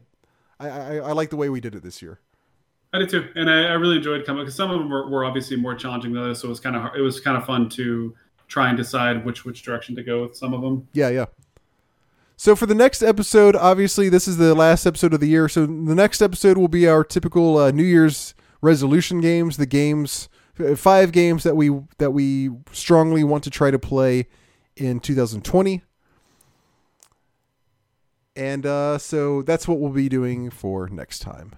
I, 0.59 0.69
I, 0.69 0.95
I 0.97 1.11
like 1.13 1.29
the 1.29 1.38
way 1.38 1.49
we 1.49 1.61
did 1.61 1.75
it 1.75 1.83
this 1.83 2.01
year. 2.01 2.19
I 2.91 2.99
did 2.99 3.09
too, 3.09 3.29
and 3.35 3.49
I, 3.49 3.65
I 3.65 3.73
really 3.73 3.97
enjoyed 3.97 4.25
coming 4.25 4.43
because 4.43 4.55
some 4.55 4.71
of 4.71 4.79
them 4.79 4.89
were, 4.89 5.07
were, 5.09 5.23
obviously 5.23 5.55
more 5.55 5.75
challenging 5.75 6.11
than 6.13 6.23
others. 6.23 6.41
So 6.41 6.47
it 6.47 6.49
was 6.49 6.59
kind 6.59 6.75
of 6.75 6.95
it 6.95 7.01
was 7.01 7.19
kind 7.19 7.38
of 7.38 7.45
fun 7.45 7.69
to 7.69 8.15
try 8.47 8.67
and 8.67 8.77
decide 8.77 9.23
which 9.23 9.45
which 9.45 9.61
direction 9.61 9.95
to 9.95 10.03
go 10.03 10.23
with 10.23 10.35
some 10.35 10.53
of 10.53 10.61
them. 10.61 10.88
Yeah, 10.93 11.09
yeah. 11.09 11.25
So 12.35 12.55
for 12.55 12.65
the 12.65 12.73
next 12.73 13.03
episode, 13.03 13.55
obviously 13.55 14.09
this 14.09 14.27
is 14.27 14.38
the 14.38 14.55
last 14.55 14.85
episode 14.85 15.13
of 15.13 15.19
the 15.19 15.27
year. 15.27 15.47
So 15.49 15.65
the 15.65 15.93
next 15.93 16.21
episode 16.21 16.57
will 16.57 16.69
be 16.69 16.88
our 16.88 17.03
typical 17.03 17.57
uh, 17.57 17.71
New 17.71 17.83
Year's 17.83 18.33
resolution 18.61 19.21
games. 19.21 19.57
The 19.57 19.65
games, 19.65 20.29
five 20.75 21.11
games 21.11 21.43
that 21.43 21.55
we 21.55 21.69
that 21.99 22.11
we 22.11 22.49
strongly 22.71 23.23
want 23.23 23.43
to 23.43 23.49
try 23.49 23.69
to 23.69 23.79
play 23.79 24.27
in 24.75 24.99
2020. 24.99 25.83
And 28.40 28.66
uh, 28.66 28.98
so 29.00 29.42
that's 29.42 29.68
what 29.68 29.80
we'll 29.80 29.92
be 29.92 30.08
doing 30.08 30.50
for 30.50 30.88
next 30.88 31.19
time. 31.19 31.56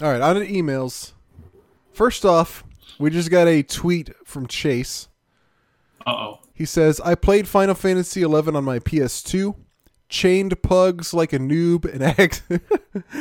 All 0.00 0.10
right, 0.10 0.22
on 0.22 0.36
to 0.36 0.46
emails. 0.46 1.12
First 1.92 2.24
off, 2.24 2.64
we 2.98 3.10
just 3.10 3.30
got 3.30 3.46
a 3.46 3.62
tweet 3.62 4.08
from 4.24 4.46
Chase. 4.46 5.08
Uh 6.06 6.12
oh. 6.12 6.47
He 6.58 6.64
says, 6.64 7.00
I 7.04 7.14
played 7.14 7.46
Final 7.46 7.76
Fantasy 7.76 8.22
XI 8.22 8.26
on 8.26 8.64
my 8.64 8.80
PS2, 8.80 9.54
chained 10.08 10.60
pugs 10.60 11.14
like 11.14 11.32
a 11.32 11.38
noob, 11.38 11.84
and, 11.84 12.02
ac- 12.18 12.42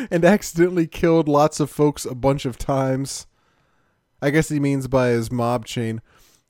and 0.09 0.25
accidentally 0.25 0.87
killed 0.87 1.29
lots 1.29 1.59
of 1.59 1.69
folks 1.69 2.03
a 2.03 2.15
bunch 2.15 2.45
of 2.47 2.57
times. 2.57 3.27
I 4.23 4.31
guess 4.31 4.49
he 4.49 4.59
means 4.59 4.87
by 4.87 5.09
his 5.09 5.31
mob 5.31 5.67
chain. 5.67 6.01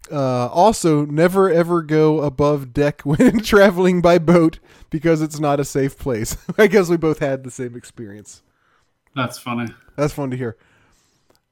Uh, 0.10 0.48
also, 0.48 1.06
never 1.06 1.52
ever 1.52 1.82
go 1.82 2.22
above 2.22 2.72
deck 2.72 3.02
when 3.04 3.42
traveling 3.42 4.02
by 4.02 4.18
boat 4.18 4.60
because 4.90 5.22
it's 5.22 5.42
not 5.42 5.60
a 5.60 5.66
safe 5.66 6.00
place. 6.00 6.38
I 6.58 6.68
guess 6.68 6.88
we 6.88 6.96
both 6.96 7.20
had 7.20 7.44
the 7.44 7.52
same 7.52 7.76
experience. 7.76 8.44
That's 9.14 9.38
funny. 9.38 9.74
That's 9.98 10.14
fun 10.14 10.32
to 10.32 10.38
hear. 10.38 10.56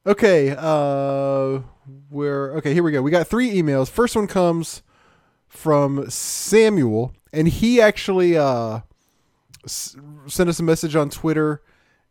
Okay, 0.07 0.55
uh, 0.57 1.59
where? 2.07 2.53
Okay, 2.53 2.73
here 2.73 2.83
we 2.83 2.93
go. 2.93 3.01
We 3.01 3.11
got 3.11 3.27
three 3.27 3.53
emails. 3.53 3.89
First 3.89 4.15
one 4.15 4.27
comes 4.27 4.81
from 5.55 6.09
Samuel, 6.09 7.13
and 7.33 7.47
he 7.47 7.81
actually 7.81 8.37
uh, 8.37 8.81
s- 9.63 9.95
sent 10.27 10.49
us 10.49 10.59
a 10.59 10.63
message 10.63 10.95
on 10.95 11.09
Twitter 11.09 11.61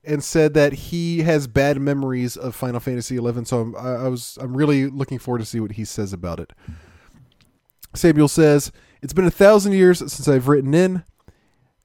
and 0.04 0.22
said 0.22 0.54
that 0.54 0.72
he 0.72 1.20
has 1.22 1.46
bad 1.46 1.80
memories 1.80 2.36
of 2.36 2.54
Final 2.54 2.80
Fantasy 2.80 3.16
XI. 3.16 3.44
So 3.44 3.60
I'm, 3.60 3.76
I, 3.76 4.04
I 4.04 4.08
was 4.08 4.38
I'm 4.40 4.56
really 4.56 4.86
looking 4.88 5.18
forward 5.18 5.38
to 5.38 5.46
see 5.46 5.60
what 5.60 5.72
he 5.72 5.84
says 5.84 6.12
about 6.12 6.40
it. 6.40 6.52
Samuel 7.94 8.28
says 8.28 8.72
it's 9.02 9.12
been 9.12 9.26
a 9.26 9.30
thousand 9.30 9.72
years 9.72 9.98
since 9.98 10.28
I've 10.28 10.48
written 10.48 10.74
in. 10.74 11.04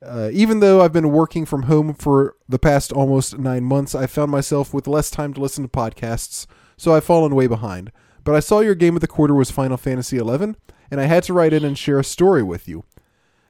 Uh, 0.02 0.30
even 0.32 0.62
though 0.62 0.82
I've 0.82 0.94
been 0.94 1.12
working 1.12 1.46
from 1.46 1.64
home 1.64 1.94
for 1.94 2.36
the 2.48 2.60
past 2.60 2.94
almost 2.94 3.38
nine 3.38 3.66
months, 3.66 3.94
I 3.94 4.08
found 4.08 4.32
myself 4.32 4.74
with 4.74 4.88
less 4.88 5.12
time 5.12 5.34
to 5.34 5.42
listen 5.42 5.64
to 5.66 5.70
podcasts, 5.70 6.46
so 6.78 6.96
I've 6.96 7.04
fallen 7.04 7.36
way 7.36 7.48
behind. 7.48 7.92
But 8.30 8.36
I 8.36 8.42
saw 8.42 8.60
your 8.60 8.76
game 8.76 8.94
of 8.94 9.02
the 9.02 9.08
quarter 9.08 9.34
was 9.34 9.50
Final 9.50 9.76
Fantasy 9.76 10.20
XI, 10.20 10.54
and 10.92 11.02
I 11.02 11.06
had 11.06 11.24
to 11.24 11.34
write 11.34 11.52
in 11.52 11.66
and 11.66 11.76
share 11.76 11.98
a 11.98 12.04
story 12.04 12.44
with 12.44 12.68
you. 12.68 12.84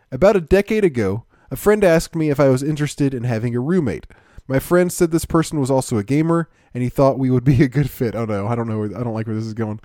About 0.10 0.38
a 0.38 0.40
decade 0.40 0.86
ago, 0.86 1.26
a 1.52 1.58
friend 1.58 1.84
asked 1.84 2.16
me 2.16 2.30
if 2.30 2.40
I 2.40 2.48
was 2.48 2.64
interested 2.64 3.14
in 3.14 3.26
having 3.26 3.54
a 3.54 3.60
roommate. 3.60 4.08
My 4.48 4.58
friend 4.58 4.90
said 4.90 5.12
this 5.12 5.26
person 5.26 5.60
was 5.60 5.70
also 5.70 5.98
a 5.98 6.04
gamer, 6.06 6.48
and 6.74 6.82
he 6.82 6.88
thought 6.88 7.20
we 7.20 7.30
would 7.30 7.44
be 7.44 7.62
a 7.62 7.68
good 7.68 7.90
fit. 7.90 8.16
Oh 8.16 8.24
no, 8.24 8.48
I 8.48 8.56
don't 8.56 8.70
know. 8.70 8.86
I 8.86 9.04
don't 9.04 9.14
like 9.14 9.28
where 9.28 9.36
this 9.36 9.48
is 9.48 9.54
going. 9.54 9.82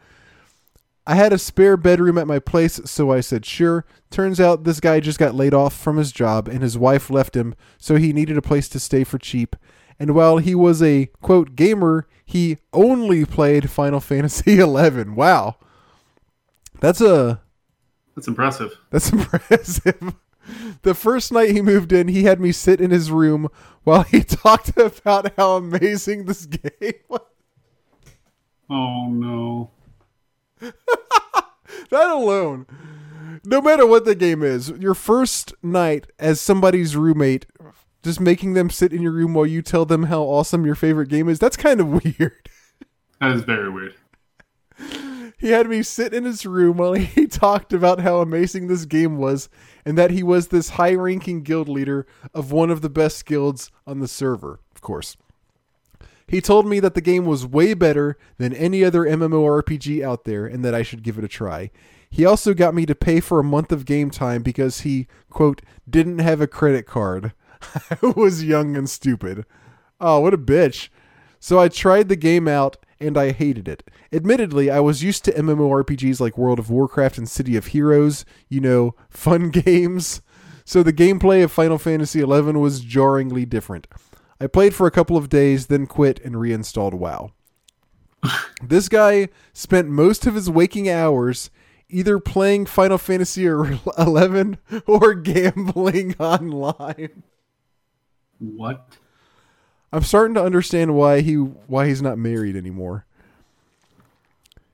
I 1.08 1.16
had 1.16 1.32
a 1.32 1.39
spare 1.39 1.76
bedroom 1.76 2.16
at 2.16 2.28
my 2.28 2.39
place, 2.39 2.81
so 2.84 3.10
I 3.10 3.18
said 3.18 3.44
sure. 3.44 3.84
Turns 4.12 4.39
out 4.39 4.62
this 4.62 4.78
guy 4.78 5.00
just 5.00 5.18
got 5.18 5.34
laid 5.34 5.55
off 5.55 5.76
from 5.76 5.97
his 5.97 6.12
job, 6.12 6.47
and 6.47 6.62
his 6.62 6.78
wife 6.78 7.10
left 7.10 7.34
him, 7.34 7.56
so 7.78 7.97
he 7.97 8.12
needed 8.12 8.39
a 8.39 8.42
place 8.42 8.68
to 8.68 8.78
stay 8.78 9.02
for 9.02 9.18
cheap. 9.18 9.56
And 9.98 10.14
while 10.14 10.39
he 10.39 10.55
was 10.55 10.82
a 10.82 11.06
quote 11.23 11.55
gamer, 11.56 12.06
he 12.24 12.58
only 12.73 13.24
played 13.24 13.70
Final 13.70 14.00
Fantasy 14.10 14.56
XI. 14.56 14.64
Wow, 15.10 15.56
that's 16.81 17.00
a 17.00 17.40
That's 18.14 18.28
impressive. 18.28 18.76
that's 18.90 19.12
impressive. 19.12 20.14
The 20.82 20.94
first 20.94 21.32
night 21.32 21.52
he 21.52 21.62
moved 21.62 21.90
in, 21.92 22.08
he 22.08 22.24
had 22.24 22.39
me 22.39 22.52
sit 22.52 22.81
in 22.81 22.90
his 22.90 23.10
room 23.10 23.48
while 23.84 24.02
he 24.02 24.20
talked 24.24 24.76
about 24.76 25.32
how 25.36 25.52
amazing 25.56 26.26
this 26.26 26.44
game 26.47 26.92
was. 27.08 27.20
Oh 28.68 29.08
no. 29.08 29.70
That 31.90 32.08
alone, 32.10 32.66
no 33.44 33.60
matter 33.60 33.86
what 33.86 34.05
the 34.05 34.14
game 34.14 34.42
is, 34.42 34.70
your 34.70 34.94
first 34.94 35.52
night 35.62 36.06
as 36.18 36.40
somebody's 36.40 36.97
roommate, 36.97 37.47
just 38.05 38.20
making 38.20 38.52
them 38.52 38.70
sit 38.70 38.92
in 38.92 39.02
your 39.02 39.12
room 39.12 39.34
while 39.34 39.47
you 39.47 39.62
tell 39.62 39.84
them 39.84 40.05
how 40.05 40.23
awesome 40.23 40.65
your 40.65 40.74
favorite 40.74 41.08
game 41.08 41.28
is, 41.28 41.39
that's 41.39 41.57
kind 41.57 41.81
of 41.81 41.89
weird. 42.05 42.49
That 43.20 43.33
is 43.33 43.42
very 43.42 43.70
weird. 43.70 43.94
He 45.39 45.50
had 45.50 45.68
me 45.68 45.83
sit 45.83 46.15
in 46.15 46.24
his 46.24 46.47
room 46.47 46.76
while 46.76 46.92
he 46.92 47.26
talked 47.26 47.73
about 47.73 48.00
how 48.00 48.20
amazing 48.20 48.66
this 48.66 48.84
game 48.84 49.18
was 49.18 49.49
and 49.84 49.99
that 49.99 50.10
he 50.10 50.23
was 50.23 50.49
this 50.49 50.70
high 50.70 50.94
ranking 50.94 51.42
guild 51.42 51.68
leader 51.68 52.07
of 52.33 52.52
one 52.52 52.70
of 52.70 52.81
the 52.81 52.89
best 52.89 53.26
guilds 53.26 53.70
on 53.86 54.00
the 54.00 54.08
server, 54.08 54.60
of 54.74 54.81
course. 54.81 55.16
He 56.26 56.41
told 56.41 56.66
me 56.66 56.81
that 56.81 56.94
the 56.94 57.00
game 57.00 57.26
was 57.26 57.47
way 57.47 57.74
better 57.74 58.16
than 58.39 58.55
any 58.55 58.83
other 58.83 59.05
MMORPG 59.05 60.02
out 60.02 60.24
there 60.24 60.47
and 60.47 60.65
that 60.65 60.74
I 60.74 60.83
should 60.83 61.02
give 61.02 61.18
it 61.18 61.24
a 61.24 61.28
try. 61.28 61.70
He 62.08 62.24
also 62.24 62.55
got 62.55 62.74
me 62.74 62.86
to 62.86 62.94
pay 62.94 63.20
for 63.20 63.39
a 63.39 63.44
month 63.44 63.73
of 63.73 63.84
game 63.84 64.10
time 64.10 64.42
because 64.42 64.81
he, 64.81 65.08
quote, 65.31 65.62
didn't 65.89 66.20
have 66.20 66.41
a 66.41 66.47
credit 66.47 66.86
card. 66.86 67.33
I 68.02 68.07
was 68.17 68.44
young 68.44 68.76
and 68.76 68.89
stupid. 68.89 69.44
Oh, 70.01 70.20
what 70.20 70.34
a 70.34 70.39
bitch. 70.39 70.89
So 71.41 71.59
I 71.59 71.68
tried 71.68 72.09
the 72.09 72.17
game 72.17 72.49
out 72.49 72.76
and 73.01 73.18
I 73.18 73.33
hated 73.33 73.68
it. 73.68 73.91
Admittedly, 74.12 74.70
I 74.70 74.81
was 74.81 75.02
used 75.02 75.25
to 75.25 75.33
MMORPGs 75.33 76.20
like 76.20 76.39
World 76.39 76.59
of 76.59 76.70
Warcraft 76.70 77.18
and 77.18 77.28
City 77.28 77.57
of 77.57 77.68
Heroes, 77.68 78.25
you 78.49 78.60
know, 78.60 78.94
fun 79.10 79.51
games. 79.51 80.23
So 80.65 80.83
the 80.83 80.93
gameplay 80.93 81.44
of 81.44 81.52
Final 81.52 81.78
Fantasy 81.78 82.20
XI 82.20 82.26
was 82.26 82.81
jarringly 82.81 83.44
different. 83.44 83.86
I 84.41 84.47
played 84.47 84.75
for 84.75 84.86
a 84.86 84.91
couple 84.91 85.17
of 85.17 85.28
days, 85.28 85.67
then 85.67 85.86
quit 85.86 86.18
and 86.25 86.41
reinstalled 86.41 86.94
WoW. 86.94 87.33
this 88.62 88.89
guy 88.89 89.28
spent 89.52 89.89
most 89.89 90.26
of 90.26 90.34
his 90.34 90.49
waking 90.49 90.89
hours 90.89 91.51
either 91.89 92.18
playing 92.18 92.67
Final 92.67 92.99
Fantasy 92.99 93.43
XI 93.43 93.81
or 94.86 95.15
gambling 95.15 96.15
online. 96.18 97.23
What? 98.56 98.97
I'm 99.92 100.02
starting 100.02 100.34
to 100.34 100.42
understand 100.42 100.94
why 100.94 101.20
he 101.20 101.34
why 101.34 101.86
he's 101.86 102.02
not 102.02 102.18
married 102.18 102.56
anymore. 102.56 103.06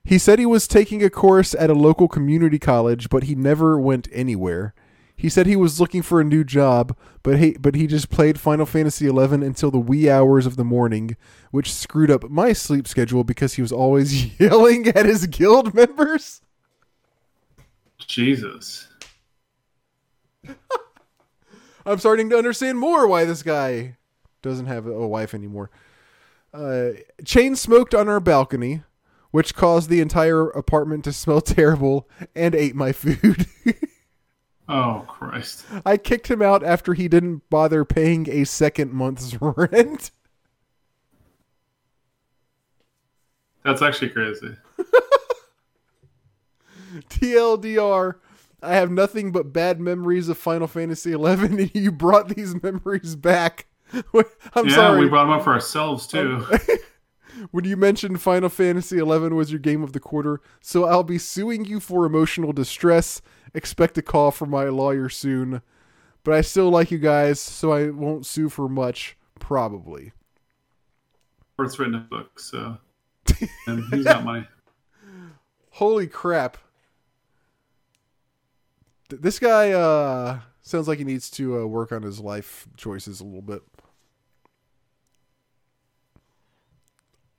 He 0.03 0.19
said 0.19 0.39
he 0.39 0.47
was 0.47 0.67
taking 0.67 1.03
a 1.03 1.11
course 1.11 1.55
at 1.55 1.71
a 1.71 1.75
local 1.75 2.09
community 2.09 2.59
college, 2.59 3.11
but 3.11 3.25
he 3.25 3.35
never 3.35 3.79
went 3.79 4.09
anywhere. 4.13 4.75
He 5.15 5.29
said 5.29 5.47
he 5.47 5.57
was 5.57 5.79
looking 5.79 6.01
for 6.01 6.19
a 6.19 6.25
new 6.25 6.45
job, 6.45 6.97
but 7.23 7.39
he 7.39 7.53
but 7.61 7.75
he 7.75 7.87
just 7.87 8.09
played 8.09 8.41
Final 8.41 8.65
Fantasy 8.65 9.07
XI 9.07 9.19
until 9.35 9.71
the 9.71 9.79
wee 9.79 10.09
hours 10.09 10.47
of 10.47 10.57
the 10.57 10.65
morning, 10.65 11.17
which 11.51 11.71
screwed 11.71 12.11
up 12.11 12.31
my 12.31 12.55
sleep 12.55 12.89
schedule 12.89 13.23
because 13.23 13.55
he 13.55 13.63
was 13.63 13.73
always 13.73 14.41
yelling 14.41 14.89
at 14.89 15.05
his 15.05 15.27
guild 15.27 15.75
members. 15.75 16.41
Jesus. 17.99 18.89
I'm 21.91 21.99
starting 21.99 22.31
to 22.31 22.39
understand 22.39 22.79
more 22.79 23.07
why 23.07 23.25
this 23.25 23.43
guy 23.43 23.97
doesn't 24.43 24.67
have 24.67 24.87
a 24.87 25.07
wife 25.07 25.35
anymore. 25.35 25.71
Uh, 26.55 26.91
chain 27.25 27.57
smoked 27.57 27.95
on 27.95 28.09
our 28.09 28.21
balcony, 28.21 28.83
which 29.31 29.55
caused 29.55 29.91
the 29.91 30.01
entire 30.01 30.49
apartment 30.49 31.05
to 31.05 31.13
smell 31.13 31.41
terrible 31.41 32.09
and 32.35 32.55
ate 32.55 32.75
my 32.75 32.93
food. 32.93 33.47
Oh 34.73 35.05
Christ. 35.09 35.65
I 35.85 35.97
kicked 35.97 36.31
him 36.31 36.41
out 36.41 36.63
after 36.63 36.95
he 36.95 37.09
didn't 37.09 37.43
bother 37.51 37.85
paying 37.85 38.31
a 38.31 38.45
second 38.45 38.93
month's 38.93 39.37
rent. 39.41 40.13
That's 43.65 43.83
actually 43.83 44.11
crazy. 44.11 44.55
TLDR, 47.09 48.15
I 48.63 48.75
have 48.75 48.91
nothing 48.91 49.33
but 49.33 49.53
bad 49.53 49.81
memories 49.81 50.29
of 50.29 50.39
Final 50.39 50.67
Fantasy 50.67 51.13
XI, 51.13 51.17
and 51.25 51.75
you 51.75 51.93
brought 51.93 52.29
these 52.29 52.61
memories 52.63 53.17
back. 53.17 53.67
I'm 53.93 54.69
yeah, 54.69 54.75
sorry. 54.75 55.01
we 55.01 55.09
brought 55.09 55.25
them 55.25 55.33
up 55.33 55.45
for 55.45 55.53
ourselves 55.53 56.07
too. 56.07 56.47
when 57.51 57.65
you 57.65 57.77
mentioned 57.77 58.21
Final 58.21 58.49
Fantasy 58.49 58.99
XI 58.99 59.05
was 59.05 59.51
your 59.51 59.59
game 59.59 59.83
of 59.83 59.93
the 59.93 60.01
quarter, 60.01 60.41
so 60.61 60.85
I'll 60.85 61.03
be 61.03 61.19
suing 61.19 61.65
you 61.65 61.81
for 61.81 62.07
emotional 62.07 62.53
distress. 62.53 63.21
Expect 63.55 63.99
a 63.99 64.03
call 64.03 64.31
from 64.31 64.51
my 64.51 64.65
lawyer 64.65 65.09
soon. 65.09 65.63
But 66.23 66.35
I 66.35 66.43
still 66.43 66.69
like 66.69 66.91
you 66.91 66.99
guys, 66.99 67.41
so 67.41 67.73
I 67.73 67.89
won't 67.89 68.27
sue 68.27 68.51
for 68.51 68.69
much, 68.69 69.17
probably. 69.39 70.13
Bert's 71.57 71.79
written 71.79 71.95
a 71.95 72.01
book, 72.01 72.39
so 72.39 72.77
and 73.67 73.85
he's 73.91 74.05
got 74.05 74.25
money. 74.25 74.47
Holy 75.71 76.07
crap. 76.07 76.59
Th- 79.11 79.21
This 79.21 79.39
guy 79.39 79.73
uh, 79.73 80.41
sounds 80.63 80.89
like 80.89 80.99
he 80.99 81.05
needs 81.05 81.31
to 81.33 81.61
uh, 81.61 81.67
work 81.67 81.93
on 81.93 82.03
his 82.03 82.21
life 82.21 82.67
choices 82.77 83.21
a 83.21 83.25
little 83.25 83.43
bit. 83.43 83.63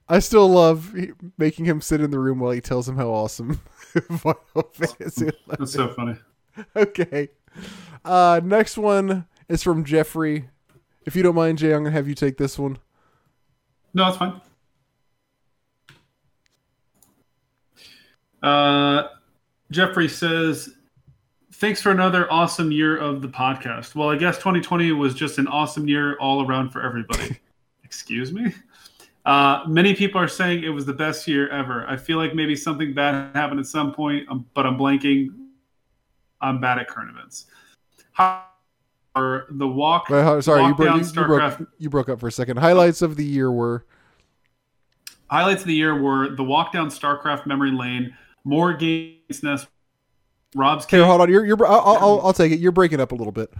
I 0.08 0.18
still 0.18 0.48
love 0.48 0.92
he- 0.94 1.12
making 1.38 1.64
him 1.64 1.80
sit 1.80 2.00
in 2.00 2.10
the 2.10 2.18
room 2.18 2.38
while 2.38 2.50
he 2.52 2.60
tells 2.60 2.88
him 2.88 2.96
how 2.96 3.08
awesome 3.08 3.54
Final 4.18 4.70
Fantasy 4.72 5.30
That's 5.48 5.72
so 5.72 5.88
funny. 5.94 6.16
Okay. 6.76 7.28
Uh, 8.04 8.40
next 8.44 8.76
one 8.76 9.26
is 9.48 9.62
from 9.62 9.84
Jeffrey. 9.84 10.48
If 11.06 11.16
you 11.16 11.22
don't 11.22 11.34
mind, 11.34 11.58
Jay, 11.58 11.72
I'm 11.72 11.82
gonna 11.84 11.92
have 11.92 12.08
you 12.08 12.14
take 12.14 12.36
this 12.36 12.58
one. 12.58 12.78
No, 13.94 14.08
it's 14.08 14.16
fine. 14.16 14.40
Uh, 18.42 19.08
Jeffrey 19.70 20.08
says, 20.08 20.74
"Thanks 21.62 21.80
for 21.80 21.92
another 21.92 22.30
awesome 22.30 22.72
year 22.72 22.98
of 22.98 23.22
the 23.22 23.28
podcast." 23.28 23.94
Well, 23.94 24.10
I 24.10 24.16
guess 24.16 24.36
2020 24.38 24.90
was 24.90 25.14
just 25.14 25.38
an 25.38 25.46
awesome 25.46 25.86
year 25.86 26.16
all 26.18 26.44
around 26.44 26.70
for 26.70 26.82
everybody. 26.82 27.38
Excuse 27.84 28.32
me. 28.32 28.52
Uh, 29.24 29.62
many 29.68 29.94
people 29.94 30.20
are 30.20 30.26
saying 30.26 30.64
it 30.64 30.70
was 30.70 30.86
the 30.86 30.92
best 30.92 31.28
year 31.28 31.48
ever. 31.50 31.86
I 31.86 31.96
feel 31.96 32.18
like 32.18 32.34
maybe 32.34 32.56
something 32.56 32.92
bad 32.92 33.36
happened 33.36 33.60
at 33.60 33.66
some 33.66 33.94
point, 33.94 34.28
um, 34.28 34.44
but 34.54 34.66
I'm 34.66 34.76
blanking. 34.76 35.28
I'm 36.40 36.60
bad 36.60 36.78
at 36.78 36.88
current 36.88 37.10
events. 37.10 37.46
How 38.10 38.44
are 39.14 39.46
the 39.48 39.68
walk? 39.68 40.08
Wait, 40.08 40.42
sorry, 40.42 40.62
you, 40.62 40.68
walk 40.70 40.76
bro- 40.76 40.86
down 40.86 40.98
you, 40.98 41.06
you 41.06 41.12
broke, 41.12 41.68
you 41.78 41.90
broke 41.90 42.08
up 42.08 42.18
for 42.18 42.26
a 42.26 42.32
second. 42.32 42.56
Highlights 42.56 43.02
of 43.02 43.14
the 43.14 43.24
year 43.24 43.52
were 43.52 43.86
Highlights 45.30 45.60
of 45.60 45.68
the 45.68 45.74
year 45.74 45.98
were 45.98 46.34
the 46.34 46.42
walk 46.42 46.72
down 46.72 46.90
StarCraft 46.90 47.46
memory 47.46 47.70
lane, 47.70 48.14
more 48.44 48.74
games 48.74 49.44
nest, 49.44 49.68
Rob's 50.54 50.84
Okay, 50.84 50.98
hold 50.98 51.20
on. 51.20 51.30
You're, 51.30 51.44
you're, 51.44 51.66
I'll, 51.66 51.80
I'll, 51.80 52.20
I'll 52.24 52.32
take 52.32 52.52
it. 52.52 52.58
You're 52.58 52.72
breaking 52.72 53.00
up 53.00 53.12
a 53.12 53.14
little 53.14 53.32
bit. 53.32 53.52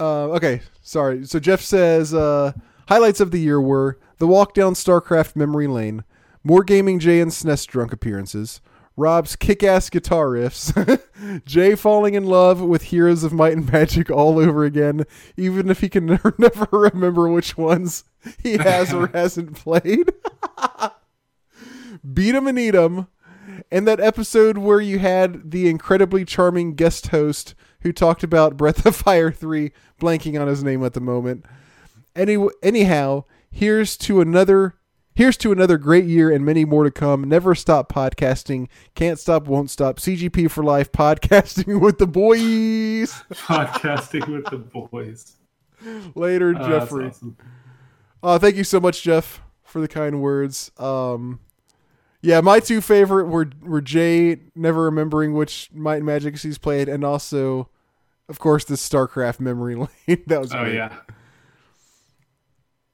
Uh, 0.00 0.28
okay, 0.30 0.62
sorry. 0.82 1.24
So 1.26 1.38
Jeff 1.38 1.60
says 1.60 2.12
uh, 2.14 2.52
highlights 2.88 3.20
of 3.20 3.30
the 3.30 3.38
year 3.40 3.60
were 3.60 3.98
the 4.18 4.26
walk 4.26 4.54
down 4.54 4.74
StarCraft 4.74 5.36
memory 5.36 5.66
lane, 5.66 6.04
more 6.42 6.64
gaming 6.64 6.98
Jay 6.98 7.20
and 7.20 7.30
SNES 7.30 7.66
drunk 7.66 7.92
appearances, 7.92 8.60
Rob's 8.96 9.34
kick-ass 9.34 9.90
guitar 9.90 10.26
riffs, 10.26 11.02
Jay 11.44 11.74
falling 11.74 12.14
in 12.14 12.24
love 12.24 12.60
with 12.60 12.82
Heroes 12.84 13.24
of 13.24 13.32
Might 13.32 13.52
and 13.54 13.70
Magic 13.70 14.10
all 14.10 14.38
over 14.38 14.64
again, 14.64 15.04
even 15.36 15.68
if 15.68 15.80
he 15.80 15.88
can 15.88 16.06
never, 16.06 16.34
never 16.38 16.66
remember 16.70 17.28
which 17.28 17.56
ones 17.56 18.04
he 18.42 18.56
has 18.56 18.92
or 18.92 19.06
hasn't 19.14 19.56
played. 19.56 20.12
Beat 22.12 22.34
'em 22.34 22.46
and 22.46 22.58
eat 22.58 22.74
'em 22.74 23.08
and 23.74 23.88
that 23.88 23.98
episode 23.98 24.56
where 24.58 24.80
you 24.80 25.00
had 25.00 25.50
the 25.50 25.68
incredibly 25.68 26.24
charming 26.24 26.74
guest 26.74 27.08
host 27.08 27.54
who 27.80 27.92
talked 27.92 28.22
about 28.22 28.56
Breath 28.56 28.86
of 28.86 28.94
Fire 28.94 29.32
3, 29.32 29.72
blanking 30.00 30.40
on 30.40 30.46
his 30.46 30.62
name 30.62 30.84
at 30.84 30.92
the 30.94 31.00
moment. 31.00 31.44
Any, 32.14 32.38
anyhow, 32.62 33.24
here's 33.50 33.96
to 33.98 34.20
another 34.20 34.76
Here's 35.16 35.36
to 35.36 35.52
another 35.52 35.78
great 35.78 36.06
year 36.06 36.28
and 36.28 36.44
many 36.44 36.64
more 36.64 36.82
to 36.82 36.90
come. 36.90 37.22
Never 37.22 37.54
stop 37.54 37.88
podcasting. 37.92 38.66
Can't 38.96 39.16
stop, 39.16 39.46
won't 39.46 39.70
stop. 39.70 39.98
CGP 40.00 40.50
for 40.50 40.64
life. 40.64 40.90
Podcasting 40.90 41.80
with 41.80 41.98
the 41.98 42.06
boys. 42.08 43.12
Podcasting 43.32 44.26
with 44.28 44.46
the 44.46 44.56
boys. 44.58 45.36
Later, 46.16 46.52
Oh, 46.58 46.68
Jeffrey. 46.68 47.06
awesome. 47.06 47.36
Uh, 48.24 48.40
thank 48.40 48.56
you 48.56 48.64
so 48.64 48.80
much, 48.80 49.02
Jeff, 49.02 49.40
for 49.62 49.80
the 49.80 49.86
kind 49.86 50.20
words. 50.20 50.72
Um, 50.78 51.38
yeah, 52.24 52.40
my 52.40 52.58
two 52.58 52.80
favorite 52.80 53.26
were 53.26 53.50
were 53.62 53.82
Jay 53.82 54.38
never 54.54 54.82
remembering 54.84 55.34
which 55.34 55.68
Might 55.74 55.96
and 55.96 56.06
Magic 56.06 56.38
he's 56.38 56.56
played, 56.58 56.88
and 56.88 57.04
also, 57.04 57.68
of 58.28 58.38
course, 58.38 58.64
the 58.64 58.74
StarCraft 58.76 59.40
memory 59.40 59.74
lane. 60.06 60.22
that 60.26 60.40
was 60.40 60.54
Oh 60.54 60.60
great. 60.64 60.74
yeah. 60.76 60.96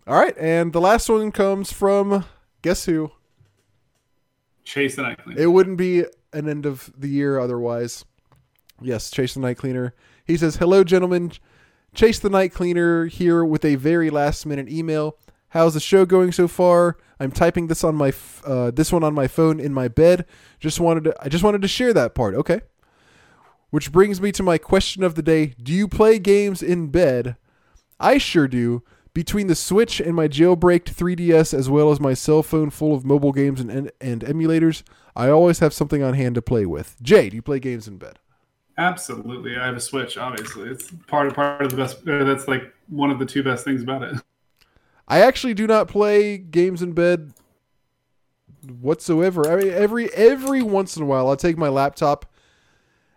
All 0.06 0.18
right, 0.18 0.36
and 0.38 0.72
the 0.72 0.80
last 0.80 1.08
one 1.08 1.30
comes 1.30 1.72
from 1.72 2.24
guess 2.62 2.84
who? 2.86 3.12
Chase 4.64 4.96
the 4.96 5.02
night 5.02 5.22
cleaner. 5.22 5.40
It 5.40 5.46
wouldn't 5.46 5.76
be 5.78 6.04
an 6.32 6.48
end 6.48 6.66
of 6.66 6.92
the 6.98 7.08
year 7.08 7.38
otherwise. 7.38 8.04
Yes, 8.80 9.10
Chase 9.10 9.34
the 9.34 9.40
Night 9.40 9.58
Cleaner. 9.58 9.94
He 10.24 10.36
says, 10.36 10.56
"Hello, 10.56 10.82
gentlemen. 10.84 11.32
Chase 11.94 12.18
the 12.18 12.30
Night 12.30 12.52
Cleaner 12.54 13.06
here 13.06 13.44
with 13.44 13.64
a 13.64 13.74
very 13.74 14.10
last 14.10 14.46
minute 14.46 14.68
email. 14.68 15.16
How's 15.50 15.74
the 15.74 15.80
show 15.80 16.06
going 16.06 16.32
so 16.32 16.48
far? 16.48 16.96
I'm 17.18 17.30
typing 17.30 17.66
this 17.66 17.84
on 17.84 17.94
my 17.94 18.08
f- 18.08 18.42
uh, 18.44 18.70
this 18.70 18.92
one 18.92 19.04
on 19.04 19.14
my 19.14 19.26
phone 19.26 19.60
in 19.60 19.74
my 19.74 19.88
bed. 19.88 20.24
Just 20.58 20.80
wanted 20.80 21.04
to 21.04 21.14
I 21.20 21.28
just 21.28 21.44
wanted 21.44 21.62
to 21.62 21.68
share 21.68 21.92
that 21.92 22.14
part. 22.14 22.34
Okay. 22.34 22.62
Which 23.70 23.92
brings 23.92 24.20
me 24.20 24.32
to 24.32 24.42
my 24.42 24.58
question 24.58 25.02
of 25.02 25.14
the 25.14 25.22
day: 25.22 25.54
Do 25.62 25.72
you 25.72 25.86
play 25.86 26.18
games 26.18 26.62
in 26.62 26.88
bed? 26.88 27.36
I 27.98 28.18
sure 28.18 28.48
do. 28.48 28.82
Between 29.12 29.48
the 29.48 29.56
Switch 29.56 30.00
and 30.00 30.14
my 30.14 30.28
jailbreaked 30.28 30.94
3DS, 30.94 31.52
as 31.52 31.68
well 31.68 31.90
as 31.90 31.98
my 31.98 32.14
cell 32.14 32.44
phone 32.44 32.70
full 32.70 32.94
of 32.94 33.04
mobile 33.04 33.32
games 33.32 33.60
and, 33.60 33.68
and, 33.68 33.90
and 34.00 34.20
emulators, 34.20 34.84
I 35.16 35.28
always 35.28 35.58
have 35.58 35.74
something 35.74 36.00
on 36.00 36.14
hand 36.14 36.36
to 36.36 36.42
play 36.42 36.64
with. 36.64 36.94
Jay, 37.02 37.28
do 37.28 37.34
you 37.34 37.42
play 37.42 37.58
games 37.58 37.88
in 37.88 37.98
bed? 37.98 38.20
Absolutely. 38.78 39.56
I 39.56 39.66
have 39.66 39.76
a 39.76 39.80
Switch. 39.80 40.16
Obviously, 40.16 40.70
it's 40.70 40.92
part 41.08 41.26
of 41.26 41.34
part 41.34 41.60
of 41.60 41.72
the 41.72 41.76
best. 41.76 42.06
Uh, 42.08 42.22
that's 42.22 42.46
like 42.46 42.72
one 42.88 43.10
of 43.10 43.18
the 43.18 43.26
two 43.26 43.42
best 43.42 43.64
things 43.64 43.82
about 43.82 44.04
it. 44.04 44.14
I 45.10 45.20
actually 45.22 45.54
do 45.54 45.66
not 45.66 45.88
play 45.88 46.38
games 46.38 46.82
in 46.82 46.92
bed 46.92 47.32
whatsoever. 48.80 49.50
I 49.50 49.56
mean, 49.56 49.72
every 49.72 50.08
every 50.14 50.62
once 50.62 50.96
in 50.96 51.02
a 51.02 51.06
while, 51.06 51.28
I'll 51.28 51.36
take 51.36 51.58
my 51.58 51.68
laptop 51.68 52.26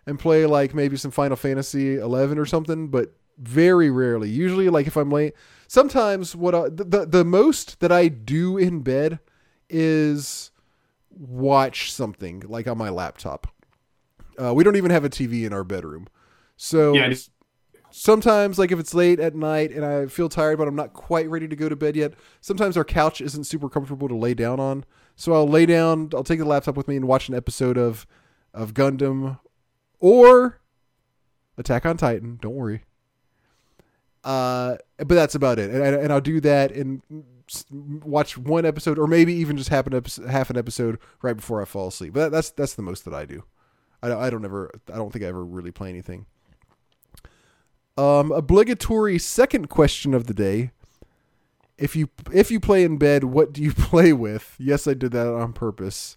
and 0.04 0.18
play 0.18 0.44
like 0.44 0.74
maybe 0.74 0.96
some 0.96 1.12
Final 1.12 1.36
Fantasy 1.36 1.94
11 1.96 2.36
or 2.36 2.46
something, 2.46 2.88
but 2.88 3.14
very 3.38 3.90
rarely. 3.90 4.28
Usually, 4.28 4.68
like 4.68 4.88
if 4.88 4.96
I'm 4.96 5.10
late, 5.10 5.34
sometimes 5.68 6.34
what 6.34 6.54
I, 6.54 6.68
the, 6.68 6.84
the 6.84 7.06
the 7.06 7.24
most 7.24 7.78
that 7.78 7.92
I 7.92 8.08
do 8.08 8.58
in 8.58 8.80
bed 8.80 9.20
is 9.70 10.50
watch 11.10 11.92
something 11.92 12.42
like 12.48 12.66
on 12.66 12.76
my 12.76 12.88
laptop. 12.88 13.46
Uh, 14.36 14.52
we 14.52 14.64
don't 14.64 14.76
even 14.76 14.90
have 14.90 15.04
a 15.04 15.10
TV 15.10 15.44
in 15.44 15.52
our 15.52 15.62
bedroom, 15.62 16.08
so 16.56 16.94
Yeah. 16.94 17.14
Sometimes 17.96 18.58
like 18.58 18.72
if 18.72 18.80
it's 18.80 18.92
late 18.92 19.20
at 19.20 19.36
night 19.36 19.70
and 19.70 19.84
I 19.84 20.06
feel 20.06 20.28
tired 20.28 20.58
but 20.58 20.66
I'm 20.66 20.74
not 20.74 20.92
quite 20.92 21.30
ready 21.30 21.46
to 21.46 21.54
go 21.54 21.68
to 21.68 21.76
bed 21.76 21.94
yet, 21.94 22.14
sometimes 22.40 22.76
our 22.76 22.84
couch 22.84 23.20
isn't 23.20 23.44
super 23.44 23.68
comfortable 23.68 24.08
to 24.08 24.16
lay 24.16 24.34
down 24.34 24.58
on. 24.58 24.84
So 25.14 25.32
I'll 25.32 25.46
lay 25.46 25.64
down, 25.64 26.10
I'll 26.12 26.24
take 26.24 26.40
the 26.40 26.44
laptop 26.44 26.76
with 26.76 26.88
me 26.88 26.96
and 26.96 27.06
watch 27.06 27.28
an 27.28 27.36
episode 27.36 27.78
of 27.78 28.04
of 28.52 28.74
Gundam 28.74 29.38
or 30.00 30.60
Attack 31.56 31.86
on 31.86 31.96
Titan, 31.96 32.38
don't 32.42 32.54
worry. 32.54 32.82
Uh 34.24 34.76
but 34.98 35.10
that's 35.10 35.36
about 35.36 35.60
it. 35.60 35.70
And, 35.70 35.82
and 35.82 36.12
I'll 36.12 36.20
do 36.20 36.40
that 36.40 36.72
and 36.72 37.00
watch 37.70 38.36
one 38.36 38.66
episode 38.66 38.98
or 38.98 39.06
maybe 39.06 39.34
even 39.34 39.56
just 39.56 39.68
half 39.68 39.86
an 39.86 39.94
episode, 39.94 40.28
half 40.28 40.50
an 40.50 40.56
episode 40.56 40.98
right 41.22 41.36
before 41.36 41.62
I 41.62 41.64
fall 41.64 41.88
asleep. 41.88 42.14
But 42.14 42.30
that's 42.30 42.50
that's 42.50 42.74
the 42.74 42.82
most 42.82 43.04
that 43.04 43.14
I 43.14 43.24
do. 43.24 43.44
I 44.02 44.08
don't, 44.08 44.20
I 44.20 44.30
don't 44.30 44.44
ever 44.44 44.72
I 44.92 44.96
don't 44.96 45.12
think 45.12 45.24
I 45.24 45.28
ever 45.28 45.44
really 45.44 45.70
play 45.70 45.90
anything. 45.90 46.26
Um, 47.96 48.32
obligatory 48.32 49.18
second 49.18 49.68
question 49.68 50.14
of 50.14 50.26
the 50.26 50.34
day. 50.34 50.72
If 51.78 51.94
you 51.96 52.08
if 52.32 52.50
you 52.50 52.60
play 52.60 52.84
in 52.84 52.98
bed, 52.98 53.24
what 53.24 53.52
do 53.52 53.62
you 53.62 53.72
play 53.76 54.12
with? 54.12 54.54
Yes, 54.58 54.86
I 54.86 54.94
did 54.94 55.12
that 55.12 55.28
on 55.32 55.52
purpose. 55.52 56.16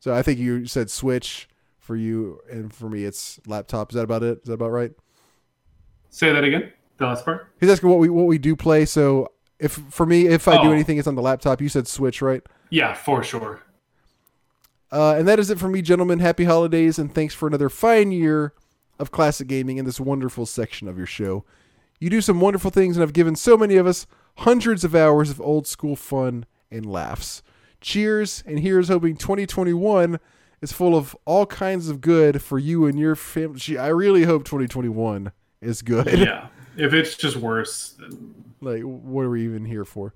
So 0.00 0.12
I 0.14 0.22
think 0.22 0.38
you 0.38 0.66
said 0.66 0.90
Switch 0.90 1.48
for 1.78 1.94
you, 1.96 2.40
and 2.50 2.72
for 2.72 2.88
me 2.88 3.04
it's 3.04 3.40
laptop. 3.46 3.90
Is 3.90 3.96
that 3.96 4.02
about 4.02 4.22
it? 4.22 4.38
Is 4.38 4.44
that 4.44 4.54
about 4.54 4.70
right? 4.70 4.92
Say 6.10 6.32
that 6.32 6.44
again. 6.44 6.72
The 6.98 7.06
last 7.06 7.24
part. 7.24 7.48
He's 7.60 7.70
asking 7.70 7.88
what 7.88 7.98
we 7.98 8.08
what 8.08 8.26
we 8.26 8.38
do 8.38 8.54
play. 8.56 8.84
So 8.84 9.28
if 9.58 9.72
for 9.90 10.06
me, 10.06 10.26
if 10.26 10.46
I 10.48 10.60
do 10.62 10.68
Oh. 10.68 10.72
anything, 10.72 10.98
it's 10.98 11.08
on 11.08 11.14
the 11.14 11.22
laptop. 11.22 11.60
You 11.60 11.68
said 11.68 11.86
Switch, 11.88 12.20
right? 12.20 12.42
Yeah, 12.70 12.94
for 12.94 13.22
sure. 13.22 13.62
Uh, 14.90 15.14
and 15.16 15.26
that 15.26 15.38
is 15.38 15.50
it 15.50 15.58
for 15.58 15.68
me, 15.68 15.82
gentlemen. 15.82 16.18
Happy 16.18 16.44
holidays, 16.44 16.98
and 16.98 17.12
thanks 17.14 17.34
for 17.34 17.46
another 17.46 17.68
fine 17.68 18.12
year 18.12 18.52
of 19.02 19.10
classic 19.10 19.48
gaming 19.48 19.76
in 19.76 19.84
this 19.84 20.00
wonderful 20.00 20.46
section 20.46 20.88
of 20.88 20.96
your 20.96 21.06
show. 21.06 21.44
You 22.00 22.08
do 22.08 22.20
some 22.20 22.40
wonderful 22.40 22.70
things 22.70 22.96
and 22.96 23.02
have 23.02 23.12
given 23.12 23.36
so 23.36 23.56
many 23.56 23.76
of 23.76 23.86
us 23.86 24.06
hundreds 24.38 24.84
of 24.84 24.94
hours 24.94 25.28
of 25.28 25.40
old 25.40 25.66
school 25.66 25.96
fun 25.96 26.46
and 26.70 26.86
laughs. 26.86 27.42
Cheers, 27.80 28.44
and 28.46 28.60
here's 28.60 28.88
hoping 28.88 29.16
2021 29.16 30.18
is 30.62 30.72
full 30.72 30.96
of 30.96 31.16
all 31.24 31.46
kinds 31.46 31.88
of 31.88 32.00
good 32.00 32.40
for 32.40 32.58
you 32.58 32.86
and 32.86 32.98
your 32.98 33.16
family. 33.16 33.76
I 33.76 33.88
really 33.88 34.22
hope 34.22 34.44
2021 34.44 35.32
is 35.60 35.82
good. 35.82 36.18
Yeah. 36.18 36.46
If 36.76 36.94
it's 36.94 37.16
just 37.16 37.36
worse, 37.36 37.96
like, 38.60 38.82
what 38.82 39.22
are 39.22 39.30
we 39.30 39.44
even 39.44 39.66
here 39.66 39.84
for? 39.84 40.14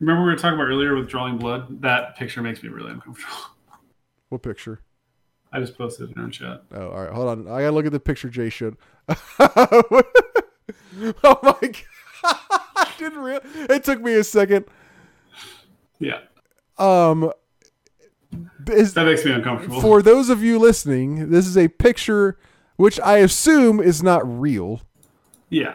remember 0.00 0.24
we 0.24 0.30
were 0.30 0.36
talking 0.36 0.58
about 0.58 0.68
earlier 0.68 0.96
with 0.96 1.08
drawing 1.08 1.38
blood. 1.38 1.82
That 1.82 2.16
picture 2.16 2.42
makes 2.42 2.62
me 2.62 2.68
really 2.68 2.90
uncomfortable. 2.90 3.36
What 4.28 4.42
picture? 4.42 4.80
I 5.56 5.60
just 5.60 5.78
posted 5.78 6.10
it 6.10 6.16
in 6.16 6.22
our 6.22 6.28
chat. 6.28 6.62
Oh, 6.72 6.88
all 6.90 7.02
right. 7.04 7.12
Hold 7.12 7.28
on. 7.28 7.48
I 7.48 7.62
gotta 7.62 7.72
look 7.72 7.86
at 7.86 7.92
the 7.92 8.00
picture 8.00 8.28
Jay 8.28 8.50
showed. 8.50 8.76
oh 9.38 10.02
my 11.24 11.54
god! 11.62 11.76
I 12.76 12.92
didn't 12.98 13.18
real. 13.18 13.40
It 13.70 13.84
took 13.84 14.00
me 14.02 14.14
a 14.14 14.24
second. 14.24 14.66
Yeah, 15.98 16.18
Um, 16.76 17.32
is, 18.70 18.92
that 18.94 19.06
makes 19.06 19.24
me 19.24 19.30
uncomfortable. 19.32 19.80
for 19.80 20.02
those 20.02 20.28
of 20.28 20.42
you 20.42 20.58
listening, 20.58 21.30
this 21.30 21.46
is 21.46 21.56
a 21.56 21.68
picture 21.68 22.38
which 22.76 23.00
I 23.00 23.18
assume 23.18 23.80
is 23.80 24.02
not 24.02 24.20
real. 24.40 24.82
yeah, 25.48 25.74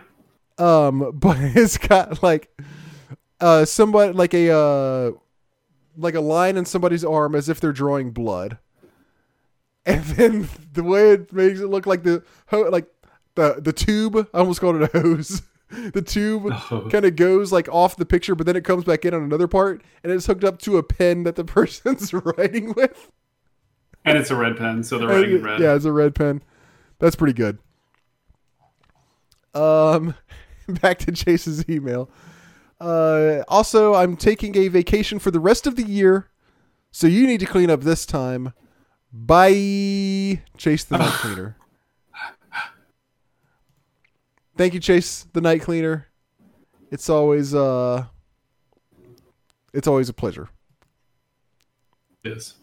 Um, 0.59 1.09
but 1.15 1.37
it's 1.39 1.77
got 1.79 2.21
like 2.21 2.55
uh 3.39 3.65
somebody 3.65 4.13
like 4.13 4.35
a 4.35 4.51
uh 4.55 5.11
like 5.97 6.13
a 6.13 6.21
line 6.21 6.55
in 6.57 6.65
somebody's 6.65 7.03
arm 7.03 7.33
as 7.33 7.49
if 7.49 7.59
they're 7.59 7.71
drawing 7.73 8.11
blood. 8.11 8.59
And 9.85 10.03
then 10.03 10.49
the 10.73 10.83
way 10.83 11.11
it 11.11 11.33
makes 11.33 11.59
it 11.59 11.67
look 11.67 11.85
like 11.87 12.03
the 12.03 12.23
ho- 12.47 12.69
like 12.69 12.85
the 13.35 13.55
the 13.59 13.73
tube, 13.73 14.27
I 14.33 14.37
almost 14.39 14.61
called 14.61 14.75
it 14.81 14.93
a 14.93 14.99
hose. 14.99 15.41
The 15.93 16.01
tube 16.01 16.51
Oh. 16.71 16.89
kind 16.91 17.05
of 17.05 17.15
goes 17.15 17.53
like 17.53 17.69
off 17.69 17.95
the 17.95 18.05
picture, 18.05 18.35
but 18.35 18.45
then 18.45 18.57
it 18.57 18.65
comes 18.65 18.83
back 18.83 19.05
in 19.05 19.13
on 19.13 19.23
another 19.23 19.47
part, 19.47 19.81
and 20.03 20.11
it's 20.11 20.25
hooked 20.25 20.43
up 20.43 20.59
to 20.63 20.75
a 20.77 20.83
pen 20.83 21.23
that 21.23 21.37
the 21.37 21.45
person's 21.45 22.13
writing 22.13 22.73
with. 22.73 23.09
and 24.03 24.17
it's 24.17 24.29
a 24.31 24.35
red 24.35 24.57
pen, 24.57 24.83
so 24.83 24.97
they're 24.99 25.07
writing 25.07 25.37
in 25.37 25.43
red. 25.43 25.61
Yeah, 25.61 25.73
it's 25.75 25.85
a 25.85 25.93
red 25.93 26.13
pen. 26.13 26.43
That's 26.99 27.15
pretty 27.15 27.31
good. 27.31 27.57
Um, 29.53 30.15
back 30.67 30.99
to 30.99 31.11
Chase's 31.13 31.67
email. 31.69 32.09
Uh, 32.79 33.43
also, 33.47 33.93
I'm 33.93 34.17
taking 34.17 34.57
a 34.57 34.67
vacation 34.67 35.19
for 35.19 35.31
the 35.31 35.39
rest 35.39 35.67
of 35.67 35.75
the 35.77 35.83
year, 35.83 36.29
so 36.91 37.07
you 37.07 37.25
need 37.27 37.39
to 37.39 37.45
clean 37.45 37.69
up 37.69 37.81
this 37.81 38.05
time. 38.05 38.53
Bye, 39.13 40.41
Chase 40.57 40.85
the 40.85 40.97
night 40.97 41.13
cleaner. 41.13 41.57
Thank 44.55 44.73
you, 44.73 44.79
Chase 44.79 45.25
the 45.33 45.41
night 45.41 45.61
cleaner. 45.61 46.07
It's 46.91 47.09
always 47.09 47.53
uh, 47.53 48.05
it's 49.73 49.87
always 49.87 50.07
a 50.09 50.13
pleasure. 50.13 50.49
It 52.23 52.33
is. 52.33 52.55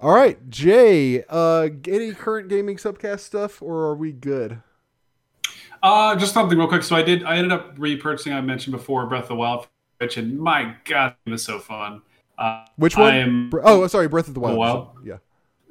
All 0.00 0.14
right, 0.14 0.38
Jay. 0.48 1.24
Uh, 1.28 1.68
any 1.86 2.12
current 2.12 2.48
gaming 2.48 2.76
subcast 2.76 3.20
stuff, 3.20 3.60
or 3.60 3.84
are 3.84 3.96
we 3.96 4.12
good? 4.12 4.62
Uh, 5.82 6.14
just 6.16 6.32
something 6.32 6.56
real 6.56 6.68
quick. 6.68 6.82
So 6.82 6.96
I 6.96 7.02
did. 7.02 7.24
I 7.24 7.36
ended 7.36 7.52
up 7.52 7.76
repurchasing. 7.76 8.32
I 8.32 8.40
mentioned 8.40 8.76
before 8.76 9.06
Breath 9.06 9.24
of 9.24 9.28
the 9.28 9.36
Wild, 9.36 9.66
which 9.98 10.16
and 10.16 10.38
my 10.38 10.76
god, 10.84 11.16
it 11.26 11.30
was 11.30 11.42
so 11.42 11.58
fun. 11.58 12.02
Uh, 12.38 12.64
Which 12.76 12.96
one? 12.96 13.12
I'm, 13.12 13.50
oh, 13.64 13.86
sorry, 13.88 14.08
Breath 14.08 14.28
of 14.28 14.34
the 14.34 14.40
Wild. 14.40 14.56
Wild? 14.56 14.88
Yeah. 15.04 15.16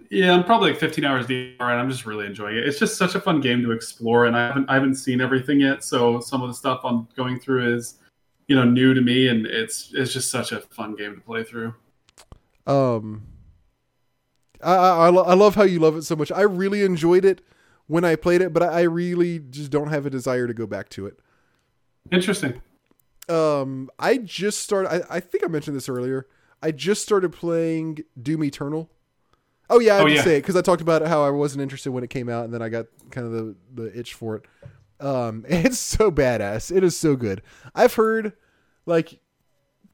yeah, 0.09 0.33
I'm 0.33 0.43
probably 0.43 0.71
like 0.71 0.79
15 0.79 1.05
hours 1.05 1.25
deep, 1.25 1.55
and 1.59 1.79
I'm 1.79 1.89
just 1.89 2.05
really 2.05 2.25
enjoying 2.25 2.57
it. 2.57 2.67
It's 2.67 2.77
just 2.77 2.97
such 2.97 3.15
a 3.15 3.21
fun 3.21 3.39
game 3.39 3.61
to 3.63 3.71
explore, 3.71 4.25
and 4.25 4.35
I 4.35 4.47
haven't 4.47 4.69
I 4.69 4.73
haven't 4.73 4.95
seen 4.95 5.21
everything 5.21 5.61
yet. 5.61 5.83
So 5.83 6.19
some 6.19 6.41
of 6.41 6.49
the 6.49 6.53
stuff 6.53 6.81
I'm 6.83 7.07
going 7.15 7.39
through 7.39 7.75
is, 7.75 7.95
you 8.47 8.55
know, 8.55 8.65
new 8.65 8.93
to 8.93 9.01
me, 9.01 9.29
and 9.29 9.45
it's 9.45 9.93
it's 9.93 10.11
just 10.11 10.29
such 10.29 10.51
a 10.51 10.59
fun 10.59 10.95
game 10.95 11.15
to 11.15 11.21
play 11.21 11.43
through. 11.43 11.73
Um, 12.65 13.23
I 14.61 14.75
I, 14.75 15.07
I 15.09 15.33
love 15.33 15.55
how 15.55 15.63
you 15.63 15.79
love 15.79 15.95
it 15.95 16.03
so 16.03 16.17
much. 16.17 16.33
I 16.33 16.41
really 16.41 16.83
enjoyed 16.83 17.23
it 17.23 17.41
when 17.87 18.03
I 18.03 18.17
played 18.17 18.41
it, 18.41 18.51
but 18.51 18.61
I 18.61 18.79
I 18.79 18.81
really 18.81 19.39
just 19.39 19.71
don't 19.71 19.87
have 19.87 20.05
a 20.05 20.09
desire 20.09 20.47
to 20.47 20.53
go 20.53 20.67
back 20.67 20.89
to 20.89 21.05
it. 21.07 21.17
Interesting. 22.11 22.61
Um, 23.29 23.89
I 23.99 24.17
just 24.17 24.59
started. 24.59 24.89
I, 24.89 25.17
I 25.17 25.19
think 25.21 25.45
I 25.45 25.47
mentioned 25.47 25.77
this 25.77 25.87
earlier. 25.87 26.27
I 26.61 26.71
just 26.71 27.03
started 27.03 27.31
playing 27.33 27.99
Doom 28.21 28.43
Eternal. 28.43 28.89
Oh 29.69 29.79
yeah, 29.79 29.95
I 29.97 29.99
Oh, 30.01 30.05
yeah. 30.07 30.23
say 30.23 30.37
it 30.37 30.41
because 30.41 30.55
I 30.55 30.61
talked 30.61 30.81
about 30.81 31.05
how 31.07 31.23
I 31.23 31.29
wasn't 31.29 31.61
interested 31.61 31.91
when 31.91 32.03
it 32.03 32.09
came 32.09 32.29
out, 32.29 32.45
and 32.45 32.53
then 32.53 32.61
I 32.61 32.69
got 32.69 32.85
kind 33.11 33.27
of 33.27 33.33
the 33.33 33.55
the 33.75 33.99
itch 33.99 34.13
for 34.13 34.37
it. 34.37 34.45
Um, 35.05 35.45
it's 35.49 35.77
so 35.79 36.11
badass. 36.11 36.75
It 36.75 36.83
is 36.83 36.95
so 36.97 37.15
good. 37.15 37.41
I've 37.75 37.93
heard 37.95 38.33
like 38.85 39.19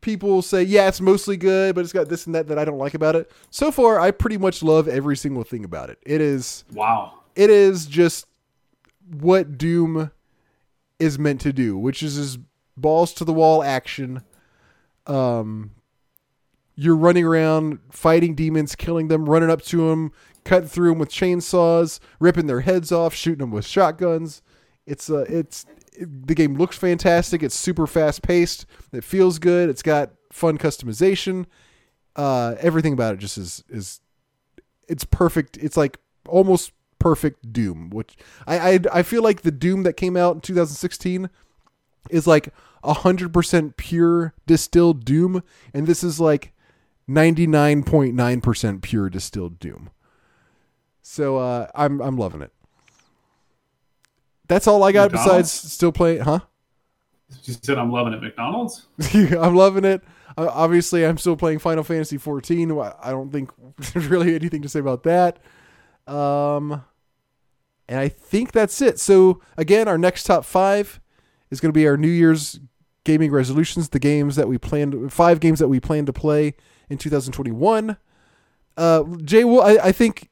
people 0.01 0.41
say, 0.41 0.61
yeah, 0.63 0.87
it's 0.87 1.01
mostly 1.01 1.37
good, 1.37 1.73
but 1.75 1.81
it's 1.81 1.93
got 1.93 2.07
this 2.09 2.25
and 2.25 2.35
that 2.35 2.47
that 2.49 2.59
I 2.59 2.65
don't 2.65 2.77
like 2.77 2.93
about 2.93 3.15
it. 3.15 3.31
So 3.49 3.71
far, 3.71 3.99
I 3.99 4.11
pretty 4.11 4.37
much 4.37 4.61
love 4.61 4.87
every 4.87 5.17
single 5.17 5.43
thing 5.43 5.65
about 5.65 5.89
it. 5.89 5.97
It 6.03 6.21
is 6.21 6.63
Wow. 6.73 7.13
it 7.35 7.49
is 7.49 7.85
just 7.87 8.27
what 9.11 9.57
Doom 9.57 10.11
is 10.99 11.17
meant 11.19 11.41
to 11.41 11.51
do, 11.51 11.77
which 11.77 12.03
is 12.03 12.15
just 12.15 12.39
balls 12.77 13.11
to 13.15 13.25
the 13.25 13.33
wall 13.33 13.63
action. 13.63 14.21
Um, 15.07 15.71
you're 16.75 16.95
running 16.95 17.25
around 17.25 17.79
fighting 17.91 18.35
demons, 18.35 18.75
killing 18.75 19.07
them, 19.07 19.29
running 19.29 19.49
up 19.49 19.61
to 19.63 19.89
them, 19.89 20.11
cutting 20.43 20.67
through 20.67 20.89
them 20.89 20.99
with 20.99 21.09
chainsaws, 21.09 21.99
ripping 22.19 22.47
their 22.47 22.61
heads 22.61 22.91
off, 22.91 23.13
shooting 23.13 23.39
them 23.39 23.51
with 23.51 23.65
shotguns. 23.65 24.41
It's 24.85 25.09
uh, 25.09 25.25
it's 25.29 25.65
it- 25.93 26.27
the 26.27 26.33
game 26.35 26.55
looks 26.55 26.77
fantastic. 26.77 27.43
It's 27.43 27.55
super 27.55 27.85
fast 27.87 28.21
paced. 28.23 28.65
It 28.91 29.03
feels 29.03 29.37
good. 29.39 29.69
It's 29.69 29.83
got 29.83 30.11
fun 30.31 30.57
customization. 30.57 31.45
Uh, 32.15 32.55
everything 32.59 32.93
about 32.93 33.13
it 33.13 33.19
just 33.19 33.37
is 33.37 33.63
is 33.69 33.99
it's 34.87 35.05
perfect. 35.05 35.57
It's 35.57 35.77
like 35.77 35.97
almost 36.27 36.71
perfect 36.99 37.53
Doom, 37.53 37.89
which 37.91 38.15
I 38.47 38.71
I, 38.73 38.79
I 38.91 39.03
feel 39.03 39.21
like 39.23 39.41
the 39.41 39.51
Doom 39.51 39.83
that 39.83 39.93
came 39.93 40.17
out 40.17 40.35
in 40.35 40.41
2016 40.41 41.29
is 42.09 42.25
like 42.27 42.49
hundred 42.83 43.31
percent 43.33 43.77
pure 43.77 44.33
distilled 44.45 45.05
Doom, 45.05 45.43
and 45.73 45.87
this 45.87 46.03
is 46.03 46.19
like 46.19 46.52
99.9% 47.09 48.81
pure 48.81 49.09
distilled 49.09 49.59
Doom. 49.59 49.89
So 51.01 51.37
uh, 51.37 51.67
I'm 51.75 52.01
I'm 52.01 52.17
loving 52.17 52.41
it. 52.41 52.53
That's 54.47 54.67
all 54.67 54.83
I 54.83 54.91
got 54.91 55.11
McDonald's? 55.11 55.51
besides 55.51 55.73
still 55.73 55.91
playing, 55.91 56.21
huh? 56.21 56.39
You 57.43 57.55
said 57.61 57.77
I'm 57.77 57.91
loving 57.91 58.13
it, 58.13 58.21
McDonald's. 58.21 58.85
I'm 59.13 59.55
loving 59.55 59.85
it. 59.85 60.01
Uh, 60.37 60.49
obviously, 60.51 61.05
I'm 61.05 61.17
still 61.17 61.35
playing 61.35 61.59
Final 61.59 61.83
Fantasy 61.83 62.17
14. 62.17 62.71
I 62.71 63.11
don't 63.11 63.31
think 63.31 63.51
there's 63.77 64.07
really 64.07 64.35
anything 64.35 64.61
to 64.61 64.69
say 64.69 64.79
about 64.79 65.03
that. 65.03 65.39
Um, 66.07 66.83
and 67.87 67.99
I 67.99 68.07
think 68.07 68.51
that's 68.51 68.81
it. 68.81 68.99
So 68.99 69.41
again, 69.57 69.87
our 69.87 69.97
next 69.97 70.23
top 70.23 70.45
five 70.45 70.99
is 71.51 71.59
going 71.59 71.71
to 71.71 71.77
be 71.77 71.87
our 71.87 71.97
New 71.97 72.07
Year's 72.07 72.59
gaming 73.03 73.31
resolutions. 73.31 73.89
The 73.89 73.99
games 73.99 74.35
that 74.35 74.47
we 74.47 74.57
planned, 74.57 75.11
five 75.11 75.39
games 75.39 75.59
that 75.59 75.67
we 75.67 75.79
plan 75.79 76.05
to 76.05 76.13
play 76.13 76.55
in 76.89 76.97
2021. 76.97 77.97
Uh, 78.77 79.03
Jay, 79.23 79.43
well, 79.43 79.61
I, 79.61 79.87
I 79.87 79.91
think 79.91 80.29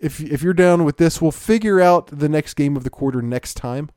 if 0.00 0.20
if 0.20 0.42
you're 0.42 0.54
down 0.54 0.84
with 0.84 0.96
this, 0.96 1.20
we'll 1.22 1.30
figure 1.32 1.80
out 1.80 2.06
the 2.08 2.28
next 2.28 2.54
game 2.54 2.76
of 2.76 2.84
the 2.84 2.90
quarter 2.90 3.20
next 3.22 3.54
time. 3.54 3.90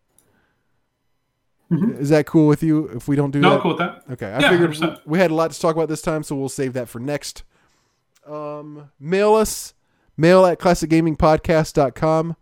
Mhm. 1.71 1.99
Is 1.99 2.09
that 2.09 2.25
cool 2.25 2.47
with 2.47 2.63
you? 2.63 2.85
If 2.87 3.07
we 3.09 3.15
don't 3.17 3.31
do 3.31 3.39
No, 3.39 3.51
that, 3.51 3.61
cool 3.61 3.71
with 3.71 3.79
that. 3.79 4.03
Okay, 4.11 4.31
I 4.31 4.39
Yeah, 4.39 4.49
figured 4.51 4.71
100%. 4.71 5.01
we 5.05 5.19
had 5.19 5.31
a 5.31 5.33
lot 5.33 5.51
to 5.51 5.59
talk 5.59 5.75
about 5.75 5.89
this 5.89 6.01
time, 6.01 6.23
so 6.23 6.35
we'll 6.35 6.47
save 6.49 6.71
that 6.73 6.87
for 6.87 6.99
next. 6.99 7.43
Um, 8.25 8.89
mail 8.99 9.33
us, 9.35 9.73
mail 10.15 10.45
at 10.45 10.59
classicgamingpodcast.com. 10.59 12.35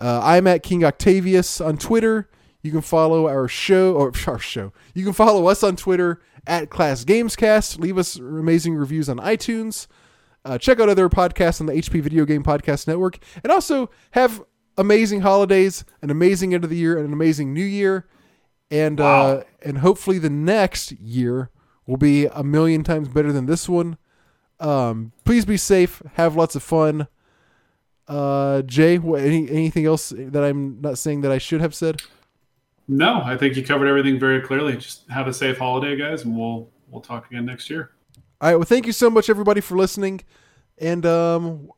Uh, 0.00 0.20
I'm 0.22 0.46
at 0.46 0.62
King 0.62 0.84
Octavius 0.84 1.60
on 1.60 1.76
Twitter. 1.76 2.28
You 2.62 2.70
can 2.72 2.80
follow 2.82 3.28
our 3.28 3.46
show, 3.48 3.94
or 3.94 4.12
our 4.26 4.38
show. 4.38 4.72
You 4.94 5.04
can 5.04 5.12
follow 5.12 5.46
us 5.46 5.62
on 5.62 5.76
Twitter 5.76 6.20
at 6.48 6.70
Class 6.70 7.04
Gamescast. 7.04 7.78
Leave 7.78 7.98
us 7.98 8.16
amazing 8.16 8.74
reviews 8.74 9.08
on 9.08 9.18
iTunes. 9.18 9.86
Uh, 10.44 10.58
check 10.58 10.80
out 10.80 10.88
other 10.88 11.08
podcasts 11.08 11.60
on 11.60 11.66
the 11.66 11.74
HP 11.74 12.00
Video 12.02 12.24
Game 12.24 12.42
Podcast 12.42 12.88
Network, 12.88 13.18
and 13.44 13.52
also 13.52 13.90
have 14.12 14.42
amazing 14.76 15.20
holidays, 15.20 15.84
an 16.02 16.10
amazing 16.10 16.54
end 16.54 16.64
of 16.64 16.70
the 16.70 16.76
year, 16.76 16.96
and 16.96 17.06
an 17.06 17.12
amazing 17.12 17.52
New 17.54 17.64
Year 17.64 18.06
and 18.70 19.00
uh, 19.00 19.42
and 19.62 19.78
hopefully 19.78 20.18
the 20.18 20.30
next 20.30 20.92
year 20.92 21.50
will 21.86 21.96
be 21.96 22.26
a 22.26 22.42
million 22.42 22.84
times 22.84 23.08
better 23.08 23.32
than 23.32 23.46
this 23.46 23.68
one. 23.68 23.96
Um, 24.60 25.12
please 25.24 25.44
be 25.44 25.56
safe, 25.56 26.02
have 26.14 26.36
lots 26.36 26.54
of 26.54 26.62
fun. 26.62 27.08
Uh, 28.06 28.62
Jay, 28.62 28.98
what, 28.98 29.20
any 29.20 29.48
anything 29.50 29.86
else 29.86 30.12
that 30.16 30.42
I'm 30.42 30.80
not 30.80 30.98
saying 30.98 31.22
that 31.22 31.32
I 31.32 31.38
should 31.38 31.60
have 31.60 31.74
said? 31.74 32.02
No, 32.88 33.20
I 33.22 33.36
think 33.36 33.54
you 33.54 33.62
covered 33.62 33.86
everything 33.86 34.18
very 34.18 34.40
clearly. 34.40 34.76
Just 34.76 35.08
have 35.10 35.28
a 35.28 35.32
safe 35.32 35.58
holiday, 35.58 35.94
guys, 35.94 36.24
and 36.24 36.36
we'll 36.36 36.70
we'll 36.90 37.02
talk 37.02 37.30
again 37.30 37.44
next 37.44 37.68
year. 37.68 37.90
All 38.40 38.50
right, 38.50 38.56
well, 38.56 38.64
thank 38.64 38.86
you 38.86 38.92
so 38.92 39.10
much, 39.10 39.28
everybody, 39.28 39.60
for 39.60 39.76
listening, 39.76 40.22
and 40.78 41.04
um, 41.04 41.70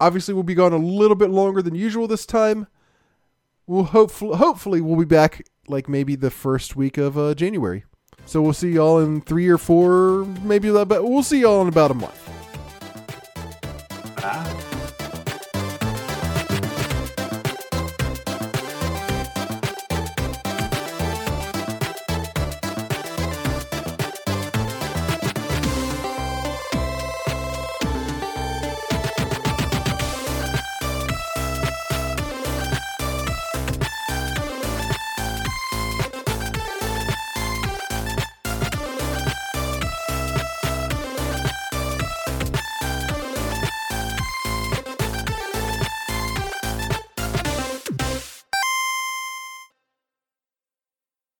obviously 0.00 0.34
we'll 0.34 0.42
be 0.42 0.54
gone 0.54 0.72
a 0.72 0.78
little 0.78 1.14
bit 1.14 1.30
longer 1.30 1.62
than 1.62 1.74
usual 1.74 2.08
this 2.08 2.26
time. 2.26 2.66
We'll 3.66 3.84
hopefully 3.84 4.36
hopefully 4.36 4.80
we'll 4.80 4.98
be 4.98 5.04
back 5.04 5.46
like 5.68 5.88
maybe 5.88 6.16
the 6.16 6.30
first 6.30 6.74
week 6.74 6.98
of 6.98 7.16
uh, 7.16 7.34
January. 7.34 7.84
So 8.24 8.42
we'll 8.42 8.52
see 8.52 8.72
y'all 8.72 8.98
in 8.98 9.20
three 9.20 9.48
or 9.48 9.58
four, 9.58 10.24
maybe, 10.42 10.70
but 10.70 11.04
we'll 11.04 11.22
see 11.22 11.40
y'all 11.40 11.62
in 11.62 11.68
about 11.68 11.90
a 11.90 11.94
month. 11.94 12.28